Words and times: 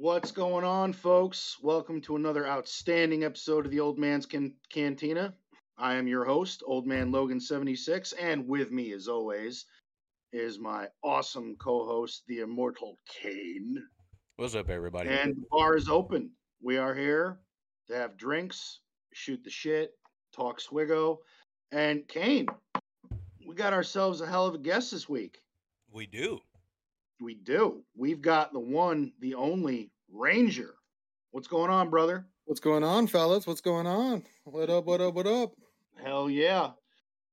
What's 0.00 0.30
going 0.30 0.64
on, 0.64 0.92
folks? 0.92 1.56
Welcome 1.60 2.00
to 2.02 2.14
another 2.14 2.46
outstanding 2.46 3.24
episode 3.24 3.64
of 3.64 3.72
the 3.72 3.80
Old 3.80 3.98
Man's 3.98 4.26
Can- 4.26 4.54
Cantina. 4.70 5.34
I 5.76 5.94
am 5.94 6.06
your 6.06 6.24
host, 6.24 6.62
Old 6.64 6.86
Man 6.86 7.10
Logan76, 7.10 8.14
and 8.16 8.46
with 8.46 8.70
me, 8.70 8.92
as 8.92 9.08
always, 9.08 9.66
is 10.32 10.60
my 10.60 10.86
awesome 11.02 11.56
co 11.56 11.84
host, 11.84 12.22
the 12.28 12.38
immortal 12.42 13.00
Kane. 13.08 13.76
What's 14.36 14.54
up, 14.54 14.70
everybody? 14.70 15.10
And 15.10 15.34
the 15.34 15.46
bar 15.50 15.76
is 15.76 15.88
open. 15.88 16.30
We 16.62 16.76
are 16.76 16.94
here 16.94 17.40
to 17.88 17.96
have 17.96 18.16
drinks, 18.16 18.78
shoot 19.12 19.42
the 19.42 19.50
shit, 19.50 19.94
talk 20.32 20.60
Swigo. 20.60 21.16
And 21.72 22.06
Kane, 22.06 22.46
we 23.44 23.56
got 23.56 23.72
ourselves 23.72 24.20
a 24.20 24.28
hell 24.28 24.46
of 24.46 24.54
a 24.54 24.58
guest 24.58 24.92
this 24.92 25.08
week. 25.08 25.38
we 25.90 26.06
do. 26.06 26.38
We 27.20 27.34
do. 27.34 27.82
We've 27.96 28.22
got 28.22 28.52
the 28.52 28.60
one, 28.60 29.10
the 29.18 29.34
only 29.34 29.90
Ranger. 30.12 30.74
What's 31.30 31.48
going 31.48 31.70
on, 31.70 31.90
brother? 31.90 32.26
What's 32.46 32.60
going 32.60 32.82
on, 32.82 33.06
fellas? 33.06 33.46
What's 33.46 33.60
going 33.60 33.86
on? 33.86 34.24
What 34.44 34.70
up, 34.70 34.86
what 34.86 35.00
up, 35.00 35.14
what 35.14 35.26
up? 35.26 35.52
Hell 36.02 36.30
yeah. 36.30 36.70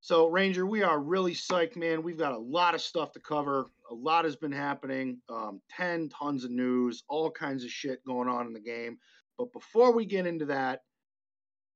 So, 0.01 0.27
Ranger, 0.27 0.65
we 0.65 0.83
are 0.83 0.99
really 0.99 1.33
psyched, 1.33 1.77
man. 1.77 2.03
We've 2.03 2.17
got 2.17 2.33
a 2.33 2.37
lot 2.37 2.75
of 2.75 2.81
stuff 2.81 3.11
to 3.13 3.19
cover. 3.19 3.67
A 3.89 3.93
lot 3.93 4.25
has 4.25 4.35
been 4.35 4.51
happening. 4.51 5.19
Um, 5.29 5.61
10 5.75 6.09
tons 6.09 6.43
of 6.43 6.51
news, 6.51 7.03
all 7.07 7.31
kinds 7.31 7.63
of 7.63 7.71
shit 7.71 8.03
going 8.05 8.27
on 8.27 8.45
in 8.45 8.53
the 8.53 8.59
game. 8.59 8.97
But 9.37 9.53
before 9.53 9.93
we 9.93 10.05
get 10.05 10.27
into 10.27 10.45
that, 10.45 10.81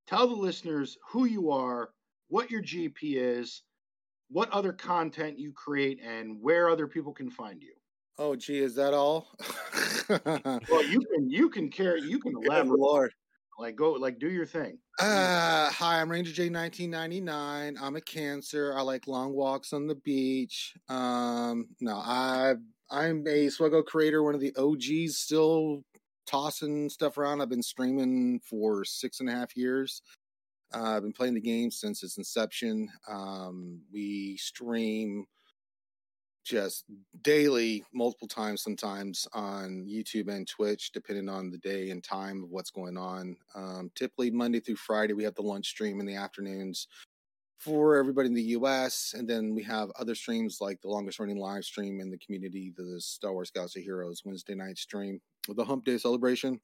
tell 0.08 0.28
the 0.28 0.36
listeners 0.36 0.98
who 1.10 1.26
you 1.26 1.50
are, 1.52 1.90
what 2.28 2.52
your 2.52 2.62
GP 2.62 3.16
is, 3.16 3.64
what 4.30 4.52
other 4.52 4.74
content 4.74 5.40
you 5.40 5.52
create, 5.54 6.00
and 6.06 6.42
where 6.42 6.70
other 6.70 6.88
people 6.88 7.14
can 7.14 7.32
find 7.32 7.64
you. 7.64 7.74
Oh, 8.22 8.36
gee, 8.36 8.60
is 8.60 8.76
that 8.76 8.94
all? 8.94 9.30
Well, 10.10 10.84
you 10.90 11.00
can 11.00 11.30
you 11.30 11.50
can 11.50 11.70
carry 11.70 12.02
you 12.02 12.20
can 12.20 12.34
elaborate. 12.36 12.78
Lord. 12.78 13.14
Like 13.58 13.78
go 13.78 13.94
like 13.94 14.20
do 14.20 14.30
your 14.30 14.46
thing. 14.46 14.78
Uh, 15.00 15.70
hi, 15.70 16.02
I'm 16.02 16.12
Ranger 16.12 16.34
J 16.34 16.50
1999. 16.50 17.78
I'm 17.82 17.96
a 17.96 18.02
cancer. 18.02 18.74
I 18.78 18.82
like 18.82 19.08
long 19.08 19.32
walks 19.32 19.72
on 19.72 19.88
the 19.88 19.96
beach. 19.96 20.74
Um, 20.90 21.70
no, 21.80 21.96
I 21.96 22.56
I'm 22.92 23.26
a 23.26 23.48
Swego 23.48 23.86
creator, 23.86 24.22
one 24.22 24.36
of 24.36 24.42
the 24.42 24.54
OGs, 24.58 25.18
still 25.18 25.84
tossing 26.28 26.90
stuff 26.90 27.18
around. 27.18 27.40
I've 27.42 27.50
been 27.50 27.64
streaming 27.64 28.42
for 28.44 28.84
six 28.84 29.22
and 29.22 29.30
a 29.30 29.32
half 29.32 29.56
years. 29.56 30.02
Uh, 30.74 30.98
I've 30.98 31.04
been 31.04 31.14
playing 31.14 31.36
the 31.36 31.42
game 31.42 31.72
since 31.72 32.04
its 32.04 32.18
inception. 32.18 32.90
Um, 33.08 33.80
we 33.94 34.36
stream 34.36 35.26
just 36.50 36.86
daily, 37.22 37.84
multiple 37.94 38.28
times 38.28 38.64
sometimes 38.64 39.28
on 39.34 39.86
YouTube 39.88 40.34
and 40.34 40.48
Twitch, 40.48 40.92
depending 40.92 41.30
on 41.30 41.52
the 41.52 41.60
day 41.60 41.92
and 41.92 42.04
time 42.04 42.44
of 42.44 42.50
what's 42.50 42.72
going 42.72 42.98
on. 42.98 43.38
Um, 43.54 43.92
typically, 43.94 44.32
Monday 44.32 44.60
through 44.60 44.78
Friday, 44.78 45.14
we 45.14 45.24
have 45.24 45.36
the 45.36 45.44
lunch 45.44 45.68
stream 45.68 46.00
in 46.00 46.08
the 46.08 46.16
afternoons 46.16 46.88
for 47.60 47.98
everybody 47.98 48.28
in 48.30 48.34
the 48.34 48.58
US. 48.58 49.14
And 49.16 49.30
then 49.30 49.54
we 49.54 49.62
have 49.64 49.92
other 50.00 50.16
streams 50.16 50.58
like 50.60 50.82
the 50.82 50.90
longest 50.90 51.20
running 51.20 51.38
live 51.38 51.66
stream 51.66 52.00
in 52.00 52.10
the 52.10 52.18
community, 52.18 52.74
the 52.76 53.00
Star 53.00 53.34
Wars 53.34 53.52
Galaxy 53.52 53.84
Heroes 53.84 54.24
Wednesday 54.26 54.56
night 54.56 54.80
stream, 54.80 55.22
the 55.48 55.64
Hump 55.64 55.86
Day 55.86 56.00
celebration. 56.00 56.60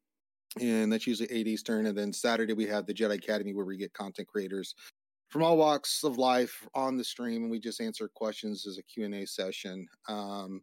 And 0.60 0.92
that's 0.92 1.06
usually 1.06 1.32
8 1.32 1.48
Eastern. 1.48 1.86
And 1.86 1.98
then 1.98 2.12
Saturday, 2.12 2.54
we 2.54 2.66
have 2.68 2.88
the 2.88 2.94
Jedi 2.94 3.16
Academy 3.16 3.54
where 3.54 3.66
we 3.66 3.78
get 3.78 3.94
content 3.94 4.28
creators 4.28 4.74
from 5.36 5.44
all 5.44 5.58
walks 5.58 6.06
of 6.06 6.18
life 6.18 6.66
on 6.74 6.96
the 6.96 7.04
stream 7.04 7.42
and 7.42 7.52
we 7.52 7.60
just 7.60 7.82
answer 7.82 8.08
questions 8.08 8.66
as 8.66 8.78
a 8.78 8.84
q&a 8.84 9.26
session 9.26 9.86
um, 10.08 10.62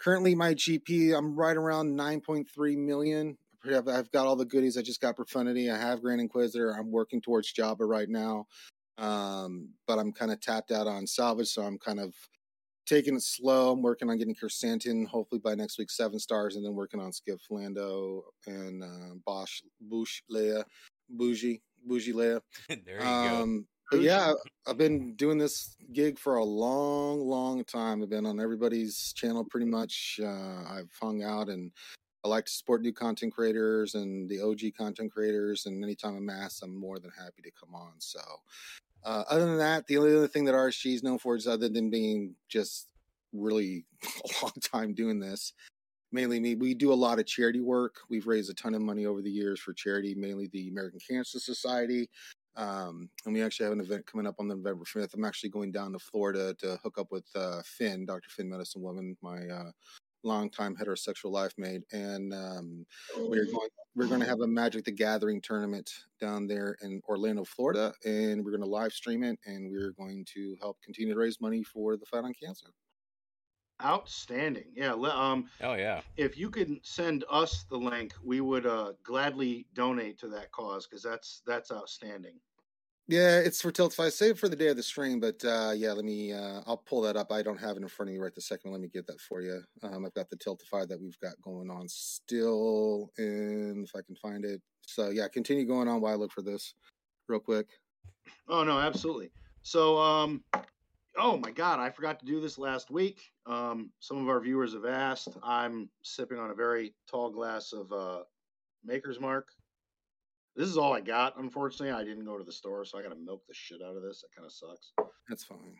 currently 0.00 0.36
my 0.36 0.54
gp 0.54 1.12
i'm 1.18 1.34
right 1.34 1.56
around 1.56 1.98
9.3 1.98 2.76
million. 2.78 3.36
I've, 3.66 4.12
got 4.12 4.28
all 4.28 4.36
the 4.36 4.44
goodies 4.44 4.78
i 4.78 4.82
just 4.82 5.00
got 5.00 5.16
profundity 5.16 5.68
i 5.68 5.76
have 5.76 6.00
grand 6.00 6.20
inquisitor 6.20 6.70
i'm 6.78 6.92
working 6.92 7.20
towards 7.20 7.52
Jabba 7.52 7.80
right 7.80 8.08
now 8.08 8.46
um, 8.98 9.70
but 9.88 9.98
i'm 9.98 10.12
kind 10.12 10.30
of 10.30 10.40
tapped 10.40 10.70
out 10.70 10.86
on 10.86 11.08
salvage 11.08 11.48
so 11.48 11.62
i'm 11.62 11.78
kind 11.78 11.98
of 11.98 12.14
taking 12.86 13.16
it 13.16 13.22
slow 13.24 13.72
i'm 13.72 13.82
working 13.82 14.08
on 14.08 14.16
getting 14.16 14.36
Kersantin 14.36 15.08
hopefully 15.08 15.40
by 15.42 15.56
next 15.56 15.76
week 15.76 15.90
seven 15.90 16.20
stars 16.20 16.54
and 16.54 16.64
then 16.64 16.74
working 16.74 17.00
on 17.00 17.12
skip 17.12 17.40
Flando 17.50 18.20
and 18.46 18.84
uh, 18.84 19.14
bosch 19.26 19.60
bush 19.80 20.22
leia 20.30 20.62
bougie 21.10 21.62
bougie 21.84 22.12
leia. 22.12 22.40
There 22.84 23.00
you 23.00 23.06
um, 23.06 23.66
yeah, 23.94 24.32
I've 24.66 24.78
been 24.78 25.14
doing 25.14 25.38
this 25.38 25.76
gig 25.92 26.18
for 26.18 26.36
a 26.36 26.44
long, 26.44 27.20
long 27.20 27.64
time. 27.64 28.02
I've 28.02 28.10
been 28.10 28.26
on 28.26 28.40
everybody's 28.40 29.12
channel 29.12 29.44
pretty 29.44 29.66
much. 29.66 30.20
Uh, 30.22 30.64
I've 30.68 30.90
hung 31.00 31.22
out 31.22 31.48
and 31.48 31.70
I 32.24 32.28
like 32.28 32.46
to 32.46 32.52
support 32.52 32.82
new 32.82 32.92
content 32.92 33.34
creators 33.34 33.94
and 33.94 34.28
the 34.28 34.40
OG 34.40 34.76
content 34.78 35.12
creators. 35.12 35.66
And 35.66 35.82
anytime 35.84 36.16
I'm 36.16 36.30
asked, 36.30 36.62
I'm 36.62 36.74
more 36.74 36.98
than 36.98 37.10
happy 37.10 37.42
to 37.42 37.50
come 37.50 37.74
on. 37.74 37.92
So, 37.98 38.20
uh, 39.04 39.24
other 39.28 39.44
than 39.44 39.58
that, 39.58 39.86
the 39.86 39.98
only 39.98 40.16
other 40.16 40.28
thing 40.28 40.44
that 40.46 40.54
RSG 40.54 40.94
is 40.94 41.02
known 41.02 41.18
for 41.18 41.36
is 41.36 41.46
other 41.46 41.68
than 41.68 41.90
being 41.90 42.34
just 42.48 42.88
really 43.32 43.84
a 44.04 44.42
long 44.42 44.52
time 44.62 44.94
doing 44.94 45.20
this. 45.20 45.52
Mainly 46.12 46.38
me, 46.38 46.54
we 46.54 46.74
do 46.74 46.92
a 46.92 46.94
lot 46.94 47.18
of 47.18 47.26
charity 47.26 47.60
work. 47.60 47.96
We've 48.08 48.26
raised 48.26 48.48
a 48.48 48.54
ton 48.54 48.74
of 48.74 48.80
money 48.80 49.04
over 49.04 49.20
the 49.20 49.30
years 49.30 49.60
for 49.60 49.72
charity, 49.72 50.14
mainly 50.14 50.46
the 50.52 50.68
American 50.68 51.00
Cancer 51.06 51.40
Society, 51.40 52.08
um, 52.56 53.08
and 53.24 53.34
we 53.34 53.42
actually 53.42 53.64
have 53.64 53.72
an 53.72 53.80
event 53.80 54.06
coming 54.06 54.26
up 54.26 54.36
on 54.38 54.48
November 54.48 54.84
5th. 54.84 55.14
I'm 55.14 55.24
actually 55.24 55.50
going 55.50 55.72
down 55.72 55.92
to 55.92 55.98
Florida 55.98 56.54
to 56.60 56.78
hook 56.82 56.98
up 56.98 57.08
with 57.10 57.26
uh, 57.34 57.62
Finn, 57.64 58.06
Dr. 58.06 58.30
Finn 58.30 58.48
Medicine 58.48 58.82
Woman, 58.82 59.16
my 59.22 59.46
uh, 59.46 59.70
longtime 60.22 60.74
heterosexual 60.76 61.30
life 61.30 61.52
mate, 61.58 61.82
and 61.92 62.32
um, 62.32 62.86
we're 63.16 63.44
going 63.44 63.68
we're 63.94 64.06
going 64.06 64.20
to 64.20 64.26
have 64.26 64.40
a 64.40 64.46
Magic 64.46 64.84
the 64.84 64.90
Gathering 64.90 65.40
tournament 65.40 65.90
down 66.20 66.46
there 66.46 66.76
in 66.82 67.00
Orlando, 67.08 67.44
Florida, 67.44 67.92
and 68.04 68.44
we're 68.44 68.50
going 68.50 68.62
to 68.62 68.66
live 68.66 68.92
stream 68.92 69.22
it, 69.22 69.38
and 69.46 69.70
we're 69.70 69.92
going 69.92 70.24
to 70.34 70.56
help 70.60 70.78
continue 70.82 71.12
to 71.12 71.18
raise 71.18 71.40
money 71.40 71.62
for 71.62 71.96
the 71.96 72.06
fight 72.06 72.24
on 72.24 72.32
cancer. 72.34 72.68
Outstanding. 73.82 74.66
Yeah. 74.74 74.92
Um, 74.92 75.48
go. 75.60 75.72
Oh 75.72 75.74
yeah. 75.74 76.00
if 76.16 76.38
you 76.38 76.48
could 76.48 76.78
send 76.82 77.24
us 77.30 77.64
the 77.68 77.76
link, 77.76 78.14
we 78.22 78.40
would 78.40 78.66
uh, 78.66 78.92
gladly 79.02 79.66
donate 79.74 80.18
to 80.18 80.28
that 80.28 80.52
cause 80.52 80.86
because 80.86 81.02
that's 81.02 81.42
that's 81.46 81.72
outstanding. 81.72 82.34
Yeah, 83.06 83.38
it's 83.38 83.60
for 83.60 83.70
Tiltify. 83.70 84.10
Save 84.10 84.38
for 84.38 84.48
the 84.48 84.56
day 84.56 84.68
of 84.68 84.76
the 84.76 84.82
stream, 84.82 85.20
but 85.20 85.44
uh, 85.44 85.72
yeah, 85.76 85.92
let 85.92 86.04
me. 86.06 86.32
Uh, 86.32 86.62
I'll 86.66 86.82
pull 86.86 87.02
that 87.02 87.16
up. 87.16 87.30
I 87.32 87.42
don't 87.42 87.60
have 87.60 87.76
it 87.76 87.82
in 87.82 87.88
front 87.88 88.08
of 88.08 88.14
me 88.14 88.20
right 88.20 88.34
this 88.34 88.48
second. 88.48 88.72
Let 88.72 88.80
me 88.80 88.88
get 88.88 89.06
that 89.08 89.20
for 89.20 89.42
you. 89.42 89.60
Um, 89.82 90.06
I've 90.06 90.14
got 90.14 90.30
the 90.30 90.36
Tiltify 90.36 90.88
that 90.88 91.00
we've 91.00 91.18
got 91.20 91.34
going 91.42 91.70
on 91.70 91.86
still, 91.88 93.10
and 93.18 93.84
if 93.84 93.94
I 93.94 94.00
can 94.00 94.16
find 94.16 94.44
it. 94.44 94.62
So 94.86 95.10
yeah, 95.10 95.28
continue 95.28 95.66
going 95.66 95.88
on 95.88 96.00
while 96.00 96.14
I 96.14 96.16
look 96.16 96.32
for 96.32 96.42
this, 96.42 96.74
real 97.28 97.40
quick. 97.40 97.66
Oh 98.48 98.64
no, 98.64 98.78
absolutely. 98.78 99.30
So, 99.62 99.98
um, 99.98 100.44
oh 101.16 101.36
my 101.36 101.50
God, 101.50 101.80
I 101.80 101.90
forgot 101.90 102.18
to 102.20 102.26
do 102.26 102.40
this 102.40 102.58
last 102.58 102.90
week. 102.90 103.30
Um, 103.46 103.90
some 104.00 104.18
of 104.18 104.28
our 104.28 104.40
viewers 104.40 104.72
have 104.74 104.84
asked. 104.84 105.36
I'm 105.42 105.88
sipping 106.02 106.38
on 106.38 106.50
a 106.50 106.54
very 106.54 106.94
tall 107.10 107.30
glass 107.30 107.72
of 107.72 107.92
uh, 107.92 108.22
Maker's 108.84 109.20
Mark. 109.20 109.48
This 110.56 110.68
is 110.68 110.76
all 110.76 110.92
I 110.92 111.00
got. 111.00 111.38
Unfortunately, 111.38 111.90
I 111.90 112.04
didn't 112.04 112.24
go 112.24 112.38
to 112.38 112.44
the 112.44 112.52
store, 112.52 112.84
so 112.84 112.98
I 112.98 113.02
got 113.02 113.08
to 113.08 113.16
milk 113.16 113.42
the 113.48 113.54
shit 113.54 113.80
out 113.82 113.96
of 113.96 114.02
this. 114.02 114.22
That 114.22 114.34
kind 114.36 114.46
of 114.46 114.52
sucks. 114.52 114.92
That's 115.28 115.44
fine. 115.44 115.76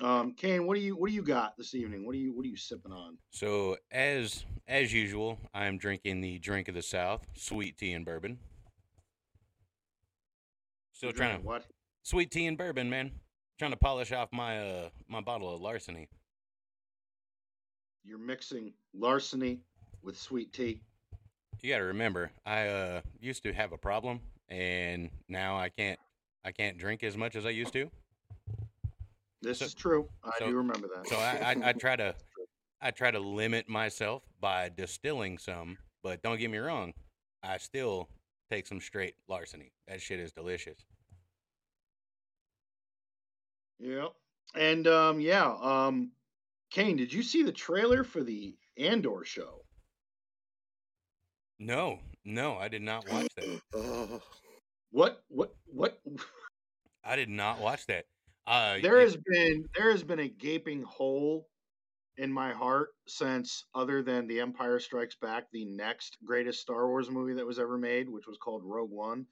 Um, 0.00 0.34
Kane, 0.34 0.66
what 0.66 0.76
do 0.76 0.80
you 0.80 0.96
what 0.96 1.08
do 1.08 1.14
you 1.14 1.22
got 1.22 1.56
this 1.58 1.74
evening? 1.74 2.06
What 2.06 2.12
do 2.12 2.18
you 2.18 2.34
what 2.34 2.44
are 2.44 2.48
you 2.48 2.56
sipping 2.56 2.92
on? 2.92 3.18
So 3.30 3.76
as 3.90 4.44
as 4.68 4.92
usual, 4.92 5.38
I'm 5.52 5.78
drinking 5.78 6.20
the 6.20 6.38
drink 6.38 6.68
of 6.68 6.74
the 6.74 6.82
South, 6.82 7.26
sweet 7.34 7.76
tea 7.76 7.92
and 7.92 8.04
bourbon. 8.04 8.38
Still 10.92 11.08
You're 11.08 11.16
trying 11.16 11.40
to 11.40 11.46
what? 11.46 11.64
sweet 12.02 12.30
tea 12.30 12.46
and 12.46 12.56
bourbon, 12.56 12.88
man. 12.88 13.10
Trying 13.58 13.70
to 13.70 13.76
polish 13.76 14.10
off 14.12 14.30
my 14.32 14.58
uh 14.58 14.88
my 15.08 15.20
bottle 15.20 15.54
of 15.54 15.60
larceny. 15.60 16.08
You're 18.04 18.18
mixing 18.18 18.72
larceny 18.92 19.60
with 20.02 20.18
sweet 20.18 20.52
tea. 20.52 20.80
You 21.62 21.70
got 21.72 21.78
to 21.78 21.84
remember, 21.84 22.30
I 22.44 22.66
uh 22.68 23.00
used 23.20 23.42
to 23.44 23.52
have 23.52 23.72
a 23.72 23.78
problem, 23.78 24.20
and 24.48 25.08
now 25.28 25.56
I 25.56 25.68
can't 25.68 25.98
I 26.44 26.52
can't 26.52 26.76
drink 26.78 27.02
as 27.04 27.16
much 27.16 27.36
as 27.36 27.46
I 27.46 27.50
used 27.50 27.72
to. 27.74 27.90
This 29.40 29.58
So- 29.60 29.66
is 29.66 29.74
true. 29.74 30.08
I 30.24 30.30
so- 30.38 30.48
do 30.48 30.56
remember 30.56 30.88
that. 30.94 31.06
So 31.08 31.16
I, 31.16 31.52
I, 31.52 31.68
I 31.68 31.72
try 31.72 31.96
to 31.96 32.14
I 32.82 32.90
try 32.90 33.10
to 33.12 33.20
limit 33.20 33.68
myself 33.68 34.22
by 34.40 34.68
distilling 34.76 35.38
some, 35.38 35.78
but 36.02 36.22
don't 36.22 36.38
get 36.38 36.50
me 36.50 36.58
wrong, 36.58 36.92
I 37.42 37.56
still 37.58 38.08
take 38.50 38.66
some 38.66 38.80
straight 38.80 39.14
larceny. 39.28 39.70
That 39.88 40.02
shit 40.02 40.18
is 40.18 40.32
delicious. 40.32 40.84
Yeah. 43.78 44.08
And 44.54 44.86
um 44.86 45.20
yeah, 45.20 45.56
um 45.60 46.12
Kane, 46.70 46.96
did 46.96 47.12
you 47.12 47.22
see 47.22 47.42
the 47.42 47.52
trailer 47.52 48.04
for 48.04 48.22
the 48.22 48.56
Andor 48.76 49.24
show? 49.24 49.64
No, 51.58 52.00
no, 52.24 52.56
I 52.58 52.68
did 52.68 52.82
not 52.82 53.08
watch 53.08 53.28
that. 53.36 53.60
What 54.90 55.24
what 55.26 55.56
what 55.66 56.00
I 57.04 57.16
did 57.16 57.28
not 57.28 57.58
watch 57.58 57.84
that. 57.86 58.04
Uh, 58.46 58.78
there 58.80 59.00
has 59.00 59.16
been 59.16 59.68
there 59.76 59.90
has 59.90 60.04
been 60.04 60.20
a 60.20 60.28
gaping 60.28 60.82
hole 60.84 61.48
in 62.16 62.32
my 62.32 62.52
heart 62.52 62.90
since, 63.08 63.64
other 63.74 64.02
than 64.02 64.28
The 64.28 64.40
Empire 64.40 64.78
Strikes 64.78 65.16
Back, 65.16 65.50
the 65.50 65.64
next 65.64 66.18
greatest 66.24 66.60
Star 66.60 66.86
Wars 66.86 67.10
movie 67.10 67.34
that 67.34 67.46
was 67.46 67.58
ever 67.58 67.76
made, 67.76 68.08
which 68.08 68.28
was 68.28 68.38
called 68.38 68.62
Rogue 68.64 68.90
One. 68.90 69.26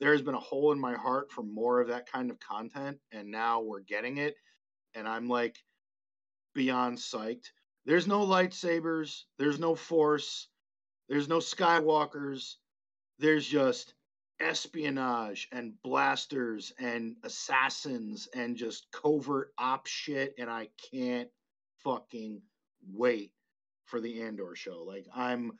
There 0.00 0.12
has 0.12 0.22
been 0.22 0.34
a 0.34 0.40
hole 0.40 0.72
in 0.72 0.80
my 0.80 0.94
heart 0.94 1.30
for 1.30 1.42
more 1.42 1.80
of 1.80 1.88
that 1.88 2.10
kind 2.10 2.30
of 2.30 2.40
content, 2.40 2.98
and 3.12 3.30
now 3.30 3.60
we're 3.60 3.80
getting 3.80 4.16
it. 4.16 4.34
And 4.94 5.06
I'm 5.06 5.28
like 5.28 5.56
beyond 6.54 6.98
psyched. 6.98 7.50
There's 7.84 8.06
no 8.06 8.26
lightsabers, 8.26 9.22
there's 9.38 9.58
no 9.58 9.74
force, 9.74 10.48
there's 11.08 11.28
no 11.28 11.38
Skywalkers, 11.38 12.56
there's 13.18 13.46
just 13.46 13.94
espionage 14.40 15.48
and 15.52 15.74
blasters 15.82 16.72
and 16.78 17.16
assassins 17.24 18.26
and 18.34 18.56
just 18.56 18.86
covert 18.90 19.52
op 19.58 19.86
shit 19.86 20.34
and 20.38 20.48
I 20.48 20.68
can't 20.90 21.28
fucking 21.84 22.40
wait 22.90 23.32
for 23.84 24.00
the 24.00 24.22
Andor 24.22 24.54
show. 24.54 24.82
Like 24.82 25.06
I'm 25.14 25.52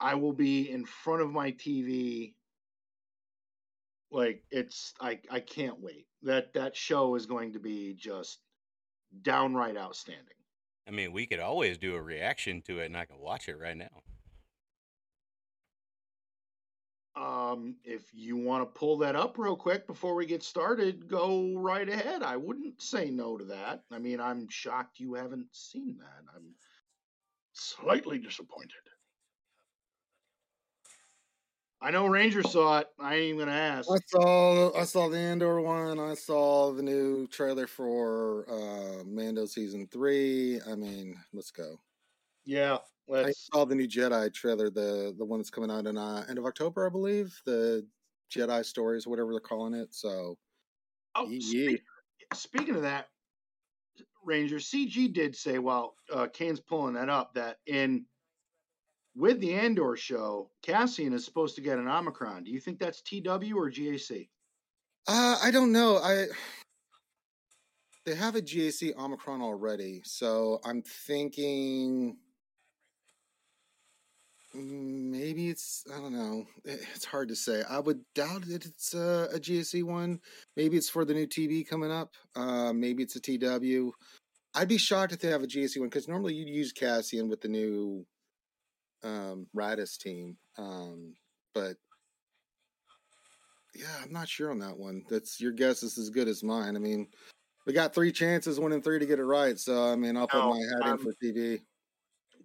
I 0.00 0.16
will 0.16 0.34
be 0.34 0.70
in 0.70 0.84
front 0.84 1.22
of 1.22 1.30
my 1.30 1.52
TV 1.52 2.34
like 4.10 4.42
it's 4.50 4.94
I 5.00 5.20
I 5.30 5.40
can't 5.40 5.80
wait. 5.80 6.06
That 6.22 6.52
that 6.54 6.76
show 6.76 7.14
is 7.14 7.26
going 7.26 7.52
to 7.52 7.58
be 7.58 7.94
just 7.94 8.38
downright 9.22 9.76
outstanding. 9.76 10.24
I 10.86 10.90
mean, 10.90 11.12
we 11.12 11.26
could 11.26 11.40
always 11.40 11.78
do 11.78 11.94
a 11.94 12.02
reaction 12.02 12.62
to 12.62 12.80
it 12.80 12.86
and 12.86 12.96
I 12.96 13.06
can 13.06 13.18
watch 13.18 13.48
it 13.48 13.58
right 13.58 13.76
now. 13.76 14.02
Um, 17.16 17.76
if 17.84 18.02
you 18.12 18.36
want 18.36 18.62
to 18.62 18.78
pull 18.78 18.98
that 18.98 19.14
up 19.14 19.38
real 19.38 19.54
quick 19.54 19.86
before 19.86 20.16
we 20.16 20.26
get 20.26 20.42
started, 20.42 21.08
go 21.08 21.54
right 21.56 21.88
ahead. 21.88 22.24
I 22.24 22.36
wouldn't 22.36 22.82
say 22.82 23.08
no 23.08 23.36
to 23.38 23.44
that. 23.44 23.84
I 23.92 23.98
mean, 24.00 24.20
I'm 24.20 24.48
shocked 24.48 24.98
you 24.98 25.14
haven't 25.14 25.46
seen 25.52 25.96
that. 25.98 26.24
I'm 26.34 26.54
slightly 27.52 28.18
disappointed. 28.18 28.72
I 31.84 31.90
know 31.90 32.06
Ranger 32.06 32.42
saw 32.42 32.78
it. 32.78 32.88
I 32.98 33.16
ain't 33.16 33.24
even 33.24 33.40
gonna 33.40 33.52
ask. 33.52 33.90
I 33.90 33.98
saw 34.06 34.74
I 34.74 34.84
saw 34.84 35.10
the 35.10 35.18
Andor 35.18 35.60
one. 35.60 36.00
I 36.00 36.14
saw 36.14 36.72
the 36.72 36.82
new 36.82 37.26
trailer 37.26 37.66
for 37.66 38.46
uh 38.48 39.04
Mando 39.04 39.44
season 39.44 39.86
three. 39.92 40.60
I 40.66 40.76
mean, 40.76 41.14
let's 41.34 41.50
go. 41.50 41.78
Yeah, 42.46 42.76
I 42.76 42.78
let's. 43.12 43.50
saw 43.52 43.66
the 43.66 43.74
new 43.74 43.86
Jedi 43.86 44.32
trailer, 44.32 44.70
the 44.70 45.14
the 45.18 45.24
one 45.26 45.40
that's 45.40 45.50
coming 45.50 45.70
out 45.70 45.86
in 45.86 45.98
uh, 45.98 46.24
end 46.26 46.38
of 46.38 46.46
October, 46.46 46.86
I 46.86 46.88
believe. 46.88 47.38
The 47.44 47.86
Jedi 48.34 48.64
stories, 48.64 49.06
whatever 49.06 49.32
they're 49.32 49.40
calling 49.40 49.74
it. 49.74 49.92
So 49.94 50.38
Oh, 51.14 51.28
yeah, 51.28 51.66
speak, 51.66 51.82
speaking 52.32 52.76
of 52.76 52.82
that, 52.82 53.08
Ranger 54.24 54.56
CG 54.56 55.12
did 55.12 55.36
say 55.36 55.58
while 55.58 55.96
uh, 56.10 56.28
Kane's 56.32 56.60
pulling 56.60 56.94
that 56.94 57.10
up 57.10 57.34
that 57.34 57.58
in 57.66 58.06
with 59.16 59.40
the 59.40 59.54
Andor 59.54 59.96
show, 59.96 60.50
Cassian 60.62 61.12
is 61.12 61.24
supposed 61.24 61.54
to 61.56 61.60
get 61.60 61.78
an 61.78 61.88
Omicron. 61.88 62.44
Do 62.44 62.50
you 62.50 62.60
think 62.60 62.78
that's 62.78 63.00
TW 63.02 63.54
or 63.56 63.70
GAC? 63.70 64.28
uh, 65.06 65.36
I 65.42 65.50
don't 65.50 65.72
know. 65.72 65.98
I 65.98 66.26
they 68.06 68.14
have 68.14 68.34
a 68.36 68.42
GAC 68.42 68.96
Omicron 68.96 69.40
already, 69.40 70.02
so 70.04 70.60
I'm 70.64 70.82
thinking 70.82 72.16
maybe 74.54 75.48
it's 75.48 75.84
I 75.94 75.98
don't 76.00 76.12
know. 76.12 76.46
It's 76.64 77.04
hard 77.04 77.28
to 77.28 77.36
say. 77.36 77.62
I 77.68 77.80
would 77.80 78.00
doubt 78.14 78.46
that 78.48 78.64
it's 78.64 78.94
a, 78.94 79.28
a 79.32 79.38
GAC 79.38 79.82
one. 79.82 80.20
Maybe 80.56 80.76
it's 80.76 80.88
for 80.88 81.04
the 81.04 81.14
new 81.14 81.26
TV 81.26 81.66
coming 81.66 81.90
up. 81.90 82.14
Uh, 82.36 82.72
maybe 82.72 83.02
it's 83.02 83.16
a 83.16 83.20
TW. 83.20 83.92
I'd 84.54 84.68
be 84.68 84.78
shocked 84.78 85.12
if 85.12 85.20
they 85.20 85.28
have 85.28 85.42
a 85.42 85.46
GAC 85.46 85.78
one 85.78 85.88
because 85.88 86.08
normally 86.08 86.34
you'd 86.34 86.48
use 86.48 86.72
Cassian 86.72 87.28
with 87.28 87.40
the 87.40 87.48
new 87.48 88.06
um, 89.04 89.46
Raddus 89.54 89.98
team. 89.98 90.36
Um, 90.58 91.14
but 91.52 91.76
yeah, 93.74 93.86
I'm 94.02 94.12
not 94.12 94.28
sure 94.28 94.50
on 94.50 94.58
that 94.60 94.76
one. 94.76 95.04
That's 95.08 95.40
your 95.40 95.52
guess 95.52 95.82
is 95.82 95.98
as 95.98 96.10
good 96.10 96.28
as 96.28 96.42
mine. 96.42 96.76
I 96.76 96.78
mean, 96.78 97.08
we 97.66 97.72
got 97.72 97.94
three 97.94 98.12
chances, 98.12 98.58
one 98.58 98.72
in 98.72 98.82
three 98.82 98.98
to 98.98 99.06
get 99.06 99.18
it 99.18 99.24
right. 99.24 99.58
So 99.58 99.90
I 99.90 99.96
mean, 99.96 100.16
I'll 100.16 100.28
put 100.28 100.38
No, 100.38 100.50
my 100.50 100.86
hat 100.86 100.92
in 100.92 100.98
for 100.98 101.12
TV. 101.22 101.60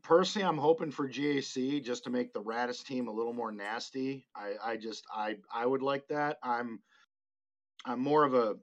Personally, 0.02 0.48
I'm 0.48 0.58
hoping 0.58 0.92
for 0.92 1.10
GAC 1.10 1.84
just 1.84 2.04
to 2.06 2.10
make 2.10 2.34
the 2.34 2.42
Raddus 2.42 2.84
team 2.84 3.08
a 3.08 3.12
little 3.12 3.34
more 3.34 3.52
nasty. 3.52 4.26
I, 4.36 4.54
I 4.64 4.78
just 4.78 5.04
I 5.14 5.36
I 5.54 5.66
would 5.66 5.82
like 5.82 6.08
that. 6.08 6.38
I'm 6.42 6.80
I'm 7.86 8.00
more 8.00 8.24
of 8.24 8.34
a 8.34 8.56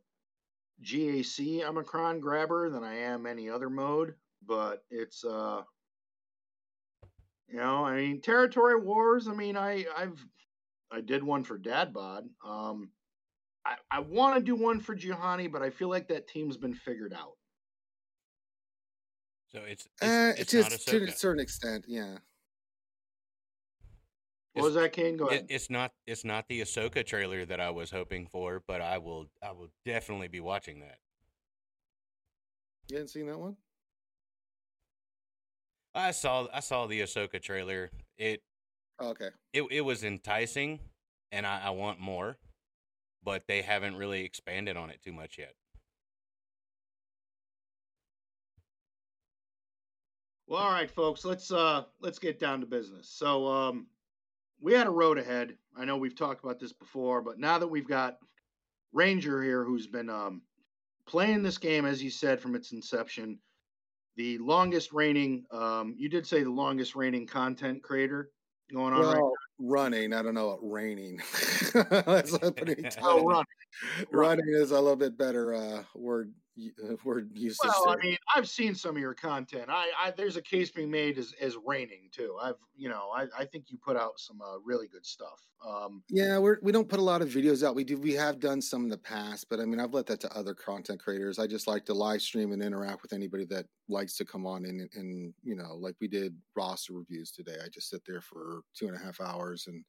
GAC 0.83 1.63
Omicron 1.63 2.21
grabber 2.21 2.71
than 2.71 2.85
I 2.85 2.97
am 2.97 3.27
any 3.27 3.51
other 3.51 3.71
mode, 3.71 4.15
but 4.47 4.83
it's 4.91 5.25
uh 5.25 5.63
you 7.49 7.57
know, 7.59 7.85
I 7.85 7.97
mean 7.97 8.21
territory 8.21 8.79
wars, 8.81 9.29
I 9.29 9.35
mean 9.35 9.57
I 9.57 9.87
I've 9.97 10.25
I 10.91 11.01
did 11.01 11.23
one 11.23 11.45
for 11.45 11.59
Dad 11.59 11.93
Bod. 11.93 12.29
Um 12.45 12.91
I, 13.65 13.77
I 13.91 14.01
want 14.01 14.37
to 14.37 14.43
do 14.43 14.55
one 14.55 14.79
for 14.79 14.95
Giovanni, 14.95 15.49
but 15.49 15.61
I 15.61 15.71
feel 15.71 15.89
like 15.89 16.09
that 16.09 16.29
team's 16.29 16.57
been 16.57 16.75
figured 16.75 17.13
out. 17.13 17.37
So 19.49 19.61
it's 19.67 19.87
it's, 20.01 20.03
Uh, 20.03 20.33
it's 20.39 20.51
to, 20.53 20.61
not 20.61 20.71
to 20.71 21.05
a 21.05 21.13
certain 21.13 21.41
extent, 21.41 21.85
yeah. 21.89 22.19
What 24.57 24.65
was 24.65 24.75
that, 24.75 24.93
Kane? 24.93 25.19
Go 25.19 25.27
It, 25.27 25.33
ahead. 25.33 25.47
it's 25.51 25.69
not 25.69 25.93
it's 26.07 26.25
not 26.25 26.49
the 26.49 26.63
Ahsoka 26.63 27.05
trailer 27.05 27.45
that 27.45 27.61
I 27.61 27.69
was 27.71 27.91
hoping 27.91 28.27
for, 28.27 28.63
but 28.67 28.81
I 28.81 28.97
will 28.97 29.27
I 29.43 29.53
will 29.53 29.69
definitely 29.85 30.29
be 30.29 30.41
watching 30.41 30.81
that. 30.81 30.99
You 32.89 32.97
hadn't 32.97 33.09
seen 33.09 33.27
that 33.27 33.39
one? 33.39 33.57
I 35.97 36.11
saw 36.11 36.47
I 36.53 36.61
saw 36.61 36.87
the 36.87 37.01
Ahsoka 37.01 37.41
trailer. 37.43 37.91
It 38.19 38.43
Oh, 38.99 39.09
okay. 39.11 39.29
it 39.53 39.63
it 39.71 39.81
was 39.83 40.05
enticing, 40.05 40.81
and 41.33 41.47
I, 41.47 41.63
I 41.65 41.71
want 41.71 42.01
more, 42.01 42.39
but 43.23 43.45
they 43.47 43.63
haven't 43.63 43.97
really 43.97 44.25
expanded 44.25 44.77
on 44.77 44.91
it 44.91 45.03
too 45.03 45.13
much 45.13 45.39
yet. 45.39 45.55
Well, 50.47 50.63
all 50.63 50.71
right, 50.71 50.91
folks, 50.91 51.25
let's 51.25 51.51
uh 51.51 51.85
let's 52.01 52.19
get 52.19 52.39
down 52.39 52.61
to 52.61 52.67
business. 52.67 53.09
So 53.09 53.47
um 53.47 53.87
we 54.61 54.73
had 54.73 54.87
a 54.87 54.91
road 54.91 55.19
ahead. 55.19 55.57
I 55.77 55.85
know 55.85 55.97
we've 55.97 56.17
talked 56.17 56.43
about 56.43 56.59
this 56.59 56.73
before, 56.73 57.21
but 57.21 57.39
now 57.39 57.59
that 57.59 57.67
we've 57.69 57.89
got 57.89 58.19
Ranger 58.93 59.43
here 59.43 59.65
who's 59.65 59.87
been 59.87 60.09
um 60.09 60.43
playing 61.07 61.43
this 61.43 61.59
game 61.59 61.85
as 61.85 62.03
you 62.03 62.11
said 62.11 62.41
from 62.41 62.55
its 62.55 62.73
inception, 62.73 63.39
the 64.17 64.39
longest 64.39 64.93
reigning 64.93 65.45
um 65.51 65.95
you 65.97 66.09
did 66.09 66.27
say 66.27 66.43
the 66.43 66.51
longest 66.51 66.95
reigning 66.95 67.27
content 67.27 67.83
creator 67.83 68.31
going 68.73 68.93
on 68.93 69.01
right 69.01 69.23
Well, 69.23 69.33
running. 69.59 70.13
I 70.13 70.23
don't 70.23 70.35
know 70.35 70.49
what 70.49 70.59
raining. 70.63 71.21
That's 71.75 72.33
now. 72.33 72.51
time. 72.91 73.05
Oh, 73.05 73.25
run. 73.25 73.45
Running 74.11 74.49
is 74.49 74.71
a 74.71 74.81
little 74.81 74.97
bit 74.97 75.17
better 75.17 75.55
uh, 75.55 75.85
word 75.95 76.33
word 77.05 77.31
usage. 77.35 77.71
Well, 77.73 77.91
I 77.91 77.97
mean, 78.05 78.17
I've 78.35 78.49
seen 78.49 78.75
some 78.75 78.97
of 78.97 79.01
your 79.01 79.15
content. 79.15 79.67
I, 79.71 79.91
I 79.99 80.11
there's 80.11 80.37
a 80.37 80.43
case 80.43 80.71
being 80.71 80.91
made 80.91 81.19
as 81.19 81.33
as 81.41 81.57
raining 81.57 82.09
too. 82.13 82.37
I've 82.41 82.57
you 82.75 82.89
know 82.89 83.11
I, 83.15 83.27
I 83.37 83.45
think 83.47 83.71
you 83.71 83.79
put 83.79 83.97
out 83.97 84.19
some 84.19 84.41
uh, 84.43 84.59
really 84.59 84.89
good 84.89 85.07
stuff. 85.07 85.41
Um, 85.67 86.05
Yeah, 86.09 86.39
we're 86.39 86.59
we 86.63 86.71
don't 86.71 86.89
put 86.89 87.01
a 87.01 87.03
lot 87.03 87.21
of 87.21 87.29
videos 87.29 87.67
out. 87.67 87.75
We 87.75 87.83
do 87.83 87.99
we 87.99 88.13
have 88.13 88.39
done 88.39 88.63
some 88.63 88.85
in 88.85 88.89
the 88.91 88.97
past, 88.99 89.49
but 89.51 89.59
I 89.59 89.65
mean 89.65 89.81
I've 89.81 89.93
let 89.93 90.07
that 90.07 90.21
to 90.21 90.33
other 90.37 90.55
content 90.55 91.01
creators. 91.01 91.41
I 91.41 91.49
just 91.49 91.67
like 91.67 91.85
to 91.87 91.95
live 91.95 92.23
stream 92.23 92.53
and 92.53 92.63
interact 92.63 93.03
with 93.03 93.13
anybody 93.13 93.45
that 93.47 93.67
likes 93.89 94.17
to 94.19 94.25
come 94.25 94.47
on 94.47 94.67
and 94.67 94.89
and 94.95 95.35
you 95.43 95.57
know, 95.57 95.75
like 95.75 95.97
we 96.01 96.07
did 96.07 96.41
roster 96.55 96.93
reviews 96.93 97.33
today. 97.33 97.57
I 97.65 97.69
just 97.69 97.91
sit 97.91 98.03
there 98.07 98.21
for 98.21 98.63
two 98.73 98.87
and 98.87 98.95
a 98.95 99.01
half 99.01 99.21
hours 99.21 99.67
and 99.67 99.85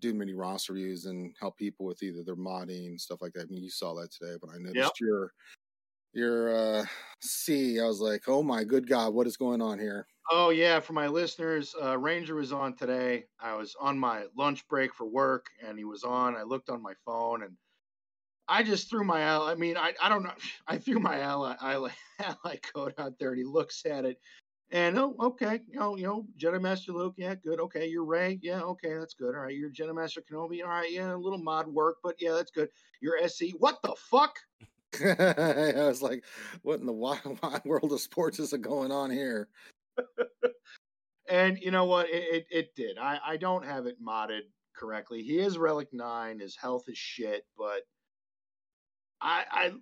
do 0.00 0.14
many 0.14 0.34
roster 0.34 0.74
reviews 0.74 1.06
and 1.06 1.34
help 1.40 1.56
people 1.58 1.86
with 1.86 2.02
either 2.02 2.24
their 2.24 2.36
modding 2.36 2.86
and 2.88 3.00
stuff 3.00 3.22
like 3.22 3.32
that. 3.34 3.42
I 3.42 3.46
mean 3.46 3.62
you 3.64 3.70
saw 3.70 3.94
that 3.94 4.12
today, 4.12 4.36
but 4.40 4.50
I 4.50 4.58
noticed 4.58 5.00
Yep. 5.00 5.00
your 5.00 5.32
your 6.12 6.54
uh 6.54 6.84
C, 7.20 7.80
I 7.80 7.84
was 7.84 8.00
like, 8.00 8.28
Oh 8.28 8.42
my 8.42 8.64
good 8.64 8.88
God, 8.88 9.14
what 9.14 9.26
is 9.26 9.36
going 9.36 9.62
on 9.62 9.78
here? 9.78 10.06
Oh 10.30 10.50
yeah, 10.50 10.80
for 10.80 10.92
my 10.92 11.06
listeners, 11.06 11.74
uh, 11.82 11.96
Ranger 11.96 12.34
was 12.34 12.52
on 12.52 12.74
today. 12.74 13.24
I 13.40 13.54
was 13.54 13.74
on 13.80 13.98
my 13.98 14.24
lunch 14.36 14.66
break 14.68 14.94
for 14.94 15.06
work, 15.06 15.46
and 15.66 15.78
he 15.78 15.84
was 15.84 16.04
on. 16.04 16.36
I 16.36 16.42
looked 16.42 16.68
on 16.68 16.82
my 16.82 16.92
phone, 17.06 17.42
and 17.44 17.56
I 18.46 18.62
just 18.62 18.90
threw 18.90 19.04
my 19.04 19.22
ally. 19.22 19.52
I 19.52 19.54
mean, 19.54 19.78
I, 19.78 19.94
I 20.02 20.10
don't 20.10 20.22
know. 20.22 20.34
I 20.68 20.76
threw 20.76 20.98
my 20.98 21.20
ally, 21.20 21.56
ally 21.62 21.92
ally 22.18 22.56
code 22.56 22.92
out 22.98 23.18
there, 23.18 23.30
and 23.30 23.38
he 23.38 23.44
looks 23.44 23.86
at 23.86 24.04
it, 24.04 24.18
and 24.70 24.98
oh, 24.98 25.16
okay, 25.18 25.60
you 25.66 25.80
know, 25.80 25.96
you 25.96 26.04
know, 26.04 26.26
Jedi 26.38 26.60
Master 26.60 26.92
Luke, 26.92 27.14
yeah, 27.16 27.34
good. 27.34 27.58
Okay, 27.58 27.86
you're 27.86 28.04
Rey, 28.04 28.38
yeah, 28.42 28.60
okay, 28.60 28.98
that's 28.98 29.14
good. 29.14 29.34
All 29.34 29.40
right, 29.40 29.56
you're 29.56 29.70
Jedi 29.70 29.94
Master 29.94 30.20
Kenobi, 30.20 30.62
all 30.62 30.68
right, 30.68 30.92
yeah, 30.92 31.14
a 31.14 31.16
little 31.16 31.38
mod 31.38 31.68
work, 31.68 31.96
but 32.02 32.16
yeah, 32.20 32.32
that's 32.32 32.50
good. 32.50 32.68
You're 33.00 33.26
SC. 33.26 33.54
What 33.58 33.80
the 33.82 33.94
fuck? 33.96 34.38
I 35.04 35.86
was 35.86 36.02
like, 36.02 36.24
what 36.62 36.80
in 36.80 36.86
the 36.86 36.92
wide, 36.92 37.20
wide 37.42 37.62
world 37.64 37.92
of 37.92 38.00
sports 38.00 38.38
is 38.38 38.52
going 38.52 38.92
on 38.92 39.10
here? 39.10 39.48
And 41.28 41.58
you 41.58 41.70
know 41.70 41.84
what? 41.84 42.08
It, 42.08 42.24
it, 42.32 42.46
it 42.50 42.74
did. 42.74 42.96
I, 42.98 43.18
I 43.22 43.36
don't 43.36 43.64
have 43.64 43.86
it 43.86 44.02
modded 44.02 44.42
correctly. 44.74 45.22
He 45.22 45.38
is 45.38 45.58
Relic 45.58 45.88
9. 45.92 46.38
His 46.38 46.56
health 46.56 46.84
is 46.88 46.96
shit, 46.96 47.44
but 47.56 47.82
I, 49.20 49.44
I 49.50 49.72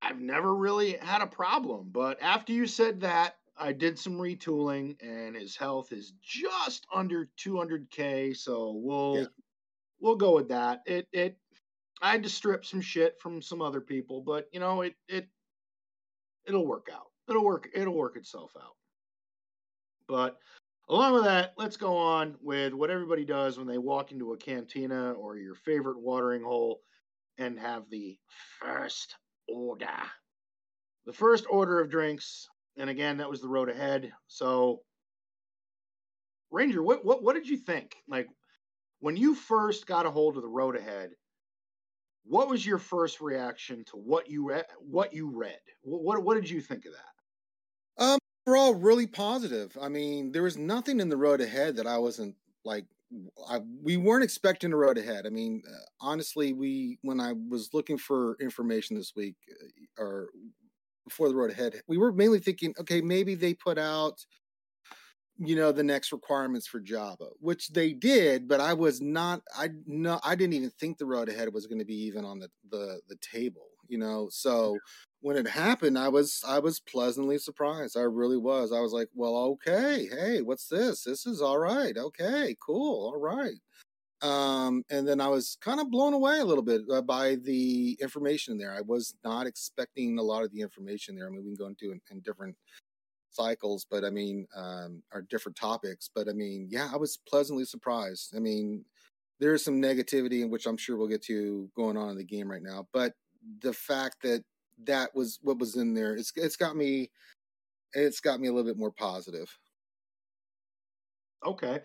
I've 0.00 0.20
never 0.20 0.54
really 0.54 0.92
had 1.00 1.22
a 1.22 1.26
problem. 1.26 1.88
But 1.90 2.22
after 2.22 2.52
you 2.52 2.66
said 2.66 3.00
that, 3.00 3.36
I 3.56 3.72
did 3.72 3.98
some 3.98 4.14
retooling, 4.14 4.96
and 5.02 5.34
his 5.34 5.56
health 5.56 5.90
is 5.90 6.12
just 6.22 6.86
under 6.94 7.28
200k. 7.44 8.36
So 8.36 8.74
we'll 8.76 9.22
yeah. 9.22 9.26
we'll 10.00 10.16
go 10.16 10.36
with 10.36 10.48
that. 10.48 10.82
It 10.86 11.08
it 11.12 11.36
I 12.00 12.12
had 12.12 12.22
to 12.22 12.28
strip 12.28 12.64
some 12.64 12.80
shit 12.80 13.20
from 13.20 13.42
some 13.42 13.60
other 13.60 13.80
people, 13.80 14.22
but 14.22 14.48
you 14.52 14.60
know 14.60 14.82
it 14.82 14.94
it 15.08 15.28
it'll 16.46 16.66
work 16.66 16.88
out. 16.92 17.06
It'll 17.28 17.44
work. 17.44 17.68
It'll 17.74 17.94
work 17.94 18.16
itself 18.16 18.52
out. 18.56 18.76
But 20.08 20.38
along 20.88 21.14
with 21.14 21.24
that, 21.24 21.52
let's 21.58 21.76
go 21.76 21.96
on 21.96 22.36
with 22.40 22.72
what 22.72 22.90
everybody 22.90 23.24
does 23.24 23.58
when 23.58 23.66
they 23.66 23.78
walk 23.78 24.12
into 24.12 24.32
a 24.32 24.38
cantina 24.38 25.12
or 25.12 25.36
your 25.36 25.54
favorite 25.54 26.00
watering 26.00 26.42
hole 26.42 26.80
and 27.36 27.58
have 27.58 27.84
the 27.90 28.16
first 28.60 29.14
order. 29.48 29.86
The 31.06 31.12
first 31.12 31.44
order 31.50 31.80
of 31.80 31.90
drinks, 31.90 32.48
and 32.76 32.88
again, 32.90 33.18
that 33.18 33.30
was 33.30 33.40
the 33.40 33.48
road 33.48 33.68
ahead. 33.68 34.12
So, 34.26 34.82
Ranger, 36.50 36.82
what 36.82 37.04
what 37.04 37.22
what 37.22 37.34
did 37.34 37.48
you 37.48 37.58
think? 37.58 37.96
Like 38.08 38.28
when 39.00 39.16
you 39.16 39.34
first 39.34 39.86
got 39.86 40.06
a 40.06 40.10
hold 40.10 40.36
of 40.36 40.42
the 40.42 40.48
road 40.48 40.76
ahead, 40.76 41.10
what 42.28 42.48
was 42.48 42.64
your 42.64 42.78
first 42.78 43.20
reaction 43.20 43.84
to 43.86 43.96
what 43.96 44.30
you 44.30 44.46
read? 44.48 44.66
What 44.78 45.12
you 45.14 45.28
read? 45.28 45.58
What 45.82 46.22
what, 46.22 46.34
did 46.34 46.48
you 46.48 46.60
think 46.60 46.84
of 46.84 46.92
that? 46.92 48.04
Um, 48.04 48.18
we're 48.46 48.56
all 48.56 48.74
really 48.74 49.06
positive. 49.06 49.76
I 49.80 49.88
mean, 49.88 50.32
there 50.32 50.42
was 50.42 50.56
nothing 50.56 51.00
in 51.00 51.08
the 51.08 51.16
road 51.16 51.40
ahead 51.40 51.76
that 51.76 51.86
I 51.86 51.98
wasn't 51.98 52.36
like 52.64 52.84
I, 53.48 53.60
we 53.82 53.96
weren't 53.96 54.24
expecting 54.24 54.72
a 54.72 54.76
road 54.76 54.98
ahead. 54.98 55.26
I 55.26 55.30
mean, 55.30 55.62
uh, 55.66 55.76
honestly, 56.00 56.52
we 56.52 56.98
when 57.02 57.20
I 57.20 57.32
was 57.32 57.70
looking 57.72 57.96
for 57.96 58.36
information 58.40 58.96
this 58.96 59.14
week 59.16 59.36
uh, 59.50 60.02
or 60.02 60.28
before 61.04 61.28
the 61.28 61.36
road 61.36 61.50
ahead, 61.50 61.80
we 61.86 61.96
were 61.96 62.12
mainly 62.12 62.38
thinking, 62.38 62.74
okay, 62.78 63.00
maybe 63.00 63.34
they 63.34 63.54
put 63.54 63.78
out, 63.78 64.26
you 65.38 65.54
know, 65.54 65.70
the 65.70 65.84
next 65.84 66.12
requirements 66.12 66.66
for 66.66 66.80
Jabba, 66.80 67.28
which 67.40 67.68
they 67.68 67.92
did, 67.92 68.48
but 68.48 68.60
I 68.60 68.74
was 68.74 69.00
not. 69.00 69.42
I 69.56 69.70
no, 69.86 70.18
I 70.24 70.34
didn't 70.34 70.54
even 70.54 70.70
think 70.70 70.98
the 70.98 71.06
road 71.06 71.28
ahead 71.28 71.52
was 71.52 71.66
going 71.66 71.78
to 71.78 71.84
be 71.84 71.94
even 71.94 72.24
on 72.24 72.38
the 72.40 72.48
the 72.70 73.00
the 73.08 73.16
table. 73.16 73.66
You 73.86 73.98
know, 73.98 74.28
so 74.30 74.78
when 75.20 75.36
it 75.36 75.48
happened, 75.48 75.98
I 75.98 76.08
was 76.08 76.42
I 76.46 76.58
was 76.58 76.80
pleasantly 76.80 77.38
surprised. 77.38 77.96
I 77.96 78.02
really 78.02 78.36
was. 78.36 78.72
I 78.72 78.80
was 78.80 78.92
like, 78.92 79.08
well, 79.14 79.36
okay, 79.36 80.08
hey, 80.10 80.42
what's 80.42 80.68
this? 80.68 81.04
This 81.04 81.24
is 81.24 81.40
all 81.40 81.58
right. 81.58 81.96
Okay, 81.96 82.56
cool, 82.64 83.12
all 83.12 83.20
right. 83.20 83.54
Um, 84.20 84.82
and 84.90 85.06
then 85.06 85.20
I 85.20 85.28
was 85.28 85.56
kind 85.60 85.78
of 85.78 85.92
blown 85.92 86.12
away 86.12 86.40
a 86.40 86.44
little 86.44 86.64
bit 86.64 86.82
uh, 86.92 87.02
by 87.02 87.36
the 87.36 87.96
information 88.00 88.58
there. 88.58 88.74
I 88.74 88.80
was 88.80 89.14
not 89.22 89.46
expecting 89.46 90.18
a 90.18 90.22
lot 90.22 90.42
of 90.42 90.52
the 90.52 90.60
information 90.60 91.14
there. 91.14 91.28
I 91.28 91.30
mean, 91.30 91.44
we 91.44 91.54
can 91.54 91.64
go 91.64 91.68
into 91.68 91.92
in, 91.92 92.00
in 92.10 92.20
different 92.20 92.56
cycles, 93.38 93.86
but 93.90 94.04
I 94.04 94.10
mean, 94.10 94.46
um, 94.56 95.02
or 95.12 95.22
different 95.22 95.56
topics. 95.56 96.10
But 96.14 96.28
I 96.28 96.32
mean, 96.32 96.66
yeah, 96.70 96.90
I 96.92 96.96
was 96.96 97.18
pleasantly 97.28 97.64
surprised. 97.64 98.34
I 98.36 98.40
mean, 98.40 98.84
there 99.40 99.54
is 99.54 99.64
some 99.64 99.80
negativity 99.80 100.42
in 100.42 100.50
which 100.50 100.66
I'm 100.66 100.76
sure 100.76 100.96
we'll 100.96 101.08
get 101.08 101.22
to 101.24 101.70
going 101.76 101.96
on 101.96 102.10
in 102.10 102.16
the 102.16 102.24
game 102.24 102.50
right 102.50 102.62
now, 102.62 102.88
but 102.92 103.12
the 103.62 103.72
fact 103.72 104.22
that 104.22 104.42
that 104.86 105.14
was 105.14 105.38
what 105.42 105.58
was 105.58 105.76
in 105.76 105.94
there. 105.94 106.14
It's 106.14 106.32
it's 106.36 106.56
got 106.56 106.76
me 106.76 107.10
it's 107.92 108.20
got 108.20 108.40
me 108.40 108.48
a 108.48 108.52
little 108.52 108.70
bit 108.70 108.78
more 108.78 108.92
positive. 108.92 109.48
Okay. 111.44 111.80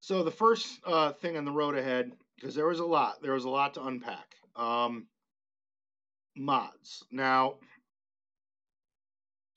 So 0.00 0.22
the 0.22 0.30
first 0.30 0.78
uh, 0.84 1.12
thing 1.12 1.36
on 1.36 1.44
the 1.44 1.52
road 1.52 1.76
ahead, 1.76 2.12
because 2.36 2.54
there 2.54 2.66
was 2.66 2.80
a 2.80 2.84
lot, 2.84 3.22
there 3.22 3.32
was 3.32 3.44
a 3.44 3.48
lot 3.48 3.74
to 3.74 3.84
unpack. 3.84 4.34
Um, 4.54 5.06
mods. 6.36 7.04
Now, 7.10 7.54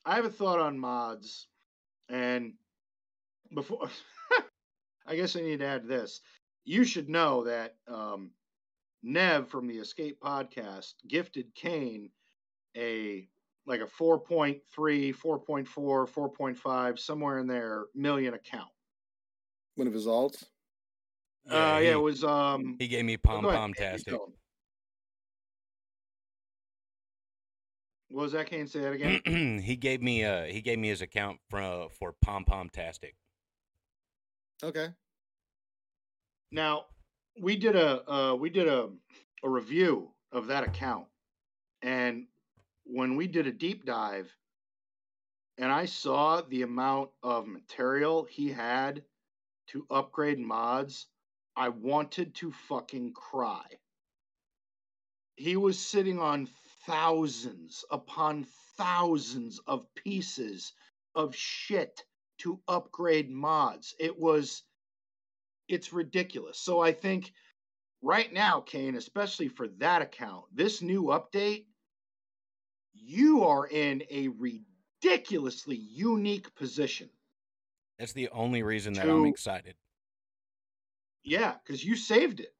I 0.05 0.15
have 0.15 0.25
a 0.25 0.29
thought 0.29 0.59
on 0.59 0.79
mods, 0.79 1.47
and 2.09 2.53
before, 3.53 3.89
I 5.05 5.15
guess 5.15 5.35
I 5.35 5.41
need 5.41 5.59
to 5.59 5.65
add 5.65 5.87
this. 5.87 6.21
You 6.65 6.83
should 6.83 7.09
know 7.09 7.43
that 7.45 7.75
um, 7.87 8.31
Nev 9.03 9.49
from 9.49 9.67
the 9.67 9.77
Escape 9.77 10.19
Podcast 10.19 10.93
gifted 11.07 11.53
Kane 11.55 12.11
a 12.75 13.27
like 13.65 13.81
a 13.81 13.85
4.3, 13.85 14.61
4.4, 14.75 15.67
4.5, 15.67 16.99
somewhere 16.99 17.37
in 17.39 17.47
there 17.47 17.85
million 17.93 18.33
account. 18.33 18.69
One 19.75 19.87
of 19.87 19.93
his 19.93 20.07
alts? 20.07 20.43
Yeah, 21.45 21.53
uh, 21.53 21.79
he, 21.79 21.85
yeah, 21.85 21.93
it 21.93 22.01
was. 22.01 22.23
um 22.23 22.75
He 22.79 22.87
gave 22.87 23.05
me 23.05 23.17
pom 23.17 23.43
pom 23.43 23.73
tastic. 23.73 24.17
What 28.09 28.23
was 28.23 28.31
that? 28.33 28.47
Can't 28.47 28.69
say 28.69 28.81
that 28.81 28.93
again. 28.93 29.59
he 29.63 29.75
gave 29.75 30.01
me 30.01 30.23
uh 30.23 30.43
he 30.43 30.61
gave 30.61 30.79
me 30.79 30.89
his 30.89 31.01
account 31.01 31.39
for 31.49 31.61
uh, 31.61 31.87
for 31.99 32.13
pom 32.21 32.43
pom 32.45 32.69
tastic. 32.69 33.15
Okay. 34.63 34.87
Now 36.51 36.85
we 37.39 37.55
did 37.55 37.75
a 37.75 38.11
uh, 38.11 38.35
we 38.35 38.49
did 38.49 38.67
a 38.67 38.89
a 39.43 39.49
review 39.49 40.11
of 40.31 40.47
that 40.47 40.63
account, 40.63 41.05
and 41.81 42.25
when 42.83 43.15
we 43.15 43.27
did 43.27 43.47
a 43.47 43.51
deep 43.51 43.85
dive 43.85 44.35
and 45.59 45.71
I 45.71 45.85
saw 45.85 46.41
the 46.41 46.61
amount 46.61 47.09
of 47.21 47.45
material 47.45 48.23
he 48.23 48.49
had 48.49 49.03
to 49.67 49.85
upgrade 49.91 50.39
mods, 50.39 51.07
I 51.55 51.67
wanted 51.69 52.33
to 52.35 52.51
fucking 52.51 53.11
cry. 53.11 53.65
He 55.35 55.57
was 55.57 55.77
sitting 55.77 56.17
on 56.17 56.47
thousands 56.89 57.85
upon 57.91 58.47
thousands 58.75 59.59
of 59.67 59.85
pieces 59.93 60.73
of 61.13 61.35
shit 61.35 62.03
to 62.39 62.59
upgrade 62.67 63.29
mods. 63.29 63.93
It 63.99 64.17
was, 64.17 64.63
it's 65.67 65.93
ridiculous. 65.93 66.59
So 66.59 66.81
I 66.81 66.91
think 66.91 67.31
right 68.01 68.33
now, 68.33 68.61
Kane, 68.61 68.95
especially 68.95 69.49
for 69.49 69.67
that 69.77 70.01
account, 70.01 70.45
this 70.51 70.81
new 70.81 71.03
update 71.03 71.65
you 72.93 73.43
are 73.43 73.67
in 73.67 74.03
a 74.09 74.29
ridiculously 74.29 75.75
unique 75.75 76.53
position. 76.55 77.09
That's 77.99 78.13
the 78.13 78.29
only 78.29 78.63
reason 78.63 78.93
that 78.93 79.05
to, 79.05 79.11
I'm 79.11 79.25
excited. 79.25 79.75
Yeah, 81.23 81.53
because 81.63 81.83
you 81.83 81.95
saved 81.95 82.39
it. 82.39 82.53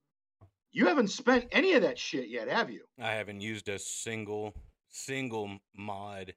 You 0.71 0.85
haven't 0.85 1.09
spent 1.09 1.47
any 1.51 1.73
of 1.73 1.81
that 1.81 1.97
shit 1.97 2.29
yet, 2.29 2.47
have 2.47 2.69
you? 2.69 2.81
I 3.01 3.11
haven't 3.11 3.41
used 3.41 3.69
a 3.69 3.79
single 3.79 4.53
single 4.91 5.57
mod 5.75 6.33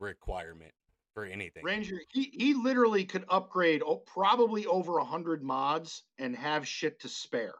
requirement 0.00 0.72
for 1.14 1.24
anything. 1.24 1.64
Ranger, 1.64 2.00
he, 2.10 2.30
he 2.32 2.54
literally 2.54 3.04
could 3.04 3.24
upgrade 3.28 3.82
oh, 3.84 4.02
probably 4.06 4.66
over 4.66 4.98
a 4.98 5.04
hundred 5.04 5.42
mods 5.42 6.02
and 6.18 6.36
have 6.36 6.68
shit 6.68 7.00
to 7.00 7.08
spare. 7.08 7.54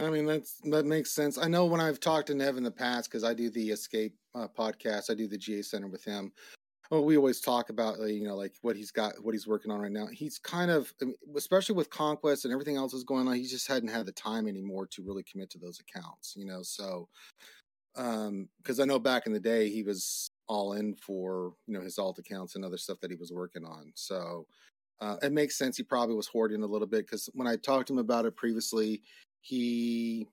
I 0.00 0.08
mean, 0.08 0.24
that's 0.24 0.56
that 0.64 0.86
makes 0.86 1.10
sense. 1.10 1.36
I 1.36 1.48
know 1.48 1.66
when 1.66 1.80
I've 1.80 2.00
talked 2.00 2.28
to 2.28 2.34
Nev 2.34 2.56
in 2.56 2.62
the 2.62 2.70
past 2.70 3.10
because 3.10 3.24
I 3.24 3.34
do 3.34 3.50
the 3.50 3.70
Escape 3.70 4.14
uh, 4.34 4.48
podcast, 4.48 5.10
I 5.10 5.14
do 5.14 5.28
the 5.28 5.36
GA 5.38 5.62
Center 5.62 5.88
with 5.88 6.04
him. 6.04 6.32
Well, 6.90 7.04
we 7.04 7.16
always 7.16 7.40
talk 7.40 7.70
about 7.70 7.98
you 8.00 8.22
know 8.24 8.36
like 8.36 8.54
what 8.60 8.76
he's 8.76 8.90
got, 8.90 9.22
what 9.24 9.32
he's 9.34 9.46
working 9.46 9.70
on 9.70 9.80
right 9.80 9.90
now. 9.90 10.06
He's 10.06 10.38
kind 10.38 10.70
of, 10.70 10.92
especially 11.36 11.74
with 11.74 11.88
Conquest 11.90 12.44
and 12.44 12.52
everything 12.52 12.76
else 12.76 12.92
is 12.92 13.04
going 13.04 13.28
on. 13.28 13.36
He 13.36 13.46
just 13.46 13.66
hadn't 13.66 13.88
had 13.88 14.04
the 14.06 14.12
time 14.12 14.46
anymore 14.46 14.86
to 14.88 15.02
really 15.02 15.22
commit 15.22 15.48
to 15.50 15.58
those 15.58 15.80
accounts. 15.80 16.34
You 16.36 16.44
know, 16.46 16.62
so 16.62 17.08
um 17.96 18.48
because 18.58 18.80
I 18.80 18.84
know 18.86 18.98
back 18.98 19.26
in 19.26 19.32
the 19.34 19.40
day 19.40 19.68
he 19.68 19.82
was 19.82 20.30
all 20.48 20.74
in 20.74 20.94
for 20.96 21.54
you 21.66 21.74
know 21.74 21.82
his 21.82 21.98
alt 21.98 22.18
accounts 22.18 22.54
and 22.56 22.64
other 22.64 22.78
stuff 22.78 23.00
that 23.00 23.10
he 23.10 23.16
was 23.16 23.32
working 23.32 23.64
on. 23.64 23.92
So 23.94 24.46
uh, 25.00 25.16
it 25.22 25.32
makes 25.32 25.58
sense. 25.58 25.76
He 25.76 25.82
probably 25.82 26.14
was 26.14 26.28
hoarding 26.28 26.62
a 26.62 26.66
little 26.66 26.86
bit 26.86 27.06
because 27.06 27.28
when 27.34 27.48
I 27.48 27.56
talked 27.56 27.88
to 27.88 27.94
him 27.94 27.98
about 27.98 28.26
it 28.26 28.36
previously, 28.36 29.02
he 29.40 30.28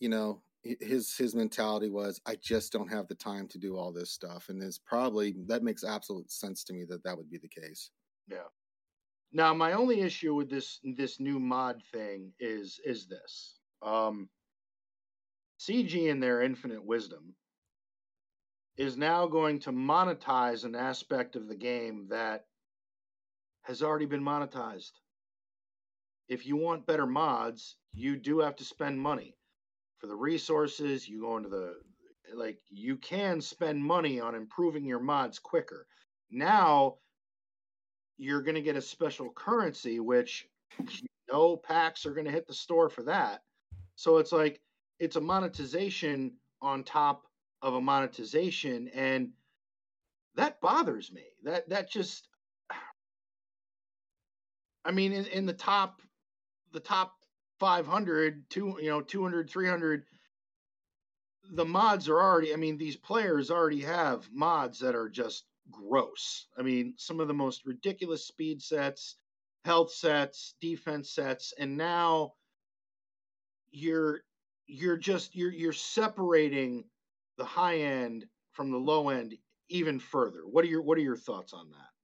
you 0.00 0.08
know 0.08 0.42
his 0.80 1.16
his 1.16 1.34
mentality 1.34 1.88
was 1.88 2.20
i 2.26 2.34
just 2.36 2.72
don't 2.72 2.88
have 2.88 3.06
the 3.08 3.14
time 3.14 3.46
to 3.48 3.58
do 3.58 3.76
all 3.76 3.92
this 3.92 4.10
stuff 4.10 4.48
and 4.48 4.62
it's 4.62 4.78
probably 4.78 5.34
that 5.46 5.62
makes 5.62 5.84
absolute 5.84 6.30
sense 6.30 6.64
to 6.64 6.72
me 6.72 6.84
that 6.84 7.02
that 7.04 7.16
would 7.16 7.30
be 7.30 7.38
the 7.38 7.48
case. 7.48 7.90
Yeah. 8.28 8.48
Now 9.32 9.54
my 9.54 9.72
only 9.72 10.00
issue 10.00 10.34
with 10.34 10.50
this 10.50 10.80
this 10.96 11.20
new 11.20 11.38
mod 11.38 11.82
thing 11.92 12.32
is 12.40 12.80
is 12.84 13.06
this 13.06 13.58
um 13.82 14.28
cg 15.60 16.08
in 16.08 16.20
their 16.20 16.42
infinite 16.42 16.84
wisdom 16.84 17.34
is 18.76 18.96
now 18.96 19.26
going 19.26 19.58
to 19.58 19.72
monetize 19.72 20.64
an 20.64 20.74
aspect 20.74 21.34
of 21.34 21.48
the 21.48 21.54
game 21.54 22.06
that 22.10 22.44
has 23.62 23.82
already 23.82 24.04
been 24.04 24.22
monetized. 24.22 24.92
If 26.28 26.46
you 26.46 26.56
want 26.56 26.86
better 26.86 27.06
mods 27.06 27.76
you 27.92 28.16
do 28.16 28.40
have 28.40 28.56
to 28.56 28.64
spend 28.64 29.00
money 29.00 29.35
for 30.06 30.12
the 30.12 30.16
resources. 30.16 31.08
You 31.08 31.20
go 31.20 31.36
into 31.36 31.48
the 31.48 31.74
like 32.34 32.58
you 32.70 32.96
can 32.96 33.40
spend 33.40 33.82
money 33.82 34.20
on 34.20 34.34
improving 34.34 34.84
your 34.84 35.00
mods 35.00 35.38
quicker. 35.38 35.86
Now 36.30 36.96
you're 38.18 38.42
going 38.42 38.54
to 38.54 38.62
get 38.62 38.76
a 38.76 38.82
special 38.82 39.30
currency, 39.30 40.00
which 40.00 40.46
know 41.30 41.56
packs 41.56 42.06
are 42.06 42.14
going 42.14 42.26
to 42.26 42.32
hit 42.32 42.46
the 42.46 42.54
store 42.54 42.88
for 42.88 43.02
that. 43.04 43.42
So 43.96 44.18
it's 44.18 44.32
like 44.32 44.60
it's 44.98 45.16
a 45.16 45.20
monetization 45.20 46.32
on 46.62 46.84
top 46.84 47.26
of 47.62 47.74
a 47.74 47.80
monetization, 47.80 48.88
and 48.94 49.30
that 50.36 50.60
bothers 50.60 51.12
me. 51.12 51.24
That 51.44 51.68
that 51.68 51.90
just, 51.90 52.28
I 54.84 54.90
mean, 54.92 55.12
in, 55.12 55.26
in 55.26 55.46
the 55.46 55.52
top, 55.52 56.00
the 56.72 56.80
top 56.80 57.16
500, 57.58 58.48
two, 58.50 58.78
you 58.80 58.90
know, 58.90 59.00
200, 59.00 59.50
300 59.50 60.04
the 61.52 61.64
mods 61.64 62.08
are 62.08 62.20
already 62.20 62.52
i 62.52 62.56
mean 62.56 62.76
these 62.76 62.96
players 62.96 63.52
already 63.52 63.80
have 63.80 64.28
mods 64.32 64.80
that 64.80 64.96
are 64.96 65.08
just 65.08 65.44
gross. 65.70 66.46
I 66.56 66.62
mean 66.62 66.94
some 66.96 67.20
of 67.20 67.28
the 67.28 67.34
most 67.34 67.66
ridiculous 67.66 68.26
speed 68.26 68.62
sets 68.62 69.16
health 69.64 69.92
sets 69.92 70.54
defense 70.60 71.10
sets 71.10 71.52
and 71.58 71.76
now 71.76 72.34
you're 73.70 74.20
you're 74.66 74.96
just 74.96 75.34
you're 75.34 75.52
you're 75.52 75.72
separating 75.72 76.84
the 77.38 77.44
high 77.44 77.78
end 77.78 78.26
from 78.52 78.70
the 78.70 78.78
low 78.78 79.08
end 79.10 79.36
even 79.68 79.98
further. 79.98 80.40
What 80.46 80.64
are 80.64 80.68
your 80.68 80.82
what 80.82 80.98
are 80.98 81.02
your 81.02 81.16
thoughts 81.16 81.52
on 81.52 81.70
that 81.70 81.95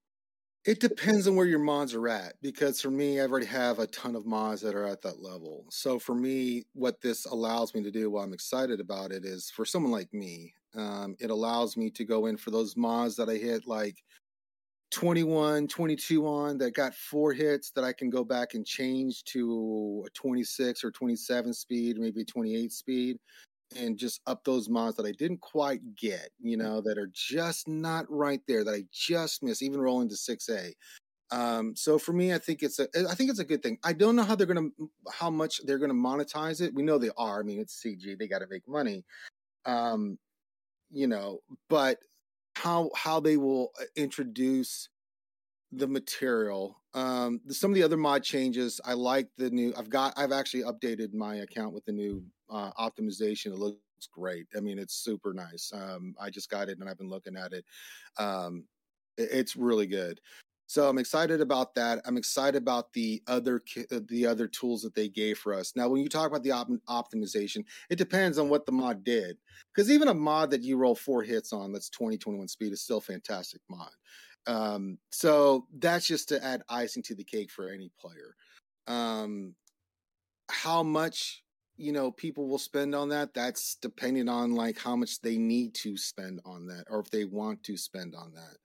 it 0.65 0.79
depends 0.79 1.27
on 1.27 1.35
where 1.35 1.47
your 1.47 1.59
mods 1.59 1.93
are 1.93 2.09
at 2.09 2.35
because 2.41 2.81
for 2.81 2.91
me, 2.91 3.19
I 3.19 3.25
already 3.25 3.47
have 3.47 3.81
a 3.81 3.87
ton 3.89 4.15
of 4.15 4.27
mods 4.27 4.61
that 4.61 4.77
are 4.77 4.87
at 4.87 5.03
that 5.03 5.21
level. 5.21 5.67
So 5.71 5.99
for 5.99 6.15
me, 6.15 6.63
what 6.73 7.01
this 7.01 7.27
allows 7.27 7.75
me 7.75 7.83
to 7.83 7.91
do 7.91 8.11
while 8.11 8.23
I'm 8.23 8.33
excited 8.33 8.79
about 8.79 9.11
it 9.11 9.25
is 9.25 9.51
for 9.51 9.65
someone 9.65 9.91
like 9.91 10.13
me, 10.15 10.55
um, 10.77 11.17
it 11.19 11.31
allows 11.31 11.77
me 11.77 11.91
to 11.91 12.05
go 12.05 12.27
in 12.27 12.37
for 12.37 12.53
those 12.53 12.77
mods 12.77 13.17
that 13.17 13.29
I 13.29 13.35
hit 13.35 13.67
like 13.67 13.97
21, 14.93 15.67
22 15.67 16.27
on 16.27 16.59
that 16.59 16.75
got 16.75 16.95
four 16.95 17.33
hits 17.33 17.73
that 17.73 17.83
I 17.83 17.93
can 17.93 18.09
go 18.09 18.23
back 18.23 18.55
and 18.55 18.65
change 18.65 19.25
to 19.25 20.05
a 20.07 20.11
26 20.11 20.85
or 20.85 20.93
27 20.93 21.53
speed, 21.55 21.99
maybe 21.99 22.25
28 22.25 22.71
speed 22.71 23.19
and 23.77 23.99
just 23.99 24.21
up 24.27 24.45
those 24.45 24.69
mods 24.69 24.97
that 24.97 25.07
I 25.07 25.13
didn't 25.13 25.41
quite 25.41 25.81
get, 25.97 26.31
you 26.41 26.57
mm. 26.57 26.63
know, 26.63 26.81
that 26.83 26.99
are 26.99 27.11
just 27.13 27.69
not 27.69 28.07
right 28.09 28.41
there, 28.47 28.65
that 28.65 28.75
I 28.75 28.85
just 28.93 29.43
miss, 29.43 29.63
even 29.63 29.81
rolling 29.81 30.09
to 30.09 30.15
6A. 30.15 30.73
Um, 31.31 31.75
so 31.75 31.99
for 31.99 32.13
me, 32.13 32.35
I 32.35 32.39
think 32.39 32.63
it's 32.63 32.79
a, 32.79 32.89
I 33.09 33.15
think 33.15 33.31
it's 33.31 33.39
a 33.39 33.45
good 33.45 33.63
thing. 33.63 33.79
I 33.83 33.95
don't 33.95 34.17
know 34.17 34.23
how 34.23 34.37
they're 34.37 34.47
to, 34.47 34.71
how 35.11 35.31
much 35.31 35.61
they're 35.65 35.79
going 35.79 35.91
to 35.91 35.95
monetize 35.95 36.61
it. 36.61 36.75
We 36.75 36.83
know 36.83 36.99
they 36.99 37.11
are. 37.17 37.41
I 37.41 37.43
mean, 37.43 37.59
it's 37.59 37.83
CG; 37.83 38.19
they 38.19 38.29
got 38.29 38.41
to 38.41 38.47
make 38.51 38.69
money. 38.69 39.05
Um, 39.65 40.19
you 40.91 41.07
know, 41.07 41.39
but 41.71 41.99
how 42.57 42.91
how 42.95 43.19
they 43.19 43.39
will 43.39 43.71
uh, 43.81 43.85
introduce 43.97 44.91
the 45.73 45.89
material. 45.89 46.83
Um, 46.95 47.41
some 47.49 47.71
of 47.71 47.75
the 47.75 47.83
other 47.83 47.97
mod 47.97 48.23
changes, 48.23 48.79
I 48.85 48.93
like 48.93 49.29
the 49.39 49.51
new. 49.51 49.73
I've 49.77 49.89
got. 49.89 50.13
I've 50.17 50.33
actually 50.33 50.65
updated 50.65 51.15
my 51.15 51.37
account 51.37 51.73
with 51.73 51.87
the 51.87 51.93
new 51.93 52.23
uh, 52.53 52.71
optimization. 52.79 53.47
It 53.47 53.59
looks 53.59 53.79
great. 54.13 54.47
I 54.57 54.61
mean, 54.61 54.79
it's 54.79 54.95
super 54.95 55.33
nice. 55.33 55.73
Um, 55.75 56.15
I 56.21 56.31
just 56.31 56.51
got 56.51 56.69
it 56.69 56.79
and 56.79 56.89
I've 56.89 56.99
been 56.99 57.09
looking 57.09 57.37
at 57.37 57.53
it. 57.53 57.65
Um, 58.19 58.65
it 59.17 59.29
it's 59.33 59.57
really 59.57 59.87
good. 59.87 60.21
So 60.67 60.89
I'm 60.89 60.97
excited 60.99 61.43
about 61.43 61.75
that. 61.75 62.01
I'm 62.07 62.17
excited 62.17 62.63
about 62.63 62.93
the 62.95 63.23
other 63.27 63.63
uh, 63.91 64.01
the 64.09 64.27
other 64.27 64.47
tools 64.47 64.81
that 64.83 64.95
they 64.95 65.09
gave 65.09 65.37
for 65.37 65.53
us. 65.53 65.73
Now, 65.77 65.89
when 65.89 66.01
you 66.01 66.09
talk 66.09 66.29
about 66.29 66.43
the 66.43 66.53
op- 66.53 66.71
optimization, 66.89 67.65
it 67.91 67.97
depends 67.97 68.39
on 68.39 68.49
what 68.49 68.65
the 68.65 68.73
mod 68.73 69.05
did. 69.05 69.37
Because 69.75 69.91
even 69.91 70.09
a 70.09 70.15
mod 70.15 70.51
that 70.51 70.63
you 70.63 70.79
roll 70.79 70.95
four 70.95 71.23
hits 71.23 71.53
on 71.53 71.73
that's 71.73 71.91
20, 71.91 72.17
21 72.17 72.49
speed 72.49 72.73
is 72.73 72.81
still 72.81 73.01
fantastic 73.01 73.61
mod. 73.69 73.91
Um, 74.47 74.99
so 75.11 75.67
that's 75.79 76.07
just 76.07 76.29
to 76.31 76.43
add 76.43 76.63
icing 76.69 77.03
to 77.05 77.15
the 77.15 77.25
cake 77.25 77.51
for 77.51 77.69
any 77.69 77.91
player. 78.01 78.35
Um, 78.87 79.55
how 80.49 80.83
much 80.83 81.43
you 81.77 81.93
know 81.93 82.11
people 82.11 82.49
will 82.49 82.59
spend 82.59 82.95
on 82.95 83.09
that 83.11 83.35
that's 83.35 83.77
depending 83.81 84.29
on 84.29 84.55
like 84.55 84.79
how 84.79 84.97
much 84.97 85.21
they 85.21 85.39
need 85.39 85.75
to 85.75 85.97
spend 85.97 86.41
on 86.45 86.67
that 86.67 86.85
or 86.91 87.01
if 87.01 87.11
they 87.11 87.25
want 87.25 87.63
to 87.65 87.77
spend 87.77 88.15
on 88.15 88.33
that. 88.35 88.57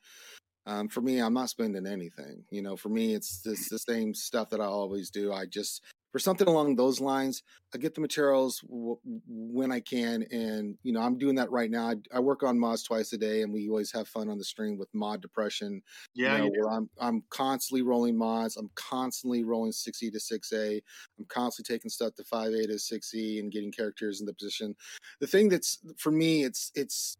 Um, 0.70 0.90
for 0.90 1.00
me 1.00 1.20
i'm 1.20 1.34
not 1.34 1.50
spending 1.50 1.88
anything 1.88 2.44
you 2.50 2.62
know 2.62 2.76
for 2.76 2.90
me 2.90 3.14
it's, 3.14 3.42
it's 3.46 3.70
the 3.70 3.80
same 3.80 4.14
stuff 4.14 4.50
that 4.50 4.60
i 4.60 4.66
always 4.66 5.10
do 5.10 5.32
i 5.32 5.46
just 5.46 5.82
for 6.12 6.20
something 6.20 6.48
along 6.48 6.76
those 6.76 7.00
lines, 7.00 7.44
I 7.74 7.78
get 7.78 7.94
the 7.94 8.02
materials 8.02 8.62
w- 8.62 8.98
when 9.28 9.72
I 9.72 9.80
can, 9.80 10.24
and 10.32 10.78
you 10.84 10.94
know 10.94 11.02
I'm 11.02 11.18
doing 11.18 11.36
that 11.36 11.52
right 11.52 11.70
now. 11.70 11.90
I, 11.90 11.96
I, 12.14 12.20
work 12.20 12.44
on 12.44 12.58
mods 12.58 12.84
twice 12.84 13.12
a 13.14 13.18
day, 13.18 13.42
and 13.42 13.54
we 13.54 13.70
always 13.70 13.92
have 13.92 14.08
fun 14.08 14.30
on 14.30 14.38
the 14.38 14.44
stream 14.44 14.78
with 14.78 14.94
mod 14.94 15.22
depression. 15.22 15.82
Yeah, 16.16 16.38
you 16.38 16.44
know, 16.44 16.52
where 16.58 16.72
I'm 16.72 16.90
I'm 17.00 17.24
constantly 17.30 17.82
rolling 17.82 18.18
mods. 18.18 18.56
I'm 18.58 18.72
constantly 18.76 19.44
rolling 19.44 19.72
6e 19.72 20.12
to 20.12 20.18
6a. 20.18 20.82
I'm 21.20 21.26
constantly 21.26 21.76
taking 21.76 21.90
stuff 21.90 22.16
to 22.16 22.24
5a 22.24 22.68
to 22.68 22.74
6e 22.74 23.40
and 23.40 23.52
getting 23.52 23.72
characters 23.72 24.22
in 24.22 24.26
the 24.26 24.34
position. 24.34 24.76
The 25.20 25.28
thing 25.28 25.50
that's 25.50 25.80
for 25.98 26.12
me, 26.12 26.44
it's 26.44 26.72
it's 26.74 27.18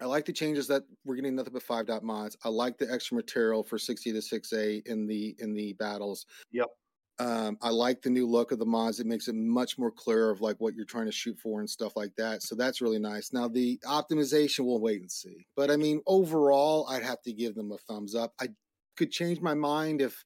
I 0.00 0.04
like 0.04 0.24
the 0.24 0.32
changes 0.32 0.68
that 0.68 0.84
we're 1.04 1.16
getting 1.16 1.34
nothing 1.34 1.52
but 1.52 1.62
five 1.62 1.86
dot 1.86 2.04
mods. 2.04 2.36
I 2.44 2.48
like 2.48 2.78
the 2.78 2.90
extra 2.92 3.16
material 3.16 3.64
for 3.64 3.78
60 3.78 4.12
to 4.12 4.18
6A 4.18 4.86
in 4.86 5.06
the 5.06 5.34
in 5.38 5.54
the 5.54 5.72
battles. 5.74 6.26
Yep. 6.52 6.68
Um, 7.20 7.58
I 7.62 7.70
like 7.70 8.00
the 8.00 8.10
new 8.10 8.26
look 8.26 8.52
of 8.52 8.60
the 8.60 8.66
mods. 8.66 9.00
It 9.00 9.06
makes 9.06 9.26
it 9.26 9.34
much 9.34 9.76
more 9.76 9.90
clear 9.90 10.30
of 10.30 10.40
like 10.40 10.56
what 10.60 10.74
you're 10.74 10.84
trying 10.84 11.06
to 11.06 11.12
shoot 11.12 11.38
for 11.38 11.58
and 11.58 11.68
stuff 11.68 11.96
like 11.96 12.14
that. 12.16 12.42
So 12.42 12.54
that's 12.54 12.80
really 12.80 13.00
nice. 13.00 13.32
Now 13.32 13.48
the 13.48 13.78
optimization, 13.84 14.64
we'll 14.64 14.80
wait 14.80 15.00
and 15.00 15.10
see. 15.10 15.46
But 15.56 15.70
I 15.70 15.76
mean, 15.76 16.00
overall, 16.06 16.86
I'd 16.88 17.02
have 17.02 17.20
to 17.22 17.32
give 17.32 17.56
them 17.56 17.72
a 17.72 17.78
thumbs 17.78 18.14
up. 18.14 18.34
I 18.40 18.48
could 18.96 19.10
change 19.10 19.40
my 19.40 19.54
mind 19.54 20.00
if, 20.00 20.24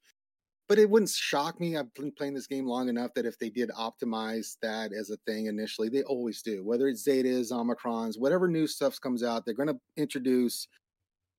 but 0.68 0.78
it 0.78 0.90
wouldn't 0.90 1.10
shock 1.10 1.60
me. 1.60 1.76
I've 1.76 1.92
been 1.94 2.12
playing 2.12 2.34
this 2.34 2.46
game 2.46 2.66
long 2.66 2.90
enough 2.90 3.14
that 3.14 3.26
if 3.26 3.38
they 3.38 3.48
did 3.48 3.70
optimize 3.70 4.56
that 4.60 4.92
as 4.92 5.10
a 5.10 5.16
thing 5.26 5.46
initially, 5.46 5.88
they 5.88 6.02
always 6.02 6.42
do. 6.42 6.62
Whether 6.62 6.88
it's 6.88 7.06
Zetas, 7.06 7.52
Omicrons, 7.52 8.18
whatever 8.18 8.48
new 8.48 8.66
stuff 8.66 9.00
comes 9.00 9.22
out, 9.22 9.44
they're 9.44 9.54
going 9.54 9.68
to 9.68 9.80
introduce 9.96 10.68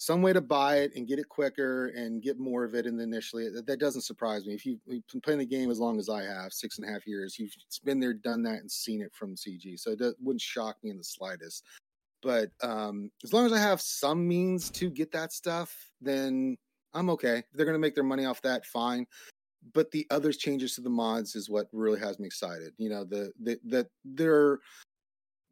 some 0.03 0.21
way 0.21 0.33
to 0.33 0.41
buy 0.41 0.79
it 0.79 0.91
and 0.97 1.07
get 1.07 1.17
it 1.17 1.29
quicker 1.29 1.87
and 1.95 2.21
get 2.21 2.37
more 2.37 2.65
of 2.65 2.75
it 2.75 2.83
than 2.83 2.99
initially. 2.99 3.49
That, 3.49 3.65
that 3.67 3.79
doesn't 3.79 4.01
surprise 4.01 4.45
me. 4.45 4.53
If 4.53 4.65
you've 4.65 4.85
been 4.85 5.21
playing 5.23 5.39
the 5.39 5.45
game 5.45 5.71
as 5.71 5.79
long 5.79 5.97
as 5.97 6.09
I 6.09 6.23
have, 6.23 6.51
six 6.51 6.77
and 6.77 6.87
a 6.87 6.91
half 6.91 7.07
years, 7.07 7.39
you've 7.39 7.53
been 7.85 8.01
there, 8.01 8.13
done 8.13 8.43
that, 8.43 8.59
and 8.59 8.69
seen 8.69 9.01
it 9.01 9.13
from 9.13 9.35
CG. 9.35 9.79
So 9.79 9.91
it 9.91 9.99
does, 9.99 10.13
wouldn't 10.21 10.41
shock 10.41 10.75
me 10.83 10.89
in 10.89 10.97
the 10.97 11.05
slightest. 11.05 11.63
But 12.21 12.49
um, 12.61 13.11
as 13.23 13.31
long 13.31 13.45
as 13.45 13.53
I 13.53 13.59
have 13.59 13.79
some 13.79 14.27
means 14.27 14.69
to 14.71 14.89
get 14.89 15.09
that 15.13 15.31
stuff, 15.31 15.73
then 16.01 16.57
I'm 16.93 17.09
okay. 17.11 17.37
If 17.37 17.45
they're 17.53 17.65
going 17.65 17.75
to 17.75 17.79
make 17.79 17.95
their 17.95 18.03
money 18.03 18.25
off 18.25 18.41
that, 18.41 18.65
fine. 18.65 19.05
But 19.73 19.89
the 19.91 20.05
other 20.09 20.33
changes 20.33 20.75
to 20.75 20.81
the 20.81 20.89
mods 20.89 21.33
is 21.37 21.49
what 21.49 21.67
really 21.71 21.99
has 22.01 22.19
me 22.19 22.27
excited. 22.27 22.73
You 22.77 22.89
know, 22.89 23.05
the 23.05 23.31
the 23.41 23.57
that 23.67 23.87
they're 24.03 24.59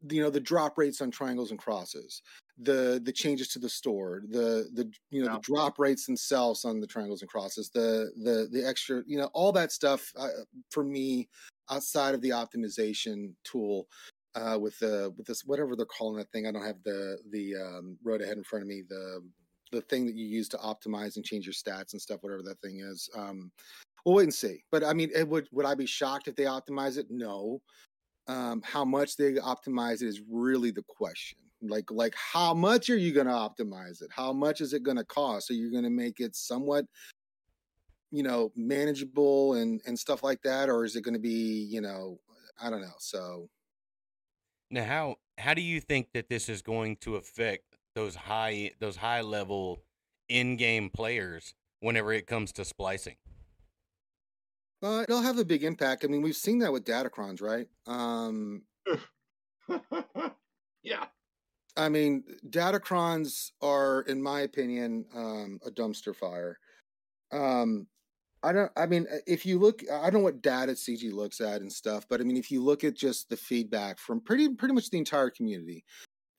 you 0.08 0.22
know 0.22 0.30
the 0.30 0.40
drop 0.40 0.78
rates 0.78 1.00
on 1.00 1.10
triangles 1.10 1.50
and 1.50 1.58
crosses 1.58 2.22
the 2.58 3.00
the 3.04 3.12
changes 3.12 3.48
to 3.48 3.58
the 3.58 3.68
store 3.68 4.22
the 4.28 4.68
the 4.74 4.90
you 5.10 5.22
know 5.22 5.30
yeah. 5.30 5.34
the 5.34 5.40
drop 5.40 5.78
rates 5.78 6.06
themselves 6.06 6.64
on 6.64 6.80
the 6.80 6.86
triangles 6.86 7.22
and 7.22 7.30
crosses 7.30 7.70
the 7.70 8.10
the 8.22 8.48
the 8.50 8.66
extra 8.66 9.02
you 9.06 9.18
know 9.18 9.30
all 9.32 9.52
that 9.52 9.72
stuff 9.72 10.12
uh, 10.18 10.28
for 10.70 10.84
me 10.84 11.28
outside 11.70 12.14
of 12.14 12.20
the 12.20 12.30
optimization 12.30 13.32
tool 13.44 13.88
uh, 14.34 14.58
with 14.60 14.78
the 14.78 15.12
with 15.16 15.26
this 15.26 15.44
whatever 15.44 15.76
they're 15.76 15.86
calling 15.86 16.16
that 16.16 16.30
thing 16.30 16.46
i 16.46 16.52
don't 16.52 16.66
have 16.66 16.82
the 16.84 17.18
the 17.30 17.54
um, 17.56 17.96
road 18.02 18.20
ahead 18.20 18.36
in 18.36 18.44
front 18.44 18.62
of 18.62 18.68
me 18.68 18.82
the 18.88 19.22
the 19.70 19.80
thing 19.82 20.04
that 20.04 20.14
you 20.14 20.26
use 20.26 20.48
to 20.48 20.58
optimize 20.58 21.16
and 21.16 21.24
change 21.24 21.46
your 21.46 21.54
stats 21.54 21.92
and 21.92 22.02
stuff 22.02 22.22
whatever 22.22 22.42
that 22.42 22.60
thing 22.60 22.80
is 22.80 23.08
um, 23.16 23.50
we'll 24.04 24.16
wait 24.16 24.24
and 24.24 24.34
see. 24.34 24.62
But 24.70 24.84
i 24.84 24.92
mean 24.92 25.10
it 25.14 25.26
would 25.26 25.48
would 25.52 25.66
i 25.66 25.74
be 25.74 25.86
shocked 25.86 26.28
if 26.28 26.36
they 26.36 26.44
optimize 26.44 26.98
it? 26.98 27.06
No 27.10 27.60
um, 28.28 28.62
how 28.64 28.84
much 28.84 29.16
they 29.16 29.34
optimize 29.34 30.02
it 30.02 30.08
is 30.08 30.22
really 30.30 30.70
the 30.70 30.84
question. 30.88 31.38
Like, 31.62 31.90
like 31.90 32.14
how 32.16 32.54
much 32.54 32.90
are 32.90 32.96
you 32.96 33.12
going 33.12 33.26
to 33.26 33.32
optimize 33.32 34.02
it? 34.02 34.10
How 34.10 34.32
much 34.32 34.60
is 34.60 34.72
it 34.72 34.82
going 34.82 34.96
to 34.96 35.04
cost? 35.04 35.50
Are 35.50 35.54
you 35.54 35.70
going 35.70 35.84
to 35.84 35.90
make 35.90 36.18
it 36.18 36.34
somewhat, 36.34 36.86
you 38.10 38.22
know, 38.22 38.52
manageable 38.56 39.54
and 39.54 39.80
and 39.86 39.98
stuff 39.98 40.22
like 40.22 40.42
that, 40.42 40.68
or 40.68 40.84
is 40.84 40.96
it 40.96 41.02
going 41.02 41.14
to 41.14 41.20
be, 41.20 41.66
you 41.70 41.80
know, 41.80 42.18
I 42.60 42.70
don't 42.70 42.82
know. 42.82 42.94
So 42.98 43.48
now, 44.70 44.84
how 44.84 45.16
how 45.38 45.54
do 45.54 45.62
you 45.62 45.80
think 45.80 46.08
that 46.14 46.28
this 46.28 46.48
is 46.48 46.62
going 46.62 46.96
to 47.02 47.16
affect 47.16 47.64
those 47.94 48.14
high 48.14 48.72
those 48.80 48.96
high 48.96 49.20
level 49.20 49.82
in 50.28 50.56
game 50.56 50.90
players 50.90 51.54
whenever 51.80 52.12
it 52.12 52.26
comes 52.26 52.52
to 52.52 52.64
splicing? 52.64 53.16
Uh, 54.82 55.02
it'll 55.02 55.22
have 55.22 55.38
a 55.38 55.44
big 55.44 55.62
impact. 55.62 56.04
I 56.04 56.08
mean, 56.08 56.22
we've 56.22 56.36
seen 56.36 56.58
that 56.58 56.72
with 56.72 56.84
Datacrons, 56.84 57.40
right? 57.40 57.68
Um, 57.86 58.62
yeah. 60.82 61.04
I 61.76 61.88
mean, 61.88 62.24
Datacrons 62.48 63.52
are, 63.60 64.02
in 64.02 64.22
my 64.22 64.40
opinion, 64.40 65.06
um, 65.14 65.60
a 65.64 65.70
dumpster 65.70 66.14
fire. 66.14 66.58
Um, 67.30 67.86
I 68.42 68.52
don't. 68.52 68.72
I 68.76 68.86
mean, 68.86 69.06
if 69.26 69.46
you 69.46 69.58
look, 69.58 69.82
I 69.90 70.10
don't 70.10 70.14
know 70.14 70.20
what 70.20 70.42
data 70.42 70.72
CG 70.72 71.12
looks 71.12 71.40
at 71.40 71.60
and 71.60 71.72
stuff, 71.72 72.06
but 72.08 72.20
I 72.20 72.24
mean, 72.24 72.36
if 72.36 72.50
you 72.50 72.62
look 72.62 72.82
at 72.82 72.94
just 72.94 73.28
the 73.28 73.36
feedback 73.36 74.00
from 74.00 74.20
pretty 74.20 74.48
pretty 74.48 74.74
much 74.74 74.90
the 74.90 74.98
entire 74.98 75.30
community, 75.30 75.84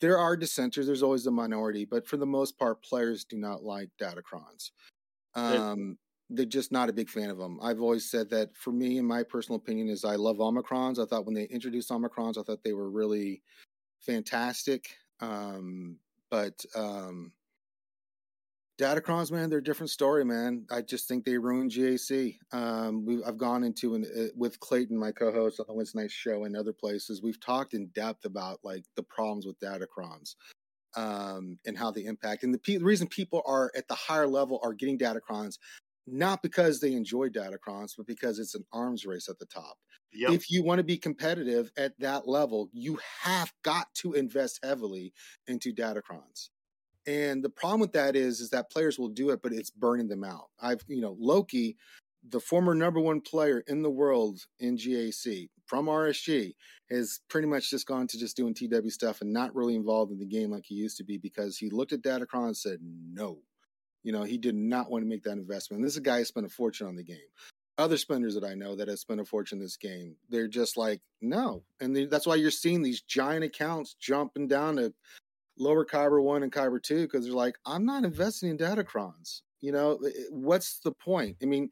there 0.02 0.18
are 0.18 0.36
dissenters. 0.36 0.86
There's 0.86 1.02
always 1.02 1.26
a 1.28 1.32
minority, 1.32 1.86
but 1.86 2.06
for 2.06 2.18
the 2.18 2.26
most 2.26 2.60
part, 2.60 2.84
players 2.84 3.24
do 3.24 3.38
not 3.38 3.64
like 3.64 3.90
Datacrons. 4.02 4.72
Um, 5.34 5.98
they're 6.34 6.46
just 6.46 6.72
not 6.72 6.90
a 6.90 6.94
big 6.94 7.10
fan 7.10 7.30
of 7.30 7.38
them. 7.38 7.60
I've 7.62 7.82
always 7.82 8.10
said 8.10 8.30
that 8.32 8.56
for 8.56 8.72
me, 8.72 8.98
in 8.98 9.06
my 9.06 9.24
personal 9.24 9.58
opinion, 9.58 9.90
is 9.90 10.04
I 10.04 10.16
love 10.16 10.38
Omicrons. 10.38 11.00
I 11.00 11.06
thought 11.06 11.26
when 11.26 11.36
they 11.36 11.46
introduced 11.46 11.90
Omicrons, 11.90 12.38
I 12.38 12.44
thought 12.44 12.64
they 12.64 12.74
were 12.74 12.90
really 12.90 13.42
fantastic. 14.00 14.96
Um, 15.20 15.98
but 16.30 16.66
um, 16.76 17.32
Datacrons, 18.80 19.32
man, 19.32 19.50
they're 19.50 19.60
a 19.60 19.64
different 19.64 19.92
story, 19.92 20.26
man. 20.26 20.66
I 20.72 20.82
just 20.82 21.08
think 21.08 21.24
they 21.24 21.38
ruined 21.38 21.72
GAC. 21.72 22.38
Um, 22.52 23.06
we, 23.06 23.24
I've 23.24 23.38
gone 23.38 23.64
into 23.64 23.94
an, 23.94 24.06
uh, 24.06 24.34
with 24.36 24.60
Clayton, 24.60 24.98
my 24.98 25.12
co-host 25.12 25.60
on 25.60 25.68
the 25.68 25.74
Wednesday 25.74 26.02
Night 26.02 26.12
Show, 26.12 26.46
and 26.46 26.58
other 26.58 26.74
places. 26.74 27.22
We've 27.22 27.40
talked 27.40 27.76
in 27.76 27.88
depth 27.94 28.26
about 28.26 28.60
like 28.64 28.84
the 28.96 29.04
problems 29.04 29.46
with 29.46 29.60
Datacrons 29.60 30.36
um, 30.96 31.58
and 31.66 31.78
how 31.78 31.92
they 31.92 32.06
impact. 32.06 32.44
And 32.44 32.54
the, 32.54 32.60
the, 32.66 32.84
reason 32.84 33.08
people 33.08 33.42
are 33.46 33.72
at 33.76 33.88
the 33.88 33.96
higher 33.96 34.28
level 34.28 34.60
are 34.64 34.74
getting 34.74 34.98
Datacrons, 34.98 35.58
not 36.06 36.42
because 36.42 36.80
they 36.80 36.94
enjoy 36.94 37.30
Datacrons, 37.30 37.94
but 37.98 38.08
because 38.08 38.40
it's 38.40 38.56
an 38.56 38.66
arms 38.74 39.06
race 39.06 39.30
at 39.30 39.40
the 39.40 39.46
top. 39.46 39.78
Yep. 40.12 40.32
If 40.32 40.52
you 40.52 40.64
want 40.64 40.80
to 40.80 40.84
be 40.84 40.98
competitive 40.98 41.72
at 41.78 41.98
that 42.00 42.28
level, 42.28 42.70
you 42.72 43.00
have 43.22 43.52
got 43.64 43.88
to 43.96 44.14
invest 44.14 44.60
heavily 44.64 45.14
into 45.48 45.74
Datacrons. 45.74 46.50
And 47.06 47.44
the 47.44 47.50
problem 47.50 47.82
with 47.82 47.94
that 47.94 48.16
is, 48.16 48.40
is 48.40 48.50
that 48.52 48.72
players 48.72 48.98
will 48.98 49.10
do 49.10 49.32
it, 49.32 49.42
but 49.42 49.52
it's 49.52 49.72
burning 49.72 50.08
them 50.08 50.24
out. 50.24 50.46
I've, 50.62 50.82
you 50.88 51.02
know, 51.02 51.18
Loki, 51.20 51.78
the 52.28 52.40
former 52.40 52.74
number 52.74 53.00
one 53.00 53.22
player 53.22 53.64
in 53.68 53.82
the 53.82 53.90
world 53.90 54.40
in 54.60 54.78
GAC 54.78 55.50
from 55.66 55.88
RSG, 55.88 56.54
has 56.90 57.20
pretty 57.30 57.48
much 57.48 57.70
just 57.70 57.88
gone 57.88 58.08
to 58.08 58.18
just 58.18 58.38
doing 58.38 58.54
TW 58.54 58.90
stuff 58.90 59.22
and 59.22 59.34
not 59.34 59.56
really 59.56 59.76
involved 59.76 60.12
in 60.12 60.20
the 60.20 60.26
game 60.26 60.52
like 60.52 60.64
he 60.66 60.76
used 60.76 60.98
to 60.98 61.04
be 61.04 61.18
because 61.18 61.58
he 61.58 61.70
looked 61.70 61.92
at 61.92 62.02
Datacron 62.02 62.48
and 62.48 62.58
said 62.58 62.78
no. 62.82 63.40
You 64.04 64.12
know, 64.12 64.24
he 64.24 64.38
did 64.38 64.56
not 64.56 64.92
want 64.92 65.04
to 65.04 65.10
make 65.10 65.24
that 65.24 65.32
investment. 65.32 65.80
And 65.80 65.86
this 65.86 65.94
is 65.94 66.00
a 66.00 66.02
guy 66.02 66.20
who 66.20 66.26
spent 66.26 66.46
a 66.46 66.50
fortune 66.50 66.88
on 66.88 66.96
the 66.96 67.04
game. 67.04 67.18
Other 67.78 67.98
spenders 67.98 68.36
that 68.36 68.44
I 68.44 68.54
know 68.54 68.76
that 68.76 68.88
have 68.88 69.00
spent 69.00 69.20
a 69.20 69.26
fortune 69.26 69.60
this 69.60 69.78
game, 69.78 70.16
they're 70.30 70.48
just 70.48 70.78
like, 70.78 71.02
no. 71.22 71.64
And 71.82 71.96
they, 71.96 72.06
that's 72.06 72.28
why 72.28 72.36
you're 72.36 72.52
seeing 72.52 72.84
these 72.84 73.02
giant 73.02 73.44
accounts 73.44 73.96
jumping 74.00 74.48
down 74.48 74.76
to 74.76 74.94
lower 75.58 75.86
Kyber 75.86 76.22
1 76.22 76.44
and 76.44 76.52
Kyber 76.52 76.82
2 76.82 77.04
because 77.04 77.26
they're 77.26 77.34
like, 77.34 77.56
I'm 77.66 77.86
not 77.86 78.04
investing 78.04 78.50
in 78.50 78.58
Datacrons. 78.58 79.42
You 79.62 79.72
know, 79.72 80.00
what's 80.30 80.80
the 80.80 80.92
point? 80.92 81.38
I 81.42 81.46
mean, 81.46 81.70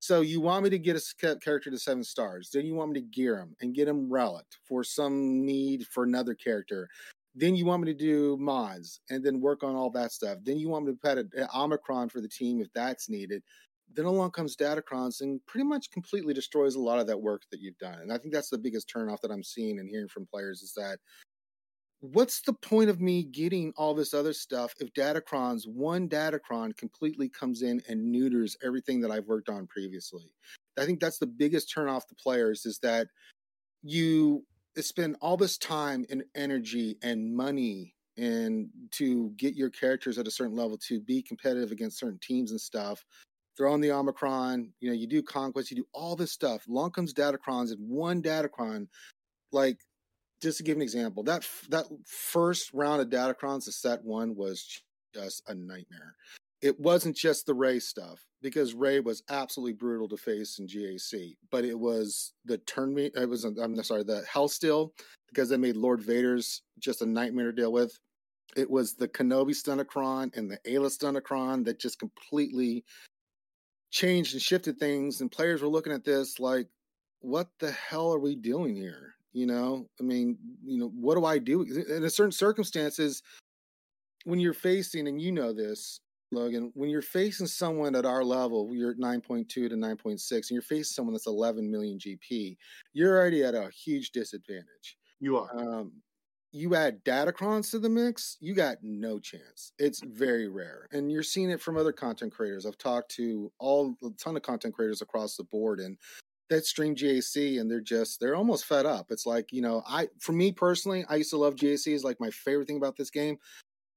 so 0.00 0.22
you 0.22 0.40
want 0.40 0.64
me 0.64 0.70
to 0.70 0.78
get 0.78 0.96
a 0.96 1.36
character 1.36 1.70
to 1.70 1.78
seven 1.78 2.02
stars, 2.04 2.50
then 2.52 2.64
you 2.64 2.74
want 2.74 2.92
me 2.92 3.00
to 3.00 3.06
gear 3.06 3.38
him 3.38 3.54
and 3.60 3.74
get 3.74 3.88
him 3.88 4.10
relic 4.10 4.46
for 4.66 4.82
some 4.82 5.44
need 5.44 5.86
for 5.86 6.04
another 6.04 6.34
character. 6.34 6.88
Then 7.34 7.54
you 7.54 7.64
want 7.64 7.82
me 7.82 7.92
to 7.92 7.98
do 7.98 8.36
mods 8.38 9.00
and 9.08 9.24
then 9.24 9.40
work 9.40 9.62
on 9.62 9.76
all 9.76 9.90
that 9.90 10.12
stuff. 10.12 10.38
Then 10.42 10.58
you 10.58 10.68
want 10.68 10.86
me 10.86 10.92
to 10.92 10.98
put 10.98 11.18
an 11.18 11.30
Omicron 11.54 12.08
for 12.08 12.20
the 12.20 12.28
team 12.28 12.60
if 12.60 12.68
that's 12.74 13.08
needed. 13.08 13.42
Then 13.92 14.04
along 14.04 14.32
comes 14.32 14.56
Datacrons 14.56 15.20
and 15.20 15.44
pretty 15.46 15.64
much 15.64 15.90
completely 15.90 16.34
destroys 16.34 16.74
a 16.74 16.80
lot 16.80 16.98
of 16.98 17.06
that 17.06 17.20
work 17.20 17.42
that 17.50 17.60
you've 17.60 17.78
done. 17.78 18.00
And 18.00 18.12
I 18.12 18.18
think 18.18 18.32
that's 18.32 18.50
the 18.50 18.58
biggest 18.58 18.92
turnoff 18.92 19.20
that 19.20 19.30
I'm 19.30 19.44
seeing 19.44 19.78
and 19.78 19.88
hearing 19.88 20.08
from 20.08 20.26
players 20.26 20.62
is 20.62 20.72
that 20.74 20.98
what's 22.00 22.40
the 22.40 22.52
point 22.52 22.90
of 22.90 23.00
me 23.00 23.24
getting 23.24 23.72
all 23.76 23.94
this 23.94 24.14
other 24.14 24.32
stuff 24.32 24.74
if 24.80 24.92
Datacrons, 24.94 25.68
one 25.68 26.08
Datacron 26.08 26.76
completely 26.76 27.28
comes 27.28 27.62
in 27.62 27.82
and 27.88 28.10
neuters 28.10 28.56
everything 28.64 29.00
that 29.00 29.10
I've 29.10 29.26
worked 29.26 29.48
on 29.48 29.66
previously? 29.66 30.32
I 30.78 30.86
think 30.86 31.00
that's 31.00 31.18
the 31.18 31.26
biggest 31.26 31.72
turn 31.72 31.88
off 31.88 32.08
the 32.08 32.14
players 32.14 32.64
is 32.66 32.78
that 32.78 33.08
you 33.82 34.44
spend 34.76 35.16
all 35.20 35.36
this 35.36 35.58
time 35.58 36.04
and 36.10 36.24
energy 36.34 36.96
and 37.02 37.34
money 37.34 37.94
and 38.16 38.68
to 38.92 39.30
get 39.36 39.54
your 39.54 39.70
characters 39.70 40.18
at 40.18 40.26
a 40.26 40.30
certain 40.30 40.56
level 40.56 40.78
to 40.88 41.00
be 41.00 41.22
competitive 41.22 41.72
against 41.72 41.98
certain 41.98 42.18
teams 42.22 42.50
and 42.50 42.60
stuff. 42.60 43.04
Throw 43.56 43.72
on 43.72 43.80
the 43.80 43.92
Omicron, 43.92 44.72
you 44.80 44.88
know, 44.88 44.94
you 44.94 45.06
do 45.06 45.22
conquest, 45.22 45.70
you 45.70 45.76
do 45.76 45.86
all 45.92 46.16
this 46.16 46.32
stuff. 46.32 46.62
Long 46.68 46.90
comes 46.90 47.12
Datacrons 47.12 47.72
and 47.72 47.90
one 47.90 48.22
Datacron, 48.22 48.88
like 49.52 49.78
just 50.42 50.58
to 50.58 50.64
give 50.64 50.76
an 50.76 50.82
example, 50.82 51.22
that 51.24 51.46
that 51.68 51.86
first 52.06 52.70
round 52.72 53.02
of 53.02 53.08
Datacrons, 53.08 53.66
the 53.66 53.72
set 53.72 54.04
one, 54.04 54.34
was 54.34 54.82
just 55.14 55.42
a 55.48 55.54
nightmare. 55.54 56.14
It 56.62 56.78
wasn't 56.78 57.16
just 57.16 57.46
the 57.46 57.54
Rey 57.54 57.78
stuff 57.78 58.20
because 58.42 58.74
Rey 58.74 59.00
was 59.00 59.22
absolutely 59.30 59.72
brutal 59.72 60.08
to 60.08 60.16
face 60.16 60.58
in 60.58 60.66
GAC, 60.66 61.36
but 61.50 61.64
it 61.64 61.78
was 61.78 62.34
the 62.44 62.58
turn 62.58 62.94
me. 62.94 63.10
It 63.14 63.28
was 63.28 63.44
I'm 63.44 63.82
sorry, 63.82 64.04
the 64.04 64.24
Hellsteel 64.30 64.90
because 65.28 65.48
they 65.48 65.56
made 65.56 65.76
Lord 65.76 66.02
Vader's 66.02 66.62
just 66.78 67.02
a 67.02 67.06
nightmare 67.06 67.46
to 67.46 67.52
deal 67.52 67.72
with. 67.72 67.98
It 68.56 68.68
was 68.68 68.94
the 68.94 69.08
Kenobi 69.08 69.54
Stunticron 69.54 70.36
and 70.36 70.50
the 70.50 70.58
Aayla 70.66 70.90
Stunticron 70.90 71.64
that 71.64 71.78
just 71.78 71.98
completely 71.98 72.84
changed 73.90 74.34
and 74.34 74.42
shifted 74.42 74.78
things, 74.78 75.20
and 75.20 75.30
players 75.30 75.62
were 75.62 75.68
looking 75.68 75.92
at 75.92 76.04
this 76.04 76.38
like, 76.40 76.68
"What 77.20 77.48
the 77.58 77.70
hell 77.70 78.12
are 78.12 78.18
we 78.18 78.34
doing 78.36 78.76
here?" 78.76 79.14
You 79.32 79.46
know, 79.46 79.88
I 80.00 80.02
mean, 80.02 80.36
you 80.64 80.78
know, 80.78 80.88
what 80.88 81.14
do 81.14 81.24
I 81.24 81.38
do? 81.38 81.62
In 81.62 82.04
a 82.04 82.10
certain 82.10 82.32
circumstances, 82.32 83.22
when 84.24 84.40
you're 84.40 84.52
facing, 84.52 85.08
and 85.08 85.20
you 85.20 85.32
know 85.32 85.52
this, 85.52 86.00
Logan, 86.32 86.70
when 86.74 86.90
you're 86.90 87.02
facing 87.02 87.46
someone 87.46 87.94
at 87.94 88.06
our 88.06 88.22
level, 88.22 88.68
you're 88.72 88.94
9.2 88.94 89.48
to 89.48 89.68
9.6, 89.68 90.32
and 90.32 90.50
you're 90.50 90.62
facing 90.62 90.94
someone 90.94 91.14
that's 91.14 91.26
11 91.26 91.70
million 91.70 91.98
GP, 91.98 92.56
you're 92.92 93.18
already 93.18 93.42
at 93.42 93.54
a 93.54 93.70
huge 93.70 94.12
disadvantage. 94.12 94.96
You 95.18 95.38
are. 95.38 95.50
Um, 95.56 95.92
you 96.52 96.74
add 96.74 97.04
Datacrons 97.04 97.70
to 97.70 97.78
the 97.78 97.88
mix, 97.88 98.36
you 98.40 98.54
got 98.54 98.78
no 98.82 99.18
chance. 99.18 99.72
It's 99.78 100.00
very 100.02 100.48
rare. 100.48 100.88
And 100.90 101.10
you're 101.10 101.22
seeing 101.22 101.50
it 101.50 101.60
from 101.60 101.76
other 101.76 101.92
content 101.92 102.32
creators. 102.32 102.66
I've 102.66 102.78
talked 102.78 103.12
to 103.12 103.52
all 103.58 103.94
a 104.02 104.10
ton 104.22 104.36
of 104.36 104.42
content 104.42 104.74
creators 104.74 105.02
across 105.02 105.36
the 105.36 105.44
board, 105.44 105.78
and 105.78 105.96
that 106.48 106.66
stream 106.66 106.96
GAC 106.96 107.60
and 107.60 107.70
they're 107.70 107.80
just 107.80 108.20
they're 108.20 108.34
almost 108.34 108.66
fed 108.66 108.84
up. 108.84 109.06
It's 109.10 109.24
like, 109.24 109.52
you 109.52 109.62
know, 109.62 109.82
I 109.86 110.08
for 110.18 110.32
me 110.32 110.52
personally, 110.52 111.04
I 111.08 111.16
used 111.16 111.30
to 111.30 111.36
love 111.36 111.54
GAC 111.54 111.94
is 111.94 112.04
like 112.04 112.20
my 112.20 112.30
favorite 112.30 112.66
thing 112.66 112.76
about 112.76 112.96
this 112.96 113.10
game. 113.10 113.38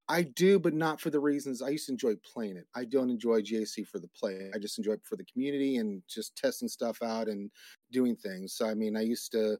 I 0.10 0.24
do, 0.24 0.60
but 0.60 0.74
not 0.74 1.00
for 1.00 1.10
the 1.10 1.20
reasons 1.20 1.62
I 1.62 1.70
used 1.70 1.86
to 1.86 1.94
enjoy 1.94 2.16
playing 2.18 2.58
it. 2.58 2.68
I 2.76 2.84
don't 2.86 3.10
enjoy 3.10 3.42
GAC 3.42 3.88
for 3.88 4.00
the 4.00 4.10
play. 4.10 4.52
I 4.54 4.58
just 4.58 4.78
enjoy 4.78 4.94
it 4.94 5.02
for 5.04 5.16
the 5.16 5.26
community 5.26 5.78
and 5.78 6.02
just 6.10 6.36
testing 6.36 6.68
stuff 6.68 7.02
out 7.02 7.28
and 7.30 7.50
doing 7.92 8.16
things. 8.16 8.54
So 8.54 8.68
I 8.68 8.74
mean, 8.74 8.98
I 8.98 9.02
used 9.02 9.32
to 9.32 9.58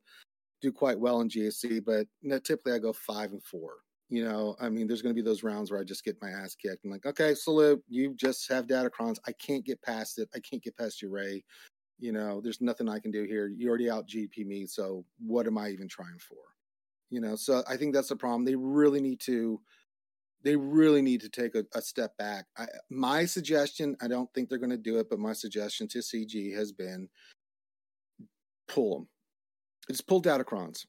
do 0.62 0.72
quite 0.72 1.00
well 1.00 1.22
in 1.22 1.30
GAC, 1.30 1.84
but 1.86 2.08
you 2.22 2.30
know, 2.30 2.40
typically 2.40 2.74
I 2.74 2.80
go 2.80 2.94
five 2.94 3.32
and 3.32 3.44
four. 3.44 3.72
You 4.10 4.26
know, 4.26 4.56
I 4.60 4.70
mean, 4.70 4.86
there's 4.86 5.02
going 5.02 5.16
to 5.16 5.20
be 5.20 5.26
those 5.28 5.44
rounds 5.44 5.72
where 5.72 5.80
I 5.80 5.84
just 5.84 6.04
get 6.04 6.22
my 6.22 6.30
ass 6.30 6.56
kicked. 6.56 6.86
I'm 6.86 6.92
like, 6.92 7.06
okay, 7.06 7.34
salute. 7.34 7.82
You 7.88 8.14
just 8.14 8.48
have 8.52 8.68
Datacrons. 8.68 9.18
I 9.28 9.32
can't 9.32 9.66
get 9.66 9.82
past 9.82 10.20
it. 10.20 10.30
I 10.36 10.40
can't 10.40 10.62
get 10.62 10.78
past 10.78 11.02
your 11.02 11.10
Rey. 11.10 11.44
you 12.00 12.12
know, 12.12 12.42
there's 12.42 12.62
nothing 12.62 12.90
I 12.90 13.00
can 13.00 13.12
do 13.12 13.24
here. 13.24 13.48
You 13.48 13.70
already 13.70 13.90
out 13.90 14.08
GP 14.08 14.46
me, 14.46 14.66
so 14.66 15.06
what 15.26 15.48
am 15.48 15.58
I 15.58 15.70
even 15.70 15.88
trying 15.88 16.20
for? 16.20 16.38
You 17.10 17.22
know, 17.22 17.36
so 17.36 17.64
I 17.68 17.78
think 17.78 17.94
that's 17.94 18.10
the 18.10 18.16
problem. 18.16 18.44
They 18.44 18.56
really 18.56 19.02
need 19.02 19.20
to, 19.22 19.60
they 20.44 20.56
really 20.56 21.02
need 21.02 21.22
to 21.22 21.30
take 21.30 21.56
a, 21.56 21.66
a 21.74 21.82
step 21.82 22.18
back. 22.18 22.46
I, 22.58 22.66
my 22.90 23.26
suggestion, 23.26 23.96
I 24.02 24.08
don't 24.08 24.32
think 24.34 24.50
they're 24.50 24.58
going 24.58 24.70
to 24.70 24.78
do 24.78 25.00
it, 25.00 25.10
but 25.10 25.20
my 25.20 25.34
suggestion 25.34 25.88
to 25.90 26.00
CG 26.00 26.56
has 26.56 26.72
been 26.72 27.10
pull 28.68 29.00
them. 29.00 29.08
Just 29.90 30.08
pull 30.08 30.22
Datacrons 30.22 30.86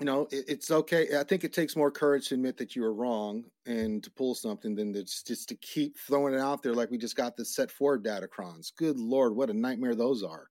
you 0.00 0.06
know, 0.06 0.26
it, 0.30 0.46
it's 0.48 0.70
okay. 0.70 1.08
I 1.18 1.22
think 1.22 1.44
it 1.44 1.52
takes 1.52 1.76
more 1.76 1.90
courage 1.90 2.28
to 2.28 2.34
admit 2.34 2.56
that 2.56 2.74
you 2.74 2.82
were 2.82 2.94
wrong 2.94 3.44
and 3.66 4.02
to 4.02 4.10
pull 4.10 4.34
something 4.34 4.74
than 4.74 4.94
to 4.94 5.04
just, 5.04 5.48
to 5.48 5.54
keep 5.56 5.98
throwing 5.98 6.34
it 6.34 6.40
out 6.40 6.62
there 6.62 6.72
like 6.72 6.90
we 6.90 6.98
just 6.98 7.16
got 7.16 7.36
the 7.36 7.44
set 7.44 7.70
four 7.70 7.98
Datacrons. 7.98 8.72
Good 8.76 8.98
lord, 8.98 9.36
what 9.36 9.50
a 9.50 9.54
nightmare 9.54 9.94
those 9.94 10.24
are. 10.24 10.48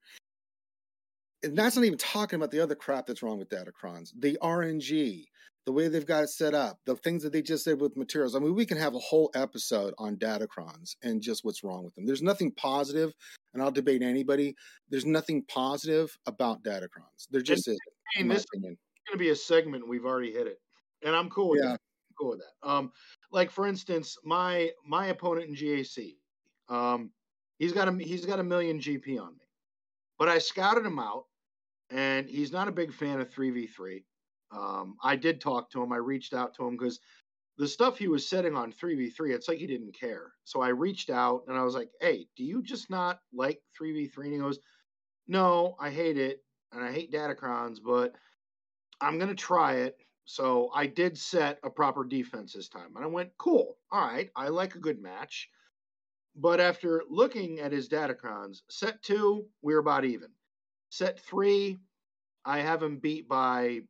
And 1.42 1.58
that's 1.58 1.76
not 1.76 1.86
even 1.86 1.98
talking 1.98 2.38
about 2.38 2.52
the 2.52 2.60
other 2.60 2.76
crap 2.76 3.08
that's 3.08 3.24
wrong 3.24 3.40
with 3.40 3.50
Datacrons. 3.50 4.12
The 4.20 4.38
RNG, 4.42 5.26
the 5.70 5.74
way 5.74 5.88
they've 5.88 6.04
got 6.04 6.24
it 6.24 6.32
set 6.32 6.56
up, 6.56 6.80
the 6.88 6.96
things 6.96 7.22
that 7.22 7.32
they 7.32 7.44
just 7.44 7.64
did 7.64 7.80
with 7.80 7.96
materials. 7.96 8.36
I 8.36 8.40
mean, 8.40 8.56
we 8.56 8.66
can 8.66 8.80
have 8.80 8.96
a 8.96 9.00
whole 9.00 9.30
episode 9.36 9.94
on 10.00 10.16
Datacrons 10.16 10.96
and 11.04 11.22
just 11.22 11.46
what's 11.46 11.64
wrong 11.64 11.84
with 11.84 11.94
them. 11.94 12.08
There's 12.08 12.24
nothing 12.24 12.52
positive, 12.54 13.14
and 13.54 13.62
I'll 13.62 13.70
debate 13.70 14.02
anybody. 14.02 14.56
There's 14.90 15.06
nothing 15.06 15.44
positive 15.44 16.18
about 16.26 16.64
Datacrons. 16.64 17.28
There 17.30 17.42
just 17.42 17.68
and, 17.68 17.76
is. 17.76 17.80
In 18.18 18.28
my 18.30 18.36
opinion 18.36 18.78
going 19.08 19.20
to 19.20 19.24
be 19.24 19.30
a 19.30 19.36
segment. 19.36 19.88
We've 19.88 20.06
already 20.06 20.32
hit 20.32 20.48
it, 20.48 20.60
and 21.04 21.16
I'm 21.16 21.30
cool 21.30 21.50
with 21.50 21.62
yeah. 21.62 21.72
that. 21.72 21.82
I'm 21.82 22.16
cool 22.20 22.30
with 22.32 22.40
that. 22.40 22.68
Um, 22.68 22.92
like 23.32 23.52
for 23.52 23.68
instance, 23.68 24.18
my 24.24 24.72
my 24.88 25.08
opponent 25.08 25.50
in 25.50 25.56
GAC, 25.56 26.16
um, 26.68 27.12
he's 27.60 27.74
got 27.74 27.88
a 27.88 27.92
he's 28.04 28.26
got 28.26 28.40
a 28.40 28.44
million 28.44 28.80
GP 28.80 29.20
on 29.22 29.34
me, 29.34 29.46
but 30.18 30.30
I 30.30 30.40
scouted 30.40 30.86
him 30.86 31.00
out, 31.00 31.26
and 31.90 32.28
he's 32.28 32.52
not 32.52 32.68
a 32.68 32.72
big 32.72 32.92
fan 32.92 33.20
of 33.20 33.30
three 33.32 33.52
v 33.52 33.68
three. 33.68 34.06
Um, 34.52 34.96
I 35.04 35.16
did 35.16 35.42
talk 35.42 35.70
to 35.72 35.82
him. 35.82 35.92
I 35.92 35.98
reached 35.98 36.34
out 36.34 36.56
to 36.56 36.66
him 36.66 36.78
because 36.78 37.00
the 37.58 37.68
stuff 37.68 37.98
he 37.98 38.08
was 38.08 38.28
setting 38.28 38.56
on 38.56 38.72
3v3, 38.72 39.32
it's 39.32 39.48
like 39.48 39.58
he 39.58 39.68
didn't 39.68 39.98
care. 40.00 40.32
So 40.46 40.62
I 40.62 40.70
reached 40.70 41.10
out 41.10 41.44
and 41.48 41.58
I 41.58 41.64
was 41.64 41.76
like, 41.76 41.90
hey, 42.00 42.28
do 42.38 42.44
you 42.44 42.64
just 42.64 42.90
not 42.90 43.20
like 43.34 43.62
3v3? 43.80 44.18
And 44.18 44.34
he 44.34 44.40
goes, 44.40 44.60
no, 45.28 45.76
I 45.80 45.90
hate 45.90 46.18
it. 46.18 46.44
And 46.72 46.84
I 46.84 46.92
hate 46.92 47.12
Datacrons, 47.12 47.80
but 47.84 48.14
I'm 49.02 49.18
going 49.18 49.30
to 49.30 49.36
try 49.36 49.74
it. 49.74 49.98
So 50.26 50.70
I 50.74 50.86
did 50.86 51.18
set 51.18 51.60
a 51.64 51.70
proper 51.70 52.04
defense 52.04 52.54
this 52.54 52.70
time. 52.70 52.96
And 52.96 53.04
I 53.04 53.08
went, 53.08 53.32
cool. 53.38 53.78
All 53.92 54.02
right. 54.02 54.30
I 54.36 54.48
like 54.50 54.76
a 54.76 54.80
good 54.80 55.02
match. 55.02 55.50
But 56.36 56.60
after 56.62 57.04
looking 57.10 57.60
at 57.60 57.72
his 57.72 57.90
Datacrons, 57.90 58.62
set 58.70 59.02
two, 59.02 59.48
we 59.62 59.74
we're 59.74 59.80
about 59.80 60.06
even. 60.06 60.30
Set 60.90 61.20
three, 61.20 61.78
I 62.46 62.60
have 62.60 62.82
him 62.82 63.00
beat 63.00 63.28
by 63.28 63.82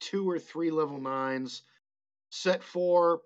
two 0.00 0.28
or 0.28 0.38
three 0.38 0.70
level 0.70 1.00
nines. 1.00 1.62
Set 2.30 2.62
four, 2.62 3.20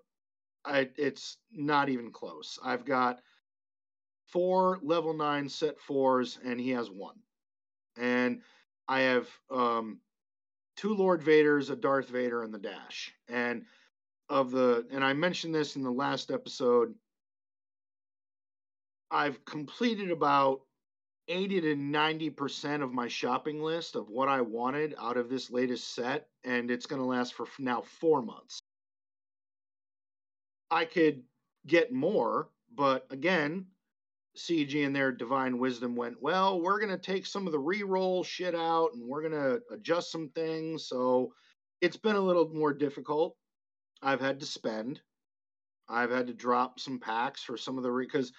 I, 0.65 0.89
it's 0.97 1.37
not 1.51 1.89
even 1.89 2.11
close. 2.11 2.59
I've 2.63 2.85
got 2.85 3.19
four 4.27 4.79
level 4.81 5.13
nine 5.13 5.47
set 5.47 5.79
fours, 5.79 6.39
and 6.43 6.59
he 6.59 6.71
has 6.71 6.89
one. 6.89 7.15
And 7.97 8.41
I 8.87 9.01
have 9.01 9.27
um, 9.49 9.99
two 10.75 10.93
Lord 10.93 11.21
Vaders, 11.21 11.69
a 11.69 11.75
Darth 11.75 12.09
Vader, 12.09 12.43
and 12.43 12.53
the 12.53 12.59
Dash. 12.59 13.13
And 13.29 13.65
of 14.27 14.51
the, 14.51 14.85
and 14.91 15.03
I 15.03 15.13
mentioned 15.13 15.53
this 15.53 15.75
in 15.75 15.83
the 15.83 15.91
last 15.91 16.31
episode. 16.31 16.93
I've 19.11 19.45
completed 19.45 20.11
about 20.11 20.61
80 21.27 21.61
to 21.61 21.75
90% 21.75 22.83
of 22.83 22.93
my 22.93 23.07
shopping 23.07 23.61
list 23.61 23.95
of 23.95 24.09
what 24.09 24.29
I 24.29 24.41
wanted 24.41 24.95
out 24.99 25.17
of 25.17 25.29
this 25.29 25.49
latest 25.49 25.95
set, 25.95 26.27
and 26.43 26.69
it's 26.69 26.85
going 26.85 27.01
to 27.01 27.07
last 27.07 27.33
for 27.33 27.47
now 27.59 27.81
four 27.81 28.21
months. 28.21 28.59
I 30.69 30.85
could 30.85 31.23
get 31.65 31.93
more, 31.93 32.49
but 32.75 33.07
again, 33.09 33.65
CG 34.35 34.85
and 34.85 34.95
their 34.95 35.11
divine 35.11 35.57
wisdom 35.57 35.95
went, 35.95 36.21
well, 36.21 36.61
we're 36.61 36.79
going 36.79 36.91
to 36.91 36.97
take 36.97 37.25
some 37.25 37.47
of 37.47 37.53
the 37.53 37.59
re-roll 37.59 38.23
shit 38.23 38.53
out 38.53 38.93
and 38.93 39.07
we're 39.07 39.21
going 39.21 39.31
to 39.31 39.61
adjust 39.73 40.11
some 40.11 40.29
things. 40.29 40.87
So 40.87 41.33
it's 41.81 41.97
been 41.97 42.15
a 42.15 42.21
little 42.21 42.49
more 42.53 42.73
difficult. 42.73 43.35
I've 44.01 44.21
had 44.21 44.39
to 44.41 44.45
spend. 44.45 44.99
I've 45.87 46.11
had 46.11 46.27
to 46.27 46.33
drop 46.33 46.79
some 46.79 46.99
packs 46.99 47.43
for 47.43 47.57
some 47.57 47.77
of 47.77 47.83
the 47.83 47.91
because 47.91 48.33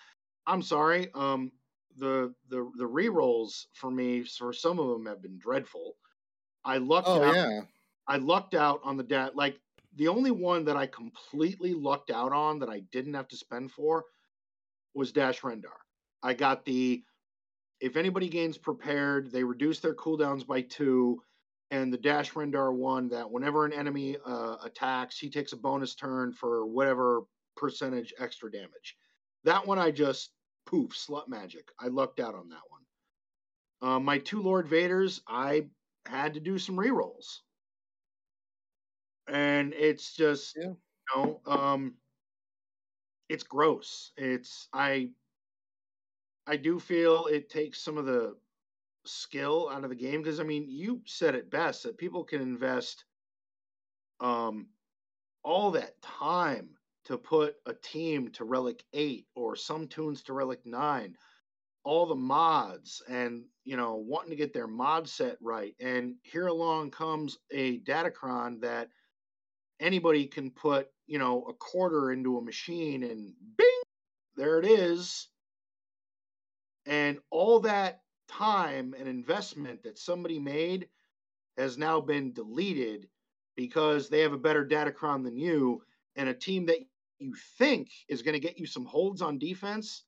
I'm 0.47 0.63
sorry, 0.63 1.09
um, 1.15 1.51
the 1.99 2.35
the 2.49 2.71
the 2.77 2.87
re-rolls 2.87 3.69
for 3.75 3.91
me 3.91 4.23
for 4.25 4.53
some 4.53 4.79
of 4.79 4.89
them 4.89 5.07
have 5.07 5.23
been 5.23 5.39
dreadful. 5.39 5.97
I 6.65 6.79
lucked 6.79 7.09
Oh 7.09 7.23
out. 7.23 7.35
yeah. 7.35 7.63
I 8.09 8.17
lucked 8.19 8.55
out 8.55 8.81
on 8.85 8.97
the 8.97 9.03
dat. 9.03 9.37
Like 9.37 9.61
the 9.95 10.09
only 10.09 10.31
one 10.31 10.65
that 10.67 10.77
I 10.77 10.87
completely 10.87 11.75
lucked 11.75 12.11
out 12.11 12.33
on 12.33 12.59
that 12.61 12.69
I 12.69 12.81
didn't 12.81 13.15
have 13.15 13.29
to 13.29 13.37
spend 13.37 13.73
for 13.73 14.05
was 14.95 15.13
Dash 15.13 15.41
Rendar. 15.41 15.77
I 16.23 16.35
got 16.35 16.65
the 16.65 17.05
if 17.81 17.97
anybody 17.97 18.29
gains 18.29 18.57
prepared, 18.59 19.31
they 19.31 19.45
reduce 19.45 19.81
their 19.81 19.95
cooldowns 19.95 20.47
by 20.47 20.63
two, 20.63 21.23
and 21.71 21.93
the 21.93 21.99
Dash 21.99 22.33
Rendar 22.33 22.75
one 22.75 23.09
that 23.09 23.31
whenever 23.31 23.65
an 23.67 23.73
enemy 23.73 24.17
uh, 24.25 24.57
attacks, 24.63 25.19
he 25.19 25.29
takes 25.29 25.53
a 25.53 25.57
bonus 25.57 25.95
turn 25.95 26.33
for 26.33 26.67
whatever 26.67 27.23
percentage 27.57 28.15
extra 28.19 28.51
damage. 28.51 28.97
That 29.45 29.67
one 29.67 29.79
I 29.79 29.91
just 29.91 30.31
poof 30.67 30.93
slut 30.93 31.29
magic. 31.29 31.73
I 31.81 31.89
lucked 31.89 32.21
out 32.21 32.35
on 32.35 32.51
that 32.51 32.63
one. 32.69 32.83
Uh, 33.81 34.01
my 34.01 34.19
two 34.19 34.43
Lord 34.43 34.69
Vaders, 34.69 35.23
I 35.27 35.71
had 36.07 36.35
to 36.35 36.41
do 36.41 36.59
some 36.59 36.77
rerolls 36.77 37.41
and 39.29 39.75
it's 39.75 40.15
just 40.15 40.57
Yeah. 40.57 40.69
you 40.71 40.77
know 41.15 41.41
um 41.47 41.95
it's 43.29 43.43
gross 43.45 44.13
it's 44.17 44.69
i 44.73 45.09
i 46.47 46.57
do 46.57 46.79
feel 46.81 47.27
it 47.27 47.49
takes 47.49 47.81
some 47.81 47.97
of 47.99 48.07
the 48.07 48.37
skill 49.07 49.69
out 49.71 49.85
of 49.85 49.91
the 49.91 49.97
game 49.97 50.23
because 50.23 50.41
i 50.41 50.45
mean 50.45 50.67
you 50.69 51.03
said 51.07 51.35
it 51.35 51.51
best 51.51 51.85
that 51.85 51.99
people 51.99 52.25
can 52.25 52.43
invest 52.43 53.05
um 54.21 54.69
all 55.45 55.73
that 55.73 56.01
time 56.03 56.76
to 57.07 57.19
put 57.19 57.57
a 57.67 57.75
team 57.75 58.31
to 58.33 58.45
relic 58.45 58.85
8 58.93 59.27
or 59.35 59.57
some 59.57 59.89
tunes 59.89 60.23
to 60.25 60.33
relic 60.33 60.61
9 60.65 61.17
all 61.87 62.05
the 62.05 62.17
mods 62.17 63.01
and 63.09 63.45
you 63.65 63.77
know 63.77 63.95
wanting 63.95 64.31
to 64.31 64.37
get 64.37 64.53
their 64.53 64.67
mod 64.67 65.09
set 65.09 65.37
right. 65.41 65.75
And 65.79 66.17
here 66.25 66.49
along 66.49 66.91
comes 66.91 67.39
a 67.53 67.79
datacron 67.79 68.61
that 68.63 68.89
anybody 69.79 70.27
can 70.27 70.51
put 70.51 70.89
you 71.07 71.21
know 71.21 71.45
a 71.49 71.53
quarter 71.55 72.11
into 72.11 72.39
a 72.39 72.43
machine 72.43 73.05
and 73.05 73.33
bing 73.57 73.83
there 74.37 74.59
it 74.59 74.67
is. 74.67 75.29
And 76.87 77.19
all 77.31 77.61
that 77.61 78.01
time 78.29 78.95
and 78.99 79.09
investment 79.09 79.85
that 79.85 79.99
somebody 79.99 80.41
made 80.41 80.89
has 81.57 81.79
now 81.79 82.01
been 82.01 82.33
deleted 82.33 83.09
because 83.57 84.09
they 84.09 84.21
have 84.21 84.33
a 84.33 84.39
better 84.39 84.67
datacron 84.67 85.23
than 85.25 85.37
you 85.37 85.83
and 86.17 86.29
a 86.29 86.35
team 86.35 86.67
that 86.67 86.79
you 87.19 87.35
think 87.59 87.89
is 88.09 88.23
going 88.23 88.35
to 88.35 88.41
get 88.41 88.59
you 88.59 88.67
some 88.67 88.85
holds 88.85 89.23
on 89.23 89.39
defense 89.39 90.05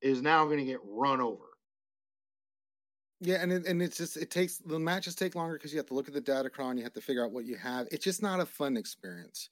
is 0.00 0.22
now 0.22 0.44
going 0.44 0.58
to 0.58 0.64
get 0.64 0.78
run 0.84 1.20
over 1.20 1.44
Yeah, 3.20 3.38
and 3.40 3.52
it, 3.52 3.66
and 3.66 3.82
it's 3.82 3.96
just 3.96 4.16
it 4.16 4.30
takes 4.30 4.58
the 4.58 4.78
matches 4.78 5.14
take 5.14 5.34
longer 5.34 5.54
because 5.54 5.72
you 5.72 5.78
have 5.78 5.86
to 5.86 5.94
look 5.94 6.08
at 6.08 6.14
the 6.14 6.20
datacron, 6.20 6.76
you 6.76 6.84
have 6.84 6.92
to 6.94 7.00
figure 7.00 7.24
out 7.24 7.32
what 7.32 7.44
you 7.44 7.56
have. 7.56 7.88
It's 7.90 8.04
just 8.04 8.22
not 8.22 8.40
a 8.40 8.46
fun 8.46 8.76
experience. 8.76 9.50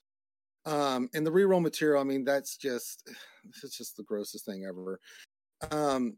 Um, 0.65 1.09
and 1.13 1.25
the 1.25 1.31
reroll 1.31 1.61
material, 1.61 2.01
I 2.01 2.03
mean, 2.03 2.25
that's 2.25 2.57
just 2.57 3.09
it's 3.63 3.77
just 3.77 3.97
the 3.97 4.03
grossest 4.03 4.45
thing 4.45 4.65
ever. 4.65 4.99
Um, 5.71 6.17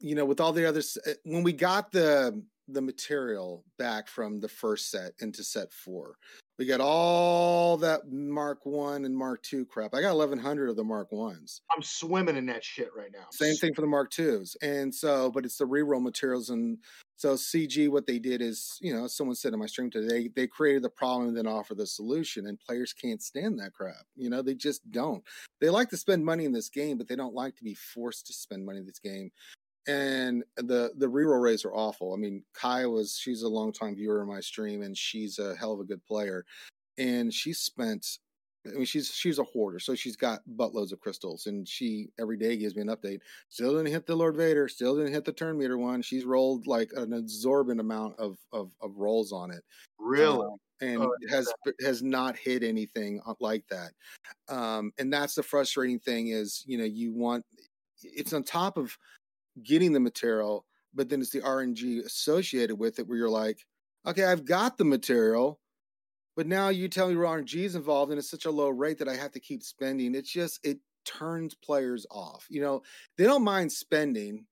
you 0.00 0.14
know, 0.14 0.24
with 0.24 0.40
all 0.40 0.52
the 0.52 0.68
others, 0.68 0.98
uh, 1.06 1.12
when 1.24 1.42
we 1.42 1.52
got 1.52 1.92
the 1.92 2.42
the 2.68 2.82
material 2.82 3.64
back 3.78 4.08
from 4.08 4.40
the 4.40 4.48
first 4.48 4.90
set 4.90 5.12
into 5.20 5.44
set 5.44 5.72
four, 5.72 6.16
we 6.58 6.66
got 6.66 6.80
all 6.80 7.76
that 7.78 8.10
Mark 8.10 8.60
One 8.64 9.04
and 9.04 9.16
Mark 9.16 9.42
Two 9.42 9.64
crap. 9.64 9.94
I 9.94 10.00
got 10.00 10.10
eleven 10.10 10.38
hundred 10.38 10.70
of 10.70 10.76
the 10.76 10.84
Mark 10.84 11.10
Ones. 11.10 11.62
i'm 11.74 11.82
swimming 11.82 12.36
in 12.36 12.46
that 12.46 12.64
shit 12.64 12.90
right 12.96 13.10
now 13.12 13.26
Same 13.32 13.54
thing 13.56 13.74
for 13.74 13.80
the 13.80 13.86
Mark 13.86 14.10
Twos, 14.10 14.56
and 14.62 14.94
so, 14.94 15.30
but 15.30 15.44
it's 15.44 15.58
the 15.58 15.66
reroll 15.66 16.02
materials, 16.02 16.50
and 16.50 16.78
so 17.16 17.34
CG. 17.34 17.88
What 17.88 18.06
they 18.06 18.18
did 18.18 18.40
is, 18.40 18.78
you 18.80 18.94
know, 18.94 19.06
someone 19.06 19.36
said 19.36 19.52
in 19.52 19.58
my 19.58 19.66
stream 19.66 19.90
today, 19.90 20.28
they 20.34 20.46
created 20.46 20.82
the 20.82 20.90
problem 20.90 21.28
and 21.28 21.36
then 21.36 21.46
offer 21.46 21.74
the 21.74 21.86
solution, 21.86 22.46
and 22.46 22.58
players 22.60 22.92
can't 22.92 23.22
stand 23.22 23.58
that 23.58 23.72
crap. 23.72 24.04
You 24.16 24.30
know, 24.30 24.42
they 24.42 24.54
just 24.54 24.88
don't. 24.90 25.22
They 25.60 25.70
like 25.70 25.90
to 25.90 25.96
spend 25.96 26.24
money 26.24 26.44
in 26.44 26.52
this 26.52 26.68
game, 26.68 26.98
but 26.98 27.08
they 27.08 27.16
don't 27.16 27.34
like 27.34 27.56
to 27.56 27.64
be 27.64 27.74
forced 27.74 28.26
to 28.26 28.32
spend 28.32 28.64
money 28.64 28.78
in 28.78 28.86
this 28.86 28.98
game. 28.98 29.30
And 29.86 30.44
the 30.56 30.92
the 30.96 31.06
reroll 31.06 31.42
rates 31.42 31.64
are 31.64 31.74
awful. 31.74 32.14
I 32.14 32.16
mean, 32.16 32.42
Kai 32.54 32.86
was 32.86 33.18
she's 33.18 33.42
a 33.42 33.48
longtime 33.48 33.96
viewer 33.96 34.22
of 34.22 34.28
my 34.28 34.40
stream, 34.40 34.82
and 34.82 34.96
she's 34.96 35.38
a 35.38 35.54
hell 35.56 35.72
of 35.72 35.80
a 35.80 35.84
good 35.84 36.04
player, 36.04 36.44
and 36.96 37.32
she 37.32 37.52
spent 37.52 38.18
I 38.66 38.70
mean, 38.70 38.84
she's 38.86 39.10
she's 39.10 39.38
a 39.38 39.44
hoarder, 39.44 39.78
so 39.78 39.94
she's 39.94 40.16
got 40.16 40.40
buttloads 40.56 40.92
of 40.92 41.00
crystals, 41.00 41.46
and 41.46 41.68
she 41.68 42.08
every 42.18 42.38
day 42.38 42.56
gives 42.56 42.74
me 42.74 42.82
an 42.82 42.88
update. 42.88 43.20
Still 43.50 43.76
didn't 43.76 43.92
hit 43.92 44.06
the 44.06 44.16
Lord 44.16 44.36
Vader. 44.36 44.68
Still 44.68 44.96
didn't 44.96 45.12
hit 45.12 45.24
the 45.24 45.32
turn 45.32 45.58
meter 45.58 45.76
one. 45.76 46.00
She's 46.00 46.24
rolled 46.24 46.66
like 46.66 46.90
an 46.96 47.12
absorbent 47.12 47.80
amount 47.80 48.18
of 48.18 48.38
of, 48.52 48.72
of 48.80 48.96
rolls 48.96 49.32
on 49.32 49.50
it, 49.50 49.62
really 49.98 50.46
um, 50.46 50.56
and 50.80 51.02
Oh, 51.02 51.14
has 51.28 51.52
has 51.84 52.02
not 52.02 52.38
hit 52.38 52.62
anything 52.62 53.20
uh, 53.26 53.34
like 53.38 53.64
that. 53.68 53.92
Um, 54.48 54.92
and 54.98 55.12
that's 55.12 55.34
the 55.34 55.42
frustrating 55.42 55.98
thing 55.98 56.28
is 56.28 56.64
you 56.66 56.78
know 56.78 56.84
you 56.84 57.12
want 57.12 57.44
it's 58.02 58.32
on 58.32 58.44
top 58.44 58.78
of 58.78 58.96
getting 59.62 59.92
the 59.92 60.00
material, 60.00 60.66
but 60.94 61.08
then 61.08 61.20
it's 61.20 61.30
the 61.30 61.40
RNG 61.40 62.04
associated 62.04 62.78
with 62.78 62.98
it 62.98 63.06
where 63.06 63.18
you're 63.18 63.28
like, 63.28 63.66
okay, 64.06 64.24
I've 64.24 64.44
got 64.44 64.76
the 64.78 64.84
material, 64.84 65.60
but 66.36 66.46
now 66.46 66.68
you 66.68 66.88
tell 66.88 67.08
me 67.08 67.14
RNG 67.14 67.56
is 67.56 67.76
involved 67.76 68.10
and 68.10 68.18
it's 68.18 68.30
such 68.30 68.44
a 68.44 68.50
low 68.50 68.68
rate 68.68 68.98
that 68.98 69.08
I 69.08 69.16
have 69.16 69.32
to 69.32 69.40
keep 69.40 69.62
spending. 69.62 70.14
It's 70.14 70.30
just 70.30 70.60
it 70.64 70.78
turns 71.04 71.54
players 71.54 72.06
off. 72.10 72.46
You 72.48 72.60
know, 72.60 72.82
they 73.16 73.24
don't 73.24 73.44
mind 73.44 73.72
spending. 73.72 74.46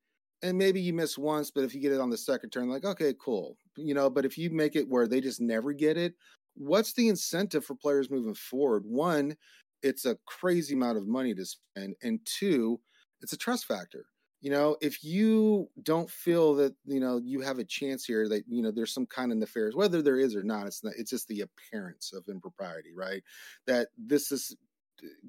And 0.44 0.58
maybe 0.58 0.80
you 0.80 0.92
miss 0.92 1.16
once, 1.16 1.52
but 1.52 1.62
if 1.62 1.72
you 1.72 1.80
get 1.80 1.92
it 1.92 2.00
on 2.00 2.10
the 2.10 2.16
second 2.16 2.50
turn, 2.50 2.68
like, 2.68 2.84
okay, 2.84 3.14
cool. 3.20 3.56
You 3.76 3.94
know, 3.94 4.10
but 4.10 4.24
if 4.24 4.36
you 4.36 4.50
make 4.50 4.74
it 4.74 4.88
where 4.88 5.06
they 5.06 5.20
just 5.20 5.40
never 5.40 5.72
get 5.72 5.96
it, 5.96 6.14
what's 6.56 6.94
the 6.94 7.08
incentive 7.08 7.64
for 7.64 7.76
players 7.76 8.10
moving 8.10 8.34
forward? 8.34 8.82
One, 8.84 9.36
it's 9.82 10.04
a 10.04 10.18
crazy 10.26 10.74
amount 10.74 10.98
of 10.98 11.06
money 11.06 11.32
to 11.32 11.44
spend. 11.44 11.94
And 12.02 12.18
two, 12.24 12.80
it's 13.20 13.32
a 13.32 13.36
trust 13.36 13.66
factor 13.66 14.06
you 14.42 14.50
know 14.50 14.76
if 14.82 15.02
you 15.02 15.68
don't 15.82 16.10
feel 16.10 16.54
that 16.54 16.74
you 16.84 17.00
know 17.00 17.20
you 17.24 17.40
have 17.40 17.58
a 17.58 17.64
chance 17.64 18.04
here 18.04 18.28
that 18.28 18.44
you 18.46 18.62
know 18.62 18.70
there's 18.70 18.92
some 18.92 19.06
kind 19.06 19.32
of 19.32 19.38
nefarious 19.38 19.74
whether 19.74 20.02
there 20.02 20.18
is 20.18 20.36
or 20.36 20.42
not 20.42 20.66
it's 20.66 20.84
not 20.84 20.92
it's 20.98 21.10
just 21.10 21.26
the 21.28 21.40
appearance 21.40 22.12
of 22.12 22.24
impropriety 22.28 22.92
right? 22.94 23.22
That 23.66 23.88
this 23.96 24.30
is 24.30 24.54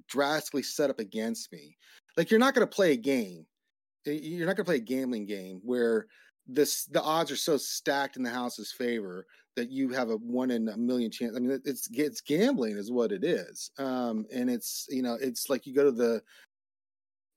drastically 0.08 0.62
set 0.64 0.90
up 0.90 1.00
against 1.00 1.52
me. 1.52 1.78
Like 2.18 2.30
you're 2.30 2.40
not 2.40 2.54
going 2.54 2.68
to 2.68 2.76
play 2.76 2.92
a 2.92 2.98
game 2.98 3.46
you're 4.06 4.46
not 4.46 4.56
going 4.56 4.66
to 4.66 4.70
play 4.70 4.76
a 4.78 4.80
gambling 4.80 5.26
game 5.26 5.62
where 5.64 6.08
this 6.48 6.86
the 6.86 7.02
odds 7.02 7.32
are 7.32 7.38
so 7.38 7.58
stacked 7.58 8.18
in 8.18 8.24
the 8.24 8.30
house's 8.30 8.72
favor 8.72 9.26
that 9.56 9.70
you 9.70 9.90
have 9.90 10.10
a 10.10 10.16
one 10.18 10.52
in 10.52 10.68
a 10.68 10.78
million 10.78 11.10
chance 11.10 11.36
i 11.38 11.40
mean 11.40 11.58
it's 11.64 11.88
it's 11.94 12.20
gambling 12.20 12.78
is 12.78 12.92
what 12.92 13.12
it 13.12 13.24
is 13.24 13.72
um 13.78 14.26
and 14.34 14.50
it's 14.50 14.86
you 14.90 15.02
know 15.02 15.18
it's 15.22 15.50
like 15.50 15.66
you 15.66 15.74
go 15.74 15.86
to 15.86 15.92
the 15.92 16.22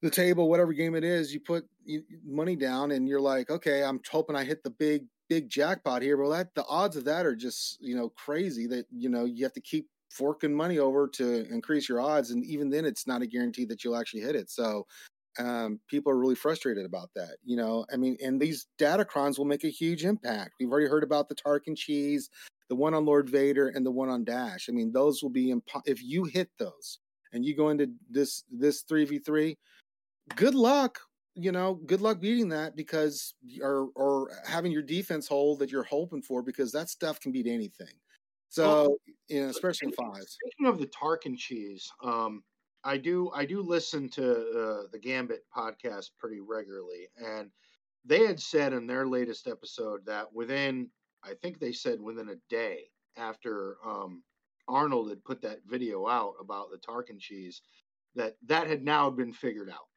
the 0.03 0.11
table, 0.11 0.49
whatever 0.49 0.73
game 0.73 0.95
it 0.95 1.05
is, 1.05 1.33
you 1.33 1.41
put 1.41 1.65
money 2.25 2.57
down 2.57 2.91
and 2.91 3.09
you're 3.09 3.21
like, 3.21 3.51
okay, 3.51 3.83
I'm 3.83 4.01
hoping 4.11 4.37
I 4.37 4.45
hit 4.45 4.63
the 4.63 4.71
big, 4.71 5.07
big 5.29 5.49
jackpot 5.49 6.03
here. 6.03 6.17
Well, 6.17 6.31
that 6.31 6.55
the 6.55 6.65
odds 6.67 6.97
of 6.97 7.05
that 7.07 7.27
are 7.27 7.35
just, 7.35 7.79
you 7.81 7.97
know, 7.97 8.11
crazy 8.11 8.67
that, 8.69 8.87
you 8.91 9.09
know, 9.09 9.25
you 9.25 9.45
have 9.45 9.55
to 9.55 9.61
keep 9.61 9.89
forking 10.11 10.55
money 10.55 10.79
over 10.79 11.09
to 11.09 11.47
increase 11.53 11.89
your 11.89 12.01
odds. 12.01 12.31
And 12.31 12.45
even 12.45 12.71
then 12.71 12.85
it's 12.85 13.07
not 13.07 13.23
a 13.23 13.27
guarantee 13.27 13.65
that 13.67 13.85
you'll 13.85 13.97
actually 13.97 14.21
hit 14.21 14.37
it. 14.37 14.51
So 14.51 14.87
um, 15.39 15.81
people 15.89 16.13
are 16.13 16.19
really 16.19 16.35
frustrated 16.35 16.87
about 16.87 17.11
that. 17.17 17.37
You 17.45 17.57
know, 17.57 17.87
I 17.93 17.97
mean, 17.97 18.17
and 18.23 18.41
these 18.41 18.67
Datacrons 18.79 19.39
will 19.39 19.45
make 19.45 19.65
a 19.65 19.69
huge 19.69 20.05
impact. 20.05 20.55
We've 20.61 20.71
already 20.71 20.89
heard 20.89 21.05
about 21.05 21.29
the 21.29 21.35
Tarkin 21.35 21.77
cheese, 21.77 22.31
the 22.69 22.77
one 22.77 22.95
on 22.95 23.05
Lord 23.05 23.29
Vader, 23.29 23.69
and 23.69 23.85
the 23.85 23.91
one 23.91 24.09
on 24.09 24.25
Dash. 24.25 24.69
I 24.69 24.73
mean, 24.73 24.93
those 24.93 25.23
will 25.23 25.31
be 25.31 25.53
impo- 25.53 25.83
if 25.87 26.03
you 26.03 26.25
hit 26.25 26.51
those 26.59 27.01
and 27.33 27.45
you 27.45 27.55
go 27.55 27.69
into 27.69 27.91
this 28.11 28.45
this 28.51 28.83
three 28.83 29.05
v 29.05 29.19
three. 29.19 29.59
Good 30.35 30.55
luck. 30.55 31.01
You 31.35 31.53
know, 31.53 31.75
good 31.75 32.01
luck 32.01 32.21
beating 32.21 32.49
that 32.49 32.77
because 32.77 33.35
or 33.61 33.91
or 33.95 34.31
having 34.47 34.73
your 34.73 34.83
defense 34.83 35.29
hold 35.29 35.59
that 35.59 35.71
you're 35.71 35.83
hoping 35.83 36.23
for 36.23 36.43
because 36.43 36.73
that 36.73 36.89
stuff 36.89 37.21
can 37.21 37.31
beat 37.31 37.47
anything. 37.47 37.95
So, 38.49 38.65
well, 38.65 38.97
you 39.29 39.43
know, 39.43 39.49
especially 39.49 39.89
in 39.89 39.93
fives. 39.93 40.39
Speaking 40.43 40.67
of 40.67 40.79
the 40.79 40.87
Tarkin 40.87 41.37
cheese, 41.37 41.91
um, 42.03 42.43
I 42.85 42.97
do 42.97 43.31
I 43.35 43.45
do 43.45 43.61
listen 43.61 44.09
to 44.11 44.33
uh, 44.33 44.83
the 44.93 44.99
Gambit 44.99 45.45
podcast 45.55 46.11
pretty 46.19 46.41
regularly, 46.41 47.09
and 47.19 47.51
they 48.05 48.25
had 48.25 48.41
said 48.41 48.73
in 48.73 48.87
their 48.87 49.07
latest 49.07 49.47
episode 49.47 50.07
that 50.07 50.33
within 50.33 50.89
I 51.23 51.35
think 51.35 51.59
they 51.59 51.73
said 51.73 52.01
within 52.01 52.31
a 52.31 52.37
day 52.49 52.85
after 53.17 53.77
um, 53.85 54.23
Arnold 54.69 55.11
had 55.11 55.25
put 55.25 55.43
that 55.43 55.59
video 55.67 56.07
out 56.07 56.35
about 56.41 56.71
the 56.71 56.79
Tarkin 56.79 57.19
cheese 57.19 57.63
that 58.15 58.37
that 58.47 58.69
had 58.69 58.85
now 58.85 59.11
been 59.11 59.33
figured 59.33 59.69
out. 59.69 59.89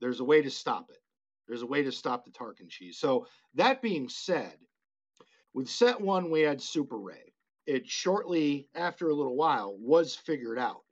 There's 0.00 0.20
a 0.20 0.24
way 0.24 0.42
to 0.42 0.50
stop 0.50 0.90
it. 0.90 0.98
There's 1.48 1.62
a 1.62 1.66
way 1.66 1.82
to 1.82 1.92
stop 1.92 2.24
the 2.24 2.30
Tarkin 2.30 2.68
cheese. 2.68 2.98
So 2.98 3.26
that 3.54 3.82
being 3.82 4.08
said, 4.08 4.54
with 5.52 5.68
set 5.68 6.00
one 6.00 6.30
we 6.30 6.40
had 6.42 6.62
Super 6.62 6.98
Rey. 6.98 7.32
It 7.66 7.86
shortly 7.88 8.68
after 8.74 9.08
a 9.08 9.14
little 9.14 9.36
while 9.36 9.76
was 9.78 10.14
figured 10.14 10.58
out 10.58 10.82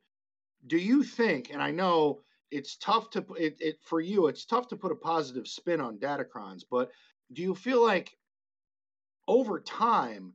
do 0.66 0.76
you 0.76 1.02
think, 1.02 1.50
and 1.50 1.62
I 1.62 1.70
know 1.70 2.20
it's 2.50 2.76
tough 2.76 3.10
to 3.10 3.24
it, 3.38 3.56
it 3.60 3.76
for 3.84 4.00
you, 4.00 4.26
it's 4.26 4.44
tough 4.44 4.68
to 4.68 4.76
put 4.76 4.92
a 4.92 4.96
positive 4.96 5.46
spin 5.46 5.80
on 5.80 5.98
Datacrons, 5.98 6.62
but 6.70 6.90
do 7.32 7.42
you 7.42 7.54
feel 7.54 7.84
like 7.84 8.10
over 9.26 9.60
time 9.60 10.32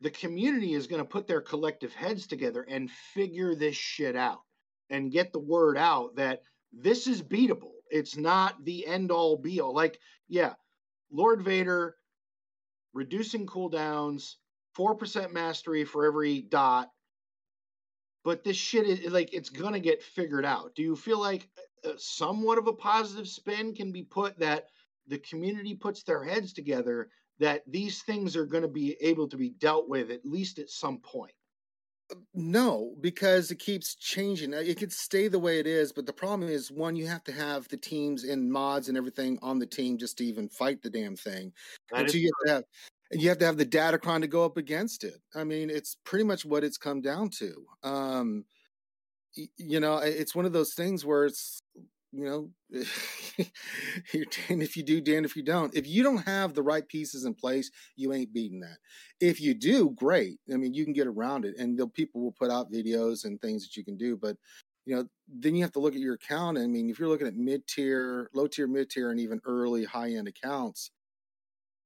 the 0.00 0.10
community 0.10 0.74
is 0.74 0.86
going 0.86 1.00
to 1.00 1.08
put 1.08 1.26
their 1.26 1.40
collective 1.40 1.94
heads 1.94 2.26
together 2.26 2.62
and 2.62 2.90
figure 2.90 3.54
this 3.54 3.76
shit 3.76 4.16
out 4.16 4.42
and 4.90 5.12
get 5.12 5.32
the 5.32 5.38
word 5.38 5.76
out 5.76 6.16
that 6.16 6.42
this 6.72 7.06
is 7.06 7.22
beatable. 7.22 7.75
It's 7.90 8.16
not 8.16 8.64
the 8.64 8.86
end 8.86 9.10
all 9.10 9.36
be 9.36 9.60
all. 9.60 9.74
Like, 9.74 9.98
yeah, 10.28 10.54
Lord 11.10 11.42
Vader 11.42 11.96
reducing 12.92 13.46
cooldowns, 13.46 14.34
4% 14.76 15.32
mastery 15.32 15.84
for 15.84 16.04
every 16.06 16.42
dot, 16.42 16.90
but 18.24 18.42
this 18.42 18.56
shit 18.56 18.86
is 18.86 19.12
like 19.12 19.32
it's 19.32 19.50
gonna 19.50 19.80
get 19.80 20.02
figured 20.02 20.44
out. 20.44 20.74
Do 20.74 20.82
you 20.82 20.96
feel 20.96 21.20
like 21.20 21.48
uh, 21.84 21.92
somewhat 21.96 22.58
of 22.58 22.66
a 22.66 22.72
positive 22.72 23.28
spin 23.28 23.74
can 23.74 23.92
be 23.92 24.02
put 24.02 24.38
that 24.40 24.66
the 25.06 25.18
community 25.18 25.74
puts 25.74 26.02
their 26.02 26.24
heads 26.24 26.52
together 26.52 27.08
that 27.38 27.62
these 27.66 28.02
things 28.02 28.34
are 28.36 28.46
going 28.46 28.62
to 28.62 28.68
be 28.68 28.96
able 29.00 29.28
to 29.28 29.36
be 29.36 29.50
dealt 29.50 29.88
with 29.88 30.10
at 30.10 30.24
least 30.24 30.58
at 30.58 30.70
some 30.70 30.98
point? 30.98 31.32
No, 32.34 32.94
because 33.00 33.50
it 33.50 33.58
keeps 33.58 33.94
changing. 33.96 34.52
It 34.52 34.78
could 34.78 34.92
stay 34.92 35.28
the 35.28 35.38
way 35.38 35.58
it 35.58 35.66
is, 35.66 35.92
but 35.92 36.06
the 36.06 36.12
problem 36.12 36.48
is 36.48 36.70
one, 36.70 36.94
you 36.94 37.06
have 37.06 37.24
to 37.24 37.32
have 37.32 37.66
the 37.68 37.76
teams 37.76 38.24
and 38.24 38.50
mods 38.50 38.88
and 38.88 38.96
everything 38.96 39.38
on 39.42 39.58
the 39.58 39.66
team 39.66 39.98
just 39.98 40.18
to 40.18 40.24
even 40.24 40.48
fight 40.48 40.82
the 40.82 40.90
damn 40.90 41.16
thing. 41.16 41.52
That 41.90 42.00
and 42.00 42.10
so 42.10 42.18
you 42.18 42.30
have 42.30 42.46
to 42.46 42.52
have 42.52 42.64
and 43.10 43.22
you 43.22 43.28
have 43.28 43.38
to 43.38 43.46
have 43.46 43.56
the 43.56 43.66
Datacron 43.66 44.20
to 44.20 44.26
go 44.26 44.44
up 44.44 44.56
against 44.56 45.04
it. 45.04 45.20
I 45.34 45.44
mean, 45.44 45.70
it's 45.70 45.96
pretty 46.04 46.24
much 46.24 46.44
what 46.44 46.64
it's 46.64 46.78
come 46.78 47.00
down 47.00 47.30
to. 47.38 47.64
Um, 47.82 48.44
you 49.56 49.80
know, 49.80 49.98
it's 49.98 50.34
one 50.34 50.44
of 50.44 50.52
those 50.52 50.74
things 50.74 51.04
where 51.04 51.26
it's, 51.26 51.60
you 52.16 52.24
know, 52.24 52.50
you're 54.12 54.24
damned 54.48 54.62
if 54.62 54.76
you 54.76 54.82
do, 54.82 55.02
damned 55.02 55.26
if 55.26 55.36
you 55.36 55.42
don't. 55.42 55.74
If 55.74 55.86
you 55.86 56.02
don't 56.02 56.26
have 56.26 56.54
the 56.54 56.62
right 56.62 56.86
pieces 56.86 57.26
in 57.26 57.34
place, 57.34 57.70
you 57.94 58.12
ain't 58.14 58.32
beating 58.32 58.60
that. 58.60 58.78
If 59.20 59.38
you 59.38 59.52
do, 59.52 59.90
great. 59.90 60.38
I 60.52 60.56
mean, 60.56 60.72
you 60.72 60.84
can 60.84 60.94
get 60.94 61.06
around 61.06 61.44
it, 61.44 61.56
and 61.58 61.78
the 61.78 61.86
people 61.86 62.22
will 62.22 62.32
put 62.32 62.50
out 62.50 62.72
videos 62.72 63.24
and 63.26 63.40
things 63.40 63.64
that 63.64 63.76
you 63.76 63.84
can 63.84 63.98
do. 63.98 64.16
But 64.16 64.36
you 64.86 64.96
know, 64.96 65.04
then 65.28 65.54
you 65.54 65.62
have 65.62 65.72
to 65.72 65.80
look 65.80 65.94
at 65.94 66.00
your 66.00 66.14
account. 66.14 66.56
I 66.56 66.66
mean, 66.66 66.88
if 66.88 66.98
you're 66.98 67.08
looking 67.08 67.26
at 67.26 67.36
mid 67.36 67.66
tier, 67.66 68.30
low 68.32 68.46
tier, 68.46 68.66
mid 68.66 68.88
tier, 68.88 69.10
and 69.10 69.20
even 69.20 69.40
early 69.44 69.84
high 69.84 70.12
end 70.12 70.28
accounts, 70.28 70.90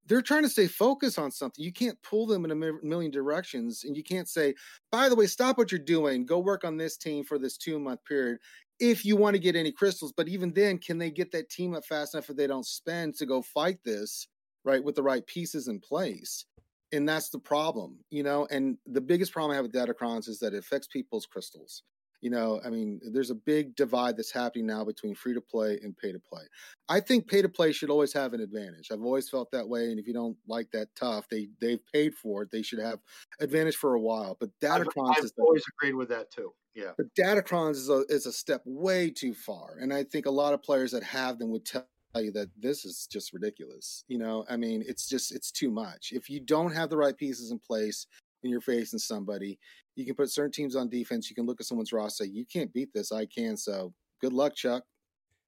they're 0.07 0.23
trying 0.23 0.43
to 0.43 0.49
stay 0.49 0.69
focused 0.69 1.19
on 1.19 1.31
something. 1.33 1.64
You 1.64 1.73
can't 1.73 2.01
pull 2.03 2.27
them 2.27 2.45
in 2.45 2.53
a 2.53 2.55
million 2.55 3.11
directions, 3.11 3.85
and 3.85 3.97
you 3.97 4.05
can't 4.05 4.29
say, 4.29 4.55
"By 4.93 5.09
the 5.09 5.16
way, 5.16 5.27
stop 5.27 5.59
what 5.59 5.73
you're 5.73 5.81
doing. 5.81 6.25
Go 6.25 6.38
work 6.38 6.62
on 6.62 6.77
this 6.77 6.97
team 6.97 7.25
for 7.25 7.38
this 7.38 7.57
two 7.57 7.81
month 7.81 8.05
period." 8.05 8.38
If 8.81 9.05
you 9.05 9.16
want 9.16 9.35
to 9.35 9.40
get 9.40 9.57
any 9.57 9.73
crystals, 9.73 10.12
but 10.12 10.29
even 10.29 10.53
then, 10.53 10.79
can 10.79 10.99
they 10.99 11.11
get 11.11 11.33
that 11.33 11.51
team 11.51 11.75
up 11.75 11.85
fast 11.85 12.14
enough 12.14 12.31
if 12.31 12.37
they 12.37 12.47
don't 12.47 12.66
spend 12.66 13.14
to 13.16 13.27
go 13.27 13.43
fight 13.43 13.79
this 13.85 14.27
right 14.64 14.83
with 14.83 14.95
the 14.95 15.03
right 15.03 15.27
pieces 15.27 15.69
in 15.69 15.81
place? 15.81 16.47
And 16.93 17.09
that's 17.09 17.31
the 17.31 17.38
problem, 17.38 17.99
you 18.11 18.23
know. 18.23 18.49
And 18.51 18.79
the 18.87 19.01
biggest 19.01 19.33
problem 19.33 19.53
I 19.53 19.57
have 19.57 19.64
with 19.64 19.73
Datacrons 19.73 20.29
is 20.29 20.40
that 20.40 20.55
it 20.55 20.59
affects 20.59 20.88
people's 20.88 21.27
crystals 21.27 21.83
you 22.21 22.29
know, 22.29 22.61
I 22.64 22.69
mean, 22.69 23.01
there's 23.12 23.31
a 23.31 23.35
big 23.35 23.75
divide 23.75 24.16
that's 24.16 24.33
happening 24.33 24.66
now 24.66 24.85
between 24.85 25.14
free 25.14 25.33
to 25.35 25.40
play 25.40 25.79
and 25.83 25.97
pay 25.97 26.12
to 26.12 26.19
play. 26.19 26.43
I 26.88 27.01
think 27.01 27.29
pay 27.29 27.40
to 27.40 27.49
play 27.49 27.73
should 27.73 27.90
always 27.90 28.12
have 28.12 28.35
an 28.35 28.40
advantage. 28.40 28.90
I've 28.93 29.03
always 29.03 29.31
felt 29.31 29.51
that 29.53 29.69
way, 29.69 29.90
and 29.90 29.99
if 29.99 30.07
you 30.07 30.12
don't 30.12 30.37
like 30.47 30.71
that 30.73 30.88
tough, 30.95 31.29
they 31.31 31.49
they've 31.61 31.81
paid 31.93 32.14
for 32.14 32.43
it. 32.43 32.51
They 32.51 32.62
should 32.62 32.79
have 32.79 33.01
advantage 33.40 33.77
for 33.77 33.95
a 33.95 34.01
while. 34.01 34.37
But 34.38 34.51
Datacrons 34.61 35.14
I've, 35.16 35.25
I've 35.25 35.31
always 35.38 35.64
agreed 35.79 35.95
with 35.95 36.11
that 36.11 36.31
too. 36.31 36.53
Yeah, 36.74 36.92
but 36.96 37.06
Datacrons 37.18 37.72
is 37.72 37.88
a 37.88 38.04
is 38.09 38.26
a 38.26 38.33
step 38.33 38.62
way 38.64 39.11
too 39.11 39.35
far, 39.35 39.76
and 39.80 39.92
I 39.92 40.04
think 40.04 40.26
a 40.26 40.30
lot 40.30 40.54
of 40.54 40.62
players 40.62 40.92
that 40.92 41.02
have 41.02 41.38
them 41.38 41.50
would 41.50 41.64
tell 41.64 41.85
you 42.16 42.33
that 42.33 42.48
this 42.59 42.85
is 42.85 43.09
just 43.11 43.33
ridiculous. 43.33 44.04
You 44.09 44.18
know, 44.18 44.44
I 44.48 44.56
mean, 44.56 44.85
it's 44.87 45.09
just 45.09 45.35
it's 45.35 45.50
too 45.50 45.70
much. 45.70 46.11
If 46.12 46.30
you 46.30 46.40
don't 46.40 46.72
have 46.72 46.90
the 46.90 46.96
right 46.96 47.16
pieces 47.16 47.50
in 47.50 47.59
place, 47.59 48.06
when 48.40 48.50
you're 48.50 48.61
facing 48.61 48.98
somebody. 48.98 49.59
You 49.96 50.06
can 50.06 50.14
put 50.14 50.30
certain 50.30 50.52
teams 50.52 50.76
on 50.76 50.88
defense. 50.88 51.28
You 51.28 51.37
can 51.37 51.46
look 51.46 51.61
at 51.61 51.66
someone's 51.66 51.92
roster. 51.92 52.24
You 52.24 52.44
can't 52.46 52.72
beat 52.72 52.92
this. 52.94 53.12
I 53.12 53.26
can. 53.26 53.56
So 53.56 53.92
good 54.20 54.33
luck, 54.33 54.54
Chuck. 54.54 54.85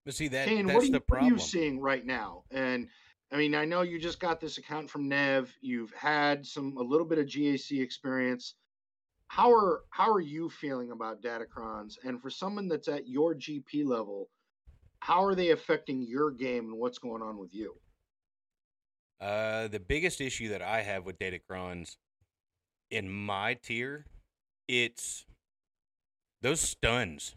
But 0.05 0.15
see 0.15 0.29
that 0.29 0.49
Kane, 0.49 0.67
that's 0.67 0.77
what 0.77 0.87
you, 0.87 0.93
the 0.93 1.01
problem. 1.01 1.33
What 1.33 1.33
are 1.33 1.37
you 1.37 1.41
seeing 1.41 1.81
right 1.81 2.05
now? 2.05 2.43
And 2.51 2.89
I 3.33 3.37
mean, 3.37 3.55
I 3.55 3.65
know 3.65 3.83
you 3.83 3.99
just 3.99 4.21
got 4.21 4.41
this 4.41 4.59
account 4.59 4.91
from 4.91 5.09
Nev. 5.09 5.55
You've 5.61 5.93
had 5.93 6.45
some 6.45 6.77
a 6.77 6.83
little 6.83 7.07
bit 7.07 7.19
of 7.19 7.27
GAC 7.27 7.81
experience. 7.81 8.55
How 9.33 9.51
are 9.51 9.85
how 9.89 10.13
are 10.13 10.21
you 10.21 10.51
feeling 10.51 10.91
about 10.91 11.23
Datacrons? 11.23 11.97
And 12.05 12.21
for 12.21 12.29
someone 12.29 12.69
that's 12.69 12.87
at 12.87 13.09
your 13.09 13.35
GP 13.35 13.87
level, 13.87 14.29
how 15.01 15.25
are 15.25 15.35
they 15.35 15.53
affecting 15.53 16.03
your 16.03 16.31
game 16.31 16.67
and 16.67 16.79
what's 16.79 16.99
going 16.99 17.23
on 17.23 17.39
with 17.39 17.55
you? 17.55 17.75
Uh, 19.19 19.69
the 19.69 19.81
biggest 19.81 20.21
issue 20.21 20.51
that 20.51 20.61
I 20.61 20.83
have 20.83 21.07
with 21.07 21.19
Datacrons 21.19 21.97
in 22.91 23.11
my 23.11 23.55
tier, 23.55 24.05
it's 24.69 25.25
those 26.43 26.61
stuns. 26.61 27.35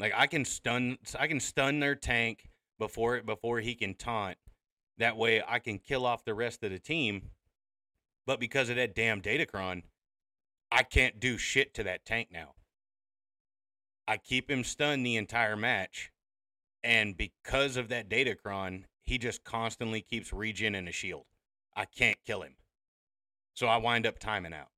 Like 0.00 0.14
I 0.16 0.26
can 0.26 0.44
stun, 0.44 0.98
I 1.16 1.28
can 1.28 1.38
stun 1.38 1.78
their 1.78 1.94
tank 1.94 2.50
before 2.80 3.22
before 3.22 3.60
he 3.60 3.76
can 3.76 3.94
taunt. 3.94 4.36
That 4.98 5.16
way, 5.16 5.44
I 5.46 5.60
can 5.60 5.78
kill 5.78 6.06
off 6.06 6.24
the 6.24 6.34
rest 6.34 6.64
of 6.64 6.72
the 6.72 6.80
team. 6.80 7.30
But 8.26 8.40
because 8.40 8.68
of 8.68 8.74
that 8.74 8.96
damn 8.96 9.22
Datacron, 9.22 9.84
I 10.70 10.82
can't 10.82 11.20
do 11.20 11.38
shit 11.38 11.74
to 11.74 11.84
that 11.84 12.04
tank 12.04 12.28
now. 12.32 12.54
I 14.08 14.16
keep 14.16 14.50
him 14.50 14.64
stunned 14.64 15.04
the 15.04 15.16
entire 15.16 15.56
match, 15.56 16.12
and 16.84 17.16
because 17.16 17.76
of 17.76 17.88
that 17.88 18.08
Datacron, 18.08 18.84
he 19.04 19.18
just 19.18 19.44
constantly 19.44 20.00
keeps 20.00 20.30
regening 20.30 20.88
a 20.88 20.92
shield. 20.92 21.24
I 21.74 21.84
can't 21.84 22.18
kill 22.24 22.42
him, 22.42 22.56
so 23.54 23.66
I 23.66 23.76
wind 23.76 24.06
up 24.06 24.18
timing 24.18 24.54
out. 24.54 24.68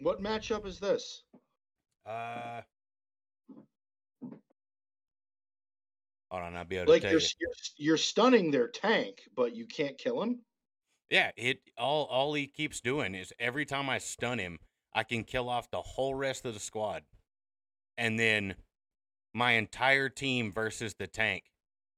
What 0.00 0.22
matchup 0.22 0.66
is 0.66 0.80
this? 0.80 1.22
Uh, 2.06 2.62
hold 6.30 6.42
on, 6.42 6.56
I'll 6.56 6.64
be 6.64 6.76
able 6.78 6.92
like 6.92 7.02
to 7.02 7.08
tell 7.08 7.12
you're, 7.12 7.20
you. 7.20 7.28
you're 7.40 7.50
you're 7.76 7.96
stunning 7.98 8.50
their 8.50 8.68
tank, 8.68 9.20
but 9.36 9.54
you 9.54 9.66
can't 9.66 9.98
kill 9.98 10.22
him. 10.22 10.40
Yeah, 11.10 11.30
it 11.36 11.58
all 11.76 12.04
all 12.06 12.34
he 12.34 12.46
keeps 12.46 12.80
doing 12.80 13.14
is 13.14 13.32
every 13.38 13.64
time 13.64 13.90
I 13.90 13.98
stun 13.98 14.38
him, 14.38 14.58
I 14.94 15.02
can 15.02 15.24
kill 15.24 15.48
off 15.48 15.70
the 15.70 15.82
whole 15.82 16.14
rest 16.14 16.46
of 16.46 16.54
the 16.54 16.60
squad, 16.60 17.02
and 17.98 18.18
then 18.18 18.54
my 19.34 19.52
entire 19.52 20.08
team 20.08 20.52
versus 20.52 20.94
the 20.94 21.06
tank. 21.06 21.44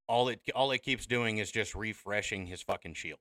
All 0.09 0.29
it 0.29 0.41
all 0.55 0.73
it 0.73 0.83
keeps 0.83 1.07
doing 1.07 1.39
is 1.39 1.51
just 1.51 1.75
refreshing 1.75 2.47
his 2.47 2.63
fucking 2.63 2.95
shield. 2.95 3.21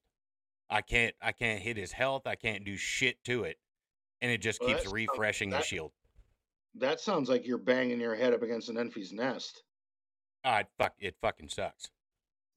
I 0.70 0.82
can't 0.82 1.14
I 1.22 1.34
can't 1.34 1.62
hit 1.62 1.78
his 1.78 1.92
health. 1.92 2.26
I 2.26 2.36
can't 2.36 2.64
do 2.64 2.78
shit 2.78 3.24
to 3.26 3.44
it 3.44 3.58
and 4.22 4.32
it 4.32 4.40
just 4.40 4.62
well, 4.62 4.70
keeps 4.70 4.92
refreshing 4.92 5.50
that, 5.50 5.62
the 5.62 5.66
shield. 5.66 5.92
That 6.76 7.00
sounds 7.00 7.30
like 7.30 7.46
you're 7.46 7.58
banging 7.58 8.00
your 8.00 8.16
head 8.16 8.34
up 8.34 8.44
against 8.44 8.70
an 8.70 8.76
Enfys 8.76 9.12
nest. 9.12 9.64
Ah, 10.46 10.60
it 10.60 10.68
fuck 10.78 10.94
it 11.00 11.16
fucking 11.22 11.50
sucks. 11.50 11.90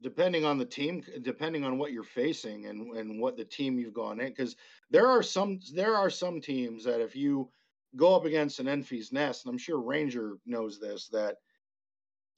Depending 0.05 0.45
on 0.45 0.59
the 0.59 0.67
team, 0.67 1.03
depending 1.23 1.65
on 1.65 1.79
what 1.79 1.91
you're 1.91 2.05
facing 2.05 2.67
and 2.67 2.95
and 2.95 3.19
what 3.19 3.39
the 3.39 3.45
team 3.45 3.79
you've 3.79 3.95
gone 3.95 4.21
in, 4.21 4.29
because 4.29 4.55
there 4.91 5.09
are 5.09 5.23
some 5.23 5.59
there 5.75 5.97
are 5.97 6.11
some 6.11 6.43
teams 6.43 6.85
that 6.85 7.01
if 7.01 7.17
you 7.17 7.49
go 7.97 8.15
up 8.15 8.27
against 8.27 8.61
an 8.61 8.67
Enfys 8.67 9.13
nest, 9.13 9.47
and 9.47 9.53
I'm 9.53 9.59
sure 9.59 9.81
Ranger 9.81 10.37
knows 10.45 10.79
this, 10.79 11.09
that 11.09 11.37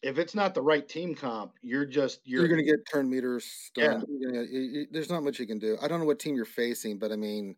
if 0.03 0.19
it's 0.19 0.35
not 0.35 0.55
the 0.55 0.63
right 0.63 0.89
team 0.89 1.15
comp, 1.15 1.55
you're 1.61 1.85
just 1.85 2.21
you're, 2.25 2.43
you're, 2.43 2.49
going 2.49 2.65
to 2.65 2.71
get 2.71 2.87
turn 2.91 3.11
meters 3.11 3.45
stunned. 3.45 4.05
Yeah. 4.09 4.29
Gonna, 4.29 4.45
you, 4.45 4.61
you, 4.61 4.87
there's 4.93 5.11
not 5.11 5.25
much 5.25 5.41
you 5.41 5.47
can 5.47 5.59
do. 5.59 5.77
I 5.83 5.89
don't 5.89 5.99
know 5.99 6.07
what 6.07 6.21
team 6.21 6.37
you're 6.37 6.45
facing, 6.45 6.99
but 6.99 7.11
I 7.11 7.17
mean, 7.17 7.57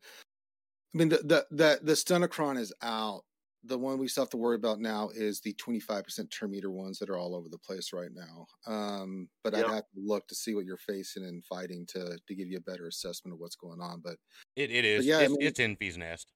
I 0.95 0.99
mean 0.99 1.11
the 1.11 1.19
the 1.19 1.47
the, 1.51 1.81
the 1.83 2.59
is 2.59 2.73
out. 2.81 3.25
The 3.65 3.79
one 3.79 3.99
we 3.99 4.09
still 4.09 4.23
have 4.23 4.31
to 4.31 4.37
worry 4.37 4.57
about 4.57 4.81
now 4.81 5.11
is 5.15 5.41
the 5.41 5.55
25% 5.55 6.31
turn 6.31 6.51
meter 6.51 6.71
ones 6.71 6.99
that 6.99 7.11
are 7.11 7.19
all 7.19 7.35
over 7.35 7.49
the 7.49 7.59
place 7.59 7.93
right 7.93 8.11
now. 8.15 8.47
Um, 8.73 9.29
but 9.43 9.53
yep. 9.53 9.67
I'd 9.67 9.73
have 9.73 9.81
to 9.83 10.01
look 10.01 10.29
to 10.29 10.35
see 10.35 10.55
what 10.55 10.65
you're 10.65 10.77
facing 10.77 11.25
and 11.25 11.45
fighting 11.45 11.85
to 11.89 12.19
to 12.27 12.35
give 12.35 12.49
you 12.49 12.59
a 12.59 12.71
better 12.71 12.87
assessment 12.87 13.35
of 13.35 13.41
what's 13.41 13.57
going 13.57 13.81
on. 13.81 14.01
But 14.03 14.17
it, 14.57 14.71
it 14.71 14.85
is. 14.85 15.05
yeah, 15.05 15.21
it's, 15.21 15.25
I 15.25 15.29
mean, 15.29 15.43
it's 15.43 15.61
Enfys 15.61 15.97
Nest. 15.97 16.33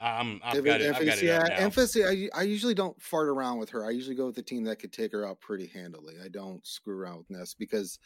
Um, 0.00 0.40
I've 0.44 0.64
got 0.64 0.80
it. 0.80 0.94
I've 0.94 1.04
got 1.04 1.18
it 1.18 1.24
yeah, 1.24 1.60
Enfys. 1.60 1.96
I, 2.04 2.38
I 2.38 2.42
usually 2.42 2.74
don't 2.74 3.00
fart 3.02 3.28
around 3.28 3.58
with 3.58 3.70
her. 3.70 3.84
I 3.84 3.90
usually 3.90 4.14
go 4.14 4.26
with 4.26 4.36
the 4.36 4.42
team 4.42 4.64
that 4.64 4.78
could 4.78 4.92
take 4.92 5.12
her 5.12 5.26
out 5.26 5.40
pretty 5.40 5.66
handily. 5.66 6.14
I 6.24 6.28
don't 6.28 6.64
screw 6.64 6.96
around 6.96 7.18
with 7.18 7.30
Nest 7.30 7.56
because 7.58 7.98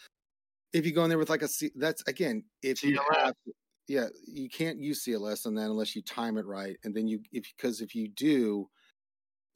if 0.72 0.86
you 0.86 0.92
go 0.92 1.04
in 1.04 1.10
there 1.10 1.18
with 1.18 1.28
like 1.28 1.42
a 1.42 1.48
C, 1.48 1.70
that's 1.76 2.02
again 2.06 2.44
if 2.62 2.82
you 2.82 2.98
have, 3.14 3.34
yeah, 3.88 4.06
you 4.26 4.48
can't 4.48 4.78
use 4.80 5.04
CLS 5.04 5.46
on 5.46 5.54
that 5.56 5.66
unless 5.66 5.96
you 5.96 6.02
time 6.02 6.38
it 6.38 6.46
right, 6.46 6.76
and 6.84 6.94
then 6.94 7.06
you 7.06 7.20
if 7.32 7.44
because 7.56 7.80
if 7.80 7.94
you 7.94 8.08
do, 8.08 8.68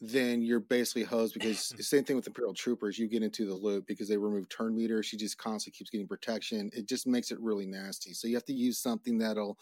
then 0.00 0.42
you're 0.42 0.60
basically 0.60 1.04
hosed 1.04 1.34
because 1.34 1.70
the 1.76 1.82
same 1.82 2.04
thing 2.04 2.16
with 2.16 2.26
Imperial 2.26 2.54
Troopers. 2.54 2.98
You 2.98 3.08
get 3.08 3.22
into 3.22 3.46
the 3.46 3.54
loop 3.54 3.86
because 3.86 4.08
they 4.08 4.16
remove 4.16 4.48
turn 4.48 4.74
meter. 4.74 5.02
She 5.02 5.16
just 5.16 5.38
constantly 5.38 5.76
keeps 5.78 5.90
getting 5.90 6.08
protection. 6.08 6.70
It 6.74 6.88
just 6.88 7.06
makes 7.06 7.30
it 7.30 7.40
really 7.40 7.66
nasty. 7.66 8.12
So 8.12 8.28
you 8.28 8.34
have 8.34 8.44
to 8.46 8.52
use 8.52 8.78
something 8.78 9.18
that'll 9.18 9.58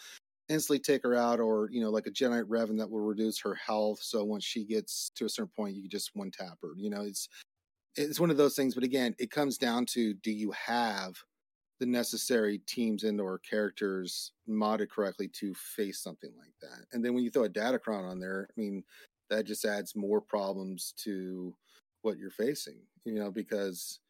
instantly 0.49 0.79
take 0.79 1.03
her 1.03 1.15
out, 1.15 1.41
or 1.41 1.69
you 1.71 1.81
know, 1.81 1.91
like 1.91 2.07
a 2.07 2.11
Jedi 2.11 2.43
Revan 2.45 2.79
that 2.79 2.91
will 2.91 3.01
reduce 3.01 3.41
her 3.43 3.55
health. 3.55 4.01
So 4.03 4.25
once 4.25 4.45
she 4.45 4.65
gets 4.65 5.11
to 5.17 5.27
a 5.27 5.29
certain 5.29 5.53
point, 5.55 5.77
you 5.77 5.83
can 5.83 5.91
just 5.91 6.11
one 6.15 6.31
tap 6.31 6.59
her. 6.63 6.71
You 6.77 6.91
know, 6.91 7.03
it's 7.03 7.29
it's 7.97 8.19
one 8.19 8.31
of 8.31 8.37
those 8.37 8.57
things. 8.57 8.75
But 8.75 8.85
again, 8.85 9.15
it 9.19 9.31
comes 9.31 9.59
down 9.59 9.87
to 9.87 10.15
do 10.15 10.33
you 10.33 10.53
have 10.53 11.15
the 11.81 11.87
necessary 11.87 12.59
teams 12.67 13.05
and 13.05 13.21
or 13.21 13.39
characters 13.39 14.33
modded 14.49 14.89
correctly 14.89 15.29
to 15.29 15.55
face 15.55 15.99
something 16.01 16.31
like 16.39 16.55
that. 16.61 16.87
And 16.93 17.05
then 17.05 17.15
when 17.15 17.25
you 17.25 17.31
throw 17.31 17.45
a 17.45 17.49
Datacron 17.49 18.09
on 18.09 18.21
there, 18.21 18.49
I 18.51 18.61
mean, 18.61 18.85
that 19.31 19.45
just 19.45 19.65
adds 19.65 19.97
more 19.97 20.21
problems 20.21 20.95
to 20.99 21.55
what 22.03 22.19
you're 22.19 22.31
facing, 22.31 22.79
you 23.05 23.15
know, 23.15 23.31
because 23.31 24.01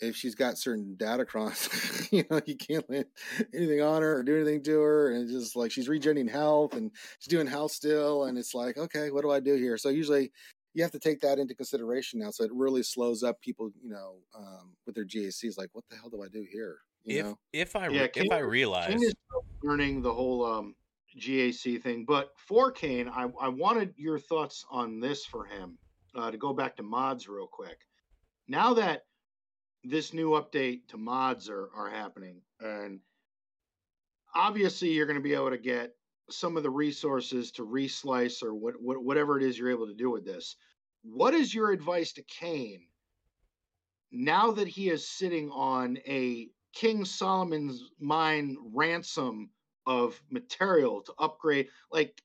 if 0.00 0.16
she's 0.16 0.34
got 0.34 0.58
certain 0.58 0.96
Datacrons, 0.98 2.08
you 2.12 2.24
know, 2.30 2.40
you 2.46 2.56
can't 2.56 2.88
let 2.88 3.06
anything 3.54 3.80
on 3.80 4.02
her 4.02 4.18
or 4.18 4.22
do 4.22 4.36
anything 4.36 4.62
to 4.64 4.80
her. 4.80 5.12
And 5.12 5.28
just 5.28 5.56
like 5.56 5.70
she's 5.70 5.88
regenerating 5.88 6.32
health 6.32 6.74
and 6.74 6.90
she's 7.18 7.30
doing 7.30 7.46
health 7.46 7.72
still. 7.72 8.24
And 8.24 8.38
it's 8.38 8.54
like, 8.54 8.76
okay, 8.76 9.10
what 9.10 9.22
do 9.22 9.30
I 9.30 9.40
do 9.40 9.54
here? 9.54 9.76
So 9.76 9.88
usually 9.88 10.32
you 10.74 10.82
have 10.82 10.92
to 10.92 10.98
take 10.98 11.20
that 11.20 11.38
into 11.38 11.54
consideration 11.54 12.20
now. 12.20 12.30
So 12.30 12.44
it 12.44 12.52
really 12.52 12.82
slows 12.82 13.22
up 13.22 13.40
people, 13.40 13.70
you 13.82 13.90
know, 13.90 14.16
um, 14.36 14.74
with 14.86 14.94
their 14.94 15.04
GACs. 15.04 15.56
Like, 15.56 15.70
what 15.72 15.84
the 15.88 15.96
hell 15.96 16.10
do 16.10 16.22
I 16.22 16.28
do 16.28 16.44
here? 16.50 16.78
You 17.04 17.18
if 17.18 17.24
know? 17.24 17.38
if 17.52 17.76
I 17.76 17.88
yeah, 17.88 18.06
if 18.14 18.32
I 18.32 18.38
realize 18.38 18.88
Kane 18.88 19.02
is 19.02 19.14
learning 19.62 20.02
the 20.02 20.12
whole 20.12 20.44
um, 20.44 20.74
GAC 21.18 21.82
thing, 21.82 22.04
but 22.06 22.30
for 22.36 22.70
Kane, 22.70 23.08
I, 23.08 23.28
I 23.40 23.48
wanted 23.48 23.94
your 23.96 24.18
thoughts 24.18 24.64
on 24.70 25.00
this 25.00 25.24
for 25.24 25.44
him 25.44 25.78
uh, 26.14 26.30
to 26.30 26.38
go 26.38 26.52
back 26.52 26.76
to 26.76 26.82
mods 26.82 27.28
real 27.28 27.46
quick. 27.46 27.78
Now 28.48 28.74
that 28.74 29.02
this 29.84 30.14
new 30.14 30.30
update 30.30 30.88
to 30.88 30.96
mods 30.96 31.50
are, 31.50 31.68
are 31.76 31.90
happening. 31.90 32.40
And 32.60 33.00
obviously, 34.34 34.90
you're 34.90 35.06
going 35.06 35.18
to 35.18 35.22
be 35.22 35.34
able 35.34 35.50
to 35.50 35.58
get 35.58 35.94
some 36.30 36.56
of 36.56 36.62
the 36.62 36.70
resources 36.70 37.52
to 37.52 37.64
reslice 37.64 38.42
or 38.42 38.54
what, 38.54 38.74
what, 38.80 39.04
whatever 39.04 39.38
it 39.38 39.44
is 39.44 39.58
you're 39.58 39.70
able 39.70 39.86
to 39.86 39.94
do 39.94 40.10
with 40.10 40.24
this. 40.24 40.56
What 41.02 41.34
is 41.34 41.54
your 41.54 41.70
advice 41.70 42.14
to 42.14 42.22
Kane 42.22 42.86
now 44.10 44.52
that 44.52 44.68
he 44.68 44.88
is 44.88 45.06
sitting 45.06 45.50
on 45.50 45.98
a 46.06 46.48
King 46.74 47.04
Solomon's 47.04 47.90
mine 48.00 48.56
ransom 48.72 49.50
of 49.86 50.20
material 50.30 51.00
to 51.02 51.14
upgrade? 51.18 51.68
Like, 51.90 52.22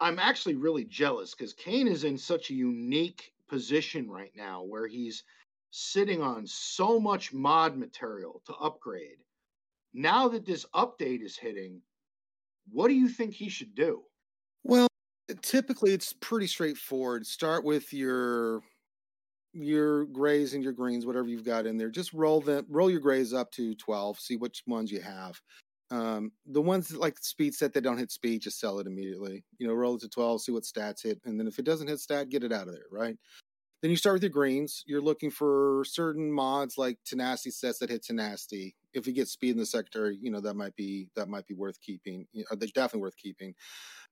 I'm 0.00 0.18
actually 0.18 0.56
really 0.56 0.84
jealous 0.84 1.34
because 1.34 1.52
Kane 1.54 1.88
is 1.88 2.04
in 2.04 2.18
such 2.18 2.50
a 2.50 2.54
unique 2.54 3.32
position 3.48 4.10
right 4.10 4.32
now 4.36 4.62
where 4.62 4.86
he's 4.86 5.24
sitting 5.70 6.22
on 6.22 6.46
so 6.46 7.00
much 7.00 7.32
mod 7.32 7.76
material 7.76 8.42
to 8.46 8.54
upgrade. 8.54 9.18
Now 9.92 10.28
that 10.28 10.44
this 10.44 10.66
update 10.74 11.22
is 11.22 11.36
hitting, 11.36 11.80
what 12.70 12.88
do 12.88 12.94
you 12.94 13.08
think 13.08 13.32
he 13.32 13.48
should 13.48 13.74
do? 13.74 14.02
Well, 14.62 14.88
typically 15.42 15.92
it's 15.92 16.12
pretty 16.12 16.46
straightforward. 16.46 17.26
Start 17.26 17.64
with 17.64 17.92
your 17.92 18.62
your 19.54 20.04
grays 20.06 20.54
and 20.54 20.62
your 20.62 20.72
greens, 20.72 21.06
whatever 21.06 21.28
you've 21.28 21.44
got 21.44 21.66
in 21.66 21.78
there. 21.78 21.90
Just 21.90 22.12
roll 22.12 22.40
them, 22.40 22.66
roll 22.68 22.90
your 22.90 23.00
grays 23.00 23.32
up 23.32 23.50
to 23.52 23.74
twelve. 23.76 24.18
See 24.18 24.36
which 24.36 24.62
ones 24.66 24.90
you 24.90 25.00
have. 25.00 25.40
Um, 25.90 26.32
the 26.46 26.62
ones 26.62 26.88
that 26.88 27.00
like 27.00 27.18
speed 27.18 27.54
set 27.54 27.72
that 27.74 27.82
don't 27.82 27.98
hit 27.98 28.10
speed, 28.10 28.42
just 28.42 28.58
sell 28.58 28.80
it 28.80 28.86
immediately. 28.86 29.44
You 29.58 29.68
know, 29.68 29.74
roll 29.74 29.94
it 29.94 30.00
to 30.00 30.08
twelve, 30.08 30.42
see 30.42 30.52
what 30.52 30.64
stats 30.64 31.02
hit, 31.02 31.20
and 31.24 31.38
then 31.38 31.46
if 31.46 31.58
it 31.58 31.64
doesn't 31.64 31.88
hit 31.88 32.00
stat, 32.00 32.30
get 32.30 32.44
it 32.44 32.52
out 32.52 32.68
of 32.68 32.74
there. 32.74 32.86
Right. 32.90 33.16
Then 33.82 33.90
you 33.90 33.98
start 33.98 34.14
with 34.14 34.22
your 34.22 34.30
greens. 34.30 34.82
You're 34.86 35.02
looking 35.02 35.30
for 35.30 35.84
certain 35.86 36.32
mods 36.32 36.78
like 36.78 36.96
tenacity 37.04 37.50
sets 37.50 37.78
that 37.80 37.90
hit 37.90 38.02
tenacity. 38.02 38.74
If 38.94 39.06
you 39.06 39.12
get 39.12 39.28
speed 39.28 39.50
in 39.50 39.58
the 39.58 39.66
secondary, 39.66 40.16
you 40.20 40.30
know 40.30 40.40
that 40.40 40.54
might 40.54 40.74
be 40.74 41.08
that 41.16 41.28
might 41.28 41.46
be 41.46 41.54
worth 41.54 41.78
keeping. 41.82 42.26
They're 42.34 42.68
definitely 42.74 43.02
worth 43.02 43.18
keeping. 43.18 43.54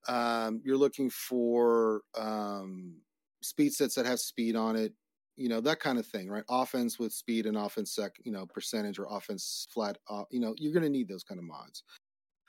Um, 0.09 0.61
you're 0.62 0.76
looking 0.76 1.09
for 1.09 2.03
um, 2.18 2.97
speed 3.40 3.72
sets 3.72 3.95
that 3.95 4.05
have 4.05 4.20
speed 4.20 4.57
on 4.57 4.76
it. 4.76 4.93
You 5.36 5.48
know 5.48 5.60
that 5.62 5.80
kind 5.80 5.98
of 5.98 6.06
thing, 6.06 6.28
right? 6.28 6.44
Offense 6.50 6.98
with 6.98 7.12
speed 7.12 7.46
and 7.46 7.56
offense 7.56 7.94
sec, 7.94 8.12
you 8.24 8.32
know, 8.32 8.46
percentage 8.46 8.98
or 8.98 9.06
offense 9.10 9.66
flat. 9.72 9.98
Uh, 10.08 10.24
you 10.30 10.40
know, 10.40 10.54
you're 10.58 10.72
going 10.72 10.82
to 10.82 10.90
need 10.90 11.08
those 11.08 11.24
kind 11.24 11.38
of 11.38 11.44
mods 11.44 11.82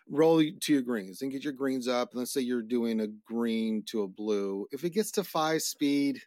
roll 0.09 0.39
to 0.39 0.73
your 0.73 0.81
greens 0.81 1.21
and 1.21 1.31
get 1.31 1.43
your 1.43 1.53
greens 1.53 1.87
up. 1.87 2.11
And 2.11 2.19
Let's 2.19 2.33
say 2.33 2.41
you're 2.41 2.61
doing 2.61 3.01
a 3.01 3.07
green 3.25 3.83
to 3.87 4.03
a 4.03 4.07
blue. 4.07 4.67
If 4.71 4.83
it 4.83 4.91
gets 4.91 5.11
to 5.11 5.23
five 5.23 5.61
speed, 5.61 6.19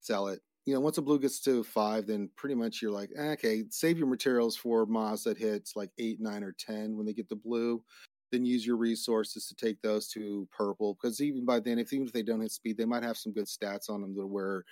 sell 0.00 0.28
it. 0.28 0.40
You 0.64 0.74
know, 0.74 0.80
once 0.80 0.98
a 0.98 1.02
blue 1.02 1.20
gets 1.20 1.40
to 1.42 1.62
five, 1.62 2.06
then 2.06 2.28
pretty 2.36 2.56
much 2.56 2.82
you're 2.82 2.90
like, 2.90 3.10
eh, 3.16 3.32
okay, 3.32 3.64
save 3.70 3.98
your 3.98 4.08
materials 4.08 4.56
for 4.56 4.84
mods 4.84 5.22
that 5.24 5.38
hits 5.38 5.76
like 5.76 5.90
eight, 5.98 6.20
nine, 6.20 6.42
or 6.42 6.56
ten 6.58 6.96
when 6.96 7.06
they 7.06 7.12
get 7.12 7.28
the 7.28 7.36
blue. 7.36 7.82
Then 8.32 8.44
use 8.44 8.66
your 8.66 8.76
resources 8.76 9.46
to 9.46 9.54
take 9.54 9.80
those 9.80 10.08
to 10.08 10.48
purple 10.50 10.98
because 11.00 11.20
even 11.20 11.44
by 11.44 11.60
then, 11.60 11.78
if 11.78 11.92
even 11.92 12.08
if 12.08 12.12
they 12.12 12.24
don't 12.24 12.40
hit 12.40 12.50
speed, 12.50 12.76
they 12.76 12.84
might 12.84 13.04
have 13.04 13.16
some 13.16 13.32
good 13.32 13.46
stats 13.46 13.88
on 13.88 14.00
them 14.00 14.16
to 14.16 14.26
where 14.26 14.64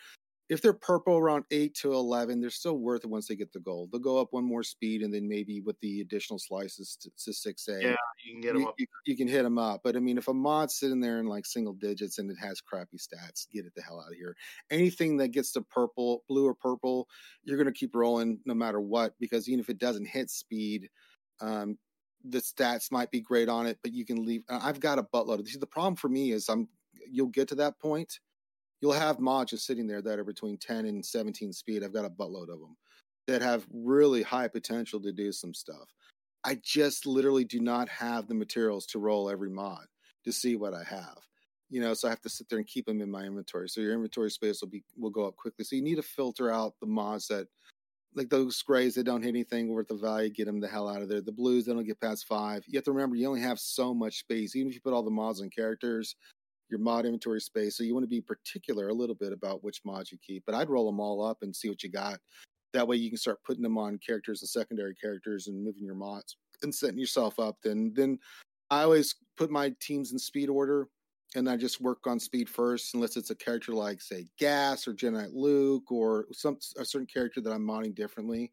if 0.51 0.61
they're 0.61 0.74
purple 0.74 1.16
around 1.16 1.45
eight 1.51 1.74
to 1.76 1.95
eleven, 1.95 2.40
they're 2.40 2.51
still 2.51 2.76
worth 2.76 3.05
it 3.05 3.11
once 3.11 3.28
they 3.28 3.36
get 3.36 3.53
the 3.53 3.61
gold. 3.61 3.90
They'll 3.90 4.01
go 4.01 4.20
up 4.20 4.28
one 4.32 4.45
more 4.45 4.62
speed, 4.62 5.01
and 5.03 5.12
then 5.12 5.26
maybe 5.26 5.61
with 5.61 5.80
the 5.80 6.03
additional 6.03 6.38
slices 6.38 6.99
to 7.18 7.32
six 7.32 7.66
A, 7.68 7.80
yeah, 7.80 7.97
you 8.24 8.32
can 8.32 8.40
get 8.42 8.53
them 8.53 8.62
you, 8.62 8.68
up. 8.68 8.74
You, 8.78 8.86
you, 9.07 9.16
can 9.16 9.26
hit 9.26 9.42
them 9.42 9.57
up. 9.57 9.80
But 9.82 9.97
I 9.97 10.01
mean, 10.01 10.18
if 10.18 10.28
a 10.28 10.34
mod's 10.34 10.74
sitting 10.74 11.01
there 11.01 11.18
in 11.18 11.26
like 11.26 11.47
single 11.47 11.72
digits 11.72 12.18
and 12.18 12.30
it 12.30 12.36
has 12.42 12.61
crappy 12.61 12.99
stats, 12.99 13.47
get 13.51 13.64
it 13.64 13.72
the 13.74 13.82
hell 13.82 14.01
out 14.01 14.12
of 14.12 14.18
here. 14.18 14.36
Anything 14.70 15.16
that 15.18 15.28
gets 15.28 15.53
to 15.53 15.62
purple, 15.62 16.24
blue 16.28 16.47
or 16.47 16.55
purple, 16.55 17.09
you're 17.42 17.57
going 17.57 17.72
to 17.72 17.78
keep 17.78 17.95
rolling 17.95 18.40
no 18.45 18.55
matter 18.55 18.80
what 18.80 19.14
because 19.18 19.49
even 19.49 19.61
if 19.61 19.70
it 19.70 19.78
doesn't 19.78 20.07
hit 20.07 20.30
speed, 20.30 20.90
um, 21.40 21.78
the 22.22 22.40
stats 22.40 22.92
might 22.92 23.11
be 23.11 23.20
great 23.20 23.49
on 23.49 23.66
it, 23.66 23.78
but 23.82 23.95
you 23.95 24.05
can 24.05 24.26
leave. 24.26 24.42
I've 24.51 24.80
got 24.80 24.99
a 24.99 25.03
buttload. 25.03 25.40
Of 25.40 25.49
see, 25.49 25.59
the 25.59 25.66
problem 25.66 25.97
for 25.97 26.09
me 26.09 26.32
is 26.32 26.51
I'm. 26.51 26.68
You'll 27.11 27.28
get 27.28 27.49
to 27.49 27.57
that 27.57 27.78
point 27.80 28.18
you'll 28.81 28.93
have 28.93 29.20
mods 29.20 29.51
just 29.51 29.66
sitting 29.66 29.87
there 29.87 30.03
that 30.03 30.18
are 30.18 30.25
between 30.25 30.59
10 30.59 30.87
and 30.87 31.05
17 31.05 31.53
speed. 31.53 31.83
I've 31.83 31.93
got 31.93 32.05
a 32.05 32.11
buttload 32.11 32.53
of 32.53 32.61
them 32.61 32.77
that 33.27 33.43
have 33.43 33.66
really 33.72 34.22
high 34.22 34.49
potential 34.49 35.01
to 35.01 35.12
do 35.12 35.33
some 35.33 35.55
stuff. 35.55 35.95
I 36.45 36.59
just 36.62 37.07
literally 37.07 37.45
do 37.45 37.61
not 37.61 37.89
have 37.89 38.29
the 38.29 38.35
materials 38.35 38.87
to 38.87 38.99
roll 38.99 39.31
every 39.31 39.51
mod 39.51 39.87
to 40.25 40.33
see 40.33 40.57
what 40.57 40.75
I 40.75 40.85
have. 40.85 41.18
You 41.70 41.81
know, 41.81 41.95
so 41.95 42.09
I 42.09 42.11
have 42.11 42.20
to 42.20 42.29
sit 42.29 42.49
there 42.49 42.59
and 42.59 42.66
keep 42.66 42.85
them 42.87 43.01
in 43.01 43.11
my 43.11 43.22
inventory. 43.22 43.68
So 43.68 43.81
your 43.81 43.95
inventory 43.95 44.31
space 44.31 44.61
will 44.61 44.68
be 44.68 44.85
will 44.97 45.11
go 45.11 45.27
up 45.27 45.37
quickly. 45.37 45.64
So 45.64 45.77
you 45.77 45.83
need 45.83 45.97
to 45.97 46.03
filter 46.03 46.53
out 46.53 46.75
the 46.81 46.87
mods 46.87 47.29
that 47.29 47.49
like 48.14 48.29
those 48.29 48.62
grays 48.62 48.95
that 48.95 49.05
don't 49.05 49.22
hit 49.22 49.31
anything 49.31 49.68
worth 49.68 49.91
of 49.91 50.01
value, 50.01 50.31
get 50.31 50.47
them 50.47 50.61
the 50.61 50.68
hell 50.68 50.89
out 50.89 51.03
of 51.03 51.09
there. 51.09 51.20
The 51.20 51.33
blues, 51.33 51.64
they 51.64 51.72
don't 51.72 51.85
get 51.85 52.01
past 52.01 52.27
five. 52.27 52.62
You 52.66 52.77
have 52.77 52.85
to 52.85 52.93
remember 52.93 53.16
you 53.16 53.27
only 53.27 53.41
have 53.41 53.59
so 53.59 53.93
much 53.93 54.20
space. 54.20 54.55
Even 54.55 54.68
if 54.68 54.75
you 54.75 54.81
put 54.81 54.93
all 54.93 55.03
the 55.03 55.11
mods 55.11 55.41
and 55.41 55.55
characters, 55.55 56.14
your 56.75 56.83
mod 56.83 57.07
inventory 57.07 57.41
space. 57.41 57.77
So 57.77 57.85
you 57.85 57.95
want 57.95 58.03
to 58.03 58.09
be 58.09 58.20
particular 58.20 58.89
a 58.89 58.93
little 58.93 59.14
bit 59.14 59.33
about 59.33 59.62
which 59.62 59.81
mods 59.85 60.11
you 60.11 60.18
keep. 60.27 60.43
But 60.45 60.57
I'd 60.57 60.68
roll 60.68 60.87
them 60.87 60.99
all 60.99 61.25
up 61.25 61.39
and 61.43 61.55
see 61.55 61.68
what 61.68 61.85
you 61.85 61.89
got. 61.89 62.18
That 62.72 62.89
way 62.89 62.97
you 62.97 63.09
can 63.09 63.16
start 63.16 63.39
putting 63.45 63.62
them 63.62 63.79
on 63.79 64.01
characters 64.05 64.43
and 64.43 64.49
secondary 64.49 64.97
characters 64.97 65.47
and 65.47 65.64
moving 65.64 65.85
your 65.85 65.95
mods 65.95 66.37
and 66.62 66.75
setting 66.75 66.99
yourself 66.99 67.39
up. 67.39 67.57
Then 67.62 67.93
then 67.95 68.18
I 68.70 68.83
always 68.83 69.14
put 69.37 69.51
my 69.51 69.72
teams 69.81 70.11
in 70.11 70.18
speed 70.18 70.49
order 70.49 70.89
and 71.37 71.49
I 71.49 71.57
just 71.57 71.81
work 71.81 72.07
on 72.07 72.18
speed 72.18 72.49
first, 72.49 72.95
unless 72.95 73.16
it's 73.16 73.31
a 73.31 73.37
character 73.37 73.72
like 73.72 74.01
say 74.01 74.27
Gas 74.37 74.89
or 74.89 74.95
Jedi 74.95 75.29
Luke 75.33 75.93
or 75.93 76.27
some 76.33 76.59
a 76.77 76.85
certain 76.85 77.07
character 77.07 77.41
that 77.41 77.53
I'm 77.53 77.64
modding 77.64 77.95
differently. 77.95 78.51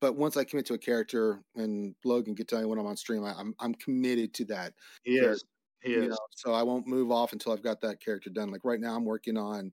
But 0.00 0.16
once 0.16 0.36
I 0.36 0.44
commit 0.44 0.66
to 0.66 0.74
a 0.74 0.78
character, 0.78 1.42
and 1.56 1.94
Logan 2.04 2.36
can 2.36 2.46
tell 2.46 2.60
you 2.60 2.68
when 2.68 2.78
I'm 2.78 2.86
on 2.86 2.96
stream, 2.96 3.24
I, 3.24 3.30
am 3.30 3.36
I'm, 3.38 3.54
I'm 3.60 3.74
committed 3.74 4.34
to 4.34 4.44
that. 4.46 4.72
Yes. 5.04 5.42
He 5.86 5.94
is. 5.94 6.02
You 6.02 6.08
know, 6.10 6.18
so 6.30 6.52
I 6.52 6.62
won't 6.62 6.86
move 6.86 7.10
off 7.10 7.32
until 7.32 7.52
I've 7.52 7.62
got 7.62 7.80
that 7.82 8.00
character 8.00 8.30
done. 8.30 8.50
Like 8.50 8.64
right 8.64 8.80
now, 8.80 8.96
I'm 8.96 9.04
working 9.04 9.36
on 9.36 9.72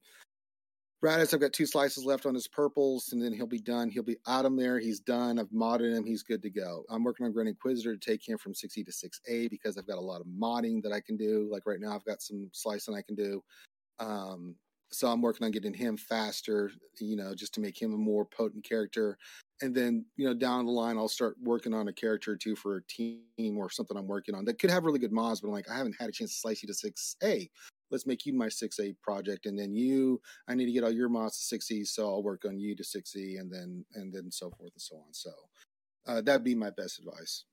Raddus, 1.03 1.33
I've 1.33 1.41
got 1.41 1.51
two 1.51 1.65
slices 1.65 2.05
left 2.05 2.25
on 2.25 2.33
his 2.33 2.47
purples, 2.47 3.11
and 3.11 3.21
then 3.21 3.33
he'll 3.33 3.45
be 3.45 3.59
done. 3.59 3.89
He'll 3.89 4.03
be 4.03 4.19
out 4.25 4.45
of 4.45 4.55
there. 4.55 4.79
He's 4.79 5.01
done. 5.01 5.37
I've 5.37 5.49
modded 5.49 5.93
him. 5.93 6.05
He's 6.05 6.23
good 6.23 6.41
to 6.43 6.49
go. 6.49 6.85
I'm 6.89 7.03
working 7.03 7.25
on 7.25 7.33
Grand 7.33 7.49
Inquisitor 7.49 7.97
to 7.97 7.99
take 7.99 8.25
him 8.25 8.37
from 8.37 8.53
6E 8.53 8.85
to 8.85 8.91
6A 8.91 9.49
because 9.49 9.77
I've 9.77 9.87
got 9.87 9.97
a 9.97 10.01
lot 10.01 10.21
of 10.21 10.27
modding 10.27 10.81
that 10.81 10.93
I 10.93 11.01
can 11.01 11.17
do. 11.17 11.49
Like 11.51 11.63
right 11.65 11.81
now, 11.81 11.93
I've 11.93 12.05
got 12.05 12.21
some 12.21 12.49
slicing 12.53 12.95
I 12.95 13.01
can 13.01 13.15
do. 13.15 13.43
Um, 13.99 14.55
so 14.91 15.09
I'm 15.09 15.21
working 15.21 15.43
on 15.43 15.51
getting 15.51 15.73
him 15.73 15.97
faster, 15.97 16.71
you 17.01 17.17
know, 17.17 17.35
just 17.35 17.53
to 17.55 17.61
make 17.61 17.81
him 17.81 17.93
a 17.93 17.97
more 17.97 18.23
potent 18.23 18.63
character. 18.63 19.17
And 19.61 19.73
then, 19.73 20.05
you 20.17 20.25
know, 20.25 20.33
down 20.33 20.65
the 20.65 20.71
line, 20.71 20.97
I'll 20.97 21.07
start 21.07 21.35
working 21.41 21.73
on 21.73 21.87
a 21.87 21.93
character 21.93 22.31
or 22.31 22.35
two 22.35 22.55
for 22.55 22.77
a 22.77 22.83
team 22.83 23.57
or 23.57 23.69
something 23.69 23.95
I'm 23.95 24.07
working 24.07 24.35
on 24.35 24.43
that 24.45 24.59
could 24.59 24.71
have 24.71 24.83
really 24.83 24.99
good 24.99 25.11
mods, 25.11 25.39
but 25.39 25.47
I'm 25.47 25.53
like, 25.53 25.69
I 25.69 25.77
haven't 25.77 25.95
had 25.99 26.09
a 26.09 26.11
chance 26.11 26.31
to 26.31 26.39
slice 26.39 26.63
you 26.63 26.67
to 26.67 26.73
6A 26.73 27.49
let's 27.93 28.07
make 28.07 28.25
you 28.25 28.33
my 28.33 28.47
6A 28.47 28.95
project. 29.01 29.45
And 29.45 29.57
then 29.57 29.73
you, 29.73 30.19
I 30.49 30.55
need 30.55 30.65
to 30.65 30.71
get 30.73 30.83
all 30.83 30.91
your 30.91 31.07
mods 31.07 31.47
to 31.47 31.57
6E. 31.57 31.87
So 31.87 32.07
I'll 32.07 32.23
work 32.23 32.43
on 32.45 32.59
you 32.59 32.75
to 32.75 32.83
6E 32.83 33.39
and 33.39 33.49
then, 33.49 33.85
and 33.93 34.11
then 34.11 34.29
so 34.31 34.49
forth 34.49 34.71
and 34.73 34.81
so 34.81 34.95
on. 34.97 35.13
So 35.13 35.29
uh, 36.07 36.21
that'd 36.21 36.43
be 36.43 36.55
my 36.55 36.71
best 36.71 36.99
advice. 36.99 37.45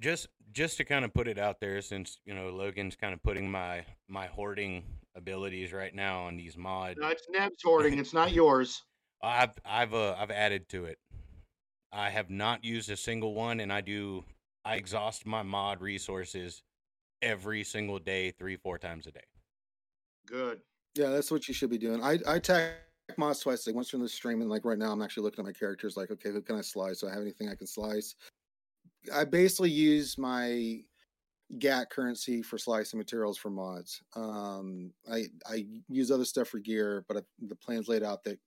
Just, 0.00 0.28
just 0.52 0.78
to 0.78 0.84
kind 0.84 1.04
of 1.04 1.12
put 1.12 1.28
it 1.28 1.38
out 1.38 1.60
there, 1.60 1.80
since 1.82 2.18
you 2.24 2.34
know 2.34 2.48
Logan's 2.48 2.96
kind 2.96 3.14
of 3.14 3.22
putting 3.22 3.48
my 3.48 3.84
my 4.08 4.26
hoarding 4.26 4.82
abilities 5.14 5.72
right 5.72 5.94
now 5.94 6.24
on 6.24 6.36
these 6.36 6.56
mods. 6.56 6.98
No, 7.00 7.08
it's 7.08 7.22
Nev's 7.30 7.62
hoarding. 7.62 7.98
it's 7.98 8.12
not 8.12 8.32
yours. 8.42 8.82
I've 9.22 9.52
I've 9.64 9.94
uh, 9.94 10.16
I've 10.18 10.32
added 10.32 10.68
to 10.70 10.86
it. 10.86 10.98
I 11.92 12.10
have 12.10 12.30
not 12.30 12.64
used 12.64 12.90
a 12.90 12.96
single 12.96 13.34
one, 13.34 13.60
and 13.60 13.72
I 13.72 13.80
do. 13.80 14.24
I 14.64 14.76
exhaust 14.76 15.26
my 15.26 15.42
mod 15.42 15.80
resources 15.80 16.62
every 17.20 17.64
single 17.64 17.98
day, 17.98 18.30
three 18.30 18.56
four 18.56 18.78
times 18.78 19.06
a 19.06 19.10
day. 19.10 19.24
Good. 20.26 20.60
Yeah, 20.94 21.08
that's 21.08 21.30
what 21.30 21.48
you 21.48 21.54
should 21.54 21.70
be 21.70 21.78
doing. 21.78 22.02
I 22.02 22.18
I 22.26 22.38
tag 22.38 22.72
mods 23.16 23.40
twice. 23.40 23.66
Like 23.66 23.76
once 23.76 23.90
during 23.90 24.02
the 24.02 24.08
stream, 24.08 24.40
and 24.40 24.50
like 24.50 24.64
right 24.64 24.78
now, 24.78 24.92
I'm 24.92 25.02
actually 25.02 25.24
looking 25.24 25.44
at 25.44 25.46
my 25.46 25.52
characters. 25.52 25.96
Like, 25.96 26.10
okay, 26.10 26.30
who 26.30 26.40
can 26.40 26.56
I 26.56 26.62
slice? 26.62 27.00
Do 27.00 27.08
I 27.08 27.12
have 27.12 27.22
anything 27.22 27.48
I 27.48 27.54
can 27.54 27.66
slice? 27.66 28.14
I 29.12 29.24
basically 29.24 29.70
use 29.70 30.16
my 30.16 30.80
GAC 31.58 31.90
currency 31.90 32.40
for 32.40 32.56
slicing 32.56 32.98
materials 32.98 33.36
for 33.36 33.50
mods. 33.50 34.02
Um, 34.16 34.92
I 35.10 35.26
I 35.46 35.66
use 35.88 36.10
other 36.10 36.24
stuff 36.24 36.48
for 36.48 36.58
gear, 36.58 37.04
but 37.08 37.18
I, 37.18 37.20
the 37.46 37.56
plan's 37.56 37.88
laid 37.88 38.02
out 38.02 38.24
that 38.24 38.38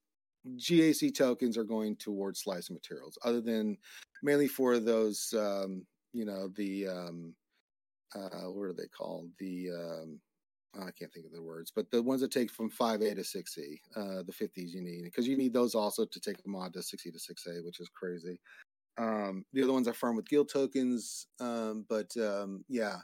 GAC 0.58 1.16
tokens 1.16 1.58
are 1.58 1.64
going 1.64 1.96
towards 1.96 2.42
slicing 2.42 2.76
materials, 2.76 3.18
other 3.24 3.42
than 3.42 3.78
mainly 4.24 4.48
for 4.48 4.80
those, 4.80 5.34
um, 5.38 5.86
you 6.14 6.26
know, 6.26 6.50
the 6.56 6.88
um, 6.88 7.34
uh, 8.16 8.50
what 8.52 8.66
are 8.66 8.74
they 8.74 8.88
called? 8.88 9.30
The 9.40 9.70
um, 9.72 10.20
I 10.78 10.92
can't 10.92 11.12
think 11.14 11.26
of 11.26 11.32
the 11.32 11.42
words, 11.42 11.72
but 11.74 11.90
the 11.92 12.02
ones 12.02 12.22
that 12.22 12.32
take 12.32 12.52
from 12.52 12.70
5A 12.70 13.16
to 13.16 13.22
6E, 13.22 13.80
uh, 13.96 14.24
the 14.24 14.34
50s 14.34 14.72
you 14.74 14.82
need, 14.82 15.04
because 15.06 15.28
you 15.28 15.38
need 15.38 15.54
those 15.54 15.74
also 15.74 16.06
to 16.06 16.20
take 16.20 16.46
mod 16.46 16.74
to 16.74 16.80
6E 16.80 17.14
to 17.14 17.34
6A, 17.34 17.66
which 17.66 17.80
is 17.80 17.90
crazy. 17.94 18.40
Um, 18.98 19.46
the 19.54 19.64
other 19.64 19.74
ones 19.74 19.88
I 19.88 19.94
farm 19.94 20.16
with 20.16 20.28
guild 20.28 20.50
tokens, 20.50 21.28
um, 21.40 21.86
but 21.90 22.16
um, 22.18 22.64
yeah, 22.70 22.98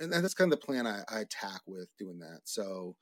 and, 0.00 0.12
and, 0.12 0.24
that's 0.24 0.34
kind 0.34 0.52
of 0.52 0.58
the 0.58 0.66
plan 0.66 0.86
I, 0.86 1.02
I 1.08 1.20
attack 1.20 1.60
with 1.66 1.88
doing 1.98 2.18
that. 2.20 2.40
So 2.44 2.96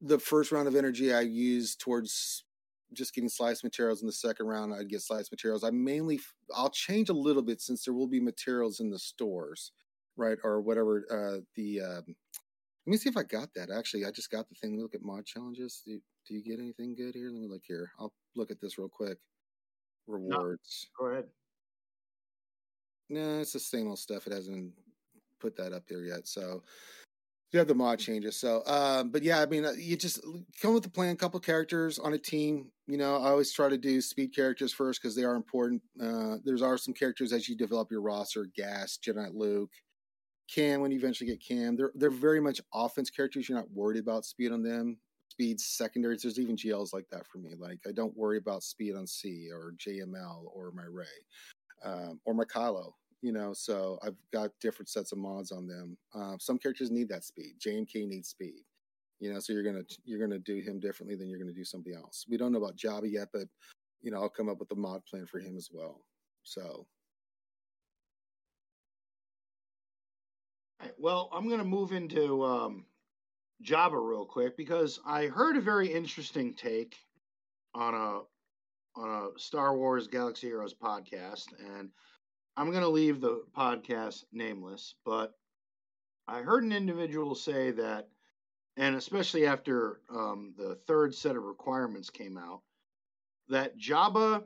the 0.00 0.18
first 0.18 0.52
round 0.52 0.68
of 0.68 0.76
energy 0.76 1.12
I 1.12 1.20
use 1.20 1.74
towards 1.76 2.44
just 2.92 3.14
getting 3.14 3.28
slice 3.28 3.62
materials. 3.62 4.00
In 4.00 4.06
the 4.06 4.12
second 4.12 4.46
round, 4.46 4.74
I'd 4.74 4.88
get 4.88 5.02
slice 5.02 5.30
materials. 5.30 5.64
I 5.64 5.70
mainly 5.70 6.20
I'll 6.54 6.70
change 6.70 7.08
a 7.08 7.14
little 7.14 7.42
bit 7.42 7.60
since 7.60 7.84
there 7.84 7.94
will 7.94 8.08
be 8.08 8.20
materials 8.20 8.80
in 8.80 8.90
the 8.90 8.98
stores, 8.98 9.72
right, 10.16 10.38
or 10.44 10.60
whatever 10.60 11.04
uh, 11.10 11.40
the 11.56 11.80
um, 11.80 12.16
let 12.86 12.92
me 12.92 12.96
see 12.96 13.08
if 13.08 13.16
I 13.16 13.22
got 13.22 13.50
that. 13.54 13.70
Actually, 13.70 14.04
I 14.04 14.10
just 14.10 14.30
got 14.30 14.48
the 14.48 14.54
thing. 14.54 14.72
Let 14.72 14.76
me 14.78 14.82
Look 14.82 14.94
at 14.94 15.02
mod 15.02 15.26
challenges. 15.26 15.82
Do, 15.86 16.00
do 16.26 16.34
you 16.34 16.42
get 16.42 16.58
anything 16.58 16.94
good 16.96 17.14
here? 17.14 17.30
Let 17.30 17.40
me 17.40 17.48
look 17.48 17.62
here. 17.66 17.90
I'll 17.98 18.12
look 18.34 18.50
at 18.50 18.60
this 18.60 18.78
real 18.78 18.88
quick. 18.88 19.18
Rewards. 20.06 20.88
No, 20.98 21.06
go 21.06 21.12
ahead. 21.12 21.24
No, 23.10 23.40
it's 23.40 23.52
the 23.52 23.60
same 23.60 23.88
old 23.88 23.98
stuff. 23.98 24.26
It 24.26 24.32
hasn't 24.32 24.72
put 25.40 25.56
that 25.56 25.72
up 25.72 25.86
there 25.88 26.04
yet. 26.04 26.26
So 26.26 26.62
you 27.52 27.58
have 27.58 27.68
the 27.68 27.74
mod 27.74 27.98
changes. 27.98 28.38
So, 28.38 28.62
um, 28.66 29.10
but 29.10 29.22
yeah, 29.22 29.40
I 29.40 29.46
mean, 29.46 29.64
uh, 29.64 29.72
you 29.72 29.96
just 29.96 30.24
come 30.62 30.74
with 30.74 30.86
a 30.86 30.90
plan. 30.90 31.16
Couple 31.16 31.40
characters 31.40 31.98
on 31.98 32.12
a 32.12 32.18
team. 32.18 32.70
You 32.86 32.96
know, 32.96 33.16
I 33.16 33.30
always 33.30 33.52
try 33.52 33.68
to 33.68 33.78
do 33.78 34.00
speed 34.00 34.34
characters 34.34 34.72
first 34.72 35.02
because 35.02 35.16
they 35.16 35.24
are 35.24 35.34
important. 35.34 35.82
Uh, 36.00 36.36
there's 36.44 36.62
are 36.62 36.78
some 36.78 36.94
characters 36.94 37.32
as 37.32 37.48
you 37.48 37.56
develop 37.56 37.90
your 37.90 38.02
roster: 38.02 38.46
Gas, 38.54 38.98
Jedi 39.04 39.30
Luke, 39.34 39.70
Cam 40.52 40.80
when 40.80 40.90
you 40.90 40.98
eventually 40.98 41.28
get 41.28 41.42
Cam. 41.44 41.76
They're 41.76 41.92
they're 41.94 42.10
very 42.10 42.40
much 42.40 42.60
offense 42.72 43.10
characters. 43.10 43.48
You're 43.48 43.58
not 43.58 43.70
worried 43.72 44.00
about 44.00 44.24
speed 44.24 44.52
on 44.52 44.62
them. 44.62 44.98
Speed 45.28 45.60
secondaries. 45.60 46.22
There's 46.22 46.38
even 46.38 46.56
GLs 46.56 46.92
like 46.92 47.08
that 47.10 47.26
for 47.26 47.38
me. 47.38 47.54
Like 47.58 47.80
I 47.86 47.92
don't 47.92 48.16
worry 48.16 48.38
about 48.38 48.62
speed 48.62 48.94
on 48.94 49.06
C 49.06 49.48
or 49.52 49.74
JML 49.78 50.44
or 50.54 50.70
my 50.72 50.84
Rey 50.88 51.04
um, 51.84 52.20
or 52.24 52.34
my 52.34 52.44
Kylo. 52.44 52.92
You 53.22 53.32
know, 53.32 53.52
so 53.52 53.98
I've 54.02 54.16
got 54.32 54.50
different 54.60 54.88
sets 54.88 55.12
of 55.12 55.18
mods 55.18 55.52
on 55.52 55.66
them. 55.66 55.96
Uh, 56.14 56.36
some 56.38 56.58
characters 56.58 56.90
need 56.90 57.08
that 57.10 57.24
speed. 57.24 57.54
JMK 57.64 58.08
needs 58.08 58.28
speed. 58.28 58.62
You 59.18 59.32
know, 59.32 59.40
so 59.40 59.52
you're 59.52 59.62
gonna 59.62 59.84
you're 60.04 60.20
gonna 60.20 60.38
do 60.38 60.60
him 60.60 60.80
differently 60.80 61.16
than 61.16 61.28
you're 61.28 61.38
gonna 61.38 61.52
do 61.52 61.64
somebody 61.64 61.94
else. 61.94 62.24
We 62.28 62.38
don't 62.38 62.52
know 62.52 62.58
about 62.58 62.76
Jabba 62.76 63.10
yet, 63.12 63.28
but 63.32 63.48
you 64.00 64.10
know, 64.10 64.22
I'll 64.22 64.30
come 64.30 64.48
up 64.48 64.58
with 64.58 64.70
a 64.72 64.76
mod 64.76 65.04
plan 65.04 65.26
for 65.26 65.38
him 65.38 65.56
as 65.56 65.68
well. 65.70 66.00
So 66.42 66.86
Well, 70.98 71.30
I'm 71.32 71.46
going 71.46 71.58
to 71.60 71.64
move 71.64 71.92
into 71.92 72.44
um, 72.44 72.84
Jabba 73.64 73.98
real 74.06 74.24
quick 74.24 74.56
because 74.56 75.00
I 75.06 75.26
heard 75.26 75.56
a 75.56 75.60
very 75.60 75.92
interesting 75.92 76.54
take 76.54 76.96
on 77.74 77.94
a 77.94 78.20
on 79.00 79.08
a 79.08 79.38
Star 79.38 79.76
Wars 79.76 80.08
Galaxy 80.08 80.48
Heroes 80.48 80.74
podcast, 80.74 81.46
and 81.76 81.90
I'm 82.60 82.72
going 82.72 82.82
to 82.82 82.90
leave 82.90 83.22
the 83.22 83.42
podcast 83.56 84.24
nameless, 84.34 84.94
but 85.06 85.32
I 86.28 86.42
heard 86.42 86.62
an 86.62 86.72
individual 86.72 87.34
say 87.34 87.70
that, 87.70 88.08
and 88.76 88.96
especially 88.96 89.46
after 89.46 90.02
um, 90.10 90.52
the 90.58 90.74
third 90.86 91.14
set 91.14 91.36
of 91.36 91.42
requirements 91.44 92.10
came 92.10 92.36
out, 92.36 92.60
that 93.48 93.78
Jabba 93.78 94.42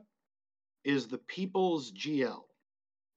is 0.85 1.09
the 1.09 1.17
people's 1.17 1.91
GL. 1.91 2.41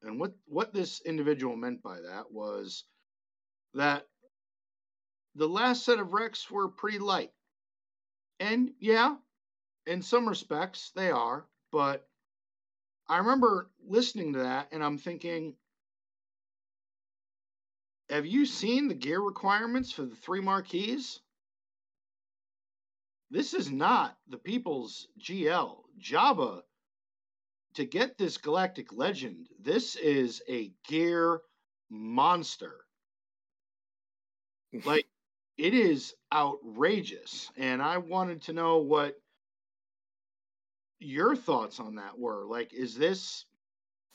And 0.02 0.18
what, 0.18 0.32
what 0.46 0.74
this 0.74 1.00
individual 1.02 1.54
meant 1.54 1.80
by 1.80 2.00
that 2.00 2.32
was 2.32 2.82
that 3.74 4.04
the 5.36 5.48
last 5.48 5.84
set 5.84 6.00
of 6.00 6.12
Rex 6.12 6.50
were 6.50 6.66
pretty 6.66 6.98
light. 6.98 7.30
And 8.40 8.72
yeah, 8.80 9.14
in 9.86 10.02
some 10.02 10.28
respects 10.28 10.90
they 10.96 11.12
are, 11.12 11.46
but 11.70 12.04
I 13.08 13.18
remember 13.18 13.70
listening 13.86 14.34
to 14.34 14.40
that 14.40 14.68
and 14.72 14.84
I'm 14.84 14.98
thinking, 14.98 15.54
have 18.10 18.26
you 18.26 18.46
seen 18.46 18.88
the 18.88 18.94
gear 18.94 19.20
requirements 19.20 19.92
for 19.92 20.04
the 20.04 20.16
three 20.16 20.40
marquees? 20.40 21.20
This 23.30 23.54
is 23.54 23.70
not 23.70 24.16
the 24.28 24.38
people's 24.38 25.08
GL. 25.20 25.76
Jabba, 26.00 26.62
to 27.74 27.84
get 27.84 28.16
this 28.16 28.38
galactic 28.38 28.92
legend, 28.92 29.48
this 29.60 29.96
is 29.96 30.42
a 30.48 30.72
gear 30.86 31.40
monster 31.90 32.76
like 34.84 35.06
it 35.56 35.74
is 35.74 36.14
outrageous 36.32 37.50
and 37.56 37.82
i 37.82 37.96
wanted 37.98 38.42
to 38.42 38.52
know 38.52 38.78
what 38.78 39.16
your 41.00 41.36
thoughts 41.36 41.80
on 41.80 41.94
that 41.94 42.18
were 42.18 42.44
like 42.46 42.72
is 42.72 42.96
this 42.96 43.44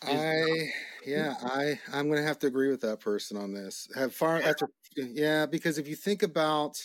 is 0.07 0.19
i 0.19 0.69
yeah 1.05 1.35
i 1.43 1.79
i'm 1.93 2.09
gonna 2.09 2.21
have 2.21 2.39
to 2.39 2.47
agree 2.47 2.69
with 2.69 2.81
that 2.81 2.99
person 2.99 3.37
on 3.37 3.53
this 3.53 3.87
have 3.95 4.13
far 4.13 4.39
yeah. 4.39 4.49
after 4.49 4.67
yeah 4.97 5.45
because 5.45 5.77
if 5.77 5.87
you 5.87 5.95
think 5.95 6.23
about 6.23 6.77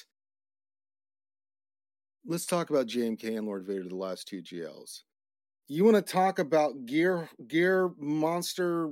let's 2.26 2.46
talk 2.46 2.70
about 2.70 2.86
jmk 2.86 3.36
and 3.36 3.46
lord 3.46 3.64
vader 3.64 3.88
the 3.88 3.96
last 3.96 4.28
two 4.28 4.40
gls 4.40 5.02
you 5.66 5.84
want 5.84 5.96
to 5.96 6.12
talk 6.12 6.38
about 6.38 6.86
gear 6.86 7.28
gear 7.48 7.90
monster 7.98 8.90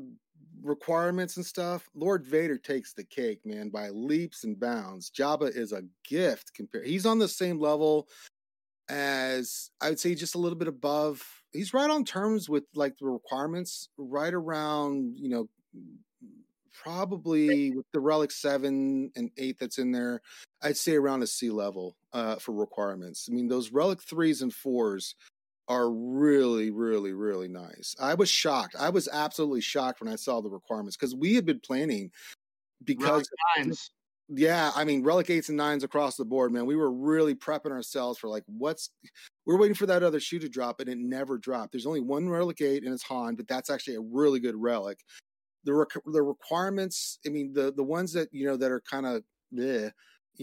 requirements 0.62 1.36
and 1.36 1.46
stuff, 1.46 1.88
Lord 1.94 2.24
Vader 2.24 2.58
takes 2.58 2.92
the 2.92 3.04
cake, 3.04 3.40
man, 3.44 3.68
by 3.68 3.88
leaps 3.90 4.44
and 4.44 4.58
bounds. 4.58 5.10
Jabba 5.10 5.54
is 5.54 5.72
a 5.72 5.82
gift 6.04 6.52
compared. 6.54 6.86
He's 6.86 7.06
on 7.06 7.18
the 7.18 7.28
same 7.28 7.58
level 7.58 8.08
as 8.88 9.70
I 9.80 9.90
would 9.90 10.00
say 10.00 10.14
just 10.14 10.34
a 10.34 10.38
little 10.38 10.58
bit 10.58 10.68
above. 10.68 11.22
He's 11.52 11.74
right 11.74 11.90
on 11.90 12.04
terms 12.04 12.48
with 12.48 12.64
like 12.74 12.98
the 12.98 13.06
requirements, 13.06 13.88
right 13.96 14.34
around, 14.34 15.16
you 15.16 15.28
know, 15.30 15.48
probably 16.82 17.72
with 17.72 17.86
the 17.92 18.00
relic 18.00 18.30
seven 18.30 19.10
and 19.16 19.30
eight 19.38 19.56
that's 19.58 19.78
in 19.78 19.92
there, 19.92 20.20
I'd 20.62 20.76
say 20.76 20.94
around 20.94 21.22
a 21.22 21.26
C 21.26 21.50
level 21.50 21.96
uh, 22.12 22.36
for 22.36 22.52
requirements. 22.52 23.28
I 23.30 23.34
mean, 23.34 23.48
those 23.48 23.72
relic 23.72 24.00
threes 24.02 24.42
and 24.42 24.52
fours 24.52 25.14
are 25.68 25.90
really, 25.90 26.70
really, 26.70 27.12
really 27.12 27.48
nice. 27.48 27.96
I 28.00 28.14
was 28.14 28.30
shocked. 28.30 28.76
I 28.78 28.90
was 28.90 29.08
absolutely 29.12 29.62
shocked 29.62 30.00
when 30.00 30.12
I 30.12 30.16
saw 30.16 30.40
the 30.40 30.50
requirements 30.50 30.96
because 30.96 31.14
we 31.14 31.34
had 31.34 31.44
been 31.44 31.60
planning 31.60 32.10
because 32.84 33.28
Yeah, 34.28 34.72
I 34.74 34.84
mean, 34.84 35.04
relic 35.04 35.30
eights 35.30 35.50
and 35.50 35.56
nines 35.56 35.84
across 35.84 36.16
the 36.16 36.24
board, 36.24 36.52
man. 36.52 36.66
We 36.66 36.74
were 36.74 36.90
really 36.90 37.34
prepping 37.34 37.70
ourselves 37.70 38.18
for 38.18 38.28
like 38.28 38.42
what's 38.46 38.90
we're 39.46 39.58
waiting 39.58 39.76
for 39.76 39.86
that 39.86 40.02
other 40.02 40.18
shoe 40.18 40.40
to 40.40 40.48
drop, 40.48 40.80
and 40.80 40.88
it 40.88 40.98
never 40.98 41.38
dropped. 41.38 41.72
There's 41.72 41.86
only 41.86 42.00
one 42.00 42.28
relic 42.28 42.60
eight, 42.60 42.82
and 42.82 42.92
it's 42.92 43.04
Han, 43.04 43.36
but 43.36 43.46
that's 43.46 43.70
actually 43.70 43.94
a 43.96 44.00
really 44.00 44.40
good 44.40 44.56
relic. 44.56 44.98
The 45.64 45.74
rec- 45.74 46.04
the 46.06 46.22
requirements, 46.22 47.20
I 47.24 47.28
mean, 47.28 47.52
the 47.52 47.72
the 47.72 47.84
ones 47.84 48.12
that 48.14 48.28
you 48.32 48.46
know 48.46 48.56
that 48.56 48.72
are 48.72 48.82
kind 48.90 49.06
of, 49.06 49.22
you 49.52 49.92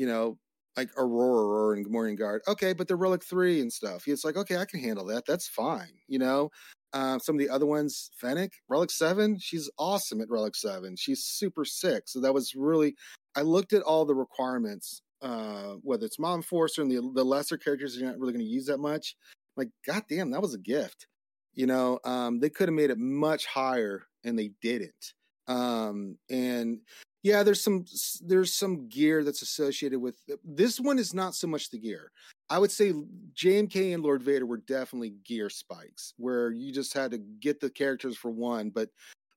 know, 0.08 0.38
like 0.78 0.90
Aurora 0.98 1.46
or 1.46 1.74
and 1.74 1.86
Gamorrean 1.86 2.18
Guard. 2.18 2.42
Okay, 2.48 2.72
but 2.72 2.88
the 2.88 2.96
Relic 2.96 3.24
Three 3.24 3.60
and 3.60 3.72
stuff. 3.72 4.04
It's 4.08 4.24
like 4.24 4.38
okay, 4.38 4.58
I 4.58 4.66
can 4.66 4.80
handle 4.80 5.06
that. 5.08 5.26
That's 5.28 5.48
fine. 5.50 5.92
You 6.08 6.20
know, 6.20 6.52
uh, 6.94 7.20
some 7.20 7.36
of 7.36 7.40
the 7.40 7.50
other 7.50 7.66
ones, 7.66 8.12
Fennec, 8.16 8.54
Relic 8.70 8.92
Seven. 8.92 9.38
She's 9.40 9.70
awesome 9.78 10.22
at 10.22 10.30
Relic 10.30 10.56
Seven. 10.56 10.96
She's 10.96 11.26
super 11.26 11.66
sick. 11.66 12.04
So 12.08 12.22
that 12.22 12.34
was 12.34 12.56
really 12.56 12.96
I 13.36 13.42
looked 13.42 13.74
at 13.74 13.82
all 13.84 14.06
the 14.06 14.16
requirements, 14.16 15.02
uh, 15.22 15.76
whether 15.82 16.06
it's 16.06 16.20
Mob 16.20 16.38
Enforcer 16.38 16.82
and 16.82 16.92
the 16.92 17.02
the 17.14 17.24
lesser 17.24 17.58
characters 17.58 17.98
you're 17.98 18.10
not 18.10 18.20
really 18.20 18.34
going 18.34 18.46
to 18.46 18.52
use 18.52 18.66
that 18.68 18.80
much. 18.80 19.16
Like, 19.56 19.70
goddamn, 19.86 20.32
that 20.32 20.42
was 20.42 20.54
a 20.54 20.60
gift. 20.60 21.08
You 21.54 21.68
know, 21.68 22.00
um, 22.04 22.40
they 22.40 22.50
could 22.50 22.68
have 22.68 22.76
made 22.76 22.90
it 22.90 22.98
much 22.98 23.46
higher, 23.46 24.04
and 24.24 24.38
they 24.38 24.52
didn't. 24.62 25.14
Um, 25.48 26.18
and 26.30 26.80
yeah, 27.22 27.44
there's 27.44 27.64
some 27.64 27.86
there's 28.22 28.54
some 28.54 28.88
gear 28.90 29.24
that's 29.24 29.42
associated 29.42 30.00
with 30.00 30.18
this 30.44 30.80
one. 30.80 31.00
Is 31.00 31.14
not 31.14 31.36
so 31.36 31.48
much 31.48 31.70
the 31.70 31.80
gear. 31.80 32.12
I 32.50 32.60
would 32.60 32.72
say 32.72 32.94
JMK 33.34 33.94
and 33.94 34.04
Lord 34.04 34.22
Vader 34.22 34.46
were 34.46 34.58
definitely 34.58 35.16
gear 35.24 35.50
spikes, 35.50 36.14
where 36.18 36.52
you 36.52 36.72
just 36.74 36.94
had 36.94 37.12
to 37.12 37.18
get 37.40 37.60
the 37.60 37.70
characters 37.70 38.18
for 38.18 38.30
one. 38.30 38.70
But 38.70 38.90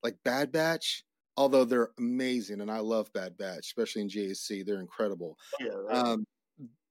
like 0.03 0.17
Bad 0.23 0.51
Batch, 0.51 1.03
although 1.37 1.63
they're 1.63 1.91
amazing 1.99 2.61
and 2.61 2.71
I 2.71 2.79
love 2.79 3.13
Bad 3.13 3.37
Batch, 3.37 3.59
especially 3.67 4.01
in 4.01 4.09
GAC, 4.09 4.65
they're 4.65 4.81
incredible. 4.81 5.37
Yeah, 5.59 5.69
um, 5.89 6.25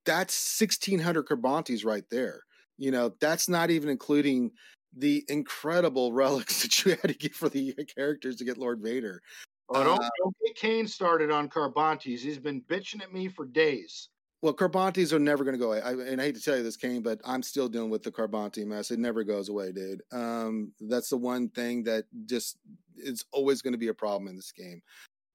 that's 0.04 0.60
1600 0.60 1.26
Carbantis 1.26 1.84
right 1.84 2.04
there. 2.10 2.40
You 2.78 2.92
know, 2.92 3.12
that's 3.20 3.48
not 3.48 3.70
even 3.70 3.88
including 3.88 4.52
the 4.96 5.24
incredible 5.28 6.12
relics 6.14 6.62
that 6.62 6.84
you 6.84 6.92
had 6.92 7.10
to 7.10 7.14
get 7.14 7.34
for 7.34 7.48
the 7.48 7.74
characters 7.94 8.36
to 8.36 8.44
get 8.44 8.56
Lord 8.56 8.80
Vader. 8.80 9.20
Oh, 9.68 9.82
don't, 9.82 10.00
uh, 10.00 10.08
don't 10.22 10.36
get 10.44 10.56
Kane 10.56 10.86
started 10.86 11.32
on 11.32 11.48
Carbantis. 11.48 12.20
He's 12.20 12.38
been 12.38 12.62
bitching 12.62 13.02
at 13.02 13.12
me 13.12 13.28
for 13.28 13.44
days. 13.44 14.10
Well, 14.42 14.54
Carbantis 14.54 15.12
are 15.12 15.18
never 15.18 15.44
going 15.44 15.54
to 15.54 15.58
go 15.58 15.72
away. 15.72 15.80
I, 15.80 15.92
and 15.92 16.20
I 16.20 16.24
hate 16.24 16.36
to 16.36 16.42
tell 16.42 16.56
you 16.56 16.62
this, 16.62 16.76
Kane, 16.76 17.02
but 17.02 17.20
I'm 17.24 17.42
still 17.42 17.68
dealing 17.68 17.90
with 17.90 18.02
the 18.02 18.12
Carbanti 18.12 18.66
mess. 18.66 18.90
It 18.90 18.98
never 18.98 19.24
goes 19.24 19.48
away, 19.48 19.72
dude. 19.72 20.02
Um, 20.12 20.72
that's 20.80 21.08
the 21.08 21.16
one 21.16 21.48
thing 21.48 21.84
that 21.84 22.04
just 22.26 22.58
it's 22.96 23.24
always 23.32 23.62
going 23.62 23.72
to 23.72 23.78
be 23.78 23.88
a 23.88 23.94
problem 23.94 24.28
in 24.28 24.36
this 24.36 24.52
game. 24.52 24.82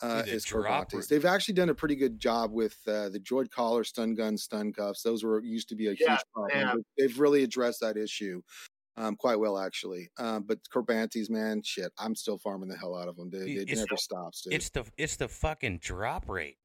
Uh, 0.01 0.23
is 0.25 0.45
Carbantis. 0.45 1.07
They've 1.07 1.25
actually 1.25 1.53
done 1.53 1.69
a 1.69 1.75
pretty 1.75 1.95
good 1.95 2.19
job 2.19 2.51
with 2.51 2.75
uh, 2.87 3.09
the 3.09 3.19
droid 3.19 3.51
collar, 3.51 3.83
stun 3.83 4.15
gun, 4.15 4.35
stun 4.35 4.73
cuffs. 4.73 5.03
Those 5.03 5.23
were 5.23 5.43
used 5.43 5.69
to 5.69 5.75
be 5.75 5.87
a 5.87 5.91
yeah, 5.91 6.09
huge 6.09 6.19
problem. 6.33 6.59
Yeah. 6.59 6.73
They've 6.97 7.19
really 7.19 7.43
addressed 7.43 7.81
that 7.81 7.97
issue 7.97 8.41
um, 8.97 9.15
quite 9.15 9.39
well, 9.39 9.57
actually. 9.57 10.09
Um, 10.17 10.43
but 10.43 10.59
Carbantis, 10.73 11.29
man, 11.29 11.61
shit, 11.63 11.91
I'm 11.99 12.15
still 12.15 12.37
farming 12.37 12.69
the 12.69 12.77
hell 12.77 12.95
out 12.95 13.07
of 13.07 13.15
them, 13.15 13.29
dude. 13.29 13.47
It 13.47 13.69
it's 13.69 13.79
never 13.79 13.87
the, 13.91 13.97
stops, 13.97 14.41
dude. 14.41 14.53
It's 14.53 14.69
the 14.69 14.85
it's 14.97 15.17
the 15.17 15.27
fucking 15.27 15.79
drop 15.79 16.27
rate. 16.27 16.57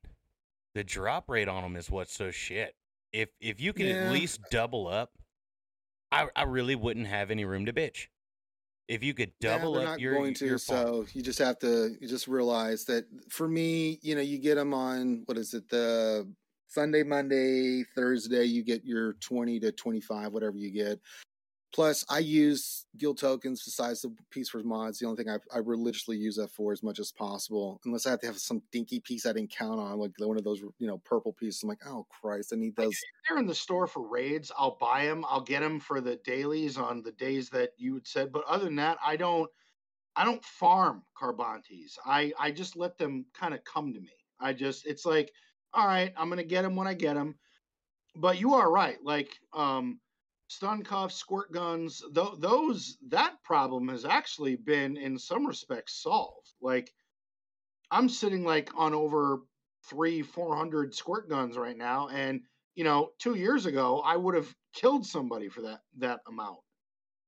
The 0.77 0.85
drop 0.85 1.31
rate 1.31 1.49
on 1.49 1.63
them 1.63 1.75
is 1.75 1.91
what's 1.91 2.13
so 2.13 2.31
shit. 2.31 2.75
If 3.11 3.31
if 3.41 3.63
you 3.63 3.73
can 3.73 3.87
yeah. 3.87 3.95
at 3.95 4.13
least 4.13 4.41
double 4.51 4.87
up, 4.87 5.11
I 6.13 6.29
I 6.37 6.43
really 6.43 6.75
wouldn't 6.75 7.07
have 7.07 7.31
any 7.31 7.47
room 7.47 7.65
to 7.65 7.73
bitch. 7.73 8.09
If 8.87 9.03
you 9.03 9.15
could 9.15 9.33
double 9.41 9.81
yeah, 9.81 9.93
up 9.93 9.99
your, 9.99 10.13
going 10.13 10.35
to, 10.35 10.45
your 10.45 10.59
so 10.59 11.07
you 11.15 11.23
just 11.23 11.39
have 11.39 11.59
to 11.61 11.97
you 11.99 12.07
just 12.07 12.29
realize 12.29 12.85
that 12.85 13.07
for 13.31 13.49
me, 13.49 13.99
you 14.03 14.15
know, 14.15 14.21
you 14.21 14.37
get 14.37 14.57
them 14.57 14.75
on 14.75 15.23
what 15.25 15.39
is 15.39 15.55
it 15.55 15.67
the 15.71 16.31
Sunday, 16.69 17.03
Monday, 17.03 17.83
Thursday, 17.95 18.45
you 18.45 18.63
get 18.63 18.85
your 18.85 19.15
20 19.15 19.59
to 19.61 19.73
25, 19.73 20.31
whatever 20.31 20.59
you 20.59 20.71
get. 20.71 21.01
Plus, 21.75 22.05
I 22.09 22.21
use 22.21 22.87
guild 22.97 23.19
tokens 23.19 23.63
besides 23.63 24.01
the 24.01 24.15
piece 24.31 24.49
for 24.49 24.63
mods. 24.63 24.99
The 24.99 25.07
only 25.07 25.23
thing 25.23 25.31
I, 25.31 25.39
I 25.55 25.59
religiously 25.59 26.17
use 26.17 26.37
that 26.37 26.51
for 26.51 26.73
as 26.73 26.83
much 26.83 26.99
as 26.99 27.13
possible, 27.13 27.81
unless 27.85 28.07
I 28.07 28.11
have 28.11 28.21
to 28.21 28.27
have 28.27 28.39
some 28.39 28.63
dinky 28.73 29.01
piece 29.01 29.27
I 29.27 29.33
didn't 29.33 29.51
count 29.51 29.81
on, 29.81 29.99
like 29.99 30.13
one 30.19 30.39
of 30.39 30.45
those 30.45 30.63
you 30.79 30.87
know 30.87 30.99
purple 30.99 31.33
pieces. 31.33 31.63
I'm 31.63 31.69
like, 31.69 31.87
oh 31.87 32.07
Christ, 32.09 32.53
I 32.53 32.57
need 32.57 32.77
those. 32.77 32.93
If 32.93 33.01
they're 33.29 33.39
in 33.39 33.47
the 33.47 33.55
store 33.55 33.87
for 33.87 34.09
raids. 34.09 34.51
I'll 34.57 34.79
buy 34.81 35.05
them. 35.07 35.25
I'll 35.29 35.43
get 35.43 35.61
them 35.61 35.81
for 35.81 36.01
the 36.01 36.17
dailies 36.25 36.79
on 36.79 37.03
the 37.03 37.13
days 37.13 37.51
that 37.51 37.71
you 37.77 37.95
had 37.95 38.07
said. 38.07 38.33
But 38.33 38.45
other 38.47 38.65
than 38.65 38.77
that, 38.77 38.99
I 39.05 39.17
don't. 39.17 39.51
I 40.19 40.25
don't 40.25 40.43
farm 40.43 41.03
Carbantis. 41.21 41.99
I 42.07 42.33
I 42.39 42.51
just 42.51 42.77
let 42.77 42.97
them 42.97 43.27
kind 43.35 43.53
of 43.53 43.63
come 43.65 43.93
to 43.93 44.01
me. 44.01 44.15
I 44.41 44.55
just 44.55 44.87
it's 44.87 45.05
like, 45.05 45.31
all 45.75 45.87
right, 45.87 46.13
I'm 46.17 46.31
gonna 46.31 46.43
get 46.45 46.63
them 46.63 46.75
when 46.77 46.87
I 46.87 46.95
get 46.95 47.15
them. 47.15 47.35
But 48.15 48.41
you 48.41 48.55
are 48.55 48.71
right. 48.73 48.97
Like, 49.05 49.29
um, 49.53 50.01
stun 50.49 50.83
cuffs, 50.83 51.17
squirt 51.17 51.53
guns, 51.53 52.03
th- 52.15 52.39
those 52.39 52.99
that 53.09 53.43
problem 53.43 53.89
has 53.89 54.05
actually 54.05 54.57
been 54.57 54.97
in 54.97 55.19
some 55.19 55.47
respects 55.47 56.03
solved. 56.03 56.53
Like 56.61 56.93
I'm 57.91 58.09
sitting 58.09 58.45
like 58.45 58.71
on 58.77 58.95
over 58.95 59.41
three, 59.85 60.23
four 60.23 60.57
hundred 60.57 60.95
squirt 60.95 61.29
guns 61.29 61.57
right 61.57 61.77
now, 61.77 62.09
and 62.09 62.41
you 62.75 62.85
know, 62.85 63.11
two 63.19 63.35
years 63.35 63.67
ago 63.67 64.01
I 64.05 64.17
would 64.17 64.35
have 64.35 64.53
killed 64.75 65.07
somebody 65.07 65.49
for 65.49 65.63
that 65.63 65.81
that 65.99 66.21
amount. 66.29 66.59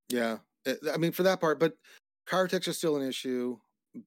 Yeah, 0.09 0.39
eh, 0.67 0.75
I 0.93 0.97
mean 0.97 1.13
for 1.13 1.25
that 1.25 1.41
part, 1.41 1.59
but 1.59 1.75
Kyrotechs 2.29 2.69
are 2.69 2.73
still 2.73 2.97
an 2.97 3.07
issue. 3.07 3.59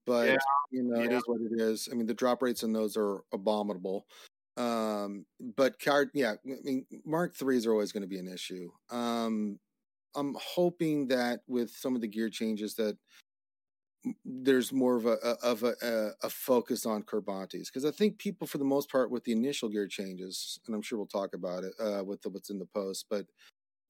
But 0.05 0.30
yeah. 0.30 0.36
you 0.72 0.84
know, 0.84 0.99
yeah. 0.99 1.05
it 1.05 1.12
is 1.12 1.24
what 1.26 1.41
it 1.41 1.59
is. 1.59 1.89
I 1.91 1.95
mean, 1.95 2.05
the 2.05 2.14
drop 2.14 2.41
rates 2.41 2.64
in 2.64 2.72
those 2.72 2.95
are 2.95 3.22
abominable. 3.34 4.05
Um, 4.62 5.26
but 5.55 5.80
card, 5.80 6.12
yeah, 6.14 6.34
I 6.34 6.55
mean, 6.64 6.86
Mark 7.05 7.36
threes 7.36 7.66
are 7.66 7.72
always 7.72 7.91
going 7.91 8.03
to 8.03 8.07
be 8.07 8.20
an 8.20 8.32
issue. 8.32 8.70
Um, 8.91 9.59
I'm 10.16 10.36
hoping 10.39 11.07
that 11.07 11.39
with 11.47 11.72
some 11.72 11.95
of 11.95 12.01
the 12.01 12.07
gear 12.07 12.30
changes 12.30 12.76
that 12.76 12.97
there's 14.26 14.74
more 14.74 14.95
of 14.97 15.05
a, 15.05 15.14
of 15.43 15.64
a, 15.64 16.12
a 16.22 16.30
focus 16.30 16.86
on 16.86 17.03
Carbantis 17.03 17.68
because 17.68 17.86
I 17.86 17.91
think 17.91 18.18
people 18.18 18.45
for 18.45 18.57
the 18.57 18.66
most 18.66 18.91
part 18.91 19.12
with 19.12 19.24
the 19.24 19.32
initial 19.32 19.70
gear 19.70 19.88
changes, 19.88 20.59
and 20.66 20.76
I'm 20.76 20.82
sure 20.82 20.97
we'll 20.97 21.07
talk 21.07 21.34
about 21.34 21.64
it 21.64 21.74
uh, 21.80 22.03
with 22.03 22.22
the, 22.22 22.30
what's 22.30 22.49
in 22.49 22.59
the 22.59 22.66
post, 22.66 23.05
but 23.09 23.26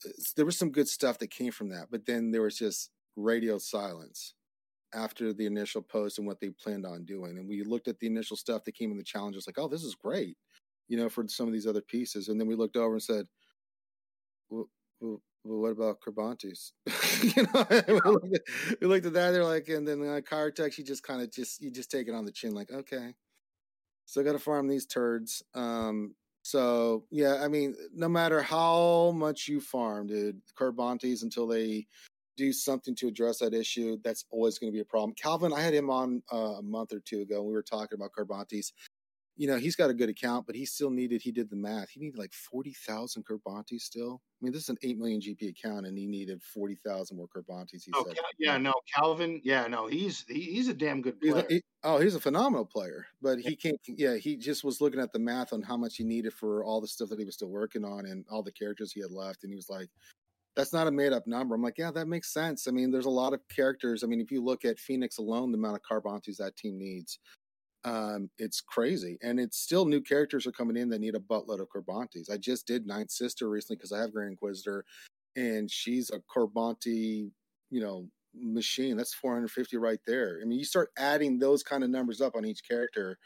uh, 0.05 0.09
there 0.36 0.45
was 0.45 0.57
some 0.57 0.72
good 0.72 0.88
stuff 0.88 1.17
that 1.19 1.32
came 1.32 1.51
from 1.51 1.69
that. 1.69 1.88
But 1.91 2.05
then 2.05 2.32
there 2.32 2.43
was 2.43 2.57
just 2.57 2.91
radio 3.15 3.57
silence 3.57 4.36
after 4.93 5.34
the 5.34 5.45
initial 5.45 5.82
post 5.82 6.17
and 6.17 6.28
what 6.28 6.39
they 6.39 6.49
planned 6.49 6.86
on 6.86 7.05
doing. 7.05 7.38
And 7.38 7.47
we 7.47 7.63
looked 7.63 7.88
at 7.88 7.99
the 7.99 8.07
initial 8.07 8.36
stuff 8.38 8.65
that 8.65 8.76
came 8.76 8.91
in 8.91 8.97
the 8.97 9.03
challenges, 9.03 9.47
like, 9.47 9.57
oh, 9.57 9.69
this 9.69 9.84
is 9.84 9.95
great 9.95 10.36
you 10.91 10.97
know, 10.97 11.07
for 11.07 11.25
some 11.29 11.47
of 11.47 11.53
these 11.53 11.65
other 11.65 11.81
pieces. 11.81 12.27
And 12.27 12.37
then 12.37 12.47
we 12.47 12.55
looked 12.55 12.75
over 12.75 12.95
and 12.95 13.01
said, 13.01 13.25
well, 14.49 14.67
well, 14.99 15.21
well 15.45 15.59
what 15.61 15.71
about 15.71 16.01
Carbantis? 16.01 16.73
you 17.37 17.43
know, 17.43 17.65
we, 17.87 18.11
looked 18.11 18.35
at, 18.35 18.41
we, 18.81 18.87
looked 18.87 19.05
at, 19.05 19.13
that. 19.13 19.31
They're 19.31 19.45
like, 19.45 19.69
and 19.69 19.87
then 19.87 20.01
uh, 20.01 20.19
Kyrotech, 20.19 20.77
you 20.77 20.83
just 20.83 21.03
kind 21.03 21.21
of 21.21 21.31
just, 21.31 21.61
you 21.61 21.71
just 21.71 21.91
take 21.91 22.09
it 22.09 22.13
on 22.13 22.25
the 22.25 22.31
chin, 22.31 22.53
like, 22.53 22.71
okay, 22.73 23.13
still 24.05 24.23
got 24.25 24.33
to 24.33 24.39
farm 24.39 24.67
these 24.67 24.85
turds. 24.85 25.41
Um, 25.55 26.13
so 26.43 27.05
yeah, 27.09 27.39
I 27.41 27.47
mean, 27.47 27.73
no 27.93 28.09
matter 28.09 28.41
how 28.41 29.11
much 29.11 29.47
you 29.47 29.61
farm, 29.61 30.07
dude, 30.07 30.41
Carbantis 30.59 31.23
until 31.23 31.47
they 31.47 31.87
do 32.35 32.51
something 32.51 32.95
to 32.95 33.07
address 33.07 33.39
that 33.39 33.53
issue, 33.53 33.97
that's 34.03 34.25
always 34.29 34.59
going 34.59 34.73
to 34.73 34.75
be 34.75 34.81
a 34.81 34.85
problem. 34.85 35.13
Calvin, 35.13 35.53
I 35.53 35.61
had 35.61 35.73
him 35.73 35.89
on 35.89 36.21
uh, 36.33 36.55
a 36.57 36.61
month 36.61 36.91
or 36.91 36.99
two 36.99 37.21
ago. 37.21 37.37
and 37.37 37.45
we 37.45 37.53
were 37.53 37.63
talking 37.63 37.97
about 37.97 38.11
Carbantis 38.11 38.73
you 39.38 39.47
know, 39.47 39.57
he's 39.57 39.75
got 39.75 39.89
a 39.89 39.93
good 39.93 40.09
account, 40.09 40.45
but 40.45 40.55
he 40.55 40.65
still 40.65 40.89
needed, 40.89 41.21
he 41.21 41.32
did 41.32 41.49
the 41.49 41.55
math. 41.55 41.89
He 41.89 41.99
needed 41.99 42.17
like 42.17 42.34
40,000 42.34 43.23
Carbantis 43.25 43.82
still. 43.82 44.21
I 44.21 44.45
mean, 44.45 44.53
this 44.53 44.63
is 44.63 44.69
an 44.69 44.77
8 44.84 44.97
million 44.97 45.21
GP 45.21 45.49
account 45.49 45.86
and 45.86 45.97
he 45.97 46.05
needed 46.05 46.41
40,000 46.43 47.15
more 47.15 47.27
Carbantis. 47.27 47.84
He 47.86 47.91
oh, 47.93 48.03
said. 48.05 48.17
yeah, 48.38 48.57
no, 48.57 48.73
Calvin. 48.93 49.39
Yeah, 49.43 49.67
no, 49.67 49.88
he's, 49.88 50.25
he, 50.27 50.41
he's 50.41 50.67
a 50.67 50.73
damn 50.73 51.01
good 51.01 51.19
player. 51.19 51.45
He, 51.49 51.61
oh, 51.84 51.99
he's 51.99 52.15
a 52.15 52.19
phenomenal 52.19 52.65
player, 52.65 53.05
but 53.21 53.39
he 53.39 53.55
can't, 53.55 53.79
yeah, 53.88 54.15
he 54.15 54.36
just 54.36 54.63
was 54.63 54.82
looking 54.82 54.99
at 54.99 55.13
the 55.13 55.19
math 55.19 55.53
on 55.53 55.61
how 55.61 55.77
much 55.77 55.97
he 55.97 56.03
needed 56.03 56.34
for 56.34 56.63
all 56.63 56.82
the 56.82 56.88
stuff 56.88 57.09
that 57.09 57.19
he 57.19 57.25
was 57.25 57.36
still 57.36 57.49
working 57.49 57.86
on 57.86 58.05
and 58.05 58.25
all 58.29 58.43
the 58.43 58.51
characters 58.51 58.91
he 58.91 59.01
had 59.01 59.11
left. 59.11 59.43
And 59.43 59.51
he 59.51 59.55
was 59.55 59.69
like, 59.69 59.89
that's 60.55 60.73
not 60.73 60.88
a 60.88 60.91
made 60.91 61.13
up 61.13 61.27
number. 61.27 61.55
I'm 61.55 61.61
like, 61.61 61.77
yeah, 61.77 61.91
that 61.91 62.07
makes 62.07 62.34
sense. 62.34 62.67
I 62.67 62.71
mean, 62.71 62.91
there's 62.91 63.05
a 63.05 63.09
lot 63.09 63.34
of 63.34 63.39
characters. 63.47 64.03
I 64.03 64.07
mean, 64.07 64.19
if 64.19 64.32
you 64.32 64.43
look 64.43 64.65
at 64.65 64.79
Phoenix 64.79 65.17
alone, 65.17 65.51
the 65.51 65.57
amount 65.57 65.77
of 65.77 65.82
Carbantis 65.82 66.38
that 66.38 66.57
team 66.57 66.77
needs 66.77 67.19
um, 67.84 68.29
it's 68.38 68.61
crazy. 68.61 69.17
And 69.21 69.39
it's 69.39 69.57
still 69.57 69.86
new 69.86 70.01
characters 70.01 70.45
are 70.45 70.51
coming 70.51 70.77
in 70.77 70.89
that 70.89 70.99
need 70.99 71.15
a 71.15 71.19
buttload 71.19 71.59
of 71.59 71.67
Carbantis. 71.69 72.32
I 72.32 72.38
just 72.38 72.67
did 72.67 72.86
Ninth 72.86 73.11
Sister 73.11 73.49
recently 73.49 73.77
because 73.77 73.91
I 73.91 73.99
have 73.99 74.13
Grand 74.13 74.32
Inquisitor, 74.32 74.86
and 75.36 75.69
she's 75.69 76.11
a 76.11 76.21
Carbanti, 76.34 77.32
you 77.69 77.82
know, 77.82 78.07
machine. 78.34 78.97
That's 78.97 79.13
450 79.13 79.77
right 79.77 79.99
there. 80.05 80.39
I 80.41 80.45
mean, 80.45 80.59
you 80.59 80.65
start 80.65 80.89
adding 80.97 81.39
those 81.39 81.63
kind 81.63 81.84
of 81.84 81.89
numbers 81.89 82.21
up 82.21 82.36
on 82.36 82.45
each 82.45 82.61
character 82.67 83.17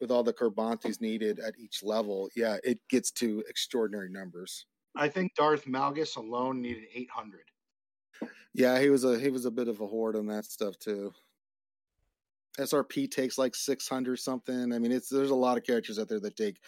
with 0.00 0.10
all 0.10 0.22
the 0.22 0.32
Carbantis 0.32 1.00
needed 1.00 1.38
at 1.38 1.54
each 1.58 1.82
level. 1.82 2.28
Yeah, 2.34 2.56
it 2.64 2.78
gets 2.88 3.10
to 3.12 3.42
extraordinary 3.48 4.10
numbers. 4.10 4.66
I 4.96 5.08
think 5.08 5.34
Darth 5.36 5.66
Malgus 5.66 6.16
alone 6.16 6.60
needed 6.60 6.84
800. 6.94 7.40
Yeah, 8.54 8.80
he 8.80 8.90
was 8.90 9.04
a 9.04 9.18
he 9.18 9.30
was 9.30 9.44
a 9.44 9.50
bit 9.50 9.68
of 9.68 9.80
a 9.80 9.86
horde 9.86 10.16
on 10.16 10.26
that 10.26 10.44
stuff 10.44 10.76
too. 10.78 11.12
SRP 12.58 13.06
takes 13.06 13.38
like 13.38 13.54
600 13.54 14.16
something. 14.18 14.72
I 14.72 14.78
mean, 14.78 14.92
it's 14.92 15.08
there's 15.08 15.30
a 15.30 15.34
lot 15.34 15.56
of 15.56 15.64
characters 15.64 15.98
out 15.98 16.08
there 16.08 16.20
that 16.20 16.36
take 16.36 16.60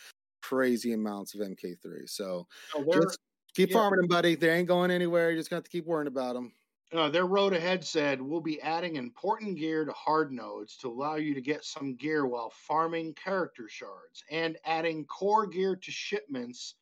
crazy 0.42 0.92
amounts 0.92 1.34
of 1.34 1.40
MK3. 1.40 2.06
So 2.06 2.46
Oh, 2.74 2.84
just 2.92 3.18
keep 3.54 3.70
yeah. 3.70 3.74
farming 3.74 3.98
them, 4.00 4.08
buddy. 4.08 4.34
They 4.34 4.50
ain't 4.50 4.68
going 4.68 4.90
anywhere. 4.90 5.30
You 5.30 5.38
just 5.38 5.50
got 5.50 5.64
to 5.64 5.70
keep 5.70 5.86
worrying 5.86 6.08
about 6.08 6.34
them. 6.34 6.52
Uh, 6.92 7.08
their 7.08 7.26
road 7.26 7.54
ahead 7.54 7.82
said 7.82 8.20
we'll 8.20 8.40
be 8.40 8.60
adding 8.60 8.96
important 8.96 9.56
gear 9.56 9.84
to 9.86 9.92
hard 9.92 10.30
nodes 10.30 10.76
to 10.76 10.88
allow 10.88 11.14
you 11.16 11.32
to 11.32 11.40
get 11.40 11.64
some 11.64 11.96
gear 11.96 12.26
while 12.26 12.50
farming 12.50 13.14
character 13.14 13.66
shards 13.66 14.22
and 14.30 14.58
adding 14.66 15.06
core 15.06 15.46
gear 15.46 15.74
to 15.74 15.90
shipments 15.90 16.74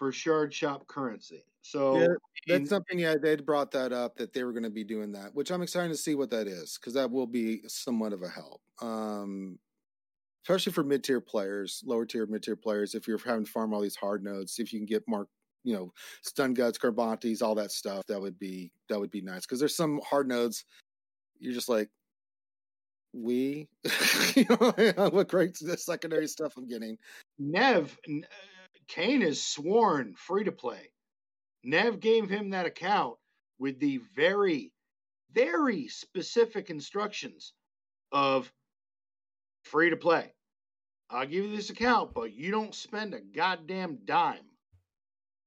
for 0.00 0.10
shard 0.10 0.52
shop 0.52 0.86
currency. 0.86 1.44
So 1.60 2.00
Yeah, 2.00 2.06
That's 2.48 2.70
something, 2.70 2.98
yeah, 2.98 3.16
they'd 3.22 3.44
brought 3.44 3.70
that 3.72 3.92
up 3.92 4.16
that 4.16 4.32
they 4.32 4.44
were 4.44 4.52
going 4.52 4.62
to 4.62 4.70
be 4.70 4.82
doing 4.82 5.12
that, 5.12 5.34
which 5.34 5.50
I'm 5.52 5.60
excited 5.60 5.90
to 5.90 5.96
see 5.96 6.14
what 6.14 6.30
that 6.30 6.48
is 6.48 6.78
because 6.78 6.94
that 6.94 7.10
will 7.10 7.26
be 7.26 7.60
somewhat 7.68 8.14
of 8.14 8.22
a 8.22 8.28
help. 8.30 8.62
Um, 8.80 9.58
especially 10.46 10.72
for 10.72 10.84
mid 10.84 11.04
tier 11.04 11.20
players, 11.20 11.82
lower 11.84 12.06
tier, 12.06 12.24
mid 12.24 12.42
tier 12.42 12.56
players. 12.56 12.94
If 12.94 13.06
you're 13.06 13.18
having 13.18 13.44
to 13.44 13.50
farm 13.50 13.74
all 13.74 13.82
these 13.82 13.94
hard 13.94 14.24
nodes, 14.24 14.58
if 14.58 14.72
you 14.72 14.78
can 14.78 14.86
get 14.86 15.04
more, 15.06 15.28
you 15.64 15.74
know, 15.74 15.92
stun 16.22 16.54
guts, 16.54 16.78
carbantis, 16.78 17.42
all 17.42 17.54
that 17.56 17.70
stuff, 17.70 18.06
that 18.06 18.22
would 18.22 18.38
be 18.38 18.72
that 18.88 18.98
would 18.98 19.10
be 19.10 19.20
nice. 19.20 19.42
Because 19.42 19.58
there's 19.58 19.76
some 19.76 20.00
hard 20.02 20.28
nodes, 20.28 20.64
you're 21.38 21.52
just 21.52 21.68
like, 21.68 21.90
we, 23.12 23.68
you 24.34 24.46
know, 24.48 25.10
what 25.10 25.28
great 25.28 25.58
secondary 25.58 26.26
stuff 26.26 26.56
I'm 26.56 26.66
getting. 26.66 26.96
Nev 27.38 27.98
Kane 28.90 29.22
is 29.22 29.42
sworn 29.42 30.14
free 30.14 30.44
to 30.44 30.52
play. 30.52 30.90
Nev 31.62 32.00
gave 32.00 32.28
him 32.28 32.50
that 32.50 32.66
account 32.66 33.16
with 33.58 33.78
the 33.78 34.00
very, 34.16 34.72
very 35.32 35.86
specific 35.86 36.70
instructions 36.70 37.52
of 38.10 38.52
free 39.62 39.90
to 39.90 39.96
play. 39.96 40.32
I'll 41.08 41.26
give 41.26 41.44
you 41.44 41.54
this 41.54 41.70
account, 41.70 42.14
but 42.14 42.32
you 42.32 42.50
don't 42.50 42.74
spend 42.74 43.14
a 43.14 43.20
goddamn 43.20 43.98
dime. 44.04 44.48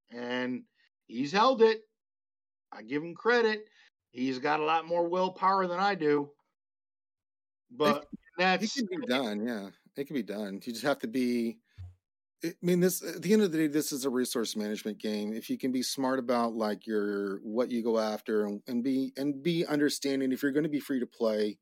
And 0.10 0.64
he's 1.08 1.34
held 1.34 1.62
it. 1.62 1.82
I 2.72 2.82
give 2.84 3.04
him 3.04 3.14
credit. 3.14 3.66
He's 4.12 4.40
got 4.40 4.62
a 4.62 4.66
lot 4.66 4.88
more 4.88 5.08
willpower 5.10 5.68
than 5.68 5.80
I 5.80 5.96
do. 5.96 6.30
But 7.72 8.04
It 8.04 8.20
that's 8.38 8.76
can 8.76 8.88
be 8.90 9.06
done, 9.06 9.46
yeah. 9.46 9.70
It 9.98 10.08
can 10.08 10.14
be 10.14 10.24
done. 10.24 10.62
You 10.64 10.72
just 10.74 10.86
have 10.86 11.00
to 11.00 11.08
be. 11.08 11.58
I 12.44 12.54
mean, 12.62 12.82
this 12.82 13.02
at 13.02 13.22
the 13.22 13.32
end 13.34 13.42
of 13.42 13.52
the 13.52 13.58
day, 13.58 13.68
this 13.68 13.92
is 13.92 14.06
a 14.06 14.10
resource 14.10 14.56
management 14.56 14.98
game. 14.98 15.34
If 15.34 15.50
you 15.50 15.58
can 15.58 15.72
be 15.72 15.82
smart 15.82 16.20
about 16.20 16.54
like 16.56 16.86
your 16.86 17.38
what 17.40 17.72
you 17.72 17.82
go 17.84 18.00
after 18.00 18.46
and, 18.46 18.62
and 18.68 18.84
be 18.84 19.14
and 19.18 19.42
be 19.42 19.66
understanding, 19.66 20.32
if 20.32 20.44
you're 20.44 20.52
going 20.52 20.64
to 20.64 20.70
be 20.70 20.80
free 20.82 21.00
to 21.00 21.08
play, 21.08 21.58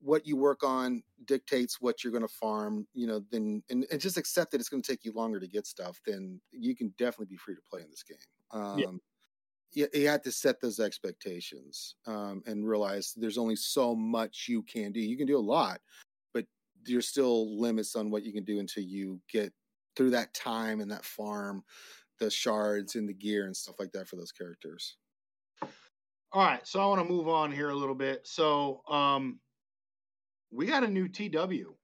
what 0.00 0.26
you 0.26 0.36
work 0.36 0.62
on 0.62 1.02
dictates 1.26 1.80
what 1.80 2.02
you're 2.02 2.12
going 2.12 2.26
to 2.26 2.28
farm. 2.28 2.86
You 2.94 3.06
know, 3.06 3.20
then 3.30 3.62
and, 3.70 3.86
and 3.90 4.00
just 4.00 4.16
accept 4.16 4.50
that 4.52 4.60
it's 4.60 4.68
going 4.68 4.82
to 4.82 4.90
take 4.92 5.04
you 5.04 5.12
longer 5.12 5.40
to 5.40 5.48
get 5.48 5.66
stuff. 5.66 6.00
Then 6.06 6.40
you 6.52 6.76
can 6.76 6.94
definitely 6.98 7.26
be 7.26 7.36
free 7.36 7.54
to 7.54 7.62
play 7.70 7.82
in 7.82 7.90
this 7.90 8.02
game. 8.02 8.18
Um, 8.50 8.78
Yeah. 8.78 8.86
you, 9.72 9.88
you 9.94 10.08
have 10.08 10.22
to 10.22 10.32
set 10.32 10.60
those 10.60 10.80
expectations 10.80 11.96
um, 12.06 12.42
and 12.46 12.66
realize 12.68 13.14
there's 13.16 13.38
only 13.38 13.56
so 13.56 13.94
much 13.94 14.46
you 14.48 14.62
can 14.62 14.92
do. 14.92 15.00
You 15.00 15.16
can 15.16 15.26
do 15.26 15.38
a 15.38 15.40
lot, 15.40 15.80
but 16.34 16.46
there's 16.84 17.08
still 17.08 17.60
limits 17.60 17.96
on 17.96 18.10
what 18.10 18.24
you 18.24 18.32
can 18.32 18.44
do 18.44 18.60
until 18.60 18.84
you 18.84 19.20
get 19.32 19.52
through 19.96 20.10
that 20.10 20.34
time 20.34 20.80
and 20.80 20.90
that 20.90 21.04
farm, 21.04 21.62
the 22.18 22.30
shards 22.30 22.96
and 22.96 23.08
the 23.08 23.14
gear 23.14 23.46
and 23.46 23.56
stuff 23.56 23.76
like 23.78 23.92
that 23.92 24.08
for 24.08 24.16
those 24.16 24.32
characters. 24.32 24.96
All 26.32 26.44
right, 26.44 26.64
so 26.66 26.80
I 26.80 26.86
want 26.86 27.00
to 27.00 27.12
move 27.12 27.28
on 27.28 27.50
here 27.50 27.70
a 27.70 27.74
little 27.74 27.94
bit. 27.94 28.26
So, 28.26 28.82
um, 28.88 29.40
we 30.52 30.66
got 30.66 30.84
a 30.84 30.88
new 30.88 31.08
TW, 31.08 31.74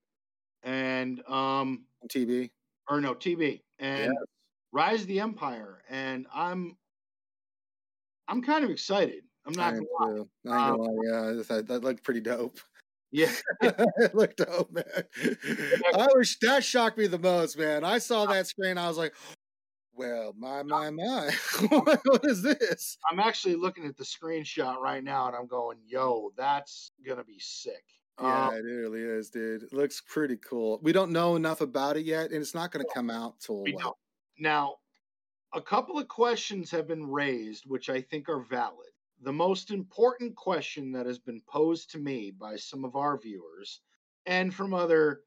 and 0.62 1.20
um, 1.28 1.86
TB, 2.08 2.50
or 2.88 3.00
no 3.00 3.14
TB, 3.14 3.62
and 3.78 4.12
Yes. 4.12 4.24
Rise 4.72 5.02
of 5.02 5.06
the 5.08 5.20
Empire, 5.20 5.82
and 5.88 6.26
I'm, 6.32 6.76
I'm 8.28 8.42
kind 8.42 8.64
of 8.64 8.70
excited. 8.70 9.24
I'm 9.46 9.52
not. 9.54 9.74
am 9.74 9.80
Gonna 9.80 9.88
lie. 10.00 10.16
too. 10.16 10.30
I 10.48 10.70
gonna 10.70 10.82
lie, 10.82 11.04
yeah, 11.04 11.42
that, 11.48 11.66
that 11.68 11.84
looked 11.84 12.02
pretty 12.02 12.20
dope. 12.20 12.60
Yeah, 13.10 13.32
it 13.62 14.14
looked 14.14 14.38
dope, 14.38 14.72
man. 14.72 14.84
I 15.94 16.08
was 16.14 16.36
that 16.42 16.64
shocked 16.64 16.98
me 16.98 17.06
the 17.06 17.18
most, 17.18 17.58
man. 17.58 17.84
I 17.84 17.98
saw 17.98 18.26
that 18.26 18.46
screen, 18.46 18.78
I 18.78 18.88
was 18.88 18.98
like, 18.98 19.14
"Well, 19.94 20.34
my, 20.36 20.62
my, 20.62 20.90
my, 20.90 21.30
what 21.68 22.24
is 22.24 22.42
this?" 22.42 22.98
I'm 23.10 23.20
actually 23.20 23.56
looking 23.56 23.86
at 23.86 23.96
the 23.96 24.04
screenshot 24.04 24.78
right 24.78 25.02
now, 25.02 25.28
and 25.28 25.36
I'm 25.36 25.46
going, 25.46 25.78
"Yo, 25.86 26.32
that's 26.36 26.90
gonna 27.06 27.24
be 27.24 27.38
sick." 27.38 27.84
Yeah, 28.20 28.48
Um, 28.48 28.54
it 28.54 28.60
really 28.60 29.02
is, 29.02 29.30
dude. 29.30 29.64
It 29.64 29.72
looks 29.72 30.00
pretty 30.00 30.36
cool. 30.38 30.80
We 30.82 30.92
don't 30.92 31.12
know 31.12 31.36
enough 31.36 31.60
about 31.60 31.96
it 31.96 32.06
yet, 32.06 32.30
and 32.30 32.40
it's 32.40 32.54
not 32.54 32.72
going 32.72 32.84
to 32.84 32.90
come 32.94 33.10
out 33.10 33.40
till? 33.40 33.62
Now, 34.38 34.76
a 35.52 35.60
couple 35.60 35.98
of 35.98 36.08
questions 36.08 36.70
have 36.70 36.88
been 36.88 37.06
raised, 37.06 37.64
which 37.66 37.90
I 37.90 38.00
think 38.00 38.28
are 38.28 38.40
valid. 38.40 38.88
The 39.26 39.32
most 39.32 39.72
important 39.72 40.36
question 40.36 40.92
that 40.92 41.04
has 41.04 41.18
been 41.18 41.42
posed 41.48 41.90
to 41.90 41.98
me 41.98 42.30
by 42.30 42.54
some 42.54 42.84
of 42.84 42.94
our 42.94 43.18
viewers 43.18 43.80
and 44.24 44.54
from 44.54 44.72
other 44.72 45.22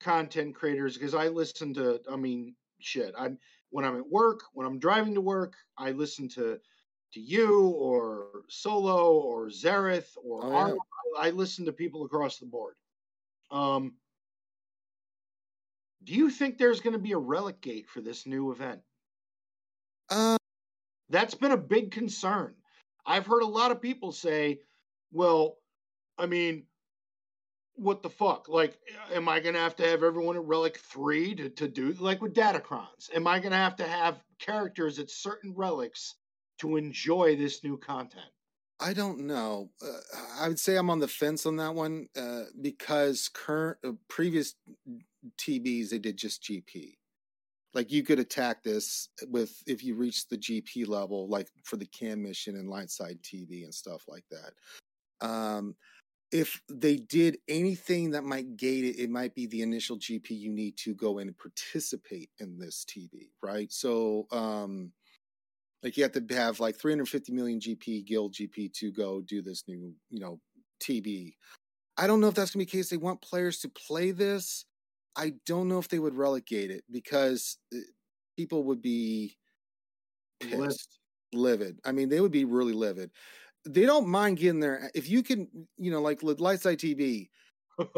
content 0.00 0.56
creators, 0.56 0.94
because 0.94 1.14
I 1.14 1.28
listen 1.28 1.72
to, 1.74 2.00
I 2.10 2.16
mean, 2.16 2.56
shit. 2.80 3.14
I'm 3.16 3.38
when 3.70 3.84
I'm 3.84 3.98
at 3.98 4.10
work, 4.10 4.40
when 4.52 4.66
I'm 4.66 4.80
driving 4.80 5.14
to 5.14 5.20
work, 5.20 5.54
I 5.78 5.92
listen 5.92 6.28
to 6.30 6.58
to 7.12 7.20
you 7.20 7.68
or 7.68 8.42
Solo 8.48 9.12
or 9.12 9.46
Xaereth 9.46 10.16
or 10.24 10.44
oh, 10.44 10.66
yeah. 10.66 10.74
I 11.16 11.30
listen 11.30 11.66
to 11.66 11.72
people 11.72 12.04
across 12.04 12.38
the 12.38 12.46
board. 12.46 12.74
Um, 13.52 13.94
do 16.02 16.14
you 16.14 16.30
think 16.30 16.58
there's 16.58 16.80
going 16.80 16.94
to 16.94 16.98
be 16.98 17.12
a 17.12 17.18
relic 17.18 17.60
gate 17.60 17.88
for 17.88 18.00
this 18.00 18.26
new 18.26 18.50
event? 18.50 18.80
Uh, 20.10 20.36
That's 21.10 21.36
been 21.36 21.52
a 21.52 21.56
big 21.56 21.92
concern. 21.92 22.56
I've 23.06 23.26
heard 23.26 23.42
a 23.42 23.46
lot 23.46 23.70
of 23.70 23.80
people 23.80 24.12
say, 24.12 24.60
well, 25.12 25.56
I 26.18 26.26
mean, 26.26 26.64
what 27.76 28.02
the 28.02 28.10
fuck? 28.10 28.48
Like, 28.48 28.78
am 29.12 29.28
I 29.28 29.40
going 29.40 29.54
to 29.54 29.60
have 29.60 29.76
to 29.76 29.86
have 29.86 30.02
everyone 30.02 30.36
at 30.36 30.44
Relic 30.44 30.78
3 30.78 31.34
to, 31.36 31.48
to 31.50 31.68
do, 31.68 31.92
like 32.00 32.20
with 32.22 32.34
Datacrons? 32.34 33.14
Am 33.14 33.26
I 33.26 33.38
going 33.38 33.52
to 33.52 33.58
have 33.58 33.76
to 33.76 33.86
have 33.86 34.22
characters 34.38 34.98
at 34.98 35.10
certain 35.10 35.54
relics 35.54 36.14
to 36.60 36.76
enjoy 36.76 37.36
this 37.36 37.62
new 37.62 37.76
content? 37.76 38.26
I 38.80 38.92
don't 38.92 39.20
know. 39.20 39.70
Uh, 39.82 39.98
I 40.38 40.48
would 40.48 40.58
say 40.58 40.76
I'm 40.76 40.90
on 40.90 40.98
the 40.98 41.08
fence 41.08 41.46
on 41.46 41.56
that 41.56 41.74
one 41.74 42.08
uh, 42.16 42.44
because 42.60 43.30
current 43.32 43.78
uh, 43.84 43.92
previous 44.08 44.54
TBs 45.38 45.90
they 45.90 45.98
did 45.98 46.16
just 46.16 46.42
GP. 46.42 46.96
Like 47.76 47.92
you 47.92 48.02
could 48.02 48.18
attack 48.18 48.62
this 48.62 49.10
with 49.28 49.62
if 49.66 49.84
you 49.84 49.96
reach 49.96 50.28
the 50.28 50.38
GP 50.38 50.88
level, 50.88 51.28
like 51.28 51.48
for 51.62 51.76
the 51.76 51.84
cam 51.84 52.22
mission 52.22 52.56
and 52.56 52.70
light 52.70 52.90
side 52.90 53.18
TB 53.22 53.64
and 53.64 53.74
stuff 53.74 54.04
like 54.08 54.24
that. 54.30 55.26
Um, 55.26 55.76
if 56.32 56.62
they 56.70 56.96
did 56.96 57.36
anything 57.48 58.12
that 58.12 58.24
might 58.24 58.56
gate 58.56 58.84
it, 58.84 58.98
it 58.98 59.10
might 59.10 59.34
be 59.34 59.46
the 59.46 59.60
initial 59.60 59.98
GP 59.98 60.30
you 60.30 60.52
need 60.52 60.78
to 60.78 60.94
go 60.94 61.18
in 61.18 61.28
and 61.28 61.36
participate 61.36 62.30
in 62.38 62.58
this 62.58 62.86
TB, 62.88 63.28
right? 63.42 63.70
So, 63.70 64.26
um, 64.32 64.90
like 65.82 65.98
you 65.98 66.02
have 66.02 66.12
to 66.12 66.34
have 66.34 66.58
like 66.60 66.76
350 66.76 67.30
million 67.32 67.60
GP 67.60 68.06
guild 68.06 68.32
GP 68.32 68.72
to 68.72 68.90
go 68.90 69.20
do 69.20 69.42
this 69.42 69.64
new, 69.68 69.92
you 70.08 70.20
know, 70.20 70.40
TB. 70.82 71.34
I 71.98 72.06
don't 72.06 72.22
know 72.22 72.28
if 72.28 72.34
that's 72.34 72.52
gonna 72.52 72.62
be 72.62 72.70
the 72.70 72.78
case. 72.78 72.88
They 72.88 72.96
want 72.96 73.20
players 73.20 73.58
to 73.60 73.68
play 73.68 74.12
this. 74.12 74.64
I 75.16 75.34
don't 75.46 75.68
know 75.68 75.78
if 75.78 75.88
they 75.88 75.98
would 75.98 76.14
relegate 76.14 76.70
it 76.70 76.84
because 76.90 77.58
uh, 77.74 77.78
people 78.36 78.64
would 78.64 78.82
be 78.82 79.36
Livid. 80.42 80.64
pissed, 80.68 80.98
livid. 81.32 81.78
I 81.84 81.92
mean, 81.92 82.08
they 82.08 82.20
would 82.20 82.32
be 82.32 82.44
really 82.44 82.72
livid. 82.72 83.10
They 83.64 83.86
don't 83.86 84.06
mind 84.06 84.38
getting 84.38 84.60
there 84.60 84.90
if 84.94 85.08
you 85.08 85.22
can, 85.22 85.48
you 85.76 85.90
know, 85.90 86.00
like 86.00 86.20
Lightside 86.20 86.78
TB. 86.78 87.28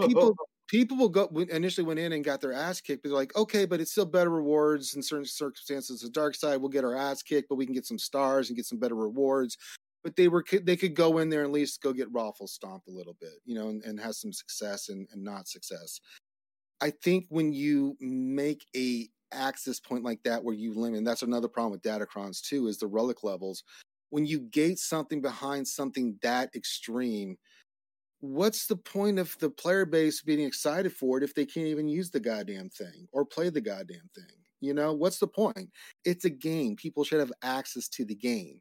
People, 0.06 0.34
people 0.68 0.96
will 0.96 1.08
go 1.08 1.26
initially 1.50 1.86
went 1.86 2.00
in 2.00 2.12
and 2.12 2.24
got 2.24 2.40
their 2.40 2.52
ass 2.52 2.80
kicked, 2.80 3.02
but 3.02 3.10
they're 3.10 3.18
like, 3.18 3.36
okay, 3.36 3.66
but 3.66 3.80
it's 3.80 3.90
still 3.90 4.06
better 4.06 4.30
rewards 4.30 4.94
in 4.94 5.02
certain 5.02 5.26
circumstances. 5.26 6.00
The 6.00 6.10
dark 6.10 6.34
side, 6.34 6.58
we'll 6.58 6.70
get 6.70 6.84
our 6.84 6.96
ass 6.96 7.22
kicked, 7.22 7.48
but 7.48 7.56
we 7.56 7.66
can 7.66 7.74
get 7.74 7.86
some 7.86 7.98
stars 7.98 8.48
and 8.48 8.56
get 8.56 8.66
some 8.66 8.78
better 8.78 8.94
rewards. 8.94 9.58
But 10.04 10.16
they 10.16 10.28
were 10.28 10.44
they 10.62 10.76
could 10.76 10.94
go 10.94 11.18
in 11.18 11.28
there 11.28 11.40
and 11.40 11.48
at 11.48 11.54
least 11.54 11.82
go 11.82 11.92
get 11.92 12.12
raffle 12.12 12.46
stomped 12.46 12.88
a 12.88 12.92
little 12.92 13.16
bit, 13.20 13.34
you 13.44 13.54
know, 13.54 13.68
and, 13.68 13.82
and 13.82 14.00
have 14.00 14.14
some 14.14 14.32
success 14.32 14.88
and, 14.88 15.06
and 15.12 15.22
not 15.22 15.48
success. 15.48 16.00
I 16.80 16.90
think 16.90 17.26
when 17.28 17.52
you 17.52 17.96
make 18.00 18.66
a 18.76 19.08
access 19.32 19.80
point 19.80 20.04
like 20.04 20.22
that 20.24 20.42
where 20.42 20.54
you 20.54 20.74
limit, 20.74 21.04
that's 21.04 21.22
another 21.22 21.48
problem 21.48 21.72
with 21.72 21.82
Datacrons 21.82 22.40
too, 22.40 22.68
is 22.68 22.78
the 22.78 22.86
relic 22.86 23.22
levels. 23.22 23.64
When 24.10 24.24
you 24.24 24.40
gate 24.40 24.78
something 24.78 25.20
behind 25.20 25.68
something 25.68 26.18
that 26.22 26.50
extreme, 26.54 27.36
what's 28.20 28.66
the 28.66 28.76
point 28.76 29.18
of 29.18 29.36
the 29.38 29.50
player 29.50 29.84
base 29.84 30.22
being 30.22 30.40
excited 30.40 30.92
for 30.92 31.18
it 31.18 31.24
if 31.24 31.34
they 31.34 31.44
can't 31.44 31.66
even 31.66 31.88
use 31.88 32.10
the 32.10 32.20
goddamn 32.20 32.70
thing 32.70 33.06
or 33.12 33.24
play 33.24 33.50
the 33.50 33.60
goddamn 33.60 34.08
thing? 34.14 34.24
You 34.60 34.74
know, 34.74 34.92
what's 34.92 35.18
the 35.18 35.26
point? 35.26 35.70
It's 36.04 36.24
a 36.24 36.30
game. 36.30 36.74
People 36.74 37.04
should 37.04 37.20
have 37.20 37.32
access 37.42 37.88
to 37.90 38.04
the 38.04 38.14
game. 38.14 38.60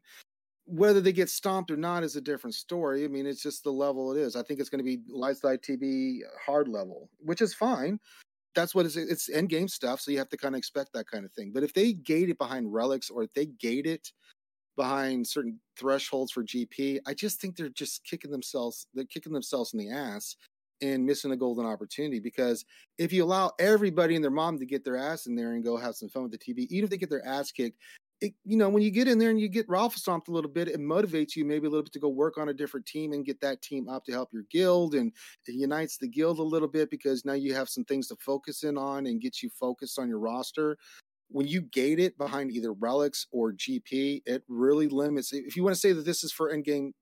Whether 0.70 1.00
they 1.00 1.12
get 1.12 1.30
stomped 1.30 1.70
or 1.70 1.76
not 1.76 2.02
is 2.02 2.16
a 2.16 2.20
different 2.20 2.54
story. 2.54 3.04
I 3.04 3.08
mean, 3.08 3.26
it's 3.26 3.42
just 3.42 3.64
the 3.64 3.72
level 3.72 4.12
it 4.12 4.20
is. 4.20 4.36
I 4.36 4.42
think 4.42 4.60
it's 4.60 4.68
going 4.68 4.84
to 4.84 4.84
be 4.84 4.98
Lightside 5.10 5.62
TB 5.64 6.20
hard 6.44 6.68
level, 6.68 7.08
which 7.18 7.40
is 7.40 7.54
fine. 7.54 7.98
That's 8.54 8.74
what 8.74 8.84
it's, 8.84 8.96
it's 8.96 9.30
end 9.30 9.48
game 9.48 9.68
stuff. 9.68 10.00
So 10.00 10.10
you 10.10 10.18
have 10.18 10.28
to 10.28 10.36
kind 10.36 10.54
of 10.54 10.58
expect 10.58 10.92
that 10.92 11.10
kind 11.10 11.24
of 11.24 11.32
thing. 11.32 11.52
But 11.54 11.62
if 11.62 11.72
they 11.72 11.92
gate 11.92 12.28
it 12.28 12.38
behind 12.38 12.72
relics 12.72 13.08
or 13.08 13.22
if 13.22 13.32
they 13.32 13.46
gate 13.46 13.86
it 13.86 14.12
behind 14.76 15.26
certain 15.26 15.58
thresholds 15.78 16.32
for 16.32 16.44
GP, 16.44 17.00
I 17.06 17.14
just 17.14 17.40
think 17.40 17.56
they're 17.56 17.68
just 17.68 18.04
kicking 18.04 18.30
themselves. 18.30 18.86
They're 18.94 19.04
kicking 19.04 19.32
themselves 19.32 19.72
in 19.72 19.78
the 19.78 19.90
ass 19.90 20.36
and 20.80 21.04
missing 21.04 21.32
a 21.32 21.36
golden 21.36 21.66
opportunity 21.66 22.20
because 22.20 22.64
if 22.98 23.12
you 23.12 23.24
allow 23.24 23.52
everybody 23.58 24.14
and 24.14 24.22
their 24.22 24.30
mom 24.30 24.58
to 24.58 24.66
get 24.66 24.84
their 24.84 24.96
ass 24.96 25.26
in 25.26 25.34
there 25.34 25.52
and 25.52 25.64
go 25.64 25.76
have 25.76 25.94
some 25.94 26.08
fun 26.08 26.22
with 26.22 26.32
the 26.32 26.38
TB, 26.38 26.68
even 26.70 26.84
if 26.84 26.90
they 26.90 26.96
get 26.96 27.10
their 27.10 27.26
ass 27.26 27.50
kicked, 27.50 27.78
it, 28.20 28.34
you 28.44 28.56
know, 28.56 28.68
when 28.68 28.82
you 28.82 28.90
get 28.90 29.06
in 29.06 29.18
there 29.18 29.30
and 29.30 29.40
you 29.40 29.48
get 29.48 29.68
Ralph 29.68 29.94
stomped 29.94 30.28
a 30.28 30.32
little 30.32 30.50
bit, 30.50 30.68
it 30.68 30.80
motivates 30.80 31.36
you 31.36 31.44
maybe 31.44 31.66
a 31.66 31.70
little 31.70 31.84
bit 31.84 31.92
to 31.92 32.00
go 32.00 32.08
work 32.08 32.36
on 32.36 32.48
a 32.48 32.54
different 32.54 32.86
team 32.86 33.12
and 33.12 33.24
get 33.24 33.40
that 33.40 33.62
team 33.62 33.88
up 33.88 34.04
to 34.04 34.12
help 34.12 34.32
your 34.32 34.44
guild 34.50 34.94
and 34.94 35.12
it 35.46 35.54
unites 35.54 35.98
the 35.98 36.08
guild 36.08 36.38
a 36.38 36.42
little 36.42 36.68
bit 36.68 36.90
because 36.90 37.24
now 37.24 37.34
you 37.34 37.54
have 37.54 37.68
some 37.68 37.84
things 37.84 38.08
to 38.08 38.16
focus 38.16 38.64
in 38.64 38.76
on 38.76 39.06
and 39.06 39.20
get 39.20 39.42
you 39.42 39.50
focused 39.50 39.98
on 39.98 40.08
your 40.08 40.18
roster. 40.18 40.76
When 41.28 41.46
you 41.46 41.62
gate 41.62 42.00
it 42.00 42.18
behind 42.18 42.50
either 42.50 42.72
relics 42.72 43.26
or 43.30 43.52
GP, 43.52 44.22
it 44.26 44.42
really 44.48 44.88
limits. 44.88 45.32
If 45.32 45.56
you 45.56 45.62
want 45.62 45.76
to 45.76 45.80
say 45.80 45.92
that 45.92 46.04
this 46.04 46.24
is 46.24 46.32
for 46.32 46.52
endgame, 46.52 46.92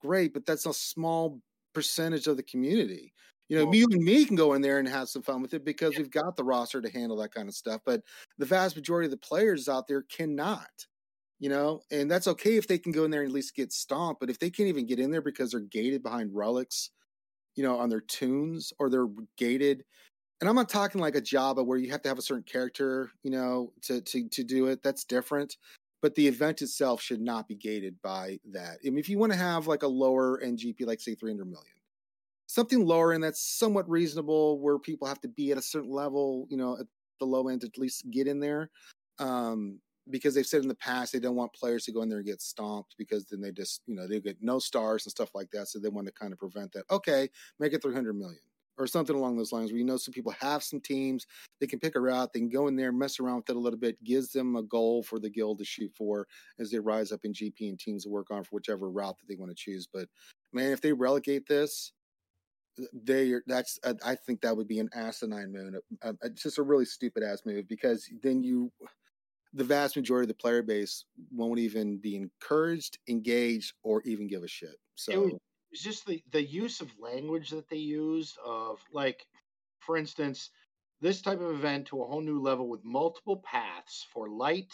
great, 0.00 0.32
but 0.32 0.46
that's 0.46 0.66
a 0.66 0.72
small 0.72 1.40
percentage 1.74 2.26
of 2.26 2.36
the 2.36 2.42
community. 2.42 3.12
You 3.52 3.58
know, 3.58 3.64
well, 3.66 3.74
you 3.74 3.86
and 3.90 4.02
me 4.02 4.24
can 4.24 4.34
go 4.34 4.54
in 4.54 4.62
there 4.62 4.78
and 4.78 4.88
have 4.88 5.10
some 5.10 5.20
fun 5.20 5.42
with 5.42 5.52
it 5.52 5.62
because 5.62 5.92
yeah. 5.92 5.98
we've 5.98 6.10
got 6.10 6.36
the 6.36 6.42
roster 6.42 6.80
to 6.80 6.88
handle 6.88 7.18
that 7.18 7.34
kind 7.34 7.50
of 7.50 7.54
stuff. 7.54 7.82
But 7.84 8.00
the 8.38 8.46
vast 8.46 8.76
majority 8.76 9.04
of 9.04 9.10
the 9.10 9.18
players 9.18 9.68
out 9.68 9.86
there 9.86 10.02
cannot. 10.02 10.70
You 11.38 11.50
know, 11.50 11.82
and 11.90 12.10
that's 12.10 12.28
okay 12.28 12.56
if 12.56 12.66
they 12.66 12.78
can 12.78 12.92
go 12.92 13.04
in 13.04 13.10
there 13.10 13.20
and 13.20 13.28
at 13.28 13.34
least 13.34 13.54
get 13.54 13.72
stomped. 13.72 14.20
But 14.20 14.30
if 14.30 14.38
they 14.38 14.48
can't 14.48 14.70
even 14.70 14.86
get 14.86 14.98
in 14.98 15.10
there 15.10 15.20
because 15.20 15.50
they're 15.50 15.60
gated 15.60 16.02
behind 16.02 16.30
relics, 16.32 16.90
you 17.54 17.62
know, 17.62 17.78
on 17.78 17.90
their 17.90 18.00
tunes 18.00 18.72
or 18.78 18.88
they're 18.88 19.08
gated 19.36 19.84
and 20.40 20.48
I'm 20.48 20.56
not 20.56 20.70
talking 20.70 21.00
like 21.00 21.14
a 21.14 21.20
Jabba 21.20 21.64
where 21.64 21.78
you 21.78 21.92
have 21.92 22.02
to 22.02 22.08
have 22.08 22.18
a 22.18 22.22
certain 22.22 22.42
character, 22.42 23.10
you 23.22 23.30
know, 23.30 23.72
to 23.82 24.00
to 24.00 24.28
to 24.28 24.42
do 24.42 24.66
it. 24.66 24.82
That's 24.82 25.04
different. 25.04 25.56
But 26.00 26.16
the 26.16 26.26
event 26.26 26.62
itself 26.62 27.00
should 27.00 27.20
not 27.20 27.46
be 27.46 27.54
gated 27.54 28.00
by 28.02 28.40
that. 28.50 28.78
I 28.84 28.88
mean, 28.88 28.98
if 28.98 29.08
you 29.08 29.18
want 29.18 29.30
to 29.32 29.38
have 29.38 29.68
like 29.68 29.84
a 29.84 29.86
lower 29.86 30.40
NGP, 30.42 30.84
like 30.84 31.00
say 31.00 31.14
300 31.14 31.44
million, 31.44 31.74
something 32.52 32.84
lower 32.84 33.12
and 33.12 33.24
that's 33.24 33.40
somewhat 33.40 33.88
reasonable 33.88 34.60
where 34.60 34.78
people 34.78 35.08
have 35.08 35.20
to 35.22 35.28
be 35.28 35.52
at 35.52 35.58
a 35.58 35.62
certain 35.62 35.90
level, 35.90 36.46
you 36.50 36.56
know, 36.58 36.76
at 36.78 36.86
the 37.18 37.24
low 37.24 37.48
end 37.48 37.62
to 37.62 37.66
at 37.66 37.78
least 37.78 38.10
get 38.10 38.26
in 38.26 38.40
there. 38.40 38.70
Um, 39.18 39.80
because 40.10 40.34
they've 40.34 40.44
said 40.44 40.62
in 40.62 40.68
the 40.68 40.74
past 40.74 41.12
they 41.12 41.20
don't 41.20 41.36
want 41.36 41.54
players 41.54 41.84
to 41.84 41.92
go 41.92 42.02
in 42.02 42.08
there 42.08 42.18
and 42.18 42.26
get 42.26 42.42
stomped 42.42 42.94
because 42.98 43.24
then 43.24 43.40
they 43.40 43.52
just, 43.52 43.82
you 43.86 43.94
know, 43.94 44.06
they 44.06 44.20
get 44.20 44.36
no 44.42 44.58
stars 44.58 45.06
and 45.06 45.12
stuff 45.12 45.30
like 45.34 45.50
that. 45.52 45.68
So 45.68 45.78
they 45.78 45.88
want 45.88 46.08
to 46.08 46.12
kind 46.12 46.32
of 46.32 46.38
prevent 46.38 46.72
that. 46.72 46.84
Okay, 46.90 47.30
make 47.58 47.72
it 47.72 47.82
300 47.82 48.12
million 48.14 48.40
or 48.78 48.86
something 48.86 49.16
along 49.16 49.36
those 49.36 49.52
lines 49.52 49.70
where 49.70 49.78
you 49.78 49.84
know 49.84 49.98
some 49.98 50.12
people 50.14 50.32
have 50.32 50.62
some 50.62 50.80
teams 50.80 51.26
they 51.60 51.66
can 51.66 51.78
pick 51.78 51.94
a 51.94 52.00
route 52.00 52.32
they 52.32 52.40
can 52.40 52.48
go 52.48 52.68
in 52.68 52.74
there 52.74 52.90
mess 52.90 53.20
around 53.20 53.36
with 53.36 53.50
it 53.50 53.56
a 53.56 53.58
little 53.58 53.78
bit 53.78 54.02
gives 54.02 54.32
them 54.32 54.56
a 54.56 54.62
goal 54.62 55.02
for 55.02 55.18
the 55.18 55.28
guild 55.28 55.58
to 55.58 55.64
shoot 55.64 55.92
for 55.94 56.26
as 56.58 56.70
they 56.70 56.78
rise 56.78 57.12
up 57.12 57.20
in 57.22 57.34
gp 57.34 57.68
and 57.68 57.78
teams 57.78 58.04
to 58.04 58.08
work 58.08 58.30
on 58.30 58.42
for 58.42 58.48
whichever 58.52 58.90
route 58.90 59.14
that 59.18 59.26
they 59.28 59.38
want 59.38 59.50
to 59.50 59.54
choose 59.54 59.86
but 59.92 60.08
man 60.54 60.72
if 60.72 60.80
they 60.80 60.90
relegate 60.90 61.46
this 61.46 61.92
they 62.92 63.34
that's 63.46 63.78
uh, 63.84 63.94
I 64.04 64.14
think 64.14 64.40
that 64.40 64.56
would 64.56 64.68
be 64.68 64.78
an 64.78 64.88
asinine 64.94 65.52
move. 65.52 65.74
Uh, 66.02 66.12
it's 66.22 66.42
just 66.42 66.58
a 66.58 66.62
really 66.62 66.84
stupid 66.84 67.22
ass 67.22 67.42
move 67.44 67.68
because 67.68 68.08
then 68.22 68.42
you, 68.42 68.72
the 69.52 69.64
vast 69.64 69.96
majority 69.96 70.24
of 70.24 70.28
the 70.28 70.42
player 70.42 70.62
base 70.62 71.04
won't 71.30 71.58
even 71.58 71.98
be 71.98 72.16
encouraged, 72.16 72.98
engaged, 73.08 73.74
or 73.82 74.02
even 74.02 74.26
give 74.26 74.42
a 74.42 74.48
shit. 74.48 74.76
So 74.94 75.12
it 75.12 75.18
was 75.18 75.80
just 75.80 76.06
the 76.06 76.22
the 76.32 76.42
use 76.42 76.80
of 76.80 76.88
language 76.98 77.50
that 77.50 77.68
they 77.68 77.76
used 77.76 78.38
of 78.44 78.78
like, 78.92 79.26
for 79.80 79.96
instance, 79.96 80.50
this 81.00 81.20
type 81.20 81.40
of 81.40 81.50
event 81.50 81.86
to 81.88 82.02
a 82.02 82.06
whole 82.06 82.22
new 82.22 82.40
level 82.40 82.68
with 82.68 82.84
multiple 82.84 83.42
paths 83.44 84.06
for 84.12 84.30
light, 84.30 84.72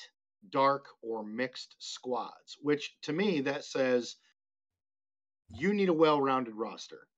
dark, 0.51 0.86
or 1.03 1.24
mixed 1.24 1.74
squads. 1.78 2.57
Which 2.61 2.96
to 3.03 3.12
me 3.12 3.40
that 3.40 3.64
says 3.64 4.16
you 5.51 5.72
need 5.72 5.88
a 5.88 5.94
well-rounded 5.94 6.55
roster 6.55 7.09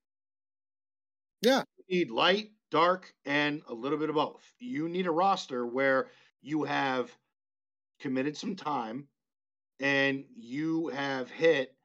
yeah. 1.42 1.62
You 1.76 1.98
need 1.98 2.10
light, 2.10 2.52
dark, 2.70 3.12
and 3.24 3.62
a 3.66 3.74
little 3.74 3.98
bit 3.98 4.08
of 4.10 4.14
both. 4.14 4.52
You 4.58 4.88
need 4.88 5.06
a 5.06 5.10
roster 5.10 5.66
where 5.66 6.10
you 6.40 6.64
have 6.64 7.16
committed 8.00 8.36
some 8.36 8.56
time 8.56 9.08
and 9.80 10.26
you 10.36 10.88
have 10.88 11.30
hit. 11.30 11.76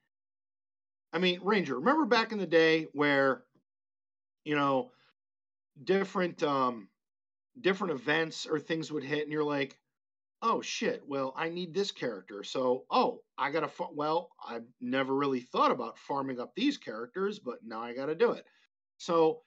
I 1.12 1.18
mean, 1.18 1.40
Ranger, 1.42 1.76
remember 1.78 2.04
back 2.04 2.32
in 2.32 2.38
the 2.38 2.46
day 2.46 2.84
where, 2.92 3.44
you 4.44 4.54
know, 4.56 4.92
different 5.84 6.42
um 6.42 6.88
different 7.60 7.92
events 7.92 8.46
or 8.46 8.60
things 8.60 8.92
would 8.92 9.04
hit 9.04 9.24
and 9.24 9.32
you're 9.32 9.44
like, 9.44 9.78
oh 10.42 10.62
shit, 10.62 11.02
well, 11.06 11.34
I 11.36 11.48
need 11.50 11.74
this 11.74 11.92
character. 11.92 12.44
So, 12.44 12.86
oh, 12.90 13.22
I 13.38 13.50
got 13.50 13.60
to, 13.60 13.68
fa- 13.68 13.88
well, 13.94 14.30
I've 14.46 14.66
never 14.80 15.14
really 15.14 15.40
thought 15.40 15.70
about 15.72 15.98
farming 15.98 16.40
up 16.40 16.54
these 16.56 16.78
characters, 16.78 17.38
but 17.40 17.60
now 17.64 17.82
I 17.82 17.94
got 17.94 18.06
to 18.06 18.14
do 18.16 18.32
it. 18.32 18.46
So 18.98 19.42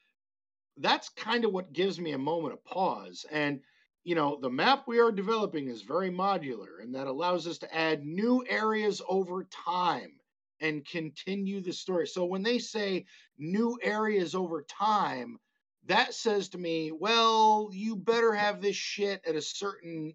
that's 0.79 1.09
kind 1.09 1.45
of 1.45 1.51
what 1.51 1.73
gives 1.73 1.99
me 1.99 2.11
a 2.13 2.17
moment 2.17 2.53
of 2.53 2.63
pause. 2.65 3.25
And, 3.31 3.61
you 4.03 4.15
know, 4.15 4.39
the 4.41 4.49
map 4.49 4.83
we 4.87 4.99
are 4.99 5.11
developing 5.11 5.67
is 5.67 5.81
very 5.81 6.09
modular 6.09 6.81
and 6.81 6.95
that 6.95 7.07
allows 7.07 7.47
us 7.47 7.57
to 7.59 7.75
add 7.75 8.05
new 8.05 8.43
areas 8.49 9.01
over 9.07 9.45
time 9.65 10.13
and 10.61 10.85
continue 10.85 11.61
the 11.61 11.73
story. 11.73 12.07
So 12.07 12.25
when 12.25 12.43
they 12.43 12.59
say 12.59 13.05
new 13.37 13.77
areas 13.81 14.35
over 14.35 14.63
time, 14.63 15.37
that 15.85 16.13
says 16.13 16.49
to 16.49 16.57
me, 16.57 16.91
well, 16.91 17.69
you 17.71 17.95
better 17.95 18.33
have 18.33 18.61
this 18.61 18.75
shit 18.75 19.21
at 19.27 19.35
a 19.35 19.41
certain 19.41 20.13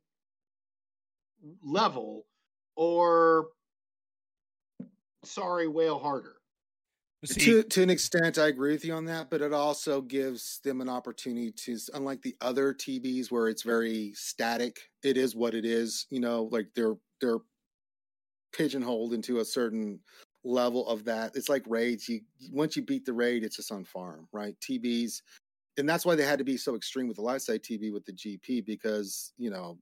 level 1.62 2.26
or 2.76 3.48
sorry, 5.24 5.68
whale 5.68 5.98
harder. 5.98 6.36
See, 7.24 7.40
to 7.40 7.62
to 7.62 7.82
an 7.82 7.90
extent, 7.90 8.38
I 8.38 8.48
agree 8.48 8.72
with 8.72 8.84
you 8.84 8.94
on 8.94 9.06
that, 9.06 9.30
but 9.30 9.40
it 9.40 9.52
also 9.52 10.00
gives 10.00 10.60
them 10.64 10.80
an 10.80 10.88
opportunity 10.88 11.52
to, 11.52 11.78
unlike 11.94 12.22
the 12.22 12.36
other 12.40 12.74
TBs 12.74 13.30
where 13.30 13.48
it's 13.48 13.62
very 13.62 14.12
static. 14.14 14.80
It 15.02 15.16
is 15.16 15.34
what 15.34 15.54
it 15.54 15.64
is, 15.64 16.06
you 16.10 16.20
know, 16.20 16.48
like 16.50 16.68
they're 16.74 16.96
they're 17.20 17.38
pigeonholed 18.52 19.12
into 19.14 19.38
a 19.38 19.44
certain 19.44 20.00
level 20.44 20.86
of 20.86 21.04
that. 21.06 21.32
It's 21.34 21.48
like 21.48 21.64
raids. 21.66 22.08
You 22.08 22.20
once 22.52 22.76
you 22.76 22.82
beat 22.82 23.04
the 23.04 23.12
raid, 23.12 23.44
it's 23.44 23.56
just 23.56 23.72
on 23.72 23.84
farm, 23.84 24.28
right? 24.32 24.54
TBs, 24.60 25.22
and 25.78 25.88
that's 25.88 26.04
why 26.04 26.14
they 26.14 26.24
had 26.24 26.38
to 26.38 26.44
be 26.44 26.56
so 26.56 26.74
extreme 26.76 27.08
with 27.08 27.16
the 27.16 27.22
light 27.22 27.42
side 27.42 27.62
TB 27.62 27.92
with 27.92 28.04
the 28.04 28.12
GP 28.12 28.66
because 28.66 29.32
you 29.38 29.50
know, 29.50 29.78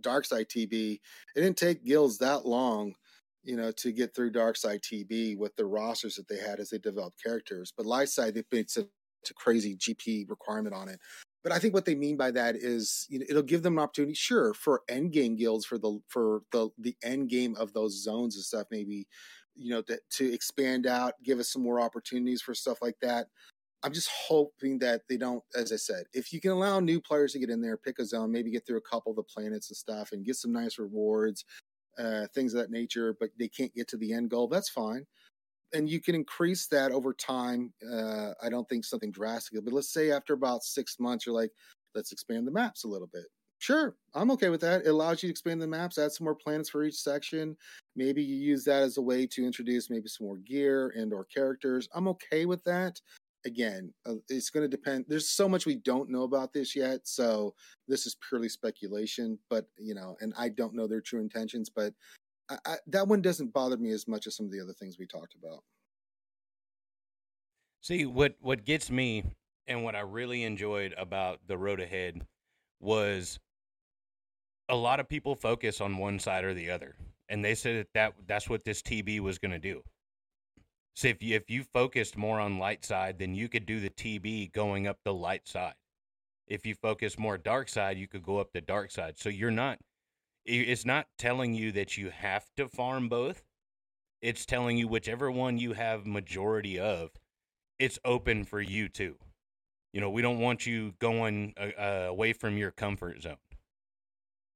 dark 0.00 0.24
side 0.24 0.48
TB. 0.48 1.00
It 1.36 1.40
didn't 1.40 1.56
take 1.56 1.84
guilds 1.84 2.18
that 2.18 2.46
long 2.46 2.94
you 3.42 3.56
know, 3.56 3.70
to 3.72 3.92
get 3.92 4.14
through 4.14 4.30
Dark 4.30 4.56
Side 4.56 4.82
TB 4.82 5.38
with 5.38 5.54
the 5.56 5.66
rosters 5.66 6.16
that 6.16 6.28
they 6.28 6.38
had 6.38 6.60
as 6.60 6.70
they 6.70 6.78
developed 6.78 7.22
characters. 7.22 7.72
But 7.76 7.86
Light 7.86 8.08
Side, 8.08 8.34
they 8.34 8.44
made 8.52 8.70
such 8.70 8.86
a 9.30 9.34
crazy 9.34 9.76
GP 9.76 10.28
requirement 10.28 10.74
on 10.74 10.88
it. 10.88 10.98
But 11.42 11.52
I 11.52 11.58
think 11.58 11.72
what 11.72 11.86
they 11.86 11.94
mean 11.94 12.16
by 12.16 12.30
that 12.32 12.56
is 12.56 13.06
you 13.08 13.18
know, 13.18 13.24
it'll 13.28 13.42
give 13.42 13.62
them 13.62 13.78
an 13.78 13.84
opportunity, 13.84 14.14
sure, 14.14 14.52
for 14.52 14.82
end 14.88 15.12
game 15.12 15.36
guilds 15.36 15.64
for 15.64 15.78
the 15.78 15.98
for 16.08 16.42
the 16.52 16.68
the 16.78 16.96
end 17.02 17.30
game 17.30 17.56
of 17.56 17.72
those 17.72 18.02
zones 18.02 18.36
and 18.36 18.44
stuff, 18.44 18.66
maybe 18.70 19.06
you 19.56 19.70
know 19.70 19.82
to, 19.82 19.98
to 20.10 20.32
expand 20.32 20.86
out, 20.86 21.14
give 21.24 21.38
us 21.38 21.50
some 21.50 21.62
more 21.62 21.80
opportunities 21.80 22.42
for 22.42 22.54
stuff 22.54 22.78
like 22.82 22.96
that. 23.00 23.28
I'm 23.82 23.94
just 23.94 24.10
hoping 24.28 24.78
that 24.80 25.02
they 25.08 25.16
don't, 25.16 25.42
as 25.56 25.72
I 25.72 25.76
said, 25.76 26.04
if 26.12 26.34
you 26.34 26.40
can 26.40 26.50
allow 26.50 26.80
new 26.80 27.00
players 27.00 27.32
to 27.32 27.38
get 27.38 27.48
in 27.48 27.62
there, 27.62 27.78
pick 27.78 27.98
a 27.98 28.04
zone, 28.04 28.30
maybe 28.30 28.50
get 28.50 28.66
through 28.66 28.76
a 28.76 28.82
couple 28.82 29.10
of 29.10 29.16
the 29.16 29.22
planets 29.22 29.70
and 29.70 29.76
stuff, 29.76 30.12
and 30.12 30.24
get 30.24 30.36
some 30.36 30.52
nice 30.52 30.78
rewards, 30.78 31.46
uh, 32.00 32.26
things 32.34 32.54
of 32.54 32.60
that 32.60 32.70
nature, 32.70 33.16
but 33.18 33.30
they 33.38 33.48
can't 33.48 33.74
get 33.74 33.88
to 33.88 33.96
the 33.96 34.12
end 34.12 34.30
goal, 34.30 34.48
that's 34.48 34.68
fine. 34.68 35.04
And 35.72 35.88
you 35.88 36.00
can 36.00 36.14
increase 36.14 36.66
that 36.68 36.90
over 36.90 37.12
time. 37.12 37.72
Uh, 37.88 38.30
I 38.42 38.48
don't 38.48 38.68
think 38.68 38.84
something 38.84 39.12
drastic, 39.12 39.64
but 39.64 39.72
let's 39.72 39.92
say 39.92 40.10
after 40.10 40.32
about 40.34 40.64
six 40.64 40.98
months, 40.98 41.26
you're 41.26 41.34
like, 41.34 41.52
let's 41.94 42.12
expand 42.12 42.46
the 42.46 42.52
maps 42.52 42.84
a 42.84 42.88
little 42.88 43.08
bit. 43.12 43.24
Sure, 43.58 43.94
I'm 44.14 44.30
okay 44.30 44.48
with 44.48 44.62
that. 44.62 44.86
It 44.86 44.88
allows 44.88 45.22
you 45.22 45.28
to 45.28 45.30
expand 45.30 45.60
the 45.60 45.66
maps, 45.66 45.98
add 45.98 46.12
some 46.12 46.24
more 46.24 46.34
planets 46.34 46.70
for 46.70 46.82
each 46.82 46.94
section. 46.94 47.56
Maybe 47.94 48.22
you 48.22 48.36
use 48.36 48.64
that 48.64 48.82
as 48.82 48.96
a 48.96 49.02
way 49.02 49.26
to 49.26 49.44
introduce 49.44 49.90
maybe 49.90 50.08
some 50.08 50.26
more 50.26 50.38
gear 50.38 50.94
and 50.96 51.12
or 51.12 51.26
characters. 51.26 51.86
I'm 51.94 52.08
okay 52.08 52.46
with 52.46 52.64
that 52.64 52.98
again, 53.44 53.92
uh, 54.06 54.14
it's 54.28 54.50
going 54.50 54.68
to 54.68 54.76
depend. 54.76 55.06
There's 55.08 55.28
so 55.28 55.48
much 55.48 55.66
we 55.66 55.76
don't 55.76 56.10
know 56.10 56.22
about 56.22 56.52
this 56.52 56.74
yet, 56.76 57.00
so 57.04 57.54
this 57.88 58.06
is 58.06 58.16
purely 58.28 58.48
speculation. 58.48 59.38
But 59.48 59.66
you 59.78 59.94
know, 59.94 60.16
and 60.20 60.32
I 60.38 60.48
don't 60.50 60.74
know 60.74 60.86
their 60.86 61.00
true 61.00 61.20
intentions, 61.20 61.70
but 61.70 61.94
I, 62.48 62.58
I, 62.66 62.76
that 62.88 63.08
one 63.08 63.22
doesn't 63.22 63.52
bother 63.52 63.76
me 63.76 63.92
as 63.92 64.06
much 64.08 64.26
as 64.26 64.36
some 64.36 64.46
of 64.46 64.52
the 64.52 64.60
other 64.60 64.72
things 64.74 64.98
we 64.98 65.06
talked 65.06 65.34
about. 65.34 65.62
See 67.82 68.06
what 68.06 68.34
what 68.40 68.64
gets 68.64 68.90
me 68.90 69.24
and 69.66 69.84
what 69.84 69.94
I 69.96 70.00
really 70.00 70.42
enjoyed 70.44 70.94
about 70.98 71.40
the 71.46 71.56
road 71.56 71.80
ahead 71.80 72.20
was 72.80 73.38
a 74.68 74.76
lot 74.76 75.00
of 75.00 75.08
people 75.08 75.34
focus 75.34 75.80
on 75.80 75.98
one 75.98 76.18
side 76.18 76.44
or 76.44 76.54
the 76.54 76.70
other. 76.70 76.96
and 77.28 77.44
they 77.44 77.54
said 77.54 77.76
that, 77.76 77.94
that 77.94 78.14
that's 78.26 78.48
what 78.48 78.64
this 78.64 78.82
TB 78.82 79.20
was 79.20 79.38
going 79.38 79.52
to 79.52 79.58
do. 79.58 79.82
So 81.00 81.08
if 81.08 81.22
you, 81.22 81.34
if 81.34 81.48
you 81.48 81.62
focused 81.64 82.18
more 82.18 82.38
on 82.38 82.58
light 82.58 82.84
side, 82.84 83.18
then 83.18 83.34
you 83.34 83.48
could 83.48 83.64
do 83.64 83.80
the 83.80 83.88
TB 83.88 84.52
going 84.52 84.86
up 84.86 84.98
the 85.02 85.14
light 85.14 85.48
side. 85.48 85.72
If 86.46 86.66
you 86.66 86.74
focus 86.74 87.18
more 87.18 87.38
dark 87.38 87.70
side, 87.70 87.96
you 87.96 88.06
could 88.06 88.22
go 88.22 88.36
up 88.36 88.52
the 88.52 88.60
dark 88.60 88.90
side. 88.90 89.14
So 89.16 89.30
you're 89.30 89.50
not 89.50 89.78
it's 90.44 90.84
not 90.84 91.06
telling 91.16 91.54
you 91.54 91.72
that 91.72 91.96
you 91.96 92.10
have 92.10 92.44
to 92.58 92.68
farm 92.68 93.08
both. 93.08 93.44
It's 94.20 94.44
telling 94.44 94.76
you 94.76 94.88
whichever 94.88 95.30
one 95.30 95.56
you 95.56 95.72
have 95.72 96.04
majority 96.06 96.78
of, 96.78 97.12
it's 97.78 97.98
open 98.04 98.44
for 98.44 98.60
you 98.60 98.90
too. 98.90 99.16
You 99.94 100.02
know, 100.02 100.10
we 100.10 100.20
don't 100.20 100.38
want 100.38 100.66
you 100.66 100.92
going 100.98 101.54
uh, 101.58 101.80
uh, 101.80 102.06
away 102.10 102.34
from 102.34 102.58
your 102.58 102.72
comfort 102.72 103.22
zone. 103.22 103.36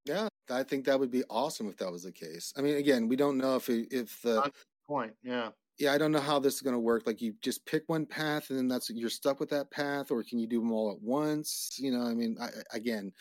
Yeah, 0.04 0.28
I 0.50 0.62
think 0.62 0.84
that 0.84 1.00
would 1.00 1.10
be 1.10 1.24
awesome 1.30 1.70
if 1.70 1.78
that 1.78 1.90
was 1.90 2.02
the 2.02 2.12
case. 2.12 2.52
I 2.54 2.60
mean, 2.60 2.76
again, 2.76 3.08
we 3.08 3.16
don't 3.16 3.38
know 3.38 3.56
if 3.56 3.70
it, 3.70 3.88
if 3.90 4.20
the 4.20 4.52
point, 4.86 5.14
yeah, 5.22 5.48
yeah, 5.78 5.92
I 5.92 5.98
don't 5.98 6.12
know 6.12 6.20
how 6.20 6.38
this 6.38 6.54
is 6.54 6.60
going 6.60 6.74
to 6.74 6.80
work. 6.80 7.06
Like, 7.06 7.20
you 7.20 7.34
just 7.42 7.66
pick 7.66 7.84
one 7.88 8.06
path, 8.06 8.50
and 8.50 8.58
then 8.58 8.68
that's 8.68 8.90
you're 8.90 9.10
stuck 9.10 9.40
with 9.40 9.50
that 9.50 9.70
path, 9.70 10.10
or 10.10 10.22
can 10.22 10.38
you 10.38 10.46
do 10.46 10.60
them 10.60 10.72
all 10.72 10.90
at 10.92 11.02
once? 11.02 11.76
You 11.78 11.90
know, 11.90 12.02
I 12.02 12.14
mean, 12.14 12.36
I, 12.40 12.48
again, 12.72 13.12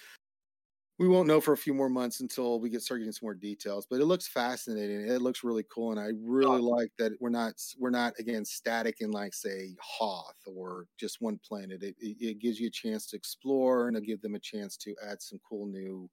we 0.99 1.07
won't 1.07 1.27
know 1.27 1.41
for 1.41 1.53
a 1.53 1.57
few 1.57 1.73
more 1.73 1.89
months 1.89 2.19
until 2.19 2.59
we 2.59 2.69
get 2.69 2.83
start 2.83 2.99
getting 2.99 3.11
some 3.11 3.25
more 3.25 3.33
details. 3.33 3.87
But 3.89 3.99
it 3.99 4.05
looks 4.05 4.27
fascinating. 4.27 5.07
It 5.07 5.21
looks 5.21 5.43
really 5.43 5.65
cool, 5.73 5.91
and 5.91 5.99
I 5.99 6.11
really 6.21 6.61
oh. 6.61 6.75
like 6.75 6.91
that 6.99 7.13
we're 7.19 7.29
not 7.29 7.53
we're 7.79 7.89
not 7.89 8.13
again 8.19 8.45
static 8.45 8.97
in 8.99 9.09
like 9.09 9.33
say 9.33 9.75
Hoth 9.81 10.37
or 10.45 10.85
just 10.99 11.21
one 11.21 11.39
planet. 11.45 11.81
It, 11.81 11.95
it, 11.99 12.17
it 12.19 12.39
gives 12.39 12.59
you 12.59 12.67
a 12.67 12.71
chance 12.71 13.07
to 13.07 13.17
explore, 13.17 13.87
and 13.87 13.97
it'll 13.97 14.05
give 14.05 14.21
them 14.21 14.35
a 14.35 14.39
chance 14.39 14.77
to 14.77 14.95
add 15.09 15.21
some 15.21 15.39
cool 15.47 15.65
new 15.65 16.07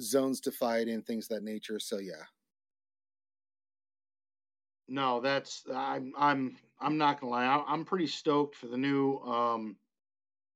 zones 0.00 0.40
to 0.40 0.50
fight 0.50 0.88
in, 0.88 1.02
things 1.02 1.28
that 1.28 1.42
nature. 1.42 1.78
So 1.78 1.98
yeah. 1.98 2.24
No, 4.88 5.20
that's 5.20 5.64
I'm 5.72 6.12
I'm 6.16 6.56
I'm 6.80 6.96
not 6.96 7.20
gonna 7.20 7.32
lie. 7.32 7.64
I'm 7.66 7.84
pretty 7.84 8.06
stoked 8.06 8.56
for 8.56 8.66
the 8.66 8.76
new 8.76 9.18
um 9.18 9.76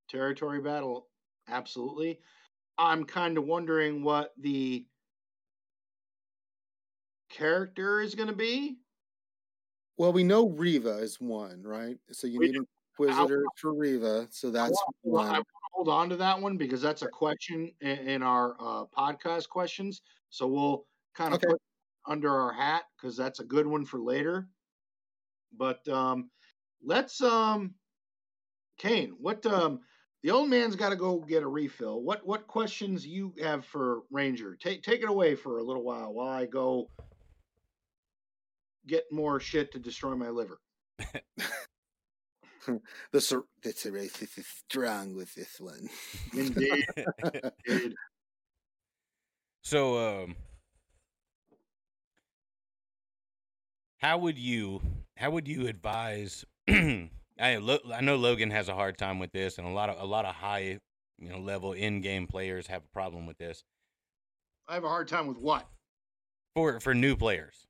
territory 0.08 0.60
battle. 0.60 1.08
Absolutely. 1.48 2.20
I'm 2.78 3.04
kind 3.04 3.36
of 3.36 3.44
wondering 3.44 4.02
what 4.02 4.32
the 4.38 4.86
character 7.28 8.00
is 8.00 8.14
going 8.14 8.28
to 8.28 8.34
be. 8.34 8.78
Well, 9.96 10.12
we 10.12 10.24
know 10.24 10.48
Reva 10.48 10.98
is 10.98 11.20
one, 11.20 11.62
right? 11.62 11.96
So 12.10 12.26
you 12.26 12.38
we 12.40 12.50
need 12.50 12.62
Inquisitor 12.98 13.44
for 13.56 13.74
Reva. 13.74 14.26
So 14.30 14.50
that's 14.50 14.72
I 14.72 14.90
want, 15.04 15.28
one. 15.28 15.34
I 15.34 15.42
hold 15.72 15.88
on 15.88 16.08
to 16.10 16.16
that 16.16 16.40
one 16.40 16.56
because 16.56 16.80
that's 16.80 17.02
a 17.02 17.08
question 17.08 17.72
in, 17.80 17.98
in 17.98 18.22
our 18.22 18.56
uh, 18.60 18.84
podcast 18.96 19.48
questions. 19.48 20.02
So 20.30 20.46
we'll 20.46 20.86
kind 21.14 21.34
of 21.34 21.38
okay. 21.38 21.52
put 21.52 21.60
under 22.06 22.30
our 22.30 22.52
hat 22.52 22.82
because 22.96 23.16
that's 23.16 23.40
a 23.40 23.44
good 23.44 23.66
one 23.66 23.84
for 23.84 23.98
later. 23.98 24.48
But 25.56 25.86
um, 25.88 26.30
let's 26.82 27.20
um, 27.20 27.74
Kane, 28.78 29.14
what 29.18 29.44
um, 29.46 29.80
the 30.22 30.30
old 30.30 30.48
man's 30.48 30.76
got 30.76 30.90
to 30.90 30.96
go 30.96 31.18
get 31.20 31.42
a 31.42 31.48
refill. 31.48 32.02
What 32.02 32.26
what 32.26 32.46
questions 32.46 33.06
you 33.06 33.34
have 33.40 33.64
for 33.66 34.02
Ranger? 34.10 34.56
Take 34.60 34.82
take 34.82 35.02
it 35.02 35.08
away 35.08 35.34
for 35.34 35.58
a 35.58 35.62
little 35.62 35.84
while 35.84 36.12
while 36.12 36.28
I 36.28 36.46
go 36.46 36.88
get 38.86 39.04
more 39.10 39.40
shit 39.40 39.72
to 39.72 39.78
destroy 39.78 40.14
my 40.14 40.30
liver. 40.30 40.60
the 42.66 42.80
the 43.62 43.72
cirrhosis 43.72 44.38
is 44.38 44.46
strong 44.68 45.14
with 45.14 45.34
this 45.34 45.60
one. 45.60 45.88
Indeed. 46.32 46.86
Indeed. 47.66 47.94
So, 49.62 50.24
um, 50.24 50.36
how 54.02 54.18
would 54.18 54.38
you 54.38 54.82
how 55.16 55.30
would 55.30 55.46
you 55.46 55.68
advise 55.68 56.44
I 56.68 57.08
I 57.38 58.00
know 58.02 58.16
Logan 58.16 58.50
has 58.50 58.68
a 58.68 58.74
hard 58.74 58.98
time 58.98 59.18
with 59.18 59.32
this, 59.32 59.58
and 59.58 59.66
a 59.66 59.70
lot 59.70 59.88
of 59.88 60.00
a 60.00 60.04
lot 60.04 60.24
of 60.24 60.34
high 60.34 60.78
you 61.18 61.28
know 61.30 61.38
level 61.38 61.72
in 61.72 62.00
game 62.00 62.26
players 62.26 62.66
have 62.66 62.82
a 62.82 62.92
problem 62.92 63.26
with 63.26 63.38
this. 63.38 63.64
I 64.68 64.74
have 64.74 64.84
a 64.84 64.88
hard 64.88 65.08
time 65.08 65.26
with 65.26 65.38
what 65.38 65.66
for 66.54 66.80
for 66.80 66.94
new 66.94 67.16
players. 67.16 67.66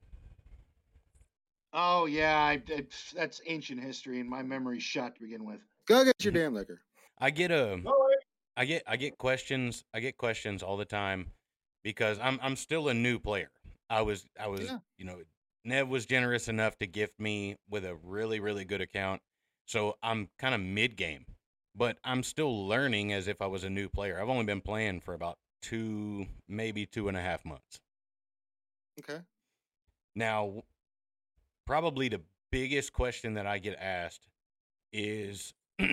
Oh 1.71 2.05
yeah, 2.05 2.37
I, 2.37 2.61
I, 2.67 2.85
that's 3.15 3.41
ancient 3.47 3.81
history, 3.81 4.19
and 4.19 4.29
my 4.29 4.43
memory's 4.43 4.83
shot 4.83 5.15
to 5.15 5.21
begin 5.21 5.45
with. 5.45 5.59
Go 5.87 6.03
get 6.03 6.13
your 6.23 6.33
damn 6.33 6.53
liquor. 6.53 6.81
I 7.19 7.29
get 7.29 7.51
uh, 7.51 7.77
a, 7.85 7.91
I 8.57 8.65
get 8.65 8.83
I 8.87 8.95
get 8.95 9.17
questions. 9.17 9.83
I 9.93 9.99
get 9.99 10.17
questions 10.17 10.61
all 10.61 10.77
the 10.77 10.85
time 10.85 11.31
because 11.83 12.19
I'm 12.21 12.39
I'm 12.41 12.55
still 12.55 12.89
a 12.89 12.93
new 12.93 13.17
player. 13.17 13.49
I 13.89 14.01
was 14.01 14.25
I 14.39 14.47
was 14.47 14.61
yeah. 14.61 14.77
you 14.97 15.05
know 15.05 15.17
Nev 15.65 15.87
was 15.87 16.05
generous 16.05 16.47
enough 16.47 16.77
to 16.79 16.87
gift 16.87 17.19
me 17.19 17.55
with 17.69 17.85
a 17.85 17.95
really 17.95 18.39
really 18.39 18.65
good 18.65 18.81
account 18.81 19.21
so 19.65 19.95
I'm 20.03 20.29
kind 20.39 20.53
of 20.53 20.61
mid 20.61 20.95
game, 20.95 21.25
but 21.75 21.97
I'm 22.03 22.23
still 22.23 22.67
learning 22.67 23.13
as 23.13 23.27
if 23.27 23.41
I 23.41 23.47
was 23.47 23.63
a 23.63 23.69
new 23.69 23.89
player. 23.89 24.19
I've 24.21 24.29
only 24.29 24.45
been 24.45 24.61
playing 24.61 25.01
for 25.01 25.13
about 25.13 25.37
two, 25.61 26.27
maybe 26.47 26.85
two 26.85 27.07
and 27.07 27.17
a 27.17 27.21
half 27.21 27.45
months. 27.45 27.79
Okay. 28.99 29.21
Now, 30.15 30.63
probably 31.65 32.09
the 32.09 32.21
biggest 32.51 32.93
question 32.93 33.33
that 33.35 33.47
I 33.47 33.57
get 33.57 33.77
asked 33.79 34.27
is 34.91 35.53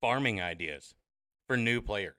farming 0.00 0.42
ideas 0.42 0.94
for 1.46 1.56
new 1.56 1.80
players. 1.80 2.14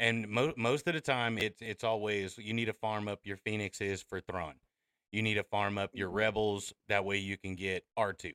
And 0.00 0.28
mo- 0.28 0.54
most 0.56 0.86
of 0.86 0.94
the 0.94 1.00
time, 1.00 1.38
it's 1.38 1.60
it's 1.60 1.82
always 1.82 2.38
you 2.38 2.52
need 2.52 2.66
to 2.66 2.72
farm 2.72 3.08
up 3.08 3.20
your 3.24 3.36
phoenixes 3.38 4.02
for 4.02 4.20
Thrawn. 4.20 4.54
You 5.12 5.22
need 5.22 5.34
to 5.34 5.44
farm 5.44 5.78
up 5.78 5.90
your 5.94 6.08
mm-hmm. 6.08 6.18
rebels. 6.18 6.72
That 6.88 7.04
way, 7.04 7.18
you 7.18 7.36
can 7.38 7.54
get 7.54 7.84
R 7.96 8.12
two. 8.12 8.32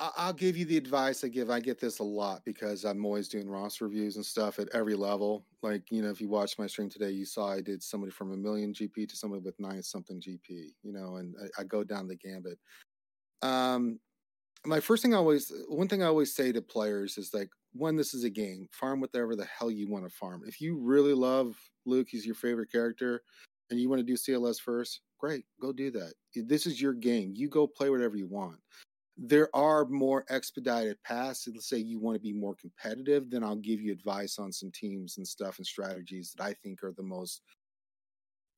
I'll 0.00 0.32
give 0.32 0.56
you 0.56 0.64
the 0.64 0.76
advice 0.76 1.22
I 1.22 1.28
give. 1.28 1.50
I 1.50 1.60
get 1.60 1.78
this 1.78 2.00
a 2.00 2.04
lot 2.04 2.44
because 2.44 2.84
I'm 2.84 3.04
always 3.04 3.28
doing 3.28 3.48
roster 3.48 3.84
reviews 3.84 4.16
and 4.16 4.26
stuff 4.26 4.58
at 4.58 4.68
every 4.74 4.96
level. 4.96 5.46
Like, 5.62 5.82
you 5.90 6.02
know, 6.02 6.10
if 6.10 6.20
you 6.20 6.28
watched 6.28 6.58
my 6.58 6.66
stream 6.66 6.90
today, 6.90 7.10
you 7.10 7.24
saw 7.24 7.52
I 7.52 7.60
did 7.60 7.80
somebody 7.80 8.10
from 8.10 8.32
a 8.32 8.36
million 8.36 8.74
GP 8.74 9.08
to 9.08 9.16
somebody 9.16 9.42
with 9.42 9.54
nine 9.60 9.82
something 9.84 10.20
GP, 10.20 10.72
you 10.82 10.92
know, 10.92 11.16
and 11.16 11.36
I, 11.40 11.60
I 11.60 11.64
go 11.64 11.84
down 11.84 12.08
the 12.08 12.16
gambit. 12.16 12.58
Um, 13.42 14.00
my 14.66 14.80
first 14.80 15.00
thing 15.02 15.14
I 15.14 15.18
always, 15.18 15.52
one 15.68 15.86
thing 15.86 16.02
I 16.02 16.06
always 16.06 16.34
say 16.34 16.50
to 16.50 16.60
players 16.60 17.16
is 17.16 17.32
like, 17.32 17.50
one, 17.72 17.94
this 17.94 18.14
is 18.14 18.24
a 18.24 18.30
game. 18.30 18.66
Farm 18.72 19.00
whatever 19.00 19.36
the 19.36 19.46
hell 19.46 19.70
you 19.70 19.88
want 19.88 20.04
to 20.04 20.10
farm. 20.10 20.42
If 20.44 20.60
you 20.60 20.76
really 20.76 21.14
love 21.14 21.56
Luke, 21.86 22.08
he's 22.10 22.26
your 22.26 22.34
favorite 22.34 22.72
character, 22.72 23.22
and 23.70 23.80
you 23.80 23.88
want 23.88 24.00
to 24.00 24.04
do 24.04 24.14
CLS 24.14 24.60
first, 24.60 25.00
great, 25.18 25.44
go 25.60 25.72
do 25.72 25.90
that. 25.92 26.12
This 26.34 26.66
is 26.66 26.80
your 26.80 26.92
game. 26.92 27.32
You 27.34 27.48
go 27.48 27.66
play 27.66 27.90
whatever 27.90 28.16
you 28.16 28.26
want 28.26 28.58
there 29.16 29.54
are 29.54 29.84
more 29.86 30.24
expedited 30.28 31.00
paths. 31.04 31.48
Let's 31.52 31.68
say 31.68 31.78
you 31.78 32.00
want 32.00 32.16
to 32.16 32.20
be 32.20 32.32
more 32.32 32.54
competitive, 32.56 33.30
then 33.30 33.44
I'll 33.44 33.56
give 33.56 33.80
you 33.80 33.92
advice 33.92 34.38
on 34.38 34.52
some 34.52 34.70
teams 34.72 35.18
and 35.18 35.26
stuff 35.26 35.58
and 35.58 35.66
strategies 35.66 36.34
that 36.36 36.42
I 36.42 36.54
think 36.54 36.82
are 36.82 36.92
the 36.92 37.02
most 37.02 37.42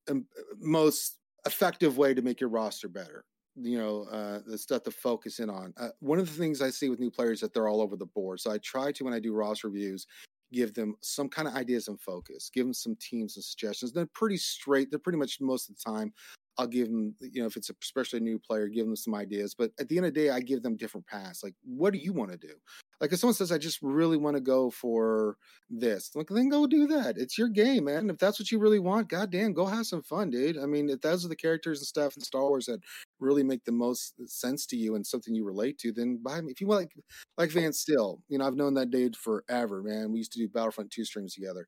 um, 0.09 0.25
most 0.59 1.19
effective 1.45 1.97
way 1.97 2.13
to 2.13 2.21
make 2.21 2.39
your 2.39 2.49
roster 2.49 2.87
better. 2.87 3.25
You 3.55 3.77
know, 3.77 4.05
uh, 4.11 4.39
the 4.45 4.57
stuff 4.57 4.83
to 4.83 4.91
focus 4.91 5.39
in 5.39 5.49
on. 5.49 5.73
Uh, 5.77 5.89
one 5.99 6.19
of 6.19 6.27
the 6.27 6.39
things 6.39 6.61
I 6.61 6.69
see 6.69 6.89
with 6.89 6.99
new 6.99 7.11
players 7.11 7.41
that 7.41 7.53
they're 7.53 7.67
all 7.67 7.81
over 7.81 7.95
the 7.95 8.05
board. 8.05 8.39
So 8.39 8.51
I 8.51 8.59
try 8.59 8.91
to 8.91 9.03
when 9.03 9.13
I 9.13 9.19
do 9.19 9.33
roster 9.33 9.67
reviews, 9.67 10.05
give 10.51 10.73
them 10.73 10.95
some 11.01 11.29
kind 11.29 11.47
of 11.47 11.55
ideas 11.55 11.87
and 11.87 11.99
focus, 11.99 12.49
give 12.53 12.65
them 12.65 12.73
some 12.73 12.95
teams 12.99 13.35
and 13.35 13.43
suggestions. 13.43 13.91
They're 13.91 14.05
pretty 14.05 14.37
straight. 14.37 14.89
They're 14.89 14.99
pretty 14.99 15.19
much 15.19 15.39
most 15.41 15.69
of 15.69 15.75
the 15.75 15.91
time 15.91 16.13
I'll 16.57 16.67
give 16.67 16.87
them, 16.87 17.15
you 17.19 17.41
know, 17.41 17.47
if 17.47 17.55
it's 17.55 17.69
especially 17.81 18.17
a 18.17 18.23
new 18.23 18.39
player, 18.39 18.67
give 18.67 18.85
them 18.85 18.95
some 18.95 19.13
ideas. 19.13 19.53
But 19.57 19.71
at 19.79 19.87
the 19.87 19.97
end 19.97 20.07
of 20.07 20.13
the 20.13 20.19
day, 20.19 20.29
I 20.29 20.39
give 20.39 20.63
them 20.63 20.75
different 20.75 21.05
paths. 21.05 21.43
Like, 21.43 21.53
what 21.63 21.93
do 21.93 21.99
you 21.99 22.13
want 22.13 22.31
to 22.31 22.37
do? 22.37 22.53
Like, 22.99 23.13
if 23.13 23.19
someone 23.19 23.35
says, 23.35 23.51
I 23.51 23.59
just 23.59 23.79
really 23.83 24.17
want 24.17 24.37
to 24.37 24.41
go 24.41 24.71
for 24.71 25.37
this, 25.69 26.09
like, 26.15 26.29
then 26.29 26.49
go 26.49 26.65
do 26.65 26.87
that. 26.87 27.15
It's 27.17 27.37
your 27.37 27.47
game, 27.47 27.85
man. 27.85 28.09
If 28.09 28.17
that's 28.17 28.39
what 28.39 28.51
you 28.51 28.57
really 28.57 28.79
want, 28.79 29.09
goddamn, 29.09 29.53
go 29.53 29.67
have 29.67 29.85
some 29.85 30.01
fun, 30.01 30.31
dude. 30.31 30.57
I 30.57 30.65
mean, 30.65 30.89
if 30.89 31.01
those 31.01 31.23
are 31.23 31.29
the 31.29 31.35
characters 31.35 31.77
and 31.77 31.85
stuff 31.85 32.15
in 32.17 32.23
Star 32.23 32.41
Wars 32.41 32.65
that 32.65 32.79
really 33.19 33.43
make 33.43 33.65
the 33.65 33.71
most 33.71 34.15
sense 34.25 34.65
to 34.67 34.75
you 34.75 34.95
and 34.95 35.05
something 35.05 35.35
you 35.35 35.45
relate 35.45 35.77
to, 35.79 35.91
then 35.91 36.19
buy 36.23 36.41
me. 36.41 36.51
If 36.51 36.59
you 36.59 36.65
want, 36.65 36.81
like, 36.81 36.93
like 37.37 37.51
Vance 37.51 37.79
Still, 37.79 38.23
you 38.29 38.39
know, 38.39 38.47
I've 38.47 38.55
known 38.55 38.73
that 38.73 38.89
dude 38.89 39.15
forever, 39.15 39.83
man. 39.83 40.11
We 40.11 40.17
used 40.17 40.31
to 40.31 40.39
do 40.39 40.47
Battlefront 40.47 40.89
2 40.89 41.05
streams 41.05 41.35
together 41.35 41.67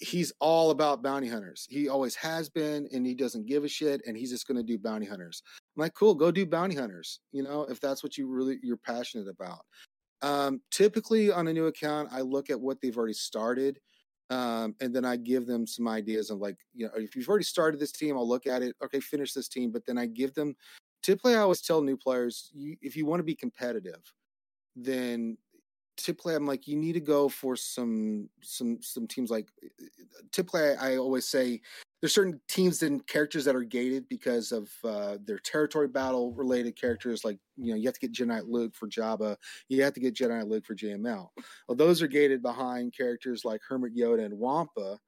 he's 0.00 0.32
all 0.40 0.70
about 0.70 1.02
bounty 1.02 1.28
hunters. 1.28 1.66
He 1.68 1.88
always 1.88 2.14
has 2.16 2.48
been, 2.48 2.88
and 2.92 3.06
he 3.06 3.14
doesn't 3.14 3.46
give 3.46 3.64
a 3.64 3.68
shit, 3.68 4.00
and 4.06 4.16
he's 4.16 4.30
just 4.30 4.48
going 4.48 4.56
to 4.56 4.62
do 4.62 4.78
bounty 4.78 5.06
hunters. 5.06 5.42
I'm 5.76 5.82
like, 5.82 5.94
cool, 5.94 6.14
go 6.14 6.30
do 6.30 6.46
bounty 6.46 6.74
hunters. 6.74 7.20
You 7.32 7.42
know, 7.42 7.62
if 7.64 7.80
that's 7.80 8.02
what 8.02 8.16
you 8.16 8.26
really 8.26 8.58
you're 8.62 8.78
passionate 8.78 9.28
about. 9.28 9.60
Um, 10.22 10.60
typically, 10.70 11.30
on 11.30 11.48
a 11.48 11.52
new 11.52 11.66
account, 11.66 12.08
I 12.12 12.22
look 12.22 12.50
at 12.50 12.60
what 12.60 12.80
they've 12.80 12.96
already 12.96 13.14
started, 13.14 13.78
um, 14.30 14.74
and 14.80 14.94
then 14.94 15.04
I 15.04 15.16
give 15.16 15.46
them 15.46 15.66
some 15.66 15.86
ideas 15.86 16.30
of 16.30 16.38
like, 16.38 16.56
you 16.74 16.86
know, 16.86 16.92
if 16.96 17.14
you've 17.14 17.28
already 17.28 17.44
started 17.44 17.78
this 17.78 17.92
team, 17.92 18.16
I'll 18.16 18.28
look 18.28 18.46
at 18.46 18.62
it. 18.62 18.74
Okay, 18.82 19.00
finish 19.00 19.32
this 19.34 19.48
team, 19.48 19.70
but 19.70 19.84
then 19.86 19.98
I 19.98 20.06
give 20.06 20.34
them. 20.34 20.56
Typically, 21.02 21.34
I 21.34 21.38
always 21.38 21.62
tell 21.62 21.82
new 21.82 21.96
players, 21.96 22.50
you, 22.54 22.76
if 22.82 22.96
you 22.96 23.06
want 23.06 23.20
to 23.20 23.24
be 23.24 23.34
competitive, 23.34 24.00
then 24.76 25.36
typically 26.02 26.34
I'm 26.34 26.46
like, 26.46 26.66
you 26.66 26.76
need 26.76 26.92
to 26.94 27.00
go 27.00 27.28
for 27.28 27.56
some 27.56 28.28
some 28.42 28.78
some 28.82 29.06
teams 29.06 29.30
like 29.30 29.48
eh, 29.62 29.68
eh, 29.80 29.84
eh, 30.00 30.22
typically 30.32 30.74
I, 30.74 30.96
always 30.96 31.26
say 31.26 31.60
there's 32.00 32.14
certain 32.14 32.40
teams 32.48 32.82
and 32.82 33.06
characters 33.06 33.44
that 33.44 33.54
are 33.54 33.62
gated 33.62 34.08
because 34.08 34.52
of 34.52 34.70
uh, 34.84 35.18
their 35.24 35.38
territory 35.38 35.88
battle 35.88 36.32
related 36.32 36.80
characters. 36.80 37.24
Like 37.24 37.38
you 37.56 37.72
know, 37.72 37.76
you 37.76 37.86
have 37.86 37.98
to 37.98 38.00
get 38.00 38.12
Jedi 38.12 38.42
Luke 38.46 38.74
for 38.74 38.88
Jabba, 38.88 39.36
you 39.68 39.82
have 39.82 39.94
to 39.94 40.00
get 40.00 40.14
Jedi 40.14 40.48
Luke 40.48 40.64
for 40.66 40.74
JML. 40.74 41.28
Well, 41.68 41.76
those 41.76 42.02
are 42.02 42.06
gated 42.06 42.42
behind 42.42 42.94
characters 42.94 43.44
like 43.44 43.60
Hermit 43.68 43.96
Yoda 43.96 44.24
and 44.24 44.38
Wampa 44.38 44.98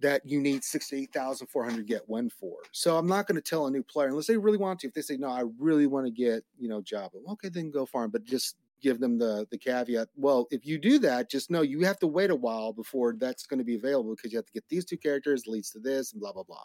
that 0.00 0.22
you 0.24 0.40
need 0.40 0.64
68,400 0.64 1.86
get 1.86 2.08
one 2.08 2.30
for. 2.30 2.56
So 2.72 2.96
I'm 2.96 3.06
not 3.06 3.26
going 3.26 3.36
to 3.36 3.42
tell 3.42 3.66
a 3.66 3.70
new 3.70 3.82
player 3.82 4.08
unless 4.08 4.26
they 4.26 4.36
really 4.36 4.58
want 4.58 4.80
to. 4.80 4.88
If 4.88 4.94
they 4.94 5.02
say, 5.02 5.16
no, 5.16 5.28
I 5.28 5.44
really 5.58 5.86
want 5.86 6.06
to 6.06 6.12
get, 6.12 6.42
you 6.58 6.68
know, 6.68 6.80
Jabba. 6.80 7.16
Okay, 7.32 7.48
then 7.48 7.70
go 7.70 7.86
farm, 7.86 8.10
but 8.10 8.24
just 8.24 8.56
give 8.80 9.00
them 9.00 9.18
the 9.18 9.46
the 9.50 9.58
caveat. 9.58 10.08
Well, 10.16 10.46
if 10.50 10.66
you 10.66 10.78
do 10.78 10.98
that, 11.00 11.30
just 11.30 11.50
know 11.50 11.62
you 11.62 11.80
have 11.82 11.98
to 12.00 12.06
wait 12.06 12.30
a 12.30 12.36
while 12.36 12.72
before 12.72 13.14
that's 13.18 13.46
going 13.46 13.58
to 13.58 13.64
be 13.64 13.76
available 13.76 14.14
because 14.14 14.32
you 14.32 14.38
have 14.38 14.46
to 14.46 14.52
get 14.52 14.64
these 14.68 14.84
two 14.84 14.98
characters 14.98 15.44
leads 15.46 15.70
to 15.70 15.78
this 15.78 16.12
and 16.12 16.20
blah 16.20 16.32
blah 16.32 16.44
blah. 16.44 16.64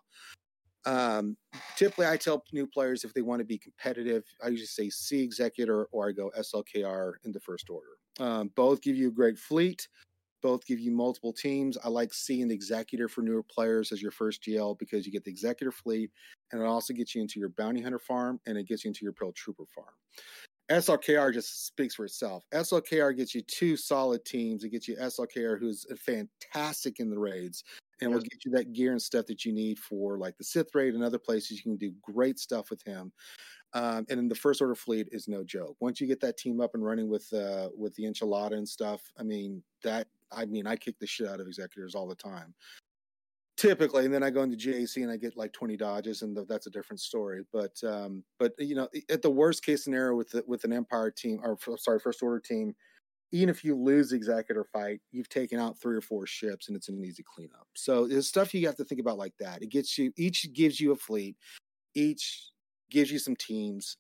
Um, 0.85 1.35
typically, 1.75 2.07
I 2.07 2.17
tell 2.17 2.43
new 2.53 2.67
players 2.67 3.03
if 3.03 3.13
they 3.13 3.23
want 3.23 3.39
to 3.39 3.45
be 3.45 3.57
competitive, 3.57 4.23
I 4.43 4.49
usually 4.49 4.67
say 4.67 4.89
C 4.89 5.21
Executor 5.21 5.85
or 5.91 6.09
I 6.09 6.11
go 6.11 6.31
SLKR 6.37 7.13
in 7.23 7.31
the 7.31 7.39
first 7.39 7.69
order. 7.69 7.97
Um, 8.19 8.51
both 8.55 8.81
give 8.81 8.95
you 8.95 9.09
a 9.09 9.11
great 9.11 9.37
fleet. 9.37 9.87
Both 10.41 10.65
give 10.67 10.79
you 10.79 10.91
multiple 10.91 11.33
teams. 11.33 11.75
I 11.83 11.89
like 11.89 12.13
seeing 12.13 12.47
the 12.47 12.53
executor 12.53 13.07
for 13.07 13.23
newer 13.23 13.41
players 13.41 13.91
as 13.91 13.99
your 13.99 14.11
first 14.11 14.43
GL 14.43 14.77
because 14.77 15.05
you 15.05 15.11
get 15.11 15.23
the 15.23 15.31
executor 15.31 15.71
fleet, 15.71 16.11
and 16.51 16.61
it 16.61 16.65
also 16.65 16.93
gets 16.93 17.15
you 17.15 17.21
into 17.21 17.39
your 17.39 17.49
bounty 17.49 17.81
hunter 17.81 17.97
farm 17.97 18.39
and 18.45 18.55
it 18.55 18.67
gets 18.67 18.83
you 18.83 18.89
into 18.89 19.03
your 19.03 19.13
Pale 19.13 19.33
Trooper 19.33 19.63
farm. 19.73 19.87
SLKR 20.69 21.31
just 21.33 21.67
speaks 21.67 21.95
for 21.95 22.05
itself. 22.05 22.43
SLKR 22.53 23.15
gets 23.15 23.35
you 23.35 23.41
two 23.43 23.77
solid 23.77 24.25
teams. 24.25 24.63
It 24.63 24.69
gets 24.69 24.87
you 24.87 24.95
SLKR, 24.95 25.59
who's 25.59 25.85
fantastic 25.99 26.99
in 26.99 27.09
the 27.09 27.19
raids, 27.19 27.63
and 28.01 28.11
will 28.11 28.19
get 28.19 28.43
you 28.45 28.51
that 28.51 28.73
gear 28.73 28.91
and 28.91 29.01
stuff 29.01 29.27
that 29.27 29.45
you 29.45 29.53
need 29.53 29.77
for 29.77 30.17
like 30.17 30.37
the 30.37 30.43
Sith 30.43 30.73
raid 30.73 30.95
and 30.95 31.03
other 31.03 31.19
places. 31.19 31.57
You 31.57 31.63
can 31.63 31.77
do 31.77 31.93
great 32.01 32.39
stuff 32.39 32.69
with 32.69 32.81
him. 32.83 33.11
Um, 33.73 34.05
and 34.09 34.17
then 34.17 34.27
the 34.27 34.35
first 34.35 34.61
order 34.61 34.75
fleet 34.75 35.07
is 35.11 35.27
no 35.27 35.43
joke. 35.43 35.75
Once 35.81 35.99
you 35.99 36.07
get 36.07 36.21
that 36.21 36.37
team 36.37 36.61
up 36.61 36.71
and 36.73 36.83
running 36.83 37.09
with 37.09 37.31
uh, 37.33 37.69
with 37.77 37.93
the 37.95 38.05
enchilada 38.05 38.53
and 38.53 38.67
stuff, 38.67 39.01
I 39.19 39.23
mean 39.23 39.61
that 39.83 40.07
I 40.31 40.45
mean 40.45 40.65
I 40.65 40.77
kick 40.77 40.97
the 40.99 41.07
shit 41.07 41.27
out 41.27 41.41
of 41.41 41.47
executors 41.47 41.93
all 41.93 42.07
the 42.07 42.15
time 42.15 42.53
typically 43.57 44.05
and 44.05 44.13
then 44.13 44.23
i 44.23 44.29
go 44.29 44.43
into 44.43 44.57
gac 44.57 44.97
and 44.97 45.09
i 45.09 45.15
get 45.15 45.37
like 45.37 45.53
20 45.53 45.77
dodges 45.77 46.21
and 46.21 46.35
the, 46.35 46.45
that's 46.45 46.67
a 46.67 46.69
different 46.69 46.99
story 46.99 47.41
but 47.53 47.71
um 47.85 48.23
but 48.37 48.51
you 48.59 48.75
know 48.75 48.87
at 49.09 49.21
the 49.21 49.29
worst 49.29 49.63
case 49.63 49.83
scenario 49.83 50.15
with 50.15 50.29
the, 50.29 50.43
with 50.47 50.63
an 50.65 50.73
empire 50.73 51.09
team 51.09 51.39
or 51.43 51.57
sorry 51.77 51.99
first 51.99 52.21
order 52.21 52.39
team 52.39 52.75
even 53.31 53.49
if 53.49 53.63
you 53.63 53.75
lose 53.75 54.09
the 54.09 54.15
executor 54.15 54.63
fight 54.63 54.99
you've 55.11 55.29
taken 55.29 55.59
out 55.59 55.77
three 55.79 55.95
or 55.95 56.01
four 56.01 56.25
ships 56.25 56.67
and 56.67 56.77
it's 56.77 56.89
an 56.89 57.03
easy 57.03 57.23
cleanup. 57.23 57.67
So 57.73 58.07
there's 58.07 58.27
stuff 58.27 58.53
you 58.53 58.65
have 58.67 58.77
to 58.77 58.85
think 58.85 59.01
about 59.01 59.17
like 59.17 59.33
that 59.39 59.61
it 59.61 59.69
gets 59.69 59.97
you 59.97 60.11
each 60.17 60.51
gives 60.53 60.79
you 60.79 60.91
a 60.91 60.95
fleet 60.95 61.35
each 61.95 62.51
gives 62.89 63.11
you 63.11 63.19
some 63.19 63.35
teams 63.35 63.97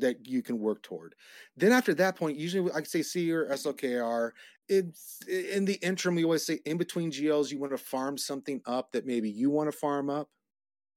that 0.00 0.26
you 0.26 0.42
can 0.42 0.58
work 0.58 0.82
toward. 0.82 1.14
Then 1.56 1.72
after 1.72 1.94
that 1.94 2.16
point, 2.16 2.38
usually 2.38 2.70
I 2.72 2.82
say 2.82 3.02
C 3.02 3.32
or 3.32 3.46
SLKR. 3.46 4.30
It's 4.68 5.20
in 5.28 5.64
the 5.64 5.74
interim. 5.74 6.16
We 6.16 6.24
always 6.24 6.44
say 6.44 6.60
in 6.64 6.76
between 6.76 7.10
GLs, 7.10 7.50
you 7.50 7.58
want 7.58 7.72
to 7.72 7.78
farm 7.78 8.18
something 8.18 8.60
up 8.66 8.90
that 8.92 9.06
maybe 9.06 9.30
you 9.30 9.48
want 9.50 9.70
to 9.70 9.76
farm 9.76 10.10
up, 10.10 10.28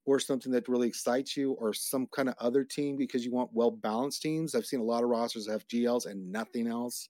or 0.06 0.20
something 0.20 0.52
that 0.52 0.68
really 0.68 0.88
excites 0.88 1.38
you, 1.38 1.52
or 1.54 1.72
some 1.74 2.08
kind 2.08 2.30
of 2.30 2.36
other 2.40 2.64
team 2.64 2.96
because 2.98 3.24
you 3.24 3.32
want 3.32 3.52
well 3.54 3.70
balanced 3.70 4.24
teams. 4.24 4.56
I've 4.56 4.66
seen 4.66 4.80
a 4.80 4.84
lot 4.84 5.04
of 5.04 5.10
rosters 5.10 5.48
have 5.48 5.68
GLs 5.68 6.08
and 6.08 6.32
nothing 6.32 6.68
else. 6.68 7.10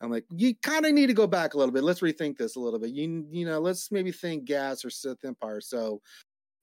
I'm 0.00 0.10
like, 0.10 0.24
you 0.34 0.54
kind 0.62 0.86
of 0.86 0.92
need 0.92 1.08
to 1.08 1.14
go 1.14 1.26
back 1.26 1.54
a 1.54 1.58
little 1.58 1.72
bit. 1.72 1.84
Let's 1.84 2.00
rethink 2.00 2.38
this 2.38 2.56
a 2.56 2.60
little 2.60 2.78
bit. 2.78 2.90
You 2.90 3.26
you 3.30 3.44
know, 3.44 3.60
let's 3.60 3.92
maybe 3.92 4.10
think 4.10 4.46
Gas 4.46 4.84
or 4.84 4.90
Sith 4.90 5.24
Empire. 5.24 5.60
So 5.60 6.00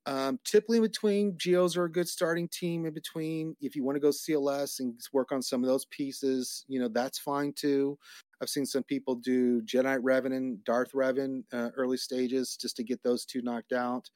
um, 0.08 0.40
typically, 0.46 0.78
in 0.78 0.84
between, 0.84 1.38
Geos 1.38 1.76
are 1.76 1.84
a 1.84 1.92
good 1.92 2.08
starting 2.08 2.48
team. 2.48 2.86
In 2.86 2.94
between, 2.94 3.58
if 3.60 3.76
you 3.76 3.84
want 3.84 3.98
to 3.98 4.00
go 4.00 4.10
CLS 4.10 4.80
and 4.80 4.98
work 5.12 5.34
on 5.34 5.42
some 5.42 5.62
of 5.64 5.68
those 5.68 5.86
pieces, 5.86 6.64
you 6.70 6.80
know 6.80 6.88
that's 6.88 7.20
fine 7.20 7.52
too. 7.54 7.98
I've 8.42 8.48
seen 8.48 8.66
some 8.66 8.84
people 8.84 9.16
do 9.16 9.62
Jedi 9.64 10.34
and 10.34 10.64
Darth 10.64 10.94
Revan 10.94 11.44
uh, 11.52 11.70
early 11.76 11.98
stages 11.98 12.58
just 12.60 12.78
to 12.78 12.86
get 12.86 13.04
those 13.04 13.26
two 13.26 13.42
knocked 13.42 13.74
out. 13.74 14.10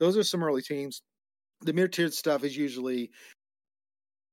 Those 0.00 0.16
are 0.16 0.24
some 0.24 0.42
early 0.42 0.62
teams. 0.62 1.02
The 1.62 1.72
mid 1.72 1.92
tiered 1.92 2.12
stuff 2.12 2.42
is 2.42 2.56
usually 2.56 3.12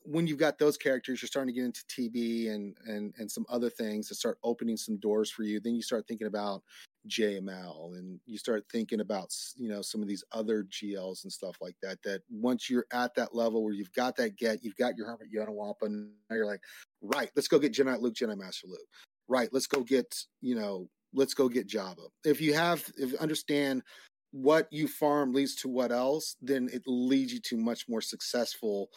when 0.06 0.26
you've 0.26 0.40
got 0.40 0.58
those 0.58 0.78
characters, 0.78 1.22
you're 1.22 1.28
starting 1.28 1.54
to 1.54 1.60
get 1.60 1.66
into 1.66 1.84
TB 1.92 2.52
and 2.52 2.76
and 2.88 3.14
and 3.20 3.32
some 3.32 3.46
other 3.50 3.70
things 3.70 4.08
to 4.08 4.16
start 4.16 4.40
opening 4.44 4.78
some 4.78 4.98
doors 4.98 5.30
for 5.30 5.44
you. 5.44 5.60
Then 5.60 5.76
you 5.76 5.84
start 5.84 6.06
thinking 6.08 6.28
about 6.28 6.64
JML 7.08 7.96
and 7.96 8.20
you 8.26 8.38
start 8.38 8.64
thinking 8.72 9.00
about 9.00 9.34
you 9.56 9.70
know 9.70 9.82
some 9.82 10.02
of 10.02 10.08
these 10.08 10.24
other 10.32 10.64
GLs 10.64 11.24
and 11.24 11.32
stuff 11.32 11.58
like 11.62 11.76
that. 11.82 12.02
That 12.04 12.22
once 12.30 12.70
you're 12.70 12.86
at 12.92 13.16
that 13.16 13.36
level 13.36 13.64
where 13.64 13.74
you've 13.74 13.94
got 13.94 14.16
that 14.18 14.38
get, 14.38 14.64
you've 14.64 14.78
got 14.78 14.98
your 14.98 15.08
Hermit 15.08 15.34
Yoda 15.34 15.50
Wampa, 15.50 15.86
and 15.86 16.12
now 16.30 16.36
you're 16.36 16.46
like, 16.46 16.62
right, 17.02 17.30
let's 17.36 17.48
go 17.48 17.60
get 17.60 17.74
Jedi 17.74 18.00
Luke, 18.00 18.16
Jedi 18.16 18.38
Master 18.38 18.68
Luke. 18.68 18.80
Right, 19.28 19.50
let's 19.52 19.68
go 19.68 19.82
get 19.82 20.14
you 20.42 20.56
know, 20.56 20.90
let's 21.14 21.34
go 21.34 21.50
get 21.50 21.68
Jabba. 21.68 22.08
If 22.26 22.42
you 22.42 22.54
have, 22.54 22.84
if 22.98 23.12
you 23.12 23.18
understand 23.20 23.84
what 24.32 24.68
you 24.72 24.88
farm 24.88 25.34
leads 25.34 25.56
to 25.56 25.70
what 25.70 25.92
else, 25.92 26.36
then 26.42 26.70
it 26.74 26.82
leads 26.88 27.34
you 27.34 27.40
to 27.40 27.58
much 27.58 27.88
more 27.88 28.02
successful 28.02 28.90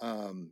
um, 0.00 0.50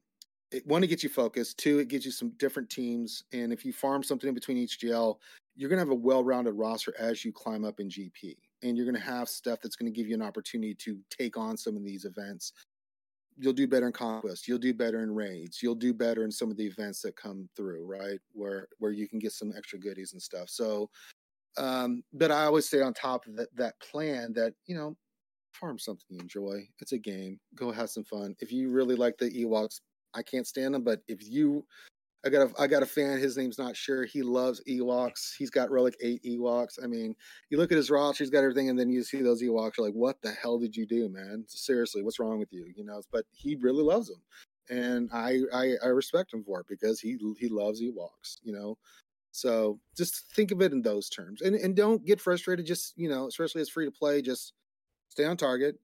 it, 0.52 0.66
one, 0.66 0.84
it 0.84 0.88
gets 0.88 1.02
you 1.02 1.08
focused. 1.08 1.58
Two, 1.58 1.78
it 1.78 1.88
gives 1.88 2.04
you 2.04 2.12
some 2.12 2.30
different 2.38 2.68
teams. 2.70 3.24
And 3.32 3.52
if 3.52 3.64
you 3.64 3.72
farm 3.72 4.02
something 4.02 4.28
in 4.28 4.34
between 4.34 4.58
each 4.58 4.78
GL, 4.80 5.16
you're 5.54 5.68
going 5.68 5.78
to 5.78 5.84
have 5.84 5.90
a 5.90 5.94
well-rounded 5.94 6.52
roster 6.52 6.94
as 6.98 7.24
you 7.24 7.32
climb 7.32 7.64
up 7.64 7.80
in 7.80 7.88
GP, 7.88 8.36
and 8.62 8.76
you're 8.76 8.86
going 8.86 8.96
to 8.96 9.00
have 9.00 9.28
stuff 9.28 9.60
that's 9.62 9.76
going 9.76 9.92
to 9.92 9.96
give 9.96 10.08
you 10.08 10.14
an 10.14 10.22
opportunity 10.22 10.74
to 10.74 10.98
take 11.10 11.36
on 11.36 11.56
some 11.56 11.76
of 11.76 11.84
these 11.84 12.04
events. 12.04 12.52
You'll 13.38 13.52
do 13.52 13.66
better 13.66 13.86
in 13.86 13.92
conquest. 13.92 14.46
You'll 14.46 14.58
do 14.58 14.74
better 14.74 15.02
in 15.02 15.14
raids. 15.14 15.62
You'll 15.62 15.74
do 15.74 15.94
better 15.94 16.24
in 16.24 16.30
some 16.30 16.50
of 16.50 16.56
the 16.56 16.66
events 16.66 17.00
that 17.02 17.16
come 17.16 17.48
through, 17.56 17.84
right? 17.86 18.18
Where 18.32 18.68
where 18.78 18.92
you 18.92 19.08
can 19.08 19.18
get 19.18 19.32
some 19.32 19.52
extra 19.56 19.78
goodies 19.78 20.12
and 20.12 20.20
stuff. 20.20 20.50
So, 20.50 20.90
um, 21.56 22.02
but 22.12 22.30
I 22.30 22.44
always 22.44 22.66
stay 22.66 22.82
on 22.82 22.92
top 22.92 23.26
of 23.26 23.36
that 23.36 23.48
that 23.56 23.80
plan 23.80 24.34
that 24.34 24.52
you 24.66 24.74
know 24.74 24.96
farm 25.54 25.78
something 25.78 26.06
you 26.10 26.20
enjoy. 26.20 26.60
It's 26.80 26.92
a 26.92 26.98
game. 26.98 27.40
Go 27.54 27.72
have 27.72 27.90
some 27.90 28.04
fun. 28.04 28.34
If 28.40 28.52
you 28.52 28.70
really 28.70 28.96
like 28.96 29.16
the 29.16 29.30
Ewoks, 29.30 29.80
I 30.14 30.22
can't 30.22 30.46
stand 30.46 30.74
them, 30.74 30.82
but 30.82 31.00
if 31.08 31.18
you 31.22 31.64
I 32.24 32.28
got 32.28 32.48
a 32.48 32.60
I 32.60 32.66
got 32.66 32.82
a 32.82 32.86
fan. 32.86 33.18
His 33.18 33.36
name's 33.36 33.58
not 33.58 33.76
sure. 33.76 34.04
He 34.04 34.22
loves 34.22 34.62
Ewoks. 34.68 35.34
He's 35.36 35.50
got 35.50 35.70
relic 35.70 35.96
eight 36.00 36.22
Ewoks. 36.24 36.82
I 36.82 36.86
mean, 36.86 37.16
you 37.50 37.58
look 37.58 37.72
at 37.72 37.76
his 37.76 37.90
roster. 37.90 38.22
He's 38.22 38.30
got 38.30 38.44
everything, 38.44 38.68
and 38.68 38.78
then 38.78 38.90
you 38.90 39.02
see 39.02 39.22
those 39.22 39.42
Ewoks. 39.42 39.76
You're 39.76 39.86
like, 39.86 39.94
what 39.94 40.22
the 40.22 40.30
hell 40.30 40.58
did 40.58 40.76
you 40.76 40.86
do, 40.86 41.08
man? 41.08 41.44
Seriously, 41.48 42.02
what's 42.02 42.20
wrong 42.20 42.38
with 42.38 42.52
you? 42.52 42.72
You 42.76 42.84
know. 42.84 43.02
But 43.10 43.24
he 43.32 43.56
really 43.56 43.82
loves 43.82 44.08
them, 44.08 44.22
and 44.70 45.10
I 45.12 45.40
I, 45.52 45.72
I 45.82 45.88
respect 45.88 46.32
him 46.32 46.44
for 46.44 46.60
it 46.60 46.66
because 46.68 47.00
he 47.00 47.18
he 47.38 47.48
loves 47.48 47.82
Ewoks. 47.82 48.38
You 48.42 48.52
know. 48.52 48.78
So 49.32 49.80
just 49.96 50.26
think 50.34 50.52
of 50.52 50.60
it 50.60 50.72
in 50.72 50.82
those 50.82 51.08
terms, 51.08 51.42
and 51.42 51.56
and 51.56 51.74
don't 51.74 52.04
get 52.04 52.20
frustrated. 52.20 52.66
Just 52.66 52.96
you 52.96 53.08
know, 53.08 53.26
especially 53.26 53.62
as 53.62 53.68
free 53.68 53.86
to 53.86 53.90
play, 53.90 54.22
just 54.22 54.52
stay 55.08 55.24
on 55.24 55.36
target. 55.36 55.76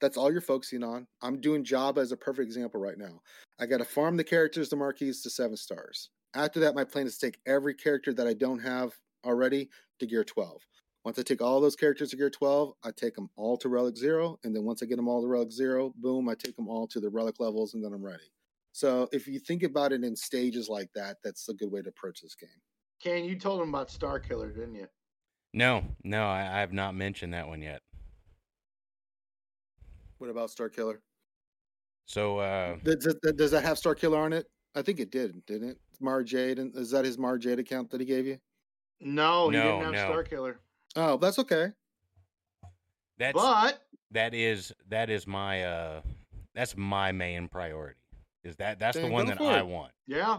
That's 0.00 0.16
all 0.16 0.30
you're 0.30 0.40
focusing 0.40 0.82
on. 0.82 1.06
I'm 1.22 1.40
doing 1.40 1.64
Jabba 1.64 1.98
as 1.98 2.12
a 2.12 2.16
perfect 2.16 2.46
example 2.46 2.80
right 2.80 2.98
now. 2.98 3.20
I 3.58 3.66
got 3.66 3.78
to 3.78 3.84
farm 3.84 4.16
the 4.16 4.24
characters, 4.24 4.68
the 4.68 4.76
marquees 4.76 5.22
to 5.22 5.30
seven 5.30 5.56
stars. 5.56 6.10
After 6.34 6.60
that, 6.60 6.74
my 6.74 6.84
plan 6.84 7.06
is 7.06 7.18
to 7.18 7.26
take 7.26 7.40
every 7.46 7.74
character 7.74 8.12
that 8.12 8.26
I 8.26 8.34
don't 8.34 8.60
have 8.60 8.92
already 9.24 9.70
to 9.98 10.06
gear 10.06 10.24
12. 10.24 10.60
Once 11.04 11.18
I 11.18 11.22
take 11.22 11.40
all 11.40 11.60
those 11.60 11.76
characters 11.76 12.10
to 12.10 12.16
gear 12.16 12.30
12, 12.30 12.74
I 12.84 12.90
take 12.90 13.14
them 13.14 13.30
all 13.36 13.56
to 13.58 13.68
relic 13.68 13.96
zero. 13.96 14.38
And 14.44 14.54
then 14.54 14.64
once 14.64 14.82
I 14.82 14.86
get 14.86 14.96
them 14.96 15.08
all 15.08 15.22
to 15.22 15.28
relic 15.28 15.50
zero, 15.50 15.92
boom, 15.96 16.28
I 16.28 16.34
take 16.34 16.54
them 16.56 16.68
all 16.68 16.86
to 16.88 17.00
the 17.00 17.08
relic 17.08 17.40
levels 17.40 17.74
and 17.74 17.82
then 17.82 17.92
I'm 17.92 18.04
ready. 18.04 18.30
So 18.72 19.08
if 19.12 19.26
you 19.26 19.40
think 19.40 19.62
about 19.62 19.92
it 19.92 20.04
in 20.04 20.14
stages 20.14 20.68
like 20.68 20.90
that, 20.94 21.16
that's 21.24 21.48
a 21.48 21.54
good 21.54 21.72
way 21.72 21.82
to 21.82 21.88
approach 21.88 22.20
this 22.20 22.34
game. 22.34 22.50
Kane, 23.00 23.24
you 23.24 23.36
told 23.36 23.60
him 23.60 23.70
about 23.70 23.90
Star 23.90 24.20
Killer, 24.20 24.50
didn't 24.50 24.74
you? 24.74 24.86
No, 25.54 25.82
no, 26.04 26.26
I, 26.26 26.58
I 26.58 26.60
have 26.60 26.72
not 26.72 26.94
mentioned 26.94 27.32
that 27.32 27.48
one 27.48 27.62
yet. 27.62 27.80
What 30.18 30.30
about 30.30 30.50
Star 30.50 30.68
Killer? 30.68 31.00
So 32.06 32.38
uh 32.38 32.76
does, 32.84 33.16
does, 33.22 33.32
does 33.34 33.50
that 33.50 33.64
have 33.64 33.78
Star 33.78 33.94
Killer 33.94 34.18
on 34.18 34.32
it? 34.32 34.46
I 34.74 34.82
think 34.82 35.00
it 35.00 35.10
did, 35.10 35.44
didn't 35.46 35.70
it? 35.70 35.78
Mara 36.00 36.24
Jade, 36.24 36.58
and 36.58 36.74
is 36.76 36.90
that 36.90 37.04
his 37.04 37.18
Mara 37.18 37.38
Jade 37.38 37.58
account 37.58 37.90
that 37.90 38.00
he 38.00 38.06
gave 38.06 38.26
you? 38.26 38.38
No, 39.00 39.48
he 39.48 39.56
no, 39.56 39.62
didn't 39.62 39.82
have 39.82 39.92
no. 39.92 39.98
Star 39.98 40.22
Killer. 40.22 40.60
Oh, 40.96 41.16
that's 41.16 41.38
okay. 41.38 41.72
That's 43.18 43.34
but 43.34 43.82
that 44.12 44.34
is 44.34 44.72
that 44.88 45.10
is 45.10 45.26
my 45.26 45.64
uh 45.64 46.02
that's 46.54 46.76
my 46.76 47.12
main 47.12 47.48
priority. 47.48 47.98
Is 48.44 48.56
that 48.56 48.78
that's 48.78 48.96
the 48.96 49.08
one 49.08 49.26
that 49.26 49.40
I 49.40 49.62
want. 49.62 49.92
Yeah. 50.06 50.38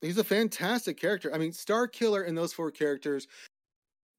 He's 0.00 0.18
a 0.18 0.24
fantastic 0.24 0.98
character. 0.98 1.34
I 1.34 1.38
mean, 1.38 1.52
Star 1.52 1.88
Killer 1.88 2.22
and 2.22 2.38
those 2.38 2.52
four 2.52 2.70
characters 2.70 3.26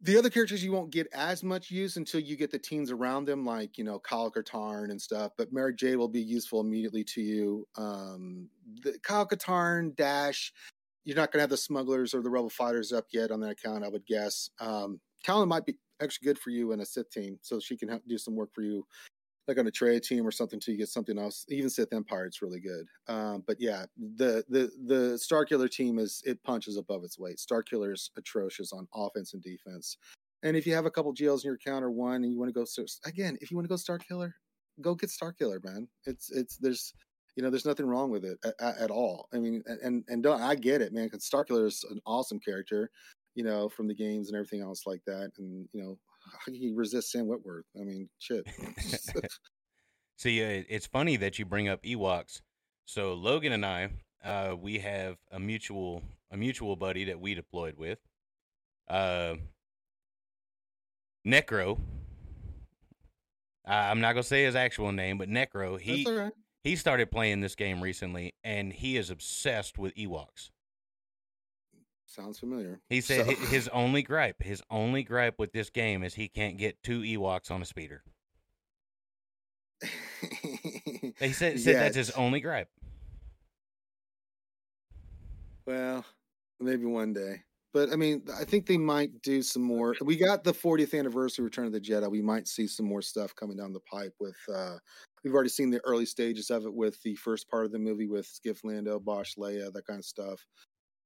the 0.01 0.17
other 0.17 0.29
characters 0.29 0.63
you 0.63 0.71
won't 0.71 0.91
get 0.91 1.07
as 1.13 1.43
much 1.43 1.69
use 1.69 1.97
until 1.97 2.21
you 2.21 2.37
get 2.37 2.51
the 2.51 2.59
teams 2.59 2.89
around 2.91 3.25
them, 3.25 3.45
like 3.45 3.77
you 3.77 3.83
know 3.83 3.99
Kyle 3.99 4.31
Katarn 4.31 4.91
and 4.91 5.01
stuff. 5.01 5.33
But 5.37 5.51
Mara 5.51 5.75
Jade 5.75 5.97
will 5.97 6.07
be 6.07 6.21
useful 6.21 6.61
immediately 6.61 7.03
to 7.05 7.21
you. 7.21 7.67
Um, 7.75 8.49
the 8.83 8.97
Kyle 9.03 9.27
Katarn, 9.27 9.95
Dash, 9.95 10.53
you're 11.03 11.17
not 11.17 11.31
going 11.31 11.39
to 11.39 11.43
have 11.43 11.49
the 11.49 11.57
smugglers 11.57 12.13
or 12.13 12.21
the 12.21 12.29
rebel 12.29 12.49
fighters 12.49 12.93
up 12.93 13.05
yet 13.11 13.31
on 13.31 13.41
that 13.41 13.51
account. 13.51 13.83
I 13.83 13.89
would 13.89 14.05
guess. 14.05 14.49
Um, 14.59 14.99
Talon 15.23 15.49
might 15.49 15.65
be 15.65 15.75
actually 16.01 16.27
good 16.27 16.39
for 16.39 16.49
you 16.49 16.71
in 16.71 16.79
a 16.79 16.85
Sith 16.85 17.09
team, 17.09 17.37
so 17.41 17.59
she 17.59 17.75
can 17.75 17.99
do 18.07 18.17
some 18.17 18.35
work 18.35 18.53
for 18.53 18.61
you, 18.61 18.85
like 19.49 19.57
on 19.57 19.67
a 19.67 19.71
trade 19.71 20.03
team 20.03 20.25
or 20.25 20.31
something, 20.31 20.59
till 20.59 20.73
you 20.73 20.77
get 20.77 20.89
something 20.89 21.17
else. 21.17 21.45
Even 21.49 21.69
Sith 21.69 21.91
Empire, 21.91 22.25
it's 22.25 22.41
really 22.41 22.59
good. 22.59 22.85
Um, 23.07 23.43
but 23.45 23.57
yeah, 23.59 23.85
the 23.97 24.43
the 24.47 24.71
the 24.85 25.19
Starkiller 25.19 25.69
team 25.69 25.99
is 25.99 26.21
it 26.25 26.41
punches 26.43 26.77
above 26.77 27.03
its 27.03 27.19
weight. 27.19 27.37
Starkiller 27.37 27.93
is 27.93 28.11
atrocious 28.17 28.71
on 28.71 28.87
offense 28.93 29.33
and 29.33 29.43
defense. 29.43 29.97
And 30.43 30.55
if 30.55 30.65
you 30.65 30.73
have 30.73 30.85
a 30.85 30.91
couple 30.91 31.13
GLs 31.13 31.43
in 31.43 31.49
your 31.49 31.55
account 31.55 31.83
or 31.83 31.91
one, 31.91 32.23
and 32.23 32.31
you 32.31 32.39
want 32.39 32.53
to 32.53 32.53
go 32.53 32.65
again, 33.05 33.37
if 33.41 33.51
you 33.51 33.57
want 33.57 33.67
to 33.67 33.69
go 33.69 33.75
Starkiller, 33.75 34.31
go 34.81 34.95
get 34.95 35.09
Starkiller, 35.09 35.63
man. 35.63 35.87
It's 36.05 36.31
it's 36.31 36.57
there's 36.57 36.93
you 37.35 37.43
know 37.43 37.49
there's 37.49 37.65
nothing 37.65 37.87
wrong 37.87 38.11
with 38.11 38.23
it 38.23 38.37
at, 38.43 38.77
at 38.77 38.91
all. 38.91 39.27
I 39.33 39.39
mean, 39.39 39.63
and 39.65 40.03
and 40.07 40.23
don't 40.23 40.41
I 40.41 40.55
get 40.55 40.81
it, 40.81 40.93
man? 40.93 41.05
Because 41.05 41.27
Starkiller 41.27 41.65
is 41.65 41.83
an 41.89 41.99
awesome 42.05 42.39
character, 42.39 42.89
you 43.35 43.43
know, 43.43 43.67
from 43.67 43.87
the 43.87 43.95
games 43.95 44.29
and 44.29 44.37
everything 44.37 44.61
else 44.61 44.83
like 44.85 45.01
that. 45.07 45.31
And 45.37 45.67
you 45.73 45.81
know, 45.81 45.97
how 46.45 46.45
can 46.45 46.55
you 46.55 46.75
resist 46.75 47.11
Sam 47.11 47.27
Witwer? 47.27 47.61
I 47.79 47.83
mean, 47.83 48.09
shit. 48.19 48.45
See, 50.17 50.43
uh, 50.43 50.63
it's 50.67 50.85
funny 50.85 51.15
that 51.17 51.39
you 51.39 51.45
bring 51.45 51.69
up 51.69 51.81
Ewoks. 51.83 52.41
So 52.85 53.13
Logan 53.13 53.53
and 53.53 53.65
I, 53.65 53.89
uh, 54.23 54.55
we 54.59 54.79
have 54.79 55.17
a 55.31 55.39
mutual 55.39 56.01
a 56.31 56.37
mutual 56.37 56.75
buddy 56.75 57.05
that 57.05 57.19
we 57.19 57.33
deployed 57.33 57.75
with. 57.77 57.99
Uh, 58.87 59.35
Necro. 61.25 61.79
I'm 63.65 64.01
not 64.01 64.13
gonna 64.13 64.23
say 64.23 64.43
his 64.43 64.55
actual 64.55 64.91
name, 64.91 65.17
but 65.17 65.29
Necro. 65.29 65.79
He 65.79 66.05
right. 66.09 66.31
he 66.63 66.75
started 66.75 67.11
playing 67.11 67.41
this 67.41 67.55
game 67.55 67.81
recently, 67.81 68.33
and 68.43 68.73
he 68.73 68.97
is 68.97 69.09
obsessed 69.09 69.77
with 69.77 69.93
Ewoks. 69.95 70.49
Sounds 72.09 72.39
familiar. 72.39 72.81
He 72.89 73.01
said 73.01 73.27
so. 73.27 73.33
his 73.33 73.67
only 73.67 74.01
gripe, 74.01 74.41
his 74.41 74.63
only 74.71 75.03
gripe 75.03 75.37
with 75.37 75.53
this 75.53 75.69
game 75.69 76.03
is 76.03 76.15
he 76.15 76.27
can't 76.27 76.57
get 76.57 76.81
two 76.81 77.01
Ewoks 77.01 77.51
on 77.51 77.61
a 77.61 77.65
speeder. 77.65 78.01
he 81.19 81.31
said, 81.31 81.59
said 81.59 81.75
that's 81.75 81.95
his 81.95 82.09
only 82.11 82.39
gripe. 82.41 82.67
Well, 85.67 86.03
maybe 86.59 86.85
one 86.85 87.13
day. 87.13 87.43
But 87.73 87.91
I 87.93 87.95
mean, 87.95 88.23
I 88.35 88.43
think 88.43 88.65
they 88.65 88.79
might 88.79 89.21
do 89.21 89.43
some 89.43 89.61
more. 89.61 89.95
We 90.01 90.17
got 90.17 90.43
the 90.43 90.51
40th 90.51 90.97
anniversary 90.97 91.45
Return 91.45 91.67
of 91.67 91.73
the 91.73 91.79
Jedi. 91.79 92.09
We 92.09 92.23
might 92.23 92.47
see 92.47 92.65
some 92.65 92.87
more 92.87 93.03
stuff 93.03 93.35
coming 93.35 93.55
down 93.55 93.71
the 93.71 93.81
pipe 93.81 94.15
with 94.19 94.37
uh 94.51 94.77
we've 95.23 95.35
already 95.35 95.49
seen 95.49 95.69
the 95.69 95.81
early 95.85 96.07
stages 96.07 96.49
of 96.49 96.65
it 96.65 96.73
with 96.73 96.99
the 97.03 97.13
first 97.13 97.47
part 97.47 97.65
of 97.65 97.71
the 97.71 97.77
movie 97.77 98.07
with 98.07 98.25
Skiff 98.25 98.63
Lando, 98.63 98.99
Boushh 98.99 99.37
Leia, 99.37 99.71
that 99.71 99.85
kind 99.85 99.99
of 99.99 100.05
stuff. 100.05 100.43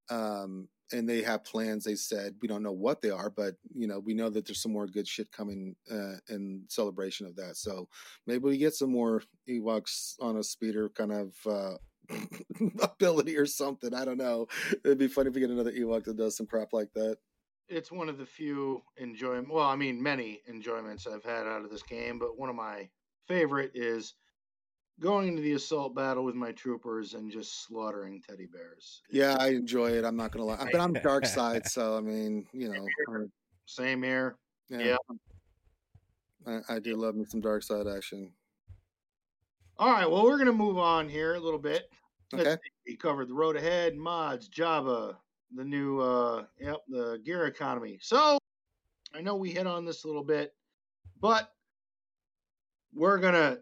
Um 0.10 0.70
and 0.94 1.10
they 1.10 1.22
have 1.22 1.44
plans 1.44 1.84
they 1.84 1.96
said 1.96 2.36
we 2.42 2.48
don't 2.48 2.64
know 2.64 2.72
what 2.72 3.02
they 3.02 3.10
are 3.10 3.30
but 3.30 3.56
you 3.76 3.88
know 3.88 4.00
we 4.00 4.14
know 4.14 4.30
that 4.30 4.46
there's 4.46 4.62
some 4.62 4.72
more 4.72 4.88
good 4.88 5.08
shit 5.08 5.32
coming 5.32 5.76
uh, 5.92 6.16
in 6.30 6.64
celebration 6.70 7.26
of 7.28 7.36
that 7.36 7.58
so 7.58 7.88
maybe 8.28 8.44
we 8.44 8.58
get 8.58 8.74
some 8.74 8.92
more 8.92 9.22
ewoks 9.50 10.14
on 10.22 10.38
a 10.38 10.44
speeder 10.44 10.90
kind 10.90 11.12
of 11.12 11.34
uh, 11.46 11.76
ability 12.82 13.38
or 13.38 13.46
something. 13.46 13.94
I 13.94 14.06
don't 14.06 14.18
know. 14.18 14.48
It'd 14.84 14.98
be 14.98 15.08
funny 15.08 15.30
if 15.30 15.36
we 15.36 15.42
get 15.42 15.50
another 15.50 15.72
Ewok 15.72 16.06
that 16.06 16.18
does 16.18 16.38
some 16.38 16.48
crap 16.48 16.74
like 16.74 16.92
that. 16.94 17.18
It's 17.70 17.92
one 17.92 18.10
of 18.10 18.18
the 18.18 18.26
few 18.26 18.82
enjoyment. 18.98 19.52
Well, 19.52 19.66
I 19.66 19.76
mean, 19.76 20.02
many 20.02 20.42
enjoyments 20.48 21.08
I've 21.08 21.24
had 21.24 21.48
out 21.48 21.64
of 21.64 21.72
this 21.72 21.84
game, 21.84 22.20
but 22.20 22.38
one 22.38 22.50
of 22.50 22.56
my 22.56 22.90
favorite 23.28 23.72
is 23.74 24.16
going 25.00 25.28
into 25.28 25.42
the 25.42 25.54
assault 25.54 25.96
battle 25.96 26.24
with 26.24 26.36
my 26.36 26.52
troopers 26.52 27.14
and 27.14 27.32
just 27.32 27.66
slaughtering 27.66 28.22
teddy 28.22 28.46
bears. 28.46 29.02
Yeah, 29.10 29.36
I 29.40 29.50
enjoy 29.50 29.92
it. 29.92 30.06
I'm 30.06 30.16
not 30.16 30.32
gonna 30.32 30.46
lie, 30.46 30.68
but 30.72 30.80
I'm 30.80 30.94
dark 31.04 31.26
side, 31.26 31.66
so 31.68 31.98
I 31.98 32.02
mean, 32.02 32.46
you 32.54 32.70
know, 32.70 32.86
same 33.66 34.04
here. 34.04 34.38
Yeah, 34.70 34.98
yeah. 36.48 36.60
I, 36.70 36.76
I 36.76 36.80
do 36.80 36.96
love 36.96 37.16
me 37.16 37.26
some 37.26 37.42
dark 37.42 37.64
side 37.64 37.88
action. 37.88 38.32
All 39.78 39.92
right, 39.92 40.10
well, 40.10 40.24
we're 40.24 40.44
to 40.44 40.54
move 40.54 40.78
on 40.78 41.10
here 41.10 41.36
a 41.36 41.40
little 41.40 41.60
bit. 41.60 41.90
Okay. 42.34 42.58
We 42.88 42.96
covered 42.96 43.28
the 43.28 43.34
road 43.34 43.56
ahead, 43.56 43.96
mods, 43.96 44.50
Jabba, 44.50 45.16
the 45.56 45.64
new, 45.64 46.00
uh, 46.00 46.46
yep, 46.60 46.78
the 46.88 47.20
gear 47.24 47.46
economy. 47.46 48.00
So 48.02 48.38
I 49.14 49.22
know 49.22 49.36
we 49.36 49.52
hit 49.52 49.68
on 49.68 49.86
this 49.86 50.04
a 50.04 50.08
little 50.08 50.24
bit, 50.24 50.54
but 51.20 51.52
we're 52.94 53.18
going 53.18 53.34
to 53.34 53.60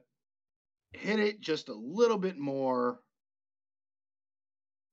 hit 0.91 1.19
it 1.19 1.41
just 1.41 1.69
a 1.69 1.73
little 1.73 2.17
bit 2.17 2.37
more. 2.37 2.99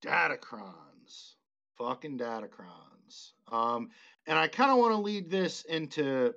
Datacrons. 0.05 1.35
Fucking 1.77 2.19
Datacrons. 2.19 3.33
Um, 3.51 3.91
and 4.27 4.39
I 4.39 4.49
kind 4.49 4.70
of 4.70 4.79
want 4.79 4.93
to 4.93 5.01
lead 5.01 5.31
this 5.31 5.62
into 5.62 6.35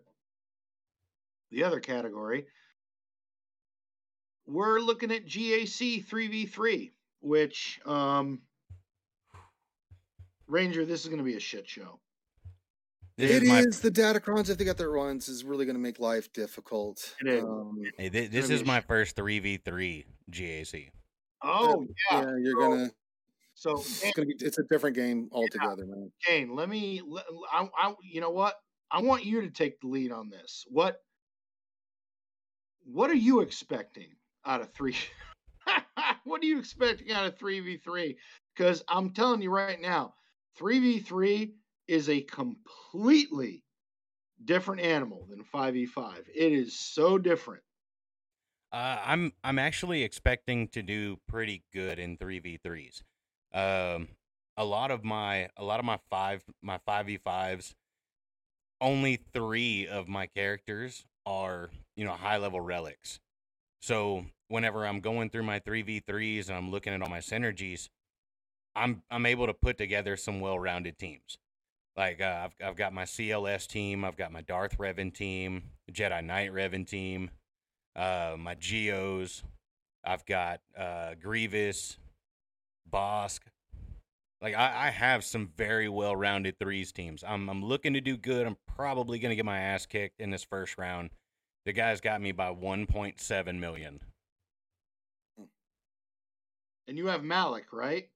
the 1.51 1.63
other 1.63 1.79
category 1.79 2.45
we're 4.51 4.79
looking 4.79 5.11
at 5.11 5.25
GAC 5.25 6.05
3v3, 6.05 6.91
which, 7.21 7.79
um, 7.85 8.41
Ranger, 10.47 10.85
this 10.85 11.01
is 11.01 11.07
going 11.07 11.19
to 11.19 11.23
be 11.23 11.35
a 11.35 11.39
shit 11.39 11.67
show. 11.67 11.99
This 13.21 13.37
it 13.37 13.43
is, 13.43 13.49
my... 13.49 13.89
the 13.89 13.91
Datacrons. 13.91 14.49
If 14.49 14.57
they 14.57 14.65
got 14.65 14.77
their 14.77 14.91
runs, 14.91 15.27
is 15.27 15.43
really 15.43 15.65
going 15.65 15.75
to 15.75 15.81
make 15.81 15.99
life 15.99 16.31
difficult. 16.33 17.15
It 17.21 17.27
is. 17.27 17.43
Um, 17.43 17.81
hey, 17.97 18.09
this, 18.09 18.29
this 18.29 18.49
is 18.49 18.65
my 18.65 18.81
first 18.81 19.15
three 19.15 19.39
v 19.39 19.57
three 19.57 20.05
GAC. 20.31 20.89
Oh 21.43 21.85
yeah, 22.11 22.21
yeah. 22.21 22.31
You're 22.41 22.61
so, 22.61 22.69
gonna. 22.69 22.91
So 23.53 23.71
it's 23.79 24.11
gonna 24.13 24.27
be. 24.27 24.35
It's 24.39 24.59
a 24.59 24.63
different 24.63 24.95
game 24.95 25.29
altogether, 25.31 25.85
yeah. 25.87 25.95
man. 25.95 26.11
Kane, 26.25 26.55
let 26.55 26.69
me. 26.69 27.01
I, 27.51 27.67
I. 27.77 27.93
You 28.03 28.21
know 28.21 28.31
what? 28.31 28.55
I 28.89 29.01
want 29.01 29.25
you 29.25 29.41
to 29.41 29.49
take 29.49 29.79
the 29.81 29.87
lead 29.87 30.11
on 30.11 30.29
this. 30.29 30.65
What? 30.69 31.01
What 32.83 33.09
are 33.09 33.15
you 33.15 33.41
expecting 33.41 34.09
out 34.45 34.61
of 34.61 34.73
three. 34.73 34.95
what 36.23 36.41
are 36.41 36.45
you 36.45 36.59
expecting 36.59 37.11
out 37.11 37.25
of 37.25 37.37
3v3? 37.37 38.15
Because 38.55 38.83
I'm 38.87 39.11
telling 39.11 39.41
you 39.41 39.49
right 39.49 39.79
now, 39.79 40.13
3v3 40.59 41.51
is 41.91 42.07
a 42.07 42.21
completely 42.21 43.63
different 44.45 44.81
animal 44.81 45.27
than 45.29 45.43
5v5. 45.43 46.19
It 46.33 46.53
is 46.53 46.73
so 46.73 47.17
different. 47.17 47.63
Uh, 48.71 48.97
I'm 49.05 49.33
I'm 49.43 49.59
actually 49.59 50.03
expecting 50.03 50.69
to 50.69 50.81
do 50.81 51.19
pretty 51.27 51.63
good 51.73 51.99
in 51.99 52.17
3v3s. 52.17 53.01
Um, 53.53 54.07
a 54.55 54.63
lot 54.63 54.91
of 54.91 55.03
my 55.03 55.49
a 55.57 55.63
lot 55.65 55.79
of 55.79 55.85
my 55.85 55.99
five 56.09 56.41
my 56.61 56.79
5v5s 56.87 57.73
only 58.79 59.19
3 59.33 59.87
of 59.87 60.07
my 60.07 60.27
characters 60.27 61.03
are, 61.25 61.69
you 61.97 62.05
know, 62.05 62.13
high 62.13 62.37
level 62.37 62.61
relics. 62.61 63.19
So 63.81 64.25
whenever 64.47 64.87
I'm 64.87 65.01
going 65.01 65.29
through 65.29 65.43
my 65.43 65.59
3v3s 65.59 66.47
and 66.47 66.57
I'm 66.57 66.71
looking 66.71 66.93
at 66.93 67.01
all 67.01 67.09
my 67.09 67.19
synergies, 67.19 67.89
I'm 68.77 69.03
I'm 69.11 69.25
able 69.25 69.47
to 69.47 69.53
put 69.53 69.77
together 69.77 70.15
some 70.15 70.39
well-rounded 70.39 70.97
teams. 70.97 71.37
Like 72.01 72.19
uh, 72.19 72.45
I've 72.45 72.67
I've 72.69 72.75
got 72.75 72.93
my 72.93 73.03
CLS 73.03 73.67
team, 73.67 74.03
I've 74.03 74.17
got 74.17 74.31
my 74.31 74.41
Darth 74.41 74.79
Revan 74.79 75.13
team, 75.13 75.61
Jedi 75.91 76.25
Knight 76.25 76.51
Revan 76.51 76.87
team, 76.87 77.29
uh, 77.95 78.35
my 78.39 78.55
Geos, 78.55 79.43
I've 80.03 80.25
got 80.25 80.61
uh, 80.75 81.13
Grievous, 81.21 81.99
Bosk. 82.91 83.41
Like 84.41 84.55
I, 84.55 84.87
I 84.87 84.89
have 84.89 85.23
some 85.23 85.51
very 85.55 85.89
well-rounded 85.89 86.57
threes 86.57 86.91
teams. 86.91 87.23
I'm 87.23 87.47
I'm 87.47 87.63
looking 87.63 87.93
to 87.93 88.01
do 88.01 88.17
good. 88.17 88.47
I'm 88.47 88.57
probably 88.75 89.19
gonna 89.19 89.35
get 89.35 89.45
my 89.45 89.59
ass 89.59 89.85
kicked 89.85 90.19
in 90.19 90.31
this 90.31 90.43
first 90.43 90.79
round 90.79 91.11
the 91.67 91.71
guy's 91.71 92.01
got 92.01 92.19
me 92.19 92.31
by 92.31 92.51
1.7 92.51 93.59
million. 93.59 93.99
And 96.87 96.97
you 96.97 97.05
have 97.05 97.23
Malak, 97.23 97.71
right? 97.71 98.09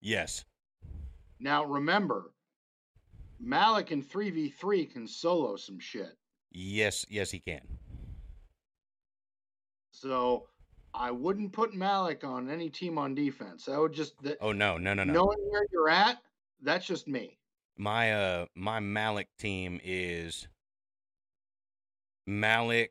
Yes. 0.00 0.44
Now 1.38 1.64
remember, 1.64 2.32
Malak 3.40 3.90
in 3.90 4.02
3v3 4.02 4.92
can 4.92 5.06
solo 5.06 5.56
some 5.56 5.80
shit. 5.80 6.16
Yes, 6.52 7.06
yes, 7.08 7.30
he 7.30 7.40
can. 7.40 7.60
So 9.92 10.46
I 10.94 11.10
wouldn't 11.10 11.52
put 11.52 11.74
Malak 11.74 12.24
on 12.24 12.50
any 12.50 12.68
team 12.68 12.98
on 12.98 13.14
defense. 13.14 13.68
I 13.68 13.78
would 13.78 13.92
just. 13.92 14.20
That, 14.22 14.38
oh 14.40 14.52
no, 14.52 14.76
no, 14.76 14.94
no, 14.94 15.04
no. 15.04 15.12
Knowing 15.12 15.38
where 15.48 15.64
you're 15.72 15.88
at, 15.88 16.18
that's 16.62 16.86
just 16.86 17.08
me. 17.08 17.38
My 17.76 18.12
uh, 18.12 18.46
my 18.54 18.80
Malak 18.80 19.28
team 19.38 19.80
is 19.82 20.48
Malak, 22.26 22.90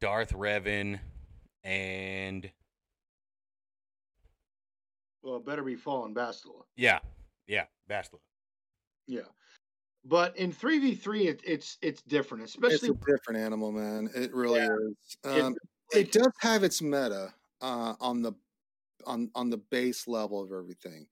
Darth 0.00 0.32
Revan, 0.32 1.00
and 1.64 2.50
well, 5.22 5.36
it 5.36 5.46
better 5.46 5.62
be 5.62 5.76
Fallen 5.76 6.14
Bastila. 6.14 6.64
Yeah, 6.76 7.00
yeah, 7.46 7.64
Bastila. 7.88 8.20
Yeah, 9.06 9.22
but 10.04 10.36
in 10.36 10.52
three 10.52 10.78
v 10.78 10.94
three, 10.94 11.28
it's 11.28 11.78
it's 11.82 12.02
different, 12.02 12.44
especially 12.44 12.88
it's 12.90 13.00
a 13.02 13.10
different 13.10 13.40
animal, 13.40 13.70
man. 13.72 14.08
It 14.14 14.34
really 14.34 14.60
yeah. 14.60 14.68
is. 14.68 15.16
Um, 15.42 15.54
it, 15.92 15.98
it 15.98 16.12
does 16.12 16.32
have 16.40 16.64
its 16.64 16.80
meta 16.80 17.34
uh, 17.60 17.94
on 18.00 18.22
the 18.22 18.32
on 19.06 19.30
on 19.34 19.50
the 19.50 19.58
base 19.58 20.08
level 20.08 20.42
of 20.42 20.52
everything. 20.52 21.06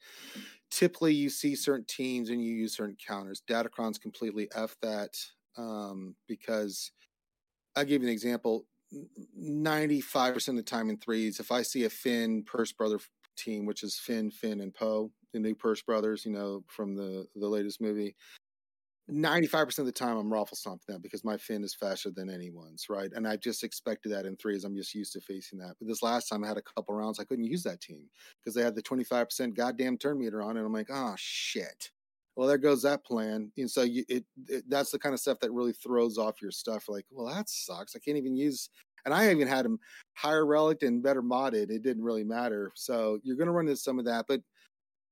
Typically, 0.70 1.14
you 1.14 1.30
see 1.30 1.54
certain 1.54 1.86
teams 1.86 2.30
and 2.30 2.42
you 2.42 2.54
use 2.54 2.76
certain 2.76 2.96
counters. 3.06 3.42
Datacron's 3.48 3.98
completely 3.98 4.48
f 4.54 4.76
that 4.82 5.16
um, 5.56 6.14
because 6.26 6.92
I'll 7.76 7.84
give 7.84 8.02
you 8.02 8.08
an 8.08 8.12
example. 8.12 8.66
95% 9.38 10.48
of 10.48 10.56
the 10.56 10.62
time 10.62 10.88
in 10.88 10.96
threes, 10.96 11.40
if 11.40 11.52
I 11.52 11.60
see 11.60 11.84
a 11.84 11.90
Finn 11.90 12.42
Purse 12.42 12.72
brother 12.72 12.98
team, 13.36 13.66
which 13.66 13.82
is 13.82 13.98
Finn, 13.98 14.30
Finn, 14.30 14.62
and 14.62 14.72
Poe, 14.72 15.10
the 15.34 15.38
new 15.38 15.54
Purse 15.54 15.82
brothers, 15.82 16.24
you 16.24 16.32
know, 16.32 16.64
from 16.68 16.94
the 16.94 17.26
the 17.36 17.46
latest 17.46 17.82
movie, 17.82 18.16
95% 19.10 19.78
of 19.78 19.86
the 19.86 19.92
time 19.92 20.18
I'm 20.18 20.32
raffle 20.32 20.56
stomping 20.56 20.92
them 20.92 21.00
because 21.00 21.24
my 21.24 21.36
Finn 21.36 21.64
is 21.64 21.74
faster 21.74 22.10
than 22.10 22.28
anyone's, 22.28 22.86
right? 22.90 23.10
And 23.14 23.26
I 23.26 23.36
just 23.36 23.64
expected 23.64 24.12
that 24.12 24.26
in 24.26 24.36
threes. 24.36 24.64
I'm 24.64 24.76
just 24.76 24.94
used 24.94 25.14
to 25.14 25.20
facing 25.20 25.58
that. 25.60 25.76
But 25.78 25.88
this 25.88 26.02
last 26.02 26.28
time 26.28 26.44
I 26.44 26.48
had 26.48 26.58
a 26.58 26.62
couple 26.62 26.94
rounds, 26.94 27.18
I 27.18 27.24
couldn't 27.24 27.46
use 27.46 27.62
that 27.62 27.80
team 27.80 28.08
because 28.38 28.54
they 28.54 28.62
had 28.62 28.74
the 28.74 28.82
25% 28.82 29.54
goddamn 29.54 29.96
turn 29.96 30.18
meter 30.18 30.42
on. 30.42 30.56
And 30.56 30.66
I'm 30.66 30.72
like, 30.72 30.90
oh, 30.90 31.14
shit. 31.16 31.90
Well, 32.36 32.46
there 32.46 32.58
goes 32.58 32.82
that 32.82 33.04
plan. 33.04 33.50
And 33.56 33.70
so 33.70 33.82
you, 33.82 34.04
it, 34.08 34.24
it 34.46 34.64
that's 34.68 34.90
the 34.90 34.98
kind 34.98 35.14
of 35.14 35.20
stuff 35.20 35.40
that 35.40 35.52
really 35.52 35.72
throws 35.72 36.18
off 36.18 36.42
your 36.42 36.50
stuff. 36.52 36.88
Like, 36.88 37.06
well, 37.10 37.34
that 37.34 37.48
sucks. 37.48 37.96
I 37.96 37.98
can't 37.98 38.18
even 38.18 38.36
use. 38.36 38.68
And 39.04 39.14
I 39.14 39.30
even 39.30 39.48
had 39.48 39.64
them 39.64 39.80
higher 40.14 40.44
relic 40.44 40.82
and 40.82 41.02
better 41.02 41.22
modded. 41.22 41.70
It 41.70 41.82
didn't 41.82 42.04
really 42.04 42.24
matter. 42.24 42.72
So 42.74 43.18
you're 43.22 43.36
going 43.36 43.46
to 43.46 43.52
run 43.52 43.66
into 43.66 43.80
some 43.80 43.98
of 43.98 44.04
that. 44.04 44.26
But 44.28 44.42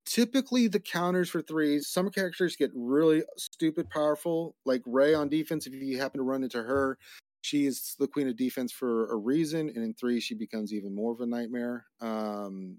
typically 0.06 0.68
the 0.68 0.80
counters 0.80 1.28
for 1.28 1.42
threes, 1.42 1.88
some 1.88 2.10
characters 2.10 2.56
get 2.56 2.70
really 2.74 3.22
stupid 3.36 3.90
powerful, 3.90 4.56
like 4.64 4.82
Rey 4.86 5.14
on 5.14 5.28
defense. 5.28 5.66
If 5.66 5.74
you 5.74 5.98
happen 5.98 6.18
to 6.18 6.24
run 6.24 6.42
into 6.42 6.62
her, 6.62 6.96
she 7.42 7.66
is 7.66 7.94
the 7.98 8.08
queen 8.08 8.28
of 8.28 8.36
defense 8.36 8.72
for 8.72 9.12
a 9.12 9.16
reason, 9.16 9.68
and 9.68 9.84
in 9.84 9.94
three 9.94 10.20
she 10.20 10.34
becomes 10.34 10.72
even 10.72 10.94
more 10.94 11.12
of 11.12 11.20
a 11.20 11.26
nightmare. 11.26 11.84
Um, 12.00 12.78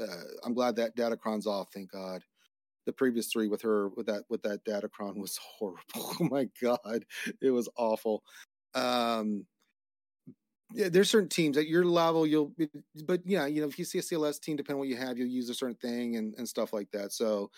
uh, 0.00 0.06
I'm 0.44 0.54
glad 0.54 0.76
that 0.76 0.96
Datacron's 0.96 1.46
off. 1.46 1.68
Thank 1.72 1.92
God. 1.92 2.22
The 2.86 2.92
previous 2.92 3.28
three 3.28 3.48
with 3.48 3.62
her 3.62 3.88
with 3.90 4.06
that 4.06 4.24
with 4.28 4.42
that 4.42 4.64
Datacron 4.64 5.16
was 5.16 5.38
horrible. 5.58 5.80
oh 5.96 6.28
my 6.30 6.48
God, 6.60 7.04
it 7.40 7.50
was 7.50 7.68
awful. 7.76 8.22
Um, 8.74 9.46
yeah, 10.74 10.88
there's 10.88 11.08
certain 11.08 11.28
teams 11.28 11.56
at 11.56 11.68
your 11.68 11.84
level 11.84 12.26
you'll 12.26 12.52
but 13.04 13.20
yeah 13.24 13.46
you 13.46 13.60
know 13.60 13.68
if 13.68 13.78
you 13.78 13.84
see 13.84 13.98
a 13.98 14.02
cls 14.02 14.40
team 14.40 14.56
depending 14.56 14.74
on 14.74 14.80
what 14.80 14.88
you 14.88 14.96
have 14.96 15.16
you'll 15.16 15.28
use 15.28 15.48
a 15.48 15.54
certain 15.54 15.76
thing 15.76 16.16
and, 16.16 16.34
and 16.36 16.48
stuff 16.48 16.72
like 16.72 16.90
that. 16.90 17.12
So 17.12 17.50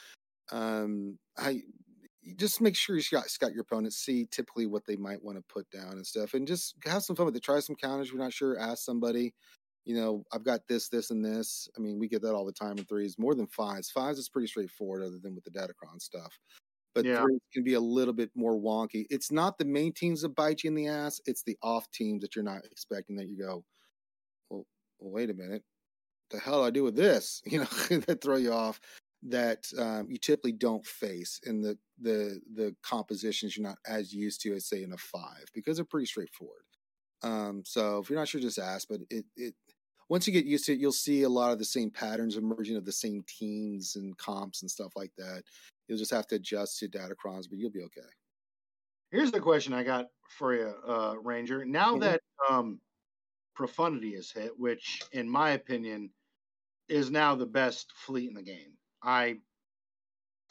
um 0.53 1.19
i 1.39 1.63
just 2.37 2.61
make 2.61 2.77
sure 2.77 2.97
you 2.97 3.03
got, 3.11 3.25
got 3.41 3.53
your 3.53 3.63
opponents 3.63 3.97
see 3.97 4.27
typically 4.31 4.67
what 4.67 4.85
they 4.85 4.97
might 4.97 5.23
want 5.23 5.39
to 5.39 5.45
put 5.49 5.69
down 5.71 5.93
and 5.93 6.07
stuff 6.07 6.35
and 6.35 6.47
just 6.47 6.75
have 6.85 7.03
some 7.03 7.15
fun 7.17 7.27
with 7.27 7.37
it. 7.37 7.43
Try 7.43 7.61
some 7.61 7.77
counters 7.77 8.11
you're 8.11 8.19
not 8.19 8.33
sure 8.33 8.59
ask 8.59 8.85
somebody 8.85 9.33
you 9.85 9.97
know 9.97 10.25
i've 10.33 10.45
got 10.45 10.61
this 10.69 10.89
this 10.89 11.11
and 11.11 11.25
this. 11.25 11.69
I 11.77 11.81
mean 11.81 11.99
we 11.99 12.09
get 12.09 12.23
that 12.23 12.35
all 12.35 12.45
the 12.45 12.53
time 12.53 12.77
in 12.79 12.85
threes 12.85 13.17
more 13.19 13.35
than 13.35 13.47
fives. 13.47 13.91
Fives 13.91 14.19
is 14.19 14.29
pretty 14.29 14.49
straightforward 14.49 15.03
other 15.03 15.19
than 15.23 15.35
with 15.35 15.45
the 15.45 15.51
datacron 15.51 16.01
stuff 16.01 16.39
but 16.97 17.05
yeah. 17.05 17.21
threes 17.21 17.41
can 17.53 17.63
be 17.63 17.75
a 17.75 17.81
little 17.81 18.15
bit 18.15 18.31
more 18.35 18.55
wonky. 18.55 19.05
It's 19.11 19.31
not 19.31 19.59
the 19.59 19.67
main 19.67 19.93
teams 19.93 20.23
that 20.23 20.31
bite 20.31 20.65
you 20.65 20.69
in 20.69 20.75
the 20.75 20.89
ass; 20.89 21.21
it's 21.27 21.43
the 21.43 21.59
off 21.63 21.91
teams 21.91 22.23
that 22.23 22.35
you're 22.35 22.43
not 22.43 22.65
expecting. 22.65 23.17
That 23.17 23.29
you 23.29 23.37
go, 23.39 23.65
well, 24.49 24.67
well 24.99 25.13
wait 25.13 25.29
a 25.29 25.35
minute, 25.35 25.63
the 26.31 26.39
hell 26.39 26.63
do 26.63 26.67
I 26.67 26.71
do 26.71 26.83
with 26.83 26.97
this? 26.97 27.43
You 27.51 27.61
know, 27.61 27.67
that 28.07 28.21
throw 28.23 28.37
you 28.37 28.53
off. 28.53 28.81
That 29.23 29.67
um, 29.79 30.07
you 30.09 30.17
typically 30.17 30.53
don't 30.53 30.87
face 30.87 31.39
in 31.45 31.61
the 31.61 31.77
the 32.01 32.41
the 32.55 32.75
compositions 32.83 33.57
you're 33.57 33.67
not 33.67 33.79
as 33.87 34.15
used 34.15 34.41
to 34.43 34.55
as 34.55 34.67
say 34.67 34.83
in 34.83 34.93
a 34.93 34.97
five 34.97 35.45
because 35.53 35.77
they're 35.77 35.85
pretty 35.85 36.07
straightforward. 36.07 36.63
Um, 37.23 37.63
so 37.67 37.99
if 37.99 38.09
you're 38.09 38.19
not 38.19 38.29
sure, 38.29 38.41
just 38.41 38.59
ask. 38.59 38.89
But 38.89 39.01
it 39.11 39.27
it 39.37 39.55
once 40.09 40.27
you 40.27 40.33
get 40.33 40.47
used 40.47 40.65
to 40.67 40.73
it, 40.73 40.79
you'll 40.79 40.93
see 40.93 41.23
a 41.23 41.29
lot 41.29 41.53
of 41.53 41.59
the 41.59 41.65
same 41.65 41.91
patterns 41.91 42.37
emerging 42.37 42.77
of 42.77 42.87
the 42.87 42.93
same 42.93 43.23
teams 43.27 43.97
and 43.97 44.17
comps 44.17 44.63
and 44.63 44.71
stuff 44.71 44.93
like 44.97 45.13
that. 45.19 45.43
You'll 45.89 45.99
just 45.99 46.13
have 46.13 46.27
to 46.29 46.37
adjust 46.37 46.79
to 46.79 46.89
Datacrons, 46.89 47.49
but 47.49 47.59
you'll 47.59 47.71
be 47.71 47.83
okay. 47.83 48.01
Here's 49.11 49.31
the 49.31 49.41
question 49.41 49.73
I 49.73 49.85
got 49.85 50.07
for 50.29 50.55
you, 50.55 50.73
uh, 50.87 51.15
Ranger. 51.23 51.65
Now 51.65 51.93
mm-hmm. 51.93 52.01
that 52.01 52.21
um, 52.51 52.81
Profundity 53.55 54.15
is 54.15 54.31
hit, 54.31 54.53
which 54.59 55.03
in 55.13 55.29
my 55.29 55.51
opinion 55.51 56.11
is 56.89 57.11
now 57.11 57.35
the 57.35 57.47
best 57.47 57.93
fleet 57.95 58.29
in 58.29 58.35
the 58.35 58.43
game. 58.43 58.73
I 59.03 59.39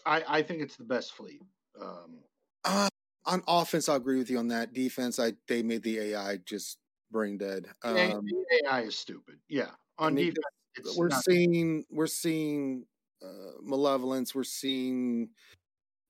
I, 0.05 0.23
I 0.27 0.41
think 0.41 0.61
it's 0.61 0.75
the 0.75 0.83
best 0.83 1.13
fleet. 1.13 1.41
Um, 1.79 2.19
uh, 2.63 2.89
on 3.25 3.43
offense, 3.47 3.89
I'll 3.89 3.95
agree 3.97 4.17
with 4.17 4.29
you 4.29 4.37
on 4.37 4.47
that. 4.49 4.73
Defense, 4.73 5.19
I 5.19 5.33
they 5.47 5.61
made 5.63 5.83
the 5.83 5.99
AI 5.99 6.37
just 6.45 6.77
brain 7.11 7.37
dead. 7.37 7.67
Um, 7.83 7.95
the 7.95 8.45
AI 8.65 8.81
is 8.81 8.97
stupid. 8.97 9.35
Yeah, 9.49 9.69
on 9.97 10.13
I 10.13 10.15
mean, 10.15 10.33
defense, 10.33 10.97
we're 10.97 11.09
seeing 11.09 11.85
we're 11.89 12.07
seeing 12.07 12.85
uh, 13.23 13.51
malevolence. 13.61 14.35
We're 14.35 14.43
seeing 14.43 15.29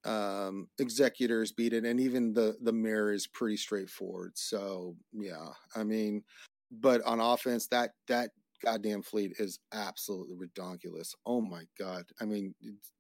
um, 0.06 0.68
executors 0.80 1.52
beat 1.52 1.74
it, 1.74 1.86
and 1.86 2.00
even 2.00 2.34
the 2.34 2.58
the 2.62 2.74
mirror 2.74 3.12
is 3.14 3.28
pretty 3.28 3.58
straightforward. 3.58 4.34
So 4.36 4.96
yeah, 5.14 5.50
I 5.76 5.84
mean, 5.84 6.24
but 6.72 7.02
on 7.04 7.20
offense, 7.20 7.68
that 7.68 7.92
that 8.08 8.32
goddamn 8.64 9.02
fleet 9.02 9.34
is 9.40 9.60
absolutely 9.74 10.36
redonkulous. 10.36 11.14
Oh 11.26 11.42
my 11.42 11.64
god! 11.80 12.06
I 12.22 12.26
mean, 12.26 12.54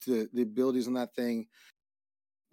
the 0.07 0.27
the 0.33 0.41
abilities 0.41 0.87
on 0.87 0.93
that 0.95 1.15
thing 1.15 1.47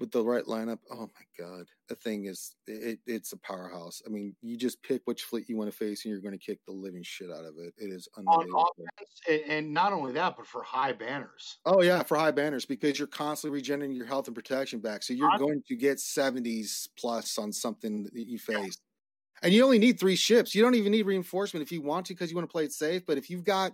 with 0.02 0.10
the 0.10 0.22
right 0.22 0.44
lineup. 0.46 0.80
Oh 0.90 1.08
my 1.14 1.46
god, 1.46 1.66
the 1.88 1.94
thing 1.94 2.24
is 2.24 2.56
it, 2.66 2.98
it's 3.06 3.32
a 3.32 3.36
powerhouse. 3.36 4.02
I 4.04 4.10
mean, 4.10 4.34
you 4.42 4.56
just 4.56 4.82
pick 4.82 5.00
which 5.04 5.22
fleet 5.22 5.48
you 5.48 5.56
want 5.56 5.70
to 5.70 5.76
face, 5.76 6.04
and 6.04 6.10
you're 6.10 6.20
going 6.20 6.36
to 6.36 6.44
kick 6.44 6.58
the 6.66 6.72
living 6.72 7.04
shit 7.04 7.30
out 7.30 7.44
of 7.44 7.54
it. 7.56 7.72
It 7.78 7.92
is 7.92 8.08
unbelievable. 8.18 8.66
Offense, 8.76 9.46
and 9.48 9.72
not 9.72 9.92
only 9.92 10.12
that, 10.14 10.36
but 10.36 10.44
for 10.44 10.64
high 10.64 10.92
banners. 10.92 11.60
Oh 11.64 11.82
yeah, 11.82 12.02
for 12.02 12.16
high 12.16 12.32
banners 12.32 12.66
because 12.66 12.98
you're 12.98 13.06
constantly 13.06 13.56
regenerating 13.56 13.94
your 13.94 14.06
health 14.06 14.26
and 14.26 14.34
protection 14.34 14.80
back, 14.80 15.04
so 15.04 15.14
you're 15.14 15.38
going 15.38 15.62
to 15.68 15.76
get 15.76 15.98
70s 15.98 16.88
plus 16.98 17.38
on 17.38 17.52
something 17.52 18.02
that 18.02 18.26
you 18.26 18.40
face. 18.40 18.58
Yeah. 18.58 19.44
And 19.44 19.54
you 19.54 19.62
only 19.64 19.78
need 19.78 20.00
three 20.00 20.16
ships. 20.16 20.52
You 20.52 20.62
don't 20.62 20.74
even 20.74 20.90
need 20.90 21.06
reinforcement 21.06 21.62
if 21.62 21.70
you 21.70 21.80
want 21.80 22.06
to 22.06 22.14
because 22.14 22.28
you 22.28 22.36
want 22.36 22.48
to 22.48 22.52
play 22.52 22.64
it 22.64 22.72
safe. 22.72 23.06
But 23.06 23.18
if 23.18 23.30
you've 23.30 23.44
got 23.44 23.72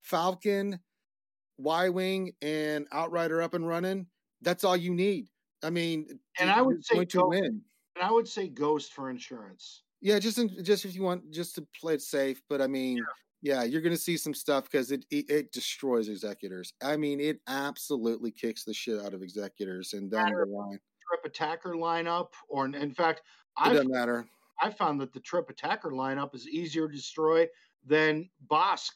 Falcon, 0.00 0.80
Y 1.58 1.88
Wing, 1.90 2.32
and 2.40 2.86
Outrider 2.94 3.42
up 3.42 3.52
and 3.52 3.68
running, 3.68 4.06
that's 4.40 4.64
all 4.64 4.76
you 4.76 4.94
need 4.94 5.28
I 5.66 5.70
mean, 5.70 6.20
and 6.38 6.48
I 6.48 6.62
would 6.62 6.84
say 6.84 7.04
to 7.04 7.26
win. 7.26 7.60
And 7.96 8.04
I 8.04 8.12
would 8.12 8.28
say 8.28 8.46
Ghost 8.46 8.92
for 8.92 9.10
insurance. 9.10 9.82
Yeah, 10.00 10.20
just 10.20 10.38
in, 10.38 10.62
just 10.62 10.84
if 10.84 10.94
you 10.94 11.02
want 11.02 11.32
just 11.32 11.56
to 11.56 11.66
play 11.78 11.94
it 11.94 12.02
safe, 12.02 12.40
but 12.48 12.60
I 12.60 12.68
mean, 12.68 12.98
yeah, 13.42 13.62
yeah 13.62 13.64
you're 13.64 13.80
going 13.80 13.94
to 13.94 14.00
see 14.00 14.16
some 14.16 14.32
stuff 14.32 14.70
because 14.70 14.92
it, 14.92 15.04
it, 15.10 15.28
it 15.28 15.52
destroys 15.52 16.08
executors. 16.08 16.72
I 16.80 16.96
mean, 16.96 17.18
it 17.18 17.40
absolutely 17.48 18.30
kicks 18.30 18.62
the 18.62 18.72
shit 18.72 19.00
out 19.00 19.12
of 19.12 19.22
executors 19.22 19.92
and 19.92 20.08
down 20.08 20.30
the 20.30 20.46
line. 20.46 20.78
Trip 21.08 21.24
attacker 21.24 21.74
lineup, 21.74 22.28
or 22.48 22.66
in 22.66 22.92
fact, 22.92 23.22
it 23.64 23.70
doesn't 23.70 23.90
matter. 23.90 24.24
I 24.60 24.70
found 24.70 25.00
that 25.00 25.12
the 25.12 25.20
trip 25.20 25.50
attacker 25.50 25.90
lineup 25.90 26.32
is 26.34 26.48
easier 26.48 26.86
to 26.86 26.94
destroy 26.94 27.48
than 27.84 28.30
Bosk 28.48 28.92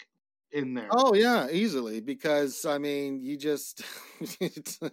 in 0.53 0.75
there. 0.75 0.89
Oh 0.93 1.15
yeah, 1.15 1.49
easily 1.51 2.01
because 2.01 2.65
I 2.65 2.79
mean, 2.79 3.21
you 3.21 3.37
just 3.37 3.83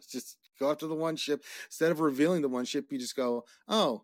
just 0.10 0.38
go 0.60 0.72
after 0.72 0.88
the 0.88 0.96
one 0.96 1.16
ship 1.16 1.44
instead 1.66 1.92
of 1.92 2.00
revealing 2.00 2.42
the 2.42 2.50
one 2.50 2.66
ship. 2.66 2.92
You 2.92 2.98
just 2.98 3.16
go, 3.16 3.46
oh, 3.68 4.04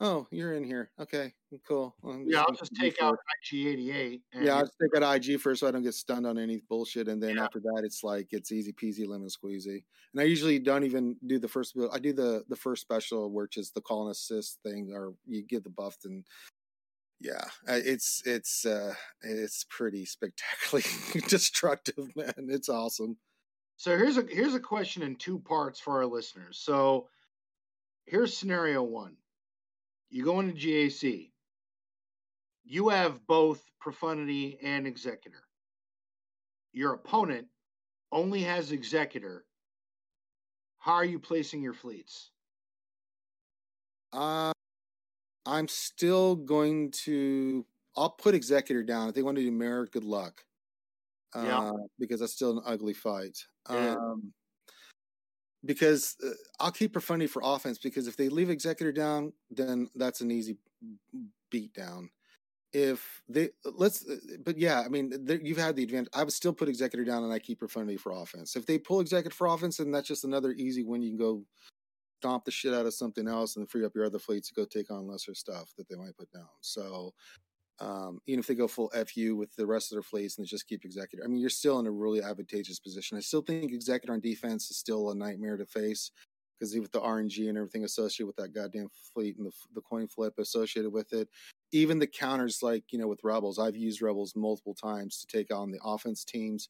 oh, 0.00 0.26
you're 0.30 0.54
in 0.54 0.64
here. 0.64 0.90
Okay, 1.00 1.32
cool. 1.66 1.94
yeah, 2.26 2.40
I'll 2.40 2.54
just 2.54 2.74
take 2.74 3.00
out 3.02 3.18
IG88. 3.52 4.20
Yeah, 4.40 4.54
I'll 4.56 4.62
just 4.62 4.76
take 4.80 5.02
out 5.02 5.16
IG 5.16 5.40
first 5.40 5.60
so 5.60 5.68
I 5.68 5.70
don't 5.70 5.82
get 5.82 5.94
stunned 5.94 6.26
on 6.26 6.38
any 6.38 6.62
bullshit. 6.68 7.08
And 7.08 7.22
then 7.22 7.36
yeah. 7.36 7.44
after 7.44 7.60
that, 7.60 7.82
it's 7.84 8.04
like 8.04 8.28
it's 8.30 8.52
easy 8.52 8.72
peasy 8.72 9.06
lemon 9.06 9.28
squeezy. 9.28 9.84
And 10.12 10.20
I 10.20 10.24
usually 10.24 10.58
don't 10.58 10.84
even 10.84 11.16
do 11.26 11.38
the 11.38 11.48
first. 11.48 11.76
I 11.92 11.98
do 11.98 12.12
the 12.12 12.44
the 12.48 12.56
first 12.56 12.82
special, 12.82 13.30
which 13.32 13.56
is 13.56 13.70
the 13.70 13.80
call 13.80 14.02
and 14.02 14.12
assist 14.12 14.58
thing, 14.62 14.90
or 14.92 15.14
you 15.26 15.42
get 15.42 15.64
the 15.64 15.70
buffed 15.70 16.04
and 16.04 16.24
yeah 17.20 17.44
it's 17.66 18.22
it's 18.26 18.64
uh 18.64 18.94
it's 19.22 19.64
pretty 19.68 20.04
spectacularly 20.04 20.86
destructive 21.28 22.14
man 22.14 22.32
it's 22.48 22.68
awesome 22.68 23.16
so 23.78 23.96
here's 23.96 24.18
a 24.18 24.22
here's 24.28 24.54
a 24.54 24.60
question 24.60 25.02
in 25.02 25.16
two 25.16 25.38
parts 25.38 25.80
for 25.80 25.96
our 25.96 26.06
listeners 26.06 26.58
so 26.58 27.08
here's 28.04 28.36
scenario 28.36 28.82
one 28.82 29.16
you 30.10 30.24
go 30.24 30.40
into 30.40 30.52
gac 30.52 31.30
you 32.64 32.90
have 32.90 33.26
both 33.26 33.62
profundity 33.80 34.58
and 34.62 34.86
executor 34.86 35.44
your 36.74 36.92
opponent 36.92 37.46
only 38.12 38.42
has 38.42 38.72
executor 38.72 39.46
how 40.78 40.92
are 40.92 41.04
you 41.04 41.18
placing 41.18 41.62
your 41.62 41.74
fleets 41.74 42.30
uh 44.12 44.52
I'm 45.48 45.66
still 45.68 46.36
going 46.36 46.90
to. 47.04 47.64
I'll 47.96 48.10
put 48.10 48.34
Executor 48.34 48.82
down 48.82 49.08
if 49.08 49.14
they 49.14 49.22
want 49.22 49.38
to 49.38 49.42
do 49.42 49.50
Merit. 49.50 49.92
Good 49.92 50.04
luck. 50.04 50.44
Uh, 51.34 51.42
yeah. 51.44 51.72
Because 51.98 52.20
that's 52.20 52.32
still 52.32 52.58
an 52.58 52.62
ugly 52.66 52.94
fight. 52.94 53.38
Yeah. 53.70 53.92
Um, 53.92 54.32
because 55.64 56.16
uh, 56.24 56.30
I'll 56.60 56.70
keep 56.70 56.92
Profundity 56.92 57.26
for 57.26 57.42
offense 57.44 57.78
because 57.78 58.06
if 58.06 58.16
they 58.16 58.28
leave 58.28 58.48
Executor 58.50 58.92
down, 58.92 59.32
then 59.50 59.90
that's 59.94 60.20
an 60.20 60.30
easy 60.30 60.56
beat 61.50 61.72
down. 61.74 62.10
if 62.74 63.22
they 63.28 63.48
let's 63.64 64.04
but 64.44 64.58
yeah 64.58 64.82
i 64.84 64.88
mean 64.88 65.10
you've 65.42 65.56
had 65.56 65.74
the 65.74 65.82
advantage 65.82 66.10
i 66.14 66.22
would 66.22 66.32
still 66.32 66.52
put 66.52 66.68
executor 66.68 67.04
down 67.04 67.24
and 67.24 67.32
i 67.32 67.38
keep 67.38 67.58
profundity 67.58 67.96
for 67.96 68.12
offense 68.12 68.56
if 68.56 68.66
they 68.66 68.78
pull 68.78 69.00
executor 69.00 69.34
for 69.34 69.46
offense 69.46 69.78
then 69.78 69.90
that's 69.90 70.06
just 70.06 70.24
another 70.24 70.52
easy 70.52 70.82
win 70.82 71.00
you 71.00 71.08
can 71.08 71.18
go 71.18 71.42
stomp 72.20 72.44
the 72.44 72.50
shit 72.50 72.74
out 72.74 72.84
of 72.84 72.92
something 72.92 73.26
else 73.26 73.56
and 73.56 73.70
free 73.70 73.84
up 73.86 73.94
your 73.94 74.04
other 74.04 74.18
fleets 74.18 74.48
to 74.48 74.54
go 74.54 74.66
take 74.66 74.90
on 74.90 75.06
lesser 75.06 75.34
stuff 75.34 75.72
that 75.78 75.88
they 75.88 75.96
might 75.96 76.16
put 76.18 76.30
down 76.30 76.48
so 76.60 77.14
um, 77.80 78.20
even 78.26 78.40
if 78.40 78.46
they 78.46 78.54
go 78.54 78.68
full 78.68 78.92
fu 79.06 79.36
with 79.36 79.54
the 79.56 79.66
rest 79.66 79.90
of 79.90 79.96
their 79.96 80.02
fleets 80.02 80.36
and 80.36 80.44
they 80.44 80.48
just 80.48 80.68
keep 80.68 80.84
executor 80.84 81.22
i 81.24 81.28
mean 81.28 81.40
you're 81.40 81.50
still 81.50 81.78
in 81.78 81.86
a 81.86 81.90
really 81.90 82.22
advantageous 82.22 82.78
position 82.78 83.16
i 83.16 83.20
still 83.20 83.42
think 83.42 83.72
executor 83.72 84.12
on 84.12 84.20
defense 84.20 84.70
is 84.70 84.76
still 84.76 85.10
a 85.10 85.14
nightmare 85.14 85.56
to 85.56 85.66
face 85.66 86.10
because 86.58 86.74
even 86.74 86.82
with 86.82 86.92
the 86.92 87.00
RNG 87.00 87.48
and 87.48 87.56
everything 87.56 87.84
associated 87.84 88.26
with 88.26 88.36
that 88.36 88.52
goddamn 88.52 88.88
fleet 89.14 89.36
and 89.36 89.46
the, 89.46 89.52
the 89.74 89.80
coin 89.80 90.08
flip 90.08 90.34
associated 90.38 90.90
with 90.90 91.12
it, 91.12 91.28
even 91.72 91.98
the 91.98 92.06
counters 92.06 92.62
like 92.62 92.84
you 92.90 92.98
know 92.98 93.06
with 93.06 93.22
rebels, 93.22 93.58
I've 93.58 93.76
used 93.76 94.02
rebels 94.02 94.34
multiple 94.34 94.74
times 94.74 95.20
to 95.20 95.26
take 95.26 95.54
on 95.54 95.70
the 95.70 95.78
offense 95.84 96.24
teams, 96.24 96.68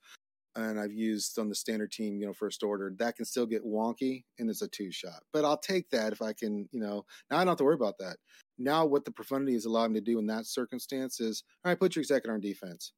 and 0.57 0.79
I've 0.79 0.93
used 0.93 1.39
on 1.39 1.49
the 1.49 1.55
standard 1.55 1.93
team, 1.93 2.19
you 2.21 2.27
know, 2.27 2.33
first 2.33 2.63
order. 2.63 2.93
That 2.99 3.17
can 3.17 3.25
still 3.25 3.47
get 3.47 3.65
wonky, 3.65 4.25
and 4.39 4.51
it's 4.51 4.63
a 4.63 4.69
two 4.69 4.91
shot, 4.91 5.23
but 5.33 5.45
I'll 5.45 5.59
take 5.59 5.91
that 5.91 6.13
if 6.13 6.21
I 6.23 6.33
can, 6.33 6.69
you 6.73 6.81
know. 6.81 7.05
Now 7.31 7.39
I 7.39 7.41
don't 7.41 7.49
have 7.49 7.59
to 7.59 7.65
worry 7.65 7.75
about 7.75 7.99
that. 7.99 8.17
Now 8.59 8.85
what 8.85 9.05
the 9.05 9.13
profundity 9.13 9.57
is 9.57 9.65
allowed 9.65 9.93
me 9.93 10.01
to 10.01 10.05
do 10.05 10.19
in 10.19 10.27
that 10.27 10.47
circumstance 10.47 11.21
is, 11.21 11.45
all 11.65 11.71
right, 11.71 11.79
put 11.79 11.95
your 11.95 12.03
executor 12.03 12.35
on 12.35 12.41
defense. 12.41 12.93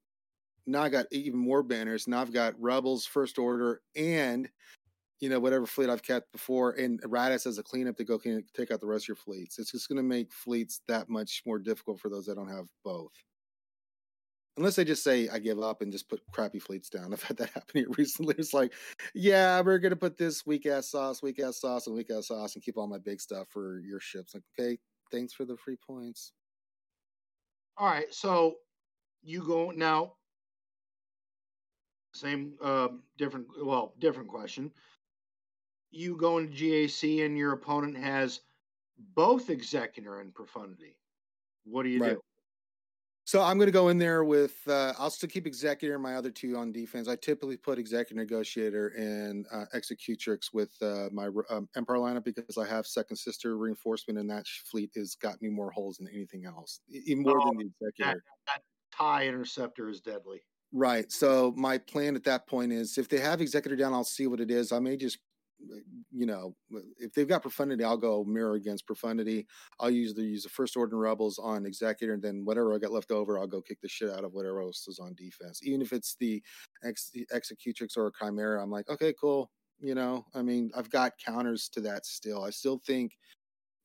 Now 0.66 0.82
I 0.82 0.89
got 0.89 1.07
even 1.11 1.39
more 1.39 1.62
banners. 1.62 2.07
Now 2.09 2.20
I've 2.20 2.32
got 2.32 2.61
rebels, 2.61 3.07
first 3.07 3.39
order, 3.39 3.81
and 3.97 4.49
you 5.20 5.28
know, 5.28 5.39
whatever 5.39 5.66
fleet 5.66 5.91
I've 5.91 6.03
kept 6.03 6.32
before, 6.32 6.73
and 6.73 7.01
Raddus 7.03 7.47
as 7.47 7.59
a 7.59 7.62
cleanup 7.62 7.97
to 7.99 8.05
go 8.05 8.19
take 8.19 8.70
out 8.70 8.81
the 8.81 8.87
rest 8.87 9.05
of 9.05 9.09
your 9.09 9.16
fleets. 9.16 9.59
It's 9.59 9.73
just 9.73 9.89
going 9.89 9.99
to 9.99 10.03
make 10.03 10.32
fleets 10.32 10.81
that 10.89 11.11
much 11.11 11.43
more 11.47 11.59
difficult 11.59 12.01
for 12.01 12.09
those 12.09 12.24
that 12.27 12.37
don't 12.37 12.49
have 12.49 12.65
both. 12.85 13.12
Unless 14.57 14.77
they 14.77 14.85
just 14.85 15.05
say, 15.05 15.28
I 15.28 15.39
give 15.39 15.61
up 15.61 15.82
and 15.82 15.93
just 15.93 16.09
put 16.09 16.23
crappy 16.32 16.59
fleets 16.59 16.89
down. 16.89 17.12
I've 17.12 17.23
had 17.23 17.37
that 17.37 17.51
happen 17.51 17.74
here 17.74 17.89
recently. 17.99 18.35
It's 18.39 18.55
like, 18.55 18.73
yeah, 19.15 19.61
we're 19.61 19.78
going 19.78 19.91
to 19.91 19.97
put 19.97 20.16
this 20.16 20.47
weak 20.47 20.65
ass 20.66 20.91
sauce, 20.91 21.23
weak 21.23 21.39
ass 21.39 21.61
sauce, 21.61 21.87
and 21.87 21.95
weak 21.95 22.11
ass 22.11 22.28
sauce 22.28 22.55
and 22.55 22.65
keep 22.65 22.78
all 22.78 22.87
my 22.87 22.99
big 22.99 23.20
stuff 23.20 23.49
for 23.51 23.78
your 23.81 24.01
ships. 24.01 24.35
Like, 24.35 24.43
okay, 24.59 24.78
thanks 25.11 25.32
for 25.32 25.45
the 25.45 25.57
free 25.57 25.77
points. 25.77 26.32
All 27.77 27.87
right. 27.87 28.12
So 28.12 28.57
you 29.23 29.43
go 29.43 29.70
now. 29.70 30.15
Same, 32.12 32.55
uh, 32.61 32.89
different, 33.19 33.47
well, 33.62 33.95
different 34.01 34.28
question 34.28 34.73
you 35.91 36.16
go 36.16 36.39
into 36.39 36.53
GAC 36.53 37.24
and 37.24 37.37
your 37.37 37.53
opponent 37.53 37.97
has 37.97 38.41
both 39.15 39.51
executor 39.51 40.20
and 40.20 40.35
profundity. 40.35 40.97
What 41.65 41.82
do 41.82 41.89
you 41.89 42.01
right. 42.01 42.12
do? 42.12 42.20
So 43.31 43.40
I'm 43.40 43.59
going 43.59 43.69
to 43.69 43.73
go 43.73 43.90
in 43.90 43.97
there 43.97 44.24
with. 44.24 44.57
Uh, 44.66 44.93
I'll 44.98 45.09
still 45.09 45.28
keep 45.28 45.47
executor 45.47 45.94
and 45.94 46.02
my 46.02 46.16
other 46.16 46.32
two 46.32 46.57
on 46.57 46.73
defense. 46.73 47.07
I 47.07 47.15
typically 47.15 47.57
put 47.57 47.78
executor, 47.78 48.20
negotiator, 48.20 48.89
and 48.89 49.47
uh, 49.52 49.66
executrix 49.73 50.52
with 50.52 50.70
uh, 50.82 51.11
my 51.12 51.28
um, 51.48 51.69
empire 51.77 51.98
lineup 51.98 52.24
because 52.24 52.59
I 52.59 52.66
have 52.66 52.89
second 52.89 53.19
sister 53.19 53.57
reinforcement, 53.57 54.19
and 54.19 54.28
that 54.31 54.48
fleet 54.48 54.90
has 54.97 55.15
got 55.15 55.40
me 55.40 55.48
more 55.48 55.70
holes 55.70 55.98
than 55.98 56.09
anything 56.12 56.44
else, 56.44 56.81
even 56.89 57.23
more 57.23 57.40
oh, 57.40 57.51
than 57.51 57.59
the 57.59 57.66
executor. 57.66 58.20
That, 58.48 58.52
that 58.57 58.62
tie 58.93 59.28
interceptor 59.28 59.89
is 59.89 60.01
deadly. 60.01 60.43
Right. 60.73 61.12
So 61.12 61.55
my 61.57 61.78
plan 61.78 62.16
at 62.16 62.24
that 62.24 62.48
point 62.48 62.73
is 62.73 62.98
if 62.98 63.09
they 63.09 63.20
have 63.20 63.40
executor 63.40 63.77
down, 63.77 63.93
I'll 63.93 64.02
see 64.02 64.27
what 64.27 64.40
it 64.40 64.51
is. 64.51 64.73
I 64.73 64.81
may 64.81 64.97
just 64.97 65.19
you 66.11 66.27
know, 66.27 66.55
if 66.99 67.12
they've 67.12 67.28
got 67.28 67.43
profundity, 67.43 67.85
I'll 67.85 67.97
go 67.97 68.24
mirror 68.24 68.55
against 68.55 68.87
profundity. 68.87 69.47
I'll 69.78 69.91
use 69.91 70.15
the 70.15 70.23
use 70.23 70.45
the 70.45 70.49
first 70.49 70.77
order 70.77 70.97
rebels 70.97 71.39
on 71.39 71.66
executor, 71.66 72.15
and 72.15 72.23
then 72.23 72.45
whatever 72.45 72.74
I 72.74 72.78
got 72.78 72.93
left 72.93 73.11
over, 73.11 73.39
I'll 73.39 73.47
go 73.47 73.61
kick 73.61 73.81
the 73.81 73.89
shit 73.89 74.11
out 74.11 74.24
of 74.24 74.32
whatever 74.32 74.61
else 74.61 74.87
is 74.89 74.99
on 74.99 75.15
defense. 75.15 75.61
Even 75.62 75.82
if 75.82 75.93
it's 75.93 76.16
the, 76.19 76.43
ex, 76.85 77.11
executrix 77.32 77.97
or 77.97 78.09
a 78.09 78.12
chimera, 78.19 78.62
I'm 78.62 78.70
like, 78.70 78.89
okay, 78.89 79.15
cool. 79.20 79.51
You 79.81 79.95
know, 79.95 80.27
I 80.35 80.43
mean, 80.43 80.70
I've 80.77 80.91
got 80.91 81.12
counters 81.24 81.69
to 81.70 81.81
that 81.82 82.05
still. 82.05 82.45
I 82.45 82.51
still 82.51 82.81
think 82.87 83.12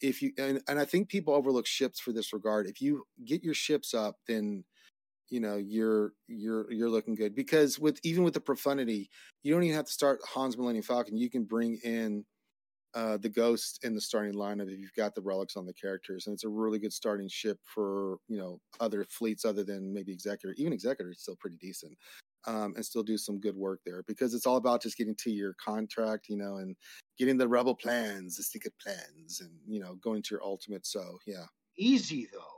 if 0.01 0.21
you 0.21 0.31
and, 0.37 0.61
and 0.67 0.79
I 0.79 0.85
think 0.85 1.09
people 1.09 1.33
overlook 1.33 1.65
ships 1.65 1.99
for 1.99 2.11
this 2.11 2.33
regard. 2.33 2.67
If 2.67 2.81
you 2.81 3.03
get 3.25 3.43
your 3.43 3.53
ships 3.53 3.93
up, 3.93 4.17
then 4.27 4.63
you 5.29 5.39
know 5.39 5.57
you're 5.57 6.13
you're 6.27 6.71
you're 6.71 6.89
looking 6.89 7.15
good 7.15 7.35
because 7.35 7.79
with 7.79 7.99
even 8.03 8.23
with 8.23 8.33
the 8.33 8.39
profundity 8.39 9.09
you 9.43 9.53
don't 9.53 9.63
even 9.63 9.75
have 9.75 9.85
to 9.85 9.91
start 9.91 10.19
hans 10.27 10.57
millennium 10.57 10.83
falcon 10.83 11.17
you 11.17 11.29
can 11.29 11.43
bring 11.43 11.77
in 11.83 12.23
uh, 12.93 13.17
the 13.17 13.29
ghost 13.29 13.79
in 13.83 13.93
the 13.93 13.99
starting 13.99 14.33
lineup 14.33 14.71
if 14.71 14.79
you've 14.79 14.95
got 14.95 15.13
the 15.15 15.21
relics 15.21 15.57
on 15.57 15.65
the 15.65 15.73
characters 15.73 16.27
and 16.27 16.33
it's 16.33 16.45
a 16.45 16.49
really 16.49 16.79
good 16.79 16.93
starting 16.93 17.27
ship 17.27 17.59
for 17.65 18.17
you 18.29 18.37
know 18.37 18.59
other 18.79 19.05
fleets 19.09 19.43
other 19.43 19.65
than 19.65 19.93
maybe 19.93 20.13
executor 20.13 20.55
even 20.57 20.71
executor 20.71 21.11
is 21.11 21.19
still 21.19 21.35
pretty 21.35 21.57
decent 21.57 21.97
um, 22.47 22.73
and 22.75 22.85
still 22.85 23.03
do 23.03 23.17
some 23.17 23.39
good 23.39 23.55
work 23.55 23.81
there 23.85 24.03
because 24.07 24.33
it's 24.33 24.45
all 24.45 24.55
about 24.55 24.81
just 24.81 24.97
getting 24.97 25.15
to 25.15 25.29
your 25.29 25.55
contract 25.55 26.27
you 26.29 26.37
know 26.37 26.57
and 26.57 26.75
getting 27.17 27.37
the 27.37 27.47
rebel 27.47 27.75
plans 27.75 28.37
the 28.37 28.43
secret 28.43 28.73
plans 28.81 29.41
and 29.41 29.51
you 29.67 29.81
know 29.81 29.95
going 29.95 30.21
to 30.21 30.35
your 30.35 30.43
ultimate 30.43 30.85
so 30.85 31.17
yeah. 31.27 31.45
Easy 31.77 32.25
though 32.31 32.54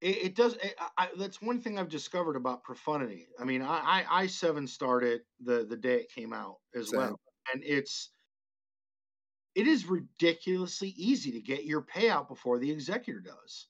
it, 0.00 0.16
it 0.16 0.34
does. 0.34 0.54
Eh, 0.54 0.68
it, 0.68 0.74
I, 0.96 1.08
that's 1.18 1.42
one 1.42 1.60
thing 1.60 1.78
I've 1.78 1.88
discovered 1.88 2.36
about 2.36 2.64
profundity. 2.64 3.26
I 3.38 3.44
mean, 3.44 3.62
I, 3.62 3.78
I, 3.78 4.22
I 4.22 4.26
seven 4.26 4.66
started 4.66 5.22
the 5.40 5.66
the 5.68 5.76
day 5.76 5.96
it 5.96 6.12
came 6.12 6.32
out 6.32 6.56
as 6.74 6.90
Same. 6.90 6.98
well, 6.98 7.20
and 7.52 7.62
it's 7.64 8.10
it 9.54 9.66
is 9.66 9.86
ridiculously 9.86 10.90
easy 10.90 11.32
to 11.32 11.40
get 11.40 11.64
your 11.64 11.82
payout 11.82 12.28
before 12.28 12.58
the 12.58 12.70
executor 12.70 13.20
does 13.20 13.66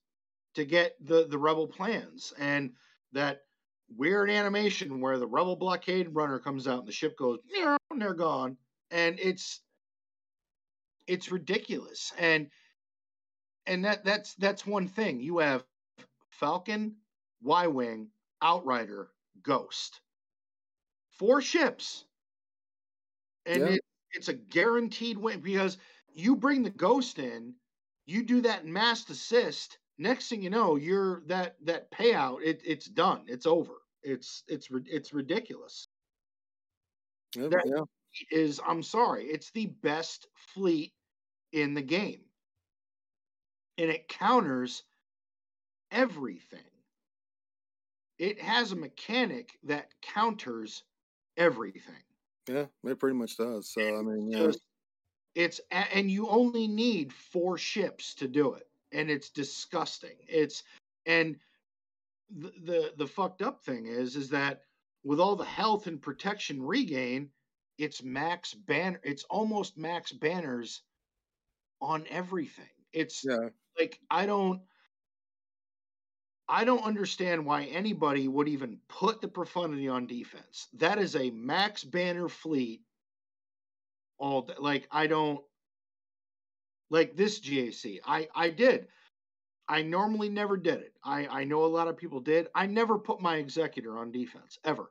to 0.54 0.64
get 0.64 0.94
the 1.00 1.26
the 1.28 1.38
rebel 1.38 1.66
plans 1.66 2.32
and 2.38 2.72
that 3.12 3.40
weird 3.96 4.28
animation 4.28 5.00
where 5.00 5.18
the 5.18 5.26
rebel 5.26 5.56
blockade 5.56 6.14
runner 6.14 6.38
comes 6.38 6.68
out 6.68 6.80
and 6.80 6.88
the 6.88 6.92
ship 6.92 7.16
goes 7.16 7.38
and 7.90 8.02
they're 8.02 8.12
gone 8.12 8.56
and 8.90 9.18
it's 9.18 9.60
it's 11.06 11.32
ridiculous 11.32 12.12
and 12.18 12.50
and 13.66 13.84
that 13.84 14.04
that's 14.04 14.34
that's 14.34 14.66
one 14.66 14.88
thing 14.88 15.20
you 15.20 15.38
have 15.38 15.64
Falcon, 16.38 16.94
Y 17.42 17.66
Wing, 17.66 18.08
Outrider, 18.42 19.10
Ghost. 19.42 20.00
Four 21.10 21.42
ships. 21.42 22.04
And 23.46 23.60
yeah. 23.60 23.66
it, 23.66 23.80
it's 24.12 24.28
a 24.28 24.34
guaranteed 24.34 25.18
win 25.18 25.40
because 25.40 25.78
you 26.14 26.36
bring 26.36 26.62
the 26.62 26.70
Ghost 26.70 27.18
in, 27.18 27.54
you 28.06 28.22
do 28.22 28.40
that 28.42 28.66
mass 28.66 29.08
assist. 29.10 29.78
Next 29.98 30.28
thing 30.28 30.42
you 30.42 30.50
know, 30.50 30.76
you're 30.76 31.22
that 31.26 31.56
that 31.64 31.90
payout. 31.90 32.38
It, 32.44 32.62
it's 32.64 32.86
done. 32.86 33.22
It's 33.26 33.46
over. 33.46 33.72
It's 34.02 34.44
it's 34.46 34.68
it's 34.86 35.12
ridiculous. 35.12 35.88
Yep, 37.34 37.50
that 37.50 37.64
yeah. 37.66 37.84
is 38.30 38.60
I'm 38.66 38.82
sorry. 38.82 39.24
It's 39.24 39.50
the 39.50 39.66
best 39.66 40.28
fleet 40.54 40.92
in 41.52 41.74
the 41.74 41.82
game, 41.82 42.20
and 43.76 43.90
it 43.90 44.08
counters 44.08 44.84
everything. 45.90 46.60
It 48.18 48.40
has 48.40 48.72
a 48.72 48.76
mechanic 48.76 49.58
that 49.64 49.92
counters 50.02 50.82
everything. 51.36 52.02
Yeah, 52.48 52.66
it 52.84 52.98
pretty 52.98 53.16
much 53.16 53.36
does. 53.36 53.70
So 53.70 53.80
I 53.80 54.02
mean, 54.02 54.30
yeah. 54.30 54.50
It's 55.34 55.60
and 55.70 56.10
you 56.10 56.28
only 56.28 56.66
need 56.66 57.12
four 57.12 57.58
ships 57.58 58.14
to 58.14 58.26
do 58.26 58.54
it, 58.54 58.66
and 58.92 59.08
it's 59.10 59.30
disgusting. 59.30 60.16
It's 60.26 60.64
and 61.06 61.36
the 62.36 62.52
the, 62.64 62.92
the 62.96 63.06
fucked 63.06 63.42
up 63.42 63.62
thing 63.62 63.86
is 63.86 64.16
is 64.16 64.30
that 64.30 64.62
with 65.04 65.20
all 65.20 65.36
the 65.36 65.44
health 65.44 65.86
and 65.86 66.02
protection 66.02 66.60
regain, 66.60 67.30
it's 67.78 68.02
max 68.02 68.52
banner. 68.52 69.00
It's 69.04 69.24
almost 69.24 69.78
max 69.78 70.10
banners 70.10 70.82
on 71.80 72.04
everything. 72.10 72.66
It's 72.92 73.24
yeah. 73.24 73.50
like 73.78 74.00
I 74.10 74.26
don't. 74.26 74.60
I 76.48 76.64
don't 76.64 76.82
understand 76.84 77.44
why 77.44 77.64
anybody 77.64 78.26
would 78.26 78.48
even 78.48 78.78
put 78.88 79.20
the 79.20 79.28
profundity 79.28 79.88
on 79.88 80.06
defense. 80.06 80.68
That 80.74 80.98
is 80.98 81.14
a 81.14 81.30
max 81.30 81.84
banner 81.84 82.28
fleet. 82.28 82.82
All 84.18 84.42
day. 84.42 84.54
like 84.58 84.88
I 84.90 85.06
don't 85.06 85.44
like 86.90 87.14
this 87.14 87.38
GAC. 87.38 88.00
I 88.04 88.28
I 88.34 88.50
did. 88.50 88.88
I 89.68 89.82
normally 89.82 90.28
never 90.30 90.56
did 90.56 90.80
it. 90.80 90.94
I 91.04 91.26
I 91.26 91.44
know 91.44 91.64
a 91.64 91.66
lot 91.66 91.88
of 91.88 91.96
people 91.96 92.20
did. 92.20 92.48
I 92.54 92.66
never 92.66 92.98
put 92.98 93.20
my 93.20 93.36
executor 93.36 93.98
on 93.98 94.10
defense 94.10 94.58
ever. 94.64 94.90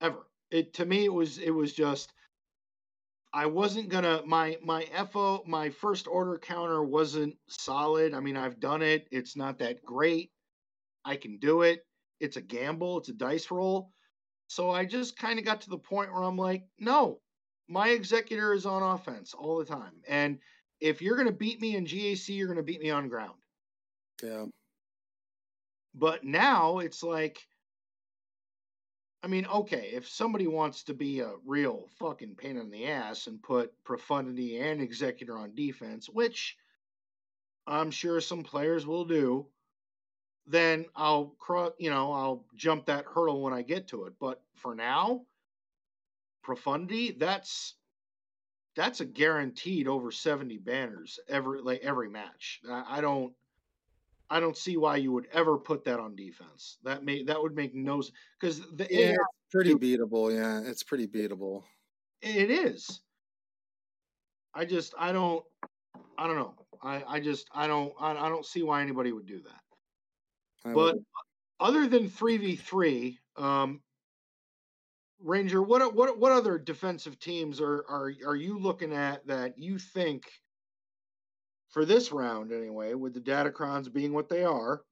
Ever. 0.00 0.26
It 0.50 0.72
to 0.74 0.86
me 0.86 1.04
it 1.04 1.12
was 1.12 1.38
it 1.38 1.50
was 1.50 1.72
just 1.72 2.12
I 3.32 3.46
wasn't 3.46 3.88
gonna 3.88 4.22
my 4.26 4.58
my 4.62 4.86
FO 5.12 5.44
my 5.46 5.70
first 5.70 6.08
order 6.08 6.38
counter 6.38 6.82
wasn't 6.82 7.36
solid. 7.48 8.12
I 8.12 8.20
mean, 8.20 8.36
I've 8.36 8.58
done 8.58 8.82
it. 8.82 9.06
It's 9.12 9.36
not 9.36 9.58
that 9.60 9.84
great. 9.84 10.32
I 11.04 11.16
can 11.16 11.38
do 11.38 11.62
it. 11.62 11.86
It's 12.18 12.36
a 12.36 12.42
gamble. 12.42 12.98
It's 12.98 13.08
a 13.08 13.14
dice 13.14 13.50
roll. 13.50 13.92
So 14.48 14.70
I 14.70 14.84
just 14.84 15.16
kind 15.16 15.38
of 15.38 15.44
got 15.44 15.60
to 15.62 15.70
the 15.70 15.78
point 15.78 16.12
where 16.12 16.24
I'm 16.24 16.36
like, 16.36 16.64
no, 16.78 17.20
my 17.68 17.90
executor 17.90 18.52
is 18.52 18.66
on 18.66 18.82
offense 18.82 19.32
all 19.32 19.58
the 19.58 19.64
time. 19.64 20.02
And 20.08 20.38
if 20.80 21.00
you're 21.00 21.16
gonna 21.16 21.30
beat 21.30 21.60
me 21.60 21.76
in 21.76 21.84
GAC, 21.84 22.36
you're 22.36 22.48
gonna 22.48 22.64
beat 22.64 22.80
me 22.80 22.90
on 22.90 23.08
ground. 23.08 23.38
Yeah. 24.22 24.46
But 25.94 26.24
now 26.24 26.78
it's 26.78 27.02
like, 27.02 27.38
I 29.22 29.26
mean, 29.26 29.46
okay, 29.46 29.90
if 29.92 30.08
somebody 30.08 30.46
wants 30.46 30.84
to 30.84 30.94
be 30.94 31.20
a 31.20 31.32
real 31.44 31.88
fucking 31.98 32.36
pain 32.36 32.56
in 32.56 32.70
the 32.70 32.86
ass 32.86 33.26
and 33.26 33.42
put 33.42 33.72
profundity 33.84 34.58
and 34.58 34.80
executor 34.80 35.36
on 35.36 35.54
defense, 35.54 36.08
which 36.08 36.56
I'm 37.66 37.90
sure 37.90 38.20
some 38.20 38.42
players 38.42 38.86
will 38.86 39.04
do, 39.04 39.46
then 40.46 40.86
I'll 40.96 41.34
cross, 41.38 41.72
you 41.78 41.90
know, 41.90 42.12
I'll 42.12 42.46
jump 42.56 42.86
that 42.86 43.04
hurdle 43.04 43.42
when 43.42 43.52
I 43.52 43.62
get 43.62 43.88
to 43.88 44.04
it. 44.06 44.14
But 44.18 44.42
for 44.56 44.74
now, 44.74 45.26
profundity, 46.42 47.12
that's 47.12 47.74
that's 48.74 49.00
a 49.00 49.04
guaranteed 49.04 49.86
over 49.86 50.10
70 50.10 50.58
banners 50.58 51.20
every 51.28 51.60
like 51.60 51.80
every 51.82 52.08
match. 52.08 52.60
I, 52.68 52.98
I 52.98 53.00
don't 53.02 53.34
I 54.30 54.38
don't 54.38 54.56
see 54.56 54.76
why 54.76 54.96
you 54.96 55.10
would 55.12 55.26
ever 55.32 55.58
put 55.58 55.84
that 55.84 55.98
on 55.98 56.14
defense. 56.14 56.78
That 56.84 57.04
may 57.04 57.24
that 57.24 57.42
would 57.42 57.56
make 57.56 57.74
no 57.74 58.00
sense 58.00 58.16
because 58.40 58.60
the 58.76 58.86
yeah, 58.88 59.10
it's 59.10 59.18
pretty 59.50 59.74
beatable. 59.74 60.32
Yeah, 60.32 60.60
it's 60.68 60.84
pretty 60.84 61.08
beatable. 61.08 61.64
It 62.22 62.50
is. 62.50 63.00
I 64.54 64.64
just 64.64 64.94
I 64.96 65.12
don't 65.12 65.44
I 66.16 66.26
don't 66.26 66.36
know. 66.36 66.54
I 66.82 67.02
I 67.06 67.20
just 67.20 67.48
I 67.52 67.66
don't 67.66 67.92
I, 68.00 68.12
I 68.12 68.28
don't 68.28 68.46
see 68.46 68.62
why 68.62 68.82
anybody 68.82 69.12
would 69.12 69.26
do 69.26 69.40
that. 69.40 70.70
I 70.70 70.74
but 70.74 70.94
would. 70.94 71.04
other 71.58 71.88
than 71.88 72.08
three 72.08 72.36
v 72.36 72.54
three, 72.54 73.18
um, 73.36 73.80
Ranger, 75.18 75.60
what 75.60 75.94
what 75.94 76.18
what 76.18 76.30
other 76.30 76.56
defensive 76.56 77.18
teams 77.18 77.60
are 77.60 77.84
are 77.88 78.12
are 78.26 78.36
you 78.36 78.58
looking 78.58 78.92
at 78.92 79.26
that 79.26 79.58
you 79.58 79.78
think 79.78 80.24
for 81.70 81.84
this 81.84 82.12
round 82.12 82.52
anyway, 82.52 82.94
with 82.94 83.14
the 83.14 83.20
Datacrons 83.20 83.92
being 83.92 84.12
what 84.12 84.28
they 84.28 84.44
are? 84.44 84.82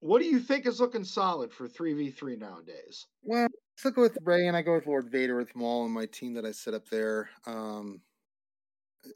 What 0.00 0.22
do 0.22 0.26
you 0.26 0.40
think 0.40 0.66
is 0.66 0.80
looking 0.80 1.04
solid 1.04 1.52
for 1.52 1.68
three 1.68 1.92
v 1.92 2.10
three 2.10 2.36
nowadays? 2.36 3.06
Well, 3.22 3.48
let's 3.84 3.94
go 3.94 4.02
with 4.02 4.16
Rey, 4.24 4.46
and 4.46 4.56
I 4.56 4.62
go 4.62 4.74
with 4.74 4.86
Lord 4.86 5.10
Vader 5.10 5.36
with 5.36 5.54
Maul 5.54 5.84
and 5.84 5.92
my 5.92 6.06
team 6.06 6.34
that 6.34 6.46
I 6.46 6.52
set 6.52 6.72
up 6.72 6.88
there. 6.88 7.28
Um, 7.46 8.00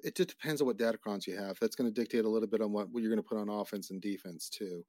it 0.03 0.15
just 0.15 0.31
depends 0.31 0.61
on 0.61 0.67
what 0.67 0.79
Datacrons 0.79 1.27
you 1.27 1.37
have. 1.37 1.59
That's 1.59 1.77
going 1.77 1.93
to 1.93 2.01
dictate 2.01 2.25
a 2.25 2.29
little 2.29 2.49
bit 2.49 2.61
on 2.61 2.73
what, 2.73 2.91
what 2.91 3.03
you're 3.03 3.11
going 3.11 3.23
to 3.23 3.29
put 3.29 3.39
on 3.39 3.49
offense 3.49 3.91
and 3.91 4.01
defense 4.01 4.49
too. 4.49 4.85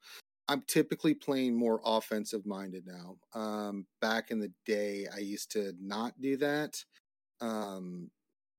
I'm 0.47 0.63
typically 0.67 1.13
playing 1.13 1.57
more 1.57 1.81
offensive 1.83 2.45
minded 2.45 2.85
now. 2.85 3.15
Um, 3.33 3.87
back 3.99 4.31
in 4.31 4.39
the 4.39 4.51
day, 4.65 5.07
I 5.13 5.19
used 5.19 5.51
to 5.51 5.73
not 5.81 6.13
do 6.21 6.37
that 6.37 6.83
um, 7.41 8.09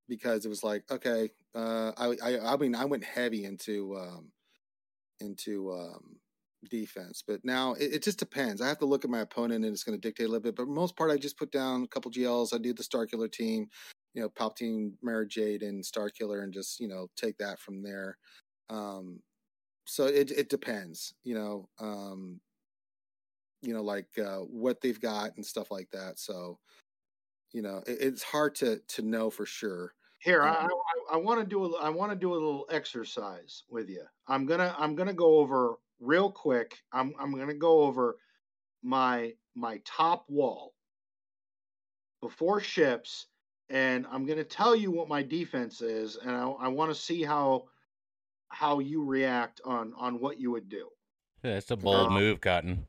because 0.07 0.45
it 0.45 0.49
was 0.49 0.63
like, 0.63 0.83
okay, 0.89 1.29
uh, 1.55 1.91
I, 1.97 2.15
I, 2.23 2.53
I 2.53 2.57
mean, 2.57 2.75
I 2.75 2.85
went 2.85 3.03
heavy 3.03 3.45
into 3.45 3.97
um, 3.97 4.31
into 5.19 5.71
um, 5.71 6.17
defense, 6.69 7.23
but 7.25 7.43
now 7.43 7.73
it, 7.73 7.93
it, 7.93 8.03
just 8.03 8.19
depends. 8.19 8.61
I 8.61 8.67
have 8.67 8.79
to 8.79 8.85
look 8.85 9.03
at 9.03 9.11
my 9.11 9.21
opponent, 9.21 9.65
and 9.65 9.73
it's 9.73 9.83
going 9.83 9.99
to 9.99 10.07
dictate 10.07 10.27
a 10.27 10.29
little 10.29 10.41
bit. 10.41 10.55
But 10.55 10.67
most 10.67 10.95
part, 10.95 11.11
I 11.11 11.17
just 11.17 11.37
put 11.37 11.51
down 11.51 11.83
a 11.83 11.87
couple 11.87 12.11
GLs. 12.11 12.53
I 12.53 12.57
do 12.57 12.73
the 12.73 12.83
Star 12.83 13.05
Killer 13.05 13.27
team, 13.27 13.67
you 14.13 14.21
know, 14.21 14.29
Palpatine, 14.29 14.93
Mara 15.01 15.27
Jade, 15.27 15.63
and 15.63 15.85
Star 15.85 16.09
Killer, 16.09 16.41
and 16.41 16.53
just 16.53 16.79
you 16.79 16.87
know 16.87 17.07
take 17.15 17.37
that 17.37 17.59
from 17.59 17.81
there. 17.81 18.17
Um, 18.69 19.21
so 19.87 20.05
it 20.05 20.31
it 20.31 20.49
depends, 20.49 21.13
you 21.23 21.33
know, 21.33 21.69
um, 21.79 22.41
you 23.61 23.73
know, 23.73 23.81
like 23.81 24.07
uh, 24.19 24.39
what 24.39 24.81
they've 24.81 24.99
got 24.99 25.35
and 25.35 25.45
stuff 25.45 25.71
like 25.71 25.89
that. 25.91 26.19
So, 26.19 26.59
you 27.53 27.61
know, 27.61 27.83
it, 27.87 27.97
it's 28.01 28.23
hard 28.23 28.55
to 28.55 28.79
to 28.89 29.01
know 29.01 29.29
for 29.29 29.45
sure. 29.45 29.93
Here, 30.19 30.43
I, 30.43 30.65
I, 30.65 31.13
I 31.13 31.17
want 31.17 31.39
to 31.39 31.45
do 31.45 31.63
a 31.63 31.77
I 31.77 31.89
want 31.89 32.11
to 32.11 32.17
do 32.17 32.31
a 32.31 32.33
little 32.33 32.65
exercise 32.71 33.63
with 33.69 33.89
you. 33.89 34.03
I'm 34.27 34.45
gonna 34.45 34.75
I'm 34.77 34.95
gonna 34.95 35.13
go 35.13 35.37
over 35.39 35.75
real 35.99 36.31
quick. 36.31 36.77
I'm 36.91 37.13
I'm 37.19 37.37
gonna 37.37 37.53
go 37.53 37.81
over 37.81 38.17
my 38.81 39.33
my 39.55 39.79
top 39.85 40.25
wall 40.29 40.73
before 42.21 42.59
ships, 42.59 43.27
and 43.69 44.07
I'm 44.11 44.25
gonna 44.25 44.43
tell 44.43 44.75
you 44.75 44.91
what 44.91 45.07
my 45.07 45.21
defense 45.21 45.81
is, 45.81 46.15
and 46.15 46.31
I, 46.31 46.47
I 46.47 46.67
want 46.69 46.93
to 46.93 46.99
see 46.99 47.23
how 47.23 47.65
how 48.49 48.79
you 48.79 49.03
react 49.03 49.61
on 49.63 49.93
on 49.97 50.19
what 50.19 50.39
you 50.39 50.51
would 50.51 50.67
do. 50.67 50.89
Yeah, 51.43 51.53
that's 51.53 51.69
a 51.69 51.77
bold 51.77 52.07
um, 52.07 52.13
move, 52.13 52.41
Cotton. 52.41 52.87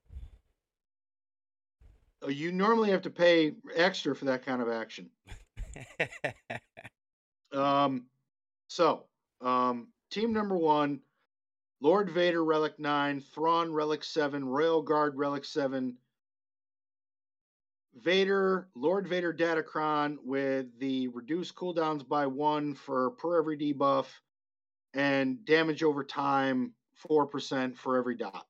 Uh, 2.24 2.28
you 2.28 2.52
normally 2.52 2.90
have 2.90 3.02
to 3.02 3.10
pay 3.10 3.52
extra 3.74 4.16
for 4.16 4.24
that 4.24 4.46
kind 4.46 4.62
of 4.62 4.68
action. 4.70 5.10
um, 7.52 8.06
so 8.68 9.04
um, 9.40 9.88
team 10.10 10.32
number 10.32 10.56
one: 10.56 11.00
Lord 11.80 12.10
Vader 12.10 12.44
Relic 12.44 12.78
nine, 12.78 13.20
Thrawn 13.20 13.72
Relic 13.72 14.04
seven, 14.04 14.44
Royal 14.44 14.82
Guard 14.82 15.16
Relic 15.16 15.44
seven. 15.44 15.96
Vader, 17.94 18.68
Lord 18.76 19.08
Vader 19.08 19.34
Datacron 19.34 20.18
with 20.22 20.66
the 20.78 21.08
reduced 21.08 21.56
cooldowns 21.56 22.06
by 22.06 22.26
one 22.26 22.74
for 22.74 23.10
per 23.10 23.38
every 23.38 23.58
debuff 23.58 24.06
and 24.94 25.44
damage 25.44 25.82
over 25.82 26.04
time 26.04 26.74
four 26.94 27.26
percent 27.26 27.76
for 27.76 27.96
every 27.96 28.16
dot. 28.16 28.46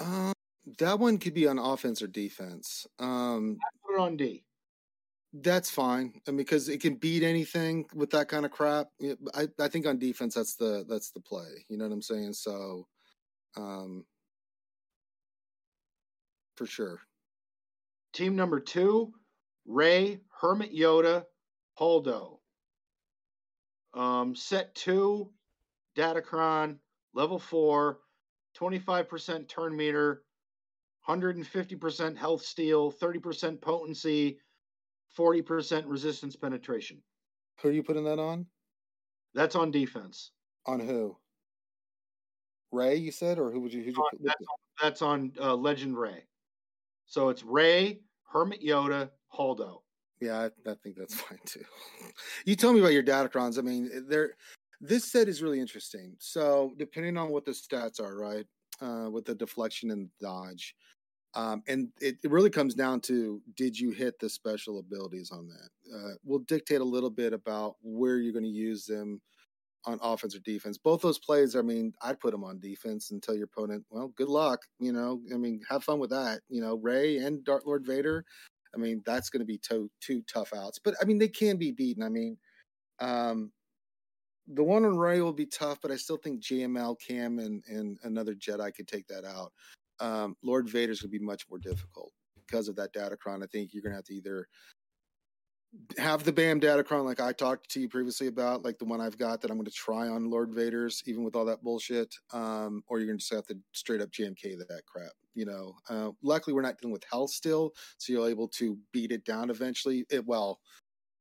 Um, 0.00 0.32
that 0.78 0.98
one 0.98 1.18
could 1.18 1.34
be 1.34 1.46
on 1.46 1.58
offense 1.58 2.02
or 2.02 2.06
defense. 2.06 2.86
Um, 2.98 3.58
I 3.60 3.68
put 3.86 3.94
it 3.94 4.00
on 4.00 4.16
D. 4.16 4.44
That's 5.32 5.70
fine. 5.70 6.20
I 6.28 6.30
mean, 6.30 6.38
because 6.38 6.68
it 6.68 6.82
can 6.82 6.96
beat 6.96 7.22
anything 7.22 7.86
with 7.94 8.10
that 8.10 8.28
kind 8.28 8.44
of 8.44 8.50
crap. 8.50 8.88
I 9.34 9.48
I 9.58 9.68
think 9.68 9.86
on 9.86 9.98
defense 9.98 10.34
that's 10.34 10.56
the 10.56 10.84
that's 10.88 11.10
the 11.10 11.20
play. 11.20 11.64
You 11.68 11.78
know 11.78 11.84
what 11.84 11.94
I'm 11.94 12.02
saying? 12.02 12.34
So, 12.34 12.86
um, 13.56 14.04
for 16.56 16.66
sure. 16.66 17.00
Team 18.12 18.36
number 18.36 18.60
two: 18.60 19.14
Rey, 19.64 20.20
Hermit 20.38 20.74
Yoda, 20.74 21.24
Holdo. 21.80 22.38
Um, 23.94 24.34
set 24.34 24.74
two, 24.74 25.30
Datacron, 25.96 26.76
level 27.14 27.38
four, 27.38 28.00
25% 28.58 29.48
turn 29.48 29.76
meter, 29.76 30.22
150% 31.08 32.16
health 32.16 32.42
steal, 32.42 32.92
30% 32.92 33.60
potency, 33.60 34.38
40% 35.18 35.84
resistance 35.86 36.36
penetration. 36.36 37.02
Who 37.60 37.68
are 37.68 37.72
you 37.72 37.82
putting 37.82 38.04
that 38.04 38.18
on? 38.18 38.46
That's 39.34 39.56
on 39.56 39.70
defense. 39.70 40.30
On 40.66 40.80
who? 40.80 41.16
Rey, 42.70 42.96
you 42.96 43.12
said, 43.12 43.38
or 43.38 43.50
who 43.50 43.60
would 43.60 43.72
you? 43.72 43.82
Who 43.82 43.90
you 43.90 44.04
that's, 44.22 44.40
on, 44.40 44.56
that's 44.80 45.02
on 45.02 45.32
uh, 45.40 45.54
Legend 45.54 45.96
Rey. 45.96 46.24
So 47.06 47.28
it's 47.28 47.44
Rey, 47.44 48.00
Hermit 48.32 48.62
Yoda, 48.62 49.10
Holdo. 49.34 49.82
Yeah, 50.20 50.38
I, 50.38 50.70
I, 50.70 50.74
think 50.82 50.96
that's 50.96 51.14
fine 51.20 51.38
too. 51.44 51.64
you 52.46 52.56
told 52.56 52.74
me 52.74 52.80
about 52.80 52.92
your 52.92 53.02
datacrons. 53.02 53.58
I 53.58 53.62
mean, 53.62 54.06
they're 54.08 54.36
this 54.80 55.04
set 55.04 55.28
is 55.28 55.42
really 55.42 55.60
interesting. 55.60 56.14
So 56.18 56.72
depending 56.76 57.16
on 57.16 57.30
what 57.30 57.44
the 57.44 57.52
stats 57.52 58.00
are, 58.00 58.16
right, 58.16 58.46
uh, 58.80 59.10
with 59.10 59.24
the 59.24 59.34
deflection 59.34 59.90
and 59.92 60.08
dodge, 60.20 60.74
um, 61.34 61.62
and 61.66 61.88
it, 62.00 62.16
it, 62.22 62.30
really 62.30 62.50
comes 62.50 62.74
down 62.74 63.00
to 63.02 63.40
did 63.56 63.78
you 63.78 63.90
hit 63.90 64.18
the 64.18 64.28
special 64.28 64.78
abilities 64.78 65.30
on 65.30 65.48
that? 65.48 65.96
Uh, 65.96 66.14
will 66.24 66.40
dictate 66.40 66.80
a 66.80 66.84
little 66.84 67.10
bit 67.10 67.32
about 67.32 67.76
where 67.82 68.18
you're 68.18 68.32
going 68.32 68.44
to 68.44 68.50
use 68.50 68.84
them 68.84 69.20
on 69.84 69.98
offense 70.02 70.36
or 70.36 70.40
defense. 70.40 70.78
Both 70.78 71.02
those 71.02 71.18
plays, 71.18 71.56
I 71.56 71.62
mean, 71.62 71.92
I'd 72.02 72.20
put 72.20 72.32
them 72.32 72.44
on 72.44 72.60
defense 72.60 73.10
and 73.10 73.22
tell 73.22 73.34
your 73.34 73.46
opponent, 73.46 73.84
well, 73.90 74.12
good 74.16 74.28
luck. 74.28 74.60
You 74.78 74.92
know, 74.92 75.20
I 75.32 75.36
mean, 75.36 75.60
have 75.68 75.84
fun 75.84 75.98
with 75.98 76.10
that. 76.10 76.40
You 76.48 76.60
know, 76.60 76.76
Rey 76.76 77.16
and 77.16 77.42
Darth 77.44 77.64
Lord 77.66 77.84
Vader 77.86 78.24
I 78.74 78.78
mean, 78.78 79.02
that's 79.04 79.30
going 79.30 79.40
to 79.40 79.46
be 79.46 79.58
to, 79.58 79.90
two 80.00 80.22
tough 80.32 80.52
outs. 80.54 80.78
But 80.78 80.94
I 81.00 81.04
mean, 81.04 81.18
they 81.18 81.28
can 81.28 81.56
be 81.56 81.72
beaten. 81.72 82.02
I 82.02 82.08
mean, 82.08 82.36
um, 83.00 83.52
the 84.48 84.64
one 84.64 84.84
on 84.84 84.96
Rey 84.96 85.20
will 85.20 85.32
be 85.32 85.46
tough, 85.46 85.78
but 85.80 85.90
I 85.90 85.96
still 85.96 86.16
think 86.16 86.42
JML, 86.42 86.96
Cam, 87.00 87.38
and 87.38 87.62
and 87.68 87.98
another 88.02 88.34
Jedi 88.34 88.74
could 88.74 88.88
take 88.88 89.06
that 89.08 89.24
out. 89.24 89.52
Um, 90.02 90.36
Lord 90.42 90.68
Vader's 90.68 91.00
going 91.00 91.12
to 91.12 91.18
be 91.18 91.24
much 91.24 91.46
more 91.48 91.58
difficult 91.58 92.12
because 92.46 92.68
of 92.68 92.76
that 92.76 92.92
Datacron. 92.92 93.42
I 93.42 93.46
think 93.46 93.72
you're 93.72 93.82
going 93.82 93.92
to 93.92 93.96
have 93.96 94.04
to 94.06 94.14
either 94.14 94.48
have 95.96 96.22
the 96.22 96.32
BAM 96.32 96.60
Datacron 96.60 97.04
like 97.04 97.20
I 97.20 97.32
talked 97.32 97.70
to 97.70 97.80
you 97.80 97.88
previously 97.88 98.26
about, 98.26 98.62
like 98.62 98.78
the 98.78 98.84
one 98.84 99.00
I've 99.00 99.16
got 99.16 99.40
that 99.40 99.50
I'm 99.50 99.56
going 99.56 99.64
to 99.64 99.72
try 99.72 100.08
on 100.08 100.30
Lord 100.30 100.52
Vader's, 100.52 101.02
even 101.06 101.24
with 101.24 101.34
all 101.34 101.46
that 101.46 101.62
bullshit, 101.62 102.14
um, 102.32 102.82
or 102.88 102.98
you're 102.98 103.06
going 103.06 103.18
to 103.18 103.22
just 103.22 103.32
have 103.32 103.46
to 103.46 103.56
straight 103.72 104.02
up 104.02 104.10
JMK 104.10 104.58
that 104.58 104.82
crap. 104.86 105.12
You 105.34 105.46
know, 105.46 105.74
uh, 105.88 106.10
luckily 106.22 106.52
we're 106.52 106.62
not 106.62 106.78
dealing 106.78 106.92
with 106.92 107.04
health 107.10 107.30
steal, 107.30 107.70
so 107.96 108.12
you're 108.12 108.28
able 108.28 108.48
to 108.48 108.76
beat 108.92 109.12
it 109.12 109.24
down 109.24 109.48
eventually. 109.48 110.04
It 110.10 110.26
well, 110.26 110.60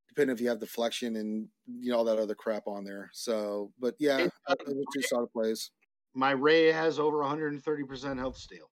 depending 0.09 0.35
if 0.35 0.41
you 0.41 0.49
have 0.49 0.59
the 0.59 0.67
flexion 0.67 1.15
and 1.15 1.47
you 1.65 1.91
know 1.91 1.99
all 1.99 2.03
that 2.03 2.19
other 2.19 2.35
crap 2.35 2.67
on 2.67 2.83
there. 2.83 3.09
So, 3.13 3.71
but 3.79 3.95
yeah, 3.99 4.27
uh, 4.47 4.55
two 4.65 5.01
solid 5.01 5.31
plays. 5.31 5.71
My 6.13 6.31
Rey 6.31 6.73
has 6.73 6.99
over 6.99 7.19
130 7.19 7.83
percent 7.85 8.19
health 8.19 8.37
steal. 8.37 8.70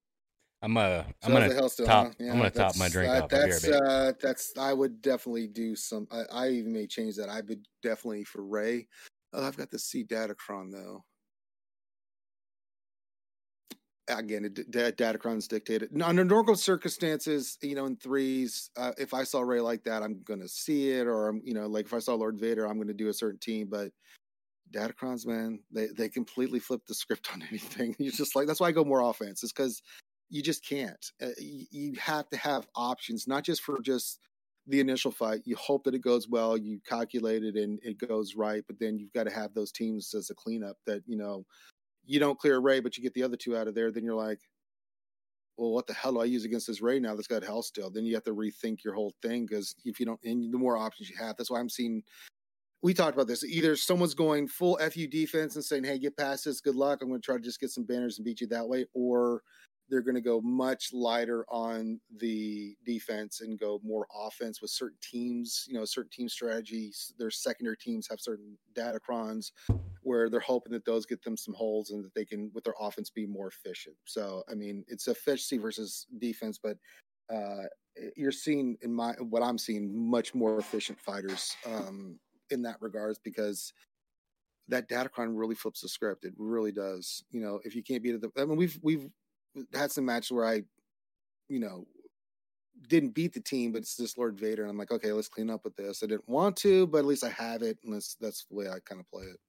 I'm 0.62 0.76
uh, 0.76 1.04
I'm 1.24 1.32
gonna 1.32 1.50
top. 1.50 1.70
Huh? 1.80 2.10
Yeah, 2.20 2.32
I'm 2.32 2.38
gonna 2.38 2.50
top 2.50 2.76
my 2.76 2.90
drink 2.90 3.14
uh, 3.14 3.24
off 3.24 3.30
that's, 3.30 3.64
here, 3.64 3.80
uh, 3.82 4.12
that's 4.22 4.54
I 4.58 4.74
would 4.74 5.02
definitely 5.02 5.48
do 5.48 5.76
some. 5.76 6.08
I, 6.12 6.24
I, 6.32 6.50
even 6.50 6.74
may 6.74 6.86
change 6.86 7.16
that. 7.16 7.30
I 7.30 7.42
would 7.42 7.66
definitely 7.82 8.26
for 8.26 8.44
Rey. 8.44 8.88
Oh, 9.32 9.46
I've 9.46 9.56
got 9.56 9.72
the 9.72 9.80
C 9.80 10.04
Datacron 10.04 10.72
though. 10.72 11.06
again, 14.10 14.46
it, 14.46 14.72
da- 14.72 14.92
Datacron's 14.92 15.48
dictated. 15.48 15.90
Under 16.02 16.24
normal 16.24 16.56
circumstances, 16.56 17.58
you 17.62 17.76
know, 17.76 17.86
in 17.86 17.96
threes, 17.96 18.70
uh, 18.78 18.92
if 18.98 19.14
I 19.14 19.24
saw 19.24 19.42
Rey 19.42 19.62
like 19.62 19.84
that, 19.84 20.04
I'm 20.04 20.22
going 20.24 20.42
to 20.42 20.48
see 20.48 20.90
it. 20.92 21.08
Or, 21.08 21.28
I'm, 21.28 21.42
you 21.44 21.54
know, 21.54 21.68
like 21.68 21.86
if 21.86 21.94
I 21.94 22.00
saw 22.00 22.16
Lord 22.16 22.40
Vader, 22.40 22.66
I'm 22.66 22.76
going 22.76 22.88
to 22.88 22.94
do 22.94 23.10
a 23.10 23.14
certain 23.14 23.40
team. 23.40 23.68
But 23.70 23.92
Datacrons, 24.72 25.26
man, 25.26 25.60
they, 25.72 25.88
they 25.88 26.10
completely 26.10 26.60
flip 26.60 26.82
the 26.88 26.94
script 26.94 27.30
on 27.34 27.44
anything. 27.50 27.96
You're 28.00 28.12
just 28.12 28.36
like, 28.36 28.48
that's 28.48 28.60
why 28.60 28.68
I 28.68 28.72
go 28.72 28.84
more 28.84 29.02
offense, 29.02 29.44
is 29.44 29.54
because 29.54 29.82
you 30.30 30.42
just 30.44 30.66
can't. 30.66 31.12
Uh, 31.22 31.30
you, 31.38 31.66
you 31.72 31.94
have 32.00 32.30
to 32.30 32.38
have 32.38 32.68
options, 32.76 33.28
not 33.28 33.44
just 33.44 33.62
for 33.62 33.82
just 33.82 34.20
the 34.68 34.80
initial 34.80 35.12
fight. 35.12 35.42
You 35.46 35.56
hope 35.56 35.84
that 35.86 35.96
it 35.96 36.02
goes 36.02 36.30
well, 36.30 36.56
you 36.56 36.80
calculate 36.88 37.44
it 37.44 37.56
and 37.56 37.80
it 37.82 37.98
goes 37.98 38.36
right, 38.36 38.64
but 38.68 38.80
then 38.80 39.00
you've 39.00 39.14
got 39.14 39.24
to 39.24 39.32
have 39.32 39.54
those 39.54 39.72
teams 39.72 40.14
as 40.14 40.30
a 40.30 40.36
cleanup 40.36 40.78
that, 40.86 41.02
you 41.08 41.18
know, 41.18 41.46
you 42.06 42.20
don't 42.20 42.40
clear 42.40 42.60
Rey, 42.60 42.80
but 42.80 42.96
you 42.96 43.04
get 43.04 43.14
the 43.14 43.24
other 43.24 43.38
two 43.38 43.58
out 43.58 43.68
of 43.68 43.76
there, 43.76 43.92
then 43.92 44.04
you're 44.04 44.16
like, 44.16 44.40
well, 45.58 45.72
what 45.72 45.88
the 45.88 45.94
hell 45.94 46.14
do 46.14 46.22
I 46.22 46.26
use 46.26 46.46
against 46.46 46.68
this 46.68 46.82
Rey 46.82 47.00
now 47.00 47.16
that's 47.16 47.28
got 47.28 47.44
hell 47.44 47.62
still? 47.62 47.90
Then 47.90 48.06
you 48.06 48.14
have 48.14 48.24
to 48.24 48.34
rethink 48.34 48.84
your 48.84 48.94
whole 48.94 49.14
thing 49.22 49.46
because 49.46 49.76
if 49.84 50.00
you 50.00 50.06
don't, 50.06 50.20
and 50.24 50.54
the 50.54 50.58
more 50.58 50.78
options 50.78 51.10
you 51.10 51.18
have, 51.18 51.36
that's 51.36 51.52
why 51.52 51.60
I'm 51.60 51.70
seeing. 51.70 52.02
We 52.82 52.94
talked 52.94 53.14
about 53.14 53.28
this. 53.28 53.44
Either 53.44 53.76
someone's 53.76 54.14
going 54.14 54.48
full 54.48 54.78
FU 54.78 55.06
defense 55.08 55.56
and 55.56 55.66
saying, 55.66 55.84
"Hey, 55.84 56.00
get 56.00 56.16
past 56.16 56.46
this. 56.46 56.62
Good 56.62 56.78
luck. 56.78 57.02
I'm 57.02 57.10
going 57.10 57.20
to 57.20 57.26
try 57.26 57.36
to 57.36 57.44
just 57.44 57.60
get 57.60 57.72
some 57.72 57.84
banners 57.84 58.18
and 58.18 58.24
beat 58.24 58.40
you 58.40 58.48
that 58.48 58.70
way," 58.70 58.86
or 58.94 59.42
they're 59.90 60.02
going 60.02 60.16
to 60.16 60.22
go 60.22 60.40
much 60.42 60.94
lighter 60.94 61.46
on 61.50 62.00
the 62.18 62.76
defense 62.86 63.42
and 63.42 63.60
go 63.60 63.80
more 63.84 64.08
offense 64.14 64.62
with 64.62 64.72
certain 64.72 64.98
teams. 65.02 65.66
You 65.68 65.76
know, 65.76 65.86
certain 65.86 66.12
team 66.12 66.30
strategies. 66.30 67.14
Their 67.18 67.32
secondary 67.32 67.78
teams 67.78 68.08
have 68.10 68.20
certain 68.20 68.58
datacrons 68.74 69.52
where 70.02 70.30
they're 70.30 70.40
hoping 70.40 70.72
that 70.74 70.86
those 70.86 71.06
get 71.06 71.24
them 71.24 71.38
some 71.38 71.54
holes 71.54 71.92
and 71.92 72.04
that 72.04 72.14
they 72.14 72.26
can, 72.26 72.52
with 72.54 72.64
their 72.64 72.76
offense, 72.80 73.10
be 73.10 73.26
more 73.26 73.48
efficient. 73.48 73.96
So, 74.06 74.44
I 74.50 74.54
mean, 74.54 74.86
it's 74.88 75.08
efficiency 75.08 75.58
versus 75.58 76.08
defense, 76.20 76.60
but 76.62 76.78
uh, 77.34 77.64
you're 78.16 78.32
seeing 78.32 78.78
in 78.82 78.94
my 78.94 79.14
what 79.14 79.44
I'm 79.44 79.58
seeing 79.58 80.10
much 80.10 80.34
more 80.34 80.58
efficient 80.60 81.00
fighters 81.00 81.56
um, 81.66 82.20
in 82.50 82.62
that 82.64 82.78
regards 82.82 83.20
because 83.20 83.74
that 84.68 84.88
Datacron 84.88 85.32
really 85.34 85.56
flips 85.56 85.82
the 85.82 85.90
script. 85.90 86.26
It 86.26 86.34
really 86.38 86.72
does. 86.72 87.24
You 87.32 87.42
know, 87.42 87.60
if 87.64 87.76
you 87.76 87.84
can't 87.84 88.04
beat 88.04 88.16
it, 88.16 88.24
I 88.38 88.46
mean, 88.46 88.58
we've 88.58 88.80
we've 88.82 89.10
had 89.74 89.92
some 89.92 90.06
matches 90.06 90.32
where 90.32 90.46
I, 90.46 90.64
you 91.48 91.60
know, 91.60 91.86
didn't 92.88 93.14
beat 93.14 93.34
the 93.34 93.42
team, 93.42 93.72
but 93.72 93.80
it's 93.80 93.98
just 93.98 94.18
Lord 94.18 94.40
Vader, 94.40 94.64
and 94.64 94.72
I'm 94.72 94.78
like, 94.78 94.92
okay, 94.92 95.12
let's 95.12 95.28
clean 95.28 95.50
up 95.50 95.64
with 95.64 95.76
this. 95.76 96.02
I 96.04 96.08
didn't 96.08 96.30
want 96.30 96.56
to, 96.58 96.88
but 96.88 97.00
at 97.00 97.06
least 97.06 97.24
I 97.24 97.30
have 97.30 97.62
it, 97.62 97.78
and 97.84 97.94
that's 97.94 98.16
that's 98.20 98.46
the 98.46 98.56
way 98.56 98.68
I 98.68 98.80
kind 98.86 99.02
of 99.02 99.10
play 99.10 99.26
it. 99.26 99.40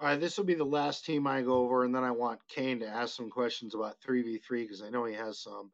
All 0.00 0.08
right, 0.08 0.20
this 0.20 0.36
will 0.36 0.44
be 0.44 0.54
the 0.54 0.64
last 0.64 1.04
team 1.04 1.26
I 1.26 1.42
go 1.42 1.64
over, 1.64 1.84
and 1.84 1.94
then 1.94 2.04
I 2.04 2.10
want 2.10 2.40
Kane 2.48 2.80
to 2.80 2.86
ask 2.86 3.16
some 3.16 3.30
questions 3.30 3.74
about 3.74 4.00
three 4.00 4.22
v 4.22 4.38
three 4.38 4.62
because 4.62 4.82
I 4.82 4.90
know 4.90 5.04
he 5.04 5.14
has 5.14 5.40
some. 5.40 5.70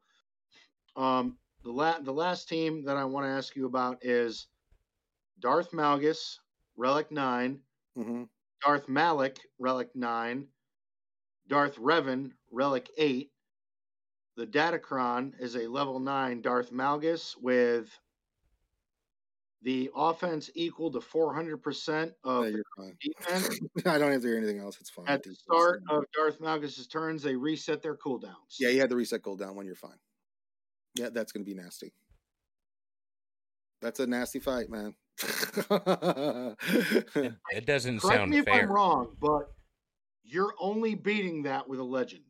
Um, 0.95 1.37
the 1.63 1.71
la- 1.71 1.99
the 1.99 2.13
last 2.13 2.49
team 2.49 2.85
that 2.85 2.97
I 2.97 3.05
want 3.05 3.25
to 3.25 3.31
ask 3.31 3.55
you 3.55 3.65
about 3.65 4.03
is 4.03 4.47
Darth 5.39 5.71
Malgus, 5.71 6.37
Relic 6.75 7.11
9 7.11 7.59
mm-hmm. 7.97 8.23
Darth 8.63 8.87
Malak, 8.87 9.37
Relic 9.59 9.89
nine, 9.95 10.47
Darth 11.47 11.77
Revan, 11.77 12.31
Relic 12.51 12.89
eight, 12.97 13.30
the 14.37 14.47
Datacron 14.47 15.33
is 15.39 15.55
a 15.55 15.67
level 15.67 15.99
nine 15.99 16.41
Darth 16.41 16.71
Malgus 16.71 17.35
with 17.41 17.89
the 19.63 19.91
offense 19.95 20.49
equal 20.55 20.91
to 20.91 20.99
400% 20.99 22.13
of 22.23 22.49
you're 22.49 22.63
fine. 22.75 22.97
defense. 22.99 23.59
I 23.85 23.97
don't 23.97 24.11
have 24.11 24.21
to 24.21 24.27
hear 24.27 24.37
anything 24.37 24.59
else. 24.59 24.77
It's 24.79 24.89
fine. 24.89 25.07
At 25.07 25.23
the 25.23 25.35
start 25.35 25.83
of 25.89 26.05
Darth 26.15 26.39
Malgus's 26.39 26.87
turns, 26.87 27.21
they 27.21 27.35
reset 27.35 27.83
their 27.83 27.95
cooldowns. 27.95 28.57
Yeah, 28.59 28.69
you 28.69 28.79
had 28.79 28.89
the 28.89 28.95
reset 28.95 29.21
cooldown 29.21 29.55
when 29.55 29.65
you're 29.65 29.75
fine. 29.75 29.99
Yeah, 30.95 31.09
that's 31.13 31.31
going 31.31 31.45
to 31.45 31.49
be 31.49 31.55
nasty. 31.55 31.93
That's 33.81 33.99
a 33.99 34.07
nasty 34.07 34.39
fight, 34.39 34.69
man. 34.69 34.95
It, 37.15 37.35
it 37.51 37.65
doesn't 37.65 37.99
Correct 37.99 38.17
sound 38.17 38.31
me 38.31 38.39
if. 38.39 38.47
I'm 38.47 38.71
wrong, 38.71 39.15
but 39.19 39.51
you're 40.23 40.53
only 40.59 40.95
beating 40.95 41.43
that 41.43 41.67
with 41.67 41.79
a 41.79 41.83
legend. 41.83 42.23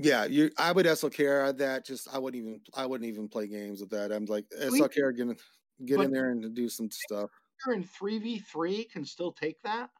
Yeah, 0.00 0.24
you. 0.26 0.50
I 0.56 0.70
would 0.72 0.86
SLKR 0.86 1.56
that. 1.58 1.84
Just 1.84 2.08
I 2.12 2.18
wouldn't 2.18 2.42
even. 2.42 2.60
I 2.74 2.86
wouldn't 2.86 3.08
even 3.08 3.28
play 3.28 3.46
games 3.48 3.80
with 3.80 3.90
that. 3.90 4.12
I'm 4.12 4.26
like 4.26 4.46
We- 4.70 4.80
SLKR 4.80 5.16
get, 5.16 5.40
get 5.86 6.00
in 6.00 6.12
there 6.12 6.30
and 6.30 6.54
do 6.54 6.68
some 6.68 6.90
stuff. 6.90 7.30
You're 7.66 7.74
in 7.74 7.84
3v3 7.84 8.88
can 8.90 9.04
still 9.04 9.32
take 9.32 9.60
that. 9.62 9.90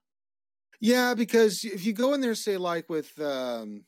Yeah, 0.81 1.15
because 1.15 1.65
if 1.65 1.85
you 1.85 1.93
go 1.93 2.15
in 2.15 2.20
there, 2.20 2.37
say 2.37 2.57
like 2.57 2.89
with 2.89 3.19
um 3.20 3.85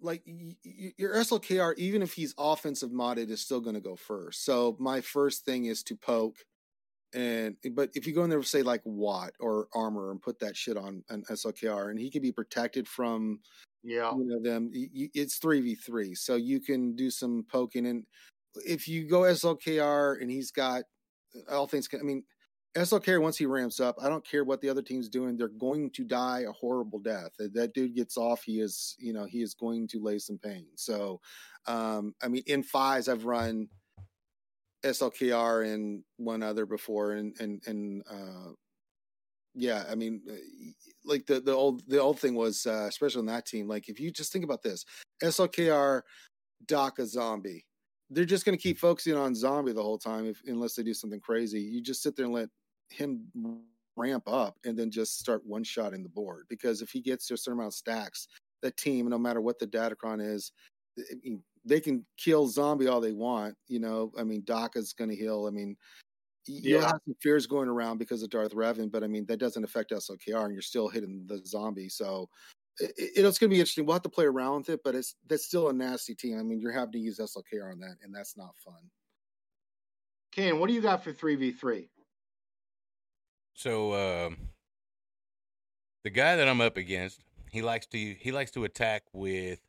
like 0.00 0.22
your 0.62 1.14
SLKR, 1.14 1.76
even 1.76 2.02
if 2.02 2.12
he's 2.12 2.34
offensive 2.38 2.90
modded, 2.90 3.30
is 3.30 3.40
still 3.40 3.60
going 3.60 3.74
to 3.74 3.80
go 3.80 3.96
first. 3.96 4.44
So 4.44 4.76
my 4.78 5.00
first 5.00 5.44
thing 5.44 5.64
is 5.64 5.82
to 5.84 5.96
poke, 5.96 6.36
and 7.14 7.56
eh, 7.64 7.70
but 7.72 7.90
if 7.94 8.06
you 8.06 8.12
go 8.14 8.24
in 8.24 8.30
there, 8.30 8.42
say 8.42 8.62
like 8.62 8.82
Watt 8.84 9.32
or 9.40 9.68
Armor, 9.74 10.10
and 10.10 10.20
put 10.22 10.38
that 10.40 10.56
shit 10.56 10.76
on 10.76 11.02
an 11.08 11.24
SLKR, 11.30 11.90
and 11.90 11.98
he 11.98 12.10
can 12.10 12.22
be 12.22 12.32
protected 12.32 12.86
from 12.88 13.40
Yeah. 13.82 14.12
you 14.14 14.24
know 14.26 14.40
them. 14.42 14.70
It's 14.72 15.38
three 15.38 15.60
v 15.60 15.74
three, 15.74 16.14
so 16.14 16.36
you 16.36 16.60
can 16.60 16.94
do 16.96 17.10
some 17.10 17.44
poking, 17.50 17.86
and 17.86 18.04
if 18.66 18.88
you 18.88 19.08
go 19.08 19.22
SLKR 19.22 20.20
and 20.20 20.30
he's 20.30 20.50
got 20.50 20.84
eh, 21.34 21.54
all 21.54 21.66
things, 21.66 21.88
I 21.94 22.02
mean. 22.02 22.24
SLK 22.76 23.20
once 23.20 23.36
he 23.38 23.46
ramps 23.46 23.80
up, 23.80 23.96
I 24.00 24.08
don't 24.08 24.24
care 24.24 24.44
what 24.44 24.60
the 24.60 24.68
other 24.68 24.82
team's 24.82 25.08
doing. 25.08 25.36
They're 25.36 25.48
going 25.48 25.90
to 25.92 26.04
die 26.04 26.44
a 26.46 26.52
horrible 26.52 26.98
death. 27.00 27.30
If 27.38 27.54
that 27.54 27.72
dude 27.72 27.94
gets 27.96 28.16
off, 28.16 28.42
he 28.44 28.60
is, 28.60 28.94
you 28.98 29.12
know, 29.12 29.24
he 29.24 29.40
is 29.42 29.54
going 29.54 29.88
to 29.88 30.00
lay 30.02 30.18
some 30.18 30.38
pain. 30.38 30.66
So, 30.76 31.20
um, 31.66 32.14
I 32.22 32.28
mean, 32.28 32.42
in 32.46 32.62
fives, 32.62 33.08
I've 33.08 33.24
run 33.24 33.68
SLKR 34.84 35.72
and 35.72 36.02
one 36.16 36.42
other 36.42 36.66
before, 36.66 37.12
and 37.12 37.34
and 37.40 37.62
and 37.66 38.02
uh, 38.10 38.52
yeah, 39.54 39.84
I 39.90 39.94
mean, 39.94 40.22
uh, 40.30 40.34
like 41.04 41.26
the 41.26 41.40
the 41.40 41.52
old 41.52 41.82
the 41.88 42.00
old 42.00 42.20
thing 42.20 42.34
was, 42.34 42.66
uh, 42.66 42.86
especially 42.88 43.20
on 43.20 43.26
that 43.26 43.46
team. 43.46 43.68
Like, 43.68 43.88
if 43.88 43.98
you 43.98 44.10
just 44.10 44.32
think 44.32 44.44
about 44.44 44.62
this, 44.62 44.84
SLKR, 45.22 46.02
Daka 46.66 47.06
zombie. 47.06 47.64
They're 48.10 48.24
just 48.24 48.46
going 48.46 48.56
to 48.56 48.62
keep 48.62 48.78
focusing 48.78 49.16
on 49.16 49.34
zombie 49.34 49.72
the 49.72 49.82
whole 49.82 49.98
time, 49.98 50.26
if 50.26 50.40
unless 50.46 50.74
they 50.74 50.82
do 50.82 50.94
something 50.94 51.20
crazy. 51.20 51.60
You 51.60 51.82
just 51.82 52.02
sit 52.02 52.16
there 52.16 52.24
and 52.24 52.34
let 52.34 52.48
him 52.88 53.26
ramp 53.96 54.24
up 54.26 54.56
and 54.64 54.78
then 54.78 54.90
just 54.90 55.18
start 55.18 55.44
one 55.44 55.64
shotting 55.64 56.02
the 56.02 56.08
board 56.08 56.44
because 56.48 56.80
if 56.80 56.90
he 56.90 57.00
gets 57.00 57.26
to 57.26 57.34
a 57.34 57.36
certain 57.36 57.58
amount 57.58 57.74
of 57.74 57.74
stacks, 57.74 58.28
that 58.62 58.76
team, 58.76 59.08
no 59.08 59.18
matter 59.18 59.40
what 59.40 59.58
the 59.58 59.66
Datacron 59.66 60.24
is, 60.24 60.52
I 60.98 61.14
mean, 61.22 61.42
they 61.68 61.80
can 61.80 62.04
kill 62.16 62.48
zombie 62.48 62.88
all 62.88 63.00
they 63.00 63.12
want. 63.12 63.54
You 63.68 63.80
know, 63.80 64.12
I 64.18 64.24
mean, 64.24 64.42
Daka's 64.42 64.92
going 64.92 65.10
to 65.10 65.16
heal. 65.16 65.46
I 65.46 65.50
mean, 65.50 65.76
you'll 66.46 66.80
Yeah. 66.80 66.86
have 66.88 67.00
some 67.04 67.14
fears 67.22 67.46
going 67.46 67.68
around 67.68 67.98
because 67.98 68.22
of 68.22 68.30
Darth 68.30 68.52
Revan, 68.54 68.90
but 68.90 69.04
I 69.04 69.06
mean, 69.06 69.26
that 69.26 69.38
doesn't 69.38 69.64
affect 69.64 69.92
SLKR 69.92 70.44
and 70.46 70.52
you're 70.54 70.62
still 70.62 70.88
hitting 70.88 71.26
the 71.26 71.44
zombie. 71.46 71.88
So 71.88 72.28
it, 72.80 72.92
it- 72.96 73.24
it's 73.26 73.38
going 73.38 73.50
to 73.50 73.54
be 73.54 73.60
interesting. 73.60 73.84
We'll 73.86 73.94
have 73.94 74.02
to 74.02 74.08
play 74.08 74.24
around 74.24 74.58
with 74.58 74.70
it, 74.70 74.80
but 74.84 74.94
it's 74.94 75.14
that's 75.26 75.44
still 75.46 75.68
a 75.68 75.72
nasty 75.72 76.14
team. 76.14 76.38
I 76.38 76.42
mean, 76.42 76.60
you're 76.60 76.72
having 76.72 76.92
to 76.92 76.98
use 76.98 77.18
SLKR 77.18 77.70
on 77.72 77.80
that, 77.80 77.96
and 78.02 78.14
that's 78.14 78.36
not 78.36 78.56
fun. 78.58 78.90
Kane, 80.32 80.58
what 80.60 80.68
do 80.68 80.74
you 80.74 80.80
got 80.80 81.02
for 81.02 81.12
3v3? 81.12 81.88
So 83.54 83.92
um, 84.26 84.50
the 86.04 86.10
guy 86.10 86.36
that 86.36 86.48
I'm 86.48 86.60
up 86.60 86.76
against, 86.76 87.20
he 87.50 87.62
likes 87.62 87.86
to 87.88 87.98
he 87.98 88.30
likes 88.30 88.50
to 88.52 88.64
attack 88.64 89.02
with 89.12 89.60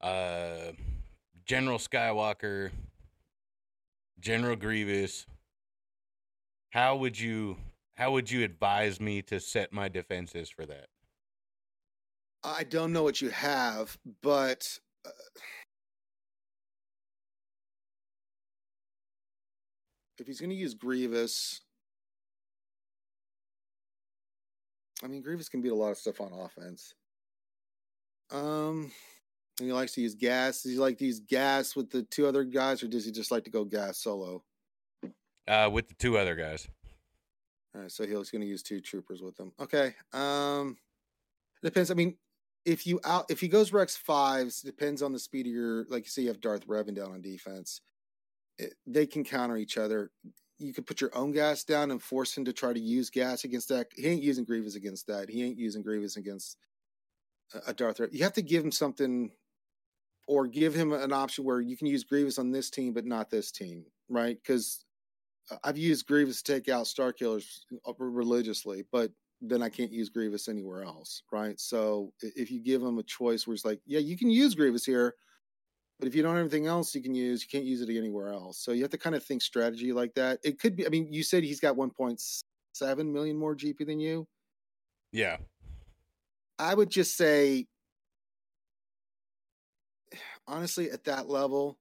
uh, 0.00 0.72
General 1.44 1.78
Skywalker, 1.78 2.70
General 4.20 4.56
Grievous. 4.56 5.26
How 6.70 6.96
would 6.96 7.18
you 7.18 7.56
how 7.94 8.12
would 8.12 8.30
you 8.30 8.44
advise 8.44 9.00
me 9.00 9.22
to 9.22 9.40
set 9.40 9.72
my 9.72 9.88
defenses 9.88 10.50
for 10.50 10.66
that? 10.66 10.86
I 12.44 12.62
don't 12.64 12.92
know 12.92 13.02
what 13.02 13.20
you 13.20 13.30
have, 13.30 13.98
but 14.22 14.78
uh, 15.04 15.10
if 20.18 20.26
he's 20.26 20.38
going 20.38 20.50
to 20.50 20.56
use 20.56 20.74
Grievous, 20.74 21.62
I 25.02 25.08
mean 25.08 25.22
Grievous 25.22 25.48
can 25.48 25.62
beat 25.62 25.72
a 25.72 25.74
lot 25.74 25.90
of 25.90 25.98
stuff 25.98 26.20
on 26.20 26.32
offense. 26.32 26.94
Um, 28.30 28.92
he 29.66 29.72
likes 29.72 29.92
to 29.94 30.00
use 30.00 30.14
GAS. 30.14 30.62
Does 30.62 30.72
he 30.72 30.78
like 30.78 30.98
to 30.98 31.06
use 31.06 31.20
GAS 31.20 31.74
with 31.74 31.90
the 31.90 32.02
two 32.02 32.26
other 32.26 32.44
guys, 32.44 32.82
or 32.82 32.88
does 32.88 33.04
he 33.04 33.12
just 33.12 33.30
like 33.30 33.44
to 33.44 33.50
go 33.50 33.64
GAS 33.64 33.98
solo? 33.98 34.44
Uh, 35.48 35.68
with 35.72 35.88
the 35.88 35.94
two 35.94 36.18
other 36.18 36.36
guys. 36.36 36.68
All 37.74 37.82
right, 37.82 37.90
so 37.90 38.06
he's 38.06 38.30
going 38.30 38.42
to 38.42 38.46
use 38.46 38.62
two 38.62 38.80
troopers 38.80 39.22
with 39.22 39.38
him. 39.38 39.52
Okay. 39.60 39.94
Um, 40.12 40.76
depends. 41.62 41.90
I 41.90 41.94
mean, 41.94 42.16
if 42.64 42.86
you 42.86 43.00
out 43.04 43.26
if 43.30 43.40
he 43.40 43.48
goes 43.48 43.72
Rex 43.72 43.96
fives, 43.96 44.60
depends 44.60 45.02
on 45.02 45.12
the 45.12 45.18
speed 45.18 45.46
of 45.46 45.52
your. 45.52 45.84
Like 45.88 46.04
you 46.04 46.10
say, 46.10 46.22
you 46.22 46.28
have 46.28 46.40
Darth 46.40 46.66
Revan 46.66 46.94
down 46.94 47.12
on 47.12 47.22
defense. 47.22 47.80
It, 48.58 48.74
they 48.86 49.06
can 49.06 49.24
counter 49.24 49.56
each 49.56 49.78
other. 49.78 50.10
You 50.58 50.72
could 50.74 50.86
put 50.86 51.00
your 51.00 51.16
own 51.16 51.32
GAS 51.32 51.64
down 51.64 51.90
and 51.90 52.02
force 52.02 52.36
him 52.36 52.44
to 52.46 52.52
try 52.52 52.72
to 52.72 52.80
use 52.80 53.10
GAS 53.10 53.44
against 53.44 53.68
that. 53.68 53.86
He 53.94 54.06
ain't 54.06 54.22
using 54.22 54.44
Grievous 54.44 54.74
against 54.74 55.06
that. 55.06 55.30
He 55.30 55.44
ain't 55.44 55.58
using 55.58 55.82
Grievous 55.82 56.16
against 56.16 56.56
a 57.66 57.72
Darth. 57.72 58.00
You 58.12 58.24
have 58.24 58.32
to 58.34 58.42
give 58.42 58.64
him 58.64 58.72
something, 58.72 59.30
or 60.28 60.46
give 60.46 60.74
him 60.74 60.92
an 60.92 61.12
option 61.12 61.42
where 61.42 61.60
you 61.60 61.76
can 61.76 61.86
use 61.86 62.04
Grievous 62.04 62.38
on 62.38 62.52
this 62.52 62.68
team, 62.68 62.92
but 62.92 63.06
not 63.06 63.30
this 63.30 63.50
team, 63.50 63.86
right? 64.10 64.36
Because 64.40 64.84
I've 65.64 65.78
used 65.78 66.06
Grievous 66.06 66.42
to 66.42 66.52
take 66.52 66.68
out 66.68 66.84
Starkillers 66.84 67.60
uh, 67.88 67.94
religiously, 67.98 68.84
but 68.92 69.10
then 69.40 69.62
I 69.62 69.70
can't 69.70 69.90
use 69.90 70.10
Grievous 70.10 70.46
anywhere 70.46 70.82
else, 70.82 71.22
right? 71.32 71.58
So 71.58 72.12
if 72.20 72.50
you 72.50 72.62
give 72.62 72.82
him 72.82 72.98
a 72.98 73.02
choice 73.02 73.46
where 73.46 73.54
it's 73.54 73.64
like, 73.64 73.80
yeah, 73.86 74.00
you 74.00 74.18
can 74.18 74.30
use 74.30 74.54
Grievous 74.54 74.84
here, 74.84 75.14
but 75.98 76.06
if 76.06 76.14
you 76.14 76.22
don't 76.22 76.34
have 76.34 76.42
anything 76.42 76.66
else 76.66 76.94
you 76.94 77.02
can 77.02 77.14
use, 77.14 77.42
you 77.42 77.48
can't 77.48 77.64
use 77.64 77.80
it 77.80 77.88
anywhere 77.88 78.32
else. 78.32 78.58
So 78.58 78.72
you 78.72 78.82
have 78.82 78.90
to 78.90 78.98
kind 78.98 79.16
of 79.16 79.24
think 79.24 79.40
strategy 79.40 79.94
like 79.94 80.12
that. 80.14 80.40
It 80.44 80.60
could 80.60 80.76
be. 80.76 80.86
I 80.86 80.90
mean, 80.90 81.10
you 81.10 81.22
said 81.22 81.42
he's 81.42 81.58
got 81.58 81.74
1.7 81.76 83.12
million 83.12 83.36
more 83.36 83.56
GP 83.56 83.86
than 83.86 83.98
you. 83.98 84.28
Yeah. 85.10 85.38
I 86.58 86.74
would 86.74 86.90
just 86.90 87.16
say, 87.16 87.66
honestly, 90.48 90.90
at 90.90 91.04
that 91.04 91.28
level, 91.28 91.78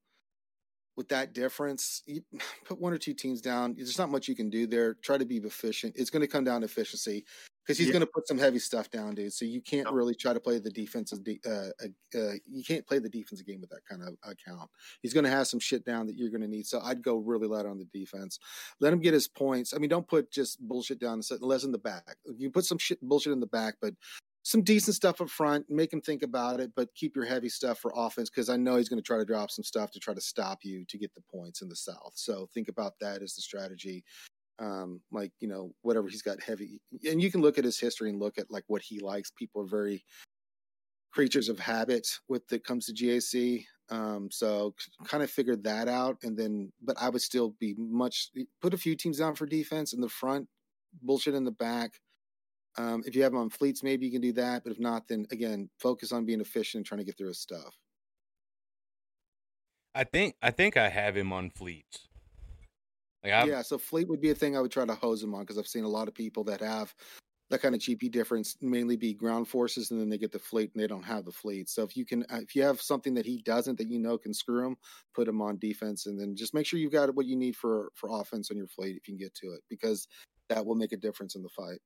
with 0.98 1.10
that 1.10 1.34
difference, 1.34 2.02
you 2.06 2.22
put 2.66 2.82
one 2.82 2.94
or 2.94 2.98
two 2.98 3.14
teams 3.14 3.42
down. 3.42 3.76
There's 3.76 3.98
not 3.98 4.10
much 4.10 4.28
you 4.28 4.36
can 4.36 4.50
do 4.50 4.68
there. 4.68 4.96
Try 4.96 5.18
to 5.18 5.26
be 5.26 5.38
efficient. 5.38 5.94
It's 5.96 6.10
going 6.10 6.22
to 6.22 6.28
come 6.28 6.44
down 6.44 6.62
to 6.62 6.66
efficiency 6.66 7.24
because 7.64 7.78
he's 7.78 7.88
yeah. 7.88 7.94
going 7.94 8.06
to 8.06 8.12
put 8.14 8.28
some 8.28 8.38
heavy 8.38 8.60
stuff 8.60 8.90
down, 8.90 9.14
dude. 9.14 9.34
So 9.34 9.44
you 9.44 9.62
can't 9.62 9.92
really 9.92 10.16
try 10.16 10.34
to 10.34 10.40
play 10.40 10.58
the 10.58 10.72
defensive. 10.72 11.20
Uh, 11.46 11.50
uh, 11.52 12.18
uh, 12.18 12.34
you 12.50 12.64
can't 12.66 12.88
play 12.88 13.00
the 13.00 13.10
defensive 13.10 13.46
game 13.46 13.60
with 13.60 13.70
that 13.70 13.86
kind 13.90 14.02
of 14.02 14.16
account. 14.24 14.70
He's 15.02 15.14
going 15.14 15.26
to 15.26 15.30
have 15.30 15.48
some 15.48 15.60
shit 15.60 15.86
down 15.86 16.08
that 16.08 16.16
you're 16.16 16.30
going 16.32 16.42
to 16.42 16.48
need. 16.48 16.66
So 16.66 16.80
I'd 16.82 17.04
go 17.04 17.18
really 17.18 17.48
light 17.48 17.66
on 17.66 17.78
the 17.78 17.86
defense. 17.94 18.40
Let 18.80 18.94
him 18.94 19.00
get 19.00 19.14
his 19.14 19.28
points. 19.28 19.74
I 19.74 19.80
mean, 19.80 19.90
don't 19.90 20.08
put 20.08 20.32
just 20.32 20.60
bullshit 20.60 21.00
down 21.00 21.22
unless 21.30 21.64
in 21.64 21.72
the 21.72 21.78
back. 21.78 22.16
You 22.38 22.50
put 22.50 22.66
some 22.66 22.78
shit 22.78 23.02
bullshit 23.02 23.34
in 23.34 23.42
the 23.42 23.48
back, 23.48 23.76
but 23.82 23.94
some 24.48 24.62
decent 24.62 24.96
stuff 24.96 25.20
up 25.20 25.30
front. 25.30 25.66
Make 25.70 25.92
him 25.92 26.00
think 26.00 26.24
about 26.24 26.62
it, 26.62 26.72
but 26.74 26.96
keep 26.96 27.18
your 27.18 27.26
heavy 27.26 27.50
stuff 27.50 27.80
for 27.80 27.92
offense 27.94 28.30
because 28.30 28.48
I 28.48 28.56
know 28.56 28.78
he's 28.78 28.88
going 28.88 29.02
to 29.02 29.06
try 29.06 29.18
to 29.18 29.26
drop 29.26 29.52
some 29.52 29.66
stuff 29.66 29.92
to 29.92 30.00
try 30.00 30.14
to 30.14 30.22
stop 30.22 30.60
you 30.64 30.86
to 30.88 30.98
get 30.98 31.14
the 31.14 31.22
points 31.30 31.62
in 31.62 31.68
the 31.68 31.76
South. 31.76 32.14
So 32.16 32.48
think 32.54 32.70
about 32.70 32.94
that 33.02 33.22
as 33.22 33.36
the 33.36 33.42
strategy. 33.42 34.06
Um, 34.60 35.02
like 35.12 35.34
you 35.42 35.50
know 35.50 35.74
whatever 35.82 36.08
he's 36.08 36.22
got 36.22 36.42
heavy, 36.42 36.80
and 37.08 37.22
you 37.22 37.30
can 37.30 37.42
look 37.42 37.58
at 37.58 37.66
his 37.66 37.78
history 37.78 38.10
and 38.10 38.20
look 38.20 38.38
at 38.38 38.50
like 38.50 38.64
what 38.68 38.82
he 38.82 39.02
likes. 39.02 39.32
People 39.38 39.62
are 39.62 39.68
very 39.68 40.06
creatures 41.12 41.50
of 41.50 41.60
habit 41.60 42.08
with 42.30 42.50
it 42.54 42.64
comes 42.64 42.86
to 42.86 42.94
GAC. 42.94 43.66
Um, 43.90 44.30
so 44.32 44.74
kind 45.06 45.24
of 45.24 45.30
figure 45.30 45.58
that 45.58 45.90
out, 45.90 46.20
and 46.24 46.38
then 46.38 46.72
but 46.82 46.96
I 47.00 47.10
would 47.10 47.22
still 47.22 47.54
be 47.60 47.76
much 47.78 48.30
put 48.62 48.74
a 48.74 48.78
few 48.78 48.96
teams 48.96 49.18
down 49.18 49.36
for 49.36 49.46
defense 49.46 49.92
in 49.92 50.00
the 50.00 50.10
front, 50.10 50.48
bullshit 51.04 51.36
in 51.36 51.44
the 51.44 51.52
back 51.52 52.00
um, 52.78 53.04
if 53.06 53.16
you 53.16 53.24
have 53.24 53.34
him 53.34 53.40
on 53.40 53.50
fleets, 53.50 53.84
maybe 53.84 54.06
you 54.06 54.12
can 54.12 54.22
do 54.22 54.34
that. 54.34 54.64
But 54.64 54.72
if 54.72 54.80
not, 54.80 55.08
then 55.08 55.26
again, 55.32 55.70
focus 55.80 56.12
on 56.12 56.26
being 56.26 56.42
efficient 56.42 56.80
and 56.80 56.86
trying 56.86 57.00
to 57.00 57.06
get 57.06 57.18
through 57.18 57.30
his 57.30 57.40
stuff. 57.40 57.76
I 59.96 60.04
think 60.04 60.36
I 60.42 60.52
think 60.52 60.78
I 60.78 60.90
have 60.90 61.18
him 61.18 61.34
on 61.34 61.50
fleets. 61.50 62.08
Like 63.24 63.48
yeah, 63.48 63.64
so 63.64 63.78
fleet 63.78 64.08
would 64.08 64.22
be 64.22 64.30
a 64.30 64.36
thing 64.36 64.56
I 64.56 64.62
would 64.62 64.72
try 64.72 64.86
to 64.86 64.94
hose 64.94 65.24
him 65.24 65.34
on 65.34 65.42
because 65.42 65.58
I've 65.58 65.68
seen 65.68 65.84
a 65.84 65.90
lot 65.90 66.08
of 66.08 66.14
people 66.14 66.44
that 66.46 66.62
have 66.62 66.94
that 67.50 67.62
kind 67.62 67.74
of 67.74 67.82
GP 67.82 68.12
difference 68.12 68.58
mainly 68.62 68.98
be 68.98 69.14
ground 69.14 69.48
forces, 69.48 69.90
and 69.90 70.00
then 70.00 70.10
they 70.10 70.18
get 70.18 70.32
the 70.32 70.40
fleet 70.40 70.72
and 70.74 70.84
they 70.84 70.88
don't 70.88 71.04
have 71.04 71.26
the 71.26 71.32
fleet. 71.32 71.70
So 71.70 71.82
if 71.84 71.96
you 71.96 72.06
can, 72.06 72.24
uh, 72.24 72.40
if 72.42 72.56
you 72.56 72.62
have 72.64 72.82
something 72.82 73.14
that 73.16 73.26
he 73.26 73.42
doesn't 73.42 73.78
that 73.78 73.90
you 73.90 74.00
know 74.00 74.18
can 74.18 74.34
screw 74.34 74.68
him, 74.68 74.78
put 75.16 75.28
him 75.28 75.42
on 75.42 75.58
defense, 75.58 76.06
and 76.06 76.20
then 76.20 76.36
just 76.36 76.54
make 76.54 76.68
sure 76.68 76.78
you've 76.80 76.92
got 76.92 77.14
what 77.16 77.26
you 77.26 77.36
need 77.36 77.56
for 77.56 77.90
for 77.96 78.10
offense 78.12 78.52
on 78.52 78.58
your 78.58 78.68
fleet 78.68 78.98
if 78.98 79.08
you 79.08 79.14
can 79.14 79.18
get 79.18 79.34
to 79.36 79.48
it 79.48 79.62
because 79.70 80.08
that 80.50 80.66
will 80.66 80.76
make 80.76 80.92
a 80.92 80.98
difference 80.98 81.36
in 81.36 81.42
the 81.42 81.50
fight. 81.50 81.80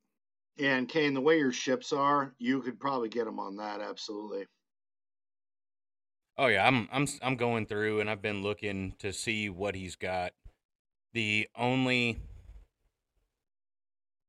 And 0.60 0.88
Kane, 0.88 1.14
the 1.14 1.22
way 1.22 1.38
your 1.40 1.52
ships 1.52 1.94
are, 1.94 2.34
you 2.38 2.62
could 2.62 2.80
probably 2.80 3.10
get 3.10 3.26
them 3.26 3.40
on 3.40 3.56
that. 3.58 3.82
Absolutely. 3.82 4.46
Oh 6.38 6.48
yeah, 6.48 6.66
I'm 6.66 6.88
I'm 6.92 7.08
I'm 7.22 7.36
going 7.36 7.66
through 7.66 8.00
and 8.00 8.10
I've 8.10 8.22
been 8.22 8.42
looking 8.42 8.94
to 9.00 9.14
see 9.14 9.50
what 9.50 9.76
he's 9.76 9.96
got. 9.96 10.34
The 11.14 11.48
only 11.58 12.20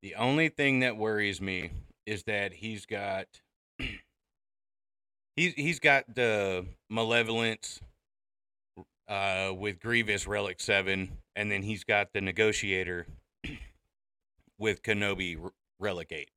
the 0.03 0.15
only 0.17 0.49
thing 0.49 0.81
that 0.81 0.97
worries 0.97 1.41
me 1.41 1.71
is 2.07 2.25
that 2.25 2.53
he's 2.55 2.87
got 2.87 3.27
he's 5.37 5.55
he's 5.55 5.79
got 5.79 6.15
the 6.15 6.67
malevolence 6.91 7.81
uh, 9.09 9.53
with 9.57 9.81
Grievous 9.81 10.27
Relic 10.27 10.61
Seven, 10.61 11.19
and 11.37 11.51
then 11.51 11.63
he's 11.63 11.85
got 11.85 12.13
the 12.13 12.21
negotiator 12.21 13.07
with 14.59 14.83
Kenobi 14.83 15.39
Relic 15.83 16.13
Eight. 16.13 16.31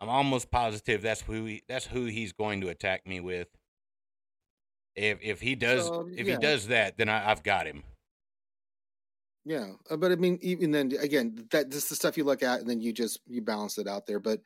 I'm 0.00 0.08
almost 0.08 0.50
positive 0.50 1.02
that's 1.02 1.22
who 1.22 1.44
he, 1.44 1.62
that's 1.68 1.86
who 1.86 2.04
he's 2.04 2.32
going 2.32 2.60
to 2.60 2.68
attack 2.68 3.06
me 3.06 3.20
with. 3.20 3.48
If 4.94 5.18
if 5.22 5.40
he 5.40 5.54
does 5.54 5.86
so, 5.86 6.08
if 6.10 6.26
yeah. 6.26 6.34
he 6.34 6.38
does 6.38 6.68
that, 6.68 6.96
then 6.98 7.08
I, 7.08 7.30
I've 7.30 7.42
got 7.42 7.66
him. 7.66 7.84
Yeah, 9.44 9.72
uh, 9.90 9.96
but 9.96 10.12
I 10.12 10.16
mean, 10.16 10.38
even 10.42 10.72
then, 10.72 10.92
again, 11.00 11.46
that 11.52 11.70
this 11.70 11.84
is 11.84 11.88
the 11.88 11.94
stuff 11.94 12.18
you 12.18 12.24
look 12.24 12.42
at, 12.42 12.60
and 12.60 12.68
then 12.68 12.80
you 12.80 12.92
just 12.92 13.20
you 13.26 13.40
balance 13.40 13.78
it 13.78 13.86
out 13.86 14.06
there. 14.06 14.20
But 14.20 14.40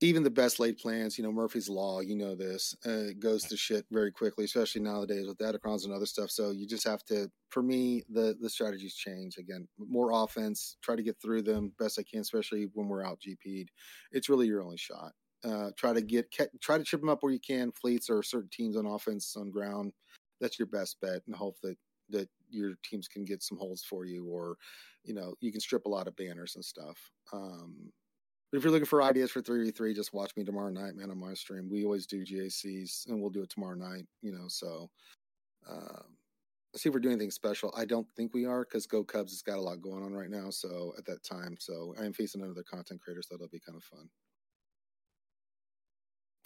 even 0.00 0.22
the 0.22 0.30
best 0.30 0.58
laid 0.58 0.76
plans, 0.76 1.16
you 1.16 1.24
know, 1.24 1.32
Murphy's 1.32 1.68
Law, 1.68 2.00
you 2.00 2.16
know 2.16 2.34
this, 2.34 2.74
uh, 2.84 3.14
goes 3.18 3.44
to 3.44 3.56
shit 3.56 3.86
very 3.90 4.10
quickly, 4.10 4.44
especially 4.44 4.82
nowadays 4.82 5.26
with 5.26 5.38
Datacrons 5.38 5.84
and 5.84 5.94
other 5.94 6.06
stuff. 6.06 6.30
So 6.30 6.50
you 6.50 6.66
just 6.66 6.86
have 6.86 7.04
to, 7.04 7.30
for 7.50 7.62
me, 7.62 8.02
the 8.10 8.36
the 8.40 8.50
strategies 8.50 8.94
change 8.94 9.38
again. 9.38 9.68
More 9.78 10.10
offense, 10.12 10.76
try 10.82 10.96
to 10.96 11.02
get 11.02 11.16
through 11.22 11.42
them 11.42 11.72
best 11.78 11.98
I 11.98 12.02
can, 12.02 12.20
especially 12.20 12.68
when 12.74 12.88
we're 12.88 13.04
out 13.04 13.20
GP'd. 13.20 13.70
It's 14.12 14.28
really 14.28 14.46
your 14.46 14.62
only 14.62 14.76
shot. 14.76 15.12
Uh, 15.44 15.70
try 15.76 15.92
to 15.92 16.02
get 16.02 16.26
try 16.60 16.78
to 16.78 16.84
chip 16.84 17.00
them 17.00 17.08
up 17.08 17.22
where 17.22 17.32
you 17.32 17.40
can. 17.40 17.70
Fleets 17.72 18.10
or 18.10 18.22
certain 18.22 18.50
teams 18.52 18.76
on 18.76 18.86
offense 18.86 19.36
on 19.36 19.50
ground. 19.50 19.92
That's 20.40 20.58
your 20.58 20.66
best 20.66 20.96
bet, 21.00 21.22
and 21.26 21.36
hope 21.36 21.56
that 21.62 21.76
that 22.10 22.28
your 22.50 22.74
teams 22.84 23.08
can 23.08 23.24
get 23.24 23.42
some 23.42 23.58
holes 23.58 23.84
for 23.88 24.04
you, 24.04 24.26
or 24.26 24.56
you 25.04 25.14
know 25.14 25.34
you 25.40 25.52
can 25.52 25.60
strip 25.60 25.86
a 25.86 25.90
lot 25.90 26.08
of 26.08 26.16
banners 26.16 26.56
and 26.56 26.64
stuff. 26.64 26.98
Um, 27.32 27.92
but 28.54 28.58
if 28.58 28.62
you're 28.62 28.72
looking 28.72 28.86
for 28.86 29.02
ideas 29.02 29.32
for 29.32 29.42
3v3, 29.42 29.96
just 29.96 30.14
watch 30.14 30.30
me 30.36 30.44
tomorrow 30.44 30.70
night, 30.70 30.94
man, 30.94 31.10
on 31.10 31.18
my 31.18 31.34
stream. 31.34 31.68
We 31.68 31.84
always 31.84 32.06
do 32.06 32.24
GACs 32.24 33.08
and 33.08 33.20
we'll 33.20 33.28
do 33.28 33.42
it 33.42 33.50
tomorrow 33.50 33.74
night, 33.74 34.06
you 34.22 34.30
know. 34.30 34.44
So, 34.46 34.88
uh, 35.68 36.02
let's 36.72 36.84
see 36.84 36.88
if 36.88 36.94
we're 36.94 37.00
doing 37.00 37.14
anything 37.14 37.32
special. 37.32 37.74
I 37.76 37.84
don't 37.84 38.06
think 38.14 38.32
we 38.32 38.46
are 38.46 38.60
because 38.60 38.86
Go 38.86 39.02
Cubs 39.02 39.32
has 39.32 39.42
got 39.42 39.58
a 39.58 39.60
lot 39.60 39.82
going 39.82 40.04
on 40.04 40.12
right 40.12 40.30
now. 40.30 40.50
So, 40.50 40.94
at 40.96 41.04
that 41.06 41.24
time, 41.24 41.56
so 41.58 41.96
I 42.00 42.04
am 42.04 42.12
facing 42.12 42.42
another 42.42 42.62
content 42.62 43.00
creator, 43.00 43.22
so 43.22 43.34
that'll 43.34 43.48
be 43.48 43.58
kind 43.58 43.76
of 43.76 43.82
fun. 43.82 44.08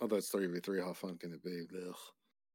Although 0.01 0.17
it's 0.17 0.33
3v3, 0.33 0.83
how 0.83 0.95
fun 0.95 1.19
can 1.19 1.35
it 1.35 1.45
be? 1.45 1.67
Ugh. 1.77 1.95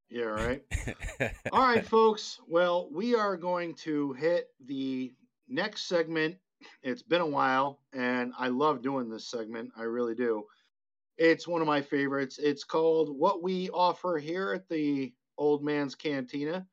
Yeah, 0.09 0.23
right. 0.23 0.63
All 1.51 1.61
right, 1.61 1.85
folks. 1.85 2.39
Well, 2.47 2.89
we 2.91 3.13
are 3.13 3.37
going 3.37 3.75
to 3.83 4.13
hit 4.13 4.47
the 4.65 5.13
next 5.47 5.83
segment 5.83 6.37
it's 6.81 7.03
been 7.03 7.21
a 7.21 7.25
while, 7.25 7.79
and 7.93 8.33
I 8.37 8.47
love 8.47 8.81
doing 8.81 9.09
this 9.09 9.27
segment. 9.27 9.71
I 9.77 9.83
really 9.83 10.15
do. 10.15 10.45
It's 11.17 11.47
one 11.47 11.61
of 11.61 11.67
my 11.67 11.81
favorites. 11.81 12.39
It's 12.41 12.63
called 12.63 13.17
What 13.17 13.43
We 13.43 13.69
Offer 13.69 14.17
Here 14.17 14.53
at 14.53 14.67
the 14.67 15.13
Old 15.37 15.63
Man's 15.63 15.95
Cantina 15.95 16.65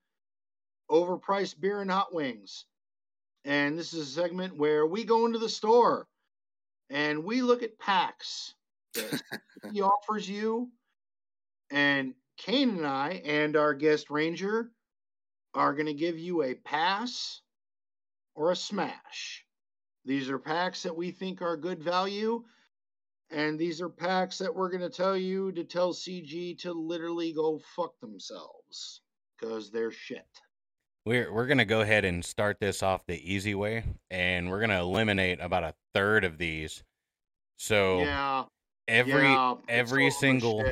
Overpriced 0.90 1.60
Beer 1.60 1.80
and 1.80 1.90
Hot 1.90 2.14
Wings. 2.14 2.64
And 3.44 3.78
this 3.78 3.92
is 3.94 4.08
a 4.08 4.20
segment 4.20 4.56
where 4.56 4.86
we 4.86 5.04
go 5.04 5.26
into 5.26 5.38
the 5.38 5.48
store 5.48 6.06
and 6.90 7.24
we 7.24 7.42
look 7.42 7.62
at 7.62 7.78
packs 7.78 8.54
that 8.94 9.22
he 9.72 9.82
offers 9.82 10.28
you. 10.28 10.70
And 11.70 12.14
Kane 12.36 12.70
and 12.70 12.86
I 12.86 13.22
and 13.24 13.56
our 13.56 13.74
guest 13.74 14.10
Ranger 14.10 14.70
are 15.54 15.74
going 15.74 15.86
to 15.86 15.94
give 15.94 16.18
you 16.18 16.42
a 16.42 16.54
pass 16.54 17.40
or 18.34 18.50
a 18.50 18.56
smash. 18.56 19.44
These 20.04 20.30
are 20.30 20.38
packs 20.38 20.82
that 20.82 20.96
we 20.96 21.10
think 21.10 21.42
are 21.42 21.56
good 21.56 21.82
value. 21.82 22.42
And 23.30 23.58
these 23.58 23.80
are 23.80 23.88
packs 23.88 24.38
that 24.38 24.54
we're 24.54 24.70
going 24.70 24.80
to 24.80 24.90
tell 24.90 25.16
you 25.16 25.52
to 25.52 25.62
tell 25.62 25.92
CG 25.92 26.58
to 26.60 26.72
literally 26.72 27.32
go 27.32 27.60
fuck 27.76 27.92
themselves 28.00 29.02
because 29.38 29.70
they're 29.70 29.92
shit. 29.92 30.26
We're, 31.06 31.32
we're 31.32 31.46
going 31.46 31.58
to 31.58 31.64
go 31.64 31.80
ahead 31.80 32.04
and 32.04 32.24
start 32.24 32.58
this 32.60 32.82
off 32.82 33.06
the 33.06 33.32
easy 33.32 33.54
way. 33.54 33.84
And 34.10 34.50
we're 34.50 34.58
going 34.58 34.70
to 34.70 34.80
eliminate 34.80 35.40
about 35.40 35.62
a 35.62 35.74
third 35.94 36.24
of 36.24 36.38
these. 36.38 36.82
So 37.56 38.00
yeah, 38.00 38.44
every 38.88 39.22
yeah, 39.22 39.54
every 39.68 40.10
single 40.10 40.64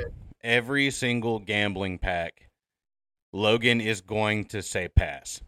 every 0.43 0.91
single 0.91 1.39
gambling 1.39 1.99
pack, 1.99 2.49
Logan 3.35 3.81
is 3.83 4.01
going 4.01 4.47
to 4.47 4.63
say 4.63 4.89
pass. 4.89 5.43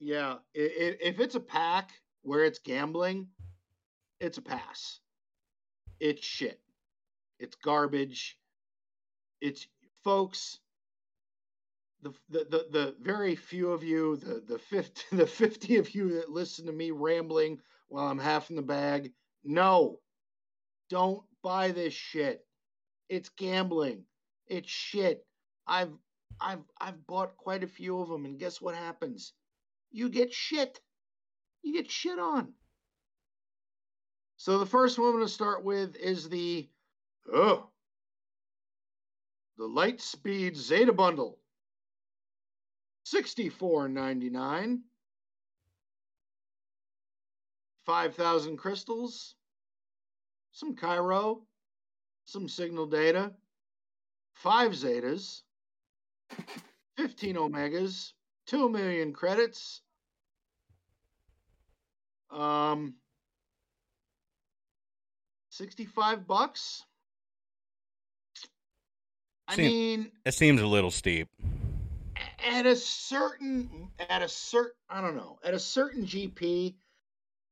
Yeah, 0.00 0.38
if 0.52 1.20
it's 1.20 1.36
a 1.36 1.40
pack 1.40 1.92
where 2.22 2.44
it's 2.44 2.58
gambling, 2.58 3.28
it's 4.20 4.38
a 4.38 4.42
pass. 4.42 5.00
It's 6.00 6.24
shit. 6.24 6.60
It's 7.38 7.56
garbage. 7.56 8.38
It's 9.40 9.66
folks. 10.04 10.58
The, 12.02 12.12
the, 12.30 12.46
the, 12.50 12.66
the 12.70 12.96
very 13.00 13.36
few 13.36 13.70
of 13.70 13.84
you, 13.84 14.16
the, 14.16 14.42
the 14.46 14.58
50, 14.58 15.02
the 15.16 15.26
50 15.26 15.76
of 15.76 15.94
you 15.94 16.14
that 16.14 16.30
listen 16.30 16.66
to 16.66 16.72
me 16.72 16.90
rambling 16.90 17.60
while 17.88 18.08
I'm 18.08 18.18
half 18.18 18.50
in 18.50 18.56
the 18.56 18.62
bag, 18.62 19.12
no, 19.44 19.98
don't 20.88 21.22
buy 21.42 21.72
this 21.72 21.92
shit. 21.92 22.44
It's 23.08 23.28
gambling. 23.28 24.04
It's 24.46 24.70
shit. 24.70 25.26
I've 25.66 25.92
I've 26.40 26.64
I've 26.80 27.06
bought 27.06 27.36
quite 27.36 27.62
a 27.62 27.68
few 27.68 28.00
of 28.00 28.08
them, 28.08 28.24
and 28.24 28.38
guess 28.38 28.60
what 28.60 28.74
happens? 28.74 29.32
You 29.90 30.08
get 30.08 30.32
shit. 30.32 30.80
You 31.62 31.72
get 31.72 31.90
shit 31.90 32.18
on. 32.18 32.52
So 34.36 34.58
the 34.58 34.66
first 34.66 34.98
one 34.98 35.08
I'm 35.08 35.14
going 35.14 35.24
to 35.24 35.32
start 35.32 35.64
with 35.64 35.96
is 35.96 36.28
the 36.28 36.68
oh 37.32 37.68
the 39.58 39.64
Lightspeed 39.64 40.56
Zeta 40.56 40.92
bundle. 40.92 41.38
$64.99. 43.06 44.80
5,000 47.84 48.56
crystals, 48.56 49.34
some 50.52 50.76
Cairo, 50.76 51.42
some 52.24 52.48
signal 52.48 52.86
data, 52.86 53.32
five 54.34 54.72
Zetas, 54.72 55.42
15 56.96 57.36
Omegas, 57.36 58.12
2 58.46 58.68
million 58.68 59.12
credits, 59.12 59.82
um, 62.32 62.94
65 65.50 66.26
bucks. 66.26 66.84
I 69.48 69.56
Seem- 69.56 69.66
mean, 69.66 70.12
it 70.24 70.32
seems 70.34 70.60
a 70.60 70.66
little 70.66 70.90
steep. 70.90 71.28
at 72.44 72.66
a 72.66 72.76
certain 72.76 73.90
at 74.08 74.22
a 74.22 74.28
certain 74.28 74.72
I 74.88 75.00
don't 75.00 75.16
know 75.16 75.38
at 75.44 75.54
a 75.54 75.58
certain 75.58 76.04
GP, 76.06 76.74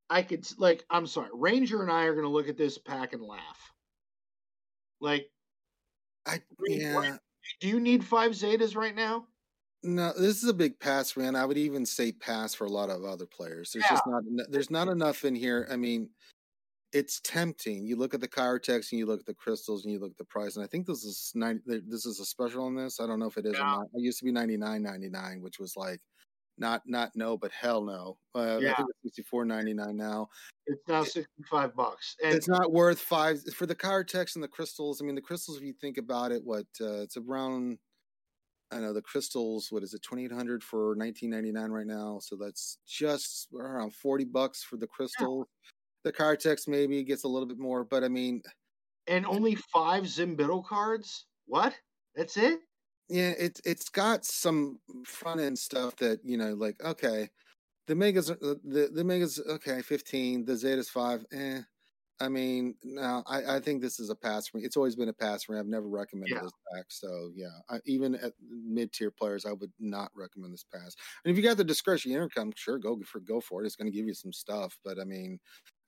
I 0.09 0.23
could 0.23 0.47
like 0.59 0.85
I'm 0.89 1.07
sorry, 1.07 1.29
Ranger 1.35 1.83
and 1.83 1.91
I 1.91 2.05
are 2.05 2.15
gonna 2.15 2.29
look 2.29 2.49
at 2.49 2.57
this 2.57 2.79
pack 2.79 3.13
and 3.13 3.23
laugh. 3.23 3.73
Like, 5.01 5.31
I 6.27 6.41
yeah. 6.69 7.17
do 7.61 7.69
you 7.69 7.81
need 7.81 8.05
five 8.05 8.33
Zetas 8.33 8.77
right 8.77 8.95
now? 8.95 9.27
No, 9.83 10.13
this 10.13 10.43
is 10.43 10.49
a 10.49 10.55
big 10.55 10.79
pass, 10.79 11.17
man. 11.17 11.35
I 11.35 11.45
would 11.47 11.57
even 11.57 11.87
say 11.87 12.13
pass 12.13 12.55
for 12.55 12.67
a 12.67 12.71
lot 12.71 12.91
of 12.91 13.05
other 13.05 13.27
players. 13.27 13.73
There's 13.73 13.87
just 13.89 14.03
not 14.07 14.23
there's 14.51 14.71
not 14.71 14.89
enough 14.89 15.25
in 15.25 15.35
here. 15.35 15.67
I 15.71 15.77
mean, 15.77 16.11
it's 16.93 17.21
tempting. 17.21 17.87
You 17.87 17.97
look 17.97 18.13
at 18.13 18.21
the 18.21 18.29
Kyrotechs 18.29 18.93
and 18.93 18.99
you 18.99 19.07
look 19.07 19.21
at 19.21 19.27
the 19.27 19.35
crystals 19.35 19.85
and 19.85 19.93
you 19.93 19.99
look 19.99 20.11
at 20.11 20.19
the 20.19 20.25
price, 20.25 20.57
and 20.57 20.65
I 20.65 20.69
think 20.69 20.87
this 20.87 21.05
is 21.05 21.33
nine. 21.35 21.63
This 21.67 22.05
is 22.05 22.21
a 22.21 22.27
special 22.27 22.65
on 22.65 22.75
this. 22.75 23.01
I 23.01 23.07
don't 23.07 23.19
know 23.19 23.27
if 23.27 23.39
it 23.39 23.47
is 23.47 23.55
or 23.55 23.65
not. 23.65 23.87
It 23.95 24.03
used 24.03 24.19
to 24.19 24.25
be 24.25 24.33
ninety 24.33 24.59
nine 24.59 24.83
ninety 24.83 25.09
nine, 25.09 25.41
which 25.41 25.59
was 25.59 25.77
like 25.77 26.01
not 26.59 26.83
not 26.85 27.13
no, 27.15 27.39
but 27.39 27.51
hell 27.51 27.83
no. 27.83 28.19
Uh, 28.35 28.59
I 28.59 28.61
think 28.61 28.89
it's 28.91 29.03
sixty 29.03 29.23
four 29.23 29.47
ninety 29.47 29.73
nine 29.73 29.97
now. 29.97 30.29
It's 30.67 30.87
now 30.87 31.03
65 31.03 31.75
bucks. 31.75 32.17
And 32.23 32.35
it's 32.35 32.47
not 32.47 32.71
worth 32.71 33.01
five 33.01 33.43
for 33.55 33.67
the 33.67 33.75
Kyrotechs 33.75 34.37
and 34.37 34.45
the 34.45 34.49
crystals. 34.49 35.01
I 35.01 35.05
mean, 35.05 35.17
the 35.17 35.21
crystals, 35.21 35.57
if 35.57 35.65
you 35.65 35.73
think 35.73 35.99
about 35.99 36.31
it, 36.31 36.43
what 36.45 36.67
uh, 36.81 37.01
it's 37.01 37.17
around. 37.17 37.79
I 38.73 38.79
know 38.79 38.93
the 38.93 39.03
crystals. 39.03 39.69
What 39.71 39.83
is 39.83 39.95
it? 39.95 40.03
Twenty 40.03 40.25
eight 40.25 40.33
hundred 40.33 40.63
for 40.63 40.95
nineteen 40.97 41.31
ninety 41.31 41.53
nine 41.53 41.71
right 41.71 41.87
now. 41.87 42.19
So 42.21 42.37
that's 42.37 42.79
just 42.87 43.49
around 43.55 43.95
forty 43.95 44.25
bucks 44.25 44.63
for 44.63 44.77
the 44.77 44.87
crystal. 44.87 45.49
The 46.05 46.13
Kyrotechs 46.13 46.67
maybe 46.67 47.03
gets 47.05 47.25
a 47.25 47.29
little 47.29 47.47
bit 47.47 47.59
more, 47.59 47.85
but 47.85 48.05
I 48.05 48.09
mean, 48.09 48.43
and 49.07 49.27
only 49.27 49.57
five 49.57 50.05
Zimbiddle 50.05 50.65
cards? 50.65 51.27
What? 51.47 51.75
That's 52.15 52.37
it? 52.37 52.61
yeah, 53.11 53.33
it's 53.39 53.61
it's 53.65 53.89
got 53.89 54.25
some 54.25 54.79
front 55.05 55.41
end 55.41 55.59
stuff 55.59 55.97
that 55.97 56.21
you 56.25 56.37
know, 56.39 56.55
like 56.55 56.83
okay, 56.83 57.29
the 57.89 57.97
megas, 57.97 58.29
the 58.29 58.61
the, 58.65 58.91
the 58.95 59.05
megas, 59.05 59.41
okay, 59.49 59.83
fifteen. 59.83 60.45
The 60.45 60.53
Zetas 60.53 60.89
five, 60.89 61.25
eh. 61.33 61.61
I 62.23 62.29
mean, 62.29 62.75
no, 62.83 63.23
I, 63.27 63.57
I 63.57 63.61
think 63.61 63.81
this 63.81 63.99
is 63.99 64.11
a 64.11 64.15
pass 64.15 64.47
for 64.47 64.59
me. 64.59 64.65
It's 64.65 64.77
always 64.77 64.95
been 64.95 65.09
a 65.09 65.13
pass 65.15 65.45
for 65.45 65.53
me. 65.53 65.59
I've 65.59 65.67
never 65.67 65.89
recommended 65.89 66.37
Yeah. 66.37 66.43
this 66.43 66.53
pack. 66.75 66.85
So 66.91 67.31
yeah, 67.35 67.49
I, 67.71 67.81
even 67.87 68.15
at 68.17 68.35
mid 68.43 68.93
tier 68.93 69.11
players, 69.11 69.47
I 69.47 69.53
would 69.53 69.73
not 69.79 70.11
recommend 70.15 70.53
this 70.53 70.65
pass. 70.65 70.95
And 71.25 71.31
if 71.33 71.37
you 71.39 71.43
got 71.43 71.57
the 71.57 71.65
discretion 71.65 72.13
income, 72.13 72.53
sure, 72.55 72.79
go 72.79 73.01
for 73.07 73.21
go 73.21 73.41
for 73.41 73.63
it. 73.63 73.67
It's 73.67 73.77
going 73.77 73.91
to 73.91 73.97
give 73.97 74.07
you 74.07 74.13
some 74.15 74.33
stuff, 74.35 74.79
but 74.85 74.99
I 75.01 75.05
mean, 75.05 75.39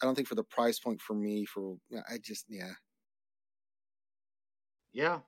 I 0.02 0.06
don't 0.06 0.14
think 0.14 0.28
for 0.28 0.34
the 0.34 0.44
price 0.44 0.78
point 0.78 1.02
for 1.02 1.14
me, 1.14 1.44
for 1.44 1.76
I 2.08 2.18
just 2.18 2.46
yeah, 2.48 2.72
Yeah. 4.92 5.22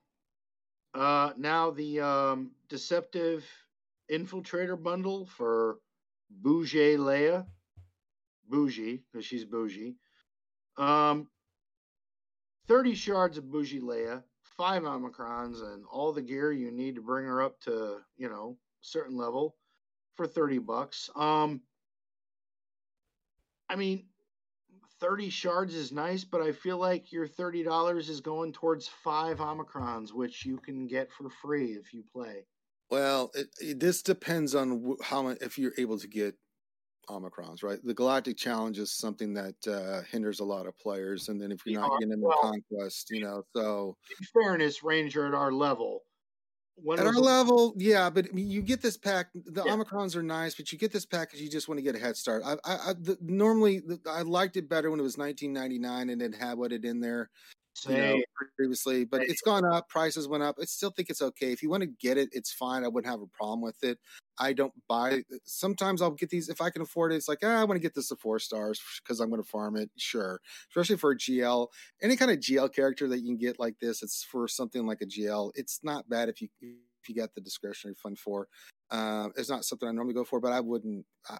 Uh, 0.93 1.33
now 1.37 1.71
the 1.71 1.99
um, 1.99 2.55
deceptive 2.69 3.45
infiltrator 4.11 4.81
bundle 4.81 5.25
for 5.25 5.79
Bougie 6.29 6.97
Leia. 6.97 7.47
Bougie, 8.47 8.97
because 9.11 9.25
she's 9.25 9.45
bougie. 9.45 9.97
Um, 10.77 11.27
30 12.67 12.95
shards 12.95 13.37
of 13.37 13.51
Bougie 13.51 13.81
Leia, 13.81 14.23
five 14.57 14.83
Omicrons, 14.83 15.61
and 15.61 15.85
all 15.91 16.11
the 16.11 16.21
gear 16.21 16.51
you 16.51 16.71
need 16.71 16.95
to 16.95 17.01
bring 17.01 17.25
her 17.25 17.41
up 17.41 17.59
to, 17.61 17.97
you 18.17 18.29
know, 18.29 18.57
certain 18.81 19.15
level 19.15 19.55
for 20.15 20.27
30 20.27 20.59
bucks. 20.59 21.09
Um, 21.15 21.61
I 23.69 23.75
mean, 23.75 24.05
30 24.99 25.29
shards 25.29 25.75
is 25.75 25.91
nice, 25.91 26.23
but 26.23 26.41
I 26.41 26.51
feel 26.51 26.77
like 26.77 27.11
your 27.11 27.27
$30 27.27 28.09
is 28.09 28.21
going 28.21 28.53
towards 28.53 28.87
five 28.87 29.37
Omicrons, 29.39 30.13
which 30.13 30.45
you 30.45 30.57
can 30.57 30.87
get 30.87 31.11
for 31.11 31.29
free 31.29 31.73
if 31.73 31.93
you 31.93 32.03
play. 32.11 32.45
Well, 32.89 33.31
it, 33.33 33.47
it, 33.59 33.79
this 33.79 34.01
depends 34.01 34.55
on 34.55 34.95
how 35.01 35.27
if 35.27 35.57
you're 35.57 35.73
able 35.77 35.99
to 35.99 36.07
get 36.07 36.35
omicrons, 37.07 37.63
right? 37.63 37.79
The 37.83 37.93
galactic 37.93 38.37
challenge 38.37 38.79
is 38.79 38.91
something 38.91 39.33
that 39.33 39.55
uh, 39.67 40.01
hinders 40.03 40.39
a 40.39 40.45
lot 40.45 40.67
of 40.67 40.77
players, 40.77 41.29
and 41.29 41.39
then 41.41 41.51
if 41.51 41.65
you're 41.65 41.79
not 41.79 41.91
getting 41.99 42.11
in 42.13 42.21
well- 42.21 42.37
the 42.41 42.61
conquest, 42.69 43.09
you 43.11 43.21
know, 43.21 43.43
so 43.55 43.97
In 44.19 44.25
fairness, 44.33 44.83
Ranger 44.83 45.25
at 45.27 45.33
our 45.33 45.51
level, 45.51 46.01
when 46.75 46.99
at 46.99 47.05
our 47.05 47.13
level, 47.13 47.73
yeah, 47.77 48.09
but 48.09 48.27
I 48.29 48.31
mean, 48.33 48.49
you 48.49 48.61
get 48.61 48.81
this 48.81 48.97
pack. 48.97 49.27
The 49.33 49.63
Yeah. 49.63 49.75
omicrons 49.75 50.15
are 50.15 50.23
nice, 50.23 50.55
but 50.55 50.71
you 50.71 50.77
get 50.77 50.91
this 50.91 51.05
pack 51.05 51.29
because 51.29 51.41
you 51.41 51.49
just 51.49 51.67
want 51.69 51.77
to 51.77 51.81
get 51.83 51.95
a 51.95 51.99
head 51.99 52.17
start. 52.17 52.43
I, 52.45 52.53
I, 52.65 52.89
I 52.89 52.93
the, 52.93 53.17
normally 53.21 53.79
the, 53.79 53.99
I 54.09 54.23
liked 54.23 54.57
it 54.57 54.67
better 54.67 54.91
when 54.91 54.99
it 54.99 55.03
was 55.03 55.17
1999 55.17 56.09
and 56.09 56.21
it 56.21 56.35
had 56.35 56.57
what 56.57 56.73
it 56.73 56.83
in 56.83 56.99
there. 56.99 57.29
You 57.87 57.97
know, 57.97 58.21
previously, 58.55 59.05
but 59.05 59.21
it's 59.21 59.41
gone 59.41 59.65
up. 59.65 59.89
Prices 59.89 60.27
went 60.27 60.43
up. 60.43 60.55
I 60.61 60.65
still 60.65 60.91
think 60.91 61.09
it's 61.09 61.21
okay. 61.21 61.51
If 61.51 61.61
you 61.61 61.69
want 61.69 61.81
to 61.81 61.89
get 61.99 62.17
it, 62.17 62.29
it's 62.31 62.51
fine. 62.51 62.83
I 62.83 62.87
wouldn't 62.87 63.11
have 63.11 63.21
a 63.21 63.27
problem 63.27 63.61
with 63.61 63.83
it. 63.83 63.99
I 64.39 64.53
don't 64.53 64.73
buy. 64.87 65.23
Sometimes 65.43 66.01
I'll 66.01 66.11
get 66.11 66.29
these 66.29 66.49
if 66.49 66.61
I 66.61 66.69
can 66.69 66.81
afford 66.81 67.11
it. 67.11 67.15
It's 67.15 67.27
like 67.27 67.39
ah, 67.43 67.61
I 67.61 67.63
want 67.63 67.77
to 67.77 67.79
get 67.79 67.95
this 67.95 68.09
to 68.09 68.15
four 68.15 68.39
stars 68.39 68.81
because 69.03 69.19
I'm 69.19 69.29
going 69.29 69.41
to 69.41 69.47
farm 69.47 69.75
it. 69.75 69.89
Sure, 69.97 70.39
especially 70.69 70.97
for 70.97 71.11
a 71.11 71.17
GL, 71.17 71.67
any 72.01 72.15
kind 72.15 72.31
of 72.31 72.39
GL 72.39 72.73
character 72.73 73.07
that 73.07 73.19
you 73.19 73.25
can 73.25 73.37
get 73.37 73.59
like 73.59 73.79
this. 73.79 74.03
It's 74.03 74.23
for 74.23 74.47
something 74.47 74.85
like 74.85 75.01
a 75.01 75.05
GL. 75.05 75.51
It's 75.55 75.81
not 75.83 76.09
bad 76.09 76.29
if 76.29 76.41
you 76.41 76.49
if 76.61 77.09
you 77.09 77.15
got 77.15 77.33
the 77.35 77.41
discretionary 77.41 77.95
fund 77.95 78.17
for. 78.17 78.47
Uh, 78.91 79.29
it's 79.35 79.49
not 79.49 79.65
something 79.65 79.87
I 79.87 79.91
normally 79.91 80.13
go 80.13 80.23
for, 80.23 80.39
but 80.39 80.51
I 80.51 80.59
wouldn't. 80.59 81.05
Uh, 81.29 81.37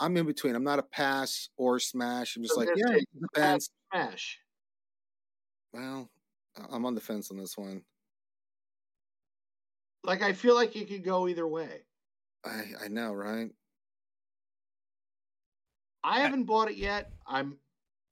I'm 0.00 0.16
in 0.16 0.26
between. 0.26 0.54
I'm 0.54 0.64
not 0.64 0.78
a 0.78 0.82
pass 0.82 1.48
or 1.56 1.78
smash. 1.78 2.36
I'm 2.36 2.42
just 2.42 2.54
So 2.54 2.60
like 2.60 2.70
yeah, 2.76 2.98
depends. 3.20 3.70
Smash. 3.92 4.38
Well, 5.74 6.08
I- 6.56 6.66
I'm 6.70 6.86
on 6.86 6.94
the 6.94 7.00
fence 7.00 7.30
on 7.30 7.36
this 7.36 7.58
one. 7.58 7.84
Like 10.04 10.22
I 10.22 10.32
feel 10.32 10.54
like 10.54 10.76
it 10.76 10.88
could 10.88 11.02
go 11.02 11.26
either 11.28 11.46
way. 11.46 11.82
I 12.44 12.64
I 12.84 12.88
know, 12.88 13.12
right? 13.12 13.50
I 16.04 16.20
haven't 16.20 16.44
bought 16.44 16.70
it 16.70 16.76
yet. 16.76 17.10
I'm 17.26 17.58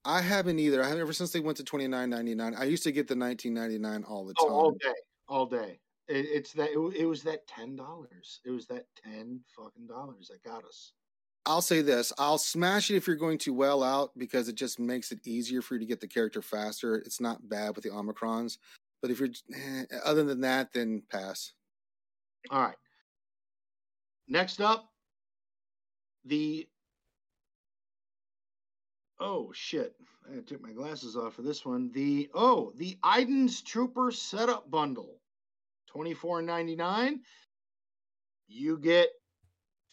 I 0.04 0.20
haven't 0.20 0.58
either. 0.58 0.82
I 0.82 0.86
haven't 0.86 1.02
ever 1.02 1.12
since 1.12 1.30
they 1.30 1.40
went 1.40 1.58
to 1.58 1.64
twenty 1.64 1.86
nine 1.86 2.10
ninety 2.10 2.34
nine. 2.34 2.54
I 2.56 2.64
used 2.64 2.82
to 2.84 2.92
get 2.92 3.06
the 3.06 3.14
nineteen 3.14 3.54
ninety 3.54 3.78
nine 3.78 4.02
all 4.04 4.24
the 4.24 4.34
oh, 4.40 4.46
time. 4.46 4.52
all 4.52 4.70
day, 4.72 4.94
all 5.28 5.46
day. 5.46 5.78
It, 6.08 6.26
it's 6.26 6.52
that. 6.54 6.70
It, 6.70 6.96
it 6.96 7.06
was 7.06 7.22
that 7.22 7.46
ten 7.46 7.76
dollars. 7.76 8.40
It 8.44 8.50
was 8.50 8.66
that 8.66 8.86
ten 9.04 9.40
fucking 9.56 9.86
dollars 9.86 10.28
that 10.28 10.42
got 10.42 10.64
us. 10.64 10.94
I'll 11.44 11.62
say 11.62 11.82
this: 11.82 12.12
I'll 12.18 12.38
smash 12.38 12.90
it 12.90 12.96
if 12.96 13.06
you're 13.06 13.16
going 13.16 13.38
to 13.38 13.52
well 13.52 13.82
out 13.82 14.10
because 14.16 14.48
it 14.48 14.54
just 14.54 14.78
makes 14.78 15.10
it 15.10 15.26
easier 15.26 15.60
for 15.60 15.74
you 15.74 15.80
to 15.80 15.86
get 15.86 16.00
the 16.00 16.06
character 16.06 16.42
faster. 16.42 16.96
It's 16.96 17.20
not 17.20 17.48
bad 17.48 17.74
with 17.74 17.84
the 17.84 17.90
omicrons, 17.90 18.58
but 19.00 19.10
if 19.10 19.18
you're 19.18 19.30
eh, 19.54 19.84
other 20.04 20.22
than 20.22 20.40
that, 20.42 20.72
then 20.72 21.02
pass. 21.10 21.52
All 22.50 22.62
right. 22.62 22.76
Next 24.28 24.60
up, 24.60 24.88
the 26.24 26.68
oh 29.18 29.50
shit! 29.52 29.94
I 30.32 30.40
took 30.40 30.62
my 30.62 30.72
glasses 30.72 31.16
off 31.16 31.34
for 31.34 31.42
this 31.42 31.64
one. 31.64 31.90
The 31.92 32.30
oh 32.34 32.72
the 32.76 32.96
Iden's 33.02 33.62
Trooper 33.62 34.12
setup 34.12 34.70
bundle, 34.70 35.18
twenty 35.88 36.14
four 36.14 36.40
ninety 36.40 36.76
nine. 36.76 37.20
You 38.46 38.78
get 38.78 39.08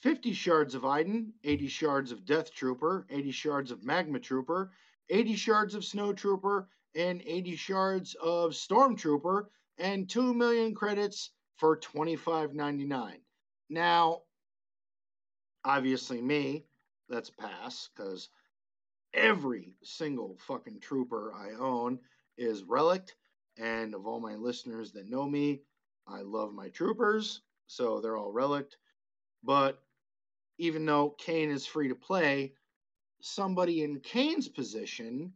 fifty 0.02 0.34
shards 0.34 0.76
of 0.76 0.86
Iden, 0.86 1.34
eighty 1.44 1.68
shards 1.68 2.12
of 2.12 2.26
Death 2.26 2.54
Trooper, 2.54 3.06
eighty 3.10 3.32
shards 3.32 3.72
of 3.72 3.84
Magma 3.84 4.20
Trooper, 4.20 4.72
eighty 5.10 5.36
shards 5.36 5.76
of 5.76 5.86
Snow 5.86 6.14
Trooper, 6.14 6.70
and 6.96 7.22
eighty 7.26 7.56
shards 7.56 8.16
of 8.22 8.56
Storm 8.56 8.96
Trooper, 8.96 9.50
and 9.78 10.10
two 10.10 10.34
million 10.34 10.76
credits 10.76 11.32
for 11.58 11.78
twenty 11.78 12.16
five 12.16 12.54
ninety 12.54 12.86
nine. 12.86 13.20
Now, 13.70 14.24
obviously, 15.66 16.22
me, 16.22 16.66
that's 17.10 17.30
a 17.30 17.34
pass 17.34 17.90
because 17.96 18.30
every 19.14 19.76
single 19.84 20.38
fucking 20.48 20.80
trooper 20.80 21.34
I 21.36 21.52
own 21.60 22.00
is 22.38 22.64
relict 22.64 23.16
And 23.58 23.94
of 23.96 24.08
all 24.08 24.20
my 24.22 24.36
listeners 24.36 24.94
that 24.94 25.10
know 25.10 25.28
me, 25.28 25.62
I 26.08 26.22
love 26.22 26.54
my 26.54 26.70
troopers, 26.70 27.42
so 27.68 28.02
they're 28.02 28.18
all 28.18 28.32
relict. 28.32 28.78
But 29.44 29.82
even 30.60 30.86
though 30.86 31.16
Kane 31.18 31.50
is 31.50 31.66
free 31.66 31.88
to 31.88 31.96
play, 31.96 32.54
somebody 33.22 33.82
in 33.82 34.00
Kane's 34.02 34.48
position, 34.48 35.34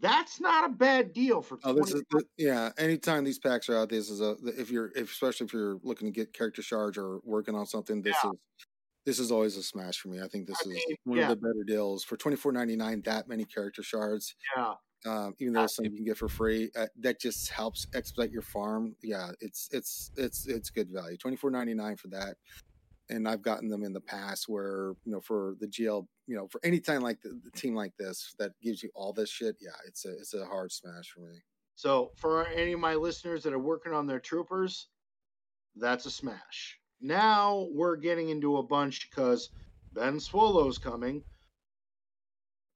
that's 0.00 0.40
not 0.40 0.64
a 0.64 0.72
bad 0.72 1.12
deal 1.12 1.42
for. 1.42 1.58
Oh, 1.64 1.72
this 1.72 1.92
is 1.92 2.02
yeah. 2.38 2.70
Anytime 2.78 3.24
these 3.24 3.38
packs 3.38 3.68
are 3.68 3.76
out, 3.76 3.88
this 3.88 4.08
is 4.08 4.20
a 4.20 4.36
if 4.44 4.70
you're 4.70 4.92
if, 4.94 5.10
especially 5.10 5.46
if 5.46 5.52
you're 5.52 5.78
looking 5.82 6.06
to 6.06 6.12
get 6.12 6.32
character 6.32 6.62
shards 6.62 6.96
or 6.96 7.20
working 7.24 7.54
on 7.54 7.66
something. 7.66 8.02
This 8.02 8.16
yeah. 8.22 8.30
is 8.30 8.36
this 9.06 9.18
is 9.18 9.32
always 9.32 9.56
a 9.56 9.62
smash 9.62 9.98
for 9.98 10.08
me. 10.08 10.20
I 10.22 10.28
think 10.28 10.46
this 10.46 10.58
I 10.64 10.68
is 10.68 10.74
mean, 10.74 10.96
one 11.04 11.18
yeah. 11.18 11.24
of 11.24 11.30
the 11.30 11.36
better 11.36 11.64
deals 11.66 12.04
for 12.04 12.16
twenty 12.16 12.36
four 12.36 12.52
ninety 12.52 12.76
nine. 12.76 13.02
That 13.04 13.28
many 13.28 13.44
character 13.44 13.82
shards. 13.82 14.34
Yeah. 14.56 14.74
Um, 15.06 15.34
even 15.38 15.52
though 15.52 15.66
some 15.66 15.84
you 15.84 15.90
can 15.90 16.04
get 16.04 16.16
for 16.16 16.28
free, 16.28 16.70
uh, 16.74 16.86
that 17.00 17.20
just 17.20 17.50
helps 17.50 17.86
expedite 17.94 18.30
your 18.30 18.40
farm. 18.40 18.96
Yeah, 19.02 19.32
it's 19.40 19.68
it's 19.70 20.12
it's 20.16 20.46
it's 20.46 20.70
good 20.70 20.88
value. 20.90 21.18
Twenty 21.18 21.36
four 21.36 21.50
ninety 21.50 21.74
nine 21.74 21.96
for 21.96 22.08
that 22.08 22.36
and 23.10 23.28
I've 23.28 23.42
gotten 23.42 23.68
them 23.68 23.84
in 23.84 23.92
the 23.92 24.00
past 24.00 24.48
where 24.48 24.94
you 25.04 25.12
know 25.12 25.20
for 25.20 25.56
the 25.60 25.66
GL, 25.66 26.06
you 26.26 26.36
know, 26.36 26.48
for 26.48 26.60
any 26.64 26.80
time 26.80 27.02
like 27.02 27.20
the, 27.22 27.38
the, 27.44 27.50
team 27.50 27.74
like 27.74 27.92
this 27.98 28.34
that 28.38 28.52
gives 28.62 28.82
you 28.82 28.90
all 28.94 29.12
this 29.12 29.30
shit, 29.30 29.56
yeah, 29.60 29.70
it's 29.86 30.04
a 30.04 30.12
it's 30.12 30.34
a 30.34 30.44
hard 30.44 30.72
smash 30.72 31.10
for 31.10 31.20
me. 31.20 31.42
So 31.76 32.12
for 32.16 32.46
any 32.48 32.72
of 32.72 32.80
my 32.80 32.94
listeners 32.94 33.42
that 33.42 33.52
are 33.52 33.58
working 33.58 33.92
on 33.92 34.06
their 34.06 34.20
troopers, 34.20 34.88
that's 35.76 36.06
a 36.06 36.10
smash. 36.10 36.78
Now 37.00 37.68
we're 37.72 37.96
getting 37.96 38.30
into 38.30 38.58
a 38.58 38.62
bunch 38.62 39.10
because 39.10 39.50
Ben 39.92 40.18
Solo's 40.18 40.78
coming. 40.78 41.22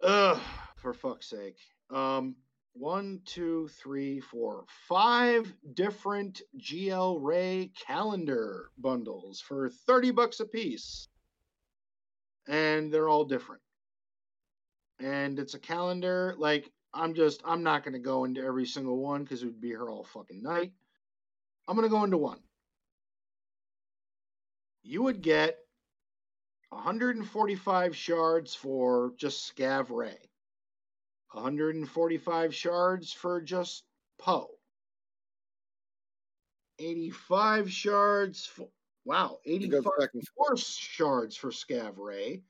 Ugh, 0.03 0.41
for 0.77 0.93
fuck's 0.93 1.31
sake. 1.31 1.59
Um, 1.91 2.37
one, 2.79 3.21
two, 3.25 3.69
three, 3.83 4.21
four, 4.21 4.65
five 4.89 5.53
different 5.75 6.41
GL 6.59 7.19
Rey 7.21 7.73
calendar 7.87 8.71
bundles 8.79 9.41
for 9.41 9.69
30 9.69 10.13
bucks 10.13 10.41
a 10.41 10.47
piece. 10.47 11.09
And 12.47 12.93
they're 12.93 13.09
all 13.09 13.25
different. 13.25 13.63
And 15.01 15.39
it's 15.39 15.55
a 15.55 15.59
calendar. 15.59 16.35
Like, 16.39 16.71
I'm 16.95 17.15
just, 17.15 17.43
I'm 17.45 17.63
not 17.63 17.85
going 17.85 17.95
to 17.95 17.99
go 17.99 18.25
into 18.25 18.43
every 18.43 18.67
single 18.67 18.99
one 18.99 19.23
because 19.23 19.43
it 19.43 19.47
would 19.47 19.61
be 19.61 19.69
here 19.69 19.89
all 19.89 20.05
fucking 20.05 20.43
night. 20.43 20.73
I'm 21.67 21.77
going 21.77 21.87
to 21.87 21.95
go 21.95 22.05
into 22.05 22.17
one. 22.17 22.41
You 24.83 25.03
would 25.03 25.21
get 25.21 25.59
145 26.71 27.97
shards 27.97 28.55
for 28.55 29.13
just 29.19 29.55
Scav 29.55 29.91
Rey. 29.91 30.28
145 31.33 32.55
shards 32.55 33.13
for 33.13 33.41
just 33.41 33.85
Poe. 34.19 34.49
85 36.79 37.71
shards 37.71 38.47
for 38.47 38.69
wow, 39.05 39.39
85 39.45 39.83
more 40.37 40.57
shards 40.57 41.37
for 41.37 41.51
Scav 41.51 41.95
Rey. 41.97 42.43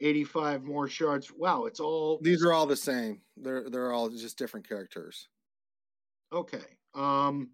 85 0.00 0.64
more 0.64 0.88
shards. 0.88 1.32
Wow, 1.36 1.64
it's 1.64 1.80
all 1.80 2.18
These 2.22 2.44
are 2.44 2.52
all 2.52 2.66
the 2.66 2.76
same. 2.76 3.20
They're 3.36 3.68
they're 3.70 3.92
all 3.92 4.08
just 4.10 4.38
different 4.38 4.68
characters. 4.68 5.28
Okay. 6.32 6.64
Um 6.94 7.50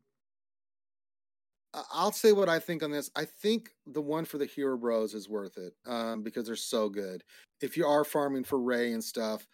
I'll 1.92 2.12
say 2.12 2.32
what 2.32 2.48
I 2.48 2.58
think 2.58 2.82
on 2.82 2.90
this. 2.90 3.10
I 3.14 3.24
think 3.24 3.70
the 3.86 4.02
one 4.02 4.24
for 4.24 4.38
the 4.38 4.46
Hero 4.46 4.76
Bros 4.76 5.14
is 5.14 5.28
worth 5.28 5.56
it 5.56 5.72
um, 5.86 6.22
because 6.22 6.46
they're 6.46 6.56
so 6.56 6.88
good. 6.88 7.22
If 7.60 7.76
you 7.76 7.86
are 7.86 8.02
farming 8.02 8.42
for 8.42 8.58
Rey 8.58 8.92
and 8.92 9.04
stuff, 9.04 9.46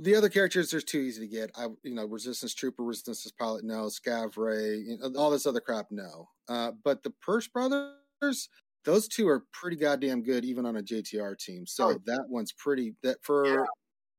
the 0.00 0.14
other 0.14 0.28
characters 0.28 0.72
are 0.72 0.80
too 0.80 1.00
easy 1.00 1.20
to 1.20 1.26
get. 1.26 1.50
I, 1.56 1.66
you 1.82 1.94
know, 1.94 2.06
Resistance 2.06 2.54
Trooper, 2.54 2.84
Resistance 2.84 3.32
Pilot, 3.38 3.64
no. 3.64 3.86
Scav 3.86 4.36
Rey, 4.36 4.76
you 4.76 4.98
know, 4.98 5.12
all 5.18 5.30
this 5.30 5.46
other 5.46 5.60
crap, 5.60 5.86
no. 5.90 6.28
Uh, 6.48 6.72
but 6.84 7.02
the 7.02 7.10
Purse 7.20 7.48
Brothers, 7.48 8.48
those 8.84 9.08
two 9.08 9.26
are 9.28 9.44
pretty 9.52 9.76
goddamn 9.76 10.22
good, 10.22 10.44
even 10.44 10.66
on 10.66 10.76
a 10.76 10.82
JTR 10.82 11.36
team. 11.36 11.66
So 11.66 11.90
oh. 11.90 11.98
that 12.06 12.24
one's 12.28 12.52
pretty. 12.52 12.94
That 13.02 13.16
for 13.22 13.46
yeah. 13.46 13.64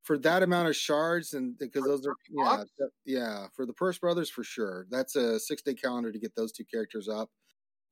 for 0.04 0.18
that 0.20 0.44
amount 0.44 0.68
of 0.68 0.76
shards, 0.76 1.34
and 1.34 1.58
because 1.58 1.86
those 1.86 2.06
are 2.06 2.16
yeah, 2.30 2.64
that, 2.78 2.90
yeah, 3.06 3.48
for 3.56 3.66
the 3.66 3.74
Purse 3.74 3.98
Brothers 3.98 4.30
for 4.30 4.44
sure. 4.44 4.86
That's 4.92 5.16
a 5.16 5.40
six 5.40 5.62
day 5.62 5.76
calendar 5.76 6.12
to 6.12 6.20
get 6.20 6.36
those 6.36 6.52
two 6.52 6.66
characters 6.66 7.08
up. 7.08 7.30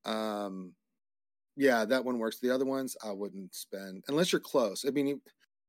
Um, 0.03 0.73
yeah, 1.55 1.85
that 1.85 2.03
one 2.03 2.19
works. 2.19 2.39
The 2.39 2.51
other 2.51 2.65
ones, 2.65 2.97
I 3.01 3.11
wouldn't 3.11 3.55
spend 3.55 4.03
unless 4.09 4.34
you're 4.34 4.41
close. 4.41 4.84
I 4.85 4.91
mean. 4.91 5.22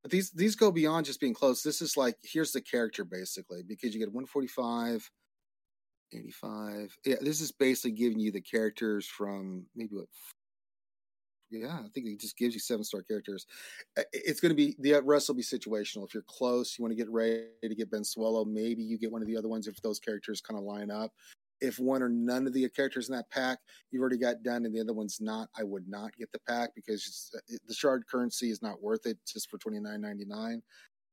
But 0.08 0.12
these 0.12 0.30
these 0.30 0.56
go 0.56 0.72
beyond 0.72 1.04
just 1.04 1.20
being 1.20 1.34
close. 1.34 1.62
This 1.62 1.82
is 1.82 1.94
like 1.94 2.16
here's 2.22 2.52
the 2.52 2.62
character 2.62 3.04
basically 3.04 3.62
because 3.62 3.92
you 3.92 4.00
get 4.00 4.08
145, 4.08 5.10
85. 6.14 6.96
Yeah, 7.04 7.16
this 7.20 7.42
is 7.42 7.52
basically 7.52 7.90
giving 7.90 8.18
you 8.18 8.32
the 8.32 8.40
characters 8.40 9.06
from 9.06 9.66
maybe 9.76 9.90
what 9.92 10.06
yeah, 11.50 11.80
I 11.84 11.88
think 11.94 12.06
it 12.06 12.20
just 12.20 12.38
gives 12.38 12.54
you 12.54 12.60
seven 12.60 12.84
star 12.84 13.02
characters. 13.02 13.44
It's 14.14 14.40
going 14.40 14.50
to 14.50 14.56
be 14.56 14.76
the 14.78 14.98
rest 15.02 15.28
will 15.28 15.34
be 15.34 15.42
situational. 15.42 16.06
If 16.06 16.14
you're 16.14 16.24
close, 16.26 16.78
you 16.78 16.82
want 16.82 16.92
to 16.92 16.96
get 16.96 17.10
ready 17.10 17.44
to 17.62 17.74
get 17.74 17.90
Ben 17.90 18.04
Solo. 18.04 18.46
Maybe 18.46 18.82
you 18.82 18.98
get 18.98 19.12
one 19.12 19.20
of 19.20 19.28
the 19.28 19.36
other 19.36 19.48
ones 19.48 19.66
if 19.66 19.78
those 19.82 19.98
characters 19.98 20.40
kind 20.40 20.56
of 20.56 20.64
line 20.64 20.90
up 20.90 21.12
if 21.60 21.78
one 21.78 22.02
or 22.02 22.08
none 22.08 22.46
of 22.46 22.52
the 22.52 22.68
characters 22.68 23.08
in 23.08 23.14
that 23.14 23.30
pack 23.30 23.58
you've 23.90 24.00
already 24.00 24.18
got 24.18 24.42
done 24.42 24.64
and 24.64 24.74
the 24.74 24.80
other 24.80 24.92
one's 24.92 25.20
not, 25.20 25.48
I 25.58 25.62
would 25.64 25.88
not 25.88 26.16
get 26.16 26.30
the 26.32 26.40
pack 26.40 26.70
because 26.74 27.30
uh, 27.36 27.56
the 27.66 27.74
shard 27.74 28.04
currency 28.06 28.50
is 28.50 28.62
not 28.62 28.82
worth 28.82 29.06
it 29.06 29.18
just 29.26 29.50
for 29.50 29.58
twenty 29.58 29.80
nine 29.80 30.00
ninety 30.00 30.24
nine. 30.24 30.62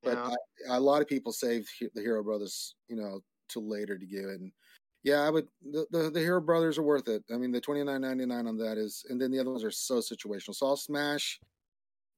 But 0.04 0.18
yeah. 0.18 0.36
I, 0.72 0.78
a 0.78 0.80
lot 0.80 1.02
of 1.02 1.08
people 1.08 1.32
save 1.32 1.68
the 1.94 2.02
Hero 2.02 2.24
Brothers, 2.24 2.76
you 2.88 2.96
know, 2.96 3.22
to 3.50 3.60
later 3.60 3.98
to 3.98 4.06
give 4.06 4.26
it. 4.26 4.40
And 4.40 4.52
yeah, 5.04 5.22
I 5.22 5.30
would. 5.30 5.48
The, 5.72 5.86
the, 5.92 6.10
the 6.10 6.20
Hero 6.20 6.42
Brothers 6.42 6.78
are 6.78 6.84
worth 6.84 7.08
it. 7.08 7.24
I 7.34 7.38
mean, 7.38 7.52
the 7.52 7.62
twenty 7.62 7.84
nine 7.84 8.02
ninety 8.02 8.26
nine 8.26 8.48
on 8.48 8.58
that 8.58 8.78
is, 8.78 9.06
and 9.10 9.22
then 9.22 9.32
the 9.32 9.40
other 9.40 9.52
ones 9.52 9.64
are 9.64 9.72
so 9.72 9.96
situational. 9.96 10.56
So 10.56 10.68
I'll 10.68 10.78
smash 10.78 11.40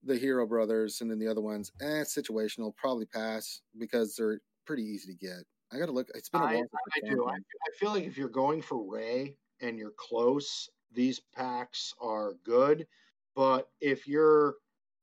the 0.03 0.17
Hero 0.17 0.45
Brothers, 0.45 1.01
and 1.01 1.09
then 1.09 1.19
the 1.19 1.27
other 1.27 1.41
ones, 1.41 1.71
eh, 1.81 2.03
situational. 2.03 2.75
Probably 2.75 3.05
pass 3.05 3.61
because 3.77 4.15
they're 4.15 4.39
pretty 4.65 4.83
easy 4.83 5.13
to 5.13 5.17
get. 5.17 5.43
I 5.71 5.77
got 5.77 5.87
to 5.87 5.91
look. 5.91 6.09
It's 6.15 6.29
been 6.29 6.41
a 6.41 6.45
while. 6.45 6.53
I, 6.53 7.07
I 7.07 7.09
do. 7.09 7.25
I, 7.25 7.33
I 7.33 7.77
feel 7.77 7.91
like 7.91 8.05
if 8.05 8.17
you're 8.17 8.29
going 8.29 8.61
for 8.61 8.89
Rey 8.89 9.35
and 9.61 9.77
you're 9.77 9.93
close, 9.97 10.69
these 10.93 11.19
packs 11.35 11.93
are 12.01 12.33
good. 12.45 12.87
But 13.35 13.69
if 13.81 14.07
you're 14.07 14.55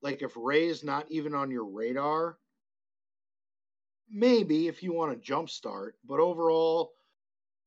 like, 0.03 0.23
if 0.23 0.32
Rey 0.36 0.66
is 0.66 0.82
not 0.82 1.07
even 1.11 1.35
on 1.35 1.51
your 1.51 1.66
radar, 1.66 2.39
maybe 4.11 4.69
if 4.69 4.82
you 4.82 4.93
want 4.93 5.12
to 5.12 5.32
jumpstart. 5.32 5.93
But 6.05 6.20
overall, 6.20 6.93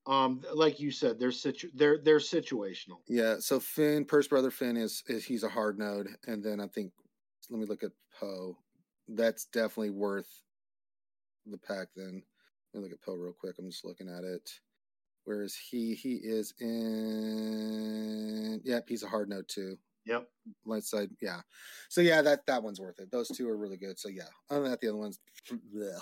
um, 0.07 0.41
like 0.53 0.79
you 0.79 0.91
said, 0.91 1.19
they're 1.19 1.31
situ- 1.31 1.71
they're 1.75 1.99
they're 2.03 2.19
situational. 2.19 2.99
Yeah. 3.07 3.35
So 3.39 3.59
Finn, 3.59 4.05
Purse 4.05 4.27
Brother 4.27 4.51
Finn 4.51 4.77
is 4.77 5.03
is 5.07 5.25
he's 5.25 5.43
a 5.43 5.49
hard 5.49 5.77
node, 5.77 6.07
and 6.27 6.43
then 6.43 6.59
I 6.59 6.67
think 6.67 6.91
let 7.49 7.59
me 7.59 7.65
look 7.65 7.83
at 7.83 7.91
Poe. 8.19 8.57
That's 9.07 9.45
definitely 9.45 9.91
worth 9.91 10.41
the 11.45 11.57
pack 11.57 11.89
then. 11.95 12.23
Let 12.73 12.83
me 12.83 12.89
look 12.89 12.93
at 12.93 13.01
Poe 13.01 13.15
real 13.15 13.33
quick. 13.33 13.55
I'm 13.59 13.69
just 13.69 13.85
looking 13.85 14.09
at 14.09 14.23
it. 14.23 14.49
Where 15.25 15.41
is 15.41 15.55
he? 15.55 15.93
He 15.93 16.15
is 16.15 16.53
in. 16.59 18.61
Yep, 18.63 18.85
he's 18.87 19.03
a 19.03 19.07
hard 19.07 19.29
node 19.29 19.47
too. 19.47 19.77
Yep. 20.05 20.27
Light 20.65 20.83
side, 20.83 21.09
yeah. 21.21 21.41
So 21.89 22.01
yeah, 22.01 22.21
that 22.21 22.45
that 22.47 22.63
one's 22.63 22.79
worth 22.79 22.99
it. 22.99 23.11
Those 23.11 23.27
two 23.27 23.49
are 23.49 23.57
really 23.57 23.77
good. 23.77 23.99
So 23.99 24.09
yeah, 24.09 24.23
other 24.49 24.61
than 24.61 24.71
that, 24.71 24.79
the 24.79 24.87
other 24.87 24.97
ones. 24.97 25.19
Blech. 25.51 25.99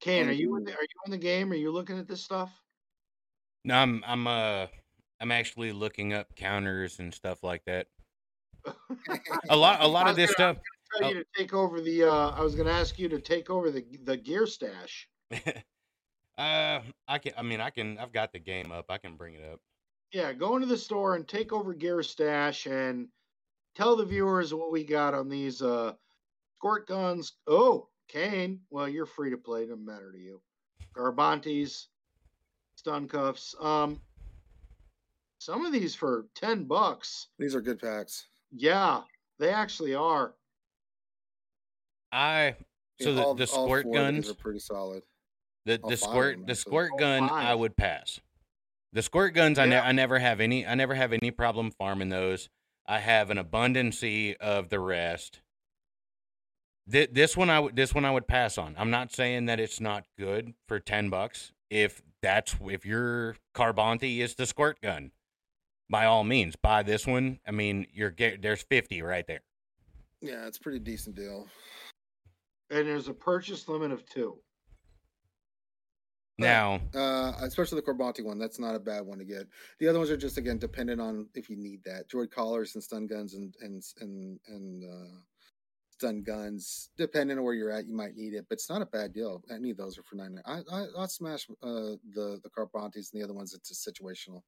Kane, 0.00 0.28
are 0.28 0.32
you 0.32 0.56
in 0.56 0.64
the, 0.64 0.72
are 0.72 0.82
you 0.82 1.00
in 1.06 1.10
the 1.10 1.18
game? 1.18 1.52
Are 1.52 1.56
you 1.56 1.70
looking 1.70 1.98
at 1.98 2.08
this 2.08 2.22
stuff? 2.22 2.50
No, 3.64 3.74
I'm 3.74 4.02
I'm 4.06 4.26
uh 4.26 4.66
I'm 5.20 5.32
actually 5.32 5.72
looking 5.72 6.14
up 6.14 6.34
counters 6.36 7.00
and 7.00 7.12
stuff 7.12 7.42
like 7.42 7.64
that. 7.66 7.88
a 9.50 9.56
lot 9.56 9.82
a 9.82 9.86
lot 9.86 10.08
of 10.08 10.16
this 10.16 10.34
gonna, 10.34 10.54
stuff 10.54 10.64
tell 10.96 11.06
oh. 11.06 11.10
you 11.10 11.14
to 11.14 11.26
take 11.36 11.54
over 11.54 11.80
the. 11.80 12.04
Uh, 12.04 12.30
I 12.30 12.42
was 12.42 12.54
going 12.54 12.66
to 12.66 12.72
ask 12.72 12.98
you 12.98 13.08
to 13.08 13.20
take 13.20 13.50
over 13.50 13.70
the 13.70 13.84
the 14.04 14.16
gear 14.16 14.46
stash. 14.46 15.08
uh, 15.32 16.80
I 17.08 17.18
can. 17.20 17.32
I 17.36 17.42
mean, 17.42 17.60
I 17.60 17.70
can. 17.70 17.98
I've 17.98 18.12
got 18.12 18.32
the 18.32 18.38
game 18.38 18.72
up. 18.72 18.86
I 18.88 18.98
can 18.98 19.16
bring 19.16 19.34
it 19.34 19.44
up. 19.52 19.60
Yeah, 20.12 20.32
go 20.32 20.56
into 20.56 20.66
the 20.66 20.78
store 20.78 21.16
and 21.16 21.28
take 21.28 21.52
over 21.52 21.74
gear 21.74 22.02
stash 22.02 22.66
and 22.66 23.08
tell 23.74 23.96
the 23.96 24.06
viewers 24.06 24.54
what 24.54 24.72
we 24.72 24.84
got 24.84 25.14
on 25.14 25.28
these 25.28 25.60
uh 25.62 25.92
squirt 26.56 26.86
guns. 26.86 27.34
Oh, 27.46 27.88
Kane. 28.08 28.60
Well, 28.70 28.88
you're 28.88 29.06
free 29.06 29.30
to 29.30 29.36
play. 29.36 29.66
Doesn't 29.66 29.84
matter 29.84 30.10
to 30.12 30.18
you. 30.18 30.40
Carbantis, 30.96 31.86
stun 32.74 33.06
cuffs. 33.06 33.54
Um, 33.60 34.00
some 35.38 35.64
of 35.64 35.72
these 35.72 35.94
for 35.94 36.26
ten 36.34 36.64
bucks. 36.64 37.28
These 37.38 37.54
are 37.54 37.60
good 37.60 37.78
packs. 37.78 38.26
Yeah, 38.50 39.02
they 39.38 39.50
actually 39.50 39.94
are. 39.94 40.34
I 42.12 42.56
so 43.00 43.14
the, 43.14 43.22
all, 43.22 43.34
the 43.34 43.46
squirt 43.46 43.86
guns 43.92 44.30
are 44.30 44.34
pretty 44.34 44.58
solid. 44.58 45.02
The 45.66 45.80
the 45.86 45.96
squirt 45.96 46.36
them, 46.38 46.46
the 46.46 46.54
squirt 46.54 46.92
gun 46.98 47.28
I 47.30 47.54
would 47.54 47.76
pass. 47.76 48.20
The 48.92 49.02
squirt 49.02 49.34
guns 49.34 49.58
yeah. 49.58 49.64
I, 49.64 49.66
ne- 49.66 49.80
I 49.80 49.92
never 49.92 50.18
have 50.18 50.40
any 50.40 50.66
I 50.66 50.74
never 50.74 50.94
have 50.94 51.12
any 51.12 51.30
problem 51.30 51.70
farming 51.70 52.08
those. 52.08 52.48
I 52.86 53.00
have 53.00 53.30
an 53.30 53.38
abundance 53.38 54.02
of 54.40 54.70
the 54.70 54.80
rest. 54.80 55.40
Th- 56.90 57.10
this 57.12 57.36
one 57.36 57.50
I 57.50 57.60
would 57.60 57.76
this 57.76 57.94
one 57.94 58.04
I 58.04 58.10
would 58.10 58.26
pass 58.26 58.56
on. 58.56 58.74
I'm 58.78 58.90
not 58.90 59.12
saying 59.12 59.46
that 59.46 59.60
it's 59.60 59.80
not 59.80 60.04
good 60.18 60.54
for 60.66 60.80
ten 60.80 61.10
bucks. 61.10 61.52
If 61.70 62.02
that's 62.22 62.56
if 62.66 62.86
your 62.86 63.36
Carbanti 63.54 64.18
is 64.18 64.34
the 64.34 64.46
squirt 64.46 64.80
gun, 64.80 65.12
by 65.90 66.06
all 66.06 66.24
means 66.24 66.56
buy 66.56 66.82
this 66.82 67.06
one. 67.06 67.40
I 67.46 67.50
mean, 67.50 67.86
you're 67.92 68.10
get 68.10 68.40
there's 68.40 68.62
fifty 68.62 69.02
right 69.02 69.26
there. 69.26 69.42
Yeah, 70.22 70.46
it's 70.46 70.56
a 70.56 70.60
pretty 70.60 70.80
decent 70.80 71.14
deal. 71.14 71.46
And 72.70 72.86
there's 72.86 73.08
a 73.08 73.14
purchase 73.14 73.68
limit 73.68 73.92
of 73.92 74.04
two. 74.06 74.38
Now, 76.40 76.80
Uh, 76.94 77.32
especially 77.40 77.80
the 77.80 77.86
Carbanti 77.86 78.22
one. 78.24 78.38
That's 78.38 78.60
not 78.60 78.76
a 78.76 78.78
bad 78.78 79.04
one 79.04 79.18
to 79.18 79.24
get. 79.24 79.48
The 79.80 79.88
other 79.88 79.98
ones 79.98 80.10
are 80.10 80.16
just 80.16 80.38
again 80.38 80.58
dependent 80.58 81.00
on 81.00 81.28
if 81.34 81.50
you 81.50 81.56
need 81.56 81.82
that. 81.84 82.08
Droid 82.08 82.30
collars 82.30 82.74
and 82.74 82.84
stun 82.84 83.06
guns 83.08 83.34
and 83.34 83.54
and 83.60 83.82
and 84.00 84.38
and 84.46 84.84
uh, 84.84 85.18
stun 85.90 86.22
guns. 86.22 86.90
Depending 86.96 87.38
on 87.38 87.44
where 87.44 87.54
you're 87.54 87.72
at, 87.72 87.86
you 87.86 87.94
might 87.94 88.14
need 88.14 88.34
it, 88.34 88.46
but 88.48 88.54
it's 88.54 88.70
not 88.70 88.82
a 88.82 88.86
bad 88.86 89.12
deal. 89.12 89.42
Any 89.50 89.70
of 89.70 89.76
those 89.78 89.98
are 89.98 90.04
for 90.04 90.14
nine. 90.14 90.40
I 90.46 90.60
I 90.70 90.86
I'd 90.98 91.10
smash 91.10 91.48
uh, 91.60 91.96
the 92.14 92.38
the 92.44 92.50
Carbantis 92.56 93.12
and 93.12 93.20
the 93.20 93.24
other 93.24 93.34
ones. 93.34 93.52
It's 93.52 93.70
just 93.70 93.84
situational. 93.88 94.42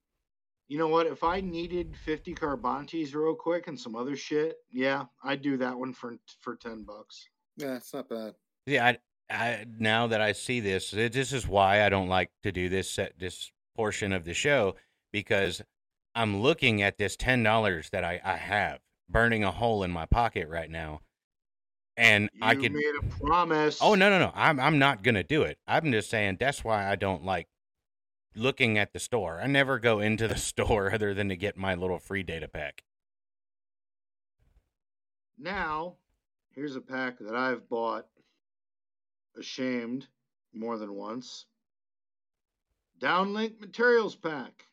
You 0.68 0.78
know 0.78 0.86
what? 0.86 1.08
If 1.08 1.24
I 1.24 1.40
needed 1.40 1.96
50 1.96 2.36
Carbantis 2.36 3.16
real 3.16 3.34
quick 3.34 3.66
and 3.66 3.78
some 3.78 3.96
other 3.96 4.14
shit, 4.14 4.58
yeah, 4.70 5.06
I'd 5.24 5.42
do 5.42 5.56
that 5.56 5.76
one 5.76 5.92
for 5.92 6.18
for 6.40 6.54
10 6.54 6.84
bucks. 6.84 7.26
Yeah, 7.60 7.76
it's 7.76 7.92
not 7.94 8.08
bad. 8.08 8.34
yeah, 8.66 8.86
I, 8.86 8.98
I 9.30 9.66
now 9.78 10.06
that 10.08 10.20
I 10.20 10.32
see 10.32 10.60
this, 10.60 10.92
it- 10.92 11.12
this 11.12 11.32
is 11.32 11.46
why 11.46 11.84
I 11.84 11.88
don't 11.88 12.08
like 12.08 12.30
to 12.42 12.52
do 12.52 12.68
this 12.68 12.90
set 12.90 13.18
this 13.18 13.52
portion 13.76 14.12
of 14.12 14.24
the 14.24 14.34
show 14.34 14.74
because 15.12 15.62
I'm 16.14 16.40
looking 16.42 16.82
at 16.82 16.98
this 16.98 17.16
ten 17.16 17.42
dollars 17.42 17.90
that 17.90 18.04
I, 18.04 18.20
I 18.24 18.36
have 18.36 18.80
burning 19.08 19.44
a 19.44 19.50
hole 19.50 19.82
in 19.84 19.90
my 19.90 20.06
pocket 20.06 20.48
right 20.48 20.70
now, 20.70 21.00
and 21.96 22.28
You 22.32 22.40
I 22.42 22.54
could. 22.54 22.72
made 22.72 22.92
a 23.00 23.06
promise. 23.24 23.78
Oh 23.80 23.94
no 23.94 24.10
no 24.10 24.18
no! 24.18 24.32
I'm 24.34 24.58
I'm 24.60 24.78
not 24.78 25.02
gonna 25.02 25.22
do 25.24 25.42
it. 25.42 25.58
I'm 25.66 25.92
just 25.92 26.10
saying 26.10 26.38
that's 26.40 26.64
why 26.64 26.90
I 26.90 26.96
don't 26.96 27.24
like 27.24 27.46
looking 28.34 28.78
at 28.78 28.92
the 28.92 28.98
store. 29.00 29.40
I 29.40 29.46
never 29.46 29.78
go 29.78 30.00
into 30.00 30.26
the 30.28 30.36
store 30.50 30.92
other 30.92 31.14
than 31.14 31.28
to 31.28 31.36
get 31.36 31.56
my 31.56 31.74
little 31.74 31.98
free 31.98 32.22
data 32.22 32.48
pack. 32.48 32.82
Now, 35.38 35.96
here's 36.54 36.76
a 36.76 36.80
pack 36.80 37.18
that 37.18 37.34
I've 37.34 37.68
bought 37.68 38.06
ashamed 39.36 40.06
more 40.52 40.78
than 40.78 40.94
once. 40.94 41.46
Downlink 43.00 43.60
Materials 43.60 44.14
Pack. 44.16 44.64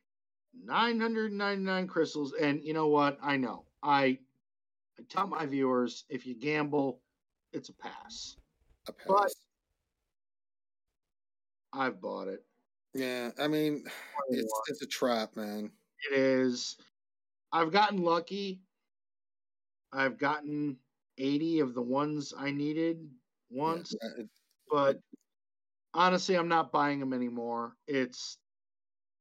999 0.66 1.88
crystals. 1.88 2.34
And 2.34 2.64
you 2.64 2.74
know 2.74 2.88
what? 2.88 3.18
I 3.22 3.38
know. 3.38 3.66
I, 3.84 4.18
I 5.00 5.04
tell 5.08 5.28
my 5.28 5.46
viewers 5.46 6.06
if 6.10 6.26
you 6.26 6.36
gamble, 6.36 7.00
it's 7.54 7.70
a 7.70 7.74
pass. 7.74 8.38
A 8.88 8.92
pass. 8.94 9.08
But- 9.08 9.32
I've 11.74 12.02
bought 12.02 12.28
it. 12.28 12.44
yeah, 12.94 13.30
I 13.40 13.48
mean, 13.48 13.84
it's 14.30 14.62
it's 14.70 14.82
a 14.82 14.88
trap, 14.88 15.36
man. 15.36 15.70
It 16.10 16.18
is. 16.18 16.78
I've 17.52 17.72
gotten 17.72 18.02
lucky. 18.02 18.62
I've 19.92 20.18
gotten 20.18 20.78
80 21.18 21.60
of 21.60 21.74
the 21.74 21.82
ones 21.82 22.34
I 22.38 22.52
needed 22.52 23.10
once, 23.50 23.96
it- 24.02 24.30
but 24.70 25.00
honestly, 25.94 26.36
I'm 26.38 26.48
not 26.50 26.72
buying 26.72 27.00
them 27.00 27.14
anymore. 27.14 27.78
It's 27.88 28.40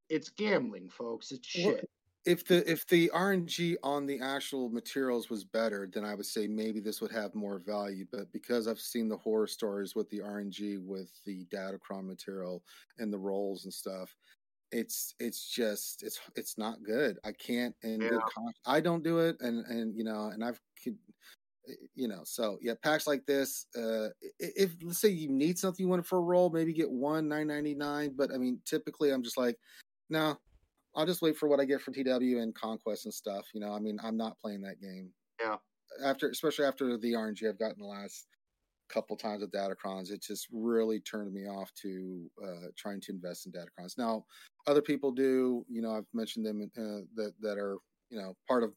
it's 0.09 0.29
gambling, 0.29 0.89
folks. 0.89 1.31
It's 1.31 1.47
Well, 1.53 1.75
shit. 1.75 1.89
if 2.25 2.45
the 2.45 2.69
if 2.69 2.85
the 2.87 3.09
RNG 3.13 3.77
on 3.83 4.05
the 4.05 4.19
actual 4.19 4.69
materials 4.69 5.29
was 5.29 5.43
better, 5.45 5.87
then 5.91 6.05
I 6.05 6.13
would 6.15 6.25
say 6.25 6.47
maybe 6.47 6.79
this 6.79 7.01
would 7.01 7.11
have 7.11 7.33
more 7.35 7.59
value. 7.59 8.05
But 8.11 8.31
because 8.31 8.67
I've 8.67 8.79
seen 8.79 9.07
the 9.07 9.17
horror 9.17 9.47
stories 9.47 9.95
with 9.95 10.09
the 10.09 10.21
RNG 10.21 10.77
with 10.77 11.11
the 11.25 11.45
Datacron 11.45 12.05
material 12.05 12.63
and 12.97 13.11
the 13.13 13.17
rolls 13.19 13.63
and 13.65 13.73
stuff, 13.73 14.15
it's 14.71 15.15
it's 15.19 15.47
just 15.49 16.03
it's 16.03 16.19
it's 16.35 16.57
not 16.57 16.83
good. 16.83 17.19
I 17.25 17.31
can't 17.33 17.75
and 17.83 18.03
Yeah. 18.03 18.19
I 18.65 18.81
don't 18.81 19.03
do 19.03 19.19
it, 19.19 19.37
and 19.41 19.65
and 19.67 19.95
you 19.97 20.03
know, 20.03 20.27
and 20.27 20.43
I've 20.45 20.61
you 21.95 22.07
know, 22.07 22.21
so 22.23 22.57
yeah, 22.61 22.73
packs 22.83 23.07
like 23.07 23.25
this. 23.25 23.65
Uh, 23.75 24.09
if 24.39 24.75
let's 24.81 24.99
say 24.99 25.09
you 25.09 25.29
need 25.29 25.57
something 25.57 25.83
you 25.83 25.89
want 25.89 26.05
for 26.05 26.19
a 26.19 26.21
roll, 26.21 26.49
maybe 26.49 26.73
get 26.73 26.89
one 26.89 27.27
nine 27.27 27.47
ninety 27.47 27.75
nine. 27.75 28.13
But 28.15 28.31
I 28.33 28.37
mean, 28.37 28.59
typically 28.65 29.11
I'm 29.11 29.23
just 29.23 29.37
like, 29.37 29.57
no, 30.09 30.37
I'll 30.95 31.05
just 31.05 31.21
wait 31.21 31.37
for 31.37 31.47
what 31.47 31.59
I 31.59 31.65
get 31.65 31.81
from 31.81 31.93
TW 31.93 32.39
and 32.39 32.55
Conquest 32.55 33.05
and 33.05 33.13
stuff. 33.13 33.45
You 33.53 33.61
know, 33.61 33.73
I 33.73 33.79
mean, 33.79 33.99
I'm 34.03 34.17
not 34.17 34.39
playing 34.39 34.61
that 34.61 34.81
game. 34.81 35.11
Yeah. 35.39 35.57
After, 36.03 36.29
especially 36.29 36.65
after 36.65 36.97
the 36.97 37.13
RNG 37.13 37.47
I've 37.47 37.59
gotten 37.59 37.79
the 37.79 37.85
last 37.85 38.27
couple 38.89 39.15
times 39.15 39.41
with 39.41 39.51
Datacrons, 39.51 40.11
it 40.11 40.21
just 40.21 40.47
really 40.51 40.99
turned 41.01 41.33
me 41.33 41.47
off 41.47 41.71
to 41.81 42.29
uh, 42.43 42.67
trying 42.75 42.99
to 43.01 43.11
invest 43.11 43.45
in 43.45 43.51
Datacrons. 43.51 43.97
Now, 43.97 44.25
other 44.65 44.81
people 44.81 45.11
do. 45.11 45.65
You 45.69 45.81
know, 45.81 45.91
I've 45.95 46.07
mentioned 46.13 46.45
them 46.45 46.69
uh, 46.77 47.05
that 47.15 47.33
that 47.41 47.57
are 47.57 47.77
you 48.09 48.19
know 48.19 48.35
part 48.47 48.63
of 48.63 48.73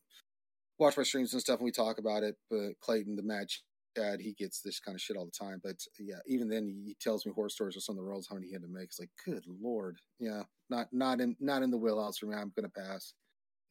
watch 0.81 0.97
my 0.97 1.03
streams 1.03 1.33
and 1.33 1.43
stuff, 1.43 1.61
and 1.61 1.65
we 1.65 1.71
talk 1.71 1.99
about 1.99 2.23
it. 2.23 2.37
But 2.51 2.81
Clayton, 2.81 3.17
the 3.17 3.23
match. 3.23 3.63
Chad, 3.97 4.21
he 4.21 4.33
gets 4.35 4.61
this 4.61 4.79
kind 4.79 4.95
of 4.95 5.01
shit 5.01 5.17
all 5.17 5.25
the 5.25 5.31
time. 5.33 5.61
But 5.63 5.77
yeah, 5.99 6.21
even 6.27 6.49
then, 6.49 6.83
he 6.87 6.97
tells 7.01 7.27
me 7.27 7.33
horror 7.35 7.49
stories 7.49 7.77
of 7.77 7.83
some 7.83 7.95
of 7.95 8.05
the 8.05 8.09
rolls 8.09 8.27
how 8.29 8.37
many 8.37 8.47
he 8.47 8.53
had 8.53 8.63
to 8.63 8.69
make. 8.69 8.85
It's 8.85 9.01
like, 9.01 9.11
good 9.25 9.45
lord, 9.61 9.99
yeah, 10.19 10.43
not 10.69 10.87
not 10.93 11.21
in 11.21 11.37
not 11.41 11.63
in 11.63 11.71
the 11.71 11.77
wheelhouse 11.77 12.19
for 12.19 12.27
me. 12.27 12.37
I'm 12.37 12.53
gonna 12.55 12.69
pass. 12.69 13.15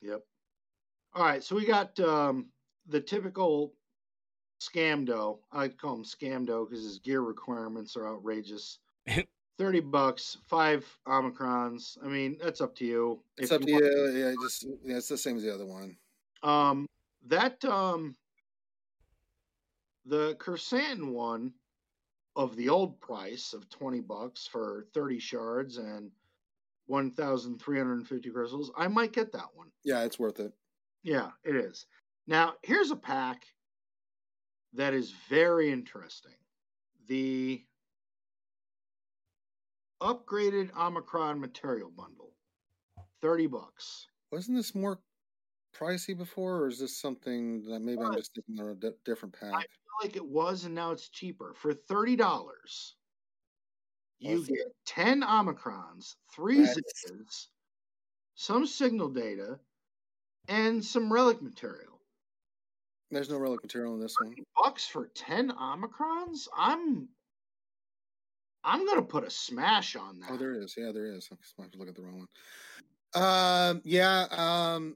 Yep. 0.01 0.21
All 1.13 1.23
right, 1.23 1.43
so 1.43 1.55
we 1.55 1.65
got 1.65 1.99
um, 1.99 2.47
the 2.87 3.01
typical 3.01 3.73
scamdo. 4.61 5.39
I 5.51 5.57
like 5.59 5.71
to 5.71 5.77
call 5.77 5.95
him 5.95 6.03
scamdo 6.03 6.69
because 6.69 6.83
his 6.83 6.99
gear 6.99 7.21
requirements 7.21 7.95
are 7.95 8.07
outrageous. 8.07 8.79
Thirty 9.57 9.79
bucks, 9.79 10.37
five 10.47 10.85
omicrons. 11.07 11.97
I 12.03 12.07
mean, 12.07 12.37
that's 12.41 12.61
up 12.61 12.75
to 12.75 12.85
you. 12.85 13.19
It's 13.37 13.51
If 13.51 13.61
up 13.61 13.67
to 13.67 13.71
you. 13.71 14.11
Yeah, 14.15 14.33
just 14.41 14.67
yeah, 14.83 14.97
it's 14.97 15.09
the 15.09 15.17
same 15.17 15.37
as 15.37 15.43
the 15.43 15.53
other 15.53 15.65
one. 15.65 15.97
Um, 16.43 16.87
that 17.29 17.63
um, 17.65 18.15
the 20.05 20.35
Kersantin 20.35 21.11
one 21.13 21.53
of 22.35 22.55
the 22.55 22.69
old 22.69 22.99
price 22.99 23.53
of 23.53 23.69
twenty 23.69 24.01
bucks 24.01 24.47
for 24.47 24.85
thirty 24.93 25.19
shards 25.19 25.77
and 25.77 26.11
one 26.87 27.11
thousand 27.11 27.59
three 27.59 27.77
hundred 27.77 27.99
and 27.99 28.07
fifty 28.07 28.29
crystals. 28.29 28.71
I 28.77 28.87
might 28.87 29.13
get 29.13 29.31
that 29.31 29.49
one. 29.53 29.69
Yeah, 29.83 30.03
it's 30.03 30.19
worth 30.19 30.39
it. 30.39 30.51
Yeah, 31.03 31.29
it 31.43 31.55
is. 31.55 31.85
Now, 32.27 32.55
here's 32.61 32.91
a 32.91 32.95
pack 32.95 33.43
that 34.73 34.93
is 34.93 35.13
very 35.29 35.71
interesting. 35.71 36.35
The 37.07 37.63
upgraded 40.01 40.69
Omicron 40.77 41.39
material 41.39 41.89
bundle. 41.89 42.33
30 43.21 43.47
bucks. 43.47 44.07
Wasn't 44.31 44.55
this 44.55 44.75
more 44.75 44.99
pricey 45.73 46.17
before, 46.17 46.57
or 46.57 46.67
is 46.67 46.79
this 46.79 46.97
something 46.99 47.63
that 47.65 47.79
maybe 47.81 48.01
I'm 48.01 48.13
just 48.15 48.33
thinking 48.35 48.59
of 48.59 48.69
a 48.83 48.93
different 49.05 49.33
path? 49.39 49.53
I 49.53 49.61
feel 49.61 49.67
like 50.03 50.15
it 50.15 50.25
was 50.25 50.65
and 50.65 50.75
now 50.75 50.91
it's 50.91 51.09
cheaper. 51.09 51.53
For 51.55 51.73
$30, 51.73 52.17
you 54.19 54.35
Was 54.39 54.49
it? 54.49 54.55
get 54.55 54.67
10 54.85 55.21
Omicrons, 55.21 56.15
3 56.35 56.57
That's- 56.59 56.77
Zetas, 57.07 57.47
some 58.35 58.65
signal 58.65 59.09
data, 59.09 59.59
and 60.47 60.83
some 60.83 61.11
relic 61.11 61.41
material. 61.41 61.99
There's 63.11 63.29
no 63.29 63.37
relic 63.37 63.63
material 63.63 63.95
in 63.95 63.99
this 64.01 64.15
one. 64.21 64.35
bucks 64.55 64.85
for 64.85 65.07
10 65.07 65.49
omicrons 65.51 66.47
i'm 66.55 67.09
i'm 68.63 68.85
gonna 68.85 69.01
put 69.01 69.23
a 69.23 69.29
smash 69.31 69.95
on 69.95 70.19
that 70.19 70.29
Oh, 70.31 70.37
there 70.37 70.53
is. 70.53 70.75
Yeah, 70.77 70.91
there 70.91 71.07
is. 71.07 71.27
I 71.31 71.61
have 71.63 71.71
to 71.71 71.77
look 71.79 71.87
at 71.89 71.95
the 71.95 72.03
wrong 72.03 72.27
one. 73.15 73.23
Um, 73.23 73.81
yeah. 73.83 74.27
Um, 74.29 74.95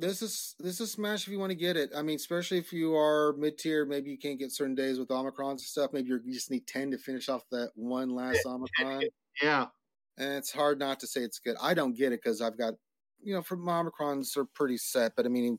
this 0.00 0.22
is 0.22 0.54
this 0.58 0.80
is 0.80 0.92
smash 0.92 1.26
if 1.26 1.32
you 1.32 1.38
want 1.38 1.50
to 1.50 1.56
get 1.56 1.76
it. 1.76 1.90
I 1.96 2.02
mean, 2.02 2.16
especially 2.16 2.58
if 2.58 2.72
you 2.72 2.96
are 2.96 3.34
mid 3.38 3.58
tier, 3.58 3.84
maybe 3.84 4.10
you 4.10 4.18
can't 4.18 4.38
get 4.38 4.52
certain 4.52 4.74
days 4.74 4.98
with 4.98 5.08
omicrons 5.08 5.50
and 5.50 5.60
stuff. 5.60 5.92
Maybe 5.92 6.08
you're, 6.08 6.20
you 6.24 6.32
just 6.32 6.50
need 6.50 6.66
ten 6.66 6.90
to 6.90 6.98
finish 6.98 7.28
off 7.28 7.42
that 7.50 7.70
one 7.74 8.10
last 8.14 8.44
omicron. 8.46 9.04
yeah 9.42 9.66
and 10.18 10.34
it's 10.34 10.52
hard 10.52 10.78
not 10.78 11.00
to 11.00 11.06
say 11.06 11.22
it's 11.22 11.38
good. 11.38 11.56
I 11.60 11.74
don't 11.74 11.96
get 11.96 12.12
it 12.12 12.20
because 12.22 12.42
I've 12.42 12.58
got, 12.58 12.74
you 13.22 13.34
know, 13.34 13.42
for 13.42 13.56
my 13.56 13.82
omicrons 13.82 14.36
are 14.36 14.44
pretty 14.44 14.76
set, 14.76 15.12
but 15.16 15.24
I 15.24 15.28
mean, 15.30 15.58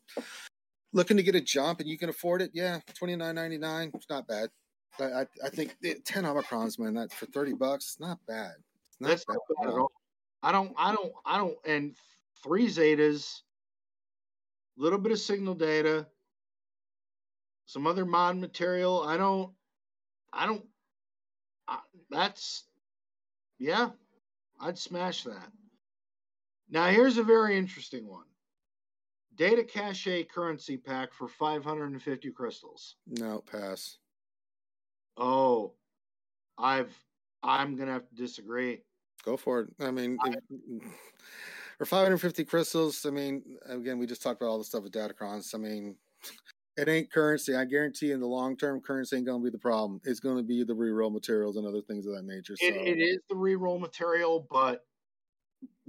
looking 0.93 1.17
to 1.17 1.23
get 1.23 1.35
a 1.35 1.41
jump 1.41 1.79
and 1.79 1.89
you 1.89 1.97
can 1.97 2.09
afford 2.09 2.41
it, 2.41 2.51
yeah, 2.53 2.79
twenty 2.93 3.15
nine 3.15 3.35
ninety 3.35 3.57
nine, 3.57 3.91
it's 3.93 4.09
not 4.09 4.27
bad. 4.27 4.49
I 4.99 5.03
I, 5.03 5.25
I 5.45 5.49
think 5.49 5.75
ten 6.05 6.25
omicrons, 6.25 6.77
man, 6.77 6.93
that 6.93 7.11
for 7.11 7.25
thirty 7.27 7.53
bucks, 7.53 7.85
it's 7.85 7.99
not 7.99 8.19
bad. 8.27 8.53
It's 8.89 9.01
not 9.01 9.07
that's 9.07 9.25
bad 9.25 9.37
not 9.49 9.65
bad 9.65 9.73
at 9.73 9.79
all 9.79 9.91
i 10.43 10.51
don't 10.51 10.73
i 10.77 10.91
don't 10.91 11.13
i 11.25 11.37
don't 11.37 11.55
and 11.65 11.95
three 12.43 12.67
zetas 12.67 13.41
little 14.81 14.99
bit 14.99 15.11
of 15.11 15.19
signal 15.19 15.53
data 15.53 16.05
some 17.65 17.87
other 17.87 18.05
mod 18.05 18.37
material 18.37 19.03
i 19.03 19.17
don't 19.17 19.51
i 20.33 20.45
don't 20.45 20.65
I, 21.67 21.79
that's 22.09 22.65
yeah 23.59 23.89
i'd 24.61 24.77
smash 24.77 25.23
that 25.23 25.51
now 26.69 26.87
here's 26.87 27.17
a 27.17 27.23
very 27.23 27.57
interesting 27.57 28.07
one 28.07 28.25
data 29.35 29.63
cache 29.63 30.25
currency 30.33 30.77
pack 30.77 31.13
for 31.13 31.27
550 31.27 32.31
crystals 32.31 32.95
No, 33.07 33.43
pass. 33.51 33.97
Oh, 35.17 35.73
I've 36.57 36.95
I'm 37.43 37.75
gonna 37.75 37.93
have 37.93 38.07
to 38.09 38.15
disagree. 38.15 38.81
Go 39.23 39.37
for 39.37 39.61
it. 39.61 39.69
I 39.79 39.91
mean, 39.91 40.17
if, 40.25 40.83
for 41.81 41.87
550 41.87 42.45
crystals, 42.45 43.07
I 43.07 43.09
mean, 43.09 43.57
again, 43.65 43.97
we 43.97 44.05
just 44.05 44.21
talked 44.21 44.39
about 44.39 44.51
all 44.51 44.59
the 44.59 44.63
stuff 44.63 44.83
with 44.83 44.93
Datacrons. 44.93 45.55
I 45.55 45.57
mean, 45.57 45.95
it 46.77 46.87
ain't 46.87 47.11
currency. 47.11 47.55
I 47.55 47.65
guarantee 47.65 48.11
in 48.11 48.19
the 48.19 48.27
long 48.27 48.55
term, 48.55 48.81
currency 48.81 49.15
ain't 49.15 49.25
gonna 49.25 49.43
be 49.43 49.49
the 49.49 49.57
problem. 49.57 49.99
It's 50.03 50.19
gonna 50.19 50.43
be 50.43 50.63
the 50.63 50.75
reroll 50.75 51.11
materials 51.11 51.57
and 51.57 51.65
other 51.65 51.81
things 51.81 52.05
of 52.05 52.13
that 52.13 52.25
nature. 52.25 52.55
So. 52.55 52.67
It, 52.67 52.75
it 52.75 53.01
is 53.01 53.17
the 53.29 53.35
reroll 53.35 53.79
material, 53.79 54.45
but 54.51 54.85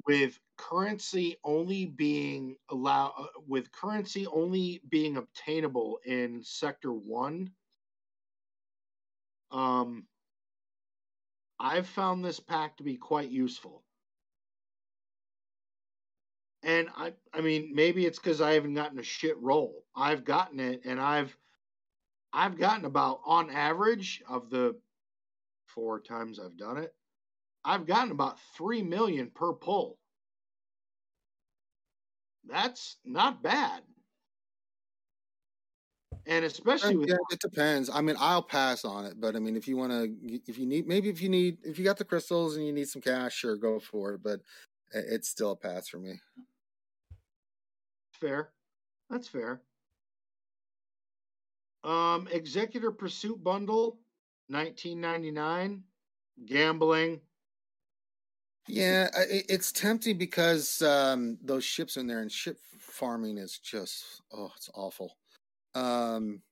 with 0.06 0.40
currency 0.56 1.36
only 1.44 1.84
being 1.84 2.56
allow 2.70 3.12
uh, 3.18 3.26
with 3.46 3.70
currency 3.70 4.26
only 4.28 4.80
being 4.88 5.18
obtainable 5.18 5.98
in 6.06 6.42
sector 6.42 6.92
1 6.92 7.50
um 9.50 10.06
I've 11.60 11.86
found 11.86 12.24
this 12.24 12.40
pack 12.40 12.76
to 12.78 12.82
be 12.82 12.96
quite 12.96 13.30
useful. 13.30 13.81
And 16.62 16.88
I 16.94 17.14
I 17.32 17.40
mean 17.40 17.72
maybe 17.74 18.06
it's 18.06 18.18
cuz 18.18 18.40
I 18.40 18.52
haven't 18.54 18.74
gotten 18.74 18.98
a 18.98 19.02
shit 19.02 19.36
roll. 19.38 19.84
I've 19.94 20.24
gotten 20.24 20.60
it 20.60 20.84
and 20.84 21.00
I've 21.00 21.36
I've 22.32 22.58
gotten 22.58 22.84
about 22.86 23.22
on 23.24 23.50
average 23.50 24.22
of 24.28 24.50
the 24.50 24.80
four 25.66 26.00
times 26.00 26.38
I've 26.40 26.56
done 26.58 26.78
it, 26.78 26.96
I've 27.64 27.86
gotten 27.86 28.12
about 28.12 28.40
3 28.40 28.82
million 28.82 29.30
per 29.30 29.54
pull. 29.54 29.98
That's 32.44 32.98
not 33.04 33.42
bad. 33.42 33.84
And 36.26 36.44
especially 36.44 36.96
with 36.96 37.08
yeah, 37.08 37.16
it 37.30 37.40
depends. 37.40 37.88
I 37.90 38.00
mean, 38.00 38.16
I'll 38.18 38.42
pass 38.42 38.84
on 38.84 39.04
it, 39.04 39.20
but 39.20 39.36
I 39.36 39.38
mean, 39.38 39.56
if 39.56 39.68
you 39.68 39.76
want 39.76 39.92
to, 39.92 40.40
if 40.48 40.58
you 40.58 40.66
need, 40.66 40.86
maybe 40.86 41.08
if 41.08 41.20
you 41.20 41.28
need, 41.28 41.58
if 41.64 41.78
you 41.78 41.84
got 41.84 41.98
the 41.98 42.04
crystals 42.04 42.56
and 42.56 42.66
you 42.66 42.72
need 42.72 42.88
some 42.88 43.02
cash, 43.02 43.34
sure, 43.36 43.56
go 43.56 43.78
for 43.78 44.14
it. 44.14 44.22
But 44.22 44.40
eh, 44.94 45.02
it's 45.06 45.28
still 45.28 45.52
a 45.52 45.56
pass 45.56 45.88
for 45.88 45.98
me. 45.98 46.20
Fair, 48.22 48.50
that's 49.10 49.26
fair. 49.26 49.62
Um, 51.82 52.28
Executor 52.30 52.92
Pursuit 52.92 53.42
Bundle, 53.42 53.98
nineteen 54.48 55.00
ninety 55.00 55.32
nine, 55.32 55.82
gambling. 56.46 57.20
Yeah, 58.68 59.08
it's 59.28 59.72
tempting 59.72 60.18
because 60.18 60.80
um, 60.82 61.36
those 61.42 61.64
ships 61.64 61.96
in 61.96 62.06
there, 62.06 62.20
and 62.20 62.30
ship 62.30 62.58
farming 62.78 63.38
is 63.38 63.58
just 63.58 64.22
oh, 64.32 64.52
it's 64.56 64.70
awful. 64.72 65.16
Um, 65.74 66.42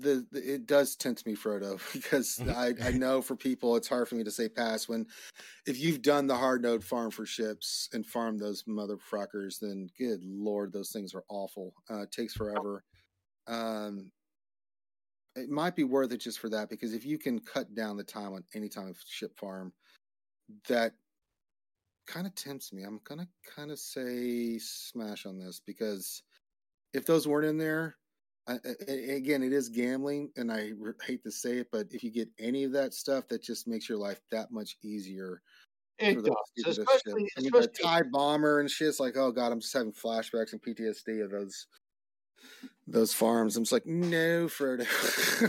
the, 0.00 0.26
the, 0.30 0.54
it 0.54 0.66
does 0.66 0.96
tempt 0.96 1.26
me, 1.26 1.34
Frodo, 1.34 1.80
because 1.92 2.40
I 2.56 2.72
I 2.82 2.90
know 2.92 3.22
for 3.22 3.36
people 3.36 3.76
it's 3.76 3.88
hard 3.88 4.08
for 4.08 4.14
me 4.14 4.24
to 4.24 4.30
say 4.30 4.48
pass 4.48 4.88
when 4.88 5.06
if 5.66 5.78
you've 5.78 6.02
done 6.02 6.26
the 6.26 6.36
hard 6.36 6.62
node 6.62 6.84
farm 6.84 7.10
for 7.10 7.26
ships 7.26 7.88
and 7.92 8.06
farm 8.06 8.38
those 8.38 8.64
motherfuckers, 8.64 9.58
then 9.60 9.88
good 9.98 10.20
lord, 10.22 10.72
those 10.72 10.90
things 10.90 11.14
are 11.14 11.24
awful. 11.28 11.74
Uh, 11.90 12.02
it 12.02 12.12
takes 12.12 12.34
forever. 12.34 12.84
Um, 13.46 14.10
it 15.36 15.48
might 15.48 15.76
be 15.76 15.84
worth 15.84 16.12
it 16.12 16.20
just 16.20 16.40
for 16.40 16.48
that 16.48 16.68
because 16.68 16.92
if 16.92 17.04
you 17.04 17.18
can 17.18 17.38
cut 17.38 17.74
down 17.74 17.96
the 17.96 18.04
time 18.04 18.32
on 18.32 18.44
any 18.54 18.68
time 18.68 18.88
of 18.88 18.98
ship 19.06 19.38
farm, 19.38 19.72
that 20.68 20.92
kind 22.06 22.26
of 22.26 22.34
tempts 22.34 22.72
me. 22.72 22.82
I'm 22.82 23.00
gonna 23.04 23.28
kind 23.54 23.70
of 23.70 23.78
say 23.78 24.58
smash 24.58 25.26
on 25.26 25.38
this 25.38 25.60
because 25.64 26.22
if 26.92 27.06
those 27.06 27.28
weren't 27.28 27.46
in 27.46 27.58
there, 27.58 27.96
I, 28.48 28.58
again, 28.88 29.42
it 29.42 29.52
is 29.52 29.68
gambling, 29.68 30.30
and 30.36 30.50
I 30.50 30.72
hate 31.04 31.22
to 31.24 31.30
say 31.30 31.58
it, 31.58 31.68
but 31.70 31.88
if 31.90 32.02
you 32.02 32.10
get 32.10 32.28
any 32.38 32.64
of 32.64 32.72
that 32.72 32.94
stuff, 32.94 33.28
that 33.28 33.42
just 33.42 33.68
makes 33.68 33.88
your 33.88 33.98
life 33.98 34.20
that 34.30 34.50
much 34.50 34.76
easier. 34.82 35.42
It 35.98 36.24
does, 36.24 36.78
especially, 36.78 37.28
I 37.36 37.40
mean, 37.40 37.50
the 37.52 37.66
TIE 37.68 38.02
bomber 38.10 38.60
and 38.60 38.70
shit. 38.70 38.88
It's 38.88 39.00
like, 39.00 39.16
oh 39.16 39.32
god, 39.32 39.52
I'm 39.52 39.60
just 39.60 39.74
having 39.74 39.92
flashbacks 39.92 40.52
and 40.52 40.62
PTSD 40.62 41.24
of 41.24 41.30
those 41.30 41.66
those 42.86 43.12
farms. 43.12 43.56
I'm 43.56 43.64
just 43.64 43.72
like, 43.72 43.86
no, 43.86 44.46
Frodo. 44.46 44.86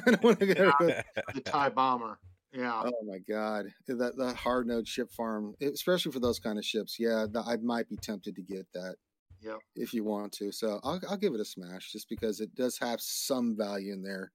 I 0.07 0.11
don't 0.11 0.23
want 0.23 0.39
to 0.39 0.53
go 0.53 0.73
yeah, 0.81 1.01
the 1.33 1.41
TIE 1.41 1.69
bomber. 1.69 2.19
Yeah. 2.51 2.81
Oh 2.83 3.05
my 3.05 3.19
god, 3.29 3.67
eh, 3.87 3.93
that 3.93 4.17
that 4.17 4.35
hard 4.35 4.67
node 4.67 4.87
ship 4.87 5.11
farm, 5.11 5.53
especially 5.61 6.11
for 6.11 6.19
those 6.19 6.39
kind 6.39 6.57
of 6.57 6.65
ships. 6.65 6.99
Yeah, 6.99 7.27
I 7.45 7.57
might 7.57 7.87
be 7.87 7.97
tempted 7.97 8.35
to 8.35 8.41
get 8.41 8.65
that. 8.73 8.95
Yeah. 9.41 9.57
If 9.75 9.93
you 9.93 10.03
want 10.03 10.33
to, 10.33 10.51
so 10.51 10.79
I'll 10.83 10.99
I'll 11.09 11.17
give 11.17 11.33
it 11.33 11.39
a 11.39 11.45
smash 11.45 11.91
just 11.91 12.09
because 12.09 12.41
it 12.41 12.53
does 12.55 12.77
have 12.79 12.99
some 13.01 13.55
value 13.57 13.93
in 13.93 14.03
there. 14.03 14.31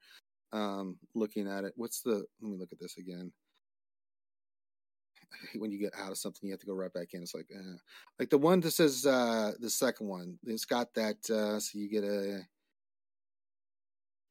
Um, 0.53 0.99
looking 1.15 1.49
at 1.49 1.65
it, 1.65 1.73
what's 1.77 2.01
the? 2.01 2.25
Let 2.41 2.51
me 2.51 2.57
look 2.57 2.73
at 2.73 2.79
this 2.81 2.97
again. 2.97 3.33
When 5.59 5.73
you 5.73 5.79
get 5.79 5.95
out 5.99 6.13
of 6.13 6.19
something, 6.19 6.47
you 6.47 6.53
have 6.53 6.61
to 6.61 6.67
go 6.67 6.75
right 6.75 6.93
back 6.93 7.09
in. 7.13 7.23
It's 7.23 7.35
like, 7.35 7.49
uh, 7.55 7.77
like 8.21 8.31
the 8.31 8.39
one 8.39 8.61
that 8.61 8.71
says 8.71 9.05
uh, 9.05 9.53
the 9.59 9.69
second 9.69 10.07
one. 10.07 10.39
It's 10.47 10.65
got 10.65 10.95
that, 10.95 11.29
uh, 11.29 11.59
so 11.59 11.79
you 11.79 11.91
get 11.91 12.05
a 12.05 12.43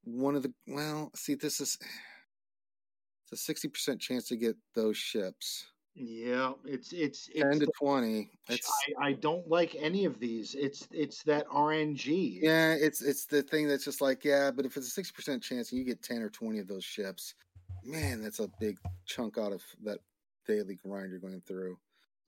one 0.06 0.36
of 0.36 0.44
the. 0.44 0.54
Well, 0.66 1.12
see, 1.16 1.36
this 1.36 1.60
is 1.60 1.78
it's 3.24 3.42
a 3.42 3.44
sixty 3.44 3.68
percent 3.68 4.02
chance 4.02 4.28
to 4.30 4.38
get 4.38 4.56
those 4.76 4.98
ships. 4.98 5.66
Yeah, 5.96 6.54
it's 6.66 6.92
it's, 6.92 7.28
ten 7.28 7.52
it's 7.52 7.60
to 7.60 7.68
twenty. 7.80 8.32
It's, 8.50 8.70
I, 9.00 9.10
I 9.10 9.14
don't 9.14 9.48
like 9.48 9.76
any 9.80 10.06
of 10.06 10.20
these. 10.20 10.56
It's 10.56 10.88
it's 10.92 11.22
that 11.24 11.48
RNG. 11.50 12.40
Yeah, 12.42 12.74
it's 12.74 13.04
it's 13.04 13.26
the 13.26 13.44
thing 13.44 13.68
that's 13.68 13.86
just 13.86 14.02
like 14.02 14.26
yeah, 14.26 14.50
but 14.50 14.66
if 14.66 14.76
it's 14.76 14.88
a 14.88 14.92
sixty 14.92 15.14
percent 15.14 15.44
chance 15.44 15.72
and 15.72 15.80
you 15.80 15.86
get 15.86 16.02
ten 16.02 16.24
or 16.24 16.30
twenty 16.30 16.58
of 16.58 16.68
those 16.68 16.84
ships, 16.84 17.36
man, 17.84 18.24
that's 18.24 18.40
a 18.40 18.50
big 18.60 18.80
chunk 19.06 19.38
out 19.38 19.52
of 19.52 19.62
that 19.84 20.00
daily 20.48 20.80
grind 20.84 21.12
you're 21.12 21.20
going 21.20 21.44
through. 21.46 21.78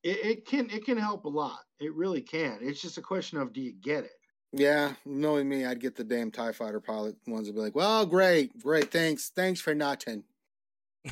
It, 0.04 0.24
it 0.24 0.46
can 0.46 0.70
it 0.70 0.86
can 0.86 0.98
help 0.98 1.26
a 1.26 1.30
lot. 1.30 1.62
It 1.80 1.94
really 1.96 2.22
can. 2.22 2.60
It's 2.62 2.82
just 2.82 3.00
a 3.00 3.02
question 3.02 3.40
of 3.40 3.52
do 3.52 3.62
you 3.62 3.74
get 3.74 4.04
it. 4.04 4.20
Yeah, 4.52 4.94
knowing 5.06 5.50
me, 5.50 5.66
I'd 5.66 5.82
get 5.82 5.96
the 5.96 6.04
damn 6.04 6.32
Tie 6.32 6.52
Fighter 6.52 6.80
pilot 6.80 7.16
ones 7.28 7.48
and 7.48 7.56
be 7.56 7.62
like, 7.62 7.76
"Well, 7.76 8.06
great, 8.06 8.58
great, 8.62 8.92
thanks, 8.92 9.30
thanks 9.36 9.60
for 9.60 9.74
nothing." 9.74 10.24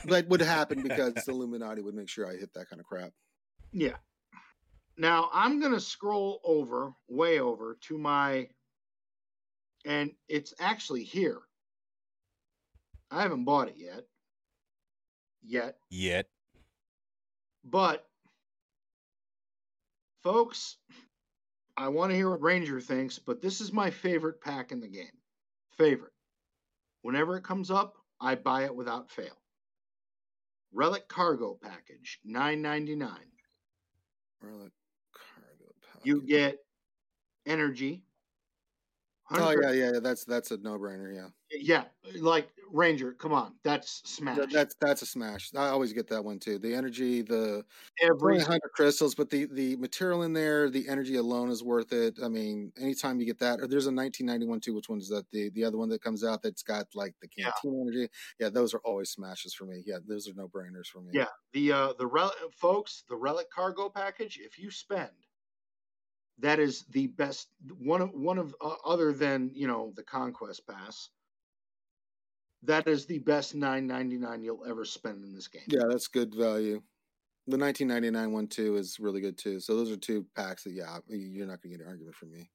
That 0.06 0.28
would 0.28 0.42
happen 0.42 0.82
because 0.84 1.14
the 1.14 1.32
Illuminati 1.32 1.82
would 1.82 1.96
make 1.96 2.10
sure 2.10 2.28
I 2.28 2.36
hit 2.36 2.54
that 2.54 2.70
kind 2.70 2.80
of 2.80 2.86
crap. 2.86 3.12
Yeah. 3.72 3.96
Now 4.98 5.30
I'm 5.34 5.60
gonna 5.60 5.80
scroll 5.80 6.40
over, 6.44 6.94
way 7.08 7.40
over 7.40 7.78
to 7.88 7.98
my, 7.98 8.48
and 9.86 10.12
it's 10.28 10.54
actually 10.60 11.04
here. 11.04 11.40
I 13.10 13.22
haven't 13.22 13.46
bought 13.46 13.70
it 13.70 13.76
yet. 13.78 14.04
Yet. 15.44 15.78
Yet. 15.90 16.28
But, 17.64 18.06
folks, 20.24 20.78
I 21.78 21.88
want 21.90 22.12
to 22.12 22.16
hear 22.16 22.30
what 22.30 22.42
Ranger 22.42 22.82
thinks, 22.82 23.20
but 23.20 23.42
this 23.42 23.62
is 23.62 23.72
my 23.72 23.90
favorite 23.90 24.42
pack 24.42 24.72
in 24.72 24.80
the 24.80 24.88
game. 24.88 25.18
Favorite. 25.78 26.14
Whenever 27.02 27.38
it 27.38 27.44
comes 27.44 27.72
up, 27.72 27.96
I 28.20 28.36
buy 28.36 28.66
it 28.66 28.76
without 28.76 29.12
fail. 29.12 29.38
Relic 30.74 31.08
Cargo 31.08 31.58
Package, 31.62 32.20
nine 32.26 32.62
ninety 32.62 32.96
nine. 32.96 33.32
Relic 34.42 34.72
Cargo 35.14 35.74
Package. 35.86 36.06
You 36.06 36.22
get 36.22 36.58
energy. 37.46 38.04
Oh 39.36 39.52
yeah, 39.62 39.72
yeah, 39.72 39.92
yeah. 39.94 40.00
That's 40.02 40.26
that's 40.26 40.52
a 40.52 40.58
no 40.58 40.78
brainer. 40.78 41.14
Yeah. 41.14 41.28
Yeah, 41.56 41.84
like 42.20 42.50
Ranger. 42.72 43.14
Come 43.14 43.34
on, 43.34 43.54
that's 43.64 44.02
smash. 44.06 44.38
That, 44.38 44.52
that's 44.52 44.76
that's 44.82 45.02
a 45.04 45.06
smash. 45.06 45.52
I 45.56 45.68
always 45.68 45.94
get 45.94 46.08
that 46.10 46.24
one 46.24 46.40
too. 46.40 46.58
The 46.58 46.74
energy, 46.74 47.22
the 47.22 47.64
every 48.02 48.40
hundred 48.40 48.72
crystals, 48.74 49.14
but 49.14 49.30
the 49.30 49.46
the 49.46 49.76
material 49.78 50.24
in 50.24 50.34
there, 50.34 50.70
the 50.70 50.88
energy 50.90 51.16
alone 51.18 51.50
is 51.50 51.64
worth 51.64 51.94
it. 51.94 52.18
I 52.24 52.28
mean, 52.28 52.72
anytime 52.80 53.20
you 53.20 53.26
get 53.26 53.40
that, 53.40 53.60
or 53.60 53.68
there's 53.68 53.86
a 53.86 53.94
1991 53.94 54.62
too. 54.62 54.74
Which 54.74 54.90
one 54.90 55.00
is 55.00 55.10
that? 55.10 55.30
The 55.32 55.50
the 55.52 55.64
other 55.64 55.78
one 55.78 55.90
that 55.90 56.02
comes 56.02 56.24
out 56.24 56.42
that's 56.42 56.64
got 56.64 56.88
like 56.96 57.14
the 57.22 57.28
canteen 57.28 57.74
yeah. 57.76 57.82
energy. 57.82 58.08
Yeah, 58.40 58.50
those 58.50 58.74
are 58.74 58.82
always 58.84 59.12
smashes 59.12 59.54
for 59.54 59.66
me. 59.66 59.84
Yeah, 59.86 59.98
those 60.08 60.28
are 60.28 60.34
no 60.34 60.48
brainers 60.48 60.88
for 60.88 61.02
me. 61.02 61.12
Yeah, 61.14 61.28
the 61.54 61.72
uh 61.72 61.94
the 62.00 62.08
relic 62.08 62.36
folks, 62.58 63.04
the 63.08 63.16
relic 63.16 63.50
cargo 63.52 63.90
package. 63.90 64.40
If 64.42 64.58
you 64.58 64.72
spend 64.72 65.12
that 66.40 66.60
is 66.60 66.84
the 66.92 67.08
best 67.08 67.50
one 67.78 68.02
of 68.02 68.12
one 68.14 68.38
of 68.38 68.56
uh, 68.62 68.76
other 68.86 69.14
than 69.14 69.52
you 69.54 69.68
know 69.68 69.94
the 69.96 70.04
conquest 70.04 70.68
pass 70.68 71.10
that 72.66 72.88
is 72.88 73.06
the 73.06 73.20
best 73.20 73.56
9.99 73.56 74.42
you'll 74.44 74.66
ever 74.66 74.86
spend 74.86 75.24
in 75.24 75.34
this 75.34 75.48
game. 75.48 75.64
Yeah 75.68 75.84
that's 75.90 76.08
good 76.08 76.34
value. 76.34 76.82
The 77.48 77.58
1999 77.58 78.32
one 78.32 78.48
too 78.48 78.78
is 78.78 79.00
really 79.00 79.20
good 79.20 79.38
too. 79.38 79.60
So 79.60 79.76
those 79.76 79.92
are 79.92 79.98
two 79.98 80.26
packs 80.36 80.64
that 80.64 80.72
yeah 80.72 80.98
you're 81.08 81.48
not 81.48 81.62
gonna 81.62 81.76
get 81.76 81.86
an 81.86 81.90
argument 81.90 82.16
from 82.16 82.32
me. 82.32 82.50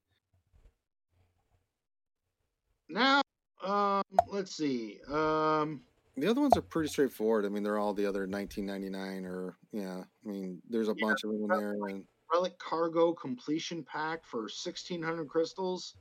Now 2.89 3.21
um 3.63 4.03
let's 4.29 4.57
see 4.57 4.99
um 5.09 5.83
the 6.17 6.29
other 6.29 6.41
ones 6.41 6.57
are 6.57 6.63
pretty 6.63 6.89
straightforward. 6.89 7.45
I 7.45 7.49
mean 7.49 7.63
they're 7.63 7.79
all 7.79 7.95
the 7.95 8.07
other 8.07 8.27
1999 8.27 9.25
or 9.25 9.57
yeah 9.73 10.03
i 10.25 10.29
mean 10.29 10.61
there's 10.69 10.89
a 10.89 10.95
yeah, 10.97 11.07
bunch 11.07 11.23
of 11.25 11.31
them 11.31 11.43
in 11.43 11.49
there 11.49 11.73
and 11.73 12.05
relic 12.33 12.59
cargo 12.59 13.13
completion 13.13 13.83
pack 13.83 14.25
for 14.25 14.43
1600 14.43 15.29
crystals 15.29 15.95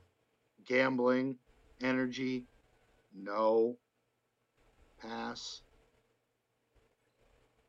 gambling 0.66 1.36
energy 1.82 2.46
no 3.16 3.78
pass. 5.02 5.62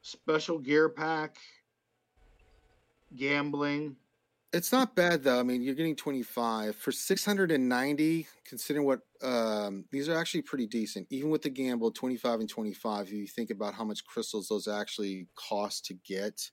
Special 0.02 0.58
gear 0.58 0.88
pack. 0.88 1.36
Gambling. 3.16 3.96
It's 4.52 4.72
not 4.72 4.94
bad 4.94 5.22
though. 5.22 5.40
I 5.40 5.42
mean, 5.42 5.62
you're 5.62 5.74
getting 5.74 5.96
25 5.96 6.74
for 6.76 6.90
690. 6.92 8.26
Considering 8.46 8.86
what 8.86 9.00
um, 9.22 9.84
these 9.90 10.08
are 10.08 10.16
actually 10.16 10.42
pretty 10.42 10.66
decent, 10.66 11.06
even 11.10 11.30
with 11.30 11.42
the 11.42 11.50
gamble 11.50 11.90
25 11.90 12.40
and 12.40 12.48
25. 12.48 13.06
If 13.06 13.12
you 13.12 13.26
think 13.26 13.50
about 13.50 13.74
how 13.74 13.84
much 13.84 14.04
crystals 14.06 14.48
those 14.48 14.66
actually 14.66 15.26
cost 15.34 15.84
to 15.86 15.94
get, 15.94 16.50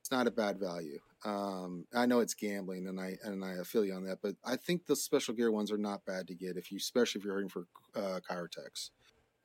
it's 0.00 0.10
not 0.10 0.26
a 0.26 0.30
bad 0.30 0.58
value. 0.58 0.98
Um, 1.24 1.86
I 1.94 2.06
know 2.06 2.20
it's 2.20 2.34
gambling, 2.34 2.86
and 2.88 3.00
I 3.00 3.16
and 3.24 3.44
I 3.44 3.62
feel 3.64 3.84
you 3.84 3.94
on 3.94 4.04
that, 4.04 4.20
but 4.22 4.36
I 4.44 4.56
think 4.56 4.86
the 4.86 4.96
special 4.96 5.34
gear 5.34 5.50
ones 5.50 5.72
are 5.72 5.78
not 5.78 6.04
bad 6.04 6.28
to 6.28 6.34
get 6.34 6.56
if 6.56 6.70
you, 6.70 6.78
especially 6.78 7.20
if 7.20 7.24
you're 7.24 7.34
hurting 7.34 7.48
for 7.50 7.66
uh, 7.94 8.20
Kyrotechs, 8.28 8.90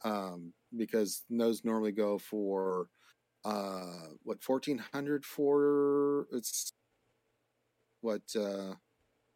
um, 0.04 0.54
because 0.76 1.24
those 1.30 1.66
normally 1.66 1.94
go 1.94 2.18
for 2.20 2.90
uh, 3.46 4.10
what 4.24 4.44
1400 4.44 5.26
for 5.26 6.28
it's 6.34 6.74
what 8.02 8.22
uh, 8.36 8.74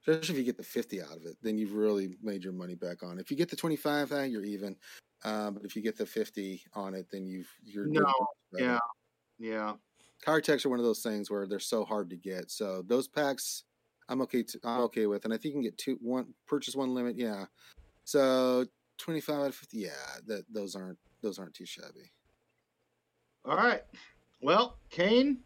especially 0.07 0.35
if 0.35 0.39
you 0.39 0.45
get 0.45 0.57
the 0.57 0.63
50 0.63 1.01
out 1.01 1.17
of 1.17 1.25
it, 1.25 1.37
then 1.41 1.57
you've 1.57 1.73
really 1.73 2.15
made 2.21 2.43
your 2.43 2.53
money 2.53 2.75
back 2.75 3.03
on. 3.03 3.19
If 3.19 3.31
you 3.31 3.37
get 3.37 3.49
the 3.49 3.55
25, 3.55 4.11
eh, 4.11 4.25
you're 4.25 4.45
even. 4.45 4.77
Uh, 5.23 5.51
but 5.51 5.65
if 5.65 5.75
you 5.75 5.81
get 5.83 5.97
the 5.97 6.05
50 6.05 6.63
on 6.73 6.95
it, 6.95 7.07
then 7.11 7.27
you've 7.27 7.51
you're 7.63 7.89
no, 7.89 8.05
yeah, 8.57 8.79
yeah. 9.39 9.75
Kyrotechs 10.25 10.65
are 10.65 10.69
one 10.69 10.79
of 10.79 10.85
those 10.85 11.01
things 11.01 11.29
where 11.29 11.47
they're 11.47 11.59
so 11.59 11.85
hard 11.85 12.09
to 12.09 12.17
get. 12.17 12.51
So 12.51 12.83
those 12.87 13.07
packs, 13.07 13.63
I'm 14.09 14.21
okay. 14.21 14.43
To, 14.43 14.59
I'm 14.63 14.81
okay 14.81 15.05
with, 15.05 15.25
and 15.25 15.33
I 15.33 15.37
think 15.37 15.53
you 15.53 15.53
can 15.53 15.61
get 15.61 15.77
two 15.77 15.97
one 16.01 16.33
purchase 16.47 16.75
one 16.75 16.93
limit. 16.93 17.17
Yeah. 17.17 17.45
So 18.03 18.65
25 18.97 19.35
out 19.35 19.47
of 19.47 19.55
50. 19.55 19.77
Yeah, 19.77 19.89
that 20.27 20.45
those 20.51 20.75
aren't 20.75 20.97
those 21.21 21.39
aren't 21.39 21.53
too 21.53 21.65
shabby. 21.65 22.11
All 23.45 23.55
right. 23.55 23.83
Well, 24.41 24.77
Kane, 24.89 25.39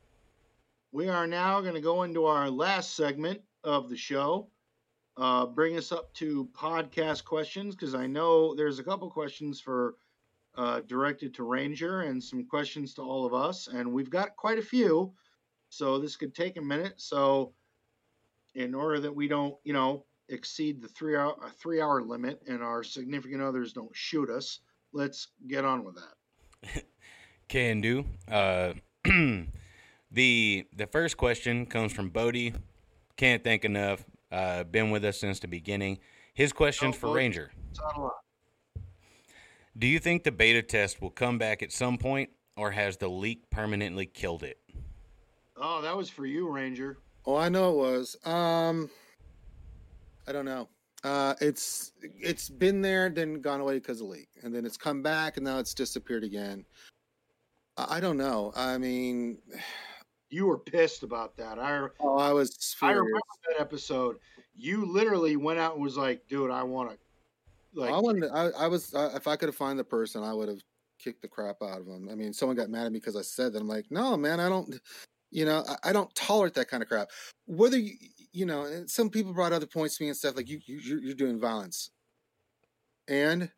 we 0.92 1.08
are 1.08 1.28
now 1.28 1.62
going 1.62 1.76
to 1.76 1.82
go 1.82 2.04
into 2.04 2.26
our 2.26 2.50
last 2.50 2.96
segment 2.96 3.42
of 3.64 3.90
the 3.90 3.98
show. 3.98 4.50
Uh, 5.18 5.46
bring 5.46 5.78
us 5.78 5.92
up 5.92 6.14
to 6.16 6.50
podcast 6.54 7.26
questions 7.26 7.76
because 7.76 7.94
I 7.94 8.08
know 8.08 8.56
there's 8.56 8.80
a 8.80 8.84
couple 8.84 9.10
questions 9.10 9.60
for 9.60 9.96
uh, 10.56 10.82
directed 10.88 11.34
to 11.36 11.44
Ranger 11.44 12.02
and 12.02 12.24
some 12.24 12.46
questions 12.46 12.94
to 12.96 13.02
all 13.02 13.26
of 13.26 13.34
us, 13.34 13.68
and 13.68 13.92
we've 13.92 14.10
got 14.10 14.36
quite 14.36 14.58
a 14.58 14.64
few. 14.64 15.14
So 15.70 16.00
this 16.00 16.18
could 16.18 16.36
take 16.36 16.58
a 16.58 16.62
minute. 16.62 16.96
So 16.98 17.54
in 18.56 18.76
order 18.76 19.00
that 19.00 19.16
we 19.16 19.28
don't, 19.28 19.56
you 19.64 19.74
know, 19.74 20.06
exceed 20.30 20.82
the 20.82 20.88
three 20.88 21.16
hour 21.16 21.36
three 21.60 21.82
hour 21.82 22.02
limit 22.02 22.42
and 22.48 22.62
our 22.62 22.84
significant 22.84 23.42
others 23.42 23.74
don't 23.74 23.96
shoot 23.96 24.30
us, 24.30 24.60
let's 24.94 25.30
get 25.48 25.66
on 25.66 25.84
with 25.84 25.96
that. 25.96 26.84
Can 27.48 27.82
do. 27.82 28.06
Uh, 28.30 28.74
the 30.12 30.66
the 30.76 30.88
first 30.92 31.18
question 31.18 31.66
comes 31.66 31.94
from 31.94 32.10
Bodie. 32.10 32.54
Can't 33.18 33.44
thank 33.44 33.66
enough. 33.66 34.04
Uh, 34.32 34.64
been 34.64 34.92
with 34.92 35.04
us 35.06 35.20
since 35.20 35.40
the 35.40 35.48
beginning. 35.48 36.00
His 36.34 36.54
question's 36.54 36.96
oh, 36.96 37.00
for 37.00 37.14
Ranger. 37.14 37.52
Do 39.82 39.88
you 39.88 39.98
think 39.98 40.24
the 40.24 40.32
beta 40.32 40.62
test 40.62 41.02
will 41.02 41.10
come 41.10 41.40
back 41.40 41.64
at 41.64 41.72
some 41.72 41.98
point, 41.98 42.30
or 42.56 42.70
has 42.70 42.98
the 42.98 43.08
leak 43.08 43.50
permanently 43.50 44.06
killed 44.06 44.44
it? 44.44 44.60
Oh, 45.58 45.82
that 45.82 45.98
was 45.98 46.08
for 46.08 46.28
you, 46.28 46.48
Ranger. 46.50 47.00
Oh, 47.26 47.36
I 47.36 47.50
know 47.50 47.72
it 47.72 47.78
was. 47.78 48.16
Um, 48.24 48.92
I 50.28 50.34
don't 50.34 50.46
know. 50.46 50.70
Uh, 51.04 51.34
it's 51.42 51.94
it's 52.00 52.48
been 52.48 52.84
there, 52.84 53.10
then 53.10 53.42
gone 53.42 53.60
away 53.60 53.80
because 53.80 54.02
of 54.02 54.06
the 54.06 54.14
leak, 54.14 54.30
and 54.44 54.54
then 54.54 54.68
it's 54.68 54.78
come 54.78 55.02
back, 55.02 55.38
and 55.38 55.44
now 55.44 55.58
it's 55.58 55.74
disappeared 55.74 56.24
again. 56.24 56.64
I 57.76 58.00
don't 58.00 58.18
know. 58.18 58.54
I 58.56 58.78
mean, 58.78 59.40
you 60.30 60.46
were 60.46 60.60
pissed 60.60 61.02
about 61.02 61.36
that. 61.38 61.58
I 61.58 61.88
oh, 62.00 62.20
I 62.20 62.32
was. 62.34 62.76
Furious. 62.78 62.84
I 62.84 63.00
remember 63.00 63.20
that 63.50 63.60
episode. 63.60 64.18
You 64.56 64.86
literally 64.86 65.38
went 65.38 65.58
out 65.58 65.74
and 65.74 65.82
was 65.82 65.98
like, 65.98 66.28
"Dude, 66.28 66.52
I 66.52 66.62
want 66.62 66.92
to." 66.92 66.98
Like, 67.74 67.94
I 67.94 68.00
wanted. 68.00 68.30
I, 68.32 68.50
I 68.50 68.68
was. 68.68 68.94
Uh, 68.94 69.12
if 69.16 69.28
I 69.28 69.36
could 69.36 69.50
have 69.50 69.56
found 69.56 69.80
the 69.80 69.84
person, 69.84 70.24
I 70.24 70.34
would 70.34 70.50
have 70.50 70.62
kicked 71.00 71.22
the 71.22 71.28
crap 71.28 71.58
out 71.62 71.82
of 71.82 71.88
him. 71.88 72.10
I 72.12 72.16
mean, 72.16 72.34
someone 72.34 72.58
got 72.58 72.70
mad 72.70 72.86
at 72.86 72.92
me 72.92 73.00
because 73.00 73.16
I 73.16 73.22
said 73.22 73.54
that. 73.54 73.62
I'm 73.62 73.68
like, 73.68 73.86
no, 73.90 74.18
man, 74.18 74.40
I 74.40 74.50
don't. 74.50 74.80
You 75.32 75.46
know, 75.46 75.64
I, 75.68 75.90
I 75.90 75.94
don't 75.94 76.14
tolerate 76.14 76.56
that 76.56 76.68
kind 76.68 76.84
of 76.84 76.90
crap. 76.90 77.10
Whether 77.46 77.78
you, 77.78 77.94
you 78.34 78.46
know, 78.46 78.64
and 78.64 78.90
some 78.90 79.10
people 79.10 79.34
brought 79.34 79.54
other 79.54 79.66
points 79.66 79.98
to 79.98 80.04
me 80.04 80.10
and 80.10 80.18
stuff 80.18 80.36
like 80.36 80.50
you, 80.50 80.60
you 80.66 81.00
you're 81.00 81.16
doing 81.16 81.40
violence, 81.40 81.90
and 83.08 83.50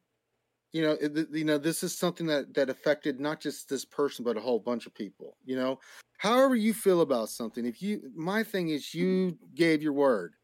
you 0.71 0.81
know, 0.81 0.97
it, 0.99 1.27
you 1.31 1.45
know, 1.45 1.57
this 1.57 1.83
is 1.83 1.97
something 1.97 2.27
that 2.27 2.53
that 2.53 2.69
affected 2.69 3.19
not 3.19 3.39
just 3.39 3.69
this 3.69 3.85
person, 3.85 4.23
but 4.23 4.37
a 4.37 4.41
whole 4.41 4.59
bunch 4.59 4.85
of 4.85 4.93
people. 4.93 5.37
You 5.43 5.55
know, 5.55 5.79
however 6.17 6.55
you 6.55 6.73
feel 6.73 7.01
about 7.01 7.29
something. 7.29 7.65
If 7.65 7.81
you, 7.81 8.11
my 8.15 8.43
thing 8.43 8.69
is, 8.69 8.93
you 8.93 9.37
gave 9.55 9.81
your 9.81 9.93
word. 9.93 10.35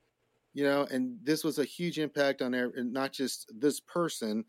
You 0.53 0.63
know, 0.63 0.87
and 0.91 1.17
this 1.23 1.43
was 1.43 1.59
a 1.59 1.63
huge 1.63 1.99
impact 1.99 2.41
on 2.41 2.55
not 2.91 3.13
just 3.13 3.51
this 3.57 3.79
person, 3.79 4.43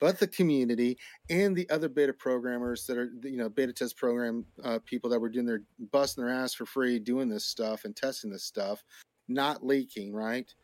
but 0.00 0.18
the 0.18 0.26
community 0.26 0.98
and 1.30 1.56
the 1.56 1.68
other 1.70 1.88
beta 1.88 2.12
programmers 2.12 2.86
that 2.86 2.98
are, 2.98 3.10
you 3.22 3.38
know, 3.38 3.48
beta 3.48 3.72
test 3.72 3.96
program 3.96 4.44
uh, 4.64 4.78
people 4.84 5.08
that 5.10 5.20
were 5.20 5.30
doing 5.30 5.46
their 5.46 5.62
busting 5.90 6.22
their 6.22 6.32
ass 6.32 6.54
for 6.54 6.66
free, 6.66 6.98
doing 6.98 7.28
this 7.28 7.46
stuff 7.46 7.84
and 7.84 7.96
testing 7.96 8.30
this 8.30 8.44
stuff, 8.44 8.84
not 9.28 9.64
leaking, 9.64 10.12
right? 10.12 10.54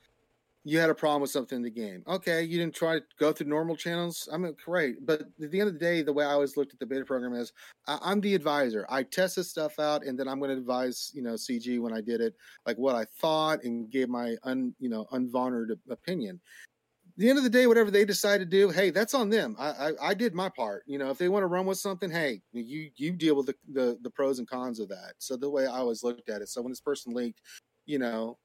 You 0.64 0.78
had 0.78 0.90
a 0.90 0.94
problem 0.94 1.22
with 1.22 1.30
something 1.30 1.56
in 1.56 1.62
the 1.62 1.70
game. 1.70 2.04
Okay, 2.06 2.42
you 2.42 2.58
didn't 2.58 2.74
try 2.74 2.98
to 2.98 3.04
go 3.18 3.32
through 3.32 3.48
normal 3.48 3.76
channels. 3.76 4.28
I 4.32 4.36
mean, 4.36 4.54
great. 4.64 5.04
But 5.04 5.22
at 5.42 5.50
the 5.50 5.60
end 5.60 5.68
of 5.68 5.74
the 5.74 5.80
day, 5.80 6.02
the 6.02 6.12
way 6.12 6.24
I 6.24 6.30
always 6.32 6.56
looked 6.56 6.72
at 6.72 6.78
the 6.78 6.86
beta 6.86 7.04
program 7.04 7.34
is 7.34 7.52
I, 7.88 8.12
am 8.12 8.20
the 8.20 8.34
advisor. 8.34 8.86
I 8.88 9.02
test 9.02 9.36
this 9.36 9.50
stuff 9.50 9.80
out, 9.80 10.04
and 10.04 10.18
then 10.18 10.28
I'm 10.28 10.38
going 10.38 10.50
to 10.50 10.56
advise, 10.56 11.10
you 11.14 11.22
know, 11.22 11.32
CG 11.32 11.80
when 11.80 11.92
I 11.92 12.00
did 12.00 12.20
it, 12.20 12.34
like 12.64 12.78
what 12.78 12.94
I 12.94 13.06
thought, 13.20 13.64
and 13.64 13.90
gave 13.90 14.08
my 14.08 14.36
un, 14.44 14.72
you 14.78 14.88
know, 14.88 15.06
unvarnished 15.10 15.72
opinion. 15.90 16.40
At 17.08 17.18
the 17.18 17.28
end 17.28 17.38
of 17.38 17.44
the 17.44 17.50
day, 17.50 17.66
whatever 17.66 17.90
they 17.90 18.04
decide 18.04 18.38
to 18.38 18.46
do, 18.46 18.70
hey, 18.70 18.90
that's 18.90 19.14
on 19.14 19.30
them. 19.30 19.56
I, 19.58 19.68
I, 19.68 19.92
I 20.00 20.14
did 20.14 20.32
my 20.32 20.48
part. 20.48 20.84
You 20.86 20.98
know, 20.98 21.10
if 21.10 21.18
they 21.18 21.28
want 21.28 21.42
to 21.42 21.48
run 21.48 21.66
with 21.66 21.78
something, 21.78 22.10
hey, 22.10 22.40
you 22.52 22.88
you 22.96 23.12
deal 23.12 23.36
with 23.36 23.46
the, 23.46 23.54
the 23.70 23.98
the 24.00 24.10
pros 24.10 24.38
and 24.38 24.48
cons 24.48 24.80
of 24.80 24.88
that. 24.88 25.14
So 25.18 25.36
the 25.36 25.50
way 25.50 25.66
I 25.66 25.78
always 25.78 26.04
looked 26.04 26.30
at 26.30 26.40
it. 26.40 26.48
So 26.48 26.62
when 26.62 26.70
this 26.70 26.80
person 26.80 27.12
leaked, 27.12 27.40
you 27.84 27.98
know, 27.98 28.38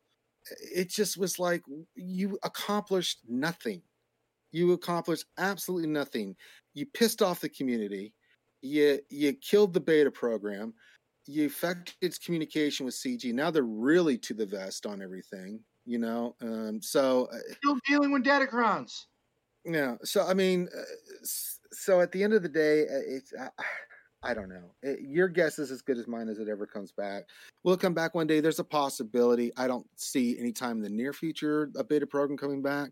it 0.60 0.90
just 0.90 1.18
was 1.18 1.40
like 1.40 1.64
you 1.96 2.38
accomplished 2.44 3.20
nothing. 3.28 3.82
You 4.52 4.74
accomplished 4.74 5.26
absolutely 5.38 5.90
nothing. 5.90 6.36
You 6.74 6.86
pissed 6.86 7.22
off 7.22 7.42
the 7.42 7.50
community. 7.50 8.14
You 8.62 9.00
you 9.10 9.34
killed 9.34 9.74
the 9.74 9.80
beta 9.80 10.12
program. 10.12 10.74
You 11.26 11.48
affected 11.48 11.96
its 12.02 12.18
communication 12.18 12.86
with 12.86 12.96
CG. 12.96 13.34
Now 13.34 13.52
they're 13.52 13.64
really 13.64 14.18
to 14.20 14.34
the 14.34 14.46
vest 14.46 14.86
on 14.86 15.02
everything. 15.02 15.60
You 15.86 16.00
know, 16.00 16.36
um, 16.42 16.82
so 16.82 17.30
uh, 17.32 17.38
still 17.58 17.78
dealing 17.88 18.12
with 18.12 18.24
Datacrons. 18.24 19.06
Yeah. 19.66 19.96
So 20.04 20.26
I 20.26 20.34
mean, 20.34 20.68
uh, 20.76 20.82
so 21.72 22.02
at 22.02 22.12
the 22.12 22.24
end 22.24 22.34
of 22.34 22.44
the 22.44 22.50
day, 22.50 22.84
uh, 22.84 23.04
it's. 23.06 23.34
Uh, 23.34 23.50
I 24.28 24.34
don't 24.34 24.50
know. 24.50 24.72
It, 24.84 25.00
your 25.02 25.30
guess 25.30 25.58
is 25.58 25.72
as 25.72 25.82
good 25.82 25.98
as 25.98 26.06
mine 26.06 26.28
as 26.28 26.38
it 26.38 26.50
ever 26.50 26.68
comes 26.68 26.92
back. 26.92 27.24
Will 27.64 27.74
it 27.74 27.80
come 27.80 27.94
back 27.94 28.14
one 28.14 28.28
day? 28.28 28.42
There's 28.42 28.60
a 28.60 28.64
possibility. 28.64 29.54
I 29.56 29.68
don't 29.68 29.88
see 29.96 30.38
any 30.38 30.52
time 30.52 30.78
in 30.78 30.84
the 30.84 30.90
near 30.90 31.14
future 31.14 31.72
a 31.78 31.84
beta 31.84 32.06
program 32.06 32.38
coming 32.38 32.62
back. 32.62 32.92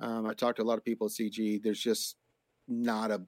Um, 0.00 0.26
I 0.26 0.32
talked 0.32 0.56
to 0.56 0.62
a 0.62 0.64
lot 0.64 0.78
of 0.78 0.84
people 0.84 1.06
at 1.06 1.12
CG. 1.12 1.62
There's 1.62 1.80
just 1.80 2.16
not 2.66 3.10
a. 3.10 3.20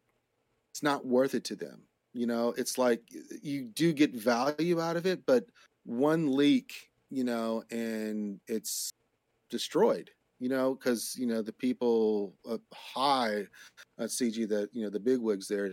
It's 0.73 0.83
not 0.83 1.05
worth 1.05 1.35
it 1.35 1.45
to 1.45 1.57
them. 1.57 1.83
You 2.15 2.27
know, 2.27 2.55
it's 2.57 2.79
like 2.79 3.03
you 3.43 3.65
do 3.65 3.93
get 3.93 4.15
value 4.15 4.81
out 4.81 4.97
of 4.97 5.05
it, 5.05 5.27
but 5.27 5.45
one 5.85 6.35
leak, 6.35 6.89
you 7.11 7.25
know, 7.25 7.65
and 7.71 8.41
it's 8.49 8.91
destroyed 9.51 10.11
you 10.43 10.49
know, 10.49 10.75
because 10.75 11.15
you 11.17 11.25
know 11.25 11.41
the 11.41 11.53
people 11.53 12.35
high 12.75 13.47
at 14.01 14.09
CG 14.09 14.49
that 14.49 14.71
you 14.73 14.83
know 14.83 14.91
the 14.91 14.99
big 14.99 15.21
wigs 15.21 15.47
there, 15.47 15.73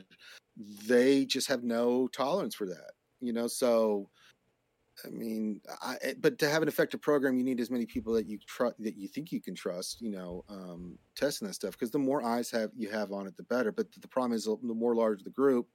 they 0.86 1.26
just 1.26 1.48
have 1.48 1.64
no 1.64 2.08
tolerance 2.10 2.56
for 2.56 2.68
that. 2.68 2.92
You 3.22 3.34
know, 3.34 3.48
so 3.48 4.10
I 5.06 5.10
mean, 5.10 5.62
I, 5.82 5.98
eh, 6.02 6.14
but 6.20 6.38
to 6.40 6.50
have 6.50 6.62
an 6.62 6.68
effective 6.68 7.02
program, 7.02 7.38
you 7.38 7.44
need 7.44 7.60
as 7.60 7.72
many 7.72 7.86
people 7.86 8.14
that 8.14 8.28
you 8.28 8.38
trust 8.46 8.76
that 8.80 8.98
you 8.98 9.08
think 9.08 9.32
you 9.32 9.42
can 9.42 9.56
trust. 9.56 10.02
You 10.02 10.12
know, 10.12 10.46
um, 10.50 10.98
testing 11.16 11.48
that 11.48 11.54
stuff 11.54 11.72
because 11.72 11.92
the 11.92 12.00
more 12.00 12.24
eyes 12.24 12.52
have 12.52 12.72
you 12.76 12.90
have 12.90 13.12
on 13.12 13.28
it, 13.28 13.38
the 13.38 13.44
better. 13.44 13.72
But 13.72 13.88
the 14.00 14.08
problem 14.08 14.34
is, 14.34 14.46
the 14.46 14.58
more 14.62 14.96
large 14.96 15.24
the 15.24 15.30
group, 15.30 15.68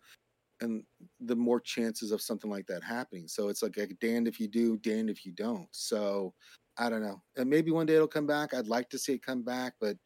and 0.61 0.85
the 1.21 1.37
more 1.37 1.61
chances 1.61 2.13
of 2.13 2.21
something 2.21 2.51
like 2.51 2.67
that 2.67 2.83
happening. 2.83 3.29
So 3.29 3.49
it's 3.49 3.63
like, 3.63 3.77
like 3.77 3.97
damned 4.01 4.29
if 4.29 4.39
you 4.39 4.49
do, 4.49 4.77
damned 4.79 5.11
if 5.11 5.25
you 5.25 5.33
don't. 5.33 5.69
So 5.71 6.35
I 6.79 6.91
don't 6.91 7.03
know. 7.03 7.23
And 7.37 7.49
maybe 7.49 7.71
one 7.71 7.87
day 7.87 7.95
it'll 7.95 8.09
come 8.09 8.27
back. 8.27 8.55
I'd 8.55 8.67
like 8.67 8.91
to 8.91 8.99
see 8.99 9.15
it 9.15 9.25
come 9.25 9.43
back, 9.43 9.75
but 9.81 9.97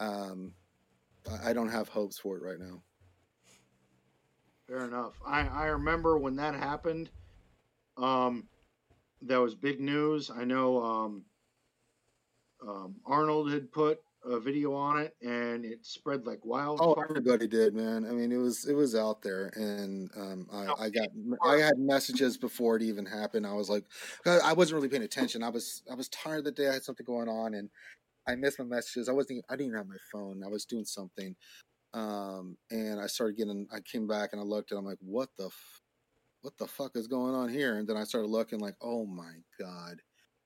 um, 0.00 0.52
I 1.44 1.52
don't 1.52 1.70
have 1.70 1.88
hopes 1.88 2.18
for 2.18 2.36
it 2.36 2.42
right 2.42 2.58
now. 2.58 2.82
Fair 4.68 4.84
enough. 4.84 5.14
I, 5.26 5.46
I 5.46 5.66
remember 5.66 6.18
when 6.18 6.36
that 6.36 6.54
happened. 6.54 7.10
Um, 7.96 8.48
that 9.22 9.38
was 9.38 9.54
big 9.54 9.80
news. 9.80 10.30
I 10.30 10.44
know 10.44 10.82
um, 10.82 11.24
um, 12.66 12.94
Arnold 13.04 13.52
had 13.52 13.70
put 13.72 14.00
a 14.24 14.38
video 14.38 14.72
on 14.72 15.00
it, 15.00 15.16
and 15.20 15.64
it 15.64 15.84
spread 15.84 16.26
like 16.26 16.44
wild. 16.44 16.78
Oh, 16.80 16.94
everybody 16.94 17.46
did, 17.48 17.74
man. 17.74 18.04
I 18.04 18.12
mean, 18.12 18.30
it 18.30 18.36
was 18.36 18.66
it 18.66 18.74
was 18.74 18.94
out 18.94 19.20
there, 19.20 19.50
and 19.56 20.10
um, 20.16 20.46
I, 20.52 20.84
I 20.84 20.90
got 20.90 21.08
I 21.44 21.56
had 21.56 21.78
messages 21.78 22.36
before 22.36 22.76
it 22.76 22.82
even 22.82 23.04
happened. 23.04 23.46
I 23.46 23.52
was 23.52 23.68
like, 23.68 23.84
I 24.24 24.52
wasn't 24.52 24.76
really 24.76 24.88
paying 24.88 25.02
attention. 25.02 25.42
I 25.42 25.48
was 25.48 25.82
I 25.90 25.94
was 25.94 26.08
tired 26.08 26.44
the 26.44 26.52
day. 26.52 26.68
I 26.68 26.74
had 26.74 26.84
something 26.84 27.04
going 27.04 27.28
on, 27.28 27.54
and 27.54 27.68
I 28.28 28.36
missed 28.36 28.58
my 28.58 28.64
messages. 28.64 29.08
I 29.08 29.12
wasn't. 29.12 29.44
I 29.50 29.54
didn't 29.54 29.66
even 29.68 29.78
have 29.78 29.88
my 29.88 29.96
phone. 30.12 30.42
I 30.44 30.48
was 30.48 30.64
doing 30.64 30.84
something, 30.84 31.34
um, 31.94 32.56
and 32.70 33.00
I 33.00 33.06
started 33.06 33.36
getting. 33.36 33.66
I 33.72 33.80
came 33.80 34.06
back 34.06 34.30
and 34.32 34.40
I 34.40 34.44
looked, 34.44 34.70
and 34.70 34.78
I'm 34.78 34.84
like, 34.86 34.98
what 35.00 35.30
the, 35.36 35.46
f- 35.46 35.80
what 36.42 36.56
the 36.58 36.66
fuck 36.66 36.96
is 36.96 37.06
going 37.06 37.34
on 37.34 37.48
here? 37.48 37.78
And 37.78 37.88
then 37.88 37.96
I 37.96 38.04
started 38.04 38.28
looking, 38.28 38.58
like, 38.60 38.76
oh 38.80 39.06
my 39.06 39.34
god, 39.60 40.00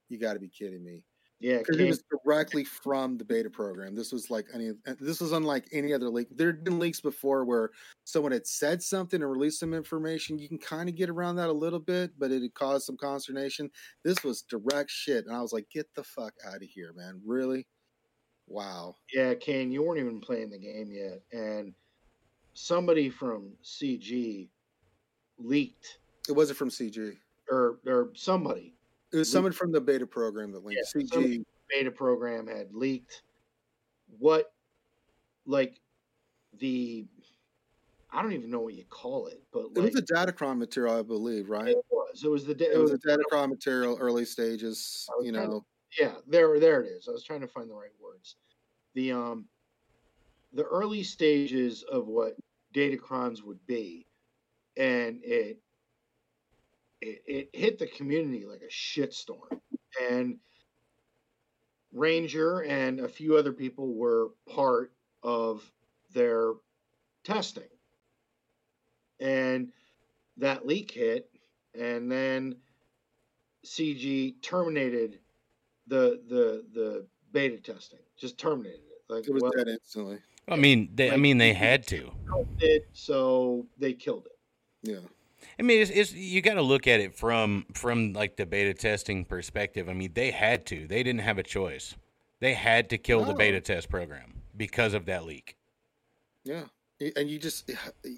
you 0.09 0.19
got 0.19 0.33
to 0.33 0.39
be 0.39 0.49
kidding 0.49 0.83
me. 0.83 1.03
Yeah, 1.39 1.59
Because 1.59 1.77
it 1.77 1.87
was 1.87 2.03
directly 2.25 2.63
from 2.63 3.15
the 3.19 3.23
beta 3.23 3.49
program. 3.51 3.93
This 3.95 4.11
was 4.11 4.31
like 4.31 4.47
any. 4.55 4.69
uh, 4.87 4.95
This 4.99 5.21
was 5.21 5.33
unlike 5.33 5.67
any 5.71 5.93
other 5.93 6.09
leak. 6.09 6.29
There 6.31 6.47
had 6.47 6.63
been 6.63 6.79
leaks 6.79 6.99
before 6.99 7.45
where 7.45 7.69
someone 8.05 8.31
had 8.31 8.47
said 8.47 8.81
something 8.81 9.21
and 9.21 9.31
released 9.31 9.59
some 9.59 9.75
information. 9.75 10.39
You 10.39 10.49
can 10.49 10.57
kind 10.57 10.89
of 10.89 10.95
get 10.95 11.11
around 11.11 11.35
that 11.35 11.49
a 11.49 11.53
little 11.53 11.79
bit, 11.79 12.17
but 12.17 12.31
it 12.31 12.41
had 12.41 12.55
caused 12.55 12.85
some 12.87 12.97
consternation. 12.97 13.69
This 14.03 14.23
was 14.23 14.41
direct 14.41 14.89
shit, 14.89 15.27
and 15.27 15.35
I 15.35 15.41
was 15.41 15.53
like, 15.53 15.69
"Get 15.69 15.85
the 15.95 16.03
fuck 16.03 16.33
out 16.43 16.55
of 16.55 16.63
here, 16.63 16.91
man! 16.93 17.21
Really? 17.23 17.67
Wow." 18.47 18.95
yeah, 19.13 19.33
Kane, 19.35 19.71
you 19.71 19.83
weren't 19.83 19.99
even 19.99 20.19
playing 20.21 20.49
the 20.49 20.57
game 20.57 20.89
yet, 20.91 21.21
and 21.31 21.73
somebody 22.53 23.09
from 23.09 23.51
CG 23.63 24.49
leaked, 25.37 25.99
It 26.27 26.31
wasn't 26.33 26.57
from 26.57 26.69
CG. 26.69 27.17
or 27.49 27.79
or 27.85 28.09
somebody 28.15 28.73
It 29.13 29.17
was 29.17 29.31
someone 29.31 29.51
from 29.53 29.71
the 29.71 29.79
beta 29.81 30.05
program 30.07 30.51
that 30.53 30.63
linked 30.65 30.81
Yeah, 30.95 31.01
CG. 31.01 31.43
beta 31.69 31.91
program 31.91 32.47
had 32.47 32.73
leaked 32.73 33.23
what, 34.19 34.53
like, 35.45 35.79
the 36.59 37.05
I 38.09 38.21
don't 38.21 38.31
even 38.33 38.49
know 38.49 38.61
what 38.61 38.73
you 38.73 38.85
call 38.85 39.27
it, 39.27 39.43
but 39.51 39.65
It 39.75 39.75
like 39.75 39.93
was 39.93 39.95
a 39.97 40.01
Datacron 40.01 40.57
material, 40.57 40.95
I 40.97 41.01
believe, 41.03 41.49
right? 41.49 41.67
it 41.67 41.85
was, 41.91 42.23
it 42.23 42.29
was 42.29 42.45
the 42.45 42.55
da- 42.55 42.71
It 42.71 42.77
was 42.77 42.91
a 42.91 42.97
Datacron 42.99 43.49
material, 43.49 43.97
early 43.99 44.23
stages. 44.25 45.07
You 45.21 45.33
know, 45.33 45.65
yeah 45.99 46.15
there 46.27 46.59
there 46.59 46.81
it 46.83 46.87
is. 46.87 47.07
I 47.07 47.11
was 47.11 47.23
trying 47.23 47.41
to 47.41 47.47
find 47.47 47.69
the 47.69 47.75
right 47.75 47.91
words. 48.01 48.35
The 48.95 49.11
um 49.13 49.45
the 50.53 50.63
early 50.65 51.03
stages 51.03 51.83
of 51.83 52.07
what 52.07 52.35
datacrons 52.73 53.43
would 53.43 53.65
be 53.65 54.05
and 54.77 55.21
it 55.23 55.59
it, 57.01 57.21
it 57.25 57.49
hit 57.53 57.79
the 57.79 57.87
community 57.87 58.45
like 58.45 58.61
a 58.61 58.71
shitstorm. 58.71 59.59
And 60.09 60.39
ranger 61.91 62.61
and 62.63 62.99
a 62.99 63.07
few 63.09 63.35
other 63.37 63.53
people 63.53 63.93
were 63.93 64.29
part 64.49 64.93
of 65.23 65.71
their 66.13 66.53
testing. 67.23 67.69
And 69.19 69.71
that 70.37 70.65
leak 70.67 70.91
hit 70.91 71.29
and 71.75 72.11
then 72.11 72.55
cg 73.65 74.41
terminated 74.41 75.19
the 75.87 76.21
the 76.27 76.65
the 76.73 77.05
beta 77.31 77.57
testing 77.57 77.99
just 78.17 78.37
terminated 78.37 78.79
it 78.79 79.13
like 79.13 79.27
it 79.27 79.33
was 79.33 79.43
well, 79.43 79.51
dead 79.55 79.67
instantly. 79.67 80.19
I 80.49 80.55
mean, 80.55 80.89
they, 80.95 81.11
I 81.11 81.17
mean, 81.17 81.37
they 81.37 81.53
had 81.53 81.85
to. 81.87 82.11
it 82.59 82.87
so 82.93 83.65
they 83.77 83.93
killed 83.93 84.27
it 84.27 84.89
Yeah. 84.89 84.99
I 85.59 85.63
mean, 85.63 85.81
it's, 85.81 85.91
it's 85.91 86.13
you 86.13 86.41
got 86.41 86.53
to 86.55 86.61
look 86.61 86.87
at 86.87 86.99
it 86.99 87.15
from 87.15 87.65
from 87.73 88.13
like 88.13 88.37
the 88.37 88.45
beta 88.45 88.73
testing 88.73 89.25
perspective. 89.25 89.89
I 89.89 89.93
mean, 89.93 90.11
they 90.13 90.31
had 90.31 90.65
to. 90.67 90.87
They 90.87 91.03
didn't 91.03 91.21
have 91.21 91.37
a 91.37 91.43
choice. 91.43 91.95
They 92.39 92.53
had 92.53 92.89
to 92.91 92.97
kill 92.97 93.25
the 93.25 93.33
beta 93.33 93.59
test 93.61 93.89
program 93.89 94.41
because 94.55 94.93
of 94.93 95.05
that 95.07 95.25
leak. 95.25 95.57
Yeah. 96.43 96.63
And 97.15 97.29
you 97.29 97.39
just 97.39 97.71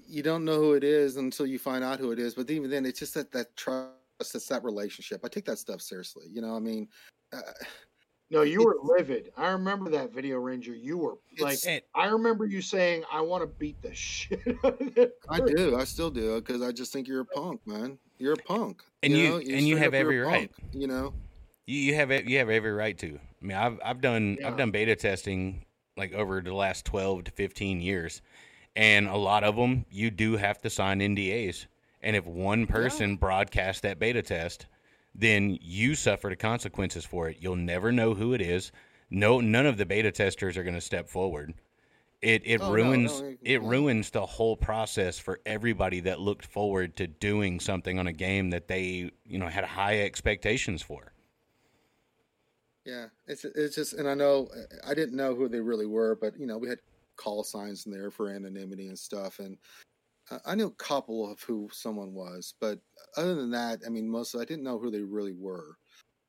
you 0.08 0.22
don't 0.22 0.44
know 0.44 0.56
who 0.56 0.74
it 0.74 0.84
is 0.84 1.16
until 1.16 1.46
you 1.46 1.58
find 1.58 1.82
out 1.82 1.98
who 1.98 2.12
it 2.12 2.18
is. 2.18 2.34
But 2.34 2.50
even 2.50 2.70
then, 2.70 2.86
it's 2.86 2.98
just 2.98 3.14
that 3.14 3.32
that 3.32 3.56
trust, 3.56 3.90
it's 4.20 4.46
that 4.46 4.62
relationship. 4.64 5.20
I 5.24 5.28
take 5.28 5.44
that 5.46 5.58
stuff 5.58 5.80
seriously. 5.80 6.26
You 6.30 6.42
know, 6.42 6.54
I 6.54 6.58
mean, 6.60 6.88
uh, 7.32 7.40
no 8.32 8.42
you 8.42 8.62
were 8.64 8.76
livid 8.82 9.30
i 9.36 9.48
remember 9.48 9.88
that 9.90 10.12
video 10.12 10.36
ranger 10.38 10.72
you 10.74 10.96
were 10.98 11.14
like 11.38 11.54
It's- 11.54 11.66
And, 11.66 11.82
i 11.96 12.06
remember 12.08 12.44
you 12.46 12.60
saying 12.62 13.02
i 13.12 13.20
want 13.20 13.42
to 13.42 13.46
beat 13.46 13.80
the 13.82 13.92
shit 13.94 14.40
out 14.64 14.80
of 14.80 15.12
I 15.28 15.40
do, 15.40 15.76
I 15.76 15.84
still 15.84 16.10
do, 16.10 16.36
because 16.40 16.60
I 16.62 16.70
just 16.72 16.92
think 16.92 17.06
you're 17.08 17.20
a 17.22 17.24
punk, 17.24 17.60
man. 17.66 17.98
You're 18.18 18.32
a 18.34 18.36
punk, 18.36 18.82
And 19.02 19.12
you- 19.12 19.28
know? 19.28 19.36
and 19.38 19.66
you 19.66 19.76
have 19.78 19.88
up, 19.88 19.92
you're 19.94 20.00
a 20.00 20.00
every 20.00 20.18
right. 20.20 20.52
punk, 20.54 20.74
You 20.74 20.86
know, 20.88 21.14
you, 21.66 21.78
you 21.78 21.94
have 21.94 22.10
you 22.28 22.38
have 22.38 22.50
every 22.50 22.72
right 22.72 22.96
to. 22.98 23.18
I 23.42 23.44
mean, 23.46 23.56
I've 23.56 23.78
I've 23.84 24.00
done 24.00 24.36
Yeah. 24.40 24.48
I've 24.48 24.56
done 24.56 24.70
beta 24.72 24.94
testing 24.96 25.64
like 25.96 26.12
over 26.12 26.40
the 26.40 26.54
last 26.54 26.84
twelve 26.84 27.24
to 27.24 27.30
fifteen 27.32 27.80
years, 27.80 28.22
and 28.76 29.06
a 29.08 29.16
lot 29.16 29.44
of 29.44 29.54
them 29.56 29.86
you 29.90 30.10
do 30.10 30.36
have 30.36 30.60
to 30.62 30.70
sign 30.70 30.98
NDAs. 31.00 31.66
And 32.02 32.16
if 32.16 32.24
one 32.26 32.66
person 32.66 33.16
broadcasts 33.16 33.82
that 33.82 33.98
beta 33.98 34.22
test, 34.22 34.66
then 35.14 35.58
you 35.60 35.94
suffer 35.94 36.28
the 36.28 36.36
consequences 36.36 37.04
for 37.04 37.28
it. 37.28 37.36
You'll 37.40 37.56
never 37.56 37.92
know 37.92 38.14
who 38.14 38.32
it 38.32 38.40
is. 38.40 38.72
No, 39.10 39.40
none 39.40 39.66
of 39.66 39.76
the 39.76 39.84
beta 39.86 40.12
testers 40.12 40.56
are 40.56 40.62
going 40.62 40.74
to 40.74 40.80
step 40.80 41.08
forward. 41.08 41.54
It 42.22 42.42
it 42.44 42.60
Oh, 42.62 42.72
ruins 42.72 43.20
no, 43.22 43.28
it- 43.28 43.38
it 43.42 43.62
no. 43.62 43.68
ruins 43.68 44.10
the 44.10 44.26
whole 44.26 44.56
process 44.56 45.18
for 45.18 45.40
everybody 45.46 46.00
that 46.00 46.20
looked 46.20 46.44
forward 46.46 46.94
to 46.96 47.06
doing 47.06 47.58
something 47.60 47.98
on 47.98 48.06
a 48.06 48.12
game 48.12 48.50
that 48.50 48.68
they 48.68 49.10
you 49.24 49.38
know 49.38 49.48
had 49.48 49.64
high 49.64 50.00
expectations 50.02 50.82
for. 50.82 51.12
yeah. 52.84 53.06
It's 53.26 53.44
it's 53.44 53.74
just, 53.74 53.92
and 53.94 54.08
I 54.08 54.14
know 54.14 54.48
I 54.86 54.94
didn't 54.94 55.16
know 55.16 55.34
who 55.34 55.48
they 55.48 55.60
really 55.60 55.86
were, 55.86 56.16
but 56.20 56.38
you 56.38 56.46
know, 56.46 56.58
we 56.58 56.68
had 56.68 56.78
call 57.16 57.44
signs 57.44 57.86
in 57.86 57.92
there 57.92 58.10
for 58.10 58.28
anonymity 58.30 58.88
and 58.88 58.98
stuff, 58.98 59.38
and 59.38 59.56
I 60.44 60.54
knew 60.54 60.66
a 60.66 60.82
couple 60.84 61.30
of 61.30 61.40
who 61.42 61.68
someone 61.72 62.14
was, 62.14 62.54
but 62.60 62.78
other 63.16 63.34
than 63.34 63.50
that, 63.50 63.80
I 63.86 63.88
mean, 63.88 64.08
most 64.08 64.34
I 64.34 64.44
didn't 64.44 64.62
know 64.62 64.78
who 64.78 64.90
they 64.90 65.02
really 65.02 65.32
were. 65.32 65.76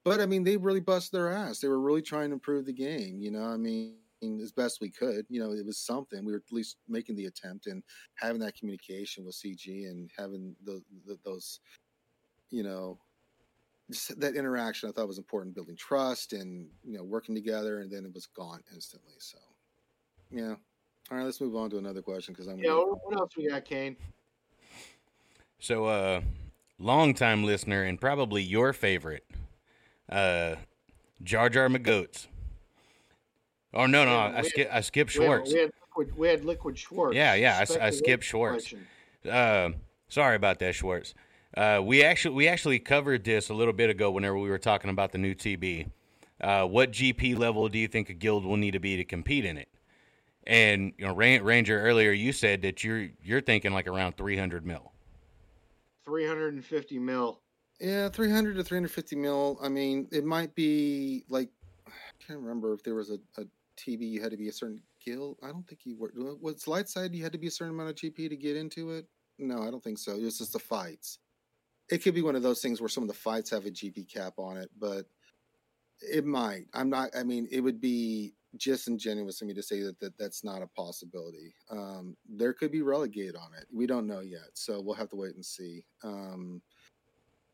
But 0.04 0.20
I 0.20 0.26
mean, 0.26 0.44
they 0.44 0.58
really 0.58 0.80
busted 0.80 1.18
their 1.18 1.32
ass. 1.32 1.60
They 1.60 1.68
were 1.68 1.80
really 1.80 2.02
trying 2.02 2.30
to 2.30 2.34
improve 2.34 2.66
the 2.66 2.74
game. 2.74 3.22
You 3.22 3.32
know, 3.32 3.44
I 3.44 3.58
mean, 3.58 3.96
as 4.42 4.52
best 4.52 4.82
we 4.82 4.90
could. 4.90 5.26
You 5.30 5.40
know, 5.42 5.52
it 5.52 5.66
was 5.66 5.78
something. 5.78 6.26
We 6.26 6.32
were 6.32 6.40
at 6.40 6.54
least 6.54 6.78
making 6.88 7.16
the 7.16 7.26
attempt 7.26 7.68
and 7.68 7.84
having 8.16 8.42
that 8.42 8.56
communication 8.56 9.26
with 9.26 9.36
CG 9.36 9.90
and 9.90 10.10
having 10.18 10.56
the, 10.64 10.82
the 11.06 11.18
those, 11.24 11.60
you 12.50 12.64
know, 12.64 12.98
that 14.18 14.36
interaction. 14.36 14.90
I 14.90 14.92
thought 14.92 15.08
was 15.08 15.18
important, 15.18 15.56
building 15.56 15.76
trust 15.76 16.34
and 16.34 16.68
you 16.84 16.98
know 16.98 17.04
working 17.04 17.36
together. 17.36 17.82
And 17.82 17.92
then 17.92 18.06
it 18.06 18.14
was 18.14 18.26
gone 18.26 18.62
instantly. 18.74 19.16
So, 19.20 19.38
yeah. 20.32 20.56
All 21.12 21.18
right, 21.18 21.26
let's 21.26 21.42
move 21.42 21.56
on 21.58 21.70
to 21.72 21.78
another 21.78 22.02
question 22.02 22.34
because 22.34 22.48
I'm. 22.48 22.58
yeah 22.60 22.74
what 22.74 23.00
what 23.06 23.18
else 23.18 23.36
we 23.36 23.50
got 23.50 23.66
kane 23.66 23.98
So, 25.60 25.86
uh, 25.86 26.22
longtime 26.80 27.44
listener 27.44 27.84
and 27.84 28.00
probably 28.00 28.42
your 28.42 28.72
favorite, 28.72 29.26
uh, 30.10 30.56
Jar 31.22 31.50
Jar 31.50 31.68
McGoats. 31.68 32.28
Oh 33.74 33.86
no, 33.88 34.06
no, 34.06 34.18
I 34.18 34.42
skip 34.44 34.70
I 34.72 34.80
skipped 34.82 35.14
We 35.18 35.26
had- 35.26 35.28
Schwartz. 35.28 35.54
we 35.54 35.60
had, 35.60 35.72
liquid, 35.90 36.18
we 36.18 36.28
had 36.30 36.46
liquid 36.46 36.78
schwartz 36.80 37.16
Yeah, 37.16 37.34
yeah, 37.36 37.58
I, 37.60 37.66
Speculate 37.66 37.94
skipped 37.94 38.24
Schwartz. 38.24 38.74
Uh, 39.30 39.70
sorry 40.08 40.36
about 40.38 40.60
that, 40.60 40.76
Schwartz. 40.76 41.14
Uh, 41.56 41.82
we 41.84 42.04
actually 42.04 42.36
we 42.36 42.48
actually 42.48 42.80
covered 42.80 43.26
this 43.26 43.50
a 43.50 43.54
little 43.54 43.74
bit 43.74 43.90
ago 43.90 44.10
whenever 44.12 44.38
we 44.38 44.50
were 44.50 44.58
talking 44.58 44.90
about 44.90 45.12
the 45.12 45.18
new 45.18 45.36
TB. 45.36 45.90
Uh, 46.40 46.66
what 46.66 46.92
GP 46.92 47.38
level 47.38 47.68
do 47.68 47.78
you 47.78 47.88
think 47.90 48.10
a 48.10 48.14
guild 48.14 48.46
will 48.46 48.58
need 48.58 48.72
to 48.72 48.80
be 48.80 48.96
to 48.96 49.04
compete 49.04 49.44
in 49.46 49.58
it? 49.58 49.68
And 50.48 50.94
you 50.98 51.06
know, 51.06 51.14
Ranger 51.14 51.80
earlier, 51.80 52.12
you 52.12 52.32
said 52.34 52.62
that 52.64 52.84
you're 52.84 53.10
you're 53.24 53.42
thinking 53.42 53.74
like 53.74 53.88
around 53.88 54.18
300 54.18 54.66
mil. 54.66 54.92
350 56.06 57.00
mil 57.00 57.42
Yeah, 57.80 58.10
300 58.10 58.56
to 58.56 58.64
350 58.64 59.16
mil. 59.16 59.60
I 59.62 59.70
mean, 59.70 60.08
it 60.12 60.26
might 60.26 60.54
be 60.56 61.24
like, 61.30 61.50
I 61.88 61.92
can't 62.26 62.40
remember 62.40 62.74
if 62.74 62.84
there 62.84 62.96
was 62.96 63.12
a, 63.12 63.20
a 63.40 63.46
TB, 63.78 64.02
you 64.10 64.22
had 64.22 64.32
to 64.32 64.38
be 64.38 64.50
a 64.50 64.54
certain 64.54 64.82
guild. 65.04 65.38
I 65.44 65.48
don't 65.48 65.68
think 65.68 65.82
you 65.86 65.98
were. 65.98 66.12
What's 66.40 66.68
light 66.68 66.90
side? 66.90 67.14
You 67.14 67.24
had 67.24 67.32
to 67.34 67.38
be 67.38 67.48
a 67.48 67.52
certain 67.52 67.74
amount 67.74 67.90
of 67.90 67.96
GP 67.96 68.30
to 68.30 68.36
get 68.36 68.58
into 68.58 68.92
it? 68.92 69.06
No, 69.38 69.62
I 69.64 69.72
don't 69.72 69.84
think 69.84 69.98
so. 69.98 70.14
It 70.14 70.24
was 70.24 70.38
just 70.38 70.54
the 70.54 70.60
fights. 70.60 71.20
It 71.90 72.00
could 72.00 72.16
be 72.16 72.22
one 72.22 72.36
of 72.36 72.44
those 72.44 72.62
things 72.62 72.80
where 72.80 72.90
some 72.90 73.04
of 73.04 73.08
the 73.10 73.14
fights 73.14 73.50
have 73.50 73.66
a 73.66 73.72
GP 73.72 74.12
cap 74.12 74.34
on 74.38 74.58
it, 74.58 74.70
but 74.80 75.06
it 76.02 76.26
might. 76.26 76.66
I'm 76.74 76.90
not, 76.90 77.10
I 77.16 77.24
mean, 77.24 77.48
it 77.52 77.62
would 77.62 77.82
be 77.82 78.34
disingenuous 78.58 79.42
of 79.42 79.48
me 79.48 79.54
to 79.54 79.64
say 79.64 79.82
that, 79.82 80.00
that 80.00 80.18
that's 80.18 80.44
not 80.44 80.62
a 80.62 80.68
possibility. 80.68 81.54
Um, 81.70 82.16
there 82.28 82.54
could 82.54 82.72
be 82.72 82.82
relegated 82.82 83.36
on 83.36 83.54
it. 83.58 83.66
We 83.74 83.88
don't 83.88 84.08
know 84.08 84.20
yet. 84.22 84.50
So 84.54 84.82
we'll 84.82 84.96
have 84.96 85.10
to 85.10 85.16
wait 85.16 85.36
and 85.36 85.46
see. 85.46 85.86
Um, 86.04 86.62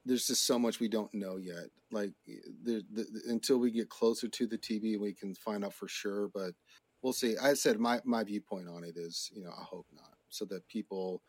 there's 0.05 0.27
just 0.27 0.45
so 0.45 0.57
much 0.57 0.79
we 0.79 0.87
don't 0.87 1.13
know 1.13 1.37
yet. 1.37 1.65
Like 1.91 2.13
the, 2.25 2.83
the, 2.93 3.05
until 3.27 3.57
we 3.57 3.71
get 3.71 3.89
closer 3.89 4.27
to 4.27 4.47
the 4.47 4.57
TB, 4.57 4.99
we 4.99 5.13
can 5.13 5.35
find 5.35 5.65
out 5.65 5.73
for 5.73 5.87
sure. 5.87 6.29
But 6.33 6.51
we'll 7.01 7.13
see. 7.13 7.35
I 7.37 7.53
said 7.53 7.79
my 7.79 7.99
my 8.05 8.23
viewpoint 8.23 8.67
on 8.69 8.83
it 8.83 8.95
is, 8.95 9.29
you 9.33 9.43
know, 9.43 9.51
I 9.51 9.63
hope 9.63 9.85
not, 9.93 10.15
so 10.29 10.45
that 10.45 10.67
people 10.67 11.21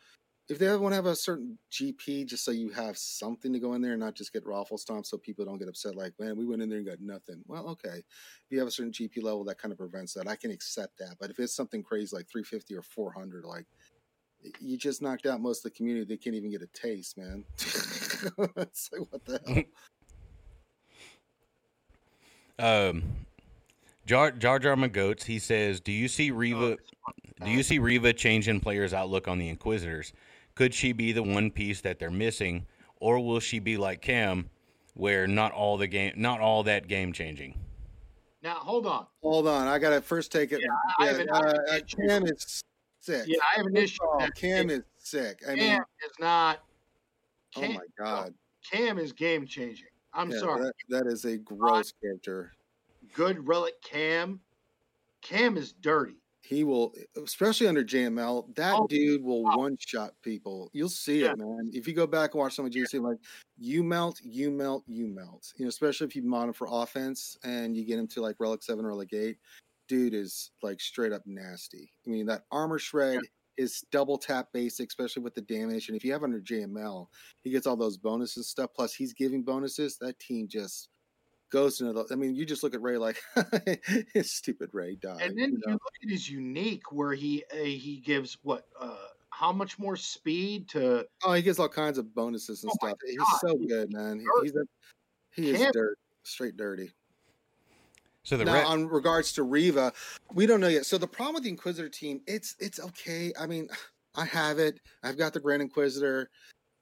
if 0.48 0.58
they 0.58 0.74
want 0.76 0.92
to 0.92 0.96
have 0.96 1.06
a 1.06 1.14
certain 1.14 1.58
GP, 1.70 2.26
just 2.26 2.44
so 2.44 2.50
you 2.50 2.70
have 2.70 2.96
something 2.96 3.52
to 3.52 3.58
go 3.58 3.74
in 3.74 3.82
there 3.82 3.92
and 3.92 4.00
not 4.00 4.14
just 4.14 4.32
get 4.32 4.46
raffle 4.46 4.78
stomped, 4.78 5.06
so 5.06 5.18
people 5.18 5.44
don't 5.44 5.58
get 5.58 5.68
upset. 5.68 5.94
Like, 5.94 6.14
man, 6.18 6.36
we 6.38 6.46
went 6.46 6.62
in 6.62 6.70
there 6.70 6.78
and 6.78 6.86
got 6.86 7.00
nothing. 7.00 7.42
Well, 7.46 7.68
okay, 7.68 7.98
if 7.98 8.46
you 8.50 8.58
have 8.58 8.68
a 8.68 8.70
certain 8.70 8.92
GP 8.92 9.22
level, 9.22 9.44
that 9.44 9.58
kind 9.58 9.72
of 9.72 9.78
prevents 9.78 10.14
that. 10.14 10.26
I 10.26 10.36
can 10.36 10.50
accept 10.50 10.98
that, 10.98 11.16
but 11.20 11.30
if 11.30 11.38
it's 11.38 11.54
something 11.54 11.82
crazy 11.82 12.16
like 12.16 12.28
350 12.30 12.74
or 12.74 12.82
400, 12.82 13.44
like 13.44 13.66
you 14.60 14.78
just 14.78 15.02
knocked 15.02 15.26
out 15.26 15.40
most 15.40 15.64
of 15.64 15.72
the 15.72 15.76
community. 15.76 16.06
They 16.06 16.16
can't 16.16 16.36
even 16.36 16.50
get 16.50 16.62
a 16.62 16.68
taste, 16.68 17.18
man. 17.18 17.44
it's 17.58 18.90
like 18.92 19.02
what 19.10 19.24
the 19.24 19.66
hell. 22.58 22.88
um, 22.90 23.02
Jar 24.06 24.30
Jar 24.30 24.58
Jar 24.58 24.76
McGoats. 24.76 25.24
He 25.24 25.38
says, 25.38 25.80
"Do 25.80 25.92
you 25.92 26.08
see 26.08 26.30
Reva? 26.30 26.78
Do 27.44 27.50
you 27.50 27.62
see 27.62 27.78
Reva 27.78 28.12
changing 28.12 28.60
players' 28.60 28.94
outlook 28.94 29.28
on 29.28 29.38
the 29.38 29.48
Inquisitors? 29.48 30.12
Could 30.58 30.74
she 30.74 30.90
be 30.90 31.12
the 31.12 31.22
one 31.22 31.52
piece 31.52 31.82
that 31.82 32.00
they're 32.00 32.10
missing, 32.10 32.66
or 32.96 33.20
will 33.20 33.38
she 33.38 33.60
be 33.60 33.76
like 33.76 34.02
Cam, 34.02 34.50
where 34.94 35.28
not 35.28 35.52
all 35.52 35.76
the 35.76 35.86
game, 35.86 36.14
not 36.16 36.40
all 36.40 36.64
that 36.64 36.88
game 36.88 37.12
changing?" 37.12 37.54
Now 38.42 38.54
hold 38.54 38.84
on. 38.84 39.06
Hold 39.22 39.46
on. 39.46 39.68
I 39.68 39.78
gotta 39.78 40.00
first 40.00 40.32
take 40.32 40.50
it. 40.50 40.60
Yeah, 40.60 40.66
yeah, 40.98 41.04
I 41.04 41.06
have 41.06 41.28
uh, 41.30 41.54
an 41.70 41.82
Cam 41.82 42.26
is 42.26 42.64
sick. 42.98 43.22
Yeah, 43.28 43.36
I 43.54 43.58
have 43.58 43.66
an 43.66 43.76
issue. 43.76 43.98
Oh, 44.02 44.16
with 44.16 44.26
that. 44.26 44.34
Cam 44.34 44.68
is 44.70 44.82
sick. 44.98 45.38
I 45.48 45.54
Cam 45.54 45.58
mean, 45.58 45.80
is 46.04 46.12
not. 46.18 46.64
oh 47.54 47.60
Cam, 47.60 47.74
my 47.74 47.86
god. 47.96 48.34
Cam 48.68 48.98
is 48.98 49.12
game 49.12 49.46
changing. 49.46 49.86
I'm 50.12 50.32
Yeah, 50.32 50.40
sorry. 50.40 50.62
That, 50.64 50.72
that 50.88 51.06
is 51.06 51.24
a 51.24 51.36
gross 51.36 51.92
character. 52.02 52.50
Good 53.14 53.46
relic 53.46 53.80
Cam. 53.80 54.40
Cam 55.22 55.56
is 55.56 55.72
dirty. 55.72 56.16
He 56.48 56.64
will, 56.64 56.94
especially 57.22 57.66
under 57.66 57.84
JML, 57.84 58.54
that 58.54 58.74
Oh, 58.74 58.86
dude 58.86 59.22
will 59.22 59.42
wow. 59.42 59.58
one 59.58 59.76
shot 59.78 60.14
people. 60.22 60.70
You'll 60.72 60.88
see 60.88 61.20
Yeah. 61.20 61.32
it, 61.32 61.38
man. 61.38 61.70
If 61.74 61.86
you 61.86 61.92
go 61.92 62.06
back 62.06 62.32
and 62.32 62.38
watch 62.40 62.54
some 62.54 62.64
of 62.64 62.72
GC, 62.72 62.98
like 62.98 63.18
you 63.58 63.82
melt, 63.84 64.18
you 64.22 64.50
melt, 64.50 64.82
you 64.86 65.06
melt. 65.06 65.52
You 65.58 65.66
know, 65.66 65.68
especially 65.68 66.06
if 66.06 66.16
you 66.16 66.22
mod 66.22 66.48
him 66.48 66.54
for 66.54 66.66
offense 66.70 67.36
and 67.44 67.76
you 67.76 67.84
get 67.84 67.98
him 67.98 68.06
to 68.08 68.22
like 68.22 68.36
Relic 68.40 68.62
7 68.62 68.82
or 68.82 68.88
Relic 68.88 69.12
8, 69.12 69.36
dude 69.88 70.14
is 70.14 70.50
like 70.62 70.80
straight 70.80 71.12
up 71.12 71.20
nasty. 71.26 71.92
I 72.06 72.08
mean, 72.08 72.24
that 72.26 72.46
armor 72.50 72.78
shred 72.78 73.20
is 73.58 73.84
double 73.90 74.16
tap 74.16 74.48
basic, 74.54 74.88
especially 74.88 75.22
with 75.24 75.34
the 75.34 75.42
damage. 75.42 75.88
And 75.88 75.96
if 75.98 76.02
you 76.02 76.12
have 76.12 76.22
under 76.24 76.40
JML, 76.40 77.08
he 77.42 77.50
gets 77.50 77.66
all 77.66 77.76
those 77.76 77.98
bonuses 77.98 78.48
stuff. 78.48 78.70
Plus, 78.74 78.94
he's 78.94 79.12
giving 79.12 79.42
bonuses. 79.42 79.98
That 79.98 80.18
team 80.18 80.48
just 80.48 80.88
goes 81.50 81.80
into 81.80 81.92
the. 81.92 82.04
I 82.10 82.14
mean, 82.16 82.34
you 82.34 82.44
just 82.46 82.62
look 82.62 82.74
at 82.74 82.82
Rey 82.82 82.96
like, 82.98 83.20
stupid 84.22 84.70
Rey 84.72 84.96
died. 84.96 85.20
And 85.22 85.38
then 85.38 85.52
you 85.52 85.62
you 85.66 85.72
look 85.72 85.94
at 86.02 86.10
his 86.10 86.28
unique, 86.30 86.92
where 86.92 87.12
he 87.14 87.44
uh, 87.52 87.56
he 87.64 88.02
gives 88.04 88.38
what 88.42 88.66
uh 88.80 88.96
how 89.30 89.52
much 89.52 89.78
more 89.78 89.94
speed 89.96 90.68
to 90.70 91.06
Oh, 91.24 91.32
he 91.32 91.42
gets 91.42 91.58
all 91.58 91.68
kinds 91.68 91.98
of 91.98 92.14
bonuses 92.14 92.64
and 92.64 92.72
Oh 92.72 92.86
stuff. 92.86 92.98
He's 93.06 93.18
so 93.40 93.56
good, 93.56 93.92
man. 93.92 94.18
He- 94.20 94.26
He's 94.42 94.56
a, 94.56 94.64
he 95.30 95.50
is 95.50 95.58
Cam- 95.58 95.72
dirt, 95.72 95.98
straight 96.24 96.56
dirty. 96.56 96.90
So 98.24 98.36
the 98.36 98.44
now, 98.44 98.54
re- 98.54 98.64
on 98.64 98.88
regards 98.88 99.32
to 99.34 99.42
Reva, 99.42 99.92
we 100.34 100.44
don't 100.46 100.60
know 100.60 100.68
yet. 100.68 100.84
So 100.86 100.98
the 100.98 101.06
problem 101.06 101.34
with 101.34 101.44
the 101.44 101.50
Inquisitor 101.50 101.88
team, 101.88 102.20
it's 102.26 102.56
it's 102.58 102.80
okay. 102.80 103.32
I 103.38 103.46
mean, 103.46 103.68
I 104.16 104.24
have 104.24 104.58
it. 104.58 104.80
I've 105.02 105.16
got 105.16 105.32
the 105.32 105.40
Grand 105.40 105.62
Inquisitor. 105.62 106.28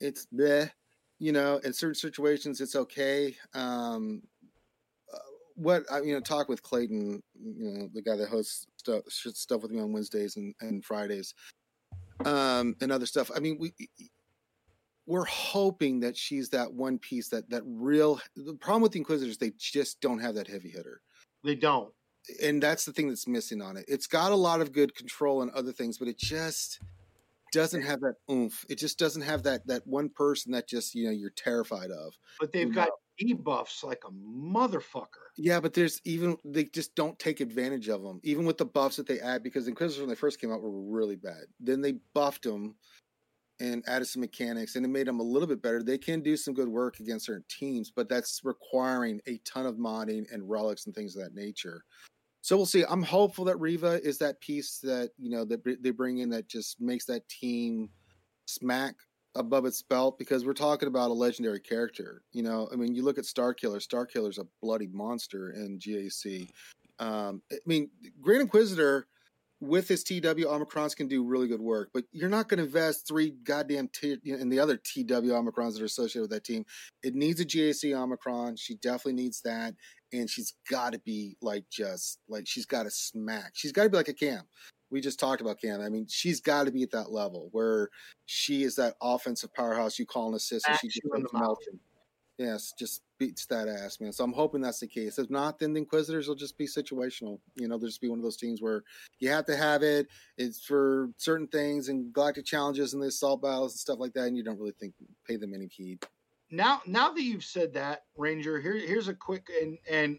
It's 0.00 0.26
bleh, 0.34 0.70
you 1.18 1.32
know. 1.32 1.58
In 1.58 1.72
certain 1.72 1.94
situations, 1.94 2.60
it's 2.60 2.74
okay. 2.74 3.36
Um, 3.54 4.22
what 5.56 5.84
I 5.90 6.02
you 6.02 6.14
know, 6.14 6.20
talk 6.20 6.48
with 6.48 6.62
Clayton, 6.62 7.22
you 7.34 7.70
know, 7.72 7.88
the 7.92 8.02
guy 8.02 8.16
that 8.16 8.28
hosts 8.28 8.66
stuff 8.76 9.02
stuff 9.08 9.62
with 9.62 9.70
me 9.70 9.80
on 9.80 9.92
Wednesdays 9.92 10.36
and, 10.36 10.54
and 10.60 10.84
Fridays, 10.84 11.34
um, 12.24 12.76
and 12.80 12.92
other 12.92 13.06
stuff. 13.06 13.30
I 13.34 13.40
mean, 13.40 13.58
we 13.58 13.74
we're 15.06 15.24
hoping 15.24 16.00
that 16.00 16.16
she's 16.16 16.50
that 16.50 16.72
one 16.72 16.98
piece 16.98 17.28
that 17.30 17.50
that 17.50 17.62
real. 17.66 18.20
The 18.36 18.54
problem 18.54 18.82
with 18.82 18.92
the 18.92 18.98
Inquisitors, 18.98 19.38
they 19.38 19.52
just 19.58 20.00
don't 20.00 20.20
have 20.20 20.34
that 20.34 20.46
heavy 20.48 20.70
hitter 20.70 21.00
they 21.44 21.54
don't. 21.54 21.92
and 22.42 22.62
that's 22.62 22.84
the 22.84 22.92
thing 22.92 23.08
that's 23.08 23.26
missing 23.26 23.62
on 23.62 23.76
it. 23.76 23.84
It's 23.88 24.06
got 24.06 24.32
a 24.32 24.36
lot 24.36 24.60
of 24.60 24.72
good 24.72 24.94
control 24.94 25.42
and 25.42 25.50
other 25.52 25.72
things, 25.72 25.98
but 25.98 26.08
it 26.08 26.18
just 26.18 26.80
doesn't 27.52 27.82
have 27.82 28.00
that 28.00 28.16
oomph. 28.30 28.64
It 28.68 28.78
just 28.78 28.98
doesn't 28.98 29.22
have 29.22 29.44
that 29.44 29.66
that 29.66 29.86
one 29.86 30.10
person 30.10 30.52
that 30.52 30.68
just 30.68 30.94
you 30.94 31.06
know 31.06 31.12
you're 31.12 31.30
terrified 31.30 31.90
of. 31.90 32.14
But 32.40 32.52
they've 32.52 32.74
got 32.74 32.90
debuffs 33.20 33.82
like 33.82 34.02
a 34.06 34.10
motherfucker. 34.10 35.28
Yeah, 35.36 35.60
but 35.60 35.74
there's 35.74 36.00
even 36.04 36.36
they 36.44 36.64
just 36.64 36.94
don't 36.94 37.18
take 37.18 37.40
advantage 37.40 37.88
of 37.88 38.02
them, 38.02 38.20
even 38.22 38.44
with 38.44 38.58
the 38.58 38.64
buffs 38.64 38.96
that 38.96 39.06
they 39.06 39.20
add. 39.20 39.42
Because 39.42 39.68
Inquisitors 39.68 40.00
when 40.00 40.08
they 40.08 40.14
first 40.14 40.40
came 40.40 40.52
out 40.52 40.62
were 40.62 40.70
really 40.70 41.16
bad. 41.16 41.44
Then 41.60 41.80
they 41.80 41.94
buffed 42.14 42.44
them 42.44 42.76
and 43.58 43.82
added 43.88 44.06
some 44.06 44.20
mechanics, 44.20 44.76
and 44.76 44.84
it 44.84 44.88
made 44.88 45.06
them 45.06 45.20
a 45.20 45.22
little 45.22 45.48
bit 45.48 45.62
better. 45.62 45.82
They 45.82 45.98
can 45.98 46.20
do 46.20 46.36
some 46.36 46.54
good 46.54 46.68
work 46.68 47.00
against 47.00 47.26
certain 47.26 47.44
teams, 47.48 47.90
but 47.90 48.08
that's 48.08 48.42
requiring 48.44 49.20
a 49.26 49.38
ton 49.44 49.66
of 49.66 49.76
modding 49.76 50.26
and 50.32 50.48
relics 50.48 50.86
and 50.86 50.94
things 50.94 51.16
of 51.16 51.22
that 51.22 51.34
nature. 51.34 51.82
So 52.42 52.56
we'll 52.56 52.66
see. 52.66 52.84
I'm 52.88 53.02
hopeful 53.02 53.44
that 53.46 53.58
Reva 53.58 54.00
is 54.06 54.18
that 54.18 54.40
piece 54.40 54.78
that 54.84 55.10
you 55.18 55.30
know 55.30 55.44
that 55.46 55.64
they 55.82 55.90
bring 55.90 56.18
in 56.18 56.30
that 56.30 56.48
just 56.48 56.80
makes 56.80 57.04
that 57.06 57.28
team 57.28 57.90
smack 58.46 58.94
above 59.36 59.66
its 59.66 59.82
belt 59.82 60.18
because 60.18 60.44
we're 60.44 60.52
talking 60.52 60.88
about 60.88 61.10
a 61.10 61.14
legendary 61.14 61.60
character. 61.60 62.22
You 62.32 62.42
know, 62.42 62.68
I 62.72 62.76
mean, 62.76 62.94
you 62.94 63.02
look 63.02 63.18
at 63.18 63.24
Star 63.24 63.54
Killer. 63.54 63.78
Starkiller. 63.78 64.06
Starkiller's 64.06 64.38
a 64.38 64.46
bloody 64.62 64.88
monster 64.88 65.50
in 65.50 65.78
GAC. 65.78 66.48
Um, 66.98 67.42
I 67.52 67.56
mean, 67.66 67.90
Grand 68.20 68.42
Inquisitor 68.42 69.06
with 69.60 69.88
his 69.88 70.04
TW 70.04 70.44
Omicrons 70.44 70.94
can 70.94 71.08
do 71.08 71.24
really 71.24 71.48
good 71.48 71.60
work, 71.60 71.90
but 71.94 72.04
you're 72.12 72.28
not 72.28 72.48
going 72.48 72.58
to 72.58 72.64
invest 72.64 73.08
three 73.08 73.30
goddamn 73.42 73.88
T 73.88 74.18
and 74.26 74.52
the 74.52 74.58
other 74.58 74.76
TW 74.76 75.32
Omicrons 75.32 75.74
that 75.74 75.82
are 75.82 75.86
associated 75.86 76.22
with 76.22 76.30
that 76.30 76.44
team. 76.44 76.64
It 77.02 77.14
needs 77.14 77.40
a 77.40 77.44
GAC 77.44 77.94
Omicron. 77.94 78.56
She 78.56 78.74
definitely 78.76 79.14
needs 79.14 79.40
that, 79.42 79.74
and 80.12 80.28
she's 80.28 80.54
got 80.70 80.92
to 80.92 80.98
be 81.00 81.36
like 81.40 81.64
just 81.70 82.18
like 82.28 82.46
she's 82.46 82.66
got 82.66 82.82
to 82.82 82.90
smack. 82.90 83.52
She's 83.54 83.72
got 83.72 83.84
to 83.84 83.90
be 83.90 83.96
like 83.96 84.08
a 84.08 84.14
Cam. 84.14 84.42
We 84.90 85.00
just 85.00 85.18
talked 85.18 85.40
about 85.40 85.60
Cam. 85.60 85.80
I 85.80 85.88
mean, 85.88 86.06
she's 86.08 86.40
got 86.40 86.64
to 86.64 86.72
be 86.72 86.82
at 86.82 86.90
that 86.92 87.10
level 87.10 87.48
where 87.52 87.90
she 88.26 88.62
is 88.62 88.76
that 88.76 88.94
offensive 89.02 89.52
powerhouse. 89.52 89.98
You 89.98 90.06
call 90.06 90.28
an 90.28 90.34
assist, 90.34 90.68
and 90.68 90.78
she 90.78 90.88
just 90.88 91.04
you 91.04 91.10
in 91.14 91.22
goes 91.22 91.30
the 91.32 91.38
mouth. 91.38 91.58
melting. 91.66 91.80
Yes, 92.38 92.74
just 92.78 93.02
beats 93.18 93.46
that 93.46 93.66
ass, 93.66 93.98
man. 93.98 94.12
So 94.12 94.22
I'm 94.22 94.32
hoping 94.32 94.60
that's 94.60 94.80
the 94.80 94.86
case. 94.86 95.18
If 95.18 95.30
not, 95.30 95.58
then 95.58 95.72
the 95.72 95.80
Inquisitors 95.80 96.28
will 96.28 96.34
just 96.34 96.58
be 96.58 96.66
situational. 96.66 97.38
You 97.54 97.66
know, 97.66 97.78
they'll 97.78 97.88
just 97.88 98.02
be 98.02 98.08
one 98.08 98.18
of 98.18 98.22
those 98.22 98.36
teams 98.36 98.60
where 98.60 98.82
you 99.20 99.30
have 99.30 99.46
to 99.46 99.56
have 99.56 99.82
it. 99.82 100.08
It's 100.36 100.62
for 100.62 101.08
certain 101.16 101.46
things 101.46 101.88
and 101.88 102.12
galactic 102.12 102.44
challenges 102.44 102.92
and 102.92 103.02
the 103.02 103.06
assault 103.06 103.40
battles 103.40 103.72
and 103.72 103.80
stuff 103.80 103.98
like 103.98 104.12
that, 104.14 104.26
and 104.26 104.36
you 104.36 104.42
don't 104.42 104.58
really 104.58 104.74
think 104.78 104.92
pay 105.26 105.36
them 105.36 105.54
any 105.54 105.66
heed. 105.66 106.04
Now, 106.50 106.82
now 106.86 107.10
that 107.10 107.22
you've 107.22 107.44
said 107.44 107.72
that, 107.72 108.04
Ranger, 108.16 108.60
here, 108.60 108.76
here's 108.76 109.08
a 109.08 109.14
quick 109.14 109.48
and 109.60 109.78
and 109.90 110.18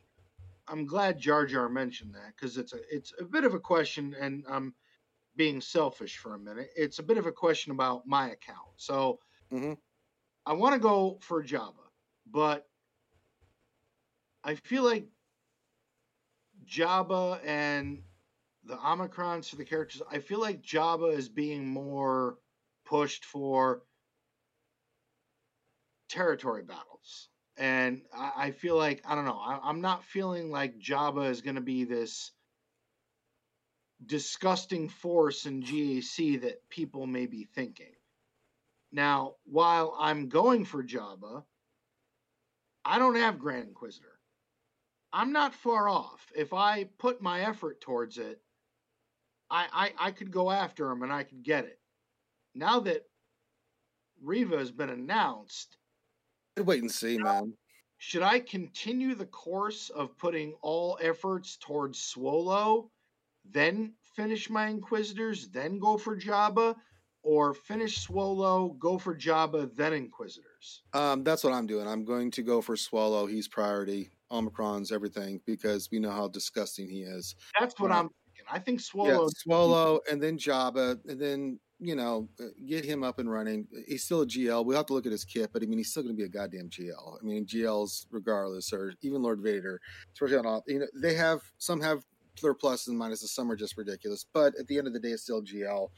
I'm 0.68 0.85
glad 0.85 1.19
Jar 1.19 1.45
Jar 1.45 1.69
mentioned 1.69 2.15
that 2.15 2.35
because 2.35 2.57
it's 2.57 2.73
a 2.73 2.80
it's 2.95 3.14
a 3.19 3.26
bit 3.26 3.45
of 3.45 3.53
a 3.53 3.60
question, 3.60 4.15
and 4.19 4.45
I'm 4.49 4.76
being 5.35 5.61
selfish 5.61 6.18
for 6.18 6.35
a 6.35 6.39
minute. 6.39 6.69
It's 6.76 6.99
a 6.99 7.03
bit 7.03 7.18
of 7.18 7.26
a 7.26 7.31
question 7.31 7.72
about 7.72 8.07
my 8.07 8.31
account. 8.31 8.69
So 8.77 9.19
Mhm. 9.52 9.77
I 10.45 10.53
want 10.53 10.73
to 10.73 10.80
go 10.80 11.19
for 11.22 11.44
Jabba, 11.44 11.91
but 12.26 12.69
I 14.44 14.56
feel 14.56 14.84
like 14.84 15.10
Jabba 16.65 17.41
and 17.45 18.03
the 18.64 18.77
Omicrons 18.77 19.49
for 19.49 19.56
the 19.56 19.65
characters, 19.65 20.02
I 20.10 20.19
feel 20.19 20.39
like 20.39 20.61
Jabba 20.61 21.14
is 21.14 21.30
being 21.30 21.68
more 21.68 22.39
pushed 22.85 23.26
for 23.26 23.84
territory 26.10 26.64
battles. 26.64 27.30
And 27.58 28.02
I, 28.16 28.32
I 28.38 28.52
feel 28.52 28.78
like, 28.78 29.02
I 29.06 29.16
don't 29.16 29.26
know, 29.26 29.40
I, 29.40 29.60
I'm 29.64 29.82
not 29.82 30.04
feeling 30.04 30.52
like 30.52 30.80
Jabba 30.80 31.30
is 31.30 31.42
going 31.42 31.56
to 31.56 31.62
be 31.62 31.84
this 31.86 32.32
disgusting 34.06 34.90
force 34.90 35.46
in 35.46 35.64
GAC 35.64 36.42
that 36.42 36.70
people 36.70 37.08
may 37.08 37.26
be 37.26 37.46
thinking. 37.56 37.94
Now, 38.92 39.36
while 39.46 39.96
I'm 40.00 40.30
going 40.30 40.66
for 40.66 40.84
Jabba, 40.84 41.44
I 42.86 43.00
don't 43.00 43.16
have 43.16 43.40
Grand 43.40 43.68
Inquisitor. 43.68 44.20
I'm 45.12 45.32
not 45.32 45.54
far 45.54 45.90
off. 45.90 46.32
If 46.36 46.54
I 46.54 46.86
put 47.00 47.22
my 47.22 47.42
effort 47.42 47.82
towards 47.82 48.18
it, 48.18 48.40
I, 49.50 49.94
I, 50.00 50.08
I 50.08 50.12
could 50.12 50.32
go 50.32 50.52
after 50.52 50.90
him 50.92 51.04
and 51.04 51.12
I 51.12 51.24
could 51.24 51.44
get 51.44 51.66
it. 51.66 51.80
Now 52.54 52.82
that 52.82 53.04
Reva 54.22 54.58
has 54.58 54.72
been 54.72 54.90
announced, 54.90 55.77
wait 56.64 56.82
and 56.82 56.92
see, 56.92 57.18
man. 57.18 57.54
should 57.98 58.24
I 58.24 58.40
continue 58.40 59.16
the 59.16 59.26
course 59.26 59.90
of 59.90 60.18
putting 60.18 60.54
all 60.62 60.98
efforts 61.02 61.58
towards 61.58 62.00
Swolo, 62.00 62.90
then 63.50 63.94
finish 64.16 64.50
my 64.50 64.68
Inquisitors, 64.68 65.48
then 65.50 65.80
go 65.80 65.98
for 65.98 66.16
Jabba, 66.18 66.76
or 67.24 67.54
finish 67.54 68.06
Swolo, 68.08 68.78
go 68.80 68.98
for 68.98 69.16
Jabba, 69.16 69.74
then 69.76 69.94
Inquisitors? 69.94 70.84
Um, 70.94 71.24
that's 71.24 71.44
what 71.44 71.54
I'm 71.54 71.68
doing. 71.68 71.88
I'm 71.88 72.06
going 72.06 72.32
to 72.32 72.44
go 72.44 72.62
for 72.62 72.76
Swolo. 72.76 73.30
He's 73.30 73.48
priority. 73.48 74.12
Omicron's 74.32 74.92
everything 74.92 75.40
because 75.46 75.90
we 75.92 76.00
know 76.00 76.12
how 76.12 76.28
disgusting 76.28 76.90
he 76.90 77.02
is. 77.04 77.36
That's 77.60 77.80
what 77.80 77.92
Uh, 77.92 77.96
I'm 77.96 78.10
thinking. 78.10 78.46
I 78.52 78.60
think 78.60 78.80
Yeah, 78.82 79.14
Swolo. 79.16 79.30
Swallow 79.38 80.00
and 80.12 80.22
then 80.22 80.38
Jabba 80.38 81.00
and 81.08 81.20
then 81.20 81.60
you 81.80 81.95
know, 81.95 82.28
uh, 82.40 82.45
get 82.66 82.86
him 82.86 83.04
up 83.04 83.20
and 83.20 83.32
running. 83.32 83.68
He's 83.88 84.04
still 84.04 84.22
a 84.22 84.28
GL. 84.28 84.66
We 84.66 84.76
have 84.76 84.88
to 84.88 84.94
look 84.94 85.06
at 85.06 85.12
his 85.12 85.24
kit, 85.24 85.52
but 85.54 85.62
I 85.62 85.68
mean, 85.68 85.78
he's 85.78 85.91
still 85.91 86.04
going 86.04 86.16
to 86.16 86.18
be 86.18 86.26
a 86.26 86.30
goddamn 86.30 86.70
GL. 86.70 87.18
I 87.22 87.24
mean, 87.24 87.45
GLs 87.45 88.08
regardless, 88.10 88.74
or 88.74 88.94
even 89.02 89.22
Lord 89.22 89.41
Vader, 89.41 89.80
especially 90.14 90.38
on 90.38 90.45
all. 90.45 90.64
You 90.68 90.80
know, 90.80 90.88
they 90.95 91.14
have 91.14 91.41
some 91.58 91.82
have 91.82 92.04
their 92.41 92.56
pluses 92.56 92.88
and 92.88 92.99
minuses. 92.99 93.30
Some 93.30 93.52
are 93.52 93.56
just 93.56 93.78
ridiculous, 93.78 94.26
but 94.34 94.54
at 94.60 94.68
the 94.68 94.78
end 94.78 94.88
of 94.88 94.94
the 94.94 94.99
day, 94.99 95.10
it's 95.10 95.24
still 95.24 95.44
GL. 95.44 95.90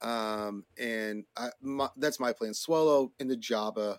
Um, 0.00 0.64
and 0.78 1.24
I, 1.36 1.48
my, 1.60 1.88
that's 1.96 2.20
my 2.20 2.32
plan. 2.32 2.52
Swolo 2.52 3.10
in 3.18 3.28
the 3.28 3.36
Jabba, 3.36 3.98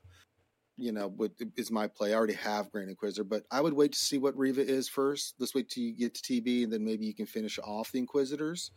you 0.78 0.92
know, 0.92 1.10
would, 1.10 1.34
is 1.58 1.72
my 1.72 1.88
play. 1.88 2.14
I 2.14 2.16
already 2.16 2.34
have 2.34 2.72
Grand 2.72 2.90
Inquisitor, 2.90 3.26
but 3.26 3.44
I 3.52 3.62
would 3.62 3.74
wait 3.74 3.92
to 3.92 4.00
see 4.00 4.18
what 4.18 4.38
Reva 4.38 4.66
is 4.66 4.88
first. 4.88 5.36
Let's 5.40 5.54
wait 5.54 5.70
till 5.70 5.84
you 5.84 5.96
get 5.96 6.16
to 6.16 6.22
TB, 6.22 6.64
and 6.64 6.74
then 6.74 6.86
maybe 6.86 7.06
you 7.06 7.14
can 7.14 7.26
finish 7.26 7.60
off 7.60 7.92
the 7.92 8.00
Inquisitors. 8.00 8.72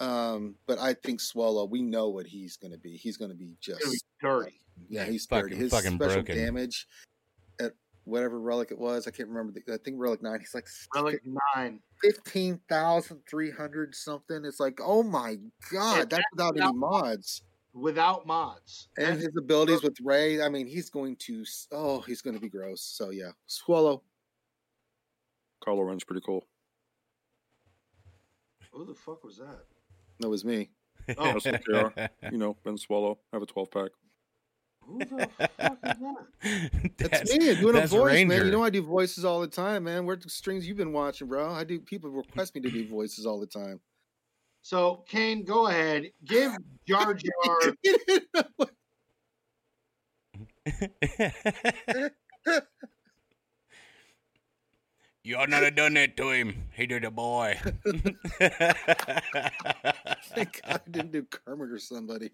Um, 0.00 0.54
but 0.66 0.78
I 0.78 0.94
think 0.94 1.20
Swolo, 1.20 1.68
we 1.68 1.82
know 1.82 2.08
what 2.08 2.26
he's 2.26 2.56
going 2.56 2.70
to 2.72 2.78
be. 2.78 2.96
He's 2.96 3.16
going 3.16 3.30
to 3.30 3.36
be 3.36 3.56
just 3.60 3.82
Be 3.82 3.98
dirty. 4.22 4.60
yeah, 4.88 5.04
he's 5.04 5.26
Fucking- 5.26 5.42
dirty. 5.50 5.56
His 5.56 5.72
fucking 5.72 5.96
special 5.96 6.22
broken. 6.22 6.36
damage 6.36 6.86
at 7.60 7.72
whatever 8.04 8.40
relic 8.40 8.70
it 8.70 8.78
was, 8.78 9.08
I 9.08 9.10
can't 9.10 9.28
remember. 9.28 9.52
The, 9.66 9.74
I 9.74 9.78
think 9.78 9.96
relic 9.98 10.22
nine. 10.22 10.38
He's 10.40 10.54
like 10.54 10.66
Relic 10.94 11.20
nine. 11.56 11.80
fifteen 12.00 12.60
thousand 12.68 13.20
three 13.28 13.50
hundred 13.50 13.94
something. 13.94 14.44
It's 14.44 14.60
like, 14.60 14.78
oh 14.82 15.02
my 15.02 15.36
god, 15.72 15.98
Yeah, 15.98 16.04
that's 16.08 16.24
without 16.32 16.56
any 16.60 16.72
mods. 16.72 17.42
without 17.74 18.24
mods. 18.26 18.88
And 18.96 19.06
That's- 19.06 19.24
his 19.24 19.36
abilities 19.36 19.82
with 19.82 19.96
Rey, 20.02 20.40
I 20.42 20.48
mean, 20.48 20.68
he's 20.68 20.90
going 20.90 21.16
to. 21.26 21.44
Oh, 21.72 22.00
he's 22.02 22.22
going 22.22 22.34
to 22.36 22.40
be 22.40 22.48
gross. 22.48 22.82
So 22.82 23.10
yeah, 23.10 23.32
Swolo. 23.48 24.02
Carlo 25.64 25.82
runs 25.82 26.04
pretty 26.04 26.22
cool. 26.24 26.46
who 28.72 28.84
the 28.84 28.94
fuck 28.94 29.24
was 29.24 29.38
that? 29.38 29.64
That 30.20 30.28
was 30.28 30.44
me. 30.44 30.70
Oh. 31.16 31.32
That's 31.32 31.46
what 31.46 31.62
they 31.66 31.78
are. 31.78 32.10
You 32.30 32.36
know, 32.36 32.54
Ben 32.64 32.76
Swolo. 32.76 33.16
I 33.32 33.36
have 33.36 33.42
a 33.42 33.46
12 33.46 33.70
pack. 33.70 33.90
Who 34.88 34.98
the 34.98 35.06
fuck 35.38 35.78
is 35.82 35.96
that? 35.98 36.98
That's, 37.10 37.32
me 37.36 37.54
doing 37.54 37.76
a 37.76 37.80
that's 37.80 37.92
voice, 37.92 38.26
man. 38.26 38.44
You 38.44 38.52
know 38.52 38.62
I 38.62 38.68
do 38.68 38.82
voices 38.82 39.24
all 39.24 39.40
the 39.40 39.46
time, 39.46 39.84
man. 39.84 40.04
Where 40.04 40.16
the 40.16 40.28
strings 40.28 40.68
you've 40.68 40.76
been 40.76 40.92
watching, 40.92 41.26
bro? 41.28 41.50
I 41.50 41.64
do. 41.64 41.80
People 41.80 42.10
request 42.10 42.54
me 42.54 42.60
to 42.60 42.70
do 42.70 42.86
voices 42.86 43.24
all 43.24 43.40
the 43.40 43.46
time. 43.46 43.80
So 44.62 45.04
Kane, 45.08 45.44
go 45.44 45.66
ahead. 45.66 46.10
Give 46.24 46.56
Jar 46.86 47.14
Jar. 47.44 47.74
you 55.22 55.36
ought 55.36 55.48
not 55.48 55.62
have 55.62 55.76
done 55.76 55.94
that 55.94 56.16
to 56.16 56.30
him. 56.30 56.68
He 56.74 56.86
did 56.86 57.04
a 57.04 57.10
boy. 57.10 57.58
Thank 60.34 60.62
God 60.62 60.80
I 60.86 60.90
didn't 60.90 61.12
do 61.12 61.24
Kermit 61.24 61.70
or 61.70 61.78
somebody. 61.78 62.30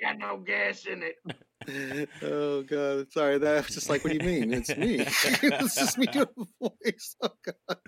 got 0.00 0.18
no 0.18 0.38
gas 0.38 0.86
in 0.86 1.02
it. 1.02 2.08
oh 2.22 2.62
god, 2.62 3.12
sorry. 3.12 3.38
That 3.38 3.66
was 3.66 3.74
just 3.74 3.88
like, 3.88 4.04
what 4.04 4.12
do 4.12 4.18
you 4.18 4.40
mean? 4.40 4.52
It's 4.52 4.76
me. 4.76 4.96
it's 5.06 5.76
just 5.76 5.98
me 5.98 6.06
doing 6.06 6.26
a 6.38 6.68
voice. 6.68 7.16
Oh 7.22 7.30
god. 7.44 7.78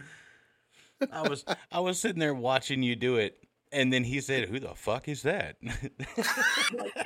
I 1.12 1.28
was 1.28 1.44
I 1.70 1.80
was 1.80 2.00
sitting 2.00 2.18
there 2.20 2.34
watching 2.34 2.82
you 2.82 2.96
do 2.96 3.16
it, 3.16 3.36
and 3.72 3.92
then 3.92 4.04
he 4.04 4.20
said, 4.20 4.48
"Who 4.48 4.58
the 4.60 4.74
fuck 4.74 5.08
is 5.08 5.22
that?" 5.22 5.56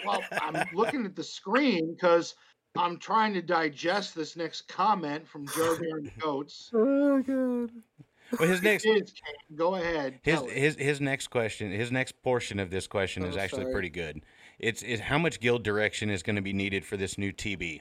Well, 0.07 0.23
I'm 0.33 0.67
looking 0.73 1.05
at 1.05 1.15
the 1.15 1.23
screen 1.23 1.95
because 1.95 2.35
I'm 2.77 2.99
trying 2.99 3.35
to 3.35 3.43
digest 3.43 4.15
this 4.15 4.37
next 4.37 4.69
comment 4.69 5.27
from 5.27 5.47
Joe 5.47 5.77
Jar 5.77 5.99
and 5.99 6.11
Goats. 6.19 6.71
Oh 6.73 7.21
god. 7.23 7.71
Well, 8.39 8.49
his 8.49 8.63
next 8.63 8.85
It 8.87 9.03
is 9.05 9.13
Kane. 9.13 9.57
Go 9.57 9.75
ahead. 9.77 10.21
his 10.23 10.41
his 10.51 10.77
his 10.77 11.01
next 11.01 11.29
question, 11.29 11.71
his 11.71 11.91
next 11.91 12.21
portion 12.23 12.59
of 12.59 12.71
this 12.71 12.87
question 12.87 13.25
is 13.25 13.37
Oh, 13.37 13.41
actually 13.41 13.63
sorry. 13.63 13.73
pretty 13.73 13.91
good. 13.91 14.23
It's 14.59 14.83
is 14.83 15.01
how 15.01 15.19
much 15.19 15.41
guild 15.41 15.63
direction 15.63 16.11
is 16.11 16.23
going 16.23 16.37
to 16.37 16.43
be 16.43 16.53
needed 16.53 16.85
for 16.85 16.97
this 16.97 17.17
new 17.19 17.33
TB? 17.33 17.81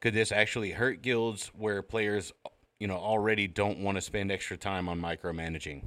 Could 0.00 0.14
this 0.14 0.32
actually 0.32 0.70
hurt 0.70 1.02
guilds 1.02 1.48
where 1.48 1.82
players, 1.82 2.32
you 2.78 2.86
know, 2.86 2.96
already 2.96 3.46
don't 3.46 3.80
want 3.80 3.96
to 3.96 4.00
spend 4.00 4.30
extra 4.32 4.56
time 4.56 4.88
on 4.88 5.00
micromanaging? 5.00 5.82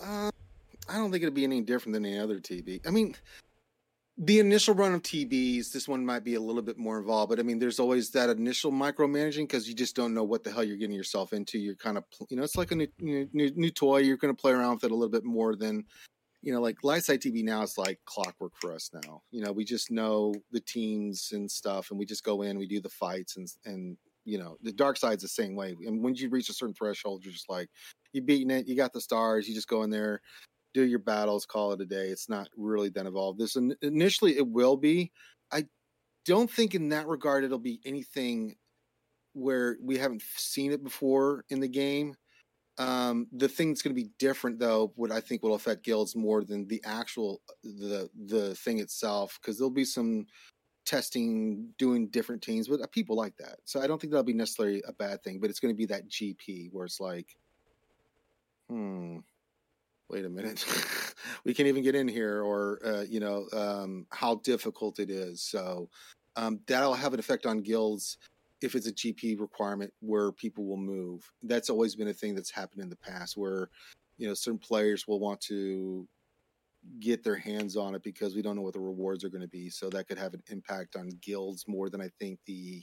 Uh, 0.00 0.30
I 0.88 0.96
don't 0.96 1.10
think 1.10 1.22
it'd 1.22 1.34
be 1.34 1.44
any 1.44 1.60
different 1.60 1.94
than 1.94 2.04
any 2.04 2.18
other 2.18 2.38
TB. 2.38 2.86
I 2.86 2.90
mean, 2.90 3.14
the 4.24 4.38
initial 4.38 4.72
run 4.72 4.94
of 4.94 5.02
TBs, 5.02 5.72
this 5.72 5.88
one 5.88 6.06
might 6.06 6.22
be 6.22 6.36
a 6.36 6.40
little 6.40 6.62
bit 6.62 6.78
more 6.78 6.96
involved, 6.96 7.30
but 7.30 7.40
I 7.40 7.42
mean, 7.42 7.58
there's 7.58 7.80
always 7.80 8.10
that 8.10 8.30
initial 8.30 8.70
micromanaging 8.70 9.48
because 9.48 9.68
you 9.68 9.74
just 9.74 9.96
don't 9.96 10.14
know 10.14 10.22
what 10.22 10.44
the 10.44 10.52
hell 10.52 10.62
you're 10.62 10.76
getting 10.76 10.94
yourself 10.94 11.32
into. 11.32 11.58
You're 11.58 11.74
kind 11.74 11.98
of, 11.98 12.04
you 12.28 12.36
know, 12.36 12.44
it's 12.44 12.56
like 12.56 12.70
a 12.70 12.76
new 12.76 12.86
new, 13.00 13.28
new, 13.32 13.70
toy. 13.70 13.98
You're 13.98 14.16
going 14.16 14.34
to 14.34 14.40
play 14.40 14.52
around 14.52 14.74
with 14.74 14.84
it 14.84 14.92
a 14.92 14.94
little 14.94 15.10
bit 15.10 15.24
more 15.24 15.56
than, 15.56 15.84
you 16.40 16.52
know, 16.52 16.60
like 16.60 16.76
Lightside 16.84 17.18
TB 17.18 17.42
now 17.42 17.62
is 17.62 17.76
like 17.76 17.98
clockwork 18.04 18.52
for 18.60 18.72
us 18.72 18.90
now. 18.94 19.22
You 19.32 19.42
know, 19.42 19.50
we 19.50 19.64
just 19.64 19.90
know 19.90 20.32
the 20.52 20.60
teams 20.60 21.30
and 21.32 21.50
stuff, 21.50 21.90
and 21.90 21.98
we 21.98 22.06
just 22.06 22.22
go 22.22 22.42
in, 22.42 22.58
we 22.58 22.68
do 22.68 22.80
the 22.80 22.90
fights, 22.90 23.36
and 23.36 23.48
and 23.64 23.96
you 24.24 24.38
know, 24.38 24.56
the 24.62 24.70
dark 24.70 24.98
side's 24.98 25.22
the 25.22 25.28
same 25.28 25.56
way. 25.56 25.74
And 25.84 26.00
when 26.00 26.14
you 26.14 26.28
reach 26.28 26.48
a 26.48 26.52
certain 26.52 26.74
threshold, 26.74 27.24
you're 27.24 27.32
just 27.32 27.50
like, 27.50 27.68
you're 28.12 28.22
beating 28.22 28.52
it. 28.52 28.68
You 28.68 28.76
got 28.76 28.92
the 28.92 29.00
stars. 29.00 29.48
You 29.48 29.54
just 29.54 29.66
go 29.66 29.82
in 29.82 29.90
there, 29.90 30.20
do 30.74 30.82
your 30.82 30.98
battles, 30.98 31.46
call 31.46 31.72
it 31.72 31.80
a 31.80 31.86
day. 31.86 32.08
It's 32.08 32.28
not 32.28 32.48
really 32.56 32.88
that 32.90 33.06
involved. 33.06 33.38
This 33.38 33.56
in- 33.56 33.76
initially 33.82 34.36
it 34.36 34.46
will 34.46 34.76
be. 34.76 35.12
I 35.52 35.66
don't 36.24 36.50
think 36.50 36.74
in 36.74 36.88
that 36.90 37.06
regard 37.06 37.44
it'll 37.44 37.58
be 37.58 37.80
anything 37.84 38.56
where 39.34 39.76
we 39.80 39.98
haven't 39.98 40.22
seen 40.36 40.72
it 40.72 40.84
before 40.84 41.44
in 41.48 41.60
the 41.60 41.68
game. 41.68 42.14
Um, 42.78 43.26
the 43.32 43.48
thing 43.48 43.68
that's 43.68 43.82
going 43.82 43.94
to 43.94 44.02
be 44.02 44.10
different, 44.18 44.58
though, 44.58 44.92
what 44.96 45.12
I 45.12 45.20
think 45.20 45.42
will 45.42 45.54
affect 45.54 45.84
guilds 45.84 46.16
more 46.16 46.42
than 46.42 46.66
the 46.66 46.82
actual 46.84 47.42
the 47.62 48.08
the 48.26 48.54
thing 48.54 48.78
itself, 48.78 49.38
because 49.40 49.58
there'll 49.58 49.70
be 49.70 49.84
some 49.84 50.26
testing, 50.84 51.68
doing 51.78 52.08
different 52.08 52.42
teams, 52.42 52.68
but 52.68 52.90
people 52.90 53.16
like 53.16 53.36
that. 53.36 53.58
So 53.64 53.80
I 53.80 53.86
don't 53.86 54.00
think 54.00 54.10
that'll 54.10 54.24
be 54.24 54.32
necessarily 54.32 54.82
a 54.86 54.92
bad 54.92 55.22
thing. 55.22 55.38
But 55.38 55.50
it's 55.50 55.60
going 55.60 55.74
to 55.74 55.78
be 55.78 55.86
that 55.86 56.08
GP 56.08 56.70
where 56.72 56.86
it's 56.86 57.00
like, 57.00 57.36
hmm, 58.68 59.18
wait 60.12 60.24
a 60.24 60.28
minute, 60.28 60.64
we 61.44 61.54
can't 61.54 61.68
even 61.68 61.82
get 61.82 61.94
in 61.94 62.06
here, 62.06 62.42
or 62.42 62.78
uh, 62.84 63.02
you 63.02 63.18
know, 63.18 63.46
um, 63.52 64.06
how 64.10 64.36
difficult 64.36 64.98
it 64.98 65.10
is. 65.10 65.42
So 65.42 65.88
um, 66.36 66.60
that'll 66.66 66.94
have 66.94 67.14
an 67.14 67.20
effect 67.20 67.46
on 67.46 67.62
guilds 67.62 68.18
if 68.60 68.76
it's 68.76 68.86
a 68.86 68.92
GP 68.92 69.40
requirement 69.40 69.92
where 70.00 70.30
people 70.30 70.64
will 70.64 70.76
move. 70.76 71.28
That's 71.42 71.70
always 71.70 71.96
been 71.96 72.08
a 72.08 72.14
thing 72.14 72.34
that's 72.34 72.50
happened 72.50 72.82
in 72.82 72.90
the 72.90 72.96
past 72.96 73.36
where 73.36 73.70
you 74.18 74.28
know 74.28 74.34
certain 74.34 74.58
players 74.58 75.08
will 75.08 75.18
want 75.18 75.40
to 75.42 76.06
get 77.00 77.22
their 77.22 77.36
hands 77.36 77.76
on 77.76 77.94
it 77.94 78.02
because 78.02 78.34
we 78.34 78.42
don't 78.42 78.56
know 78.56 78.62
what 78.62 78.74
the 78.74 78.80
rewards 78.80 79.24
are 79.24 79.28
going 79.28 79.42
to 79.42 79.48
be. 79.48 79.70
So 79.70 79.88
that 79.90 80.08
could 80.08 80.18
have 80.18 80.34
an 80.34 80.42
impact 80.50 80.96
on 80.96 81.10
guilds 81.22 81.66
more 81.68 81.88
than 81.88 82.00
I 82.00 82.10
think 82.18 82.40
the 82.44 82.82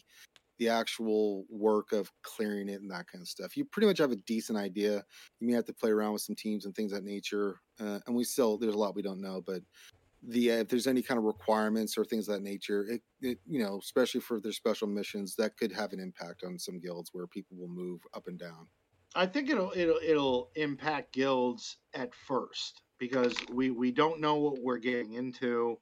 the 0.59 0.69
actual 0.69 1.45
work 1.49 1.91
of 1.91 2.11
clearing 2.21 2.69
it 2.69 2.81
and 2.81 2.91
that 2.91 3.07
kind 3.07 3.21
of 3.21 3.27
stuff. 3.27 3.57
You 3.57 3.65
pretty 3.65 3.87
much 3.87 3.97
have 3.97 4.11
a 4.11 4.17
decent 4.17 4.57
idea. 4.57 5.03
You 5.39 5.47
may 5.47 5.53
have 5.53 5.65
to 5.65 5.73
play 5.73 5.89
around 5.89 6.13
with 6.13 6.21
some 6.21 6.35
teams 6.35 6.65
and 6.65 6.75
things 6.75 6.91
of 6.91 6.99
that 6.99 7.09
nature. 7.09 7.59
Uh, 7.79 7.99
and 8.05 8.15
we 8.15 8.23
still 8.23 8.57
there's 8.57 8.75
a 8.75 8.77
lot 8.77 8.95
we 8.95 9.01
don't 9.01 9.21
know, 9.21 9.41
but 9.45 9.61
the 10.21 10.51
uh, 10.51 10.55
if 10.55 10.67
there's 10.67 10.87
any 10.87 11.01
kind 11.01 11.17
of 11.17 11.23
requirements 11.23 11.97
or 11.97 12.03
things 12.03 12.27
of 12.27 12.35
that 12.35 12.43
nature, 12.43 12.85
it, 12.89 13.01
it 13.21 13.39
you 13.47 13.63
know, 13.63 13.79
especially 13.81 14.21
for 14.21 14.39
their 14.39 14.51
special 14.51 14.87
missions, 14.87 15.35
that 15.35 15.57
could 15.57 15.71
have 15.71 15.93
an 15.93 15.99
impact 15.99 16.43
on 16.43 16.59
some 16.59 16.79
guilds 16.79 17.09
where 17.13 17.27
people 17.27 17.57
will 17.57 17.69
move 17.69 18.01
up 18.13 18.27
and 18.27 18.37
down. 18.37 18.67
I 19.15 19.25
think 19.25 19.49
it'll 19.49 19.71
it'll 19.75 19.99
it'll 20.03 20.51
impact 20.55 21.13
guilds 21.13 21.77
at 21.93 22.13
first 22.13 22.81
because 22.99 23.35
we 23.51 23.71
we 23.71 23.91
don't 23.91 24.19
know 24.19 24.35
what 24.35 24.61
we're 24.61 24.77
getting 24.77 25.13
into. 25.13 25.79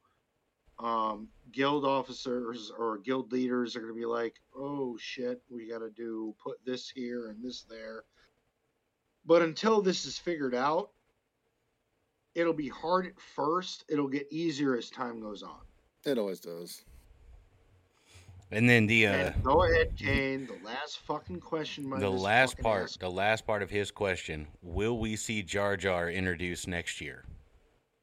Um, 0.79 1.27
guild 1.51 1.85
officers 1.85 2.71
or 2.77 2.99
guild 2.99 3.31
leaders 3.31 3.75
are 3.75 3.79
going 3.79 3.93
to 3.93 3.99
be 3.99 4.05
like, 4.05 4.35
"Oh 4.55 4.97
shit, 4.97 5.41
we 5.49 5.67
got 5.67 5.79
to 5.79 5.89
do 5.89 6.35
put 6.41 6.63
this 6.65 6.89
here 6.89 7.29
and 7.29 7.43
this 7.43 7.63
there." 7.63 8.03
But 9.25 9.41
until 9.41 9.81
this 9.81 10.05
is 10.05 10.17
figured 10.17 10.55
out, 10.55 10.91
it'll 12.35 12.53
be 12.53 12.69
hard 12.69 13.07
at 13.07 13.19
first. 13.19 13.85
It'll 13.89 14.07
get 14.07 14.31
easier 14.31 14.77
as 14.77 14.89
time 14.89 15.19
goes 15.19 15.43
on. 15.43 15.59
It 16.05 16.17
always 16.17 16.39
does. 16.39 16.83
And 18.51 18.69
then 18.69 18.87
the 18.87 19.07
uh, 19.07 19.11
And 19.11 19.43
go 19.43 19.63
ahead, 19.63 19.97
Kane. 19.97 20.47
The 20.47 20.65
last 20.65 20.99
fucking 20.99 21.41
question. 21.41 21.89
the 21.89 22.09
last 22.09 22.57
part, 22.59 22.83
asked. 22.83 22.99
the 23.01 23.11
last 23.11 23.45
part 23.45 23.61
of 23.61 23.69
his 23.69 23.91
question: 23.91 24.47
Will 24.61 24.99
we 24.99 25.17
see 25.17 25.43
Jar 25.43 25.75
Jar 25.75 26.09
introduced 26.09 26.67
next 26.67 27.01
year? 27.01 27.25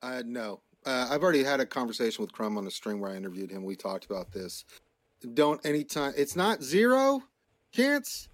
Uh, 0.03 0.23
no, 0.27 0.61
uh, 0.87 1.09
I've 1.11 1.23
already 1.23 1.45
had 1.45 1.61
a 1.61 1.67
conversation 1.67 2.23
with 2.23 2.33
Crumb 2.33 2.59
on 2.59 2.65
the 2.65 2.71
stream 2.71 3.01
where 3.01 3.11
I 3.11 3.17
interviewed 3.17 3.51
him. 3.51 3.65
We 3.65 3.77
talked 3.77 4.05
about 4.05 4.33
this. 4.33 4.65
Don't 5.35 5.65
anytime. 5.65 6.13
It's 6.17 6.37
not 6.37 6.63
zero 6.63 7.23
chance, 7.73 8.29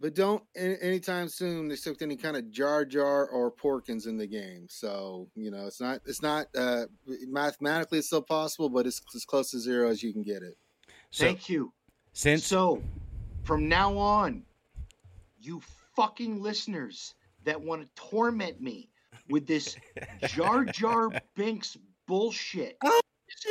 but 0.00 0.14
don't 0.14 0.42
any, 0.56 0.76
anytime 0.80 1.28
soon 1.28 1.70
accept 1.70 2.00
any 2.00 2.16
kind 2.16 2.36
of 2.36 2.50
Jar 2.50 2.84
Jar 2.84 3.26
or 3.26 3.52
Porkins 3.52 4.06
in 4.06 4.16
the 4.16 4.26
game. 4.26 4.66
So 4.70 5.28
you 5.34 5.50
know, 5.50 5.66
it's 5.66 5.80
not. 5.80 6.00
It's 6.06 6.22
not 6.22 6.46
uh, 6.56 6.86
mathematically 7.28 7.98
it's 7.98 8.06
still 8.06 8.22
possible, 8.22 8.70
but 8.70 8.86
it's 8.86 9.02
as 9.14 9.24
close 9.24 9.50
to 9.50 9.58
zero 9.58 9.90
as 9.90 10.02
you 10.02 10.12
can 10.12 10.22
get 10.22 10.42
it. 10.42 10.56
So 11.10 11.26
Thank 11.26 11.48
you. 11.48 11.72
since 12.12 12.46
So, 12.46 12.82
from 13.42 13.68
now 13.68 13.96
on, 13.98 14.44
you 15.40 15.60
fucking 15.94 16.42
listeners 16.42 17.14
that 17.44 17.60
want 17.60 17.82
to 17.82 17.88
torment 17.94 18.60
me 18.60 18.88
with 19.28 19.46
this 19.46 19.76
Jar 20.28 20.64
Jar 20.64 21.10
Binks 21.34 21.76
bullshit. 22.06 22.76
Oh, 22.84 23.00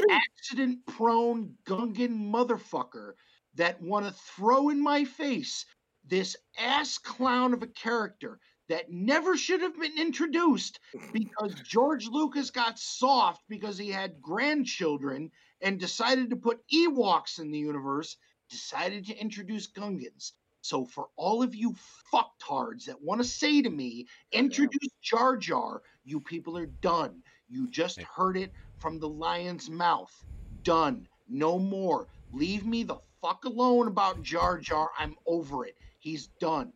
accident 0.10 0.86
prone 0.88 1.56
Gungan 1.66 2.32
motherfucker 2.32 3.14
that 3.56 3.82
want 3.82 4.06
to 4.06 4.12
throw 4.12 4.70
in 4.70 4.82
my 4.82 5.04
face 5.04 5.66
this 6.06 6.36
ass 6.60 6.98
clown 6.98 7.54
of 7.54 7.64
a 7.64 7.68
character 7.68 8.40
that 8.70 8.92
never 8.92 9.38
should 9.38 9.62
have 9.62 9.80
been 9.80 9.98
introduced 9.98 10.80
because 11.12 11.54
George 11.64 12.08
Lucas 12.08 12.50
got 12.50 12.80
soft 12.80 13.44
because 13.50 13.78
he 13.78 13.90
had 13.90 14.22
grandchildren 14.22 15.30
and 15.62 15.80
decided 15.80 16.30
to 16.30 16.36
put 16.36 16.66
Ewoks 16.74 17.40
in 17.40 17.52
the 17.52 17.60
universe, 17.60 18.18
decided 18.50 19.06
to 19.06 19.18
introduce 19.18 19.72
Gungans. 19.72 20.32
So 20.64 20.86
for 20.86 21.10
all 21.18 21.44
of 21.44 21.54
you 21.54 21.76
fucktards 22.12 22.86
that 22.86 23.02
want 23.02 23.20
to 23.22 23.28
say 23.28 23.62
to 23.62 23.70
me, 23.70 24.08
introduce 24.32 24.94
Jar 25.02 25.36
Jar, 25.36 25.82
you 26.06 26.22
people 26.22 26.58
are 26.58 26.68
done. 26.68 27.22
You 27.50 27.70
just 27.70 28.02
heard 28.02 28.38
it 28.38 28.54
from 28.80 28.98
the 28.98 29.10
lion's 29.10 29.70
mouth. 29.70 30.14
Done. 30.64 31.06
No 31.28 31.60
more. 31.60 32.08
Leave 32.32 32.66
me 32.66 32.84
the 32.84 32.96
fuck 33.22 33.44
alone 33.44 33.90
about 33.90 34.24
Jar 34.24 34.58
Jar. 34.58 34.90
I'm 34.98 35.16
over 35.28 35.66
it. 35.66 35.76
He's 36.00 36.28
done. 36.40 36.72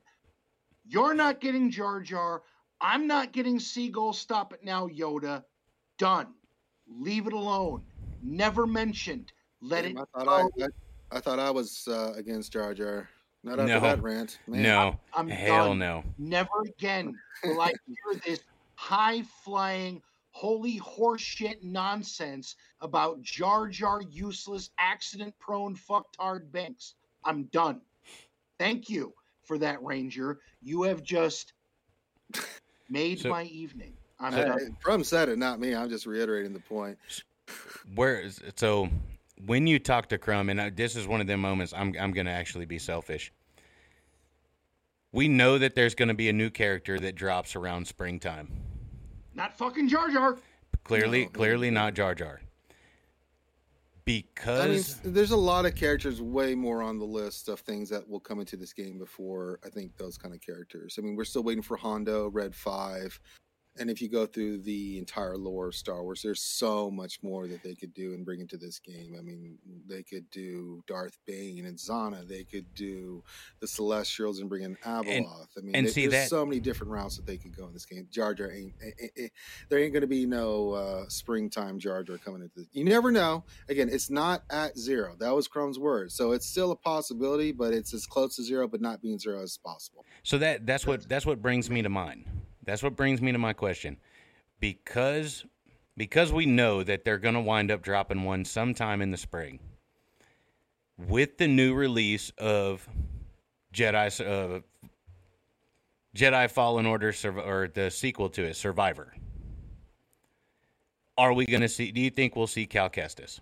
You're 0.85 1.13
not 1.13 1.39
getting 1.39 1.71
Jar 1.71 2.01
Jar. 2.01 2.43
I'm 2.81 3.07
not 3.07 3.31
getting 3.31 3.57
Seagull. 3.57 4.11
Stop 4.11 4.51
it 4.51 4.65
now, 4.65 4.89
Yoda. 4.89 5.45
Done. 5.97 6.33
Leave 6.89 7.25
it 7.25 7.33
alone. 7.33 7.83
Never 8.21 8.67
mentioned. 8.67 9.31
Let 9.61 9.83
Damn, 9.83 9.99
it 9.99 10.07
I 10.13 10.23
thought 10.25 10.51
go. 10.57 10.63
I, 10.65 10.65
I, 10.65 11.17
I 11.17 11.19
thought 11.21 11.39
I 11.39 11.51
was 11.51 11.87
uh, 11.89 12.11
against 12.17 12.51
Jar 12.51 12.73
Jar. 12.73 13.09
Not 13.47 13.59
after 13.59 13.73
No. 13.73 13.79
that 13.79 14.01
rant. 14.03 14.39
Man, 14.47 14.63
no, 14.63 14.99
I'm 15.13 15.27
hell 15.27 15.69
done. 15.69 15.79
no. 15.79 16.03
Never 16.17 16.61
again 16.65 17.17
will 17.43 17.61
I 17.61 17.73
hear 17.87 18.21
this 18.25 18.41
high 18.75 19.23
flying, 19.43 20.01
holy 20.31 20.79
horseshit 20.79 21.63
nonsense 21.63 22.55
about 22.81 23.21
Jar 23.21 23.67
Jar 23.67 24.01
useless, 24.09 24.69
accident 24.79 25.33
prone 25.39 25.75
fucktard 25.75 26.51
Binks. 26.51 26.95
I'm 27.25 27.43
done. 27.45 27.81
Thank 28.59 28.89
you 28.89 29.13
for 29.43 29.57
that, 29.59 29.81
Ranger. 29.83 30.39
You 30.61 30.83
have 30.83 31.03
just 31.03 31.53
made 32.89 33.19
So- 33.19 33.29
my 33.29 33.43
evening. 33.43 33.93
I'm 34.19 34.33
I- 34.33 34.41
done. 34.43 34.77
Crumb 34.81 35.03
said 35.03 35.29
it, 35.29 35.37
not 35.37 35.59
me. 35.59 35.75
I'm 35.75 35.89
just 35.89 36.05
reiterating 36.05 36.53
the 36.53 36.59
point. 36.59 36.97
Where 37.95 38.19
is 38.19 38.41
so 38.55 38.89
when 39.45 39.67
you 39.67 39.77
talk 39.79 40.09
to 40.09 40.17
Crumb, 40.17 40.49
and 40.49 40.59
I, 40.59 40.69
this 40.71 40.95
is 40.95 41.07
one 41.07 41.21
of 41.21 41.27
them 41.27 41.39
moments 41.39 41.71
I'm 41.75 41.93
I'm 41.99 42.11
gonna 42.11 42.31
actually 42.31 42.65
be 42.65 42.79
selfish. 42.79 43.31
We 45.11 45.27
know 45.27 45.57
that 45.57 45.75
there's 45.75 45.95
gonna 45.95 46.13
be 46.13 46.29
a 46.29 46.33
new 46.33 46.49
character 46.49 46.99
that 46.99 47.15
drops 47.15 47.55
around 47.55 47.87
springtime. 47.87 48.51
Not 49.33 49.57
fucking 49.57 49.87
Jar 49.87 50.09
Jar. 50.09 50.37
Clearly, 50.83 51.23
No, 51.25 51.29
clearly 51.29 51.71
not 51.71 51.93
Jar 51.93 52.15
Jar. 52.15 52.39
I 52.39 52.43
mean, 54.09 54.23
Because 54.33 54.99
there's 55.03 55.31
a 55.31 55.37
lot 55.37 55.65
of 55.65 55.75
characters 55.75 56.21
way 56.21 56.55
more 56.55 56.81
on 56.81 56.97
the 56.97 57.05
list 57.05 57.49
of 57.49 57.59
things 57.59 57.89
that 57.89 58.07
will 58.07 58.21
come 58.21 58.39
into 58.39 58.55
this 58.55 58.73
game 58.73 58.97
before 58.97 59.59
I 59.65 59.69
think 59.69 59.97
those 59.97 60.17
kind 60.17 60.33
of 60.33 60.39
characters. 60.41 60.95
I 60.97 61.01
mean, 61.01 61.15
we're 61.15 61.25
still 61.25 61.43
waiting 61.43 61.61
for 61.63 61.75
Hondo, 61.77 62.29
Red 62.29 62.55
Five, 62.55 63.19
and 63.79 63.89
if 63.89 64.01
you 64.01 64.09
go 64.09 64.25
through 64.25 64.59
the 64.59 64.97
entire 64.97 65.37
lore 65.37 65.67
of 65.67 65.75
Star 65.75 66.03
Wars, 66.03 66.21
there's 66.23 66.41
so 66.41 66.89
much 66.91 67.21
more 67.23 67.47
that 67.47 67.63
they 67.63 67.75
could 67.75 67.93
do 67.93 68.13
and 68.13 68.25
bring 68.25 68.39
into 68.41 68.57
this 68.57 68.79
game. 68.79 69.15
I 69.17 69.21
mean, 69.21 69.57
they 69.87 70.03
could 70.03 70.29
do 70.31 70.83
Darth 70.87 71.17
Bane 71.25 71.65
and 71.65 71.77
Zannah. 71.77 72.27
They 72.27 72.43
could 72.43 72.73
do 72.75 73.23
the 73.59 73.67
Celestials 73.67 74.39
and 74.39 74.49
bring 74.49 74.63
in 74.63 74.75
Abeloth. 74.85 75.47
I 75.57 75.61
mean, 75.61 75.75
and 75.75 75.89
see 75.89 76.07
there's 76.07 76.23
that- 76.23 76.29
so 76.29 76.45
many 76.45 76.59
different 76.59 76.91
routes 76.91 77.15
that 77.17 77.25
they 77.25 77.37
could 77.37 77.55
go 77.55 77.67
in 77.67 77.73
this 77.73 77.85
game. 77.85 78.07
Jar 78.11 78.33
Jar 78.33 78.51
ain't. 78.51 78.73
eh, 78.81 78.91
eh, 79.01 79.07
eh, 79.17 79.27
there 79.69 79.79
ain't 79.79 79.93
going 79.93 80.01
to 80.01 80.07
be 80.07 80.25
no 80.25 80.71
uh, 80.71 81.05
springtime 81.09 81.79
Jar 81.79 82.03
Jar 82.03 82.17
coming 82.17 82.41
into. 82.41 82.59
This. 82.59 82.67
You 82.73 82.83
never 82.85 83.11
know. 83.11 83.43
Again, 83.69 83.89
it's 83.91 84.09
not 84.09 84.43
at 84.49 84.77
zero. 84.77 85.15
That 85.19 85.35
was 85.35 85.47
Crumb's 85.47 85.79
word, 85.79 86.11
so 86.11 86.31
it's 86.31 86.45
still 86.47 86.71
a 86.71 86.75
possibility, 86.75 87.51
but 87.51 87.73
it's 87.73 87.93
as 87.93 88.05
close 88.05 88.35
to 88.37 88.43
zero, 88.43 88.67
but 88.67 88.81
not 88.81 89.01
being 89.01 89.19
zero 89.19 89.41
as 89.41 89.57
possible. 89.57 90.05
so 90.23 90.37
that 90.37 90.65
that's 90.65 90.85
what 90.85 91.07
that's 91.07 91.25
what 91.25 91.41
brings 91.41 91.69
me 91.69 91.81
to 91.81 91.89
mine. 91.89 92.25
That's 92.67 92.83
what 92.83 92.95
brings 92.95 93.21
me 93.21 93.31
to 93.31 93.39
my 93.39 93.53
question. 93.53 93.97
Because 94.59 95.43
because 95.95 96.31
we 96.31 96.45
know 96.45 96.83
that 96.83 97.03
they're 97.03 97.17
gonna 97.17 97.41
wind 97.41 97.71
up 97.71 97.81
dropping 97.81 98.23
one 98.23 98.45
sometime 98.45 99.01
in 99.01 99.09
the 99.09 99.17
spring. 99.17 99.59
With 100.97 101.39
the 101.39 101.47
new 101.47 101.73
release 101.73 102.31
of 102.37 102.87
Jedi 103.73 104.21
uh, 104.21 104.61
Jedi 106.15 106.49
Fallen 106.49 106.85
Order 106.85 107.13
or 107.43 107.69
the 107.73 107.89
sequel 107.89 108.29
to 108.29 108.43
it, 108.43 108.55
Survivor. 108.55 109.13
Are 111.17 111.33
we 111.33 111.45
going 111.45 111.61
to 111.61 111.69
see? 111.69 111.91
Do 111.91 112.01
you 112.01 112.09
think 112.09 112.35
we'll 112.35 112.47
see 112.47 112.65
Cal 112.65 112.89
Kestis? 112.89 113.39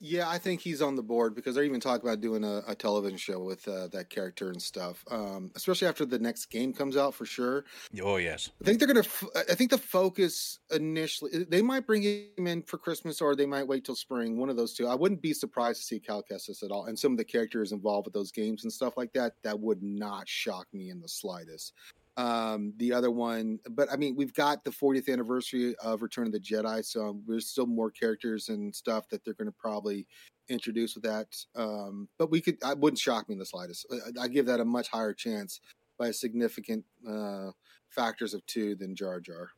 Yeah, 0.00 0.28
I 0.28 0.38
think 0.38 0.60
he's 0.60 0.80
on 0.80 0.94
the 0.94 1.02
board 1.02 1.34
because 1.34 1.54
they're 1.54 1.64
even 1.64 1.80
talking 1.80 2.08
about 2.08 2.20
doing 2.20 2.44
a, 2.44 2.62
a 2.68 2.74
television 2.74 3.18
show 3.18 3.40
with 3.40 3.66
uh, 3.66 3.88
that 3.88 4.10
character 4.10 4.48
and 4.48 4.62
stuff. 4.62 5.04
Um, 5.10 5.50
especially 5.56 5.88
after 5.88 6.06
the 6.06 6.20
next 6.20 6.46
game 6.46 6.72
comes 6.72 6.96
out, 6.96 7.14
for 7.14 7.26
sure. 7.26 7.64
Oh 8.00 8.16
yes. 8.16 8.50
I 8.62 8.64
think 8.64 8.78
they're 8.78 8.86
gonna. 8.86 9.00
F- 9.00 9.24
I 9.34 9.54
think 9.54 9.70
the 9.70 9.78
focus 9.78 10.60
initially, 10.70 11.44
they 11.44 11.62
might 11.62 11.84
bring 11.84 12.02
him 12.02 12.46
in 12.46 12.62
for 12.62 12.78
Christmas, 12.78 13.20
or 13.20 13.34
they 13.34 13.46
might 13.46 13.66
wait 13.66 13.84
till 13.84 13.96
spring. 13.96 14.38
One 14.38 14.50
of 14.50 14.56
those 14.56 14.72
two. 14.72 14.86
I 14.86 14.94
wouldn't 14.94 15.20
be 15.20 15.32
surprised 15.32 15.80
to 15.80 15.86
see 15.86 15.98
Cal 15.98 16.22
Kestis 16.22 16.62
at 16.62 16.70
all, 16.70 16.86
and 16.86 16.96
some 16.96 17.12
of 17.12 17.18
the 17.18 17.24
characters 17.24 17.72
involved 17.72 18.06
with 18.06 18.14
those 18.14 18.30
games 18.30 18.62
and 18.62 18.72
stuff 18.72 18.96
like 18.96 19.12
that. 19.14 19.32
That 19.42 19.58
would 19.58 19.82
not 19.82 20.28
shock 20.28 20.68
me 20.72 20.90
in 20.90 21.00
the 21.00 21.08
slightest. 21.08 21.72
Um, 22.18 22.74
the 22.78 22.92
other 22.92 23.12
one, 23.12 23.60
but 23.70 23.90
I 23.92 23.96
mean, 23.96 24.16
we've 24.16 24.34
got 24.34 24.64
the 24.64 24.70
40th 24.70 25.08
anniversary 25.08 25.76
of 25.76 26.02
Return 26.02 26.26
of 26.26 26.32
the 26.32 26.40
Jedi, 26.40 26.84
so 26.84 27.20
there's 27.28 27.46
still 27.46 27.66
more 27.66 27.92
characters 27.92 28.48
and 28.48 28.74
stuff 28.74 29.08
that 29.10 29.24
they're 29.24 29.34
going 29.34 29.46
to 29.46 29.54
probably 29.56 30.04
introduce 30.48 30.96
with 30.96 31.04
that. 31.04 31.28
Um, 31.54 32.08
but 32.18 32.28
we 32.28 32.40
could, 32.40 32.56
I 32.64 32.74
wouldn't 32.74 32.98
shock 32.98 33.28
me 33.28 33.34
in 33.34 33.38
the 33.38 33.46
slightest. 33.46 33.86
I, 33.92 34.24
I 34.24 34.28
give 34.28 34.46
that 34.46 34.58
a 34.58 34.64
much 34.64 34.88
higher 34.88 35.12
chance 35.14 35.60
by 35.96 36.08
a 36.08 36.12
significant 36.12 36.84
uh, 37.08 37.50
factors 37.88 38.34
of 38.34 38.44
two 38.46 38.74
than 38.74 38.96
Jar 38.96 39.20
Jar. 39.20 39.50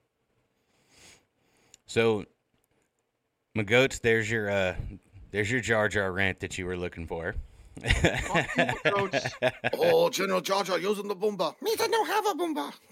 So, 1.86 2.26
McGoats, 3.56 4.02
there's 4.02 4.30
your 4.30 4.50
uh, 4.50 4.74
there's 5.30 5.50
your 5.50 5.62
Jar 5.62 5.88
Jar 5.88 6.12
rant 6.12 6.40
that 6.40 6.58
you 6.58 6.66
were 6.66 6.76
looking 6.76 7.06
for. 7.06 7.34
Fuck 7.78 8.56
you, 8.56 9.50
Oh, 9.78 10.10
General 10.10 10.40
Jar 10.40 10.64
Jar 10.64 10.78
using 10.78 11.08
the 11.08 11.16
boomba. 11.16 11.54
Me 11.62 11.74
that 11.78 11.90
don't 11.90 12.06
have 12.06 12.26
a 12.26 12.34
boomba. 12.34 12.72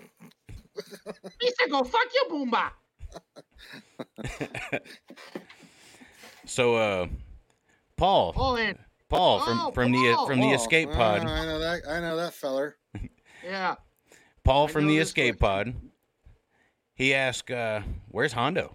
He 1.41 1.51
said, 1.59 1.71
"Go 1.71 1.83
fuck 1.83 2.07
you, 2.15 2.25
Boomba." 2.31 2.71
so, 6.47 6.77
uh, 6.77 7.07
Paul, 7.97 8.33
Paul 8.33 8.57
in. 8.57 8.79
Paul 9.09 9.41
from 9.41 9.61
Oh, 9.61 9.71
from 9.73 9.91
the 9.93 10.13
Paul. 10.15 10.27
from 10.27 10.41
the 10.41 10.51
Oh, 10.51 10.55
escape 10.55 10.93
pod, 10.93 11.23
I 11.23 11.45
know 11.47 11.59
that. 11.59 11.83
I 11.89 12.01
know 12.01 12.17
that 12.17 12.33
feller. 12.35 12.77
Yeah. 13.45 13.75
Paul 14.45 14.69
I 14.69 14.71
from 14.71 14.87
the 14.87 14.99
escape 14.99 15.41
pod. 15.41 15.75
He 16.95 17.13
asked, 17.15 17.51
uh, 17.51 17.81
"Where's 18.09 18.33
Hondo?" 18.33 18.73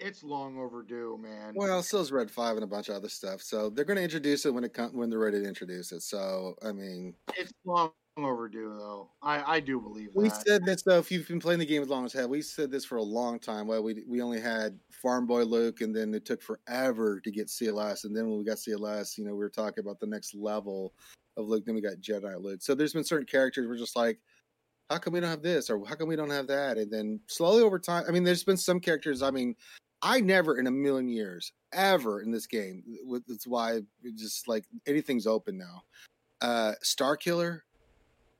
It's 0.00 0.22
long 0.22 0.58
overdue, 0.58 1.18
man. 1.20 1.52
Well, 1.54 1.82
so 1.82 2.00
is 2.00 2.10
Red 2.10 2.30
Five 2.30 2.56
and 2.56 2.64
a 2.64 2.66
bunch 2.66 2.88
of 2.88 2.96
other 2.96 3.08
stuff. 3.08 3.42
So 3.42 3.70
they're 3.70 3.84
going 3.84 3.98
to 3.98 4.02
introduce 4.02 4.46
it 4.46 4.54
when 4.54 4.64
it 4.64 4.72
com- 4.72 4.96
when 4.96 5.10
they're 5.10 5.18
ready 5.18 5.40
to 5.40 5.46
introduce 5.46 5.92
it. 5.92 6.02
So 6.02 6.54
I 6.64 6.72
mean, 6.72 7.14
It's 7.36 7.52
long 7.64 7.92
overdue, 8.16 8.74
though. 8.78 9.10
I 9.22 9.56
I 9.56 9.60
do 9.60 9.80
believe 9.80 10.08
we 10.14 10.28
that. 10.28 10.46
said 10.46 10.64
this 10.64 10.82
though. 10.82 10.98
If 10.98 11.10
you've 11.10 11.28
been 11.28 11.40
playing 11.40 11.60
the 11.60 11.66
game 11.66 11.82
as 11.82 11.88
long 11.88 12.04
as 12.06 12.12
hell, 12.12 12.28
we 12.28 12.42
said 12.42 12.70
this 12.70 12.84
for 12.84 12.96
a 12.96 13.02
long 13.02 13.38
time. 13.38 13.66
Well, 13.66 13.82
we 13.82 14.02
we 14.08 14.22
only 14.22 14.40
had 14.40 14.78
Farm 14.90 15.26
Boy 15.26 15.44
Luke, 15.44 15.80
and 15.82 15.94
then 15.94 16.14
it 16.14 16.24
took 16.24 16.42
forever 16.42 17.20
to 17.20 17.30
get 17.30 17.48
CLS, 17.48 18.04
and 18.04 18.16
then 18.16 18.28
when 18.28 18.38
we 18.38 18.44
got 18.44 18.56
CLS, 18.56 19.18
you 19.18 19.24
know, 19.24 19.32
we 19.32 19.38
were 19.38 19.50
talking 19.50 19.82
about 19.84 20.00
the 20.00 20.06
next 20.06 20.34
level 20.34 20.94
of 21.36 21.46
Luke. 21.46 21.64
Then 21.66 21.74
we 21.74 21.80
got 21.82 21.98
Jedi 22.00 22.40
Luke. 22.42 22.62
So 22.62 22.74
there's 22.74 22.94
been 22.94 23.04
certain 23.04 23.26
characters 23.26 23.66
we're 23.68 23.76
just 23.76 23.96
like, 23.96 24.18
how 24.88 24.98
come 24.98 25.12
we 25.12 25.20
don't 25.20 25.30
have 25.30 25.42
this, 25.42 25.70
or 25.70 25.84
how 25.86 25.94
come 25.94 26.08
we 26.08 26.16
don't 26.16 26.30
have 26.30 26.46
that? 26.48 26.78
And 26.78 26.90
then 26.90 27.20
slowly 27.26 27.62
over 27.62 27.78
time, 27.78 28.04
I 28.08 28.10
mean, 28.10 28.24
there's 28.24 28.44
been 28.44 28.56
some 28.56 28.80
characters. 28.80 29.22
I 29.22 29.30
mean, 29.30 29.54
I 30.02 30.20
never 30.20 30.58
in 30.58 30.66
a 30.66 30.70
million 30.70 31.08
years 31.08 31.52
ever 31.72 32.22
in 32.22 32.30
this 32.30 32.46
game. 32.46 32.82
That's 33.28 33.46
why 33.46 33.80
just 34.16 34.48
like 34.48 34.64
anything's 34.86 35.26
open 35.26 35.58
now. 35.58 35.82
Uh, 36.40 36.72
Star 36.82 37.16
Killer, 37.16 37.64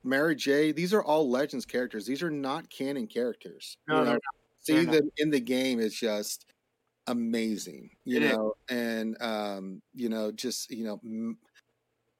Mara 0.03 0.35
Jade. 0.35 0.75
These 0.75 0.93
are 0.93 1.03
all 1.03 1.29
Legends 1.29 1.65
characters. 1.65 2.05
These 2.05 2.23
are 2.23 2.31
not 2.31 2.69
canon 2.69 3.07
characters. 3.07 3.77
No, 3.87 3.99
You 3.99 4.05
know, 4.05 4.19
See 4.63 4.85
them 4.85 5.09
in 5.17 5.29
the 5.31 5.39
game 5.39 5.79
is 5.79 5.95
just 5.95 6.45
amazing. 7.07 7.89
You 8.05 8.17
It 8.17 8.23
is. 8.23 8.37
know, 8.37 8.53
and 8.69 9.21
um, 9.21 9.81
you 9.93 10.09
know, 10.09 10.31
just 10.31 10.69
you 10.71 10.83
know, 10.85 10.99
M- 11.03 11.37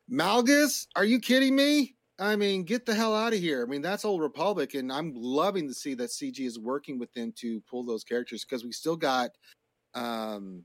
Malgus. 0.09 0.87
Are 0.95 1.05
you 1.05 1.19
kidding 1.19 1.55
me? 1.55 1.95
I 2.21 2.35
mean, 2.35 2.63
get 2.63 2.85
the 2.85 2.93
hell 2.93 3.15
out 3.15 3.33
of 3.33 3.39
here. 3.39 3.63
I 3.63 3.65
mean, 3.65 3.81
that's 3.81 4.05
Old 4.05 4.21
Republic, 4.21 4.75
and 4.75 4.91
I'm 4.91 5.11
loving 5.15 5.67
to 5.67 5.73
see 5.73 5.95
that 5.95 6.11
CG 6.11 6.39
is 6.39 6.59
working 6.59 6.99
with 6.99 7.11
them 7.13 7.33
to 7.37 7.59
pull 7.61 7.83
those 7.83 8.03
characters 8.03 8.45
because 8.45 8.63
we 8.63 8.71
still 8.71 8.95
got 8.95 9.31
um 9.95 10.63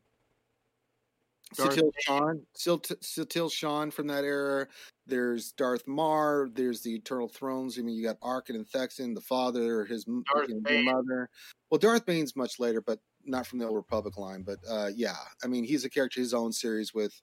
Darth 1.57 1.77
Satele 1.77 1.91
Shan, 2.01 2.47
Satele 2.57 3.53
Shan 3.53 3.91
from 3.91 4.09
that 4.09 4.25
era. 4.25 4.67
There's 5.07 5.53
Darth 5.53 5.87
Marr. 5.87 6.49
There's 6.53 6.83
the 6.83 6.95
Eternal 6.95 7.29
Thrones. 7.29 7.79
I 7.79 7.83
mean, 7.83 7.97
you 7.97 8.03
got 8.03 8.21
Arcann 8.21 8.57
and 8.57 8.67
Thexan, 8.67 9.15
the 9.15 9.21
father, 9.21 9.85
his 9.85 10.05
you 10.07 10.25
know, 10.61 10.83
mother. 10.83 11.31
Well, 11.71 11.79
Darth 11.79 12.05
Bane's 12.05 12.37
much 12.37 12.59
later, 12.59 12.83
but 12.83 12.99
not 13.25 13.47
from 13.47 13.61
the 13.61 13.67
Old 13.67 13.77
Republic 13.77 14.19
line. 14.19 14.43
But 14.43 14.59
uh, 14.69 14.91
yeah, 14.95 15.17
I 15.43 15.47
mean, 15.47 15.65
he's 15.65 15.85
a 15.85 15.91
character 15.91 16.21
his 16.21 16.35
own 16.35 16.53
series 16.53 16.93
with, 16.93 17.19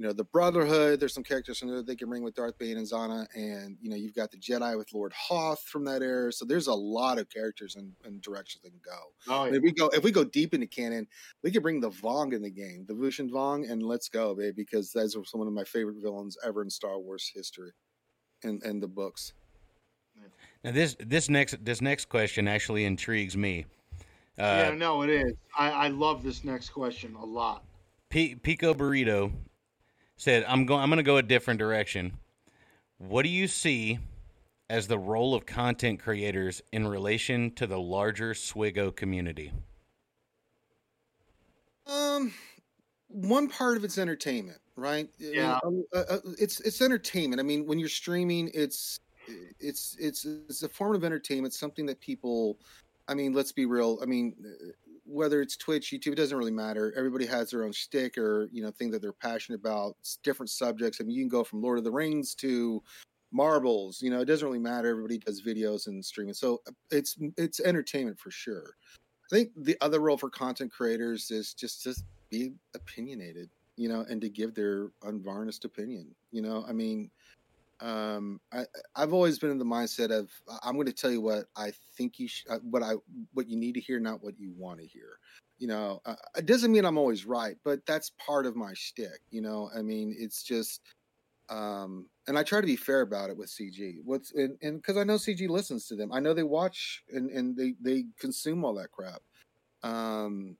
you 0.00 0.06
know, 0.06 0.14
the 0.14 0.24
Brotherhood. 0.24 0.98
There's 0.98 1.12
some 1.12 1.22
characters 1.22 1.58
from 1.58 1.68
there 1.68 1.82
they 1.82 1.94
can 1.94 2.08
bring 2.08 2.22
with 2.22 2.34
Darth 2.34 2.56
Bane 2.56 2.78
and 2.78 2.86
Zannah, 2.86 3.26
and 3.34 3.76
you 3.82 3.90
know, 3.90 3.96
you've 3.96 4.14
got 4.14 4.30
the 4.30 4.38
Jedi 4.38 4.74
with 4.78 4.94
Lord 4.94 5.12
Hoth 5.12 5.60
from 5.64 5.84
that 5.84 6.00
era. 6.00 6.32
So 6.32 6.46
there's 6.46 6.68
a 6.68 6.74
lot 6.74 7.18
of 7.18 7.28
characters 7.28 7.76
and, 7.76 7.92
and 8.06 8.22
directions 8.22 8.62
they 8.62 8.70
can 8.70 8.80
go. 8.82 8.98
Oh, 9.28 9.44
yeah. 9.44 9.56
If 9.56 9.62
we 9.62 9.72
go 9.72 9.88
if 9.88 10.02
we 10.02 10.10
go 10.10 10.24
deep 10.24 10.54
into 10.54 10.66
canon, 10.66 11.06
we 11.42 11.50
could 11.50 11.62
bring 11.62 11.80
the 11.80 11.90
Vong 11.90 12.32
in 12.32 12.40
the 12.40 12.50
game, 12.50 12.86
the 12.88 12.94
Yuuzhan 12.94 13.28
Vong, 13.30 13.70
and 13.70 13.82
let's 13.82 14.08
go, 14.08 14.34
babe, 14.34 14.56
because 14.56 14.90
those 14.90 15.14
are 15.14 15.24
some 15.26 15.42
of 15.42 15.52
my 15.52 15.64
favorite 15.64 15.96
villains 16.00 16.38
ever 16.42 16.62
in 16.62 16.70
Star 16.70 16.98
Wars 16.98 17.30
history, 17.34 17.72
and 18.42 18.62
and 18.62 18.82
the 18.82 18.88
books. 18.88 19.34
Now 20.64 20.72
this 20.72 20.96
this 20.98 21.28
next 21.28 21.62
this 21.62 21.82
next 21.82 22.08
question 22.08 22.48
actually 22.48 22.86
intrigues 22.86 23.36
me. 23.36 23.66
yeah, 24.38 24.70
Uh, 24.72 24.74
no, 24.76 25.02
it 25.02 25.10
is. 25.10 25.34
I, 25.58 25.70
I 25.72 25.88
love 25.88 26.22
this 26.22 26.42
next 26.42 26.70
question 26.70 27.14
a 27.16 27.24
lot. 27.24 27.64
P- 28.08 28.34
Pico 28.34 28.72
Burrito 28.72 29.30
said, 30.20 30.44
"I'm 30.46 30.66
going. 30.66 30.82
I'm 30.82 30.90
going 30.90 30.98
to 30.98 31.02
go 31.02 31.16
a 31.16 31.22
different 31.22 31.58
direction. 31.58 32.18
What 32.98 33.22
do 33.22 33.30
you 33.30 33.48
see 33.48 33.98
as 34.68 34.86
the 34.86 34.98
role 34.98 35.34
of 35.34 35.46
content 35.46 36.00
creators 36.00 36.62
in 36.72 36.86
relation 36.86 37.50
to 37.52 37.66
the 37.66 37.80
larger 37.80 38.34
SWGOH 38.34 38.94
community?" 38.96 39.52
Um, 41.86 42.34
one 43.08 43.48
part 43.48 43.78
of 43.78 43.84
it's 43.84 43.96
entertainment, 43.98 44.58
right? 44.76 45.08
I 45.18 45.22
mean, 45.22 45.34
Yeah. 45.34 45.58
um, 45.64 45.84
uh, 45.94 46.04
uh, 46.08 46.18
it's 46.38 46.60
it's 46.60 46.82
entertainment. 46.82 47.40
I 47.40 47.42
mean, 47.42 47.66
when 47.66 47.78
you're 47.78 47.88
streaming, 47.88 48.50
it's 48.52 49.00
it's 49.58 49.96
it's 49.98 50.26
it's 50.26 50.62
a 50.62 50.68
form 50.68 50.94
of 50.94 51.02
entertainment, 51.02 51.54
something 51.54 51.86
that 51.86 51.98
people. 52.00 52.58
I 53.08 53.14
mean, 53.14 53.32
let's 53.32 53.52
be 53.52 53.64
real. 53.64 53.98
I 54.02 54.06
mean, 54.06 54.36
uh, 54.44 54.66
whether 55.10 55.42
it's 55.42 55.56
Twitch, 55.56 55.90
YouTube, 55.90 56.12
it 56.12 56.16
doesn't 56.16 56.36
really 56.36 56.52
matter. 56.52 56.94
Everybody 56.96 57.26
has 57.26 57.50
their 57.50 57.64
own 57.64 57.72
stick 57.72 58.16
or 58.16 58.48
you 58.52 58.62
know 58.62 58.70
thing 58.70 58.90
that 58.90 59.02
they're 59.02 59.12
passionate 59.12 59.60
about. 59.60 59.96
It's 60.00 60.18
different 60.22 60.50
subjects. 60.50 61.00
I 61.00 61.04
mean, 61.04 61.16
you 61.16 61.22
can 61.22 61.28
go 61.28 61.44
from 61.44 61.62
Lord 61.62 61.78
of 61.78 61.84
the 61.84 61.90
Rings 61.90 62.34
to 62.36 62.82
marbles. 63.32 64.00
You 64.02 64.10
know, 64.10 64.20
it 64.20 64.26
doesn't 64.26 64.46
really 64.46 64.60
matter. 64.60 64.88
Everybody 64.88 65.18
does 65.18 65.42
videos 65.42 65.86
and 65.86 66.04
streaming, 66.04 66.34
so 66.34 66.60
uh, 66.68 66.72
it's 66.90 67.16
it's 67.36 67.60
entertainment 67.60 68.18
for 68.18 68.30
sure. 68.30 68.74
I 69.30 69.36
think 69.36 69.50
the 69.56 69.76
other 69.80 70.00
role 70.00 70.16
for 70.16 70.30
content 70.30 70.72
creators 70.72 71.30
is 71.30 71.54
just 71.54 71.82
to 71.84 71.94
be 72.30 72.52
opinionated, 72.74 73.48
you 73.76 73.88
know, 73.88 74.04
and 74.08 74.20
to 74.20 74.28
give 74.28 74.54
their 74.54 74.90
unvarnished 75.04 75.64
opinion. 75.64 76.14
You 76.32 76.42
know, 76.42 76.64
I 76.68 76.72
mean, 76.72 77.10
um, 77.80 78.40
I, 78.52 78.64
I've 78.94 79.12
always 79.12 79.38
been 79.38 79.50
in 79.50 79.58
the 79.58 79.64
mindset 79.64 80.10
of 80.10 80.30
I'm 80.62 80.74
going 80.74 80.86
to 80.86 80.92
tell 80.92 81.10
you 81.10 81.20
what 81.20 81.46
I 81.56 81.72
think 81.96 82.18
you 82.18 82.28
sh- 82.28 82.44
uh, 82.48 82.58
what 82.58 82.82
I 82.82 82.94
what 83.32 83.48
you 83.48 83.56
need 83.56 83.72
to 83.74 83.80
hear, 83.80 83.98
not 83.98 84.22
what 84.22 84.38
you 84.38 84.52
want 84.56 84.80
to 84.80 84.86
hear. 84.86 85.18
You 85.58 85.68
know, 85.68 86.00
uh, 86.04 86.14
it 86.36 86.46
doesn't 86.46 86.72
mean 86.72 86.84
I'm 86.84 86.98
always 86.98 87.26
right, 87.26 87.56
but 87.64 87.84
that's 87.86 88.12
part 88.24 88.46
of 88.46 88.56
my 88.56 88.72
shtick. 88.74 89.20
You 89.30 89.42
know, 89.42 89.70
I 89.76 89.82
mean, 89.82 90.14
it's 90.18 90.42
just, 90.42 90.80
um, 91.50 92.08
and 92.26 92.38
I 92.38 92.42
try 92.42 92.60
to 92.60 92.66
be 92.66 92.76
fair 92.76 93.02
about 93.02 93.30
it 93.30 93.36
with 93.36 93.50
CG. 93.50 93.96
What's 94.04 94.32
and 94.32 94.58
because 94.60 94.96
I 94.96 95.04
know 95.04 95.16
CG 95.16 95.48
listens 95.48 95.86
to 95.86 95.96
them, 95.96 96.12
I 96.12 96.20
know 96.20 96.34
they 96.34 96.42
watch 96.42 97.02
and 97.12 97.30
and 97.30 97.56
they 97.56 97.74
they 97.80 98.04
consume 98.18 98.64
all 98.64 98.74
that 98.74 98.90
crap. 98.90 99.22
Um, 99.82 100.56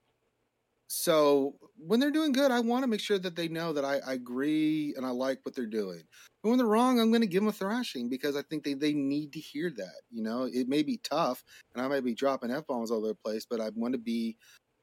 so 0.93 1.55
when 1.77 2.01
they're 2.01 2.11
doing 2.11 2.33
good, 2.33 2.51
I 2.51 2.59
want 2.59 2.83
to 2.83 2.89
make 2.89 2.99
sure 2.99 3.21
that 3.21 3.37
they 3.37 3.47
know 3.47 3.73
that 3.73 3.85
I, 3.85 4.01
I 4.05 4.15
agree 4.15 4.93
and 4.97 5.07
I 5.07 5.11
like 5.11 5.39
what 5.45 5.55
they're 5.55 5.65
doing. 5.65 6.03
But 6.43 6.49
when 6.49 6.59
they're 6.59 6.67
wrong, 6.67 6.99
I'm 6.99 7.13
going 7.13 7.21
to 7.21 7.29
give 7.29 7.43
them 7.43 7.49
a 7.49 7.53
thrashing 7.53 8.09
because 8.09 8.35
I 8.35 8.43
think 8.43 8.65
they, 8.65 8.75
they 8.75 8.93
need 8.93 9.33
to 9.35 9.39
hear 9.39 9.71
that. 9.77 10.01
You 10.11 10.25
know, 10.25 10.49
it 10.53 10.69
may 10.69 10.83
be 10.83 10.99
tough 11.05 11.45
and 11.73 11.85
I 11.85 11.87
might 11.87 12.05
be 12.05 12.13
dropping 12.13 12.51
F 12.51 12.67
bombs 12.67 12.91
all 12.91 12.99
over 12.99 13.09
the 13.09 13.15
place, 13.15 13.47
but 13.49 13.61
I 13.61 13.71
want 13.77 13.93
to 13.93 14.01
be 14.01 14.37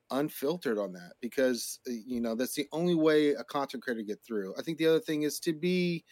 unfiltered 0.09 0.77
on 0.77 0.93
that 0.93 1.11
because, 1.19 1.79
uh, 1.89 1.91
you 1.91 2.21
know, 2.21 2.35
that's 2.35 2.55
the 2.55 2.69
only 2.71 2.95
way 2.95 3.31
a 3.31 3.43
content 3.43 3.83
creator 3.83 4.01
get 4.01 4.23
through. 4.25 4.53
I 4.57 4.61
think 4.61 4.77
the 4.77 4.87
other 4.87 5.01
thing 5.01 5.23
is 5.23 5.41
to 5.41 5.51
be 5.51 6.05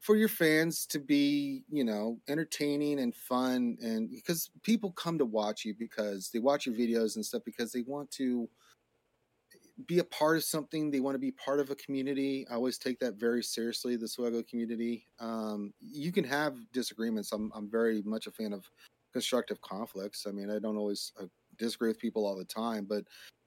for 0.00 0.16
your 0.16 0.28
fans 0.28 0.86
to 0.86 1.00
be, 1.00 1.64
you 1.68 1.84
know, 1.84 2.18
entertaining 2.28 3.00
and 3.00 3.14
fun 3.14 3.76
and 3.82 4.08
because 4.08 4.48
people 4.62 4.90
come 4.92 5.18
to 5.18 5.26
watch 5.26 5.66
you 5.66 5.74
because 5.78 6.30
they 6.32 6.38
watch 6.38 6.64
your 6.64 6.74
videos 6.74 7.16
and 7.16 7.26
stuff 7.26 7.42
because 7.44 7.72
they 7.72 7.82
want 7.82 8.10
to 8.12 8.48
be 9.86 10.00
a 10.00 10.04
part 10.04 10.36
of 10.36 10.44
something. 10.44 10.90
They 10.90 11.00
want 11.00 11.14
to 11.14 11.20
be 11.20 11.30
part 11.32 11.60
of 11.60 11.70
a 11.70 11.76
community. 11.76 12.46
I 12.50 12.54
always 12.54 12.78
take 12.78 12.98
that 13.00 13.14
very 13.14 13.42
seriously, 13.42 13.96
the 13.96 14.06
SWGOH 14.06 14.48
community. 14.48 15.06
Um, 15.20 15.72
you 15.80 16.12
can 16.12 16.24
have 16.24 16.56
disagreements. 16.72 17.32
I'm, 17.32 17.52
I'm 17.54 17.70
very 17.70 18.02
much 18.02 18.26
a 18.26 18.32
fan 18.32 18.52
of 18.52 18.68
constructive 19.12 19.60
conflicts. 19.60 20.26
I 20.26 20.32
mean, 20.32 20.50
I 20.50 20.58
don't 20.58 20.76
always 20.76 21.12
uh, 21.20 21.26
disagree 21.58 21.88
with 21.88 21.98
people 21.98 22.26
all 22.26 22.36
the 22.36 22.44
time, 22.44 22.86
but 22.88 23.04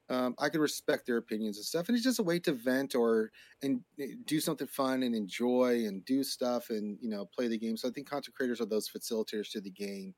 um, 0.08 0.34
I 0.38 0.48
can 0.48 0.60
respect 0.60 1.06
their 1.06 1.18
opinions 1.18 1.56
and 1.56 1.64
stuff. 1.64 1.88
And 1.88 1.96
it's 1.96 2.04
just 2.04 2.18
a 2.18 2.24
way 2.24 2.38
to 2.40 2.52
vent 2.52 2.94
or 2.94 3.30
and 3.62 3.80
eh, 4.00 4.14
do 4.26 4.40
something 4.40 4.66
fun 4.66 5.02
and 5.04 5.14
enjoy 5.14 5.84
and 5.86 6.04
do 6.04 6.22
stuff 6.22 6.70
and 6.70 6.98
you 7.00 7.08
know 7.08 7.24
play 7.26 7.48
the 7.48 7.58
game. 7.58 7.76
So 7.76 7.88
I 7.88 7.92
think 7.92 8.08
content 8.08 8.34
creators 8.34 8.60
are 8.60 8.66
those 8.66 8.90
facilitators 8.90 9.50
to 9.52 9.60
the 9.60 9.70
game, 9.70 10.14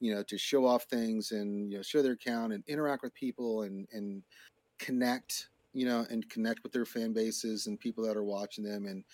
you 0.00 0.14
know, 0.14 0.22
to 0.24 0.38
show 0.38 0.66
off 0.66 0.84
things 0.84 1.32
and 1.32 1.70
you 1.70 1.76
know 1.76 1.82
show 1.82 2.02
their 2.02 2.12
account 2.12 2.52
and 2.52 2.64
interact 2.66 3.02
with 3.02 3.14
people 3.14 3.62
and 3.62 3.86
and 3.92 4.22
connect, 4.78 5.48
you 5.72 5.86
know, 5.86 6.06
and 6.10 6.28
connect 6.28 6.62
with 6.62 6.72
their 6.72 6.86
fan 6.86 7.12
bases 7.12 7.66
and 7.66 7.78
people 7.78 8.04
that 8.04 8.16
are 8.16 8.24
watching 8.24 8.64
them 8.64 8.86
and 8.86 9.04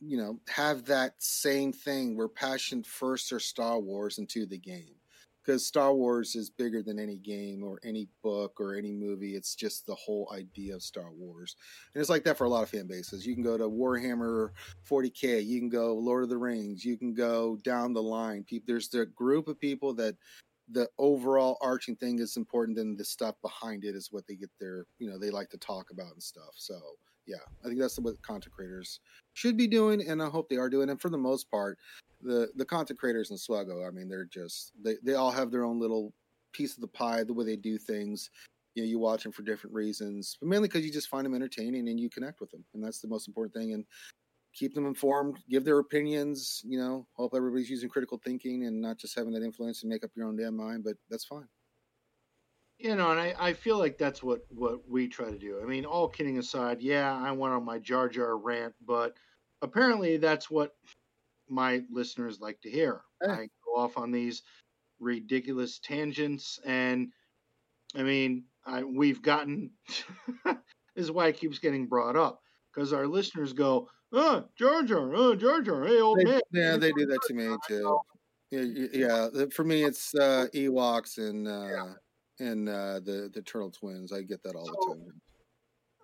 you 0.00 0.16
know 0.16 0.38
have 0.48 0.84
that 0.86 1.14
same 1.18 1.72
thing 1.72 2.16
where 2.16 2.28
passion 2.28 2.82
first 2.82 3.32
are 3.32 3.40
Star 3.40 3.78
Wars 3.78 4.18
into 4.18 4.46
the 4.46 4.58
game 4.58 4.94
because 5.42 5.66
Star 5.66 5.94
Wars 5.94 6.36
is 6.36 6.50
bigger 6.50 6.82
than 6.82 6.98
any 6.98 7.16
game 7.16 7.62
or 7.62 7.80
any 7.84 8.08
book 8.22 8.60
or 8.60 8.74
any 8.74 8.92
movie. 8.92 9.34
It's 9.34 9.54
just 9.54 9.86
the 9.86 9.94
whole 9.94 10.30
idea 10.34 10.74
of 10.74 10.82
Star 10.82 11.10
Wars, 11.12 11.56
and 11.94 12.00
it's 12.00 12.10
like 12.10 12.24
that 12.24 12.38
for 12.38 12.44
a 12.44 12.48
lot 12.48 12.62
of 12.62 12.70
fan 12.70 12.86
bases. 12.86 13.26
You 13.26 13.34
can 13.34 13.42
go 13.42 13.58
to 13.58 13.68
Warhammer 13.68 14.50
40k, 14.88 15.44
you 15.44 15.58
can 15.58 15.68
go 15.68 15.94
Lord 15.94 16.22
of 16.22 16.30
the 16.30 16.38
Rings, 16.38 16.84
you 16.84 16.96
can 16.96 17.12
go 17.12 17.56
down 17.62 17.92
the 17.92 18.02
line. 18.02 18.44
There's 18.66 18.88
the 18.88 19.06
group 19.06 19.48
of 19.48 19.60
people 19.60 19.92
that 19.94 20.16
the 20.72 20.88
overall 20.98 21.58
arching 21.60 21.96
thing 21.96 22.18
is 22.18 22.36
important, 22.36 22.78
and 22.78 22.96
the 22.96 23.04
stuff 23.04 23.34
behind 23.42 23.84
it 23.84 23.94
is 23.94 24.12
what 24.12 24.26
they 24.26 24.34
get 24.34 24.50
their, 24.60 24.86
you 24.98 25.10
know, 25.10 25.18
they 25.18 25.30
like 25.30 25.50
to 25.50 25.58
talk 25.58 25.90
about 25.90 26.12
and 26.12 26.22
stuff. 26.22 26.52
So 26.56 26.78
yeah, 27.26 27.36
I 27.64 27.68
think 27.68 27.80
that's 27.80 27.98
what 27.98 28.20
content 28.22 28.54
creators 28.54 29.00
should 29.34 29.56
be 29.56 29.66
doing, 29.66 30.08
and 30.08 30.22
I 30.22 30.26
hope 30.26 30.48
they 30.48 30.56
are 30.56 30.70
doing. 30.70 30.90
And 30.90 31.00
for 31.00 31.10
the 31.10 31.18
most 31.18 31.50
part, 31.50 31.78
the 32.22 32.48
the 32.56 32.64
content 32.64 32.98
creators 32.98 33.30
in 33.30 33.36
SWGOH, 33.36 33.86
I 33.86 33.90
mean, 33.90 34.08
they're 34.08 34.24
just 34.24 34.72
they 34.82 34.96
they 35.02 35.14
all 35.14 35.30
have 35.30 35.50
their 35.50 35.64
own 35.64 35.78
little 35.78 36.12
piece 36.52 36.74
of 36.74 36.80
the 36.80 36.88
pie, 36.88 37.24
the 37.24 37.32
way 37.32 37.44
they 37.44 37.56
do 37.56 37.78
things. 37.78 38.30
You 38.74 38.82
know, 38.82 38.88
you 38.88 38.98
watch 38.98 39.24
them 39.24 39.32
for 39.32 39.42
different 39.42 39.74
reasons, 39.74 40.36
but 40.40 40.48
mainly 40.48 40.68
because 40.68 40.84
you 40.84 40.92
just 40.92 41.08
find 41.08 41.24
them 41.24 41.34
entertaining 41.34 41.88
and 41.88 41.98
you 41.98 42.08
connect 42.08 42.40
with 42.40 42.50
them, 42.50 42.64
and 42.74 42.82
that's 42.82 43.00
the 43.00 43.08
most 43.08 43.28
important 43.28 43.54
thing. 43.54 43.72
And 43.74 43.84
keep 44.54 44.74
them 44.74 44.86
informed, 44.86 45.38
give 45.48 45.64
their 45.64 45.78
opinions. 45.78 46.62
You 46.64 46.78
know, 46.78 47.06
hope 47.14 47.32
everybody's 47.34 47.70
using 47.70 47.88
critical 47.88 48.20
thinking 48.24 48.66
and 48.66 48.80
not 48.80 48.98
just 48.98 49.16
having 49.16 49.32
that 49.32 49.42
influence 49.42 49.82
and 49.82 49.90
make 49.90 50.04
up 50.04 50.10
your 50.14 50.26
own 50.26 50.36
damn 50.36 50.56
mind. 50.56 50.84
But 50.84 50.96
that's 51.08 51.24
fine. 51.24 51.48
You 52.78 52.96
know, 52.96 53.10
and 53.10 53.20
I, 53.20 53.34
I 53.38 53.52
feel 53.52 53.78
like 53.78 53.98
that's 53.98 54.22
what 54.22 54.40
what 54.48 54.88
we 54.88 55.08
try 55.08 55.30
to 55.30 55.38
do. 55.38 55.60
I 55.62 55.66
mean, 55.66 55.84
all 55.84 56.08
kidding 56.08 56.38
aside, 56.38 56.80
yeah, 56.80 57.14
I 57.14 57.30
went 57.32 57.54
on 57.54 57.64
my 57.64 57.78
Jar 57.78 58.08
Jar 58.08 58.38
rant, 58.38 58.74
but 58.84 59.14
apparently 59.60 60.16
that's 60.16 60.50
what 60.50 60.72
my 61.48 61.82
listeners 61.90 62.40
like 62.40 62.60
to 62.62 62.70
hear. 62.70 63.02
Yeah. 63.22 63.32
I 63.32 63.48
go 63.64 63.76
off 63.76 63.98
on 63.98 64.10
these 64.10 64.42
ridiculous 64.98 65.78
tangents, 65.78 66.58
and 66.64 67.08
I 67.94 68.02
mean, 68.02 68.44
I, 68.64 68.84
we've 68.84 69.20
gotten 69.20 69.70
this 70.44 70.56
is 70.96 71.10
why 71.10 71.28
it 71.28 71.38
keeps 71.38 71.58
getting 71.58 71.86
brought 71.86 72.16
up 72.16 72.40
because 72.72 72.92
our 72.92 73.06
listeners 73.06 73.52
go, 73.52 73.88
"Oh, 74.12 74.44
Jar 74.56 74.82
Jar, 74.82 75.14
oh, 75.14 75.34
Jar 75.34 75.60
Jar, 75.62 75.84
hey, 75.84 76.00
old 76.00 76.18
They- 76.18 76.24
man." 76.24 76.40
yeah, 76.52 76.76
they 76.76 76.92
do 76.92 77.06
that 77.06 77.20
to 77.28 77.34
me 77.34 77.56
too. 77.68 77.98
Yeah, 78.50 78.88
yeah. 78.92 79.44
For 79.52 79.62
me, 79.64 79.84
it's 79.84 80.12
uh, 80.14 80.46
Ewoks 80.54 81.18
and 81.18 81.46
uh, 81.46 81.94
and 82.40 82.68
uh, 82.68 83.00
the 83.00 83.30
the 83.32 83.42
Turtle 83.42 83.70
Twins. 83.70 84.12
I 84.12 84.22
get 84.22 84.42
that 84.42 84.56
all 84.56 84.66
So- 84.66 84.72
the 84.94 84.94
time. 85.04 85.20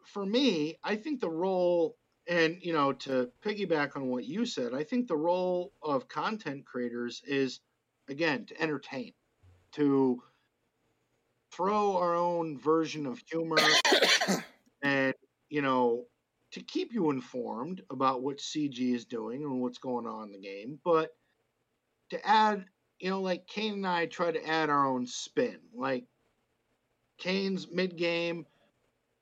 for 0.04 0.24
me, 0.24 0.78
I 0.84 0.94
think 0.96 1.20
the 1.20 1.30
role, 1.30 1.96
and 2.28 2.56
you 2.60 2.72
know, 2.72 2.92
to 2.92 3.30
piggyback 3.44 3.96
on 3.96 4.06
what 4.08 4.24
you 4.24 4.46
said, 4.46 4.72
I 4.74 4.84
think 4.84 5.08
the 5.08 5.16
role 5.16 5.72
of 5.82 6.06
content 6.08 6.64
creators 6.64 7.20
is, 7.26 7.60
again, 8.08 8.46
to 8.46 8.62
entertain, 8.62 9.12
to 9.72 10.22
throw 11.52 11.96
our 11.96 12.14
own 12.14 12.58
version 12.58 13.06
of 13.06 13.20
humor, 13.30 13.56
and 14.82 15.14
you 15.48 15.62
know, 15.62 16.04
to 16.56 16.62
keep 16.62 16.92
you 16.92 17.10
informed 17.10 17.82
about 17.88 18.22
what 18.22 18.38
CG 18.38 18.78
is 18.94 19.06
doing 19.06 19.44
and 19.44 19.62
what's 19.62 19.78
going 19.78 20.06
on 20.06 20.24
in 20.26 20.32
the 20.32 20.38
game, 20.38 20.78
but 20.84 21.14
to 22.10 22.26
add, 22.28 22.66
you 22.98 23.08
know, 23.08 23.22
like 23.22 23.46
Kane 23.46 23.74
and 23.74 23.86
I 23.86 24.06
try 24.06 24.30
to 24.32 24.46
add 24.46 24.68
our 24.68 24.86
own 24.86 25.06
spin, 25.06 25.58
like. 25.74 26.04
Kane's 27.18 27.66
mid 27.72 27.96
game, 27.96 28.44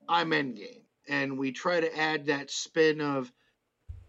I'm 0.09 0.33
end 0.33 0.57
game. 0.57 0.81
and 1.07 1.37
we 1.37 1.51
try 1.51 1.79
to 1.79 1.97
add 1.97 2.25
that 2.25 2.51
spin 2.51 3.01
of, 3.01 3.31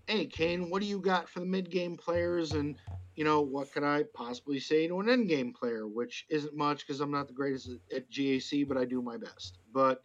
hey, 0.07 0.27
Kane, 0.27 0.71
what 0.71 0.83
do 0.83 0.89
you 0.89 1.01
got 1.01 1.29
for 1.29 1.41
the 1.41 1.47
mid 1.47 1.71
game 1.71 1.97
players? 1.97 2.53
And, 2.53 2.77
you 3.15 3.25
know, 3.25 3.43
what 3.43 3.73
could 3.73 3.85
I 3.85 4.05
possibly 4.15 4.61
say 4.61 4.89
to 4.89 5.01
an 5.01 5.09
end 5.09 5.29
game 5.29 5.53
player, 5.53 5.87
which 5.87 6.27
isn't 6.29 6.57
much 6.57 6.87
because 6.87 7.01
I'm 7.01 7.11
not 7.11 7.29
the 7.29 7.35
greatest 7.35 7.71
at, 7.95 8.11
GAC, 8.11 8.67
but 8.67 8.77
I 8.77 8.85
do 8.85 9.03
my 9.03 9.17
best. 9.17 9.59
But, 9.73 10.03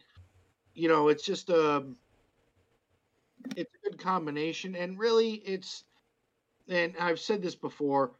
you 0.74 0.88
know, 0.88 1.08
it's 1.08 1.24
just 1.24 1.50
a, 1.50 1.84
it's 3.56 3.72
a 3.74 3.90
good 3.90 3.98
combination. 3.98 4.74
And 4.74 4.98
really, 4.98 5.34
it's, 5.34 5.84
and 6.68 6.94
I've 6.98 7.20
said 7.20 7.42
this 7.42 7.54
before, 7.54 8.12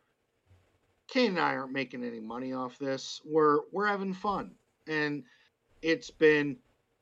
Kane 1.08 1.32
and 1.32 1.40
I 1.40 1.56
aren't 1.56 1.72
making 1.72 2.04
any 2.04 2.20
money 2.20 2.52
off 2.52 2.78
this. 2.78 3.20
We're 3.24 3.60
we're 3.70 3.86
having 3.86 4.14
fun, 4.14 4.52
and 4.86 5.24
it's 5.82 6.10
been 6.10 6.56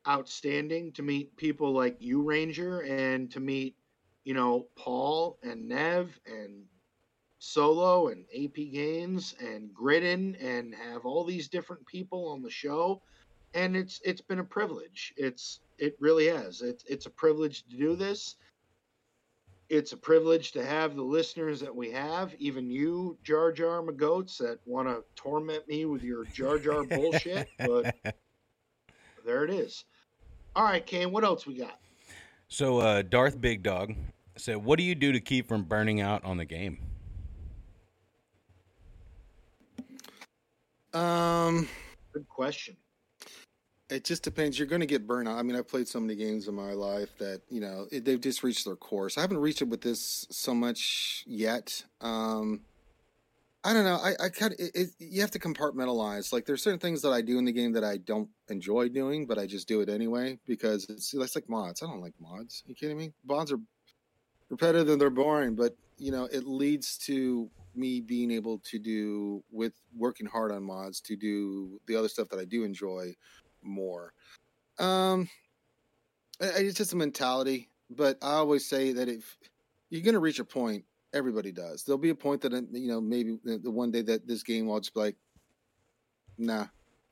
outstanding 0.09 0.93
to 0.93 1.03
meet 1.03 1.37
people 1.37 1.73
like 1.73 1.97
you, 2.01 2.23
Ranger, 2.23 2.81
and 2.81 3.31
to 3.31 3.41
meet, 3.41 3.77
you 4.25 4.35
know, 4.35 4.67
Paul 4.75 5.39
and 5.43 5.69
Nev 5.69 6.19
and 6.27 6.65
Solo 7.39 8.09
and 8.09 8.25
AP 8.35 8.55
Games 8.73 9.35
and 9.41 9.73
Gridden 9.73 10.37
and 10.37 10.75
have 10.75 11.07
all 11.07 11.25
these 11.25 11.49
different 11.49 11.87
people 11.87 12.29
on 12.29 12.43
the 12.43 12.51
show. 12.51 13.03
And 13.55 13.77
it's 13.77 14.01
it's 14.05 14.21
been 14.21 14.39
a 14.39 14.45
privilege. 14.45 15.15
It's 15.17 15.61
it 15.81 15.97
really 15.99 16.29
has. 16.29 16.61
It's 16.63 16.85
it's 16.85 17.07
a 17.07 17.11
privilege 17.11 17.65
to 17.69 17.77
do 17.77 17.97
this. 17.97 18.37
It's 19.69 19.93
a 19.93 19.97
privilege 19.97 20.53
to 20.53 20.65
have 20.65 20.97
the 20.97 21.03
listeners 21.03 21.61
that 21.61 21.75
we 21.75 21.91
have, 21.93 22.35
even 22.39 22.71
you, 22.71 23.17
Jar 23.23 23.53
Jar 23.53 23.81
McGoats, 23.83 24.37
that 24.39 24.59
want 24.67 24.89
to 24.89 25.05
torment 25.15 25.67
me 25.69 25.85
with 25.85 26.03
your 26.03 26.25
Jar 26.25 26.59
Jar 26.59 26.85
bullshit. 26.85 27.49
But 27.59 27.95
there 29.25 29.45
it 29.45 29.51
is. 29.51 29.85
All 30.57 30.65
right, 30.65 30.85
Kane, 30.85 31.13
what 31.13 31.25
else 31.25 31.47
we 31.47 31.57
got? 31.57 31.79
So, 32.49 32.79
uh, 32.79 33.03
Darth 33.03 33.41
Big 33.41 33.63
Dog 33.63 33.95
said, 34.37 34.57
"What 34.57 34.79
do 34.79 34.85
you 34.85 34.95
do 34.95 35.13
to 35.13 35.21
keep 35.21 35.49
from 35.49 35.63
burning 35.63 36.01
out 36.01 36.25
on 36.25 36.37
the 36.37 36.45
game?" 36.45 36.79
Um, 40.93 41.69
Good 42.13 42.29
question. 42.29 42.77
It 43.91 44.05
just 44.05 44.23
depends. 44.23 44.59
You're 44.59 44.69
going 44.69 44.81
to 44.81 44.87
get 44.87 45.07
burnout. 45.07 45.37
I 45.37 45.43
mean, 45.43 45.57
I've 45.57 45.69
played 45.69 45.89
so 45.89 46.01
many 46.01 46.15
games 46.15 46.49
in 46.49 46.55
my 46.55 46.73
life 46.73 47.11
that 47.19 47.43
you 47.51 47.61
know 47.61 47.87
it, 47.91 48.05
they've 48.05 48.21
just 48.21 48.43
reached 48.43 48.65
their 48.65 48.77
course. 48.77 49.19
I 49.19 49.21
haven't 49.21 49.39
reached 49.39 49.63
it 49.63 49.69
with 49.69 49.83
this 49.83 50.27
so 50.31 50.55
much 50.55 51.25
yet. 51.27 51.85
Um, 52.01 52.61
I 53.63 53.75
don't 53.75 53.85
know. 53.85 53.97
I, 53.97 54.15
I 54.25 54.29
kind 54.31 54.55
of 54.55 54.61
it, 54.61 54.71
it, 54.75 54.89
you 54.99 55.21
have 55.21 55.33
to 55.33 55.39
compartmentalize. 55.39 56.33
Like 56.33 56.47
there's 56.47 56.63
certain 56.63 56.79
things 56.79 57.03
that 57.03 57.13
I 57.13 57.21
do 57.21 57.39
in 57.39 57.45
the 57.45 57.53
game 57.53 57.73
that 57.73 57.85
I 57.85 57.99
don't 57.99 58.29
enjoy 58.49 58.89
doing, 58.89 59.27
but 59.27 59.39
I 59.39 59.47
just 59.47 59.69
do 59.69 59.81
it 59.81 59.89
anyway 59.89 60.39
because 60.47 60.87
it's 60.89 61.15
like 61.35 61.49
mods. 61.49 61.83
I 61.83 61.87
don't 61.87 62.01
like 62.01 62.15
mods. 62.21 62.63
you 62.67 62.75
kidding 62.75 62.97
me? 62.97 63.13
Mods 63.27 63.53
are 63.53 63.61
repetitive 64.49 64.89
and 64.89 65.01
they're 65.01 65.11
boring, 65.11 65.55
but 65.57 65.77
you 65.99 66.11
know 66.11 66.25
it 66.33 66.47
leads 66.47 66.97
to 66.97 67.51
me 67.75 68.01
being 68.01 68.31
able 68.31 68.59
to 68.59 68.79
do 68.79 69.45
with 69.51 69.73
working 69.97 70.27
hard 70.27 70.53
on 70.53 70.63
mods 70.63 71.01
to 71.01 71.17
do 71.17 71.81
the 71.87 71.95
other 71.95 72.09
stuff 72.09 72.29
that 72.31 72.41
I 72.41 72.45
do 72.45 72.65
enjoy 72.65 73.15
more. 73.63 74.13
Um, 74.79 75.29
it's 76.41 76.79
just 76.79 76.93
a 76.93 76.97
mentality, 76.97 77.69
but 77.91 78.19
I 78.23 78.33
always 78.33 78.67
say 78.67 78.93
that 78.93 79.09
if 79.09 79.37
you're 79.91 80.03
going 80.03 80.15
to 80.15 80.21
reach 80.21 80.39
a 80.39 80.45
point, 80.45 80.85
everybody 81.13 81.53
does. 81.53 81.85
There'll 81.85 81.99
be 81.99 82.11
a 82.11 82.15
point 82.15 82.41
that 82.43 82.55
uh, 82.55 82.63
you 82.73 82.89
know 82.89 83.01
maybe 83.01 83.39
the, 83.45 83.59
the 83.59 83.71
one 83.71 83.91
day 83.91 84.03
that 84.03 84.27
this 84.27 84.43
game 84.43 84.67
will 84.67 84.81
just 84.81 84.95
be 84.95 85.01
like, 85.01 85.17
nah, 86.39 86.67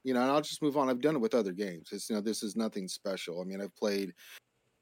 you 0.05 0.15
know, 0.15 0.23
and 0.23 0.31
I'll 0.31 0.41
just 0.41 0.63
move 0.63 0.77
on. 0.77 0.89
I've 0.89 1.01
done 1.01 1.17
it 1.17 1.21
with 1.21 1.35
other 1.35 1.53
games. 1.53 1.91
It's 1.93 2.09
you 2.09 2.17
know 2.17 2.23
this 2.23 2.43
is 2.43 2.57
nothing 2.57 2.89
special. 2.89 3.41
I 3.41 3.45
mean, 3.45 3.61
I've 3.61 3.75
played 3.77 4.15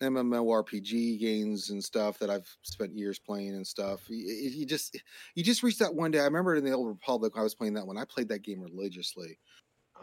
MMORPG 0.01 1.19
games 1.19 1.70
and 1.70 1.83
stuff 1.83 2.19
that 2.19 2.31
I've 2.31 2.49
spent 2.62 2.97
years 2.97 3.19
playing 3.19 3.55
and 3.55 3.67
stuff. 3.67 4.01
You, 4.09 4.51
you 4.51 4.67
just 4.67 5.01
you 5.35 5.43
just 5.43 5.62
reach 5.62 5.78
that 5.78 5.95
one 5.95 6.11
day. 6.11 6.20
I 6.20 6.25
remember 6.25 6.55
in 6.57 6.65
the 6.65 6.73
Old 6.73 6.89
Republic, 6.89 7.33
I 7.36 7.43
was 7.43 7.55
playing 7.55 7.75
that 7.75 7.86
one. 7.86 7.97
I 7.97 8.05
played 8.05 8.28
that 8.28 8.43
game 8.43 8.61
religiously. 8.61 9.39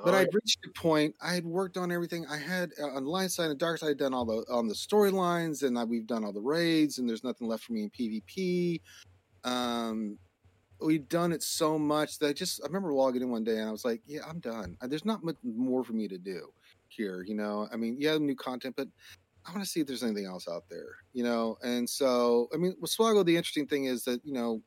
But 0.03 0.13
I'd 0.13 0.17
right. 0.17 0.33
reached 0.33 0.59
a 0.65 0.79
point. 0.79 1.15
I 1.21 1.33
had 1.33 1.45
worked 1.45 1.77
on 1.77 1.91
everything. 1.91 2.25
I 2.27 2.37
had 2.37 2.71
uh, 2.81 2.87
on 2.87 3.05
the 3.05 3.09
light 3.09 3.31
side 3.31 3.49
and 3.49 3.59
dark 3.59 3.79
side. 3.79 3.91
I'd 3.91 3.97
done 3.97 4.13
all 4.13 4.25
the 4.25 4.43
on 4.51 4.67
the 4.67 4.73
storylines, 4.73 5.63
and 5.63 5.77
I, 5.77 5.83
we've 5.83 6.07
done 6.07 6.23
all 6.25 6.33
the 6.33 6.41
raids, 6.41 6.97
and 6.97 7.07
there's 7.07 7.23
nothing 7.23 7.47
left 7.47 7.63
for 7.63 7.73
me 7.73 7.83
in 7.83 7.89
PvP. 7.89 8.81
Um, 9.43 10.17
we've 10.81 11.07
done 11.07 11.31
it 11.31 11.43
so 11.43 11.79
much 11.79 12.19
that 12.19 12.27
I 12.27 12.33
just 12.33 12.61
I 12.63 12.67
remember 12.67 12.93
logging 12.93 13.21
in 13.21 13.29
one 13.29 13.43
day, 13.43 13.57
and 13.59 13.67
I 13.67 13.71
was 13.71 13.85
like, 13.85 14.01
"Yeah, 14.05 14.21
I'm 14.27 14.39
done. 14.39 14.77
There's 14.81 15.05
not 15.05 15.23
much 15.23 15.37
more 15.43 15.83
for 15.83 15.93
me 15.93 16.07
to 16.07 16.17
do 16.17 16.49
here." 16.89 17.23
You 17.23 17.35
know, 17.35 17.67
I 17.71 17.77
mean, 17.77 17.95
yeah, 17.99 18.17
new 18.17 18.35
content, 18.35 18.75
but 18.75 18.87
I 19.45 19.51
want 19.51 19.63
to 19.63 19.69
see 19.69 19.81
if 19.81 19.87
there's 19.87 20.03
anything 20.03 20.25
else 20.25 20.47
out 20.47 20.63
there. 20.69 20.95
You 21.13 21.23
know, 21.23 21.57
and 21.63 21.89
so 21.89 22.49
I 22.53 22.57
mean, 22.57 22.75
with 22.79 22.91
Swaggle, 22.91 23.25
the 23.25 23.37
interesting 23.37 23.67
thing 23.67 23.85
is 23.85 24.03
that 24.05 24.21
you 24.25 24.33
know 24.33 24.61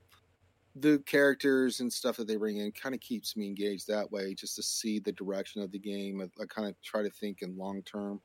the 0.81 1.03
characters 1.07 1.81
and 1.81 1.91
stuff 1.91 2.17
that 2.17 2.29
they 2.29 2.37
bring 2.37 2.59
in 2.59 2.71
kind 2.73 2.95
of 2.95 3.01
keeps 3.01 3.37
me 3.37 3.47
engaged 3.47 3.87
that 3.89 4.11
way 4.13 4.35
just 4.35 4.57
to 4.57 4.63
see 4.63 4.99
the 4.99 5.13
direction 5.13 5.63
of 5.63 5.73
the 5.73 5.79
game. 5.79 6.21
I, 6.21 6.43
I 6.43 6.47
kind 6.47 6.69
of 6.69 6.75
try 6.83 7.03
to 7.03 7.11
think 7.11 7.43
in 7.43 7.57
long 7.57 7.83
term. 7.83 8.21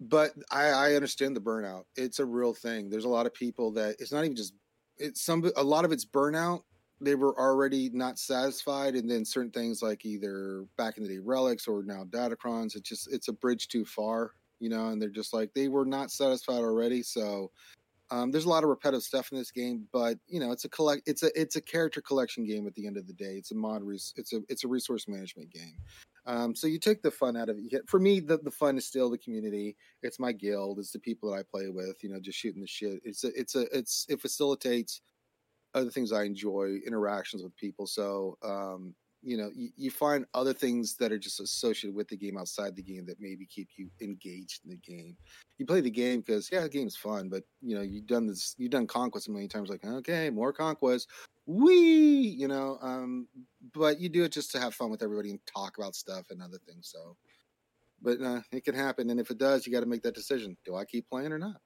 But 0.00 0.32
I, 0.50 0.64
I 0.66 0.94
understand 0.94 1.36
the 1.36 1.40
burnout. 1.40 1.84
It's 1.96 2.18
a 2.18 2.24
real 2.24 2.52
thing. 2.52 2.90
There's 2.90 3.04
a 3.04 3.08
lot 3.08 3.26
of 3.26 3.32
people 3.32 3.70
that 3.72 3.96
it's 3.98 4.12
not 4.12 4.24
even 4.24 4.36
just 4.36 4.54
it's 4.98 5.22
some 5.22 5.48
a 5.56 5.62
lot 5.62 5.84
of 5.84 5.92
it's 5.92 6.04
burnout. 6.04 6.62
They 7.00 7.14
were 7.14 7.38
already 7.38 7.88
not 7.90 8.18
satisfied 8.18 8.94
and 8.94 9.10
then 9.10 9.24
certain 9.24 9.50
things 9.50 9.82
like 9.82 10.04
either 10.04 10.64
back 10.76 10.98
in 10.98 11.02
the 11.02 11.08
day 11.08 11.18
relics 11.18 11.66
or 11.66 11.82
now 11.82 12.04
datacrons 12.04 12.76
it's 12.76 12.88
just 12.88 13.12
it's 13.12 13.26
a 13.26 13.32
bridge 13.32 13.66
too 13.66 13.84
far 13.84 14.34
you 14.60 14.68
know 14.68 14.90
and 14.90 15.02
they're 15.02 15.08
just 15.08 15.34
like 15.34 15.52
they 15.52 15.66
were 15.66 15.84
not 15.84 16.12
satisfied 16.12 16.60
already 16.60 17.02
so 17.02 17.50
um, 18.12 18.30
there's 18.30 18.44
a 18.44 18.48
lot 18.48 18.62
of 18.62 18.68
repetitive 18.68 19.02
stuff 19.02 19.32
in 19.32 19.38
this 19.38 19.50
game, 19.50 19.88
but 19.90 20.18
you 20.28 20.38
know, 20.38 20.52
it's 20.52 20.66
a 20.66 20.68
collect, 20.68 21.02
it's 21.06 21.22
a 21.22 21.30
it's 21.40 21.56
a 21.56 21.62
character 21.62 22.02
collection 22.02 22.44
game. 22.44 22.66
At 22.66 22.74
the 22.74 22.86
end 22.86 22.98
of 22.98 23.06
the 23.06 23.14
day, 23.14 23.36
it's 23.36 23.52
a 23.52 23.54
mod, 23.54 23.82
res- 23.82 24.12
it's 24.16 24.34
a 24.34 24.40
it's 24.50 24.64
a 24.64 24.68
resource 24.68 25.08
management 25.08 25.50
game. 25.50 25.78
Um, 26.26 26.54
so 26.54 26.66
you 26.66 26.78
take 26.78 27.00
the 27.00 27.10
fun 27.10 27.38
out 27.38 27.48
of 27.48 27.56
it. 27.58 27.88
For 27.88 27.98
me, 27.98 28.20
the, 28.20 28.36
the 28.36 28.50
fun 28.50 28.76
is 28.76 28.86
still 28.86 29.08
the 29.08 29.16
community. 29.16 29.76
It's 30.02 30.20
my 30.20 30.30
guild. 30.30 30.78
It's 30.78 30.92
the 30.92 30.98
people 30.98 31.30
that 31.30 31.38
I 31.38 31.42
play 31.50 31.68
with. 31.68 32.04
You 32.04 32.10
know, 32.10 32.20
just 32.20 32.38
shooting 32.38 32.60
the 32.60 32.68
shit. 32.68 33.00
It's 33.02 33.24
a 33.24 33.28
it's 33.34 33.54
a 33.54 33.62
it's 33.76 34.04
it 34.10 34.20
facilitates 34.20 35.00
other 35.74 35.90
things 35.90 36.12
I 36.12 36.24
enjoy, 36.24 36.80
interactions 36.86 37.42
with 37.42 37.56
people. 37.56 37.86
So 37.86 38.36
um, 38.42 38.94
you 39.22 39.36
know, 39.36 39.50
you, 39.54 39.70
you 39.76 39.90
find 39.90 40.26
other 40.34 40.52
things 40.52 40.96
that 40.96 41.12
are 41.12 41.18
just 41.18 41.40
associated 41.40 41.94
with 41.94 42.08
the 42.08 42.16
game 42.16 42.36
outside 42.36 42.74
the 42.74 42.82
game 42.82 43.06
that 43.06 43.20
maybe 43.20 43.46
keep 43.46 43.68
you 43.76 43.88
engaged 44.00 44.60
in 44.64 44.70
the 44.70 44.76
game 44.76 45.16
you 45.62 45.66
play 45.66 45.80
the 45.80 45.90
game 45.90 46.20
because 46.20 46.50
yeah, 46.50 46.62
the 46.62 46.68
game's 46.68 46.96
fun, 46.96 47.28
but 47.28 47.44
you 47.60 47.76
know 47.76 47.82
you've 47.82 48.08
done 48.08 48.26
this, 48.26 48.56
you've 48.58 48.72
done 48.72 48.86
conquest 48.86 49.28
a 49.28 49.30
million 49.30 49.48
times. 49.48 49.70
Like 49.70 49.84
okay, 49.84 50.28
more 50.28 50.52
conquest, 50.52 51.08
we 51.46 51.72
you 51.72 52.48
know. 52.48 52.78
Um, 52.82 53.28
but 53.72 54.00
you 54.00 54.08
do 54.08 54.24
it 54.24 54.32
just 54.32 54.50
to 54.52 54.60
have 54.60 54.74
fun 54.74 54.90
with 54.90 55.02
everybody 55.02 55.30
and 55.30 55.38
talk 55.46 55.78
about 55.78 55.94
stuff 55.94 56.26
and 56.30 56.42
other 56.42 56.58
things. 56.66 56.90
So, 56.92 57.16
but 58.02 58.20
uh, 58.20 58.40
it 58.50 58.64
can 58.64 58.74
happen, 58.74 59.08
and 59.10 59.20
if 59.20 59.30
it 59.30 59.38
does, 59.38 59.64
you 59.64 59.72
got 59.72 59.80
to 59.80 59.86
make 59.86 60.02
that 60.02 60.16
decision: 60.16 60.56
do 60.64 60.74
I 60.74 60.84
keep 60.84 61.08
playing 61.08 61.32
or 61.32 61.38
not? 61.38 61.60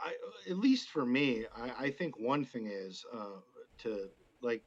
I, 0.00 0.14
at 0.48 0.56
least 0.56 0.88
for 0.88 1.06
me, 1.06 1.44
I, 1.54 1.84
I 1.86 1.90
think 1.90 2.18
one 2.18 2.44
thing 2.44 2.66
is 2.66 3.04
uh, 3.14 3.40
to 3.82 4.08
like. 4.42 4.64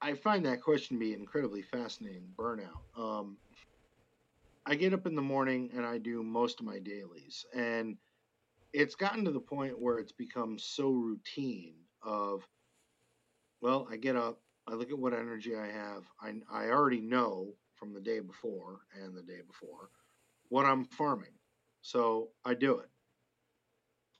I 0.00 0.14
find 0.14 0.46
that 0.46 0.62
question 0.62 0.96
to 0.96 1.00
be 1.00 1.14
incredibly 1.14 1.62
fascinating. 1.62 2.28
Burnout. 2.36 2.82
Um, 2.96 3.38
I 4.66 4.74
get 4.76 4.94
up 4.94 5.06
in 5.06 5.14
the 5.14 5.22
morning 5.22 5.70
and 5.76 5.86
I 5.86 5.98
do 5.98 6.22
most 6.22 6.60
of 6.60 6.66
my 6.66 6.78
dailies, 6.78 7.44
and 7.54 7.96
it's 8.72 8.94
gotten 8.94 9.24
to 9.24 9.30
the 9.32 9.40
point 9.40 9.80
where 9.80 9.98
it's 9.98 10.12
become 10.12 10.58
so 10.58 10.90
routine. 10.90 11.74
Of, 12.02 12.44
well, 13.60 13.88
I 13.90 13.96
get 13.96 14.16
up, 14.16 14.40
I 14.68 14.74
look 14.74 14.90
at 14.90 14.98
what 14.98 15.14
energy 15.14 15.56
I 15.56 15.66
have. 15.66 16.04
I 16.20 16.34
I 16.50 16.70
already 16.70 17.00
know 17.00 17.54
from 17.76 17.94
the 17.94 18.00
day 18.00 18.20
before 18.20 18.80
and 19.02 19.16
the 19.16 19.22
day 19.22 19.40
before 19.46 19.90
what 20.48 20.66
I'm 20.66 20.84
farming, 20.84 21.34
so 21.82 22.28
I 22.44 22.54
do 22.54 22.78
it 22.78 22.88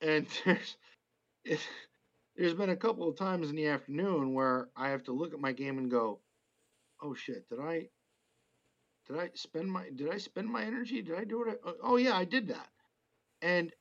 and 0.01 0.27
there's 0.45 0.77
it, 1.45 1.61
there's 2.39 2.55
been 2.55 2.71
a 2.71 2.77
couple 2.77 3.09
of 3.09 3.17
times 3.17 3.51
in 3.51 3.57
the 3.57 3.67
afternoon 3.67 4.33
where 4.33 4.69
I 4.77 4.91
have 4.91 5.03
to 5.05 5.13
look 5.13 5.35
at 5.35 5.41
my 5.41 5.51
game 5.51 5.77
and 5.77 5.91
go, 5.91 6.21
"Oh 7.03 7.13
shit, 7.13 7.49
did 7.49 7.59
I 7.59 7.89
did 9.09 9.19
I 9.19 9.31
spend 9.35 9.71
my 9.71 9.91
did 9.91 10.09
I 10.09 10.19
spend 10.19 10.49
my 10.49 10.63
energy? 10.63 11.03
Did 11.03 11.17
I 11.17 11.25
do 11.25 11.43
it? 11.49 11.61
Oh, 11.65 11.75
oh 11.83 11.97
yeah, 11.97 12.17
I 12.17 12.25
did 12.25 12.49
that." 12.49 12.69
And 13.43 13.73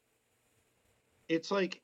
it's 1.30 1.52
like 1.52 1.84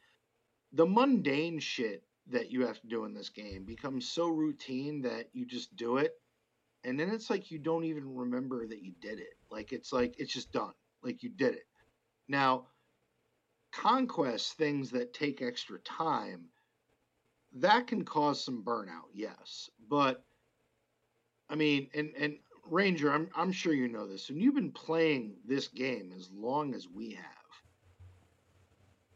the 0.72 0.85
mundane 0.85 1.60
shit 1.60 2.03
that 2.27 2.52
you 2.52 2.66
have 2.66 2.82
to 2.82 2.88
do 2.88 3.06
in 3.06 3.14
this 3.14 3.30
game 3.30 3.66
becomes 3.66 4.10
so 4.10 4.27
routine 4.27 5.03
that 5.03 5.30
you 5.34 5.45
just 5.45 5.76
do 5.76 5.98
it. 5.98 6.19
And 6.84 7.00
then 7.00 7.10
it's 7.10 7.30
like 7.30 7.52
you 7.52 7.60
don't 7.60 7.84
even 7.84 8.16
remember 8.16 8.66
that 8.66 8.82
you 8.82 8.93
did 9.00 9.19
it. 9.19 9.38
Like 9.52 9.74
it's 9.74 9.93
like 9.93 10.16
it's 10.18 10.34
just 10.34 10.52
done. 10.52 10.74
Like 11.03 11.22
you 11.22 11.30
did 11.30 11.53
it. 11.53 11.68
Now, 12.27 12.68
conquest 13.72 14.53
things 14.53 14.90
that 14.92 15.14
take 15.14 15.42
extra 15.42 15.77
time 15.80 16.50
that 17.54 17.88
can 17.88 18.04
cause 18.04 18.44
some 18.44 18.64
burnout 18.64 19.10
yes 19.14 19.70
but 19.90 20.24
i 21.50 21.56
mean 21.56 21.88
and 21.94 22.12
and 22.18 22.38
Ranger, 22.70 23.12
I'm 23.12 23.30
I'm 23.36 23.52
sure 23.52 23.74
you 23.74 23.88
know 23.88 24.08
this, 24.08 24.30
and 24.30 24.42
you've 24.42 24.56
been 24.56 24.72
playing 24.72 25.36
this 25.46 25.68
game 25.68 26.14
as 26.16 26.32
long 26.32 26.74
as 26.74 26.88
we 26.88 27.12
have. 27.12 27.26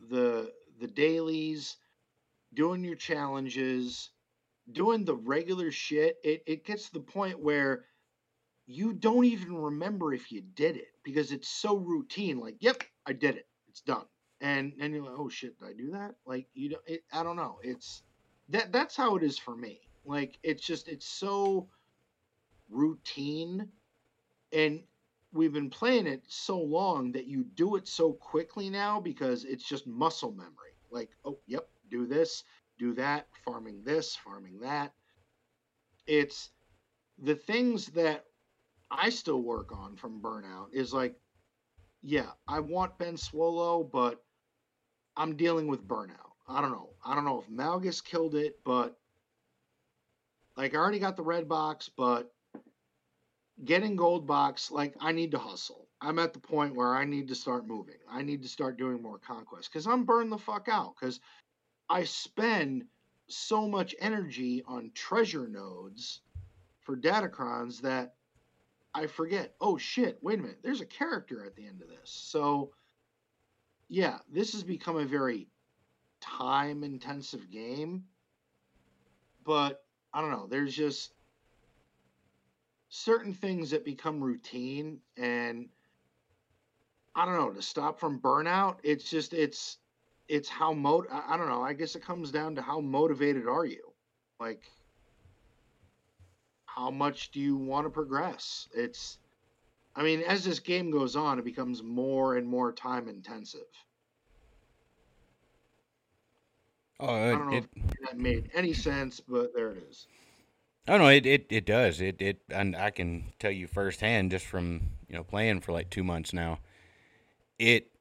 The 0.10 0.52
the 0.80 0.88
dailies, 0.88 1.78
doing 2.54 2.84
your 2.84 2.96
challenges, 2.96 4.10
doing 4.72 5.06
the 5.06 5.16
regular 5.16 5.72
shit, 5.72 6.18
it, 6.24 6.44
it 6.46 6.66
gets 6.66 6.88
to 6.88 6.94
the 6.94 7.00
point 7.00 7.40
where 7.40 7.86
you 8.66 8.94
don't 8.94 9.26
even 9.26 9.56
remember 9.56 10.14
if 10.14 10.32
you 10.32 10.42
did 10.42 10.76
it 10.76 10.90
because 11.04 11.32
it's 11.32 11.48
so 11.48 11.78
routine. 11.78 12.40
Like, 12.40 12.58
yep, 12.60 12.84
I 13.06 13.14
did 13.14 13.38
it. 13.38 13.48
It's 13.70 13.82
done. 13.82 14.06
And 14.42 14.74
and 14.80 14.94
you're 14.94 15.04
like, 15.06 15.18
oh 15.18 15.30
shit, 15.30 15.58
did 15.58 15.70
I 15.70 15.74
do 15.74 15.92
that? 15.92 16.16
Like, 16.26 16.48
you 16.54 16.70
know, 16.70 16.80
it, 16.86 17.04
I 17.14 17.24
don't 17.24 17.38
know. 17.38 17.60
It's 17.64 18.04
that 18.50 18.72
that's 18.72 18.95
how 18.95 19.16
it 19.16 19.24
is 19.24 19.38
for 19.38 19.56
me. 19.56 19.80
Like, 20.06 20.40
it's 20.43 20.66
just 20.66 20.88
it's 20.88 21.08
so 21.08 21.67
routine, 22.69 23.69
and 24.53 24.84
we've 25.34 25.53
been 25.53 25.69
playing 25.69 26.08
it 26.08 26.24
so 26.27 26.59
long 26.59 27.11
that 27.14 27.27
you 27.27 27.43
do 27.56 27.76
it 27.76 27.88
so 27.88 28.14
quickly 28.14 28.69
now 28.69 29.00
because 29.00 29.45
it's 29.45 29.67
just 29.67 29.88
muscle 29.88 30.32
memory. 30.32 30.76
Like, 30.92 31.09
oh, 31.26 31.40
yep, 31.48 31.67
do 31.90 32.06
this, 32.06 32.43
do 32.80 32.93
that, 32.95 33.27
farming 33.45 33.84
this, 33.84 34.16
farming 34.16 34.59
that. 34.61 34.93
It's 36.08 36.50
the 37.19 37.35
things 37.35 37.88
that 37.88 38.26
I 38.92 39.09
still 39.09 39.42
work 39.42 39.72
on 39.72 39.95
from 39.95 40.22
burnout 40.22 40.74
is 40.74 40.93
like, 40.93 41.16
yeah, 42.01 42.32
I 42.48 42.59
want 42.61 42.98
Ben 42.98 43.16
Swolo, 43.16 43.90
but 43.92 44.24
I'm 45.17 45.35
dealing 45.35 45.67
with 45.67 45.88
burnout. 45.88 46.27
I 46.48 46.61
don't 46.61 46.72
know. 46.72 46.90
I 47.06 47.16
don't 47.16 47.26
know 47.26 47.42
if 47.42 47.50
Malgus 47.50 48.03
killed 48.03 48.35
it, 48.35 48.59
but 48.64 48.98
like 50.56 50.74
I 50.74 50.77
already 50.77 51.00
got 51.00 51.17
the 51.17 51.24
red 51.24 51.48
box, 51.48 51.90
but 51.95 52.34
getting 53.64 53.95
gold 53.95 54.27
box, 54.27 54.72
like 54.72 54.95
I 55.00 55.11
need 55.11 55.32
to 55.32 55.40
hustle. 55.40 55.88
I'm 56.00 56.19
at 56.19 56.34
the 56.34 56.40
point 56.40 56.76
where 56.76 56.95
I 56.95 57.06
need 57.06 57.27
to 57.30 57.35
start 57.35 57.67
moving. 57.67 57.98
I 58.09 58.22
need 58.22 58.43
to 58.43 58.50
start 58.50 58.77
doing 58.77 59.01
more 59.01 59.17
conquest 59.17 59.72
because 59.72 59.88
I'm 59.88 60.06
burned 60.06 60.32
the 60.32 60.38
fuck 60.38 60.67
out 60.69 60.95
because 61.00 61.19
I 61.90 62.03
spend 62.03 62.85
so 63.27 63.67
much 63.67 63.95
energy 64.00 64.64
on 64.67 64.92
treasure 64.93 65.48
nodes 65.48 66.22
for 66.82 66.95
datacrons 66.95 67.82
that 67.82 68.14
I 68.93 69.08
forget. 69.08 69.53
Oh 69.59 69.77
shit, 69.77 70.17
wait 70.22 70.40
a 70.40 70.42
minute. 70.42 70.59
There's 70.64 70.82
a 70.82 70.85
character 70.85 71.43
at 71.45 71.56
the 71.56 71.66
end 71.66 71.82
of 71.82 71.90
this. 71.90 72.09
So 72.09 72.72
yeah, 73.90 74.19
this 74.32 74.53
has 74.53 74.64
become 74.64 74.98
a 74.98 75.06
very 75.06 75.48
time 76.28 76.84
intensive 76.84 77.50
game. 77.50 78.04
But 79.44 79.84
I 80.14 80.22
don't 80.22 80.32
know, 80.32 80.48
there's 80.48 80.76
just 80.76 81.14
certain 82.90 83.34
things 83.34 83.72
that 83.72 83.86
become 83.86 84.22
routine 84.24 85.00
and 85.18 85.70
I 87.16 87.26
don't 87.26 87.36
know, 87.36 87.52
to 87.52 87.62
stop 87.62 88.00
from 88.00 88.20
burnout, 88.20 88.78
it's 88.84 89.10
just 89.10 89.34
it's 89.34 89.78
it's 90.28 90.50
how 90.50 90.74
mo 90.74 91.04
I 91.12 91.34
I 91.34 91.38
don't 91.38 91.50
know, 91.50 91.64
I 91.64 91.74
guess 91.74 91.96
it 91.96 92.04
comes 92.04 92.32
down 92.32 92.56
to 92.56 92.62
how 92.62 92.80
motivated 92.80 93.48
are 93.48 93.66
you? 93.66 93.94
Like 94.40 94.64
how 96.66 96.92
much 96.92 97.32
do 97.32 97.40
you 97.40 97.58
want 97.58 97.86
to 97.86 97.90
progress? 97.90 98.68
It's 98.76 99.18
I 99.96 100.04
mean, 100.04 100.22
as 100.22 100.44
this 100.46 100.60
game 100.60 100.92
goes 100.92 101.16
on, 101.16 101.40
it 101.40 101.46
becomes 101.46 101.82
more 101.82 102.36
and 102.38 102.48
more 102.48 102.72
time 102.72 103.08
intensive. 103.08 103.62
Oh, 107.00 107.14
I 107.14 107.32
don't 107.32 107.51
know 107.51 107.58
it, 107.58 107.66
if 107.76 108.00
that 108.01 108.17
made 108.17 108.50
any 108.53 108.74
sense, 108.74 109.19
but 109.19 109.53
there 109.53 109.72
it 109.72 109.84
is. 109.90 110.08
oh 110.88 110.98
no, 110.98 111.08
it, 111.08 111.26
it, 111.26 111.45
it 111.50 111.66
does. 111.66 112.01
It, 112.01 112.22
it, 112.22 112.42
and 112.50 112.76
I 112.76 112.90
can 112.92 113.34
tell 113.40 113.51
you 113.51 113.67
firsthand 113.67 114.32
just 114.32 114.45
from 114.45 114.82
you 115.08 115.16
know 115.16 115.24
playing 115.24 115.61
for 115.61 115.72
like 115.74 115.90
two 115.90 116.03
months 116.03 116.34
now. 116.34 116.59
It 117.59 117.92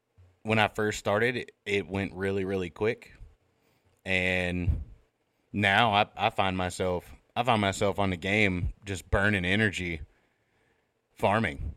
when 0.43 0.59
I 0.59 0.69
first 0.69 0.99
started, 0.99 1.37
it, 1.37 1.53
it 1.67 1.89
went 1.89 2.15
really, 2.15 2.45
really 2.45 2.71
quick, 2.71 3.13
and 4.05 4.83
now 5.53 5.93
I, 5.93 6.07
I 6.17 6.31
find 6.31 6.57
myself 6.57 7.05
I 7.35 7.43
find 7.43 7.61
myself 7.61 7.99
on 7.99 8.11
the 8.11 8.17
game 8.17 8.73
just 8.87 9.11
burning 9.11 9.45
energy, 9.45 10.01
farming, 11.15 11.75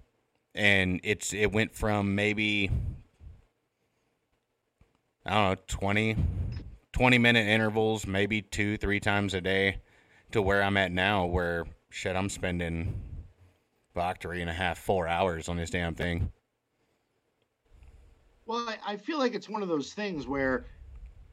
and 0.55 1.01
it's 1.03 1.33
it 1.33 1.51
went 1.51 1.75
from 1.75 2.15
maybe 2.15 2.71
I 5.25 5.33
don't 5.33 5.49
know 5.49 5.55
20, 5.67 6.15
20 6.99 7.17
minute 7.17 7.47
intervals, 7.47 8.05
maybe 8.05 8.41
two 8.41 8.75
three 8.75 8.99
times 8.99 9.33
a 9.33 9.39
day, 9.39 9.77
to 10.33 10.41
where 10.41 10.61
I'm 10.61 10.75
at 10.75 10.91
now, 10.91 11.25
where 11.27 11.65
shit 11.89 12.13
I'm 12.13 12.27
spending 12.27 12.93
about 13.95 14.19
three 14.19 14.41
and 14.41 14.49
a 14.49 14.53
half 14.53 14.77
four 14.79 15.07
hours 15.07 15.47
on 15.47 15.55
this 15.55 15.69
damn 15.69 15.95
thing. 15.95 16.29
Well, 18.45 18.75
I, 18.85 18.97
feel 18.97 19.17
like 19.17 19.33
it's 19.33 19.47
one 19.47 19.63
of 19.63 19.69
those 19.69 19.93
things 19.93 20.27
where 20.27 20.65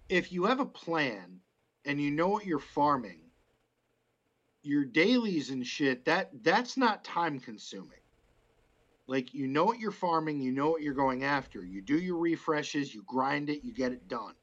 if 0.08 0.30
you 0.30 0.44
have 0.44 0.60
a 0.60 0.64
plan 0.64 1.40
and 1.84 2.00
you 2.00 2.12
know 2.12 2.28
what 2.28 2.46
you're 2.46 2.60
farming, 2.60 3.18
your 4.62 4.84
dailies 4.84 5.50
and 5.50 5.66
shit, 5.66 6.04
that 6.04 6.30
that's 6.44 6.76
not 6.76 7.02
time 7.02 7.40
consuming. 7.40 7.90
Like 9.08 9.34
you 9.34 9.48
know 9.48 9.64
what 9.64 9.80
you're 9.80 9.90
farming, 9.90 10.40
you 10.40 10.52
know 10.52 10.70
what 10.70 10.82
you're 10.82 10.94
going 10.94 11.24
after. 11.24 11.64
You 11.64 11.82
do 11.82 11.98
your 11.98 12.18
refreshes, 12.18 12.94
you 12.94 13.02
grind 13.04 13.50
it, 13.50 13.64
you 13.64 13.72
get 13.72 13.90
it 13.90 14.06
done. 14.06 14.34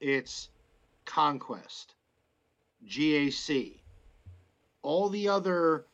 It's 0.00 0.48
conquest, 1.04 1.94
GAC, 2.86 3.80
all 4.82 5.08
the 5.10 5.28
other 5.28 5.84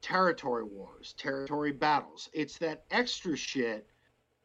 territory 0.00 0.64
wars, 0.64 1.14
territory 1.18 1.72
battles. 1.72 2.30
It's 2.32 2.58
that 2.58 2.84
extra 2.90 3.36
shit 3.36 3.88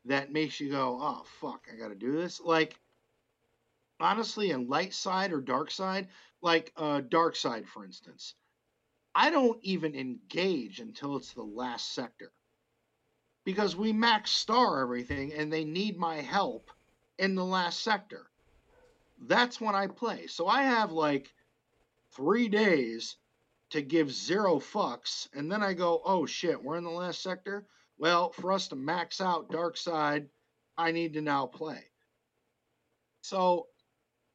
that 0.06 0.32
makes 0.32 0.60
you 0.60 0.70
go, 0.72 0.98
"Oh 1.02 1.24
fuck, 1.40 1.68
I 1.72 1.76
got 1.76 1.90
to 1.90 1.96
do 1.96 2.12
this." 2.14 2.42
Like 2.42 2.80
honestly, 4.00 4.52
in 4.52 4.68
light 4.68 4.94
side 4.94 5.32
or 5.32 5.42
dark 5.42 5.72
side, 5.72 6.08
like 6.42 6.72
uh, 6.78 7.02
dark 7.02 7.36
side, 7.36 7.68
for 7.68 7.84
instance, 7.86 8.36
I 9.14 9.30
don't 9.30 9.60
even 9.64 9.96
engage 9.96 10.80
until 10.80 11.18
it's 11.18 11.34
the 11.34 11.44
last 11.44 11.94
sector 11.94 12.32
because 13.44 13.76
we 13.76 13.94
max 13.94 14.32
star 14.32 14.82
everything 14.82 15.34
and 15.34 15.52
they 15.52 15.64
need 15.64 15.98
my 15.98 16.18
help 16.18 16.70
in 17.18 17.36
the 17.36 17.46
last 17.46 17.82
sector. 17.82 18.30
That's 19.26 19.60
when 19.60 19.76
I 19.76 19.88
play. 19.88 20.28
So 20.28 20.48
I 20.48 20.64
have 20.64 20.92
like 20.92 21.34
three 22.16 22.48
days 22.48 23.18
to 23.72 23.82
give 23.82 24.12
zero 24.12 24.60
fucks, 24.60 25.28
and 25.34 25.52
then 25.52 25.62
I 25.62 25.74
go, 25.74 26.02
oh 26.06 26.26
shit, 26.26 26.64
we're 26.64 26.78
in 26.78 26.84
the 26.84 26.90
last 26.90 27.22
sector. 27.22 27.66
Well, 27.98 28.32
for 28.32 28.52
us 28.52 28.70
to 28.70 28.76
max 28.76 29.20
out 29.20 29.52
dark 29.52 29.76
side, 29.76 30.30
I 30.78 30.92
need 30.92 31.14
to 31.14 31.22
now 31.22 31.48
play. 31.48 31.84
So 33.22 33.68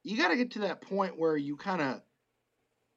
you 0.03 0.17
got 0.17 0.29
to 0.29 0.37
get 0.37 0.53
to 0.53 0.61
that 0.61 0.83
point 0.83 1.19
where 1.19 1.37
you 1.37 1.57
kind 1.57 1.81
of 1.81 2.03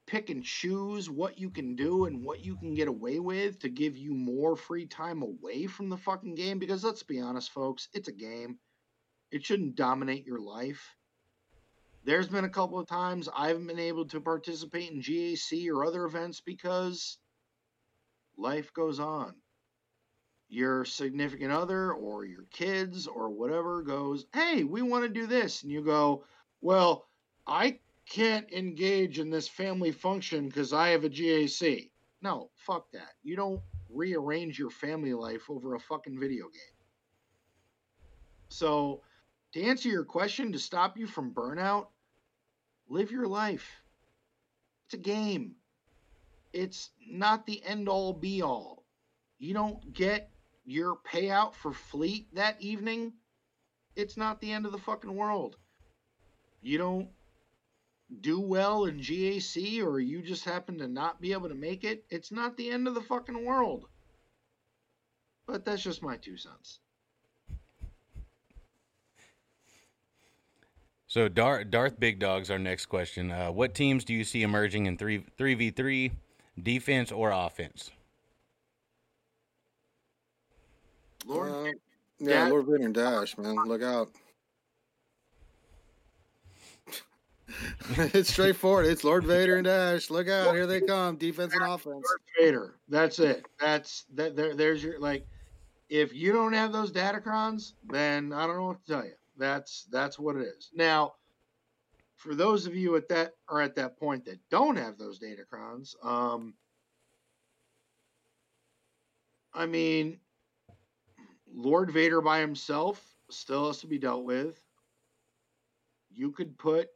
pick 0.08 0.30
and 0.30 0.44
choose 0.44 1.10
what 1.10 1.40
you 1.40 1.50
can 1.50 1.76
do 1.76 2.06
and 2.06 2.24
what 2.24 2.44
you 2.44 2.56
can 2.58 2.74
get 2.74 2.88
away 2.88 3.20
with 3.20 3.60
to 3.60 3.70
give 3.70 3.98
you 3.98 4.14
more 4.14 4.56
free 4.56 4.86
time 4.86 5.22
away 5.22 5.68
from 5.68 5.90
the 5.90 5.98
fucking 5.98 6.36
game 6.36 6.60
because 6.60 6.84
let's 6.84 7.02
be 7.02 7.20
honest 7.20 7.52
folks 7.52 7.88
it's 7.94 8.08
a 8.08 8.14
game 8.14 8.60
it 9.32 9.44
shouldn't 9.44 9.76
dominate 9.76 10.26
your 10.26 10.40
life 10.40 10.96
there's 12.06 12.27
been 12.27 12.45
a 12.45 12.50
couple 12.50 12.80
of 12.80 12.88
times 12.88 13.27
i 13.35 13.48
haven't 13.48 13.67
been 13.67 13.80
able 13.80 14.06
to 14.06 14.22
participate 14.22 14.92
in 14.92 15.01
gac 15.01 15.69
or 15.69 15.85
other 15.85 16.06
events 16.06 16.42
because 16.42 17.17
life 18.38 18.74
goes 18.74 19.00
on 19.00 19.34
your 20.48 20.85
significant 20.85 21.51
other 21.51 21.93
or 21.93 22.24
your 22.24 22.45
kids 22.51 23.08
or 23.08 23.30
whatever 23.30 23.82
goes 23.82 24.25
hey 24.34 24.64
we 24.64 24.82
want 24.82 25.03
to 25.03 25.09
do 25.09 25.27
this 25.27 25.64
and 25.64 25.72
you 25.72 25.82
go 25.82 26.24
well 26.61 27.06
i 27.48 27.77
can't 28.06 28.51
engage 28.51 29.19
in 29.19 29.30
this 29.30 29.48
family 29.48 29.92
function 29.92 30.48
because 30.48 30.74
I 30.74 30.90
have 30.90 31.03
a 31.03 31.09
GAC. 31.09 31.90
No, 32.22 32.50
fuck 32.56 32.92
that. 32.92 33.14
You 33.24 33.35
don't 33.35 33.61
rearrange 33.90 34.59
your 34.59 34.69
family 34.69 35.14
life 35.14 35.50
over 35.50 35.75
a 35.75 35.80
fucking 35.80 36.19
video 36.19 36.45
game. 36.45 36.75
So, 38.50 39.01
to 39.53 39.61
answer 39.64 39.90
your 39.90 40.06
question, 40.06 40.51
to 40.51 40.59
stop 40.59 40.98
you 40.98 41.08
from 41.08 41.34
burnout, 41.34 41.88
live 42.88 43.12
your 43.12 43.28
life. 43.28 43.84
It's 44.86 44.94
a 44.94 44.98
game. 44.98 45.56
It's 46.54 46.90
not 47.10 47.46
the 47.46 47.64
end 47.64 47.90
all 47.90 48.14
be 48.14 48.42
all. 48.42 48.84
You 49.38 49.54
don't 49.54 49.94
get 49.94 50.30
your 50.66 50.98
payout 50.98 51.54
for 51.54 51.74
fleet 51.74 52.34
that 52.36 52.62
evening. 52.62 53.14
It's 53.96 54.18
not 54.18 54.40
the 54.40 54.52
end 54.52 54.66
of 54.66 54.72
the 54.72 54.78
fucking 54.78 55.16
world. 55.16 55.58
You 56.62 56.78
don't 56.78 57.10
do 58.22 58.40
well 58.40 58.86
in 58.86 59.00
GAC 59.00 59.84
or 59.84 60.00
you 60.00 60.22
just 60.22 60.46
happen 60.46 60.78
to 60.78 60.88
not 60.88 61.20
be 61.20 61.34
able 61.34 61.50
to 61.50 61.56
make 61.56 61.84
it, 61.84 62.06
it's 62.10 62.32
not 62.32 62.56
the 62.56 62.70
end 62.70 62.88
of 62.88 62.94
the 62.96 63.02
fucking 63.02 63.46
world. 63.46 63.88
But 65.48 65.66
that's 65.66 65.84
just 65.84 66.02
my 66.02 66.18
two 66.18 66.38
cents. 66.38 66.80
So 71.16 71.30
Darth, 71.30 71.72
Darth 71.72 71.98
Big 71.98 72.19
Dog's 72.19 72.52
our 72.52 72.60
next 72.60 72.88
question. 72.88 73.32
Uh, 73.32 73.50
what 73.50 73.74
teams 73.74 74.03
do 74.03 74.14
you 74.14 74.26
see 74.26 74.44
emerging 74.44 74.85
in 74.85 74.98
three 74.98 75.24
three 75.38 75.53
v 75.53 75.69
three 75.69 76.11
defense 76.61 77.10
or 77.10 77.32
offense. 77.32 77.90
Lord, 81.26 81.52
Uh, 81.53 81.72
yeah, 82.19 82.44
Dash- 82.44 82.50
Lord 82.52 82.66
Vader 82.66 82.84
and 82.84 82.94
Dash, 82.94 83.38
man, 83.38 83.56
look 83.64 83.82
out. 83.82 84.10
it's 88.14 88.34
straightforward. 88.34 88.85
It's 88.85 89.06
Lord 89.06 89.24
Vader 89.24 89.56
and 89.56 89.64
Dash. 89.64 90.10
Look 90.10 90.27
out, 90.27 90.53
here 90.53 90.68
they 90.68 90.82
come, 90.82 91.16
defense 91.16 91.53
and 91.53 91.64
offense. 91.64 92.06
Darth 92.06 92.22
Vader. 92.38 92.76
That's 92.90 93.19
it. 93.19 93.45
That's 93.61 94.03
that. 94.16 94.35
There, 94.35 94.53
there's 94.53 94.84
your 94.84 95.00
like. 95.00 95.26
If 95.88 96.14
you 96.14 96.34
don't 96.34 96.52
have 96.52 96.74
those 96.74 96.92
datacrons, 96.92 97.72
then 97.88 98.34
I 98.34 98.45
don't 98.48 98.58
know 98.58 98.66
what 98.66 98.85
to 98.85 98.92
tell 98.92 99.06
you. 99.06 99.14
That's 99.38 99.86
that's 99.92 100.18
what 100.18 100.36
it 100.36 100.48
is. 100.58 100.70
Now, 100.74 101.14
for 102.16 102.36
those 102.36 102.66
of 102.66 102.76
you 102.76 102.96
at 102.96 103.10
that 103.10 103.34
are 103.50 103.62
at 103.62 103.76
that 103.76 104.00
point 104.00 104.26
that 104.26 104.40
don't 104.50 104.78
have 104.78 104.98
those 104.98 105.20
datacrons, 105.20 105.96
um, 106.06 106.54
I 109.54 109.66
mean, 109.66 110.20
Lord 111.54 111.92
Vader 111.92 112.22
by 112.22 112.40
himself 112.40 113.04
still 113.30 113.68
has 113.68 113.80
to 113.80 113.88
be 113.88 113.98
dealt 113.98 114.26
with. 114.26 114.62
You 116.12 116.32
could 116.32 116.58
put 116.58 116.90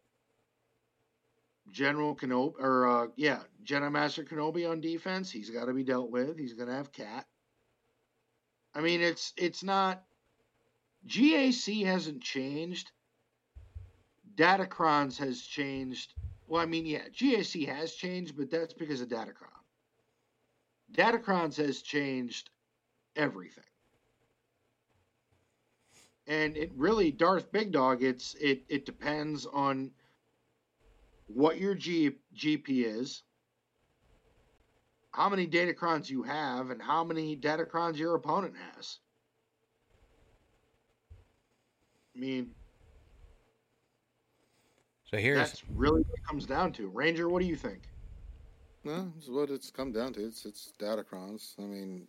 General 1.71 2.15
Kenobi, 2.15 2.55
or 2.59 2.87
uh, 2.87 3.07
yeah, 3.15 3.41
Jedi 3.63 3.91
Master 3.91 4.23
Kenobi 4.23 4.69
on 4.69 4.81
defense. 4.81 5.31
He's 5.31 5.49
got 5.49 5.65
to 5.65 5.73
be 5.73 5.83
dealt 5.83 6.11
with. 6.11 6.37
He's 6.37 6.53
going 6.53 6.69
to 6.69 6.75
have 6.75 6.91
Cat. 6.91 7.25
I 8.73 8.81
mean, 8.81 9.01
it's 9.01 9.33
it's 9.37 9.63
not. 9.63 10.03
GAC 11.09 11.85
hasn't 11.85 12.21
changed. 12.21 12.91
Datacrons 14.35 15.17
has 15.17 15.41
changed. 15.41 16.13
Well, 16.47 16.61
I 16.61 16.65
mean, 16.65 16.85
yeah, 16.85 17.07
GAC 17.09 17.67
has 17.67 17.93
changed, 17.93 18.37
but 18.37 18.51
that's 18.51 18.73
because 18.73 19.01
of 19.01 19.09
Datacron. 19.09 19.49
Datacrons 20.93 21.57
has 21.57 21.81
changed 21.81 22.49
everything. 23.15 23.63
And 26.27 26.55
it 26.55 26.71
really, 26.75 27.11
Darth 27.11 27.51
Big 27.51 27.71
Dog, 27.71 28.03
it's 28.03 28.35
it 28.35 28.63
it 28.69 28.85
depends 28.85 29.47
on 29.47 29.91
what 31.25 31.59
your 31.59 31.73
G, 31.73 32.11
GP 32.35 32.85
is, 32.85 33.23
how 35.11 35.27
many 35.27 35.47
datacrons 35.47 36.09
you 36.09 36.21
have, 36.23 36.69
and 36.69 36.81
how 36.81 37.03
many 37.03 37.35
datacrons 37.35 37.97
your 37.97 38.15
opponent 38.15 38.53
has. 38.75 38.99
I 42.19 42.21
mean, 42.21 42.49
So 45.09 45.17
here's 45.17 45.37
that's 45.37 45.63
really 45.73 46.01
what 46.01 46.17
it 46.17 46.27
comes 46.27 46.45
down 46.45 46.73
to. 46.73 46.89
Ranger, 46.89 47.29
what 47.29 47.41
do 47.41 47.47
you 47.47 47.55
think? 47.55 47.83
No, 48.83 49.11
it's 49.17 49.29
what 49.29 49.49
it's 49.49 49.71
come 49.71 49.93
down 49.93 50.11
to. 50.13 50.25
It's 50.25 50.45
it's 50.45 50.73
datacrons. 50.79 51.57
I 51.59 51.61
mean, 51.61 52.07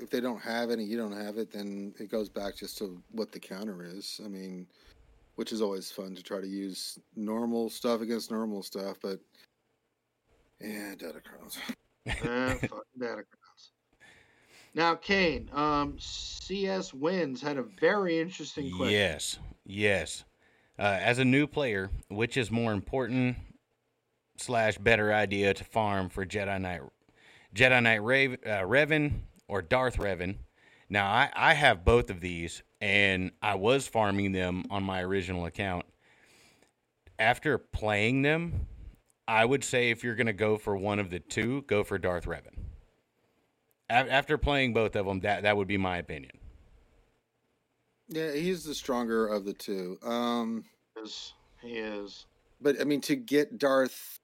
if 0.00 0.10
they 0.10 0.20
don't 0.20 0.40
have 0.40 0.70
any, 0.70 0.84
you 0.84 0.96
don't 0.96 1.12
have 1.12 1.38
it, 1.38 1.50
then 1.50 1.92
it 1.98 2.08
goes 2.08 2.28
back 2.28 2.56
just 2.56 2.78
to 2.78 3.02
what 3.10 3.32
the 3.32 3.40
counter 3.40 3.82
is. 3.82 4.20
I 4.24 4.28
mean, 4.28 4.68
which 5.34 5.52
is 5.52 5.60
always 5.60 5.90
fun 5.90 6.14
to 6.14 6.22
try 6.22 6.40
to 6.40 6.46
use 6.46 6.98
normal 7.16 7.68
stuff 7.68 8.00
against 8.00 8.30
normal 8.30 8.62
stuff, 8.62 8.98
but 9.02 9.18
yeah, 10.60 10.94
datacrons. 10.94 11.58
Eh, 12.06 12.54
fuck 12.68 12.86
datacrons. 12.96 13.37
Now, 14.74 14.94
Kane, 14.94 15.50
um, 15.52 15.96
CS 15.98 16.94
Wins 16.94 17.40
had 17.40 17.56
a 17.56 17.62
very 17.62 18.20
interesting 18.20 18.70
question. 18.70 18.94
Yes, 18.94 19.38
yes. 19.64 20.24
Uh, 20.78 20.98
as 21.00 21.18
a 21.18 21.24
new 21.24 21.46
player, 21.46 21.90
which 22.08 22.36
is 22.36 22.50
more 22.50 22.72
important 22.72 23.36
slash 24.36 24.78
better 24.78 25.12
idea 25.12 25.54
to 25.54 25.64
farm 25.64 26.08
for 26.08 26.24
Jedi 26.24 26.60
Knight, 26.60 26.82
Jedi 27.54 27.82
Knight 27.82 28.02
Rav, 28.02 28.32
uh, 28.44 28.66
Revan 28.66 29.12
or 29.48 29.62
Darth 29.62 29.96
Revan? 29.96 30.36
Now, 30.88 31.06
I, 31.06 31.30
I 31.34 31.54
have 31.54 31.84
both 31.84 32.08
of 32.10 32.20
these, 32.20 32.62
and 32.80 33.32
I 33.42 33.56
was 33.56 33.88
farming 33.88 34.32
them 34.32 34.64
on 34.70 34.84
my 34.84 35.02
original 35.02 35.44
account. 35.44 35.86
After 37.18 37.58
playing 37.58 38.22
them, 38.22 38.68
I 39.26 39.44
would 39.44 39.64
say 39.64 39.90
if 39.90 40.04
you're 40.04 40.14
going 40.14 40.28
to 40.28 40.32
go 40.32 40.56
for 40.56 40.76
one 40.76 40.98
of 40.98 41.10
the 41.10 41.18
two, 41.18 41.62
go 41.62 41.82
for 41.84 41.98
Darth 41.98 42.24
Revan. 42.24 42.67
A- 43.90 44.12
After 44.12 44.36
playing 44.38 44.74
both 44.74 44.96
of 44.96 45.06
them, 45.06 45.20
that, 45.20 45.42
that 45.42 45.56
would 45.56 45.68
be 45.68 45.76
my 45.78 45.98
opinion. 45.98 46.32
Yeah, 48.08 48.32
he's 48.32 48.64
the 48.64 48.74
stronger 48.74 49.26
of 49.28 49.44
the 49.44 49.52
two. 49.52 49.98
Um, 50.02 50.64
He 50.94 51.00
is. 51.02 51.32
He 51.62 51.72
is. 51.78 52.26
but 52.60 52.80
I 52.80 52.84
mean, 52.84 53.00
to 53.02 53.16
get 53.16 53.58
Darth, 53.58 54.18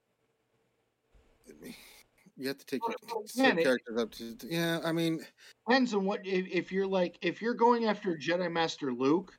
you 2.37 2.47
have 2.47 2.57
to 2.57 2.65
take 2.65 2.81
your 2.87 2.95
Well, 3.07 3.23
some 3.27 3.45
again, 3.45 3.59
it- 3.59 3.63
characters 3.63 3.97
up 3.99 4.11
to. 4.13 4.35
Yeah, 4.43 4.79
I 4.83 4.91
mean, 4.91 5.25
Depends 5.67 5.93
on 5.93 6.05
what 6.05 6.25
if, 6.25 6.47
if 6.51 6.71
you're 6.71 6.87
like 6.87 7.17
if 7.21 7.41
you're 7.41 7.53
going 7.53 7.85
after 7.85 8.15
Jedi 8.15 8.51
Master 8.51 8.93
Luke, 8.93 9.37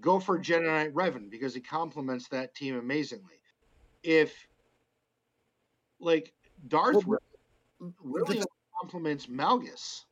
go 0.00 0.18
for 0.20 0.38
Jedi 0.38 0.64
Knight 0.66 0.94
Revan 0.94 1.28
because 1.30 1.54
he 1.54 1.60
complements 1.60 2.28
that 2.28 2.54
team 2.54 2.76
amazingly. 2.78 3.40
If 4.02 4.34
like 6.00 6.32
Darth 6.68 7.04
Well, 7.04 7.18
Revan 7.80 7.92
really 8.02 8.38
the- 8.40 8.46
complements 8.84 9.26
Malgus. 9.26 10.04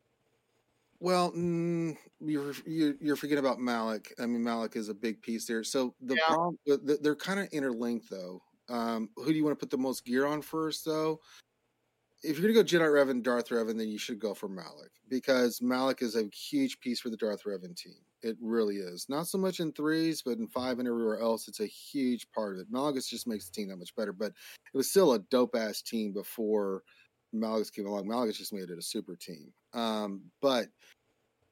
Well, 1.01 1.33
mm, 1.33 1.97
you're, 2.21 2.55
you're 2.65 2.95
you're 3.01 3.17
forgetting 3.17 3.45
about 3.45 3.59
Malak. 3.59 4.13
I 4.21 4.27
mean, 4.27 4.43
Malak 4.45 4.77
is 4.77 4.89
a 4.89 4.95
big 4.95 5.21
piece 5.21 5.47
there. 5.47 5.65
So 5.65 5.97
the 6.01 6.17
Yeah. 6.17 6.23
problem, 6.29 6.57
they're 6.65 7.17
kind 7.17 7.41
of 7.41 7.49
interlinked, 7.53 8.09
though. 8.09 8.41
Um, 8.69 9.11
who 9.17 9.27
do 9.27 9.33
you 9.33 9.45
want 9.45 9.59
to 9.59 9.63
put 9.63 9.71
the 9.71 9.79
most 9.79 10.05
gear 10.05 10.27
on 10.27 10.43
first, 10.43 10.85
though? 10.85 11.21
If 12.23 12.39
you're 12.39 12.53
gonna 12.53 12.65
go 12.65 12.79
Jedi 12.79 12.89
Revan, 12.89 13.23
Darth 13.23 13.49
Revan, 13.49 13.77
then 13.79 13.89
you 13.89 13.99
should 13.99 14.21
go 14.21 14.33
for 14.33 14.49
Malak 14.49 14.93
because 15.09 15.61
Malak 15.61 16.03
is 16.03 16.15
a 16.15 16.29
huge 16.29 16.79
piece 16.79 17.01
for 17.01 17.11
the 17.11 17.17
Darth 17.17 17.43
Revan 17.43 17.75
team. 17.77 18.05
It 18.23 18.37
really 18.41 18.77
is. 18.77 19.09
Not 19.09 19.27
so 19.27 19.39
much 19.39 19.59
in 19.59 19.73
threes, 19.73 20.23
but 20.23 20.39
in 20.39 20.47
five 20.47 20.79
and 20.79 20.87
everywhere 20.87 21.19
else, 21.19 21.49
it's 21.49 21.59
a 21.59 21.67
huge 21.67 22.31
part 22.31 22.55
of 22.55 22.61
it. 22.61 22.71
Malgus 22.71 23.09
just 23.09 23.27
makes 23.27 23.47
the 23.47 23.53
team 23.53 23.69
that 23.69 23.77
much 23.77 23.95
better. 23.97 24.13
But 24.13 24.35
it 24.73 24.77
was 24.77 24.89
still 24.89 25.13
a 25.15 25.19
dope 25.19 25.57
ass 25.57 25.83
team 25.83 26.13
before 26.13 26.85
Malgus 27.35 27.73
came 27.73 27.87
along. 27.87 28.07
Malgus 28.07 28.37
just 28.37 28.53
made 28.53 28.71
it 28.71 28.79
a 28.79 28.83
super 28.83 29.17
team. 29.17 29.53
Um, 29.75 30.23
but 30.41 30.69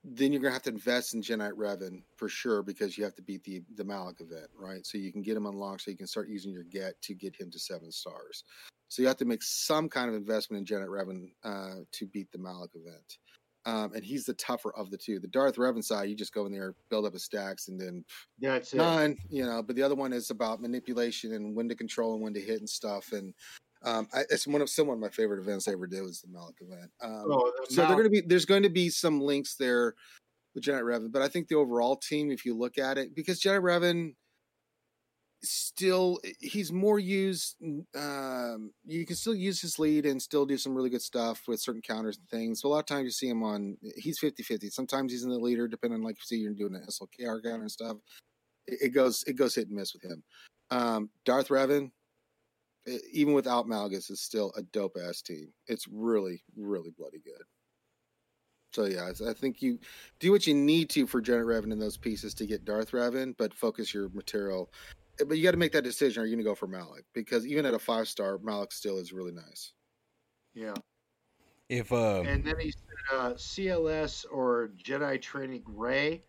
then 0.03 0.33
you're 0.33 0.41
gonna 0.41 0.53
have 0.53 0.63
to 0.63 0.71
invest 0.71 1.15
in 1.15 1.23
Jedi 1.23 1.39
Knight 1.39 1.53
Revan 1.53 2.03
for 2.17 2.29
sure 2.29 2.63
because 2.63 2.97
you 2.97 3.05
have 3.05 3.15
to 3.17 3.23
beat 3.23 3.45
the 3.45 3.63
the 3.77 3.85
Malak 3.85 4.21
event, 4.21 4.49
right? 4.57 4.85
So 4.87 4.99
you 4.99 5.13
can 5.13 5.23
get 5.23 5.37
him 5.37 5.47
unlocked, 5.47 5.83
so 5.83 5.91
you 5.91 5.97
can 5.97 6.07
start 6.07 6.29
using 6.29 6.53
your 6.53 6.65
get 6.65 7.01
to 7.03 7.15
get 7.15 7.37
him 7.37 7.51
to 7.51 7.59
seven 7.59 7.93
stars. 7.93 8.45
So 8.89 9.03
you 9.03 9.09
have 9.09 9.19
to 9.19 9.25
make 9.25 9.43
some 9.43 9.89
kind 9.89 10.09
of 10.09 10.17
investment 10.17 10.61
in 10.61 10.77
Jedi 10.77 10.81
Knight 10.81 10.89
Revan 10.89 11.31
uh, 11.45 11.85
to 11.93 12.07
beat 12.07 12.33
the 12.33 12.39
Malak 12.39 12.71
event. 12.75 13.19
Um, 13.67 13.93
and 13.95 14.03
he's 14.03 14.25
the 14.25 14.35
tougher 14.35 14.73
of 14.75 14.91
the 14.91 14.97
two. 14.97 15.21
The 15.21 15.29
Darth 15.29 15.57
Revan 15.57 15.85
side, 15.85 16.09
you 16.09 16.17
just 16.17 16.33
go 16.33 16.47
in 16.47 16.53
there, 16.53 16.75
build 16.89 17.05
up 17.05 17.13
his 17.13 17.25
stacks, 17.25 17.69
and 17.69 17.79
then 17.79 18.05
That's 18.41 18.73
it. 18.73 18.79
None, 18.79 19.19
you 19.29 19.45
know, 19.45 19.63
but 19.63 19.77
the 19.77 19.83
other 19.83 19.95
one 19.95 20.15
is 20.15 20.31
about 20.31 20.63
manipulation 20.63 21.35
and 21.35 21.55
when 21.55 21.69
to 21.69 21.75
control 21.75 22.15
and 22.15 22.23
when 22.23 22.33
to 22.35 22.41
hit 22.41 22.61
and 22.61 22.69
stuff. 22.69 23.13
And 23.13 23.35
um, 23.83 24.09
I, 24.13 24.23
it's 24.31 24.47
one 24.47 24.61
of 24.61 24.69
still 24.69 24.87
one 24.87 24.97
of 24.97 25.01
my 25.01 25.09
favorite 25.09 25.41
events 25.41 25.69
I 25.69 25.73
ever 25.73 25.87
did 25.87 26.03
was 26.03 26.21
the 26.21 26.29
Malak 26.29 26.57
event. 26.61 26.91
Um, 27.03 27.25
Oh, 27.31 27.53
the 27.69 27.75
so 27.75 27.81
they're 27.83 27.93
going 27.93 28.05
to 28.05 28.11
be 28.11 28.21
there's 28.21 28.45
going 28.45 28.63
to 28.63 28.69
be 28.69 28.91
some 28.91 29.21
links 29.21 29.57
there 29.57 29.95
with 30.55 30.65
Jedi 30.65 30.83
Revan, 30.83 31.13
but 31.13 31.23
I 31.23 31.29
think 31.29 31.49
the 31.49 31.55
overall 31.55 31.97
team, 31.97 32.31
if 32.31 32.45
you 32.45 32.57
look 32.57 32.77
at 32.79 32.99
it, 32.99 33.15
because 33.15 33.41
Jedi 33.41 33.61
Revan 33.61 34.15
still 35.43 36.19
he's 36.39 36.71
more 36.71 36.99
used 36.99 37.57
um 37.97 38.71
you 38.85 39.07
can 39.07 39.17
still 39.17 39.35
use 39.35 39.59
his 39.61 39.79
lead 39.79 40.05
and 40.05 40.21
still 40.21 40.45
do 40.45 40.59
some 40.59 40.75
really 40.75 40.91
good 40.91 41.01
stuff 41.01 41.43
with 41.49 41.59
certain 41.61 41.81
counters 41.81 42.19
and 42.19 42.29
things 42.29 42.61
so 42.61 42.69
a 42.69 42.71
lot 42.71 42.81
of 42.81 42.87
times 42.87 43.05
you 43.05 43.11
see 43.11 43.29
him 43.29 43.43
on 43.43 43.77
he's 43.97 44.19
50 44.19 44.43
50 44.43 44.69
sometimes 44.69 45.13
he's 45.13 45.25
in 45.25 45.31
the 45.31 45.39
leader 45.39 45.67
depending 45.67 46.01
on 46.01 46.05
like 46.05 46.17
you 46.17 46.25
see 46.25 46.37
you're 46.37 46.53
doing 46.53 46.75
an 46.75 46.85
slkr 46.91 47.43
counter 47.43 47.63
and 47.63 47.71
stuff 47.71 47.97
it, 48.67 48.79
it 48.83 48.89
goes 48.91 49.25
it 49.27 49.35
goes 49.35 49.55
hit 49.55 49.69
and 49.69 49.77
miss 49.77 49.95
with 49.95 50.05
him. 50.05 50.23
Um 50.71 51.09
darth 51.25 51.49
revan 51.49 51.91
even 53.13 53.35
without 53.35 53.67
malgus 53.67 54.11
is 54.11 54.21
still 54.21 54.53
a 54.57 54.63
dope 54.63 54.97
ass 55.03 55.23
team 55.23 55.53
it's 55.67 55.87
really 55.89 56.43
really 56.57 56.91
bloody 56.97 57.21
good 57.25 57.45
so 58.73 58.85
yeah, 58.85 59.11
I 59.27 59.33
think 59.33 59.63
you 59.63 59.79
do 60.21 60.31
what 60.31 60.47
you 60.47 60.55
need 60.55 60.91
to 60.91 61.07
for 61.07 61.21
Jedi 61.21 61.45
Knight 61.45 61.65
Revan 61.65 61.73
in 61.73 61.79
those 61.79 61.97
pieces 61.97 62.35
to 62.35 62.47
get 62.47 62.65
Darth 62.65 62.93
Revan, 62.93 63.35
but 63.37 63.53
focus 63.53 63.93
your 63.93 64.09
material. 64.11 64.73
Eh, 65.21 65.25
But 65.27 65.37
you 65.37 65.43
got 65.43 65.53
to 65.53 65.57
make 65.57 65.73
that 65.73 65.83
decision. 65.83 66.23
Are 66.23 66.27
you 66.27 66.37
going 66.37 66.45
to 66.45 66.49
go 66.49 66.55
for 66.55 66.69
Malak? 66.69 67.05
Because 67.13 67.47
even 67.47 67.67
at 67.67 67.75
a 67.75 67.79
five 67.79 68.07
star, 68.07 68.39
Malak 68.43 68.73
still 68.73 68.99
is 68.99 69.13
really 69.13 69.33
nice. 69.33 69.73
yeah. 70.55 70.75
If 71.69 71.93
uh, 71.93 72.23
And 72.23 72.45
then 72.45 72.59
he 72.59 72.73
said 72.73 73.17
uh, 73.17 73.31
CLS 73.35 74.27
or 74.31 74.73
Jedi 74.77 75.23
Training 75.23 75.63
Rey. 75.67 76.25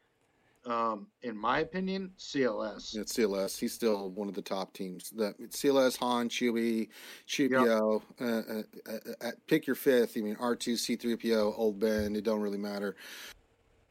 Um, 0.66 1.08
in 1.24 1.36
my 1.36 1.60
opinion, 1.60 2.12
CLS. 2.18 2.96
It's 2.96 3.14
CLS. 3.14 3.60
He's 3.60 3.74
still 3.74 4.12
one 4.12 4.28
of 4.28 4.36
the 4.36 4.42
top 4.42 4.74
teams. 4.74 5.10
That 5.12 5.40
CLS, 5.40 5.98
Han, 5.98 6.30
Chewie, 6.30 6.90
Chewpio. 7.26 8.04
Uh, 8.20 8.24
uh, 8.26 8.62
uh, 8.88 8.98
uh, 9.22 9.32
pick 9.48 9.66
your 9.66 9.76
fifth. 9.76 10.16
I 10.18 10.22
mean, 10.22 10.38
R 10.40 10.56
two, 10.56 10.78
C 10.78 10.96
three 10.96 11.16
PO, 11.16 11.54
Old 11.58 11.80
Ben. 11.80 12.16
It 12.16 12.24
don't 12.24 12.42
really 12.42 12.60
matter. 12.60 12.96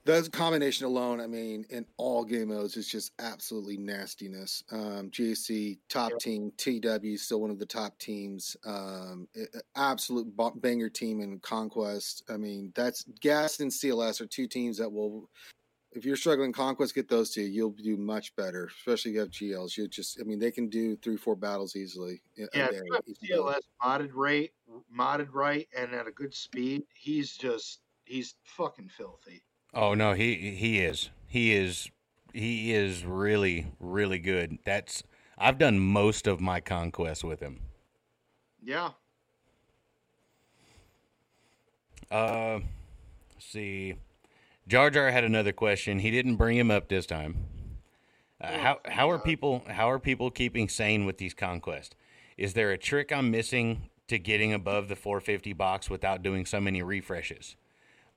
That 0.07 0.33
combination 0.33 0.87
alone, 0.87 1.21
I 1.21 1.27
mean, 1.27 1.67
in 1.69 1.85
all 1.99 2.25
game 2.25 2.49
modes, 2.49 2.77
is 2.77 2.89
just 2.89 3.13
absolutely 3.19 3.77
nastiness. 3.77 4.65
Um, 4.73 5.11
GAC 5.11 5.79
top 5.91 6.13
Yeah. 6.13 6.17
team, 6.19 6.53
TW 6.57 7.19
still 7.19 7.41
one 7.41 7.51
of 7.51 7.59
the 7.59 7.67
top 7.67 7.99
teams. 7.99 8.57
Um, 8.65 9.29
absolute 9.77 10.33
banger 10.63 10.89
team 10.89 11.21
in 11.21 11.39
Conquest. 11.41 12.23
I 12.31 12.39
mean, 12.39 12.73
that's 12.75 13.05
GAS 13.21 13.61
and 13.61 13.71
CLS 13.71 14.23
are 14.23 14.27
two 14.27 14.47
teams 14.47 14.79
that 14.79 14.91
will. 14.91 15.29
If 15.93 16.05
you're 16.05 16.17
struggling 16.17 16.51
in 16.51 16.53
Conquest, 16.53 16.95
get 16.95 17.09
those 17.09 17.31
two. 17.31 17.43
You'll 17.43 17.71
do 17.71 17.97
much 17.97 18.35
better, 18.37 18.67
especially 18.67 19.11
if 19.11 19.15
you 19.15 19.21
have 19.21 19.31
GLs. 19.31 19.77
You 19.77 19.89
just, 19.89 20.21
I 20.21 20.25
mean, 20.25 20.39
they 20.39 20.53
can 20.53 20.69
do 20.69 20.97
three, 20.97 21.17
four 21.17 21.35
battles 21.35 21.75
easily. 21.75 22.23
Yeah, 22.37 22.47
if 22.53 22.71
day, 22.71 22.81
you 22.85 22.93
have 22.93 23.03
easily. 23.07 23.39
CLS 23.39 23.61
modded 23.83 24.11
rate, 24.15 24.53
modded 24.95 25.29
right, 25.33 25.69
and 25.77 25.93
at 25.93 26.07
a 26.07 26.13
good 26.13 26.33
speed, 26.35 26.85
he's 26.95 27.37
just 27.37 27.81
he's 28.05 28.37
fucking 28.45 28.89
filthy. 28.89 29.43
Oh 29.75 29.95
no, 29.95 30.13
he 30.13 30.55
he 30.55 30.81
is. 30.81 31.11
He 31.27 31.53
is 31.53 31.91
he 32.33 32.73
is 32.73 33.05
really 33.05 33.73
really 33.81 34.19
good. 34.21 34.59
That's 34.65 35.03
I've 35.39 35.59
done 35.59 35.81
most 35.81 36.27
of 36.27 36.41
my 36.41 36.61
conquest 36.61 37.25
with 37.25 37.41
him. 37.41 37.61
Yeah, 38.63 38.93
Uh 42.11 42.61
let's 43.35 43.47
see. 43.47 43.97
Jar 44.71 44.89
Jar 44.89 45.11
had 45.11 45.25
another 45.25 45.51
question. 45.51 45.99
He 45.99 46.13
didn't 46.13 46.37
bring 46.37 46.57
him 46.57 46.71
up 46.71 46.89
this 46.89 47.05
time. 47.05 47.45
Uh, 48.41 48.57
how 48.57 48.79
how 48.85 49.11
are 49.11 49.19
people 49.19 49.65
how 49.67 49.91
are 49.91 49.99
people 49.99 50.31
keeping 50.31 50.69
sane 50.69 51.05
with 51.05 51.19
these 51.19 51.35
conquests? 51.35 51.97
Is 52.39 52.55
there 52.55 52.71
a 52.71 52.79
trick 52.79 53.11
I'm 53.11 53.33
missing 53.33 53.91
to 54.07 54.17
getting 54.17 54.53
above 54.53 54.87
the 54.87 54.95
450 54.95 55.53
box 55.55 55.91
without 55.91 56.23
doing 56.23 56.47
so 56.47 56.61
many 56.61 56.83
refreshes? 56.83 57.57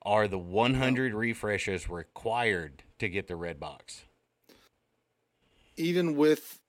Are 0.02 0.28
the 0.28 0.38
100 0.38 1.12
refreshes 1.12 1.90
required 1.90 2.84
to 3.00 3.08
get 3.08 3.26
the 3.26 3.36
red 3.36 3.58
box? 3.58 4.04
even 5.76 6.14
with 6.14 6.60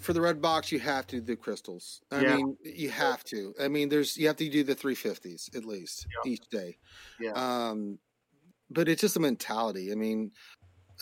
for 0.00 0.12
the 0.12 0.20
red 0.20 0.40
box 0.40 0.70
you 0.70 0.78
have 0.78 1.04
to 1.04 1.16
do 1.16 1.22
the 1.22 1.34
crystals 1.34 2.00
i 2.12 2.22
Yeah. 2.22 2.36
mean 2.36 2.56
you 2.62 2.88
have 2.90 3.24
to 3.24 3.52
i 3.60 3.66
mean 3.66 3.88
there's 3.88 4.16
you 4.16 4.28
have 4.28 4.36
to 4.36 4.48
do 4.48 4.62
the 4.62 4.76
350s 4.76 5.52
at 5.56 5.64
least 5.64 6.06
Yeah. 6.08 6.30
each 6.30 6.48
day 6.48 6.78
yeah, 7.18 7.32
um 7.32 7.98
but 8.70 8.88
it's 8.88 9.00
just 9.00 9.16
a 9.16 9.20
mentality 9.20 9.92
i 9.92 9.94
mean 9.94 10.30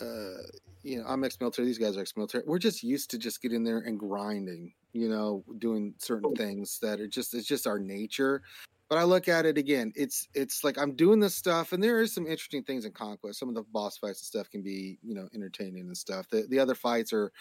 uh 0.01 0.43
you 0.83 0.99
know 0.99 1.05
i'm 1.07 1.25
ex-military 1.25 1.67
these 1.67 1.78
guys 1.78 1.97
are 1.97 2.01
ex-military 2.01 2.44
we're 2.47 2.59
just 2.59 2.83
used 2.83 3.10
to 3.10 3.18
just 3.18 3.41
getting 3.41 3.65
there 3.65 3.78
and 3.78 3.99
grinding 3.99 4.73
you 4.93 5.09
know 5.09 5.44
doing 5.59 5.94
certain 5.99 6.34
things 6.34 6.78
that 6.81 7.01
are 7.01 7.09
just 7.09 7.34
it's 7.34 7.47
just 7.47 7.67
our 7.67 7.78
nature 7.78 8.43
but 8.89 8.99
i 8.99 9.02
look 9.02 9.28
at 9.28 9.47
it 9.47 9.59
again 9.59 9.93
it's 9.94 10.28
it's 10.34 10.65
like 10.65 10.78
i'm 10.78 10.94
doing 10.94 11.20
this 11.20 11.34
stuff 11.34 11.73
and 11.73 11.83
there 11.83 12.01
is 12.01 12.15
some 12.15 12.26
interesting 12.26 12.62
things 12.62 12.84
in 12.84 12.93
conquest 12.93 13.39
some 13.39 13.49
of 13.49 13.55
the 13.55 13.65
boss 13.73 13.99
fights 13.99 14.20
and 14.20 14.26
stuff 14.26 14.51
can 14.51 14.62
be 14.62 14.99
you 15.02 15.15
know 15.15 15.28
entertaining 15.34 15.86
and 15.86 15.97
stuff 15.97 16.28
the, 16.28 16.47
the 16.49 16.59
other 16.59 16.75
fights 16.75 17.12
are 17.12 17.33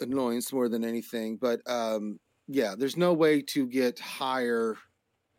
annoyance 0.00 0.52
more 0.52 0.68
than 0.68 0.84
anything 0.84 1.36
but 1.36 1.60
um 1.66 2.18
yeah 2.48 2.74
there's 2.76 2.96
no 2.96 3.12
way 3.12 3.40
to 3.40 3.66
get 3.66 3.98
higher 3.98 4.76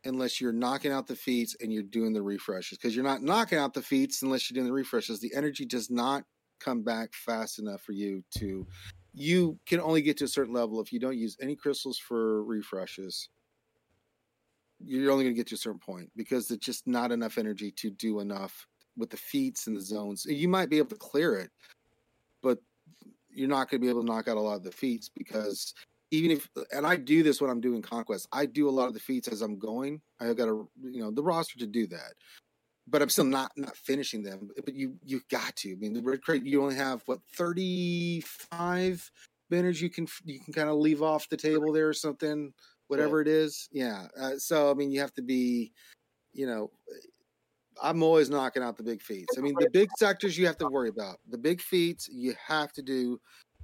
unless 0.05 0.41
you're 0.41 0.53
knocking 0.53 0.91
out 0.91 1.07
the 1.07 1.15
feats 1.15 1.55
and 1.61 1.71
you're 1.71 1.83
doing 1.83 2.13
the 2.13 2.21
refreshes 2.21 2.77
because 2.77 2.95
you're 2.95 3.05
not 3.05 3.21
knocking 3.21 3.57
out 3.57 3.73
the 3.73 3.81
feats 3.81 4.21
unless 4.21 4.49
you're 4.49 4.55
doing 4.55 4.67
the 4.67 4.73
refreshes. 4.73 5.19
The 5.19 5.33
energy 5.35 5.65
does 5.65 5.89
not 5.89 6.23
come 6.59 6.83
back 6.83 7.13
fast 7.13 7.59
enough 7.59 7.81
for 7.81 7.91
you 7.91 8.23
to 8.37 8.67
you 9.13 9.59
can 9.65 9.81
only 9.81 10.01
get 10.01 10.17
to 10.17 10.23
a 10.23 10.27
certain 10.27 10.53
level 10.53 10.79
if 10.79 10.93
you 10.93 10.99
don't 10.99 11.17
use 11.17 11.35
any 11.41 11.55
crystals 11.55 11.97
for 11.97 12.43
refreshes. 12.45 13.29
You're 14.79 15.11
only 15.11 15.25
going 15.25 15.35
to 15.35 15.39
get 15.39 15.47
to 15.47 15.55
a 15.55 15.57
certain 15.57 15.79
point 15.79 16.09
because 16.15 16.49
it's 16.49 16.65
just 16.65 16.87
not 16.87 17.11
enough 17.11 17.37
energy 17.37 17.71
to 17.71 17.89
do 17.91 18.21
enough 18.21 18.67
with 18.97 19.09
the 19.09 19.17
feats 19.17 19.67
and 19.67 19.75
the 19.75 19.81
zones. 19.81 20.25
You 20.25 20.47
might 20.47 20.69
be 20.69 20.77
able 20.77 20.89
to 20.89 20.95
clear 20.95 21.35
it 21.35 21.51
but 22.41 22.59
you're 23.29 23.47
not 23.47 23.69
going 23.69 23.79
to 23.79 23.85
be 23.85 23.89
able 23.89 24.01
to 24.01 24.07
knock 24.07 24.27
out 24.27 24.37
a 24.37 24.41
lot 24.41 24.55
of 24.55 24.63
the 24.63 24.71
feats 24.71 25.09
because 25.09 25.73
even 26.11 26.31
if 26.31 26.49
and 26.71 26.85
I 26.85 26.97
do 26.97 27.23
this 27.23 27.41
when 27.41 27.49
I'm 27.49 27.61
doing 27.61 27.81
conquest, 27.81 28.27
I 28.31 28.45
do 28.45 28.69
a 28.69 28.71
lot 28.71 28.87
of 28.87 28.93
the 28.93 28.99
feats 28.99 29.29
as 29.29 29.41
I'm 29.41 29.57
going. 29.57 30.01
I've 30.19 30.37
got 30.37 30.49
a 30.49 30.63
you 30.83 31.01
know 31.01 31.11
the 31.11 31.23
roster 31.23 31.57
to 31.59 31.67
do 31.67 31.87
that, 31.87 32.13
but 32.87 33.01
I'm 33.01 33.09
still 33.09 33.25
not 33.25 33.51
not 33.55 33.75
finishing 33.77 34.21
them. 34.21 34.49
But 34.63 34.75
you 34.75 34.97
you 35.03 35.21
got 35.31 35.55
to. 35.57 35.71
I 35.71 35.75
mean, 35.75 35.93
the 35.93 36.01
red 36.01 36.21
crate 36.21 36.45
you 36.45 36.61
only 36.61 36.75
have 36.75 37.01
what 37.05 37.19
35 37.35 39.09
banners 39.49 39.81
you 39.81 39.89
can 39.89 40.07
you 40.25 40.39
can 40.41 40.53
kind 40.53 40.69
of 40.69 40.75
leave 40.75 41.01
off 41.01 41.29
the 41.29 41.37
table 41.37 41.71
there 41.71 41.87
or 41.87 41.93
something, 41.93 42.53
whatever 42.87 43.21
it 43.21 43.27
is. 43.27 43.69
Yeah. 43.71 44.07
Uh, 44.19 44.37
so 44.37 44.69
I 44.69 44.73
mean, 44.73 44.91
you 44.91 44.99
have 44.99 45.13
to 45.15 45.23
be, 45.23 45.71
you 46.33 46.45
know. 46.45 46.69
I'm 47.81 48.03
always 48.03 48.29
knocking 48.29 48.61
out 48.61 48.77
the 48.77 48.83
big 48.83 49.01
feats. 49.01 49.37
I 49.37 49.41
mean, 49.41 49.55
the 49.57 49.69
big 49.71 49.89
sectors 49.97 50.37
you 50.37 50.45
have 50.45 50.57
to 50.57 50.67
worry 50.67 50.89
about. 50.89 51.17
The 51.29 51.37
big 51.37 51.61
feats 51.61 52.07
you 52.11 52.35
have 52.45 52.71
to 52.73 52.83
do 52.83 53.19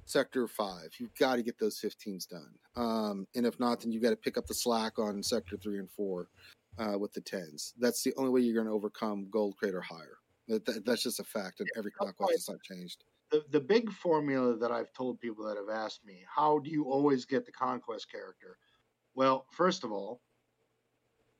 sector 0.08 0.48
five. 0.48 0.90
You've 1.00 1.14
got 1.16 1.36
to 1.36 1.44
get 1.44 1.60
those 1.60 1.80
15s 1.80 2.28
done. 2.28 2.52
Um, 2.76 3.28
and 3.36 3.46
if 3.46 3.60
not, 3.60 3.82
then 3.82 3.92
you've 3.92 4.04
got 4.04 4.12
to 4.12 4.16
pick 4.16 4.38
up 4.38 4.48
the 4.48 4.54
slack 4.54 4.98
on 4.98 5.22
sector 5.22 5.58
three 5.58 5.80
and 5.80 5.90
four 5.92 6.30
uh, 6.80 6.98
with 6.98 7.14
the 7.14 7.22
10s. 7.22 7.74
That's 7.78 8.04
the 8.04 8.14
only 8.18 8.32
way 8.32 8.42
you're 8.42 8.56
going 8.56 8.68
to 8.68 8.74
overcome 8.74 9.28
gold 9.30 9.56
crate 9.58 9.76
or 9.76 9.82
higher. 9.82 10.18
That, 10.48 10.66
that, 10.66 10.86
that's 10.86 11.04
just 11.04 11.20
a 11.20 11.24
fact. 11.24 11.60
And 11.60 11.70
every 11.78 11.92
why- 11.98 12.28
it's 12.32 12.50
not 12.50 12.62
changed. 12.64 13.04
the 13.32 13.44
the 13.52 13.60
big 13.60 13.92
formula 13.92 14.56
that 14.58 14.72
I've 14.72 14.94
told 14.94 15.20
people 15.20 15.46
that 15.46 15.58
have 15.58 15.70
asked 15.70 16.06
me, 16.06 16.24
how 16.34 16.60
do 16.60 16.70
you 16.70 16.86
always 16.86 17.26
get 17.26 17.46
the 17.46 17.52
conquest 17.52 18.10
character? 18.10 18.58
Well, 19.14 19.46
first 19.52 19.84
of 19.84 19.92
all, 19.92 20.22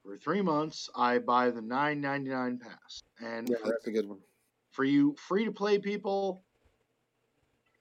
for 0.04 0.18
three 0.18 0.42
months 0.42 0.90
I 0.96 1.20
buy 1.20 1.52
the 1.52 1.62
nine 1.62 2.02
ninety 2.02 2.32
nine 2.32 2.58
pass, 2.58 3.02
and 3.22 3.48
Yeah, 3.48 3.58
for, 3.62 3.68
that's 3.68 3.88
a 3.88 3.92
good 3.92 4.10
one. 4.10 4.20
for 4.72 4.84
you 4.84 5.16
free 5.18 5.46
to 5.46 5.52
play 5.54 5.80
people, 5.80 6.44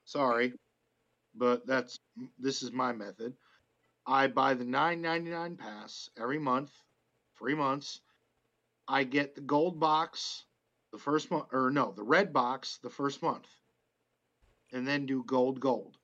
sorry, 0.04 0.52
but 1.36 1.66
that's 1.66 2.00
this 2.38 2.62
is 2.62 2.72
my 2.72 2.92
method. 2.92 3.34
I 4.06 4.28
buy 4.28 4.54
the 4.54 4.64
nine 4.64 5.00
ninety 5.02 5.30
nine 5.30 5.56
pass 5.56 6.10
every 6.20 6.38
month, 6.38 6.70
three 7.38 7.54
months. 7.54 8.00
I 8.88 9.04
get 9.04 9.34
the 9.34 9.40
gold 9.40 9.80
box 9.80 10.44
the 10.92 10.98
first 10.98 11.30
month, 11.30 11.46
or 11.52 11.70
no, 11.70 11.92
the 11.92 12.02
red 12.02 12.32
box 12.32 12.78
the 12.82 12.90
first 12.90 13.22
month, 13.22 13.46
and 14.72 14.86
then 14.86 15.06
do 15.06 15.24
gold, 15.24 15.60
gold, 15.60 15.96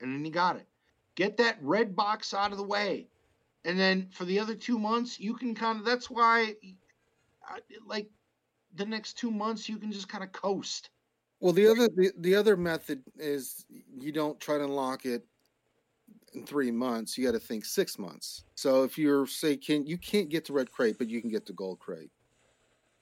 and 0.00 0.14
then 0.14 0.24
you 0.24 0.30
got 0.30 0.56
it. 0.56 0.66
Get 1.14 1.38
that 1.38 1.58
red 1.62 1.96
box 1.96 2.34
out 2.34 2.52
of 2.52 2.58
the 2.58 2.64
way, 2.64 3.08
and 3.64 3.78
then 3.78 4.08
for 4.10 4.24
the 4.24 4.40
other 4.40 4.54
two 4.54 4.78
months, 4.78 5.18
you 5.18 5.34
can 5.34 5.54
kind 5.54 5.78
of. 5.78 5.86
That's 5.86 6.10
why, 6.10 6.56
I, 7.48 7.60
like, 7.86 8.10
the 8.74 8.84
next 8.84 9.14
two 9.14 9.30
months, 9.30 9.68
you 9.68 9.78
can 9.78 9.92
just 9.92 10.08
kind 10.08 10.24
of 10.24 10.32
coast. 10.32 10.90
Well, 11.44 11.52
the 11.52 11.66
other 11.66 11.88
the, 11.94 12.10
the 12.20 12.34
other 12.36 12.56
method 12.56 13.02
is 13.18 13.66
you 13.68 14.12
don't 14.12 14.40
try 14.40 14.56
to 14.56 14.64
unlock 14.64 15.04
it 15.04 15.26
in 16.32 16.46
three 16.46 16.70
months. 16.70 17.18
You 17.18 17.26
got 17.26 17.32
to 17.32 17.38
think 17.38 17.66
six 17.66 17.98
months. 17.98 18.44
So 18.54 18.82
if 18.82 18.96
you're 18.96 19.26
say 19.26 19.58
can 19.58 19.86
you 19.86 19.98
can't 19.98 20.30
get 20.30 20.46
to 20.46 20.54
red 20.54 20.72
crate, 20.72 20.96
but 20.96 21.10
you 21.10 21.20
can 21.20 21.28
get 21.28 21.44
to 21.44 21.52
gold 21.52 21.80
crate. 21.80 22.10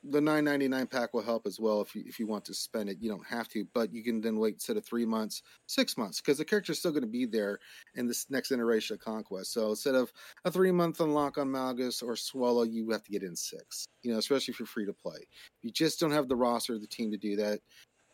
The 0.02 0.20
nine 0.20 0.42
ninety 0.42 0.66
nine 0.66 0.88
pack 0.88 1.14
will 1.14 1.22
help 1.22 1.46
as 1.46 1.60
well 1.60 1.82
if 1.82 1.94
you 1.94 2.02
if 2.04 2.18
you 2.18 2.26
want 2.26 2.44
to 2.46 2.52
spend 2.52 2.88
it. 2.88 2.96
You 2.98 3.10
don't 3.10 3.24
have 3.28 3.46
to, 3.50 3.64
but 3.74 3.94
you 3.94 4.02
can 4.02 4.20
then 4.20 4.40
wait 4.40 4.54
instead 4.54 4.76
of 4.76 4.84
three 4.84 5.06
months, 5.06 5.44
six 5.68 5.96
months, 5.96 6.20
because 6.20 6.38
the 6.38 6.44
character's 6.44 6.80
still 6.80 6.90
going 6.90 7.02
to 7.02 7.08
be 7.08 7.26
there 7.26 7.60
in 7.94 8.08
this 8.08 8.26
next 8.28 8.50
iteration 8.50 8.94
of 8.94 9.00
conquest. 9.00 9.52
So 9.52 9.70
instead 9.70 9.94
of 9.94 10.12
a 10.44 10.50
three 10.50 10.72
month 10.72 10.98
unlock 10.98 11.38
on 11.38 11.46
Malgus 11.46 12.02
or 12.02 12.14
Swolo, 12.14 12.68
you 12.68 12.90
have 12.90 13.04
to 13.04 13.12
get 13.12 13.22
in 13.22 13.36
six. 13.36 13.86
You 14.02 14.10
know, 14.10 14.18
especially 14.18 14.50
if 14.50 14.58
you're 14.58 14.66
free 14.66 14.86
to 14.86 14.92
play. 14.92 15.28
You 15.60 15.70
just 15.70 16.00
don't 16.00 16.10
have 16.10 16.26
the 16.26 16.34
roster, 16.34 16.76
the 16.76 16.88
team 16.88 17.12
to 17.12 17.16
do 17.16 17.36
that 17.36 17.60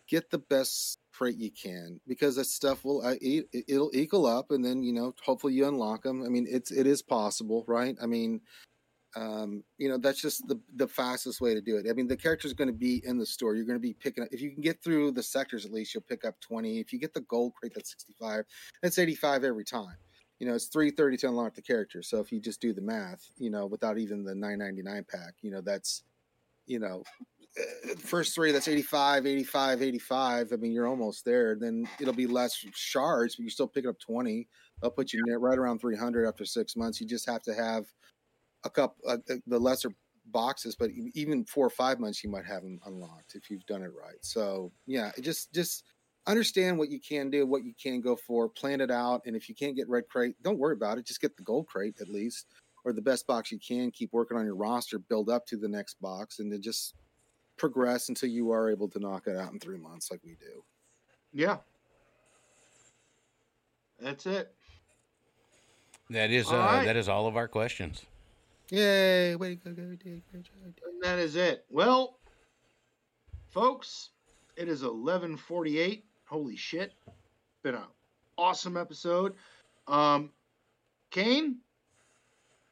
get 0.08 0.30
the 0.30 0.38
best 0.38 0.98
crate 1.12 1.36
you 1.36 1.50
can 1.50 2.00
because 2.06 2.36
that 2.36 2.44
stuff 2.44 2.84
will 2.84 3.04
uh, 3.04 3.14
it, 3.20 3.46
it'll 3.66 3.90
equal 3.92 4.24
up 4.26 4.50
and 4.50 4.64
then 4.64 4.82
you 4.82 4.92
know 4.92 5.12
hopefully 5.24 5.52
you 5.52 5.66
unlock 5.66 6.02
them 6.02 6.22
i 6.24 6.28
mean 6.28 6.46
it's 6.48 6.70
it 6.70 6.86
is 6.86 7.02
possible 7.02 7.64
right? 7.68 7.96
I 8.02 8.06
mean 8.06 8.40
um 9.16 9.62
you 9.78 9.88
know 9.88 9.98
that's 9.98 10.20
just 10.20 10.46
the 10.48 10.60
the 10.76 10.86
fastest 10.86 11.40
way 11.40 11.54
to 11.54 11.60
do 11.60 11.76
it. 11.76 11.86
I 11.88 11.92
mean 11.92 12.08
the 12.08 12.16
character 12.16 12.46
is 12.46 12.52
going 12.52 12.68
to 12.68 12.74
be 12.74 13.02
in 13.04 13.18
the 13.18 13.26
store. 13.26 13.54
You're 13.54 13.64
going 13.64 13.78
to 13.78 13.80
be 13.80 13.94
picking 13.94 14.24
up 14.24 14.30
if 14.32 14.40
you 14.40 14.50
can 14.50 14.60
get 14.62 14.82
through 14.82 15.12
the 15.12 15.22
sectors 15.22 15.64
at 15.64 15.72
least 15.72 15.94
you'll 15.94 16.02
pick 16.02 16.24
up 16.24 16.38
20 16.40 16.78
if 16.78 16.92
you 16.92 16.98
get 16.98 17.14
the 17.14 17.22
gold 17.22 17.54
crate 17.54 17.72
that's 17.74 17.90
65 17.90 18.44
that's 18.82 18.98
85 18.98 19.44
every 19.44 19.64
time. 19.64 19.96
You 20.38 20.46
know 20.46 20.54
it's 20.54 20.66
330 20.66 21.16
to 21.18 21.28
unlock 21.28 21.54
the 21.54 21.62
character. 21.62 22.02
So 22.02 22.20
if 22.20 22.30
you 22.30 22.40
just 22.40 22.60
do 22.60 22.72
the 22.72 22.82
math 22.82 23.30
you 23.38 23.50
know 23.50 23.66
without 23.66 23.98
even 23.98 24.24
the 24.24 24.34
999 24.34 25.06
pack 25.10 25.34
you 25.42 25.50
know 25.50 25.60
that's 25.60 26.02
you 26.66 26.78
know 26.78 27.02
first 27.98 28.34
three 28.34 28.52
that's 28.52 28.68
85 28.68 29.26
85 29.26 29.82
85 29.82 30.52
i 30.52 30.56
mean 30.56 30.72
you're 30.72 30.86
almost 30.86 31.24
there 31.24 31.56
then 31.56 31.88
it'll 32.00 32.14
be 32.14 32.26
less 32.26 32.64
shards 32.74 33.36
but 33.36 33.42
you're 33.42 33.50
still 33.50 33.68
picking 33.68 33.90
up 33.90 33.98
20 33.98 34.46
they'll 34.80 34.90
put 34.90 35.12
you 35.12 35.22
right 35.38 35.58
around 35.58 35.80
300 35.80 36.26
after 36.26 36.44
six 36.44 36.76
months 36.76 37.00
you 37.00 37.06
just 37.06 37.28
have 37.28 37.42
to 37.42 37.54
have 37.54 37.86
a 38.64 38.70
cup 38.70 38.96
uh, 39.06 39.16
the 39.46 39.58
lesser 39.58 39.90
boxes 40.26 40.76
but 40.76 40.90
even 41.14 41.44
four 41.44 41.66
or 41.66 41.70
five 41.70 41.98
months 41.98 42.22
you 42.22 42.30
might 42.30 42.44
have 42.44 42.62
them 42.62 42.78
unlocked 42.86 43.34
if 43.34 43.50
you've 43.50 43.66
done 43.66 43.82
it 43.82 43.92
right 44.00 44.18
so 44.20 44.70
yeah 44.86 45.10
just 45.20 45.52
just 45.52 45.84
understand 46.26 46.76
what 46.76 46.90
you 46.90 47.00
can 47.00 47.30
do 47.30 47.46
what 47.46 47.64
you 47.64 47.72
can 47.82 48.00
go 48.00 48.14
for 48.14 48.48
plan 48.48 48.80
it 48.80 48.90
out 48.90 49.22
and 49.24 49.34
if 49.34 49.48
you 49.48 49.54
can't 49.54 49.76
get 49.76 49.88
red 49.88 50.06
crate 50.08 50.34
don't 50.42 50.58
worry 50.58 50.74
about 50.74 50.98
it 50.98 51.06
just 51.06 51.20
get 51.20 51.36
the 51.36 51.42
gold 51.42 51.66
crate 51.66 51.94
at 52.00 52.08
least 52.08 52.46
or 52.84 52.92
the 52.92 53.00
best 53.00 53.26
box 53.26 53.50
you 53.50 53.58
can 53.58 53.90
keep 53.90 54.12
working 54.12 54.36
on 54.36 54.44
your 54.44 54.54
roster 54.54 54.98
build 54.98 55.30
up 55.30 55.46
to 55.46 55.56
the 55.56 55.68
next 55.68 56.00
box 56.00 56.38
and 56.38 56.52
then 56.52 56.60
just 56.60 56.94
progress 57.58 58.08
until 58.08 58.28
you 58.28 58.50
are 58.52 58.70
able 58.70 58.88
to 58.88 58.98
knock 58.98 59.26
it 59.26 59.36
out 59.36 59.52
in 59.52 59.58
three 59.58 59.78
months, 59.78 60.10
like 60.10 60.20
we 60.24 60.36
do. 60.40 60.64
Yeah. 61.32 61.58
That's 64.00 64.26
it. 64.26 64.54
That 66.10 66.30
is 66.30 66.46
All 66.46 66.54
uh, 66.54 66.58
right. 66.58 66.84
that 66.86 66.96
is 66.96 67.08
all 67.08 67.26
of 67.26 67.36
our 67.36 67.48
questions. 67.48 68.06
Yay! 68.70 69.34
Way 69.36 69.56
to 69.56 69.56
go, 69.56 69.72
Gary 69.72 69.96
D. 69.96 70.22
Great 70.30 70.44
job. 70.44 70.54
And 70.86 71.02
that 71.02 71.18
is 71.18 71.36
it. 71.36 71.64
Well, 71.70 72.18
folks, 73.50 74.10
it 74.56 74.68
is 74.68 74.82
11:48. 74.82 76.02
Holy 76.26 76.56
shit. 76.56 76.92
Been 77.62 77.74
an 77.74 77.84
awesome 78.36 78.76
episode. 78.76 79.34
Um 79.86 80.30
Kane, 81.10 81.56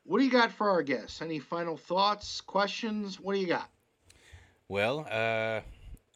what 0.05 0.18
do 0.18 0.24
you 0.24 0.31
got 0.31 0.52
for 0.52 0.70
our 0.70 0.82
guests? 0.82 1.23
Any 1.23 1.39
final 1.39 1.76
thoughts, 1.76 2.40
questions? 2.40 3.18
What 3.18 3.34
do 3.34 3.40
you 3.40 3.47
got? 3.47 3.70
Well, 4.69 5.07
uh, 5.11 5.61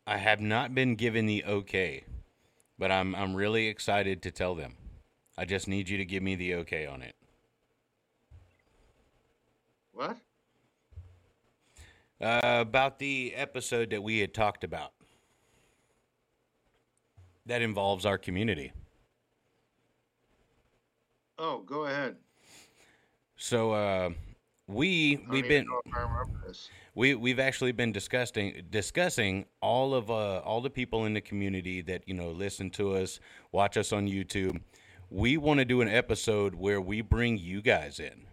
I 0.07 0.17
have 0.17 0.41
not 0.41 0.75
been 0.75 0.97
given 0.97 1.27
the 1.27 1.45
okay, 1.45 2.05
but 2.79 2.91
I'm 2.91 3.15
I'm 3.15 3.35
really 3.35 3.69
excited 3.69 4.23
to 4.23 4.31
tell 4.31 4.55
them. 4.55 4.75
I 5.39 5.45
just 5.45 5.69
need 5.69 5.89
you 5.89 5.97
to 5.99 6.05
give 6.05 6.23
me 6.23 6.35
the 6.35 6.55
okay 6.57 6.87
on 6.87 7.03
it. 7.03 7.15
What? 9.93 10.17
Uh, 12.21 12.59
about 12.61 12.99
the 12.99 13.33
episode 13.35 13.91
that 13.91 14.03
we 14.03 14.19
had 14.19 14.35
talked 14.35 14.65
about 14.65 14.93
that 17.47 17.63
involves 17.63 18.05
our 18.05 18.19
community. 18.19 18.73
Oh, 21.39 21.61
go 21.61 21.87
ahead. 21.87 22.17
So 23.37 23.73
uh, 23.73 24.11
we 24.67 25.25
we've 25.31 25.49
been 25.49 25.67
we 26.95 27.15
we've 27.15 27.39
actually 27.39 27.73
been 27.73 27.93
discussing 27.93 28.63
discussing 28.71 29.47
all 29.61 29.95
of 29.95 30.11
uh, 30.11 30.39
all 30.39 30.61
the 30.61 30.71
people 30.71 31.05
in 31.05 31.15
the 31.15 31.21
community 31.21 31.81
that 31.83 32.03
you 32.07 32.15
know 32.15 32.31
listen 32.31 32.71
to 32.71 32.95
us, 32.95 33.21
watch 33.53 33.77
us 33.77 33.93
on 33.93 34.09
YouTube. 34.09 34.61
We 35.09 35.37
want 35.37 35.59
to 35.59 35.65
do 35.65 35.81
an 35.81 35.89
episode 35.89 36.55
where 36.55 36.81
we 36.81 37.01
bring 37.01 37.37
you 37.39 37.63
guys 37.63 37.99
in. 37.99 38.27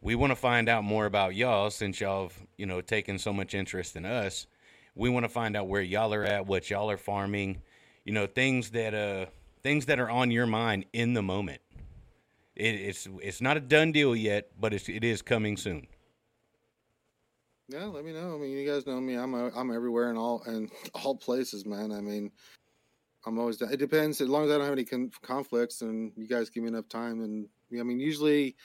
We 0.00 0.14
want 0.14 0.30
to 0.30 0.36
find 0.36 0.68
out 0.68 0.82
more 0.84 1.06
about 1.06 1.34
y'all 1.34 1.70
since 1.70 2.00
y'all 2.00 2.24
have 2.24 2.46
you 2.56 2.66
know 2.66 2.80
taken 2.80 3.18
so 3.18 3.32
much 3.32 3.54
interest 3.54 3.96
in 3.96 4.04
us. 4.04 4.46
We 4.94 5.08
want 5.08 5.24
to 5.24 5.28
find 5.30 5.56
out 5.56 5.68
where 5.68 5.80
y'all 5.80 6.12
are 6.12 6.24
at, 6.24 6.46
what 6.46 6.68
y'all 6.68 6.90
are 6.90 6.98
farming, 6.98 7.62
you 8.04 8.12
know 8.12 8.26
things 8.26 8.70
that 8.70 8.94
uh 8.94 9.26
things 9.62 9.86
that 9.86 9.98
are 9.98 10.10
on 10.10 10.30
your 10.30 10.46
mind 10.46 10.84
in 10.92 11.14
the 11.14 11.22
moment. 11.22 11.62
It, 12.54 12.74
it's 12.74 13.08
it's 13.22 13.40
not 13.40 13.56
a 13.56 13.60
done 13.60 13.92
deal 13.92 14.14
yet, 14.14 14.50
but 14.60 14.74
it's 14.74 14.88
it 14.88 15.02
is 15.02 15.22
coming 15.22 15.56
soon. 15.56 15.86
Yeah, 17.72 17.86
let 17.86 18.04
me 18.04 18.12
know. 18.12 18.34
I 18.34 18.38
mean, 18.38 18.50
you 18.50 18.70
guys 18.70 18.86
know 18.86 19.00
me. 19.00 19.14
I'm 19.14 19.34
i 19.34 19.50
I'm 19.56 19.74
everywhere 19.74 20.10
in 20.10 20.18
all 20.18 20.42
and 20.44 20.70
all 20.94 21.16
places, 21.16 21.64
man. 21.64 21.90
I 21.90 22.00
mean, 22.00 22.30
I'm 23.24 23.38
always. 23.38 23.62
It 23.62 23.78
depends. 23.78 24.20
As 24.20 24.28
long 24.28 24.44
as 24.44 24.50
I 24.50 24.54
don't 24.54 24.64
have 24.64 24.72
any 24.72 24.84
con- 24.84 25.10
conflicts, 25.22 25.80
and 25.80 26.12
you 26.14 26.28
guys 26.28 26.50
give 26.50 26.64
me 26.64 26.68
enough 26.68 26.88
time, 26.88 27.22
and 27.22 27.48
I 27.78 27.82
mean, 27.82 27.98
usually 27.98 28.56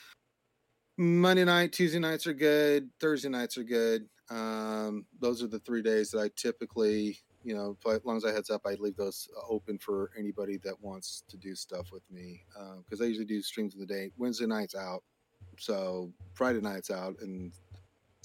Monday 0.97 1.45
night, 1.45 1.71
Tuesday 1.71 1.99
nights 1.99 2.27
are 2.27 2.33
good. 2.33 2.89
Thursday 2.99 3.29
nights 3.29 3.57
are 3.57 3.63
good. 3.63 4.09
Um, 4.29 5.05
those 5.21 5.41
are 5.41 5.47
the 5.47 5.59
three 5.59 5.81
days 5.81 6.11
that 6.11 6.19
I 6.19 6.29
typically, 6.35 7.17
you 7.43 7.55
know, 7.55 7.77
as 7.89 8.03
long 8.03 8.17
as 8.17 8.25
I 8.25 8.33
heads 8.33 8.49
up, 8.49 8.63
I 8.65 8.73
leave 8.73 8.97
those 8.97 9.29
open 9.49 9.77
for 9.77 10.11
anybody 10.19 10.57
that 10.65 10.81
wants 10.81 11.23
to 11.29 11.37
do 11.37 11.55
stuff 11.55 11.93
with 11.93 12.03
me 12.11 12.43
because 12.83 12.99
I 12.99 13.05
usually 13.05 13.25
do 13.25 13.41
streams 13.41 13.73
of 13.73 13.79
the 13.79 13.85
day. 13.85 14.11
Wednesday 14.17 14.47
nights 14.47 14.75
out, 14.75 15.03
so 15.57 16.11
Friday 16.33 16.59
nights 16.59 16.91
out, 16.91 17.15
and 17.21 17.53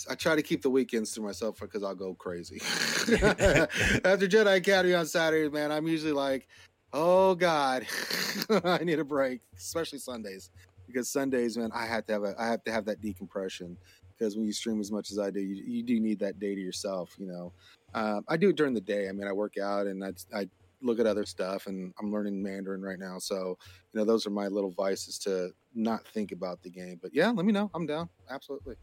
I 0.08 0.14
try 0.14 0.36
to 0.36 0.42
keep 0.42 0.62
the 0.62 0.70
weekends 0.70 1.12
to 1.12 1.20
myself 1.20 1.58
because 1.60 1.82
I'll 1.82 1.94
go 1.94 2.14
crazy. 2.14 2.60
After 2.62 4.26
Jedi 4.28 4.56
Academy 4.56 4.94
on 4.94 5.06
Saturdays, 5.06 5.52
man, 5.52 5.72
I'm 5.72 5.86
usually 5.86 6.12
like, 6.12 6.48
oh 6.92 7.34
God, 7.34 7.86
I 8.64 8.84
need 8.84 8.98
a 8.98 9.04
break, 9.04 9.40
especially 9.56 9.98
Sundays. 9.98 10.50
Because 10.86 11.08
Sundays, 11.08 11.56
man, 11.56 11.70
I 11.72 11.86
have 11.86 12.06
to 12.06 12.12
have 12.12 12.24
a, 12.24 12.34
I 12.38 12.46
have 12.46 12.64
to 12.64 12.72
have 12.72 12.84
that 12.86 13.00
decompression. 13.00 13.76
Because 14.16 14.36
when 14.36 14.46
you 14.46 14.52
stream 14.52 14.80
as 14.80 14.92
much 14.92 15.10
as 15.10 15.18
I 15.18 15.30
do, 15.30 15.40
you, 15.40 15.62
you 15.64 15.82
do 15.82 15.98
need 15.98 16.18
that 16.20 16.38
day 16.38 16.54
to 16.54 16.60
yourself. 16.60 17.14
You 17.18 17.26
know, 17.26 17.52
um, 17.94 18.24
I 18.28 18.36
do 18.36 18.50
it 18.50 18.56
during 18.56 18.74
the 18.74 18.80
day. 18.80 19.08
I 19.08 19.12
mean, 19.12 19.26
I 19.26 19.32
work 19.32 19.58
out 19.58 19.86
and 19.86 20.04
I, 20.04 20.12
I 20.34 20.48
look 20.82 20.98
at 20.98 21.06
other 21.06 21.24
stuff, 21.24 21.66
and 21.66 21.94
I'm 22.00 22.12
learning 22.12 22.42
Mandarin 22.42 22.82
right 22.82 22.98
now. 22.98 23.18
So, 23.18 23.56
you 23.92 24.00
know, 24.00 24.04
those 24.04 24.26
are 24.26 24.30
my 24.30 24.48
little 24.48 24.70
vices 24.70 25.18
to 25.20 25.50
not 25.74 26.06
think 26.08 26.32
about 26.32 26.62
the 26.62 26.70
game. 26.70 26.98
But 27.00 27.14
yeah, 27.14 27.30
let 27.30 27.46
me 27.46 27.52
know. 27.52 27.70
I'm 27.74 27.86
down. 27.86 28.08
Absolutely. 28.30 28.76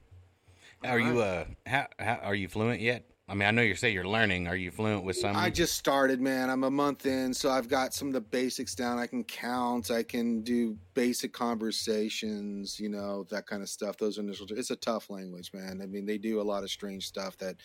Are 0.83 0.99
you 0.99 1.19
uh 1.19 1.45
how, 1.66 1.88
how 1.99 2.19
are 2.24 2.35
you 2.35 2.48
fluent 2.48 2.82
yet? 2.82 3.06
I 3.27 3.35
mean, 3.35 3.48
I 3.48 3.51
know 3.51 3.61
you 3.61 3.75
say 3.75 3.91
you're 3.91 4.08
learning. 4.08 4.48
Are 4.48 4.56
you 4.56 4.72
fluent 4.72 5.03
with 5.03 5.16
some? 5.16 5.35
I 5.35 5.51
just 5.51 5.75
started, 5.77 6.19
man. 6.19 6.49
I'm 6.49 6.64
a 6.64 6.72
month 6.72 7.06
in, 7.06 7.32
so 7.32 7.51
I've 7.51 7.67
got 7.67 7.93
some 7.93 8.08
of 8.08 8.14
the 8.16 8.22
basics 8.22 8.74
down. 8.74 8.98
I 8.98 9.06
can 9.06 9.24
count. 9.24 9.91
I 9.91 10.01
can 10.01 10.41
do 10.41 10.75
basic 10.95 11.32
conversations, 11.32 12.80
you 12.80 12.90
know, 12.90 13.25
that 13.30 13.45
kind 13.45 13.61
of 13.61 13.69
stuff. 13.69 13.98
Those 13.98 14.17
initial. 14.17 14.48
It's 14.49 14.72
a 14.72 14.75
tough 14.75 15.11
language, 15.11 15.51
man. 15.53 15.80
I 15.83 15.85
mean, 15.85 16.08
they 16.08 16.17
do 16.17 16.41
a 16.41 16.43
lot 16.43 16.64
of 16.64 16.72
strange 16.72 17.08
stuff 17.08 17.38
that. 17.38 17.58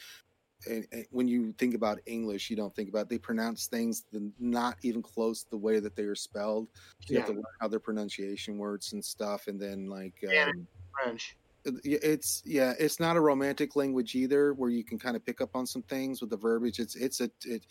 And, 0.67 0.87
and 0.93 1.05
when 1.11 1.29
you 1.29 1.53
think 1.59 1.75
about 1.75 1.99
English, 2.07 2.49
you 2.49 2.57
don't 2.57 2.75
think 2.75 2.89
about 2.89 3.11
they 3.11 3.19
pronounce 3.19 3.67
things 3.67 4.05
the, 4.13 4.31
not 4.39 4.77
even 4.83 5.03
close 5.03 5.45
the 5.51 5.59
way 5.59 5.79
that 5.79 5.95
they 5.95 6.05
are 6.05 6.15
spelled. 6.15 6.69
So 7.01 7.13
you 7.13 7.19
have 7.19 7.27
to 7.29 7.35
learn 7.35 7.45
how 7.61 7.69
their 7.69 7.81
pronunciation 7.81 8.57
words 8.57 8.95
and 8.95 9.05
stuff, 9.05 9.47
and 9.47 9.61
then 9.61 9.89
like 9.89 10.15
Yeah. 10.23 10.47
um, 10.47 10.67
French. 11.03 11.37
It's 11.65 12.43
yeah 12.45 12.75
it's 12.79 13.01
not 13.01 13.17
a 13.17 13.21
romantic 13.21 13.77
language 13.77 14.15
either 14.15 14.55
where 14.55 14.71
you 14.71 14.85
can 14.85 14.99
kind 14.99 15.17
of 15.17 15.25
pick 15.25 15.41
up 15.41 15.51
on 15.55 15.67
some 15.67 15.83
things 15.83 16.21
with 16.21 16.31
the 16.31 16.37
verbiage. 16.37 16.79
It's 16.79 16.97
it's 16.97 17.21
a 17.21 17.31
it 17.45 17.67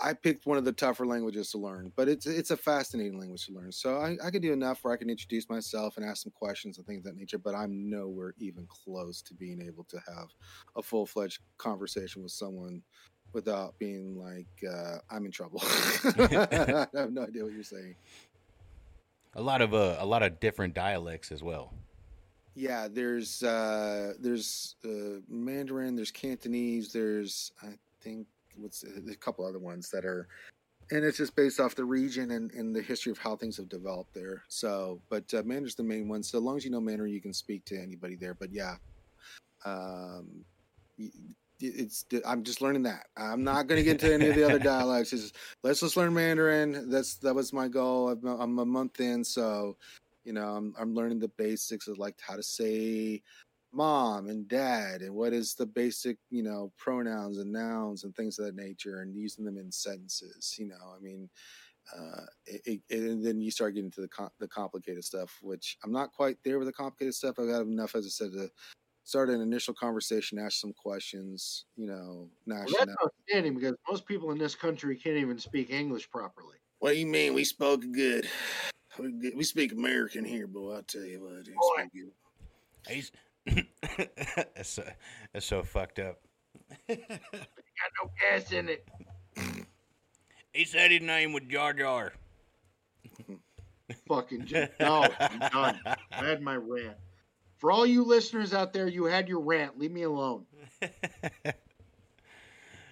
i 0.00 0.12
picked 0.12 0.46
one 0.46 0.56
of 0.56 0.64
the 0.64 0.72
tougher 0.72 1.04
languages 1.04 1.50
to 1.50 1.58
learn 1.58 1.92
but 1.96 2.08
it's 2.08 2.24
it's 2.24 2.52
a 2.52 2.56
fascinating 2.56 3.18
language 3.18 3.46
to 3.46 3.52
learn. 3.52 3.72
So 3.72 3.96
i, 3.96 4.16
I 4.24 4.30
could 4.30 4.42
do 4.42 4.52
enough 4.52 4.78
where 4.82 4.94
i 4.94 4.96
can 4.96 5.10
introduce 5.10 5.48
myself 5.48 5.96
and 5.96 6.06
ask 6.06 6.22
some 6.22 6.32
questions 6.32 6.78
and 6.78 6.86
things 6.86 6.98
of 6.98 7.04
that 7.04 7.16
nature 7.16 7.38
but 7.38 7.56
i'm 7.56 7.90
nowhere 7.90 8.34
even 8.38 8.68
close 8.68 9.20
to 9.22 9.34
being 9.34 9.60
able 9.60 9.84
to 9.84 9.98
have 10.06 10.28
a 10.76 10.82
full-fledged 10.82 11.40
conversation 11.58 12.22
with 12.22 12.30
someone 12.30 12.82
without 13.32 13.76
being 13.78 14.16
like 14.16 14.46
uh, 14.72 14.98
i'm 15.10 15.24
in 15.24 15.32
trouble. 15.32 15.60
I 15.64 16.86
have 16.94 17.12
no 17.12 17.22
idea 17.22 17.44
what 17.44 17.52
you're 17.52 17.62
saying. 17.62 17.96
A 19.34 19.42
lot 19.42 19.62
of 19.62 19.74
uh, 19.74 19.96
a 19.98 20.06
lot 20.06 20.22
of 20.22 20.40
different 20.40 20.74
dialects 20.74 21.30
as 21.30 21.42
well. 21.42 21.72
Yeah, 22.54 22.88
there's 22.90 23.42
uh 23.42 24.14
there's 24.20 24.76
uh 24.84 25.20
Mandarin, 25.28 25.96
there's 25.96 26.10
Cantonese, 26.10 26.92
there's 26.92 27.52
I 27.62 27.74
think 28.00 28.26
what's 28.56 28.84
a 28.84 29.16
couple 29.16 29.46
other 29.46 29.58
ones 29.58 29.90
that 29.90 30.04
are 30.04 30.28
and 30.90 31.04
it's 31.04 31.18
just 31.18 31.36
based 31.36 31.60
off 31.60 31.74
the 31.74 31.84
region 31.84 32.32
and, 32.32 32.50
and 32.52 32.74
the 32.74 32.82
history 32.82 33.12
of 33.12 33.18
how 33.18 33.36
things 33.36 33.56
have 33.56 33.68
developed 33.68 34.12
there. 34.12 34.42
So, 34.48 35.00
but 35.08 35.32
uh, 35.32 35.42
Mandarin's 35.44 35.76
the 35.76 35.84
main 35.84 36.08
one. 36.08 36.22
So, 36.22 36.38
as 36.38 36.44
long 36.44 36.56
as 36.56 36.64
you 36.64 36.70
know 36.70 36.80
Mandarin, 36.80 37.12
you 37.12 37.20
can 37.20 37.32
speak 37.32 37.64
to 37.66 37.80
anybody 37.80 38.16
there. 38.16 38.34
But 38.34 38.52
yeah, 38.52 38.74
um, 39.64 40.44
it's 41.60 42.04
I'm 42.26 42.42
just 42.42 42.60
learning 42.60 42.82
that. 42.84 43.06
I'm 43.16 43.44
not 43.44 43.66
going 43.66 43.78
to 43.78 43.84
get 43.84 44.02
into 44.02 44.12
any 44.12 44.28
of 44.28 44.34
the 44.34 44.44
other 44.44 44.58
dialects. 44.58 45.12
It's 45.12 45.22
just, 45.22 45.36
let's 45.62 45.80
just 45.80 45.96
learn 45.96 46.12
Mandarin. 46.12 46.90
That's 46.90 47.14
that 47.16 47.34
was 47.34 47.52
my 47.52 47.68
goal. 47.68 48.10
I'm, 48.10 48.26
I'm 48.26 48.58
a 48.58 48.66
month 48.66 49.00
in, 49.00 49.22
so 49.22 49.76
you 50.24 50.32
know 50.32 50.56
I'm 50.56 50.74
I'm 50.78 50.94
learning 50.94 51.18
the 51.20 51.28
basics 51.28 51.88
of 51.88 51.98
like 51.98 52.18
how 52.20 52.36
to 52.36 52.42
say 52.42 53.22
mom 53.72 54.28
and 54.28 54.48
dad 54.48 55.00
and 55.02 55.14
what 55.14 55.32
is 55.32 55.54
the 55.54 55.66
basic 55.66 56.18
you 56.30 56.42
know 56.42 56.72
pronouns 56.76 57.38
and 57.38 57.52
nouns 57.52 58.04
and 58.04 58.14
things 58.16 58.38
of 58.38 58.46
that 58.46 58.56
nature 58.56 59.00
and 59.02 59.14
using 59.14 59.44
them 59.44 59.58
in 59.58 59.70
sentences. 59.72 60.54
You 60.58 60.68
know, 60.68 60.94
I 60.96 61.00
mean. 61.00 61.30
Uh, 61.96 62.24
it, 62.46 62.82
it, 62.88 63.00
and 63.00 63.24
then 63.24 63.40
you 63.40 63.50
start 63.50 63.74
getting 63.74 63.90
to 63.90 64.00
the 64.00 64.08
com- 64.08 64.30
the 64.38 64.46
complicated 64.46 65.04
stuff, 65.04 65.38
which 65.42 65.76
I'm 65.82 65.90
not 65.92 66.12
quite 66.12 66.36
there 66.44 66.58
with 66.58 66.68
the 66.68 66.72
complicated 66.72 67.14
stuff. 67.14 67.38
I've 67.38 67.48
got 67.48 67.62
enough, 67.62 67.96
as 67.96 68.06
I 68.06 68.10
said, 68.10 68.32
to 68.32 68.50
start 69.04 69.28
an 69.30 69.40
initial 69.40 69.74
conversation, 69.74 70.38
ask 70.38 70.60
some 70.60 70.72
questions, 70.72 71.66
you 71.76 71.86
know, 71.86 72.30
Well, 72.64 72.66
national. 72.66 72.78
that's 72.78 72.96
outstanding 73.02 73.54
because 73.54 73.74
most 73.88 74.06
people 74.06 74.30
in 74.30 74.38
this 74.38 74.54
country 74.54 74.96
can't 74.96 75.16
even 75.16 75.38
speak 75.38 75.70
English 75.70 76.10
properly. 76.10 76.58
What 76.78 76.92
do 76.92 76.98
you 76.98 77.06
mean? 77.06 77.34
We 77.34 77.44
spoke 77.44 77.82
good. 77.92 78.28
We, 79.00 79.12
good- 79.12 79.36
we 79.36 79.44
speak 79.44 79.72
American 79.72 80.24
here, 80.24 80.46
boy. 80.46 80.74
I'll 80.74 80.82
tell 80.82 81.02
you 81.02 81.22
what. 81.22 81.46
we 81.46 81.52
Boy. 81.52 81.88
speak. 81.88 82.12
He's 82.88 83.12
that's, 84.56 84.68
so, 84.70 84.82
that's 85.32 85.46
so 85.46 85.62
fucked 85.62 85.98
up. 85.98 86.18
Got 86.88 86.98
no 88.02 88.10
gas 88.20 88.52
in 88.52 88.68
it. 88.68 88.86
He 90.52 90.64
said 90.64 90.90
his 90.90 91.00
name 91.02 91.32
was 91.32 91.42
Jar 91.48 91.72
Jar. 91.72 92.12
Fucking 94.08 94.44
j- 94.46 94.68
no, 94.78 95.06
I'm 95.18 95.38
done. 95.38 95.80
I 96.12 96.24
had 96.24 96.42
my 96.42 96.56
rant. 96.56 96.96
For 97.58 97.70
all 97.70 97.84
you 97.86 98.04
listeners 98.04 98.54
out 98.54 98.72
there, 98.72 98.88
you 98.88 99.04
had 99.04 99.28
your 99.28 99.40
rant. 99.40 99.78
Leave 99.78 99.92
me 99.92 100.02
alone. 100.02 100.44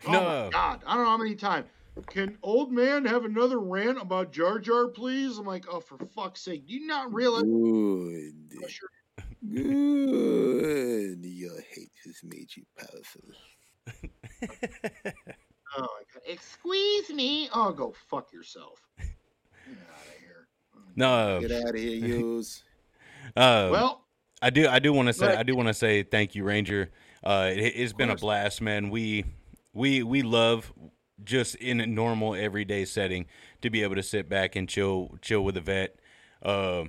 Oh 0.07 0.13
No. 0.13 0.21
my 0.45 0.51
god, 0.51 0.81
I 0.87 0.95
don't 0.95 1.05
know 1.05 1.11
how 1.11 1.17
many 1.17 1.35
times 1.35 1.67
can 2.07 2.39
old 2.43 2.73
man 2.73 3.05
have 3.05 3.25
another 3.25 3.59
rant 3.59 4.01
about 4.01 4.33
Jar 4.33 4.59
Jar, 4.59 4.89
please? 4.89 5.39
I'm 5.39 5.47
like, 5.47 5.67
oh, 5.71 5.81
for 5.81 5.99
fuck's 6.15 6.43
sake, 6.43 6.67
do 6.67 6.75
you 6.75 6.87
not 6.87 7.13
realize? 7.13 7.43
Good. 7.43 8.35
Good. 9.47 11.25
Your 11.25 11.61
hate 11.61 11.93
has 12.05 12.21
made 12.25 12.49
you 12.57 12.65
powerful. 12.77 13.23
oh, 15.77 15.81
my 15.81 16.03
God. 16.13 16.23
Excuse 16.27 17.11
me. 17.11 17.49
Oh, 17.55 17.73
go 17.73 17.95
fuck 18.09 18.33
yourself. 18.33 18.81
Get 18.99 19.09
out 19.91 20.07
of 20.07 20.21
here. 20.21 20.49
No. 20.97 21.41
Get 21.41 21.53
out 21.53 21.75
of 21.75 21.81
here, 21.81 22.07
yous. 22.07 22.63
Uh, 23.37 23.41
um, 23.41 23.71
well, 23.71 24.05
I 24.43 24.51
do. 24.51 24.69
I 24.69 24.79
do 24.79 24.93
want 24.93 25.09
to 25.09 25.13
say. 25.13 25.35
I 25.35 25.43
do 25.43 25.55
want 25.55 25.69
to 25.69 25.75
say 25.75 26.03
thank 26.03 26.35
you, 26.35 26.45
Ranger. 26.45 26.91
Uh, 27.23 27.51
it, 27.53 27.77
has 27.77 27.93
been 27.93 28.11
a 28.11 28.17
blast, 28.17 28.61
man. 28.61 28.91
We 28.91 29.25
we 29.73 30.03
we 30.03 30.23
love 30.23 30.73
just 31.25 31.55
in 31.57 31.81
a 31.81 31.87
normal 31.87 32.35
everyday 32.35 32.85
setting 32.85 33.27
to 33.63 33.71
be 33.71 33.83
able 33.83 33.95
to 33.97 34.03
sit 34.03 34.29
back 34.29 34.57
and 34.57 34.69
chill 34.69 35.17
chill 35.23 35.43
with 35.45 35.57
a 35.57 35.61
vet. 35.61 35.99
Uh, 36.43 36.85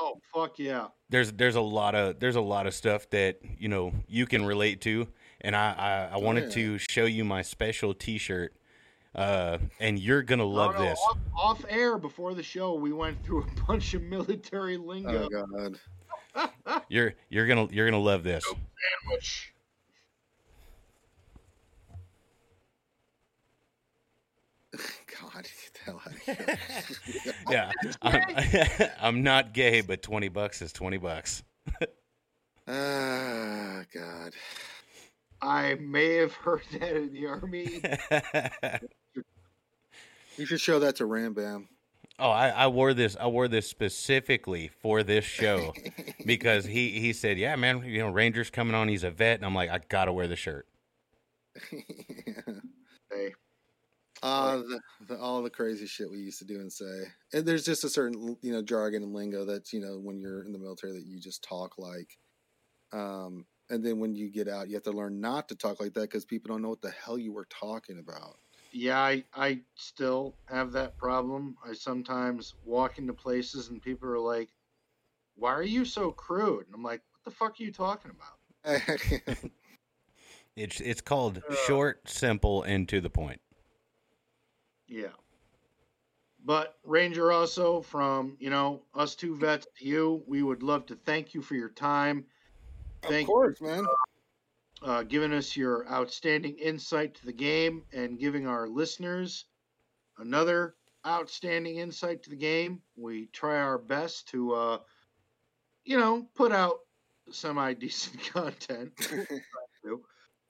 oh 0.00 0.20
fuck 0.32 0.58
yeah. 0.58 0.88
there's 1.08 1.32
there's 1.32 1.56
a 1.56 1.60
lot 1.60 1.94
of 1.94 2.18
there's 2.18 2.36
a 2.36 2.40
lot 2.40 2.66
of 2.66 2.74
stuff 2.74 3.08
that 3.10 3.38
you 3.58 3.68
know 3.68 3.92
you 4.06 4.26
can 4.26 4.44
relate 4.44 4.80
to, 4.82 5.06
and 5.40 5.54
I 5.54 6.08
I, 6.12 6.14
I 6.14 6.16
wanted 6.18 6.44
yeah. 6.44 6.54
to 6.54 6.78
show 6.78 7.04
you 7.04 7.24
my 7.24 7.42
special 7.42 7.94
T-shirt, 7.94 8.54
uh, 9.14 9.58
and 9.80 9.98
you're 9.98 10.22
gonna 10.22 10.44
love 10.44 10.74
No, 10.74 10.80
no, 10.80 10.88
this. 10.88 11.00
Off, 11.08 11.18
off 11.36 11.64
air 11.68 11.98
before 11.98 12.34
the 12.34 12.42
show, 12.42 12.74
we 12.74 12.92
went 12.92 13.24
through 13.24 13.42
a 13.44 13.60
bunch 13.66 13.94
of 13.94 14.02
military 14.02 14.76
lingo. 14.76 15.28
Oh 15.32 15.56
god. 15.56 15.78
You're 16.88 17.14
you're 17.28 17.46
gonna 17.46 17.68
you're 17.70 17.86
gonna 17.86 18.02
love 18.02 18.22
this. 18.22 18.44
Sandwich. 18.44 19.54
God, 24.72 25.42
get 25.42 25.72
the 25.74 25.77
hell 25.88 26.02
out 26.06 26.12
of 26.12 26.22
here. 26.22 26.58
Yeah, 27.50 27.70
I'm, 28.02 28.90
I'm 29.00 29.22
not 29.22 29.52
gay, 29.52 29.80
but 29.80 30.02
twenty 30.02 30.28
bucks 30.28 30.62
is 30.62 30.72
twenty 30.72 30.98
bucks. 30.98 31.42
Ah, 32.66 33.82
God. 33.94 34.34
I 35.40 35.74
may 35.74 36.14
have 36.16 36.34
heard 36.34 36.62
that 36.72 36.96
in 36.96 37.12
the 37.12 37.26
army. 37.26 37.80
You 40.36 40.46
should 40.46 40.60
show 40.60 40.78
that 40.80 40.96
to 40.96 41.06
Ram 41.06 41.32
Bam. 41.34 41.68
Oh, 42.20 42.30
I, 42.30 42.48
I 42.48 42.66
wore 42.66 42.94
this. 42.94 43.16
I 43.18 43.28
wore 43.28 43.46
this 43.46 43.68
specifically 43.68 44.68
for 44.68 45.04
this 45.04 45.24
show 45.24 45.72
because 46.26 46.64
he 46.64 46.98
he 46.98 47.12
said, 47.12 47.38
"Yeah, 47.38 47.54
man, 47.54 47.84
you 47.84 48.00
know, 48.00 48.08
Rangers 48.08 48.50
coming 48.50 48.74
on. 48.74 48.88
He's 48.88 49.04
a 49.04 49.10
vet," 49.10 49.36
and 49.36 49.46
I'm 49.46 49.54
like, 49.54 49.70
I 49.70 49.80
gotta 49.88 50.12
wear 50.12 50.26
the 50.26 50.34
shirt. 50.36 50.66
Hey, 51.70 51.84
Uh, 54.22 54.56
the, 54.56 54.80
the, 55.08 55.18
all 55.18 55.42
the 55.42 55.50
crazy 55.50 55.86
shit 55.86 56.10
we 56.10 56.18
used 56.18 56.38
to 56.38 56.44
do 56.44 56.60
and 56.60 56.72
say. 56.72 57.04
And 57.32 57.46
there's 57.46 57.64
just 57.64 57.84
a 57.84 57.88
certain, 57.88 58.36
you 58.42 58.52
know, 58.52 58.62
jargon 58.62 59.02
and 59.02 59.14
lingo 59.14 59.44
that, 59.44 59.72
you 59.72 59.80
know, 59.80 59.98
when 59.98 60.18
you're 60.18 60.44
in 60.44 60.52
the 60.52 60.58
military 60.58 60.92
that 60.92 61.06
you 61.06 61.20
just 61.20 61.42
talk 61.44 61.78
like. 61.78 62.18
Um, 62.92 63.46
and 63.70 63.84
then 63.84 64.00
when 64.00 64.14
you 64.14 64.30
get 64.30 64.48
out, 64.48 64.68
you 64.68 64.74
have 64.74 64.82
to 64.84 64.92
learn 64.92 65.20
not 65.20 65.48
to 65.48 65.54
talk 65.54 65.80
like 65.80 65.94
that 65.94 66.02
because 66.02 66.24
people 66.24 66.48
don't 66.48 66.62
know 66.62 66.70
what 66.70 66.80
the 66.82 66.90
hell 66.90 67.18
you 67.18 67.32
were 67.32 67.46
talking 67.50 67.98
about. 67.98 68.38
yeah, 68.72 68.98
I, 68.98 69.24
I 69.34 69.60
still 69.76 70.34
have 70.46 70.72
that 70.72 70.96
problem. 70.96 71.56
I 71.68 71.74
sometimes 71.74 72.54
walk 72.64 72.98
into 72.98 73.12
places 73.12 73.68
and 73.68 73.80
people 73.82 74.08
are 74.08 74.18
like, 74.18 74.48
"Why 75.36 75.52
are 75.52 75.62
you 75.62 75.84
so 75.84 76.10
crude?" 76.10 76.66
And 76.66 76.74
I'm 76.74 76.82
like, 76.82 77.02
"What 77.12 77.24
the 77.24 77.30
fuck 77.30 77.60
are 77.60 77.62
you 77.62 77.72
talking 77.72 78.10
about?" 78.10 79.40
It's 80.56 80.80
it's 80.80 81.00
called 81.00 81.42
Uh. 81.48 81.54
short, 81.54 82.08
simple, 82.08 82.64
and 82.64 82.88
to 82.88 83.00
the 83.00 83.10
point. 83.10 83.40
Yeah. 84.88 85.12
But 86.44 86.78
Ranger 86.84 87.30
also 87.32 87.82
from, 87.82 88.36
you 88.40 88.48
know, 88.50 88.82
us 88.94 89.14
two 89.14 89.36
vets 89.36 89.66
to 89.78 89.84
you, 89.84 90.22
we 90.26 90.42
would 90.42 90.62
love 90.62 90.86
to 90.86 90.96
thank 90.96 91.34
you 91.34 91.42
for 91.42 91.54
your 91.54 91.68
time, 91.68 92.24
of 93.02 93.10
Thank- 93.10 93.26
course, 93.26 93.60
man. 93.60 93.86
uh, 94.82 95.02
giving 95.02 95.32
us 95.32 95.56
your 95.56 95.88
outstanding 95.90 96.56
insight 96.58 97.14
to 97.16 97.26
the 97.26 97.32
game 97.32 97.84
and 97.92 98.18
giving 98.18 98.46
our 98.46 98.68
listeners 98.68 99.46
another 100.18 100.76
outstanding 101.06 101.76
insight 101.78 102.22
to 102.22 102.30
the 102.30 102.36
game. 102.36 102.80
We 102.96 103.26
try 103.26 103.58
our 103.58 103.78
best 103.78 104.28
to 104.28 104.54
uh 104.54 104.78
you 105.84 105.98
know, 105.98 106.28
put 106.34 106.52
out 106.52 106.80
semi 107.30 107.72
decent 107.74 108.22
content. 108.32 108.92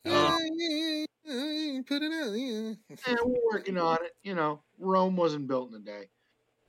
Um, 0.06 1.84
Put 1.86 2.02
it 2.02 2.12
out. 2.12 2.32
Yeah. 2.32 2.72
Yeah, 3.06 3.16
we're 3.24 3.52
working 3.52 3.76
on 3.76 3.98
it. 4.04 4.16
You 4.22 4.34
know, 4.34 4.60
Rome 4.78 5.16
wasn't 5.16 5.46
built 5.46 5.70
in 5.70 5.76
a 5.76 5.80
day. 5.80 6.08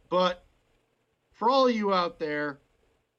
But 0.09 0.43
for 1.31 1.49
all 1.49 1.67
of 1.67 1.75
you 1.75 1.93
out 1.93 2.19
there 2.19 2.59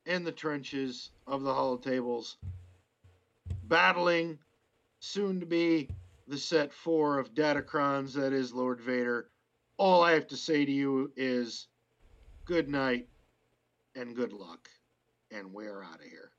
in 0.07 0.25
the 0.25 0.33
trenches 0.33 1.11
of 1.27 1.43
the 1.43 1.53
holotables, 1.53 2.37
battling 3.65 4.39
soon 5.01 5.41
to 5.41 5.47
be 5.47 5.89
the 6.29 6.39
set 6.39 6.73
four 6.73 7.19
of 7.19 7.35
Datacrons, 7.35 8.13
that 8.15 8.33
is 8.33 8.53
Lord 8.53 8.81
Vader, 8.81 9.31
all 9.79 10.03
I 10.03 10.13
have 10.13 10.27
to 10.29 10.37
say 10.37 10.65
to 10.65 10.73
you 10.73 11.11
is 11.17 11.69
good 12.45 12.69
night 12.69 13.09
and 13.95 14.15
good 14.15 14.33
luck. 14.33 14.69
And 15.31 15.53
we're 15.53 15.83
out 15.83 16.01
of 16.01 16.07
here. 16.07 16.30